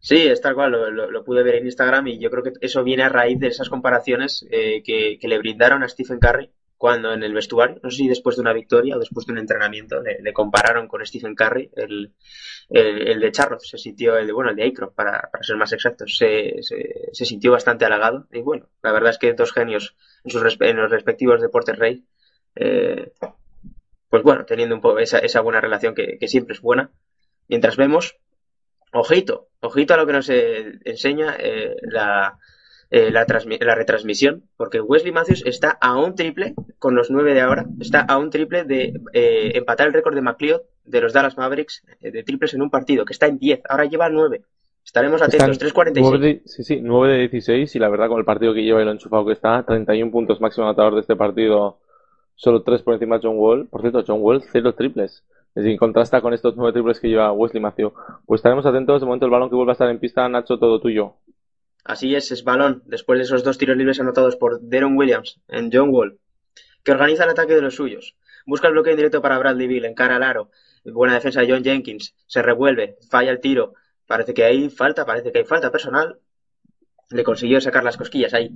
Sí, 0.05 0.17
es 0.27 0.41
tal 0.41 0.53
cual, 0.53 0.73
lo, 0.93 1.23
pude 1.23 1.43
ver 1.43 1.55
en 1.55 1.65
Instagram 1.65 2.07
y 2.07 2.19
yo 2.19 2.29
creo 2.29 2.43
que 2.43 2.51
eso 2.59 2.83
viene 2.83 3.03
a 3.03 3.09
raíz 3.09 3.39
de 3.39 3.47
esas 3.47 3.69
comparaciones 3.69 4.45
eh, 4.51 4.83
que, 4.83 5.17
le 5.21 5.37
brindaron 5.37 5.81
a 5.81 5.87
Stephen 5.87 6.19
Curry 6.19 6.51
cuando 6.77 7.13
en 7.13 7.23
el 7.23 7.33
vestuario, 7.33 7.79
no 7.81 7.89
sé 7.89 7.97
si 7.97 8.07
después 8.09 8.35
de 8.35 8.41
una 8.41 8.51
victoria 8.51 8.97
o 8.97 8.99
después 8.99 9.25
de 9.25 9.31
un 9.31 9.39
entrenamiento, 9.39 10.01
le, 10.01 10.33
compararon 10.33 10.89
con 10.89 11.05
Stephen 11.05 11.35
Curry, 11.35 11.71
el, 11.77 12.11
el, 12.69 13.19
de 13.21 13.31
Charlotte, 13.31 13.61
se 13.61 13.77
sintió, 13.77 14.17
el 14.17 14.27
de, 14.27 14.33
bueno, 14.33 14.49
el 14.49 14.57
de 14.57 14.65
Acro, 14.65 14.91
para, 14.91 15.29
para 15.31 15.41
ser 15.41 15.55
más 15.55 15.71
exactos, 15.71 16.17
se, 16.17 16.55
se, 16.61 17.25
sintió 17.25 17.53
bastante 17.53 17.85
halagado 17.85 18.27
y 18.33 18.41
bueno, 18.41 18.67
la 18.81 18.91
verdad 18.91 19.11
es 19.11 19.17
que 19.17 19.31
dos 19.31 19.53
genios 19.53 19.95
en, 20.25 20.31
sus, 20.31 20.57
en 20.59 20.75
los 20.75 20.91
respectivos 20.91 21.41
deportes 21.41 21.79
rey, 21.79 22.03
eh, 22.55 23.13
pues 24.09 24.21
bueno, 24.21 24.45
teniendo 24.45 24.75
un 24.75 24.81
poco 24.81 24.99
esa, 24.99 25.19
esa 25.19 25.39
buena 25.39 25.61
relación 25.61 25.95
que, 25.95 26.19
siempre 26.27 26.53
es 26.53 26.61
buena. 26.61 26.91
Mientras 27.47 27.77
vemos, 27.77 28.17
ojito, 28.91 29.47
ojito 29.63 29.93
a 29.93 29.97
lo 29.97 30.05
que 30.05 30.13
nos 30.13 30.29
eh, 30.29 30.79
enseña 30.85 31.35
eh, 31.39 31.75
la, 31.81 32.37
eh, 32.95 33.09
la, 33.09 33.25
la, 33.25 33.75
retransmisión, 33.75 34.43
porque 34.55 34.79
Wesley 34.79 35.11
Matthews 35.11 35.41
está 35.47 35.71
a 35.81 35.97
un 35.97 36.13
triple, 36.13 36.53
con 36.77 36.93
los 36.93 37.09
nueve 37.09 37.33
de 37.33 37.41
ahora, 37.41 37.65
está 37.79 38.01
a 38.01 38.19
un 38.19 38.29
triple 38.29 38.65
de 38.65 38.93
eh, 39.13 39.51
empatar 39.55 39.87
el 39.87 39.93
récord 39.93 40.13
de 40.13 40.21
McLeod 40.21 40.61
de 40.85 41.01
los 41.01 41.11
Dallas 41.11 41.35
Mavericks 41.35 41.83
eh, 42.01 42.11
de 42.11 42.21
triples 42.21 42.53
en 42.53 42.61
un 42.61 42.69
partido, 42.69 43.03
que 43.03 43.13
está 43.13 43.25
en 43.25 43.39
10, 43.39 43.61
ahora 43.67 43.85
lleva 43.85 44.09
9. 44.09 44.43
Estaremos 44.85 45.23
atentos, 45.23 45.59
3.46. 45.59 46.41
Sí, 46.45 46.63
sí, 46.63 46.79
9 46.83 47.13
de 47.13 47.19
16 47.21 47.75
y 47.75 47.79
la 47.79 47.89
verdad 47.89 48.09
con 48.09 48.19
el 48.19 48.25
partido 48.25 48.53
que 48.53 48.61
lleva 48.61 48.83
y 48.83 48.85
lo 48.85 48.91
enchufado 48.91 49.25
que 49.25 49.33
está, 49.33 49.63
31 49.63 50.11
puntos 50.11 50.39
máximo 50.39 50.67
anotador 50.67 50.93
de 50.93 51.01
este 51.01 51.15
partido 51.15 51.79
solo 52.35 52.61
3 52.61 52.83
por 52.83 52.93
encima 52.93 53.17
de 53.17 53.27
John 53.27 53.37
Wall. 53.37 53.67
Por 53.69 53.81
cierto, 53.81 54.03
John 54.05 54.21
Wall, 54.21 54.43
0 54.51 54.73
triples. 54.75 55.23
Es 55.55 55.63
decir, 55.63 55.77
contrasta 55.77 56.21
con 56.21 56.33
estos 56.33 56.55
9 56.55 56.73
triples 56.73 56.99
que 56.99 57.09
lleva 57.09 57.31
Wesley 57.31 57.61
Matthew. 57.61 57.93
Pues 58.25 58.39
estaremos 58.39 58.65
atentos. 58.65 59.01
De 59.01 59.05
momento, 59.05 59.25
el 59.25 59.31
balón 59.31 59.49
que 59.49 59.55
vuelva 59.55 59.71
a 59.71 59.73
estar 59.73 59.89
en 59.89 59.99
pista, 59.99 60.27
Nacho, 60.27 60.57
todo 60.57 60.79
tuyo. 60.79 61.15
Así 61.83 62.15
es, 62.15 62.31
es 62.31 62.43
balón. 62.43 62.81
Después 62.85 63.19
de 63.19 63.23
esos 63.23 63.43
dos 63.43 63.57
tiros 63.57 63.77
libres 63.77 63.99
anotados 63.99 64.35
por 64.35 64.61
Deron 64.61 64.97
Williams 64.97 65.41
en 65.47 65.69
John 65.71 65.89
Wall, 65.89 66.17
que 66.83 66.91
organiza 66.91 67.25
el 67.25 67.29
ataque 67.29 67.53
de 67.55 67.61
los 67.61 67.75
suyos. 67.75 68.15
Busca 68.45 68.67
el 68.67 68.73
bloqueo 68.73 68.91
en 68.91 68.97
directo 68.97 69.21
para 69.21 69.37
Bradley 69.37 69.67
Bill, 69.67 69.85
en 69.85 69.93
cara 69.93 70.15
al 70.15 70.23
aro. 70.23 70.49
Buena 70.85 71.13
defensa 71.13 71.41
de 71.41 71.51
John 71.51 71.63
Jenkins. 71.63 72.15
Se 72.25 72.41
revuelve, 72.41 72.97
falla 73.09 73.31
el 73.31 73.39
tiro. 73.39 73.73
Parece 74.07 74.33
que 74.33 74.43
hay 74.43 74.69
falta, 74.69 75.05
parece 75.05 75.31
que 75.31 75.39
hay 75.39 75.45
falta 75.45 75.71
personal. 75.71 76.19
Le 77.11 77.23
consiguió 77.23 77.61
sacar 77.61 77.83
las 77.83 77.97
cosquillas 77.97 78.33
ahí 78.33 78.49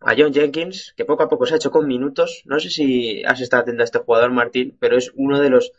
a 0.00 0.14
John 0.16 0.32
Jenkins, 0.32 0.94
que 0.96 1.04
poco 1.04 1.24
a 1.24 1.28
poco 1.28 1.46
se 1.46 1.54
ha 1.54 1.56
hecho 1.56 1.70
con 1.70 1.86
minutos. 1.86 2.42
No 2.46 2.60
sé 2.60 2.70
si 2.70 3.22
has 3.24 3.40
estado 3.40 3.62
atento 3.62 3.82
a 3.82 3.84
este 3.84 3.98
jugador, 3.98 4.30
Martín, 4.30 4.76
pero 4.78 4.96
es 4.96 5.12
uno 5.14 5.40
de 5.40 5.50
los, 5.50 5.72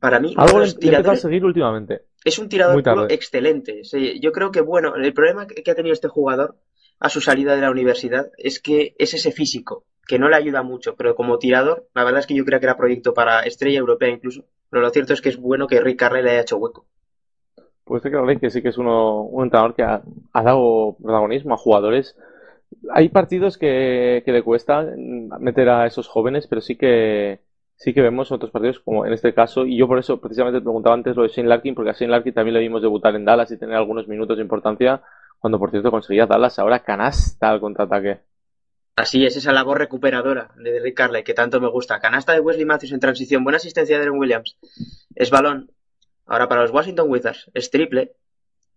para 0.00 0.20
mí, 0.20 0.34
algo 0.36 0.60
le, 0.60 0.96
a 0.96 1.16
seguir 1.16 1.44
últimamente. 1.44 2.02
Es 2.24 2.38
un 2.38 2.48
tirador 2.48 3.10
excelente. 3.10 3.82
yo 4.20 4.32
creo 4.32 4.50
que, 4.50 4.60
bueno, 4.60 4.94
el 4.96 5.12
problema 5.12 5.46
que 5.46 5.70
ha 5.70 5.74
tenido 5.74 5.92
este 5.92 6.08
jugador 6.08 6.56
a 6.98 7.08
su 7.08 7.20
salida 7.20 7.54
de 7.54 7.60
la 7.60 7.70
universidad 7.70 8.30
es 8.36 8.60
que 8.60 8.94
es 8.98 9.14
ese 9.14 9.32
físico, 9.32 9.84
que 10.06 10.18
no 10.18 10.28
le 10.28 10.36
ayuda 10.36 10.62
mucho, 10.62 10.96
pero 10.96 11.14
como 11.14 11.38
tirador, 11.38 11.88
la 11.94 12.04
verdad 12.04 12.20
es 12.20 12.26
que 12.26 12.34
yo 12.34 12.44
creo 12.44 12.58
que 12.58 12.66
era 12.66 12.76
proyecto 12.76 13.14
para 13.14 13.40
estrella 13.40 13.78
europea 13.78 14.08
incluso. 14.08 14.44
Pero 14.70 14.82
lo 14.82 14.90
cierto 14.90 15.12
es 15.12 15.20
que 15.20 15.28
es 15.28 15.36
bueno 15.36 15.66
que 15.66 15.80
Rick 15.80 15.98
Carley 15.98 16.22
le 16.22 16.30
haya 16.30 16.40
hecho 16.40 16.56
hueco. 16.56 16.86
Pues 17.84 18.02
creo 18.02 18.26
que 18.40 18.50
sí 18.50 18.62
que 18.62 18.70
es 18.70 18.78
uno, 18.78 19.22
un 19.22 19.44
entrenador 19.44 19.74
que 19.74 19.82
ha 19.84 20.02
dado 20.32 20.96
protagonismo 21.00 21.54
a 21.54 21.58
jugadores 21.58 22.16
hay 22.92 23.08
partidos 23.08 23.58
que, 23.58 24.22
que 24.24 24.32
le 24.32 24.42
cuesta 24.42 24.86
meter 24.96 25.68
a 25.68 25.86
esos 25.86 26.08
jóvenes, 26.08 26.46
pero 26.46 26.60
sí 26.60 26.76
que 26.76 27.40
sí 27.76 27.92
que 27.92 28.02
vemos 28.02 28.32
otros 28.32 28.50
partidos 28.50 28.80
como 28.80 29.06
en 29.06 29.12
este 29.12 29.34
caso 29.34 29.66
y 29.66 29.76
yo 29.76 29.86
por 29.86 29.98
eso 29.98 30.20
precisamente 30.20 30.58
te 30.58 30.62
preguntaba 30.62 30.94
antes 30.94 31.14
lo 31.14 31.22
de 31.22 31.28
Shane 31.28 31.48
Larkin 31.48 31.74
porque 31.74 31.90
a 31.90 31.92
Shane 31.92 32.10
Larkin 32.10 32.34
también 32.34 32.54
le 32.54 32.60
vimos 32.60 32.82
debutar 32.82 33.14
en 33.14 33.24
Dallas 33.24 33.50
y 33.50 33.58
tener 33.58 33.76
algunos 33.76 34.08
minutos 34.08 34.36
de 34.36 34.42
importancia 34.42 35.02
cuando 35.38 35.58
por 35.58 35.70
cierto 35.70 35.90
conseguía 35.90 36.26
Dallas 36.26 36.58
ahora 36.58 36.80
canasta 36.80 37.50
al 37.50 37.60
contraataque. 37.60 38.20
Así 38.96 39.26
es, 39.26 39.36
esa 39.36 39.52
labor 39.52 39.78
recuperadora 39.78 40.50
de 40.56 40.80
Rick 40.80 40.96
Carley 40.96 41.22
que 41.22 41.34
tanto 41.34 41.60
me 41.60 41.68
gusta. 41.68 42.00
Canasta 42.00 42.32
de 42.32 42.40
Wesley 42.40 42.64
Matthews 42.64 42.92
en 42.92 43.00
transición, 43.00 43.44
buena 43.44 43.58
asistencia 43.58 43.96
de 43.96 44.04
Aaron 44.04 44.18
Williams. 44.18 44.56
Es 45.14 45.30
balón. 45.30 45.70
Ahora 46.24 46.48
para 46.48 46.62
los 46.62 46.70
Washington 46.70 47.10
Wizards 47.10 47.50
es 47.52 47.70
triple 47.70 48.14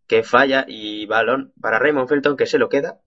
que 0.08 0.24
falla 0.24 0.66
y 0.68 1.06
balón 1.06 1.54
para 1.62 1.80
Raymond 1.80 2.10
Felton 2.10 2.36
que 2.36 2.48
se 2.48 2.58
lo 2.58 2.68
queda 2.68 3.00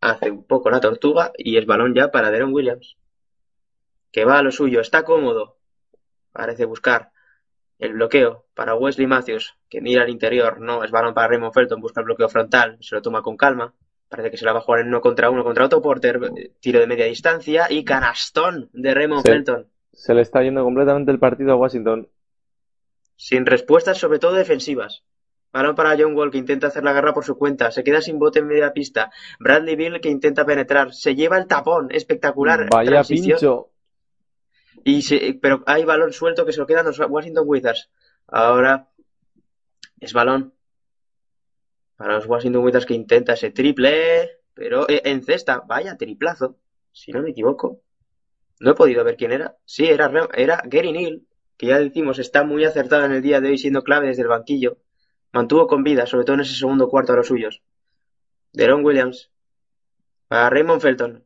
hace 0.00 0.30
un 0.30 0.44
poco 0.44 0.70
la 0.70 0.80
tortuga 0.80 1.32
y 1.36 1.58
es 1.58 1.66
balón 1.66 1.94
ya 1.94 2.10
para 2.10 2.30
Deron 2.30 2.54
Williams. 2.54 2.96
Que 4.10 4.24
va 4.24 4.38
a 4.38 4.42
lo 4.42 4.50
suyo, 4.50 4.80
está 4.80 5.02
cómodo. 5.02 5.58
Parece 6.32 6.64
buscar 6.64 7.10
el 7.78 7.92
bloqueo 7.92 8.46
para 8.54 8.74
Wesley 8.74 9.06
Matthews, 9.06 9.56
que 9.68 9.80
mira 9.80 10.02
al 10.02 10.10
interior, 10.10 10.60
no, 10.60 10.82
es 10.82 10.90
balón 10.90 11.14
para 11.14 11.28
Raymond 11.28 11.52
Felton, 11.52 11.80
busca 11.80 12.00
el 12.00 12.06
bloqueo 12.06 12.28
frontal, 12.28 12.76
se 12.80 12.94
lo 12.94 13.02
toma 13.02 13.22
con 13.22 13.36
calma. 13.36 13.74
Parece 14.08 14.30
que 14.30 14.36
se 14.36 14.44
la 14.44 14.52
va 14.52 14.60
a 14.60 14.62
jugar 14.62 14.80
en 14.80 14.88
uno 14.88 15.00
contra 15.00 15.30
uno 15.30 15.44
contra 15.44 15.66
Otto 15.66 15.82
Porter, 15.82 16.18
tiro 16.60 16.80
de 16.80 16.86
media 16.86 17.04
distancia 17.04 17.66
y 17.68 17.84
canastón 17.84 18.70
de 18.72 18.94
Raymond 18.94 19.22
Felton. 19.22 19.68
Se 19.92 20.14
le 20.14 20.22
está 20.22 20.42
yendo 20.42 20.64
completamente 20.64 21.12
el 21.12 21.18
partido 21.18 21.52
a 21.52 21.56
Washington. 21.56 22.08
Sin 23.16 23.44
respuestas, 23.44 23.98
sobre 23.98 24.18
todo 24.18 24.32
defensivas. 24.32 25.04
Balón 25.52 25.74
para 25.74 25.96
John 25.98 26.14
Wall 26.14 26.30
que 26.30 26.38
intenta 26.38 26.68
hacer 26.68 26.84
la 26.84 26.92
guerra 26.92 27.12
por 27.12 27.24
su 27.24 27.36
cuenta. 27.36 27.70
Se 27.70 27.82
queda 27.82 28.00
sin 28.00 28.18
bote 28.18 28.38
en 28.38 28.46
media 28.46 28.72
pista. 28.72 29.10
Bradley 29.40 29.76
Bill 29.76 30.00
que 30.00 30.08
intenta 30.08 30.44
penetrar. 30.44 30.92
Se 30.92 31.14
lleva 31.14 31.38
el 31.38 31.46
tapón. 31.46 31.88
Espectacular. 31.90 32.68
Vaya 32.70 33.02
pincho. 33.02 33.70
Y 34.90 35.34
pero 35.34 35.62
hay 35.66 35.84
balón 35.84 36.14
suelto 36.14 36.46
que 36.46 36.52
se 36.52 36.60
lo 36.60 36.66
quedan 36.66 36.86
los 36.86 36.98
Washington 36.98 37.44
Wizards. 37.46 37.90
Ahora 38.26 38.88
es 40.00 40.14
balón 40.14 40.54
para 41.96 42.14
los 42.14 42.26
Washington 42.26 42.64
Wizards 42.64 42.86
que 42.86 42.94
intenta 42.94 43.34
ese 43.34 43.50
triple. 43.50 44.40
Pero 44.54 44.88
eh, 44.88 45.02
en 45.04 45.22
cesta. 45.22 45.60
Vaya 45.60 45.98
triplazo. 45.98 46.56
Si 46.90 47.12
no 47.12 47.20
me 47.20 47.30
equivoco. 47.30 47.82
No 48.60 48.70
he 48.70 48.74
podido 48.74 49.04
ver 49.04 49.18
quién 49.18 49.32
era. 49.32 49.58
Sí, 49.66 49.84
era, 49.86 50.10
era 50.34 50.62
Gary 50.64 50.92
Neal. 50.92 51.22
que 51.58 51.66
ya 51.66 51.78
decimos 51.78 52.18
está 52.18 52.42
muy 52.44 52.64
acertado 52.64 53.04
en 53.04 53.12
el 53.12 53.20
día 53.20 53.42
de 53.42 53.48
hoy 53.50 53.58
siendo 53.58 53.84
clave 53.84 54.06
desde 54.06 54.22
el 54.22 54.28
banquillo, 54.28 54.78
mantuvo 55.32 55.66
con 55.66 55.82
vida, 55.84 56.06
sobre 56.06 56.24
todo 56.24 56.34
en 56.34 56.40
ese 56.40 56.54
segundo 56.54 56.88
cuarto 56.88 57.12
a 57.12 57.16
los 57.16 57.26
suyos. 57.26 57.62
Deron 58.52 58.84
Williams, 58.84 59.30
para 60.28 60.48
Raymond 60.50 60.80
Felton, 60.80 61.24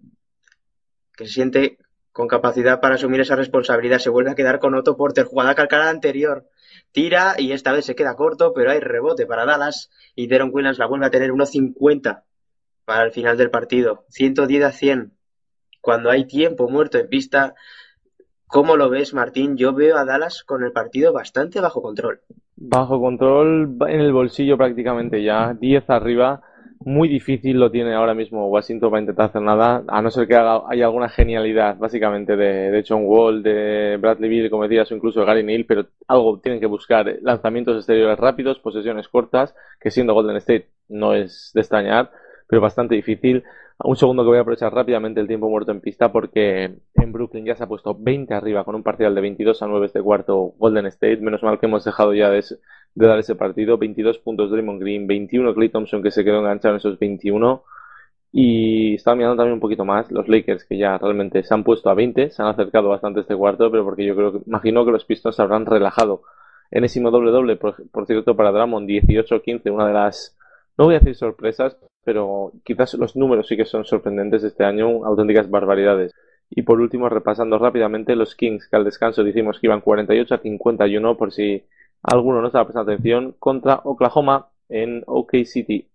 que 1.16 1.26
se 1.26 1.32
siente 1.32 1.78
con 2.12 2.28
capacidad 2.28 2.80
para 2.80 2.96
asumir 2.96 3.20
esa 3.20 3.36
responsabilidad, 3.36 3.98
se 3.98 4.10
vuelve 4.10 4.30
a 4.30 4.34
quedar 4.34 4.58
con 4.58 4.74
Otto 4.74 4.96
Porter, 4.96 5.24
jugada 5.24 5.54
calcada 5.54 5.88
anterior, 5.88 6.46
tira 6.92 7.34
y 7.38 7.52
esta 7.52 7.72
vez 7.72 7.86
se 7.86 7.94
queda 7.94 8.16
corto, 8.16 8.52
pero 8.54 8.70
hay 8.70 8.80
rebote 8.80 9.26
para 9.26 9.46
Dallas 9.46 9.90
y 10.14 10.26
Deron 10.26 10.50
Williams 10.52 10.78
la 10.78 10.86
vuelve 10.86 11.06
a 11.06 11.10
tener 11.10 11.30
1.50 11.30 12.22
para 12.84 13.04
el 13.04 13.12
final 13.12 13.36
del 13.38 13.50
partido, 13.50 14.04
110 14.08 14.64
a 14.64 14.72
100. 14.72 15.12
Cuando 15.80 16.10
hay 16.10 16.26
tiempo 16.26 16.68
muerto 16.68 16.98
en 16.98 17.08
pista, 17.08 17.54
¿cómo 18.46 18.76
lo 18.76 18.90
ves, 18.90 19.14
Martín? 19.14 19.56
Yo 19.56 19.72
veo 19.72 19.96
a 19.96 20.04
Dallas 20.04 20.44
con 20.44 20.62
el 20.62 20.72
partido 20.72 21.12
bastante 21.12 21.60
bajo 21.60 21.80
control. 21.80 22.20
Bajo 22.56 23.00
control 23.00 23.76
en 23.88 24.00
el 24.00 24.12
bolsillo 24.12 24.56
prácticamente 24.56 25.22
ya, 25.22 25.54
10 25.58 25.88
arriba 25.88 26.42
muy 26.84 27.08
difícil 27.08 27.58
lo 27.58 27.70
tiene 27.70 27.94
ahora 27.94 28.14
mismo 28.14 28.48
Washington 28.48 28.90
para 28.90 29.00
intentar 29.00 29.26
hacer 29.26 29.42
nada, 29.42 29.82
a 29.86 30.02
no 30.02 30.10
ser 30.10 30.26
que 30.26 30.34
haga, 30.34 30.62
haya 30.68 30.86
alguna 30.86 31.08
genialidad, 31.08 31.76
básicamente, 31.76 32.36
de, 32.36 32.70
de 32.70 32.84
John 32.86 33.02
Wall, 33.04 33.42
de 33.42 33.96
Bradley 34.00 34.30
Beal, 34.30 34.50
como 34.50 34.64
decías, 34.64 34.90
o 34.90 34.94
incluso 34.94 35.20
de 35.20 35.26
Gary 35.26 35.42
Neal, 35.42 35.64
pero 35.66 35.86
algo 36.08 36.38
tienen 36.40 36.60
que 36.60 36.66
buscar. 36.66 37.18
Lanzamientos 37.22 37.76
exteriores 37.76 38.18
rápidos, 38.18 38.58
posesiones 38.58 39.08
cortas, 39.08 39.54
que 39.80 39.90
siendo 39.90 40.14
Golden 40.14 40.36
State 40.36 40.68
no 40.88 41.14
es 41.14 41.50
de 41.54 41.60
extrañar, 41.60 42.10
pero 42.48 42.60
bastante 42.60 42.94
difícil. 42.94 43.44
Un 43.84 43.96
segundo 43.96 44.22
que 44.22 44.28
voy 44.28 44.38
a 44.38 44.42
aprovechar 44.42 44.72
rápidamente 44.72 45.20
el 45.20 45.26
tiempo 45.26 45.48
muerto 45.48 45.72
en 45.72 45.80
pista 45.80 46.12
porque 46.12 46.76
en 46.94 47.12
Brooklyn 47.12 47.44
ya 47.44 47.56
se 47.56 47.64
ha 47.64 47.66
puesto 47.66 47.96
20 47.98 48.32
arriba 48.32 48.64
con 48.64 48.76
un 48.76 48.82
parcial 48.82 49.14
de 49.14 49.20
22 49.20 49.60
a 49.60 49.66
9 49.66 49.86
este 49.86 50.00
cuarto 50.00 50.54
Golden 50.58 50.86
State. 50.86 51.16
Menos 51.16 51.42
mal 51.42 51.58
que 51.58 51.66
hemos 51.66 51.84
dejado 51.84 52.14
ya 52.14 52.30
de, 52.30 52.44
de 52.94 53.06
dar 53.06 53.18
ese 53.18 53.34
partido. 53.34 53.78
22 53.78 54.18
puntos 54.18 54.50
Draymond 54.50 54.80
Green, 54.80 55.06
21 55.06 55.54
Clay 55.54 55.68
Thompson 55.68 56.02
que 56.02 56.10
se 56.10 56.24
quedó 56.24 56.40
enganchado 56.40 56.74
en 56.74 56.78
esos 56.78 56.98
21. 56.98 57.62
Y 58.32 58.94
estaba 58.94 59.14
mirando 59.14 59.36
también 59.36 59.54
un 59.54 59.60
poquito 59.60 59.84
más 59.84 60.10
los 60.10 60.26
Lakers 60.26 60.64
que 60.64 60.78
ya 60.78 60.96
realmente 60.96 61.42
se 61.42 61.52
han 61.52 61.64
puesto 61.64 61.90
a 61.90 61.94
20, 61.94 62.30
se 62.30 62.42
han 62.42 62.48
acercado 62.48 62.88
bastante 62.88 63.20
este 63.20 63.36
cuarto, 63.36 63.70
pero 63.70 63.84
porque 63.84 64.06
yo 64.06 64.16
creo 64.16 64.32
que, 64.32 64.38
imagino 64.46 64.86
que 64.86 64.90
los 64.90 65.04
Pistons 65.04 65.36
se 65.36 65.42
habrán 65.42 65.66
relajado. 65.66 66.22
Enésimo 66.70 67.10
doble 67.10 67.30
doble, 67.30 67.56
por, 67.56 67.90
por 67.90 68.06
cierto, 68.06 68.34
para 68.34 68.50
Drummond, 68.50 68.88
18-15, 68.88 69.70
una 69.70 69.86
de 69.86 69.92
las, 69.92 70.34
no 70.78 70.86
voy 70.86 70.94
a 70.94 71.00
decir 71.00 71.14
sorpresas, 71.14 71.76
pero 72.04 72.52
quizás 72.64 72.94
los 72.94 73.16
números 73.16 73.46
sí 73.46 73.56
que 73.56 73.66
son 73.66 73.84
sorprendentes 73.84 74.42
este 74.42 74.64
año, 74.64 75.04
auténticas 75.04 75.50
barbaridades. 75.50 76.14
Y 76.48 76.62
por 76.62 76.80
último, 76.80 77.10
repasando 77.10 77.58
rápidamente 77.58 78.16
los 78.16 78.34
Kings, 78.34 78.68
que 78.68 78.76
al 78.76 78.84
descanso 78.84 79.22
dijimos 79.24 79.58
que 79.60 79.66
iban 79.66 79.82
48 79.82 80.34
a 80.34 80.38
51, 80.38 81.16
por 81.18 81.32
si 81.32 81.64
alguno 82.02 82.40
no 82.40 82.48
estaba 82.48 82.64
prestando 82.64 82.92
atención, 82.92 83.36
contra 83.38 83.80
Oklahoma 83.84 84.48
en 84.68 85.04
OK 85.06 85.44
City. 85.44 85.88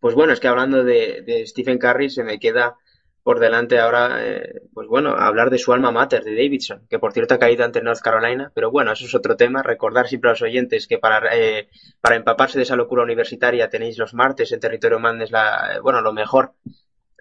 Pues 0.00 0.14
bueno, 0.14 0.32
es 0.32 0.40
que 0.40 0.48
hablando 0.48 0.84
de, 0.84 1.44
Stephen 1.46 1.78
Curry 1.78 2.10
se 2.10 2.24
me 2.24 2.38
queda 2.38 2.76
por 3.22 3.40
delante 3.40 3.78
ahora, 3.78 4.18
eh, 4.20 4.60
pues 4.74 4.86
bueno, 4.86 5.16
hablar 5.16 5.48
de 5.48 5.56
su 5.56 5.72
alma 5.72 5.90
mater, 5.90 6.24
de 6.24 6.32
Davidson, 6.32 6.86
que 6.90 6.98
por 6.98 7.14
cierto 7.14 7.32
ha 7.32 7.38
caído 7.38 7.64
ante 7.64 7.80
North 7.80 8.02
Carolina, 8.02 8.52
pero 8.54 8.70
bueno, 8.70 8.92
eso 8.92 9.06
es 9.06 9.14
otro 9.14 9.34
tema. 9.34 9.62
Recordar 9.62 10.08
siempre 10.08 10.28
a 10.28 10.34
los 10.34 10.42
oyentes 10.42 10.86
que 10.86 10.98
para, 10.98 11.34
eh, 11.34 11.70
para 12.02 12.16
empaparse 12.16 12.58
de 12.58 12.64
esa 12.64 12.76
locura 12.76 13.02
universitaria 13.02 13.70
tenéis 13.70 13.96
los 13.96 14.12
martes 14.12 14.52
en 14.52 14.60
Territorio 14.60 14.98
Mandes, 14.98 15.30
la, 15.30 15.80
bueno, 15.82 16.02
lo 16.02 16.12
mejor, 16.12 16.52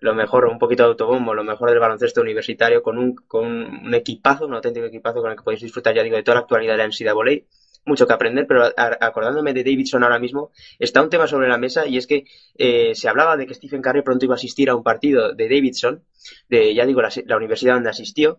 lo 0.02 0.14
mejor, 0.14 0.46
un 0.48 0.60
poquito 0.60 0.84
de 0.84 0.90
autobombo, 0.90 1.34
lo 1.34 1.46
mejor 1.46 1.70
del 1.70 1.80
baloncesto 1.80 2.20
universitario 2.20 2.84
con 2.84 2.98
un, 2.98 3.16
con 3.16 3.46
un 3.46 3.94
equipazo, 3.94 4.46
un 4.46 4.56
auténtico 4.56 4.88
equipazo 4.88 5.22
con 5.22 5.32
el 5.32 5.38
que 5.38 5.44
podéis 5.44 5.62
disfrutar, 5.62 5.96
ya 5.96 6.04
digo, 6.04 6.18
de 6.18 6.24
toda 6.24 6.36
la 6.36 6.42
actualidad 6.42 6.74
de 6.74 6.80
la 6.80 6.88
NCAA 6.88 7.46
mucho 7.86 8.08
que 8.08 8.14
aprender, 8.14 8.46
pero 8.48 8.64
acordándome 8.76 9.54
de 9.54 9.64
Davidson 9.64 10.04
ahora 10.04 10.20
mismo, 10.20 10.52
está 10.80 11.02
un 11.02 11.10
tema 11.10 11.28
sobre 11.28 11.48
la 11.50 11.58
mesa 11.58 11.86
y 11.86 11.98
es 11.98 12.08
que 12.08 12.26
eh, 12.58 12.96
se 12.96 13.10
hablaba 13.10 13.36
de 13.38 13.46
que 13.46 13.54
Stephen 13.54 13.82
Curry 13.82 14.02
pronto 14.04 14.26
iba 14.26 14.34
a 14.34 14.36
asistir 14.36 14.70
a 14.70 14.76
un 14.76 14.84
partido 14.84 15.34
de 15.34 15.46
Davidson, 15.50 16.04
de, 16.50 16.74
ya 16.74 16.86
digo, 16.86 17.02
la, 17.02 17.10
la 17.26 17.38
universidad 17.38 17.74
donde 17.76 17.90
asistió, 17.90 18.38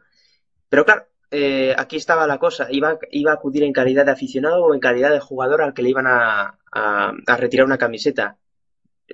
pero 0.68 0.84
claro, 0.84 1.05
eh, 1.31 1.74
aquí 1.76 1.97
estaba 1.97 2.26
la 2.26 2.39
cosa, 2.39 2.68
iba, 2.70 2.98
iba 3.10 3.32
a 3.32 3.34
acudir 3.34 3.64
en 3.64 3.73
calidad 3.73 4.05
de 4.05 4.12
aficionado 4.12 4.64
o 4.64 4.74
en 4.74 4.81
calidad 4.81 5.10
de 5.10 5.20
jugador 5.20 5.62
al 5.62 5.74
que 5.74 5.82
le 5.82 5.90
iban 5.90 6.06
a, 6.06 6.58
a, 6.73 7.12
a 7.26 7.36
retirar 7.36 7.66
una 7.66 7.78
camiseta. 7.78 8.39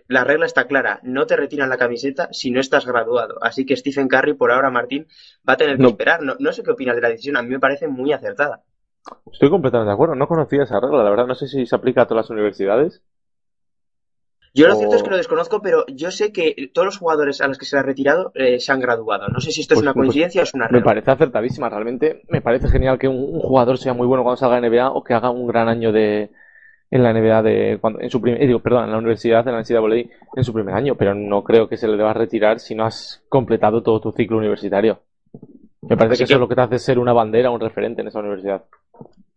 La 0.07 0.23
regla 0.23 0.47
está 0.47 0.67
clara, 0.69 1.01
no 1.03 1.27
te 1.27 1.37
retiran 1.37 1.69
la 1.69 1.77
camiseta 1.77 2.29
si 2.33 2.51
no 2.53 2.61
estás 2.61 2.87
graduado. 2.87 3.39
Así 3.43 3.67
que 3.67 3.77
Stephen 3.77 4.07
Curry, 4.07 4.35
por 4.35 4.53
ahora, 4.53 4.71
Martín, 4.71 5.09
va 5.49 5.55
a 5.55 5.57
tener 5.57 5.77
que 5.79 5.83
No. 5.83 5.89
esperar. 5.89 6.23
No, 6.23 6.37
no 6.39 6.53
sé 6.53 6.63
qué 6.63 6.71
opinas 6.71 6.95
de 6.95 7.03
la 7.03 7.09
decisión, 7.09 7.37
a 7.37 7.43
mí 7.43 7.49
me 7.49 7.59
parece 7.59 7.89
muy 7.89 8.13
acertada. 8.13 8.63
Estoy 9.33 9.51
completamente 9.51 9.89
de 9.89 9.95
acuerdo, 9.95 10.15
no 10.15 10.27
conocía 10.29 10.63
esa 10.65 10.79
regla, 10.81 11.03
la 11.03 11.11
verdad, 11.11 11.27
no 11.27 11.35
sé 11.35 11.49
si 11.49 11.65
se 11.67 11.75
aplica 11.75 12.03
a 12.03 12.07
todas 12.07 12.25
las 12.25 12.31
universidades. 12.31 13.03
Yo 14.53 14.67
lo 14.67 14.75
O- 14.75 14.77
cierto 14.77 14.97
es 14.97 15.03
que 15.05 15.11
lo 15.11 15.17
desconozco, 15.17 15.63
pero 15.63 15.85
yo 15.87 16.11
sé 16.11 16.33
que 16.33 16.71
todos 16.75 16.85
los 16.85 16.99
jugadores 16.99 17.41
a 17.41 17.47
los 17.47 17.57
que 17.57 17.65
se 17.65 17.77
le 17.77 17.81
ha 17.81 17.83
retirado 17.85 18.33
eh, 18.35 18.59
se 18.59 18.73
han 18.73 18.81
graduado. 18.81 19.29
No 19.29 19.41
sé 19.41 19.53
si 19.53 19.61
esto 19.61 19.75
es 19.75 19.79
Pues- 19.79 19.85
una 19.85 19.95
pues 19.95 20.07
coincidencia 20.07 20.41
o 20.41 20.45
es 20.45 20.55
una 20.55 20.67
Me 20.67 20.73
regla. 20.79 20.85
parece 20.85 21.11
acertadísima, 21.13 21.69
realmente 21.69 22.23
me 22.29 22.41
parece 22.41 22.69
genial 22.69 22.99
que 22.99 23.07
un, 23.09 23.17
un 23.17 23.41
jugador 23.41 23.79
sea 23.79 23.95
muy 23.95 24.07
bueno 24.09 24.25
cuando 24.25 24.37
salga 24.39 24.61
de 24.61 24.69
NBA 24.69 24.91
o 24.91 25.05
que 25.05 25.15
haga 25.15 25.31
un 25.31 25.47
gran 25.47 25.69
año 25.69 25.93
de 25.93 26.31
en 26.93 27.03
la 27.05 27.11
NBA 27.15 27.43
de 27.45 27.79
cuando, 27.81 28.01
en 28.01 28.11
su 28.11 28.21
primer, 28.21 28.45
digo, 28.45 28.59
perdón, 28.59 28.87
en 28.87 28.91
la 28.91 28.99
universidad, 28.99 29.47
en 29.47 29.55
la 29.55 29.61
NCAA 29.63 30.11
en 30.35 30.45
su 30.45 30.53
primer 30.53 30.75
año, 30.75 30.97
pero 30.97 31.15
no 31.15 31.45
creo 31.45 31.69
que 31.69 31.77
se 31.77 31.87
le 31.87 31.97
deba 31.97 32.13
retirar 32.13 32.59
si 32.59 32.75
no 32.75 32.85
has 32.85 33.23
completado 33.29 33.81
todo 33.85 34.01
tu 34.01 34.11
ciclo 34.11 34.39
universitario. 34.39 34.99
Me 35.83 35.97
parece 35.97 36.15
Así 36.15 36.19
que 36.19 36.25
eso 36.25 36.29
que- 36.31 36.35
es 36.35 36.41
lo 36.41 36.49
que 36.49 36.57
te 36.57 36.61
hace 36.63 36.79
ser 36.81 36.99
una 36.99 37.13
bandera, 37.13 37.53
un 37.53 37.61
referente 37.61 38.01
en 38.03 38.09
esa 38.09 38.19
universidad. 38.19 38.65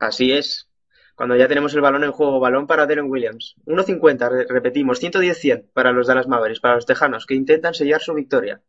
Así 0.07 0.31
es. 0.33 0.69
Cuando 1.15 1.35
ya 1.35 1.47
tenemos 1.47 1.73
el 1.75 1.81
balón 1.81 2.03
en 2.03 2.11
juego, 2.11 2.39
balón 2.39 2.65
para 2.67 2.85
Deron 2.87 3.09
Williams. 3.09 3.55
1.50, 3.65 4.29
re- 4.29 4.45
repetimos, 4.49 5.01
110-100 5.01 5.67
para 5.73 5.91
los 5.91 6.07
Dallas 6.07 6.27
Mavericks, 6.27 6.59
para 6.59 6.75
los 6.75 6.85
Tejanos, 6.85 7.25
que 7.25 7.35
intentan 7.35 7.73
sellar 7.73 8.01
su 8.01 8.13
victoria. 8.13 8.61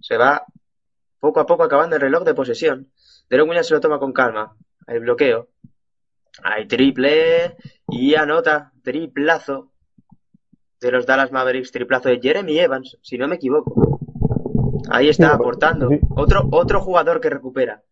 Se 0.00 0.16
va 0.16 0.44
poco 1.20 1.38
a 1.40 1.46
poco 1.46 1.62
acabando 1.62 1.94
el 1.96 2.02
reloj 2.02 2.24
de 2.24 2.34
posesión. 2.34 2.90
Deron 3.30 3.48
Williams 3.48 3.68
se 3.68 3.74
lo 3.74 3.80
toma 3.80 3.98
con 4.00 4.12
calma. 4.12 4.56
El 4.88 5.00
bloqueo. 5.00 5.48
Hay 6.42 6.66
triple 6.66 7.56
y 7.88 8.14
anota. 8.16 8.72
Triplazo 8.82 9.70
de 10.80 10.90
los 10.90 11.06
Dallas 11.06 11.30
Mavericks. 11.30 11.70
Triplazo 11.70 12.08
de 12.08 12.18
Jeremy 12.20 12.58
Evans, 12.58 12.98
si 13.02 13.16
no 13.16 13.28
me 13.28 13.36
equivoco. 13.36 14.00
Ahí 14.90 15.08
está, 15.08 15.32
aportando. 15.32 15.88
Otro, 16.16 16.48
otro 16.50 16.80
jugador 16.80 17.20
que 17.20 17.30
recupera. 17.30 17.82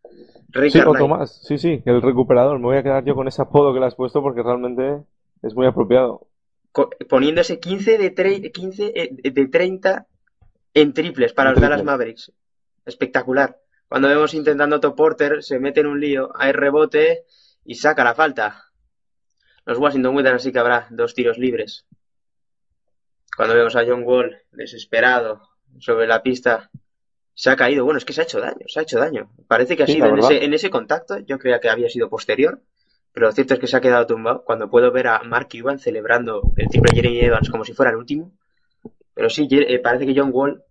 Sí, 0.52 0.52
Carlisle. 0.52 0.84
otro 0.86 1.08
más, 1.08 1.42
sí, 1.46 1.58
sí, 1.58 1.82
el 1.84 2.02
recuperador. 2.02 2.58
Me 2.58 2.64
voy 2.66 2.76
a 2.76 2.82
quedar 2.82 3.04
yo 3.04 3.14
con 3.14 3.28
ese 3.28 3.42
apodo 3.42 3.72
que 3.72 3.80
le 3.80 3.86
has 3.86 3.94
puesto 3.94 4.20
porque 4.22 4.42
realmente 4.42 5.02
es 5.42 5.54
muy 5.54 5.66
apropiado. 5.66 6.26
poniéndose 7.08 7.60
15 7.60 7.98
de, 7.98 8.14
tre- 8.14 8.52
15 8.52 8.92
eh, 8.94 9.30
de 9.30 9.46
30 9.48 10.06
en 10.74 10.92
triples 10.92 11.32
para 11.32 11.50
En 11.50 11.54
los 11.54 11.62
Dallas. 11.62 11.84
Mavericks. 11.84 12.32
Espectacular. 12.86 13.58
Cuando 13.88 14.08
vemos 14.08 14.34
intentando 14.34 14.76
Otto 14.76 14.94
Porter, 14.94 15.42
se 15.42 15.58
mete 15.58 15.80
en 15.80 15.86
un 15.86 16.00
lío, 16.00 16.30
hay 16.36 16.52
rebote 16.52 17.24
y 17.64 17.74
saca 17.74 18.04
la 18.04 18.14
falta. 18.14 18.64
Los 19.66 19.78
Washington 19.78 20.16
Wizards 20.16 20.36
así 20.36 20.52
que 20.52 20.58
habrá 20.58 20.86
dos 20.90 21.14
tiros 21.14 21.38
libres. 21.38 21.86
Cuando 23.36 23.54
vemos 23.54 23.76
a 23.76 23.84
John 23.86 24.02
Wall 24.04 24.36
desesperado 24.52 25.42
sobre 25.78 26.06
la 26.06 26.22
pista, 26.22 26.70
se 27.34 27.50
ha 27.50 27.56
caído. 27.56 27.84
Bueno, 27.84 27.98
es 27.98 28.04
que 28.04 28.12
se 28.12 28.20
ha 28.20 28.24
hecho 28.24 28.40
daño, 28.40 28.66
se 28.66 28.80
ha 28.80 28.82
hecho 28.82 28.98
daño. 28.98 29.30
Parece 29.48 29.76
que 29.76 29.82
ha 29.84 29.86
Sí, 29.86 29.94
sido 29.94 30.06
en 30.08 30.18
ese, 30.18 30.44
en 30.44 30.54
ese 30.54 30.70
contacto, 30.70 31.18
yo 31.18 31.38
creía 31.38 31.60
que 31.60 31.68
había 31.70 31.88
sido 31.88 32.08
posterior, 32.08 32.60
pero 33.12 33.26
lo 33.26 33.32
cierto 33.32 33.54
es 33.54 33.60
que 33.60 33.66
se 33.66 33.76
ha 33.76 33.80
quedado 33.80 34.06
tumbado. 34.06 34.44
Cuando 34.44 34.68
puedo 34.70 34.92
ver 34.92 35.08
a 35.08 35.22
Mark 35.22 35.48
Cuban 35.50 35.78
celebrando 35.78 36.42
el 36.56 36.68
triple 36.68 36.92
Jeremy 36.94 37.20
Evans 37.20 37.50
como 37.50 37.64
si 37.64 37.72
fuera 37.72 37.90
el 37.90 37.96
último. 37.96 38.32
Pero 39.14 39.28
sí, 39.30 39.48
eh, 39.50 39.78
parece 39.80 40.06
que 40.06 40.14
John 40.18 40.30
Wall 40.32 40.62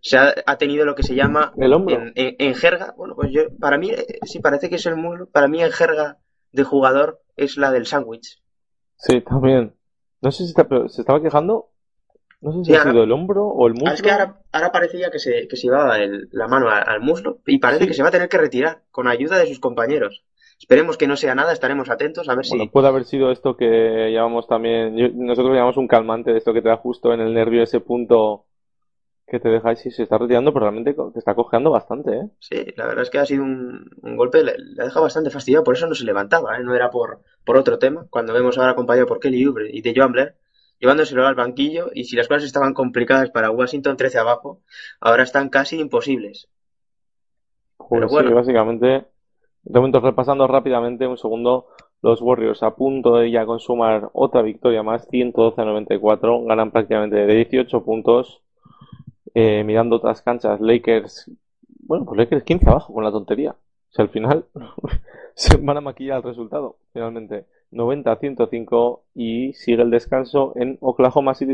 se 0.00 0.16
ha, 0.18 0.34
ha 0.46 0.56
tenido 0.58 0.84
lo 0.84 0.94
que 0.94 1.02
se 1.02 1.14
llama 1.14 1.52
El 1.56 1.72
hombro. 1.72 1.94
en, 1.96 2.12
en- 2.16 2.36
en 2.38 2.54
jerga. 2.54 2.94
Bueno, 2.96 3.14
pues 3.14 3.30
yo, 3.32 3.42
para 3.60 3.78
mí, 3.78 3.90
eh, 3.90 4.18
sí, 4.24 4.40
parece 4.40 4.68
que 4.70 4.76
es 4.76 4.86
el 4.86 4.96
muslo. 4.96 5.26
Para 5.28 5.48
mí, 5.48 5.62
en 5.62 5.70
jerga 5.70 6.18
de 6.52 6.62
jugador 6.64 7.20
es 7.36 7.56
la 7.56 7.70
del 7.70 7.86
sándwich. 7.86 8.40
Sí, 8.96 9.20
también. 9.20 9.74
No 10.22 10.30
sé 10.30 10.44
si 10.44 10.50
está- 10.50 10.66
pero 10.68 10.88
se 10.88 11.02
estaba 11.02 11.20
quejando. 11.22 11.70
No 12.44 12.52
sé 12.52 12.58
si 12.58 12.64
Sí, 12.66 12.74
ha 12.74 12.78
ahora- 12.80 12.90
sido 12.92 13.04
el 13.04 13.12
hombro 13.12 13.46
o 13.46 13.66
el 13.66 13.72
muslo. 13.74 13.88
Ah, 13.90 13.94
es 13.94 14.02
que 14.02 14.10
ahora, 14.10 14.36
ahora 14.52 14.70
parecía 14.70 15.10
que 15.10 15.18
se, 15.18 15.48
que 15.48 15.56
se 15.56 15.66
llevaba 15.66 15.98
el- 15.98 16.28
la 16.30 16.46
mano 16.46 16.68
al, 16.68 16.84
al 16.86 17.00
muslo 17.00 17.38
y 17.46 17.58
parece 17.58 17.82
Sí. 17.84 17.88
que 17.88 17.94
se 17.94 18.02
va 18.02 18.08
a 18.08 18.12
tener 18.12 18.28
que 18.28 18.38
retirar 18.38 18.82
con 18.90 19.08
ayuda 19.08 19.38
de 19.38 19.46
sus 19.46 19.58
compañeros. 19.60 20.22
Esperemos 20.58 20.96
que 20.96 21.08
no 21.08 21.16
sea 21.16 21.34
nada, 21.34 21.52
estaremos 21.52 21.90
atentos 21.90 22.28
a 22.28 22.34
ver 22.36 22.44
si. 22.46 22.68
Puede 22.68 22.86
haber 22.88 23.04
sido 23.04 23.32
esto 23.32 23.56
que 23.56 24.10
llamamos 24.12 24.46
también, 24.46 24.96
yo- 24.96 25.08
nosotros 25.14 25.54
llamamos 25.54 25.76
un 25.78 25.88
calmante 25.88 26.32
de 26.32 26.38
esto 26.38 26.52
que 26.52 26.62
te 26.62 26.68
da 26.68 26.76
justo 26.76 27.12
en 27.12 27.20
el 27.20 27.34
nervio 27.34 27.62
ese 27.62 27.80
punto 27.80 28.44
que 29.26 29.40
te 29.40 29.48
deja 29.48 29.72
y 29.72 29.76
si 29.76 29.90
se 29.90 30.02
está 30.02 30.18
retirando, 30.18 30.52
pero 30.52 30.66
realmente 30.66 30.94
te 31.12 31.18
está 31.18 31.34
cojeando 31.34 31.70
bastante, 31.70 32.12
¿eh? 32.14 32.28
Sí, 32.40 32.62
la 32.76 32.86
verdad 32.86 33.02
es 33.04 33.10
que 33.10 33.18
ha 33.18 33.24
sido 33.24 33.42
un, 33.42 33.90
un 34.02 34.16
golpe, 34.18 34.44
le, 34.44 34.54
le 34.58 34.82
ha 34.82 34.84
dejado 34.84 35.04
bastante 35.04 35.30
fastidiado, 35.30 35.64
por 35.64 35.74
eso 35.74 35.86
no 35.86 35.94
se 35.94 36.04
levantaba, 36.04 36.58
¿eh? 36.58 36.62
no 36.62 36.74
era 36.74 36.90
por, 36.90 37.20
por 37.42 37.56
otro 37.56 37.78
tema. 37.78 38.06
Cuando 38.10 38.34
vemos 38.34 38.58
ahora 38.58 38.72
acompañado 38.72 39.06
por 39.06 39.20
Kelly 39.20 39.46
Oubre 39.46 39.70
y 39.72 39.80
de 39.80 39.94
Joan 39.96 40.12
Blair, 40.12 40.34
llevándoselo 40.78 41.26
al 41.26 41.34
banquillo, 41.34 41.90
y 41.94 42.04
si 42.04 42.16
las 42.16 42.28
cosas 42.28 42.44
estaban 42.44 42.74
complicadas 42.74 43.30
para 43.30 43.50
Washington 43.50 43.96
13 43.96 44.18
abajo, 44.18 44.60
ahora 45.00 45.22
están 45.22 45.48
casi 45.48 45.80
imposibles. 45.80 46.48
Joder, 47.76 48.08
Pero 48.08 48.08
bueno. 48.08 48.28
sí, 48.28 48.34
básicamente 48.34 49.06
De 49.62 49.80
momento, 49.80 50.00
repasando 50.00 50.46
rápidamente 50.46 51.06
un 51.06 51.18
segundo, 51.18 51.68
los 52.02 52.20
Warriors 52.20 52.62
a 52.62 52.74
punto 52.74 53.16
de 53.16 53.30
ya 53.30 53.46
consumar 53.46 54.10
otra 54.12 54.42
victoria 54.42 54.82
más, 54.82 55.08
112 55.08 55.60
a 55.60 55.64
94, 55.64 56.44
ganan 56.44 56.70
prácticamente 56.70 57.16
de 57.16 57.34
18 57.34 57.82
puntos. 57.84 58.42
Eh, 59.34 59.64
mirando 59.64 59.96
otras 59.96 60.22
canchas, 60.22 60.60
Lakers, 60.60 61.30
bueno, 61.80 62.04
pues 62.04 62.18
Lakers 62.18 62.44
15 62.44 62.68
abajo 62.68 62.94
con 62.94 63.04
la 63.04 63.10
tontería. 63.10 63.52
O 63.52 63.92
sea, 63.92 64.04
al 64.04 64.10
final 64.10 64.44
se 65.34 65.56
van 65.56 65.76
a 65.76 65.80
maquillar 65.80 66.18
el 66.18 66.22
resultado, 66.22 66.76
finalmente. 66.92 67.46
90 67.74 68.10
a 68.10 68.16
105 68.16 69.04
y 69.14 69.52
sigue 69.52 69.82
el 69.82 69.90
descanso 69.90 70.52
en 70.56 70.78
Oklahoma 70.80 71.34
City. 71.34 71.52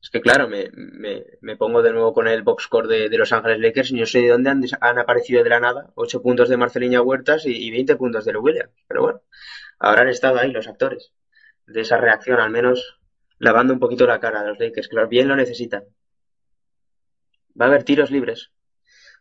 Es 0.00 0.10
que 0.10 0.20
claro, 0.20 0.48
me, 0.48 0.70
me, 0.72 1.24
me 1.40 1.56
pongo 1.56 1.82
de 1.82 1.92
nuevo 1.92 2.14
con 2.14 2.28
el 2.28 2.42
box 2.42 2.64
score 2.64 2.86
de, 2.86 3.08
de 3.08 3.18
Los 3.18 3.32
Ángeles 3.32 3.58
Lakers 3.58 3.90
y 3.90 3.94
no 3.94 4.06
sé 4.06 4.20
de 4.20 4.28
dónde 4.28 4.50
han, 4.50 4.62
han 4.80 4.98
aparecido 4.98 5.42
de 5.42 5.50
la 5.50 5.60
nada 5.60 5.90
8 5.96 6.22
puntos 6.22 6.48
de 6.48 6.56
Marceliña 6.56 7.02
Huertas 7.02 7.44
y, 7.46 7.50
y 7.50 7.70
20 7.70 7.96
puntos 7.96 8.24
de 8.24 8.36
Williams. 8.36 8.72
Pero 8.86 9.02
bueno, 9.02 9.20
habrán 9.78 10.08
estado 10.08 10.38
ahí 10.38 10.52
los 10.52 10.68
actores 10.68 11.12
de 11.66 11.80
esa 11.80 11.98
reacción, 11.98 12.40
al 12.40 12.50
menos 12.50 12.98
lavando 13.38 13.72
un 13.72 13.80
poquito 13.80 14.06
la 14.06 14.20
cara 14.20 14.42
de 14.42 14.48
los 14.48 14.58
Lakers, 14.58 14.88
que 14.88 15.04
bien 15.06 15.28
lo 15.28 15.36
necesitan. 15.36 15.84
Va 17.60 17.66
a 17.66 17.68
haber 17.68 17.84
tiros 17.84 18.10
libres. 18.10 18.52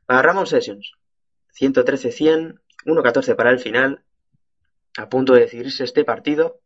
Para 0.06 0.22
Ramon 0.22 0.48
Sessions, 0.48 0.94
113-100, 1.60 2.62
1-14 2.86 3.36
para 3.36 3.50
el 3.52 3.60
final, 3.60 4.04
a 4.98 5.10
punto 5.10 5.34
de 5.34 5.42
decidirse 5.42 5.84
este 5.84 6.04
partido, 6.04 6.60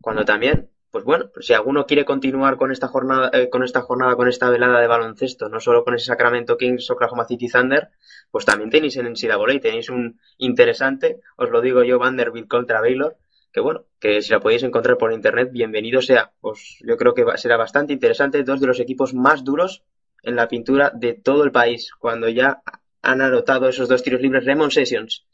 cuando 0.00 0.24
también, 0.24 0.68
pues 0.90 1.04
bueno, 1.04 1.30
pues 1.32 1.46
si 1.46 1.54
alguno 1.54 1.86
quiere 1.86 2.04
continuar 2.04 2.56
con 2.56 2.72
esta 2.72 2.88
jornada, 2.88 3.30
eh, 3.32 3.48
con 3.48 3.62
esta 3.62 3.82
jornada, 3.82 4.16
con 4.16 4.28
esta 4.28 4.50
velada 4.50 4.80
de 4.80 4.88
baloncesto, 4.88 5.48
no 5.48 5.60
solo 5.60 5.84
con 5.84 5.94
ese 5.94 6.06
Sacramento 6.06 6.58
Kings, 6.58 6.90
Oklahoma 6.90 7.24
City 7.24 7.48
Thunder, 7.48 7.90
pues 8.30 8.44
también 8.44 8.70
tenéis 8.70 8.96
en 8.96 9.06
NCAA, 9.06 9.60
tenéis 9.60 9.88
un 9.88 10.20
interesante, 10.38 11.20
os 11.36 11.50
lo 11.50 11.60
digo 11.60 11.84
yo, 11.84 11.98
Vanderbilt 11.98 12.48
contra 12.48 12.80
Baylor, 12.80 13.16
que 13.52 13.60
bueno, 13.60 13.84
que 14.00 14.22
si 14.22 14.32
la 14.32 14.40
podéis 14.40 14.64
encontrar 14.64 14.98
por 14.98 15.12
internet, 15.12 15.50
bienvenido 15.52 16.02
sea. 16.02 16.32
Pues 16.40 16.78
yo 16.80 16.96
creo 16.96 17.14
que 17.14 17.24
será 17.36 17.56
bastante 17.56 17.92
interesante, 17.92 18.42
dos 18.42 18.60
de 18.60 18.66
los 18.66 18.80
equipos 18.80 19.14
más 19.14 19.44
duros 19.44 19.84
en 20.22 20.36
la 20.36 20.48
pintura 20.48 20.90
de 20.94 21.14
todo 21.14 21.44
el 21.44 21.52
país, 21.52 21.92
cuando 21.98 22.28
ya 22.28 22.62
han 23.02 23.20
anotado 23.20 23.68
esos 23.68 23.88
dos 23.88 24.02
tiros 24.02 24.20
libres 24.20 24.44
Raymond 24.46 24.72
Sessions. 24.72 25.26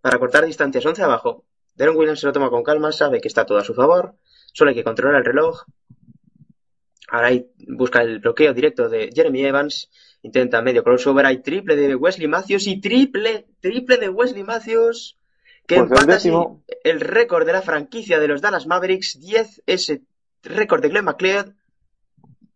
Para 0.00 0.18
cortar 0.18 0.46
distancias 0.46 0.84
11 0.84 1.02
abajo, 1.02 1.44
Deron 1.80 1.96
Williams 1.96 2.20
se 2.20 2.26
lo 2.26 2.32
toma 2.34 2.50
con 2.50 2.62
calma, 2.62 2.92
sabe 2.92 3.22
que 3.22 3.28
está 3.28 3.46
todo 3.46 3.56
a 3.56 3.64
su 3.64 3.72
favor, 3.72 4.14
solo 4.52 4.68
hay 4.68 4.74
que 4.74 4.84
controlar 4.84 5.16
el 5.20 5.24
reloj. 5.24 5.62
Ahora 7.08 7.28
ahí 7.28 7.50
busca 7.68 8.02
el 8.02 8.18
bloqueo 8.18 8.52
directo 8.52 8.90
de 8.90 9.10
Jeremy 9.14 9.46
Evans, 9.46 9.90
intenta 10.22 10.60
medio 10.60 10.84
crossover, 10.84 11.24
hay 11.24 11.38
triple 11.38 11.76
de 11.76 11.94
Wesley 11.96 12.28
Matthews 12.28 12.66
y 12.66 12.80
triple, 12.82 13.46
triple 13.60 13.96
de 13.96 14.10
Wesley 14.10 14.44
Matthews, 14.44 15.16
que 15.66 15.76
Pues 15.76 15.90
el 15.90 15.96
empata 15.96 16.12
décimo. 16.14 16.62
el 16.84 17.00
récord 17.00 17.46
de 17.46 17.54
la 17.54 17.62
franquicia 17.62 18.20
de 18.20 18.28
los 18.28 18.42
Dallas 18.42 18.66
Mavericks, 18.66 19.18
10 19.18 19.62
ese 19.66 20.02
récord 20.42 20.82
de 20.82 20.90
Glenn 20.90 21.06
McLeod, 21.06 21.46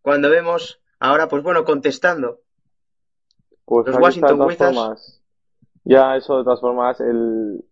cuando 0.02 0.28
vemos 0.28 0.80
ahora, 1.00 1.28
pues 1.28 1.42
bueno, 1.42 1.64
contestando 1.64 2.40
Pues 3.64 3.86
los 3.86 3.96
Washington 3.96 4.38
Wizards. 4.42 5.22
Ya 5.84 6.14
eso, 6.16 6.36
de 6.38 6.44
todas 6.44 6.60
formas, 6.60 7.00
el, 7.00 7.06
el- 7.08 7.64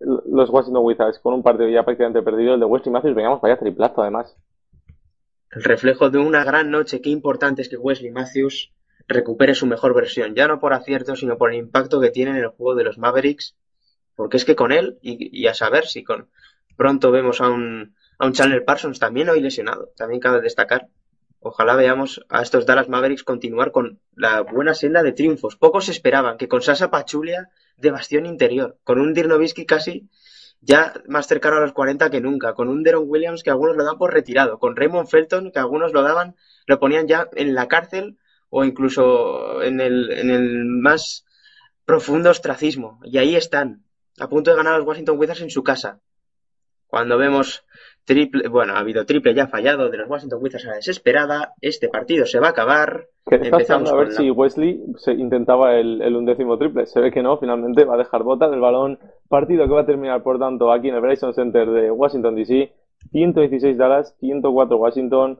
los 0.00 0.50
Washington 0.50 0.84
Wizards 0.84 1.18
con 1.18 1.34
un 1.34 1.42
partido 1.42 1.68
ya 1.68 1.84
prácticamente 1.84 2.22
perdido, 2.22 2.54
el 2.54 2.60
de 2.60 2.66
Wesley 2.66 2.92
Matthews, 2.92 3.14
veníamos 3.14 3.40
vaya 3.40 3.58
triplazo 3.58 4.02
además. 4.02 4.34
El 5.50 5.62
reflejo 5.64 6.10
de 6.10 6.18
una 6.18 6.44
gran 6.44 6.70
noche. 6.70 7.00
Qué 7.00 7.10
importante 7.10 7.62
es 7.62 7.68
que 7.68 7.76
Wesley 7.76 8.10
Matthews 8.10 8.72
recupere 9.08 9.54
su 9.54 9.66
mejor 9.66 9.94
versión, 9.94 10.34
ya 10.34 10.46
no 10.46 10.60
por 10.60 10.72
acierto, 10.72 11.16
sino 11.16 11.36
por 11.36 11.52
el 11.52 11.58
impacto 11.58 12.00
que 12.00 12.10
tiene 12.10 12.30
en 12.30 12.36
el 12.38 12.48
juego 12.48 12.74
de 12.74 12.84
los 12.84 12.98
Mavericks. 12.98 13.56
Porque 14.14 14.36
es 14.36 14.44
que 14.44 14.56
con 14.56 14.72
él, 14.72 14.98
y, 15.02 15.40
y 15.42 15.46
a 15.48 15.54
saber 15.54 15.86
si 15.86 16.04
con 16.04 16.28
pronto 16.76 17.10
vemos 17.10 17.40
a 17.40 17.48
un, 17.48 17.94
a 18.18 18.26
un 18.26 18.32
Chandler 18.32 18.64
Parsons 18.64 18.98
también 18.98 19.28
hoy 19.28 19.40
lesionado, 19.40 19.90
también 19.96 20.20
cabe 20.20 20.40
destacar. 20.40 20.88
Ojalá 21.42 21.74
veamos 21.74 22.24
a 22.28 22.42
estos 22.42 22.66
Dallas 22.66 22.90
Mavericks 22.90 23.24
continuar 23.24 23.72
con 23.72 23.98
la 24.14 24.42
buena 24.42 24.74
senda 24.74 25.02
de 25.02 25.12
triunfos. 25.12 25.56
Pocos 25.56 25.88
esperaban 25.88 26.36
que 26.36 26.48
con 26.48 26.60
Sasa 26.60 26.90
Pachulia 26.90 27.48
de 27.78 27.90
bastión 27.90 28.26
interior, 28.26 28.76
con 28.84 29.00
un 29.00 29.14
Dirk 29.14 29.28
Nowitzki 29.28 29.64
casi 29.64 30.10
ya 30.60 30.92
más 31.08 31.26
cercano 31.26 31.56
a 31.56 31.60
los 31.60 31.72
40 31.72 32.10
que 32.10 32.20
nunca, 32.20 32.52
con 32.52 32.68
un 32.68 32.82
Deron 32.82 33.04
Williams 33.06 33.42
que 33.42 33.48
algunos 33.48 33.74
lo 33.74 33.84
dan 33.84 33.96
por 33.96 34.12
retirado, 34.12 34.58
con 34.58 34.76
Raymond 34.76 35.08
Felton 35.08 35.50
que 35.50 35.58
algunos 35.58 35.94
lo 35.94 36.02
daban, 36.02 36.36
lo 36.66 36.78
ponían 36.78 37.08
ya 37.08 37.28
en 37.32 37.54
la 37.54 37.68
cárcel 37.68 38.18
o 38.50 38.64
incluso 38.64 39.62
en 39.62 39.80
el, 39.80 40.10
en 40.12 40.28
el 40.28 40.66
más 40.66 41.24
profundo 41.86 42.28
ostracismo. 42.28 43.00
Y 43.04 43.16
ahí 43.16 43.34
están, 43.34 43.84
a 44.18 44.28
punto 44.28 44.50
de 44.50 44.58
ganar 44.58 44.74
a 44.74 44.78
los 44.78 44.86
Washington 44.86 45.18
Wizards 45.18 45.40
en 45.40 45.50
su 45.50 45.62
casa. 45.62 46.00
Cuando 46.86 47.16
vemos 47.16 47.64
triple, 48.10 48.48
bueno, 48.48 48.74
ha 48.74 48.80
habido 48.80 49.06
triple 49.06 49.34
ya 49.34 49.46
fallado 49.46 49.88
de 49.88 49.98
los 49.98 50.10
Washington 50.10 50.40
Wizards 50.42 50.66
a 50.66 50.70
la 50.70 50.76
desesperada, 50.76 51.54
este 51.60 51.88
partido 51.88 52.26
se 52.26 52.40
va 52.40 52.48
a 52.48 52.50
acabar. 52.50 53.06
Empezamos 53.30 53.92
a 53.92 53.94
ver 53.94 54.06
con 54.06 54.16
si 54.16 54.26
la... 54.26 54.32
Wesley 54.32 54.82
se 54.96 55.12
intentaba 55.12 55.76
el, 55.76 56.02
el 56.02 56.16
undécimo 56.16 56.58
triple. 56.58 56.86
Se 56.86 56.98
ve 56.98 57.12
que 57.12 57.22
no, 57.22 57.38
finalmente 57.38 57.84
va 57.84 57.94
a 57.94 57.98
dejar 57.98 58.24
bota 58.24 58.50
del 58.50 58.58
balón. 58.58 58.98
Partido 59.28 59.64
que 59.68 59.74
va 59.74 59.82
a 59.82 59.86
terminar, 59.86 60.24
por 60.24 60.40
tanto, 60.40 60.72
aquí 60.72 60.88
en 60.88 60.96
el 60.96 61.00
Verizon 61.00 61.34
Center 61.34 61.70
de 61.70 61.90
Washington 61.92 62.34
DC. 62.34 62.72
116 63.12 63.78
Dallas, 63.78 64.16
104 64.18 64.76
Washington. 64.76 65.38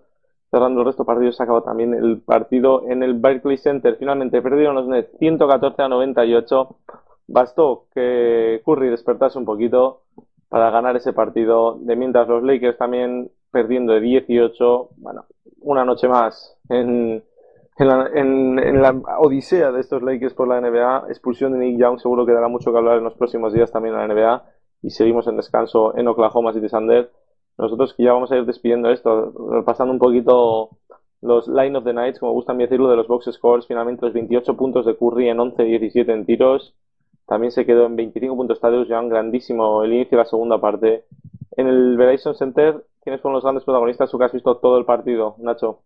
Cerrando 0.53 0.81
el 0.81 0.87
resto 0.87 1.03
de 1.03 1.07
partidos, 1.09 1.37
se 1.37 1.43
acabó 1.43 1.63
también 1.63 1.93
el 1.95 2.21
partido 2.21 2.89
en 2.89 3.03
el 3.03 3.15
Barclays 3.15 3.63
Center. 3.63 3.97
Finalmente 3.99 4.41
perdieron 4.43 4.77
los 4.77 4.87
Nets 4.87 5.11
114 5.19 5.83
a 5.83 5.89
98. 5.89 6.77
Bastó 7.27 7.87
que 7.93 8.61
Curry 8.65 8.91
despertase 8.91 9.39
un 9.39 9.45
poquito 9.45 10.03
para 10.51 10.71
ganar 10.71 10.97
ese 10.97 11.15
partido. 11.15 11.79
De 11.81 11.97
mientras 11.97 12.29
los 12.29 12.43
Lakers 12.43 12.77
también 12.77 13.31
perdiendo 13.51 13.95
de 13.95 14.01
18. 14.01 14.91
Bueno, 14.97 15.25
una 15.61 15.87
noche 15.87 16.09
más 16.09 16.59
en, 16.69 17.25
en, 17.79 17.89
la, 17.89 18.11
en, 18.13 18.83
la 18.83 18.91
odisea 19.21 19.73
de 19.73 19.81
estos 19.81 20.03
Lakers 20.03 20.35
por 20.35 20.49
la 20.49 20.61
NBA. 20.61 21.07
Expulsión 21.09 21.53
de 21.53 21.61
Nick 21.61 21.81
Young 21.81 21.99
seguro 21.99 22.27
que 22.27 22.33
dará 22.33 22.49
mucho 22.49 22.73
que 22.73 22.79
hablar 22.79 22.99
en 22.99 23.05
los 23.05 23.15
próximos 23.15 23.55
días 23.55 23.73
también 23.73 23.95
en 23.95 24.01
la 24.01 24.15
NBA. 24.15 24.45
Y 24.83 24.91
seguimos 24.91 25.27
en 25.29 25.37
descanso 25.37 25.97
en 25.97 26.09
Oklahoma 26.09 26.53
City 26.53 26.69
Thunder. 26.69 27.11
Nosotros 27.57 27.95
ya 27.97 28.13
vamos 28.13 28.33
a 28.33 28.37
ir 28.37 28.45
despidiendo 28.45 28.91
esto, 28.91 29.33
repasando 29.51 29.93
un 29.93 29.99
poquito 29.99 30.71
los 31.23 31.47
line 31.47 31.77
of 31.77 31.85
the 31.85 31.93
nights, 31.93 32.19
como 32.19 32.33
gusta 32.33 32.53
a 32.53 32.55
mí 32.55 32.65
decirlo, 32.65 32.89
de 32.89 32.97
los 32.97 33.07
box 33.07 33.31
scores. 33.33 33.67
Finalmente 33.67 34.05
los 34.05 34.15
28 34.15 34.57
puntos 34.57 34.87
de 34.87 34.97
Curry 34.97 35.29
en 35.29 35.39
11-17 35.39 36.13
en 36.13 36.27
tiros. 36.27 36.75
También 37.31 37.53
se 37.53 37.65
quedó 37.65 37.87
en 37.87 37.95
25 37.95 38.37
puntos 38.37 38.59
Tadeusz 38.59 38.89
Young, 38.89 39.09
grandísimo 39.09 39.85
el 39.85 39.93
inicio 39.93 40.19
de 40.19 40.25
la 40.25 40.29
segunda 40.29 40.61
parte. 40.61 41.05
En 41.57 41.69
el 41.69 41.97
Verizon 41.97 42.35
Center, 42.35 42.85
¿quiénes 43.05 43.21
fueron 43.21 43.37
los 43.37 43.45
grandes 43.45 43.63
protagonistas? 43.63 44.11
Tú 44.11 44.19
que 44.19 44.25
has 44.25 44.33
visto 44.33 44.57
todo 44.57 44.77
el 44.79 44.85
partido, 44.85 45.37
Nacho. 45.39 45.85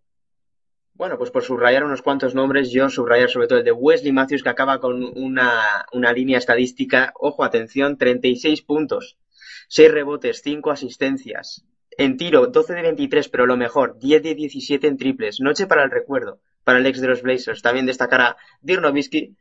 Bueno, 0.95 1.19
pues 1.19 1.29
por 1.29 1.43
subrayar 1.43 1.83
unos 1.83 2.01
cuantos 2.01 2.33
nombres, 2.33 2.71
yo 2.71 2.89
subrayar 2.89 3.29
sobre 3.29 3.45
todo 3.45 3.59
el 3.59 3.63
de 3.63 3.71
Wesley 3.71 4.11
Matthews, 4.11 4.41
que 4.41 4.49
acaba 4.49 4.79
con 4.79 5.03
una, 5.03 5.85
una 5.93 6.11
línea 6.13 6.39
estadística, 6.39 7.13
ojo, 7.19 7.43
atención, 7.43 7.99
36 7.99 8.63
puntos, 8.63 9.19
6 9.67 9.91
rebotes, 9.91 10.41
5 10.41 10.71
asistencias. 10.71 11.63
En 11.95 12.17
tiro, 12.17 12.47
12 12.47 12.73
de 12.73 12.81
23, 12.81 13.29
pero 13.29 13.45
lo 13.45 13.55
mejor, 13.55 13.99
10 13.99 14.23
de 14.23 14.33
17 14.33 14.87
en 14.87 14.97
triples. 14.97 15.39
Noche 15.41 15.67
para 15.67 15.83
el 15.83 15.91
recuerdo, 15.91 16.39
para 16.63 16.79
el 16.79 16.87
ex 16.87 17.01
de 17.01 17.07
los 17.07 17.21
Blazers. 17.21 17.61
También 17.61 17.85
destacar 17.85 18.21
a 18.21 18.37
Dirk 18.63 18.81
Nowitzki, 18.81 19.35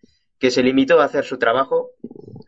que 0.44 0.50
se 0.50 0.62
limitó 0.62 1.00
a 1.00 1.04
hacer 1.04 1.24
su 1.24 1.38
trabajo. 1.38 1.92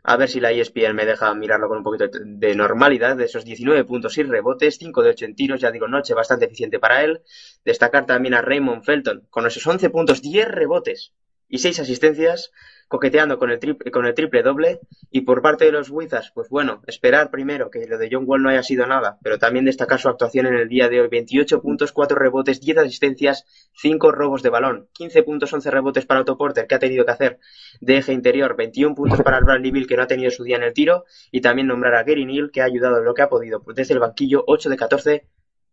A 0.02 0.18
ver 0.18 0.28
si 0.28 0.39
la 0.39 0.52
ESPN 0.52 0.94
me 0.94 1.07
deja 1.07 1.34
mirarlo 1.34 1.66
con 1.66 1.78
un 1.78 1.83
poquito 1.83 2.10
de 2.12 2.55
normalidad. 2.55 3.16
De 3.16 3.25
esos 3.25 3.42
19 3.42 3.84
puntos 3.84 4.18
y 4.18 4.23
rebotes, 4.23 4.76
5 4.76 5.02
de 5.02 5.08
8 5.08 5.25
en 5.25 5.34
tiros, 5.34 5.62
ya 5.62 5.70
digo, 5.70 5.89
noche 5.89 6.12
bastante 6.12 6.44
eficiente 6.44 6.78
para 6.78 7.02
él. 7.02 7.23
Destacar 7.65 8.05
también 8.05 8.34
a 8.34 8.42
Raymond 8.42 8.84
Felton, 8.84 9.26
con 9.31 9.47
esos 9.47 9.66
11 9.66 9.89
puntos, 9.89 10.20
10 10.20 10.47
rebotes 10.47 11.15
y 11.49 11.58
6 11.58 11.81
asistencias, 11.81 12.52
coqueteando 12.89 13.39
con 13.39 13.50
el, 13.50 13.58
triple, 13.58 13.91
con 13.91 14.07
el 14.07 14.15
triple 14.15 14.42
doble. 14.42 14.81
Y 15.10 15.23
por 15.23 15.42
parte 15.42 15.65
de 15.65 15.73
los 15.73 15.91
Wizards, 15.91 16.33
pues 16.34 16.49
bueno, 16.49 16.83
esperar 16.86 17.31
primero 17.31 17.70
que 17.70 17.86
lo 17.86 17.99
de 17.99 18.08
John 18.10 18.25
Wall 18.26 18.42
no 18.42 18.49
haya 18.49 18.62
sido 18.62 18.86
nada, 18.86 19.18
pero 19.23 19.39
también 19.39 19.65
destacar 19.65 19.99
su 20.00 20.08
actuación 20.08 20.47
en 20.47 20.55
el 20.55 20.68
día 20.68 20.89
de 20.89 21.00
hoy. 21.00 21.08
28 21.08 21.62
puntos, 21.62 21.92
4 21.92 22.18
rebotes, 22.18 22.60
10 22.60 22.78
asistencias, 22.78 23.44
5 23.75 24.12
robos 24.12 24.42
de 24.42 24.50
balón, 24.50 24.89
15 24.92 25.23
puntos, 25.23 25.52
11 25.52 25.70
rebotes 25.70 26.07
para 26.07 26.20
Otto 26.20 26.36
Porter, 26.36 26.66
que 26.66 26.75
ha 26.75 26.78
tenido 26.78 27.05
que 27.05 27.12
hacer 27.12 27.39
de 27.81 27.99
eje 27.99 28.12
interior, 28.12 28.57
21 28.57 28.94
puntos 28.94 29.23
para 29.23 29.41
Bradley 29.41 29.70
Bill, 29.70 29.86
que 29.86 29.97
no 29.97 30.02
ha 30.02 30.07
tenido 30.07 30.31
su 30.31 30.44
día 30.44 30.57
en 30.57 30.65
el 30.65 30.73
tiro, 30.73 31.05
y 31.31 31.41
también 31.41 31.68
nombrar 31.68 31.94
a 31.94 32.02
Gary 32.02 32.26
Neal, 32.26 32.50
que 32.50 32.60
ha 32.60 32.65
ayudado 32.65 32.99
en 32.99 33.05
lo 33.05 33.15
que 33.15 33.23
ha 33.23 33.28
podido 33.28 33.62
pues 33.62 33.76
desde 33.76 33.94
el 33.94 34.00
banquillo, 34.00 34.44
8 34.47 34.70
de 34.70 34.76
14 34.76 35.26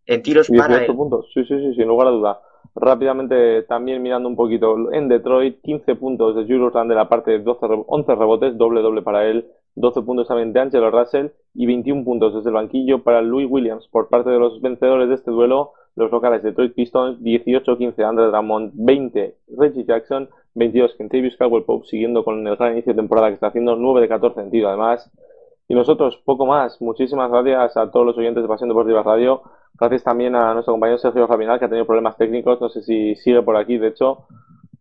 en 0.06 0.22
tiros 0.22 0.50
para 0.50 0.80
18 0.80 0.92
él. 0.92 0.98
puntos, 0.98 1.32
sí, 1.34 1.44
sí, 1.46 1.56
sí, 1.58 1.76
sin 1.76 1.88
lugar 1.88 2.08
a 2.08 2.12
duda. 2.12 2.42
Rápidamente, 2.76 3.62
también 3.64 4.02
mirando 4.02 4.28
un 4.28 4.36
poquito 4.36 4.92
en 4.92 5.08
Detroit, 5.08 5.62
15 5.62 5.96
puntos 5.96 6.36
de 6.36 6.42
Julius 6.44 6.74
Randle, 6.74 7.00
aparte 7.00 7.30
de 7.32 7.40
12, 7.40 7.68
re- 7.68 7.84
11 7.86 8.16
rebotes, 8.16 8.58
doble 8.58 8.82
doble 8.82 9.04
para 9.04 9.28
él, 9.28 9.46
12 9.76 10.02
puntos 10.02 10.28
también 10.28 10.54
de 10.54 10.60
Angelo 10.60 10.90
Russell 10.90 11.28
y 11.54 11.68
21 11.68 12.04
puntos 12.04 12.34
desde 12.34 12.50
el 12.50 12.56
banquillo 12.56 13.04
para 13.04 13.22
Louis 13.22 13.48
Williams 13.50 13.88
por 13.90 14.10
parte 14.10 14.32
de 14.32 14.40
los 14.40 14.60
vencedores 14.60 15.08
de 15.08 15.16
este 15.16 15.30
duelo, 15.30 15.74
los 15.96 16.12
locales 16.12 16.42
Detroit 16.42 16.74
Pistons, 16.74 17.20
18-15 17.22 18.04
Andre 18.04 18.26
Drummond, 18.28 18.72
20 18.74 19.36
Reggie 19.56 19.86
Jackson, 19.86 20.30
22 20.56 20.96
Kentavious 20.96 21.38
Caldwell 21.38 21.64
Pope 21.66 21.86
siguiendo 21.88 22.24
con 22.24 22.46
el 22.48 22.56
gran 22.56 22.74
inicio 22.74 22.94
de 22.94 22.98
temporada 22.98 23.28
que 23.28 23.36
está 23.36 23.48
haciendo, 23.48 23.76
9 23.76 24.02
de 24.02 24.08
14 24.08 24.42
en 24.42 24.50
tiro 24.52 24.70
además. 24.70 25.12
Y 25.74 25.76
nosotros, 25.76 26.22
poco 26.24 26.46
más. 26.46 26.80
Muchísimas 26.84 27.32
gracias 27.32 27.78
a 27.78 27.90
todos 27.90 28.06
los 28.06 28.16
oyentes 28.16 28.44
de 28.44 28.48
Pasión 28.48 28.70
Deportiva 28.70 29.02
Radio. 29.02 29.42
Gracias 29.74 30.04
también 30.04 30.36
a 30.36 30.54
nuestro 30.54 30.72
compañero 30.72 31.00
Sergio 31.00 31.26
Rabinal, 31.26 31.58
que 31.58 31.66
ha 31.66 31.68
tenido 31.68 31.88
problemas 31.88 32.16
técnicos. 32.16 32.62
No 32.62 32.70
sé 32.70 32.84
si 32.84 33.16
sigue 33.16 33.42
por 33.42 33.58
aquí, 33.58 33.80
de 33.80 33.88
hecho, 33.88 34.28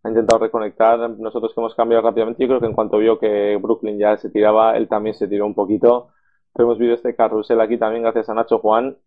ha 0.03 0.11
intentado 0.11 0.41
reconectar. 0.41 0.99
Nosotros 1.19 1.55
que 1.55 1.61
hemos 1.63 1.75
cambiado 1.75 2.03
rápidamente, 2.03 2.43
yo 2.43 2.49
creo 2.49 2.61
que 2.61 2.67
en 2.67 2.75
cuanto 2.75 2.99
vio 2.99 3.19
que 3.19 3.57
Brooklyn 3.57 3.99
ya 3.99 4.19
se 4.19 4.29
tiraba, 4.29 4.77
él 4.77 4.87
también 4.87 5.15
se 5.15 5.29
tiró 5.29 5.47
un 5.47 5.55
poquito. 5.55 6.09
Pero 6.53 6.67
hemos 6.67 6.79
visto 6.79 6.97
este 6.97 7.17
carrusel 7.17 7.63
aquí 7.63 7.79
también, 7.79 8.03
gracias 8.03 8.29
a 8.29 8.35
Nacho 8.35 8.59
Juan. 8.59 8.99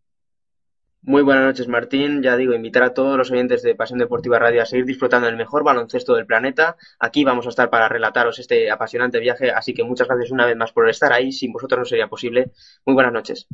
Muy 1.08 1.22
buenas 1.22 1.43
noches, 1.43 1.67
Martín. 1.67 2.24
Ya 2.24 2.35
digo, 2.35 2.56
invitar 2.56 2.82
a 2.82 2.95
todos 2.95 3.16
los 3.16 3.30
oyentes 3.30 3.61
de 3.61 3.75
Pasión 3.75 4.00
Deportiva 4.00 4.40
Radio 4.40 4.64
a 4.64 4.66
seguir 4.66 4.85
disfrutando 4.85 5.27
del 5.27 5.35
mejor 5.35 5.64
baloncesto 5.64 6.16
del 6.16 6.25
planeta. 6.25 6.77
Aquí 7.00 7.24
vamos 7.24 7.45
a 7.45 7.50
estar 7.50 7.69
para 7.69 7.88
relataros 7.88 8.40
este 8.40 8.72
apasionante 8.72 9.19
viaje, 9.19 9.51
así 9.51 9.75
que 9.75 9.84
muchas 9.84 10.08
gracias 10.08 10.32
una 10.32 10.48
vez 10.48 10.56
más 10.56 10.72
por 10.72 10.90
estar 10.90 11.14
ahí. 11.14 11.32
Sin 11.32 11.53
vosotros 11.53 11.77
no 11.77 11.85
sería 11.85 12.08
posible. 12.08 12.51
Muy 12.88 12.95
buenas 12.95 13.14
noches. 13.14 13.48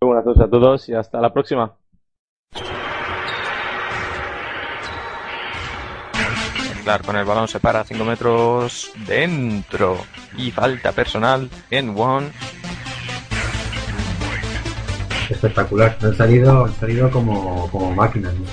Muy 0.00 0.08
buenas 0.08 0.24
noches 0.24 0.42
a 0.42 0.48
todos 0.48 0.88
y 0.88 0.94
hasta 0.94 1.20
la 1.20 1.30
próxima. 1.30 1.76
Con 7.04 7.16
el 7.16 7.24
balón 7.26 7.48
se 7.48 7.60
para 7.60 7.84
5 7.84 8.02
metros 8.04 8.92
dentro 9.06 9.98
y 10.38 10.52
falta 10.52 10.92
personal 10.92 11.50
en 11.68 11.94
one. 11.98 12.30
Espectacular, 15.28 15.98
han 16.02 16.16
salido, 16.16 16.64
han 16.64 16.74
salido 16.74 17.10
como, 17.10 17.70
como 17.70 17.92
máquinas. 17.94 18.34
¿no? 18.34 18.44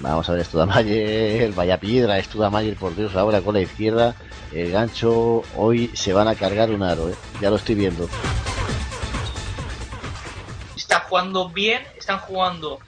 Vamos 0.00 0.28
a 0.28 0.32
ver, 0.32 0.44
Studamayer, 0.44 1.52
vaya 1.52 1.78
piedra, 1.78 2.22
Studamayer, 2.22 2.76
por 2.76 2.96
Dios, 2.96 3.14
ahora 3.16 3.42
con 3.42 3.54
la 3.54 3.60
izquierda, 3.60 4.14
el 4.52 4.72
gancho, 4.72 5.42
hoy 5.56 5.90
se 5.94 6.12
van 6.12 6.26
a 6.26 6.34
cargar 6.34 6.70
un 6.70 6.82
aro, 6.82 7.10
¿eh? 7.10 7.14
ya 7.40 7.50
lo 7.50 7.56
estoy 7.56 7.74
viendo. 7.74 8.08
Está 10.74 11.00
jugando 11.00 11.50
bien, 11.50 11.82
están 11.96 12.18
jugando 12.18 12.78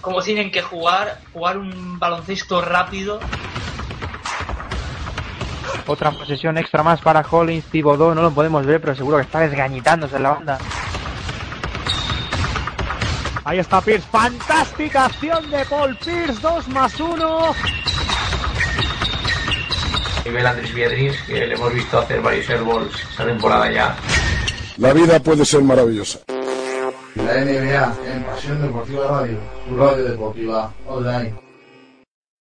como 0.00 0.20
tienen 0.20 0.50
que 0.50 0.62
jugar, 0.62 1.20
jugar 1.32 1.58
un 1.58 1.98
baloncesto 1.98 2.60
rápido. 2.60 3.20
Otra 5.86 6.10
posesión 6.10 6.58
extra 6.58 6.82
más 6.82 7.00
para 7.00 7.20
Hollins, 7.20 7.64
Thibodeau, 7.66 8.14
no 8.14 8.22
lo 8.22 8.32
podemos 8.32 8.64
ver, 8.66 8.80
pero 8.80 8.94
seguro 8.94 9.18
que 9.18 9.24
está 9.24 9.40
desgañitándose 9.40 10.16
en 10.16 10.22
la 10.22 10.30
banda. 10.30 10.58
Ahí 13.44 13.58
está 13.58 13.80
Pierce, 13.80 14.06
fantástica 14.10 15.06
acción 15.06 15.50
de 15.50 15.64
Paul 15.64 15.96
Pierce, 15.96 16.40
2 16.40 16.68
más 16.68 16.98
1. 17.00 17.54
Nivel 20.24 20.46
Andrés 20.46 20.72
Biedrins, 20.72 21.16
que 21.22 21.46
le 21.46 21.54
hemos 21.54 21.74
visto 21.74 21.98
hacer 21.98 22.20
varios 22.22 22.48
airballs 22.48 22.94
esta 23.10 23.24
temporada 23.26 23.70
ya. 23.72 23.96
La 24.76 24.92
vida 24.92 25.18
puede 25.18 25.44
ser 25.44 25.62
maravillosa. 25.62 26.20
La 27.16 27.44
NBA 27.44 27.94
en 28.14 28.22
Pasión 28.22 28.62
Deportiva 28.62 29.06
Radio, 29.08 29.38
tu 29.68 29.76
radio 29.76 30.04
deportiva 30.04 30.72
online. 30.86 31.51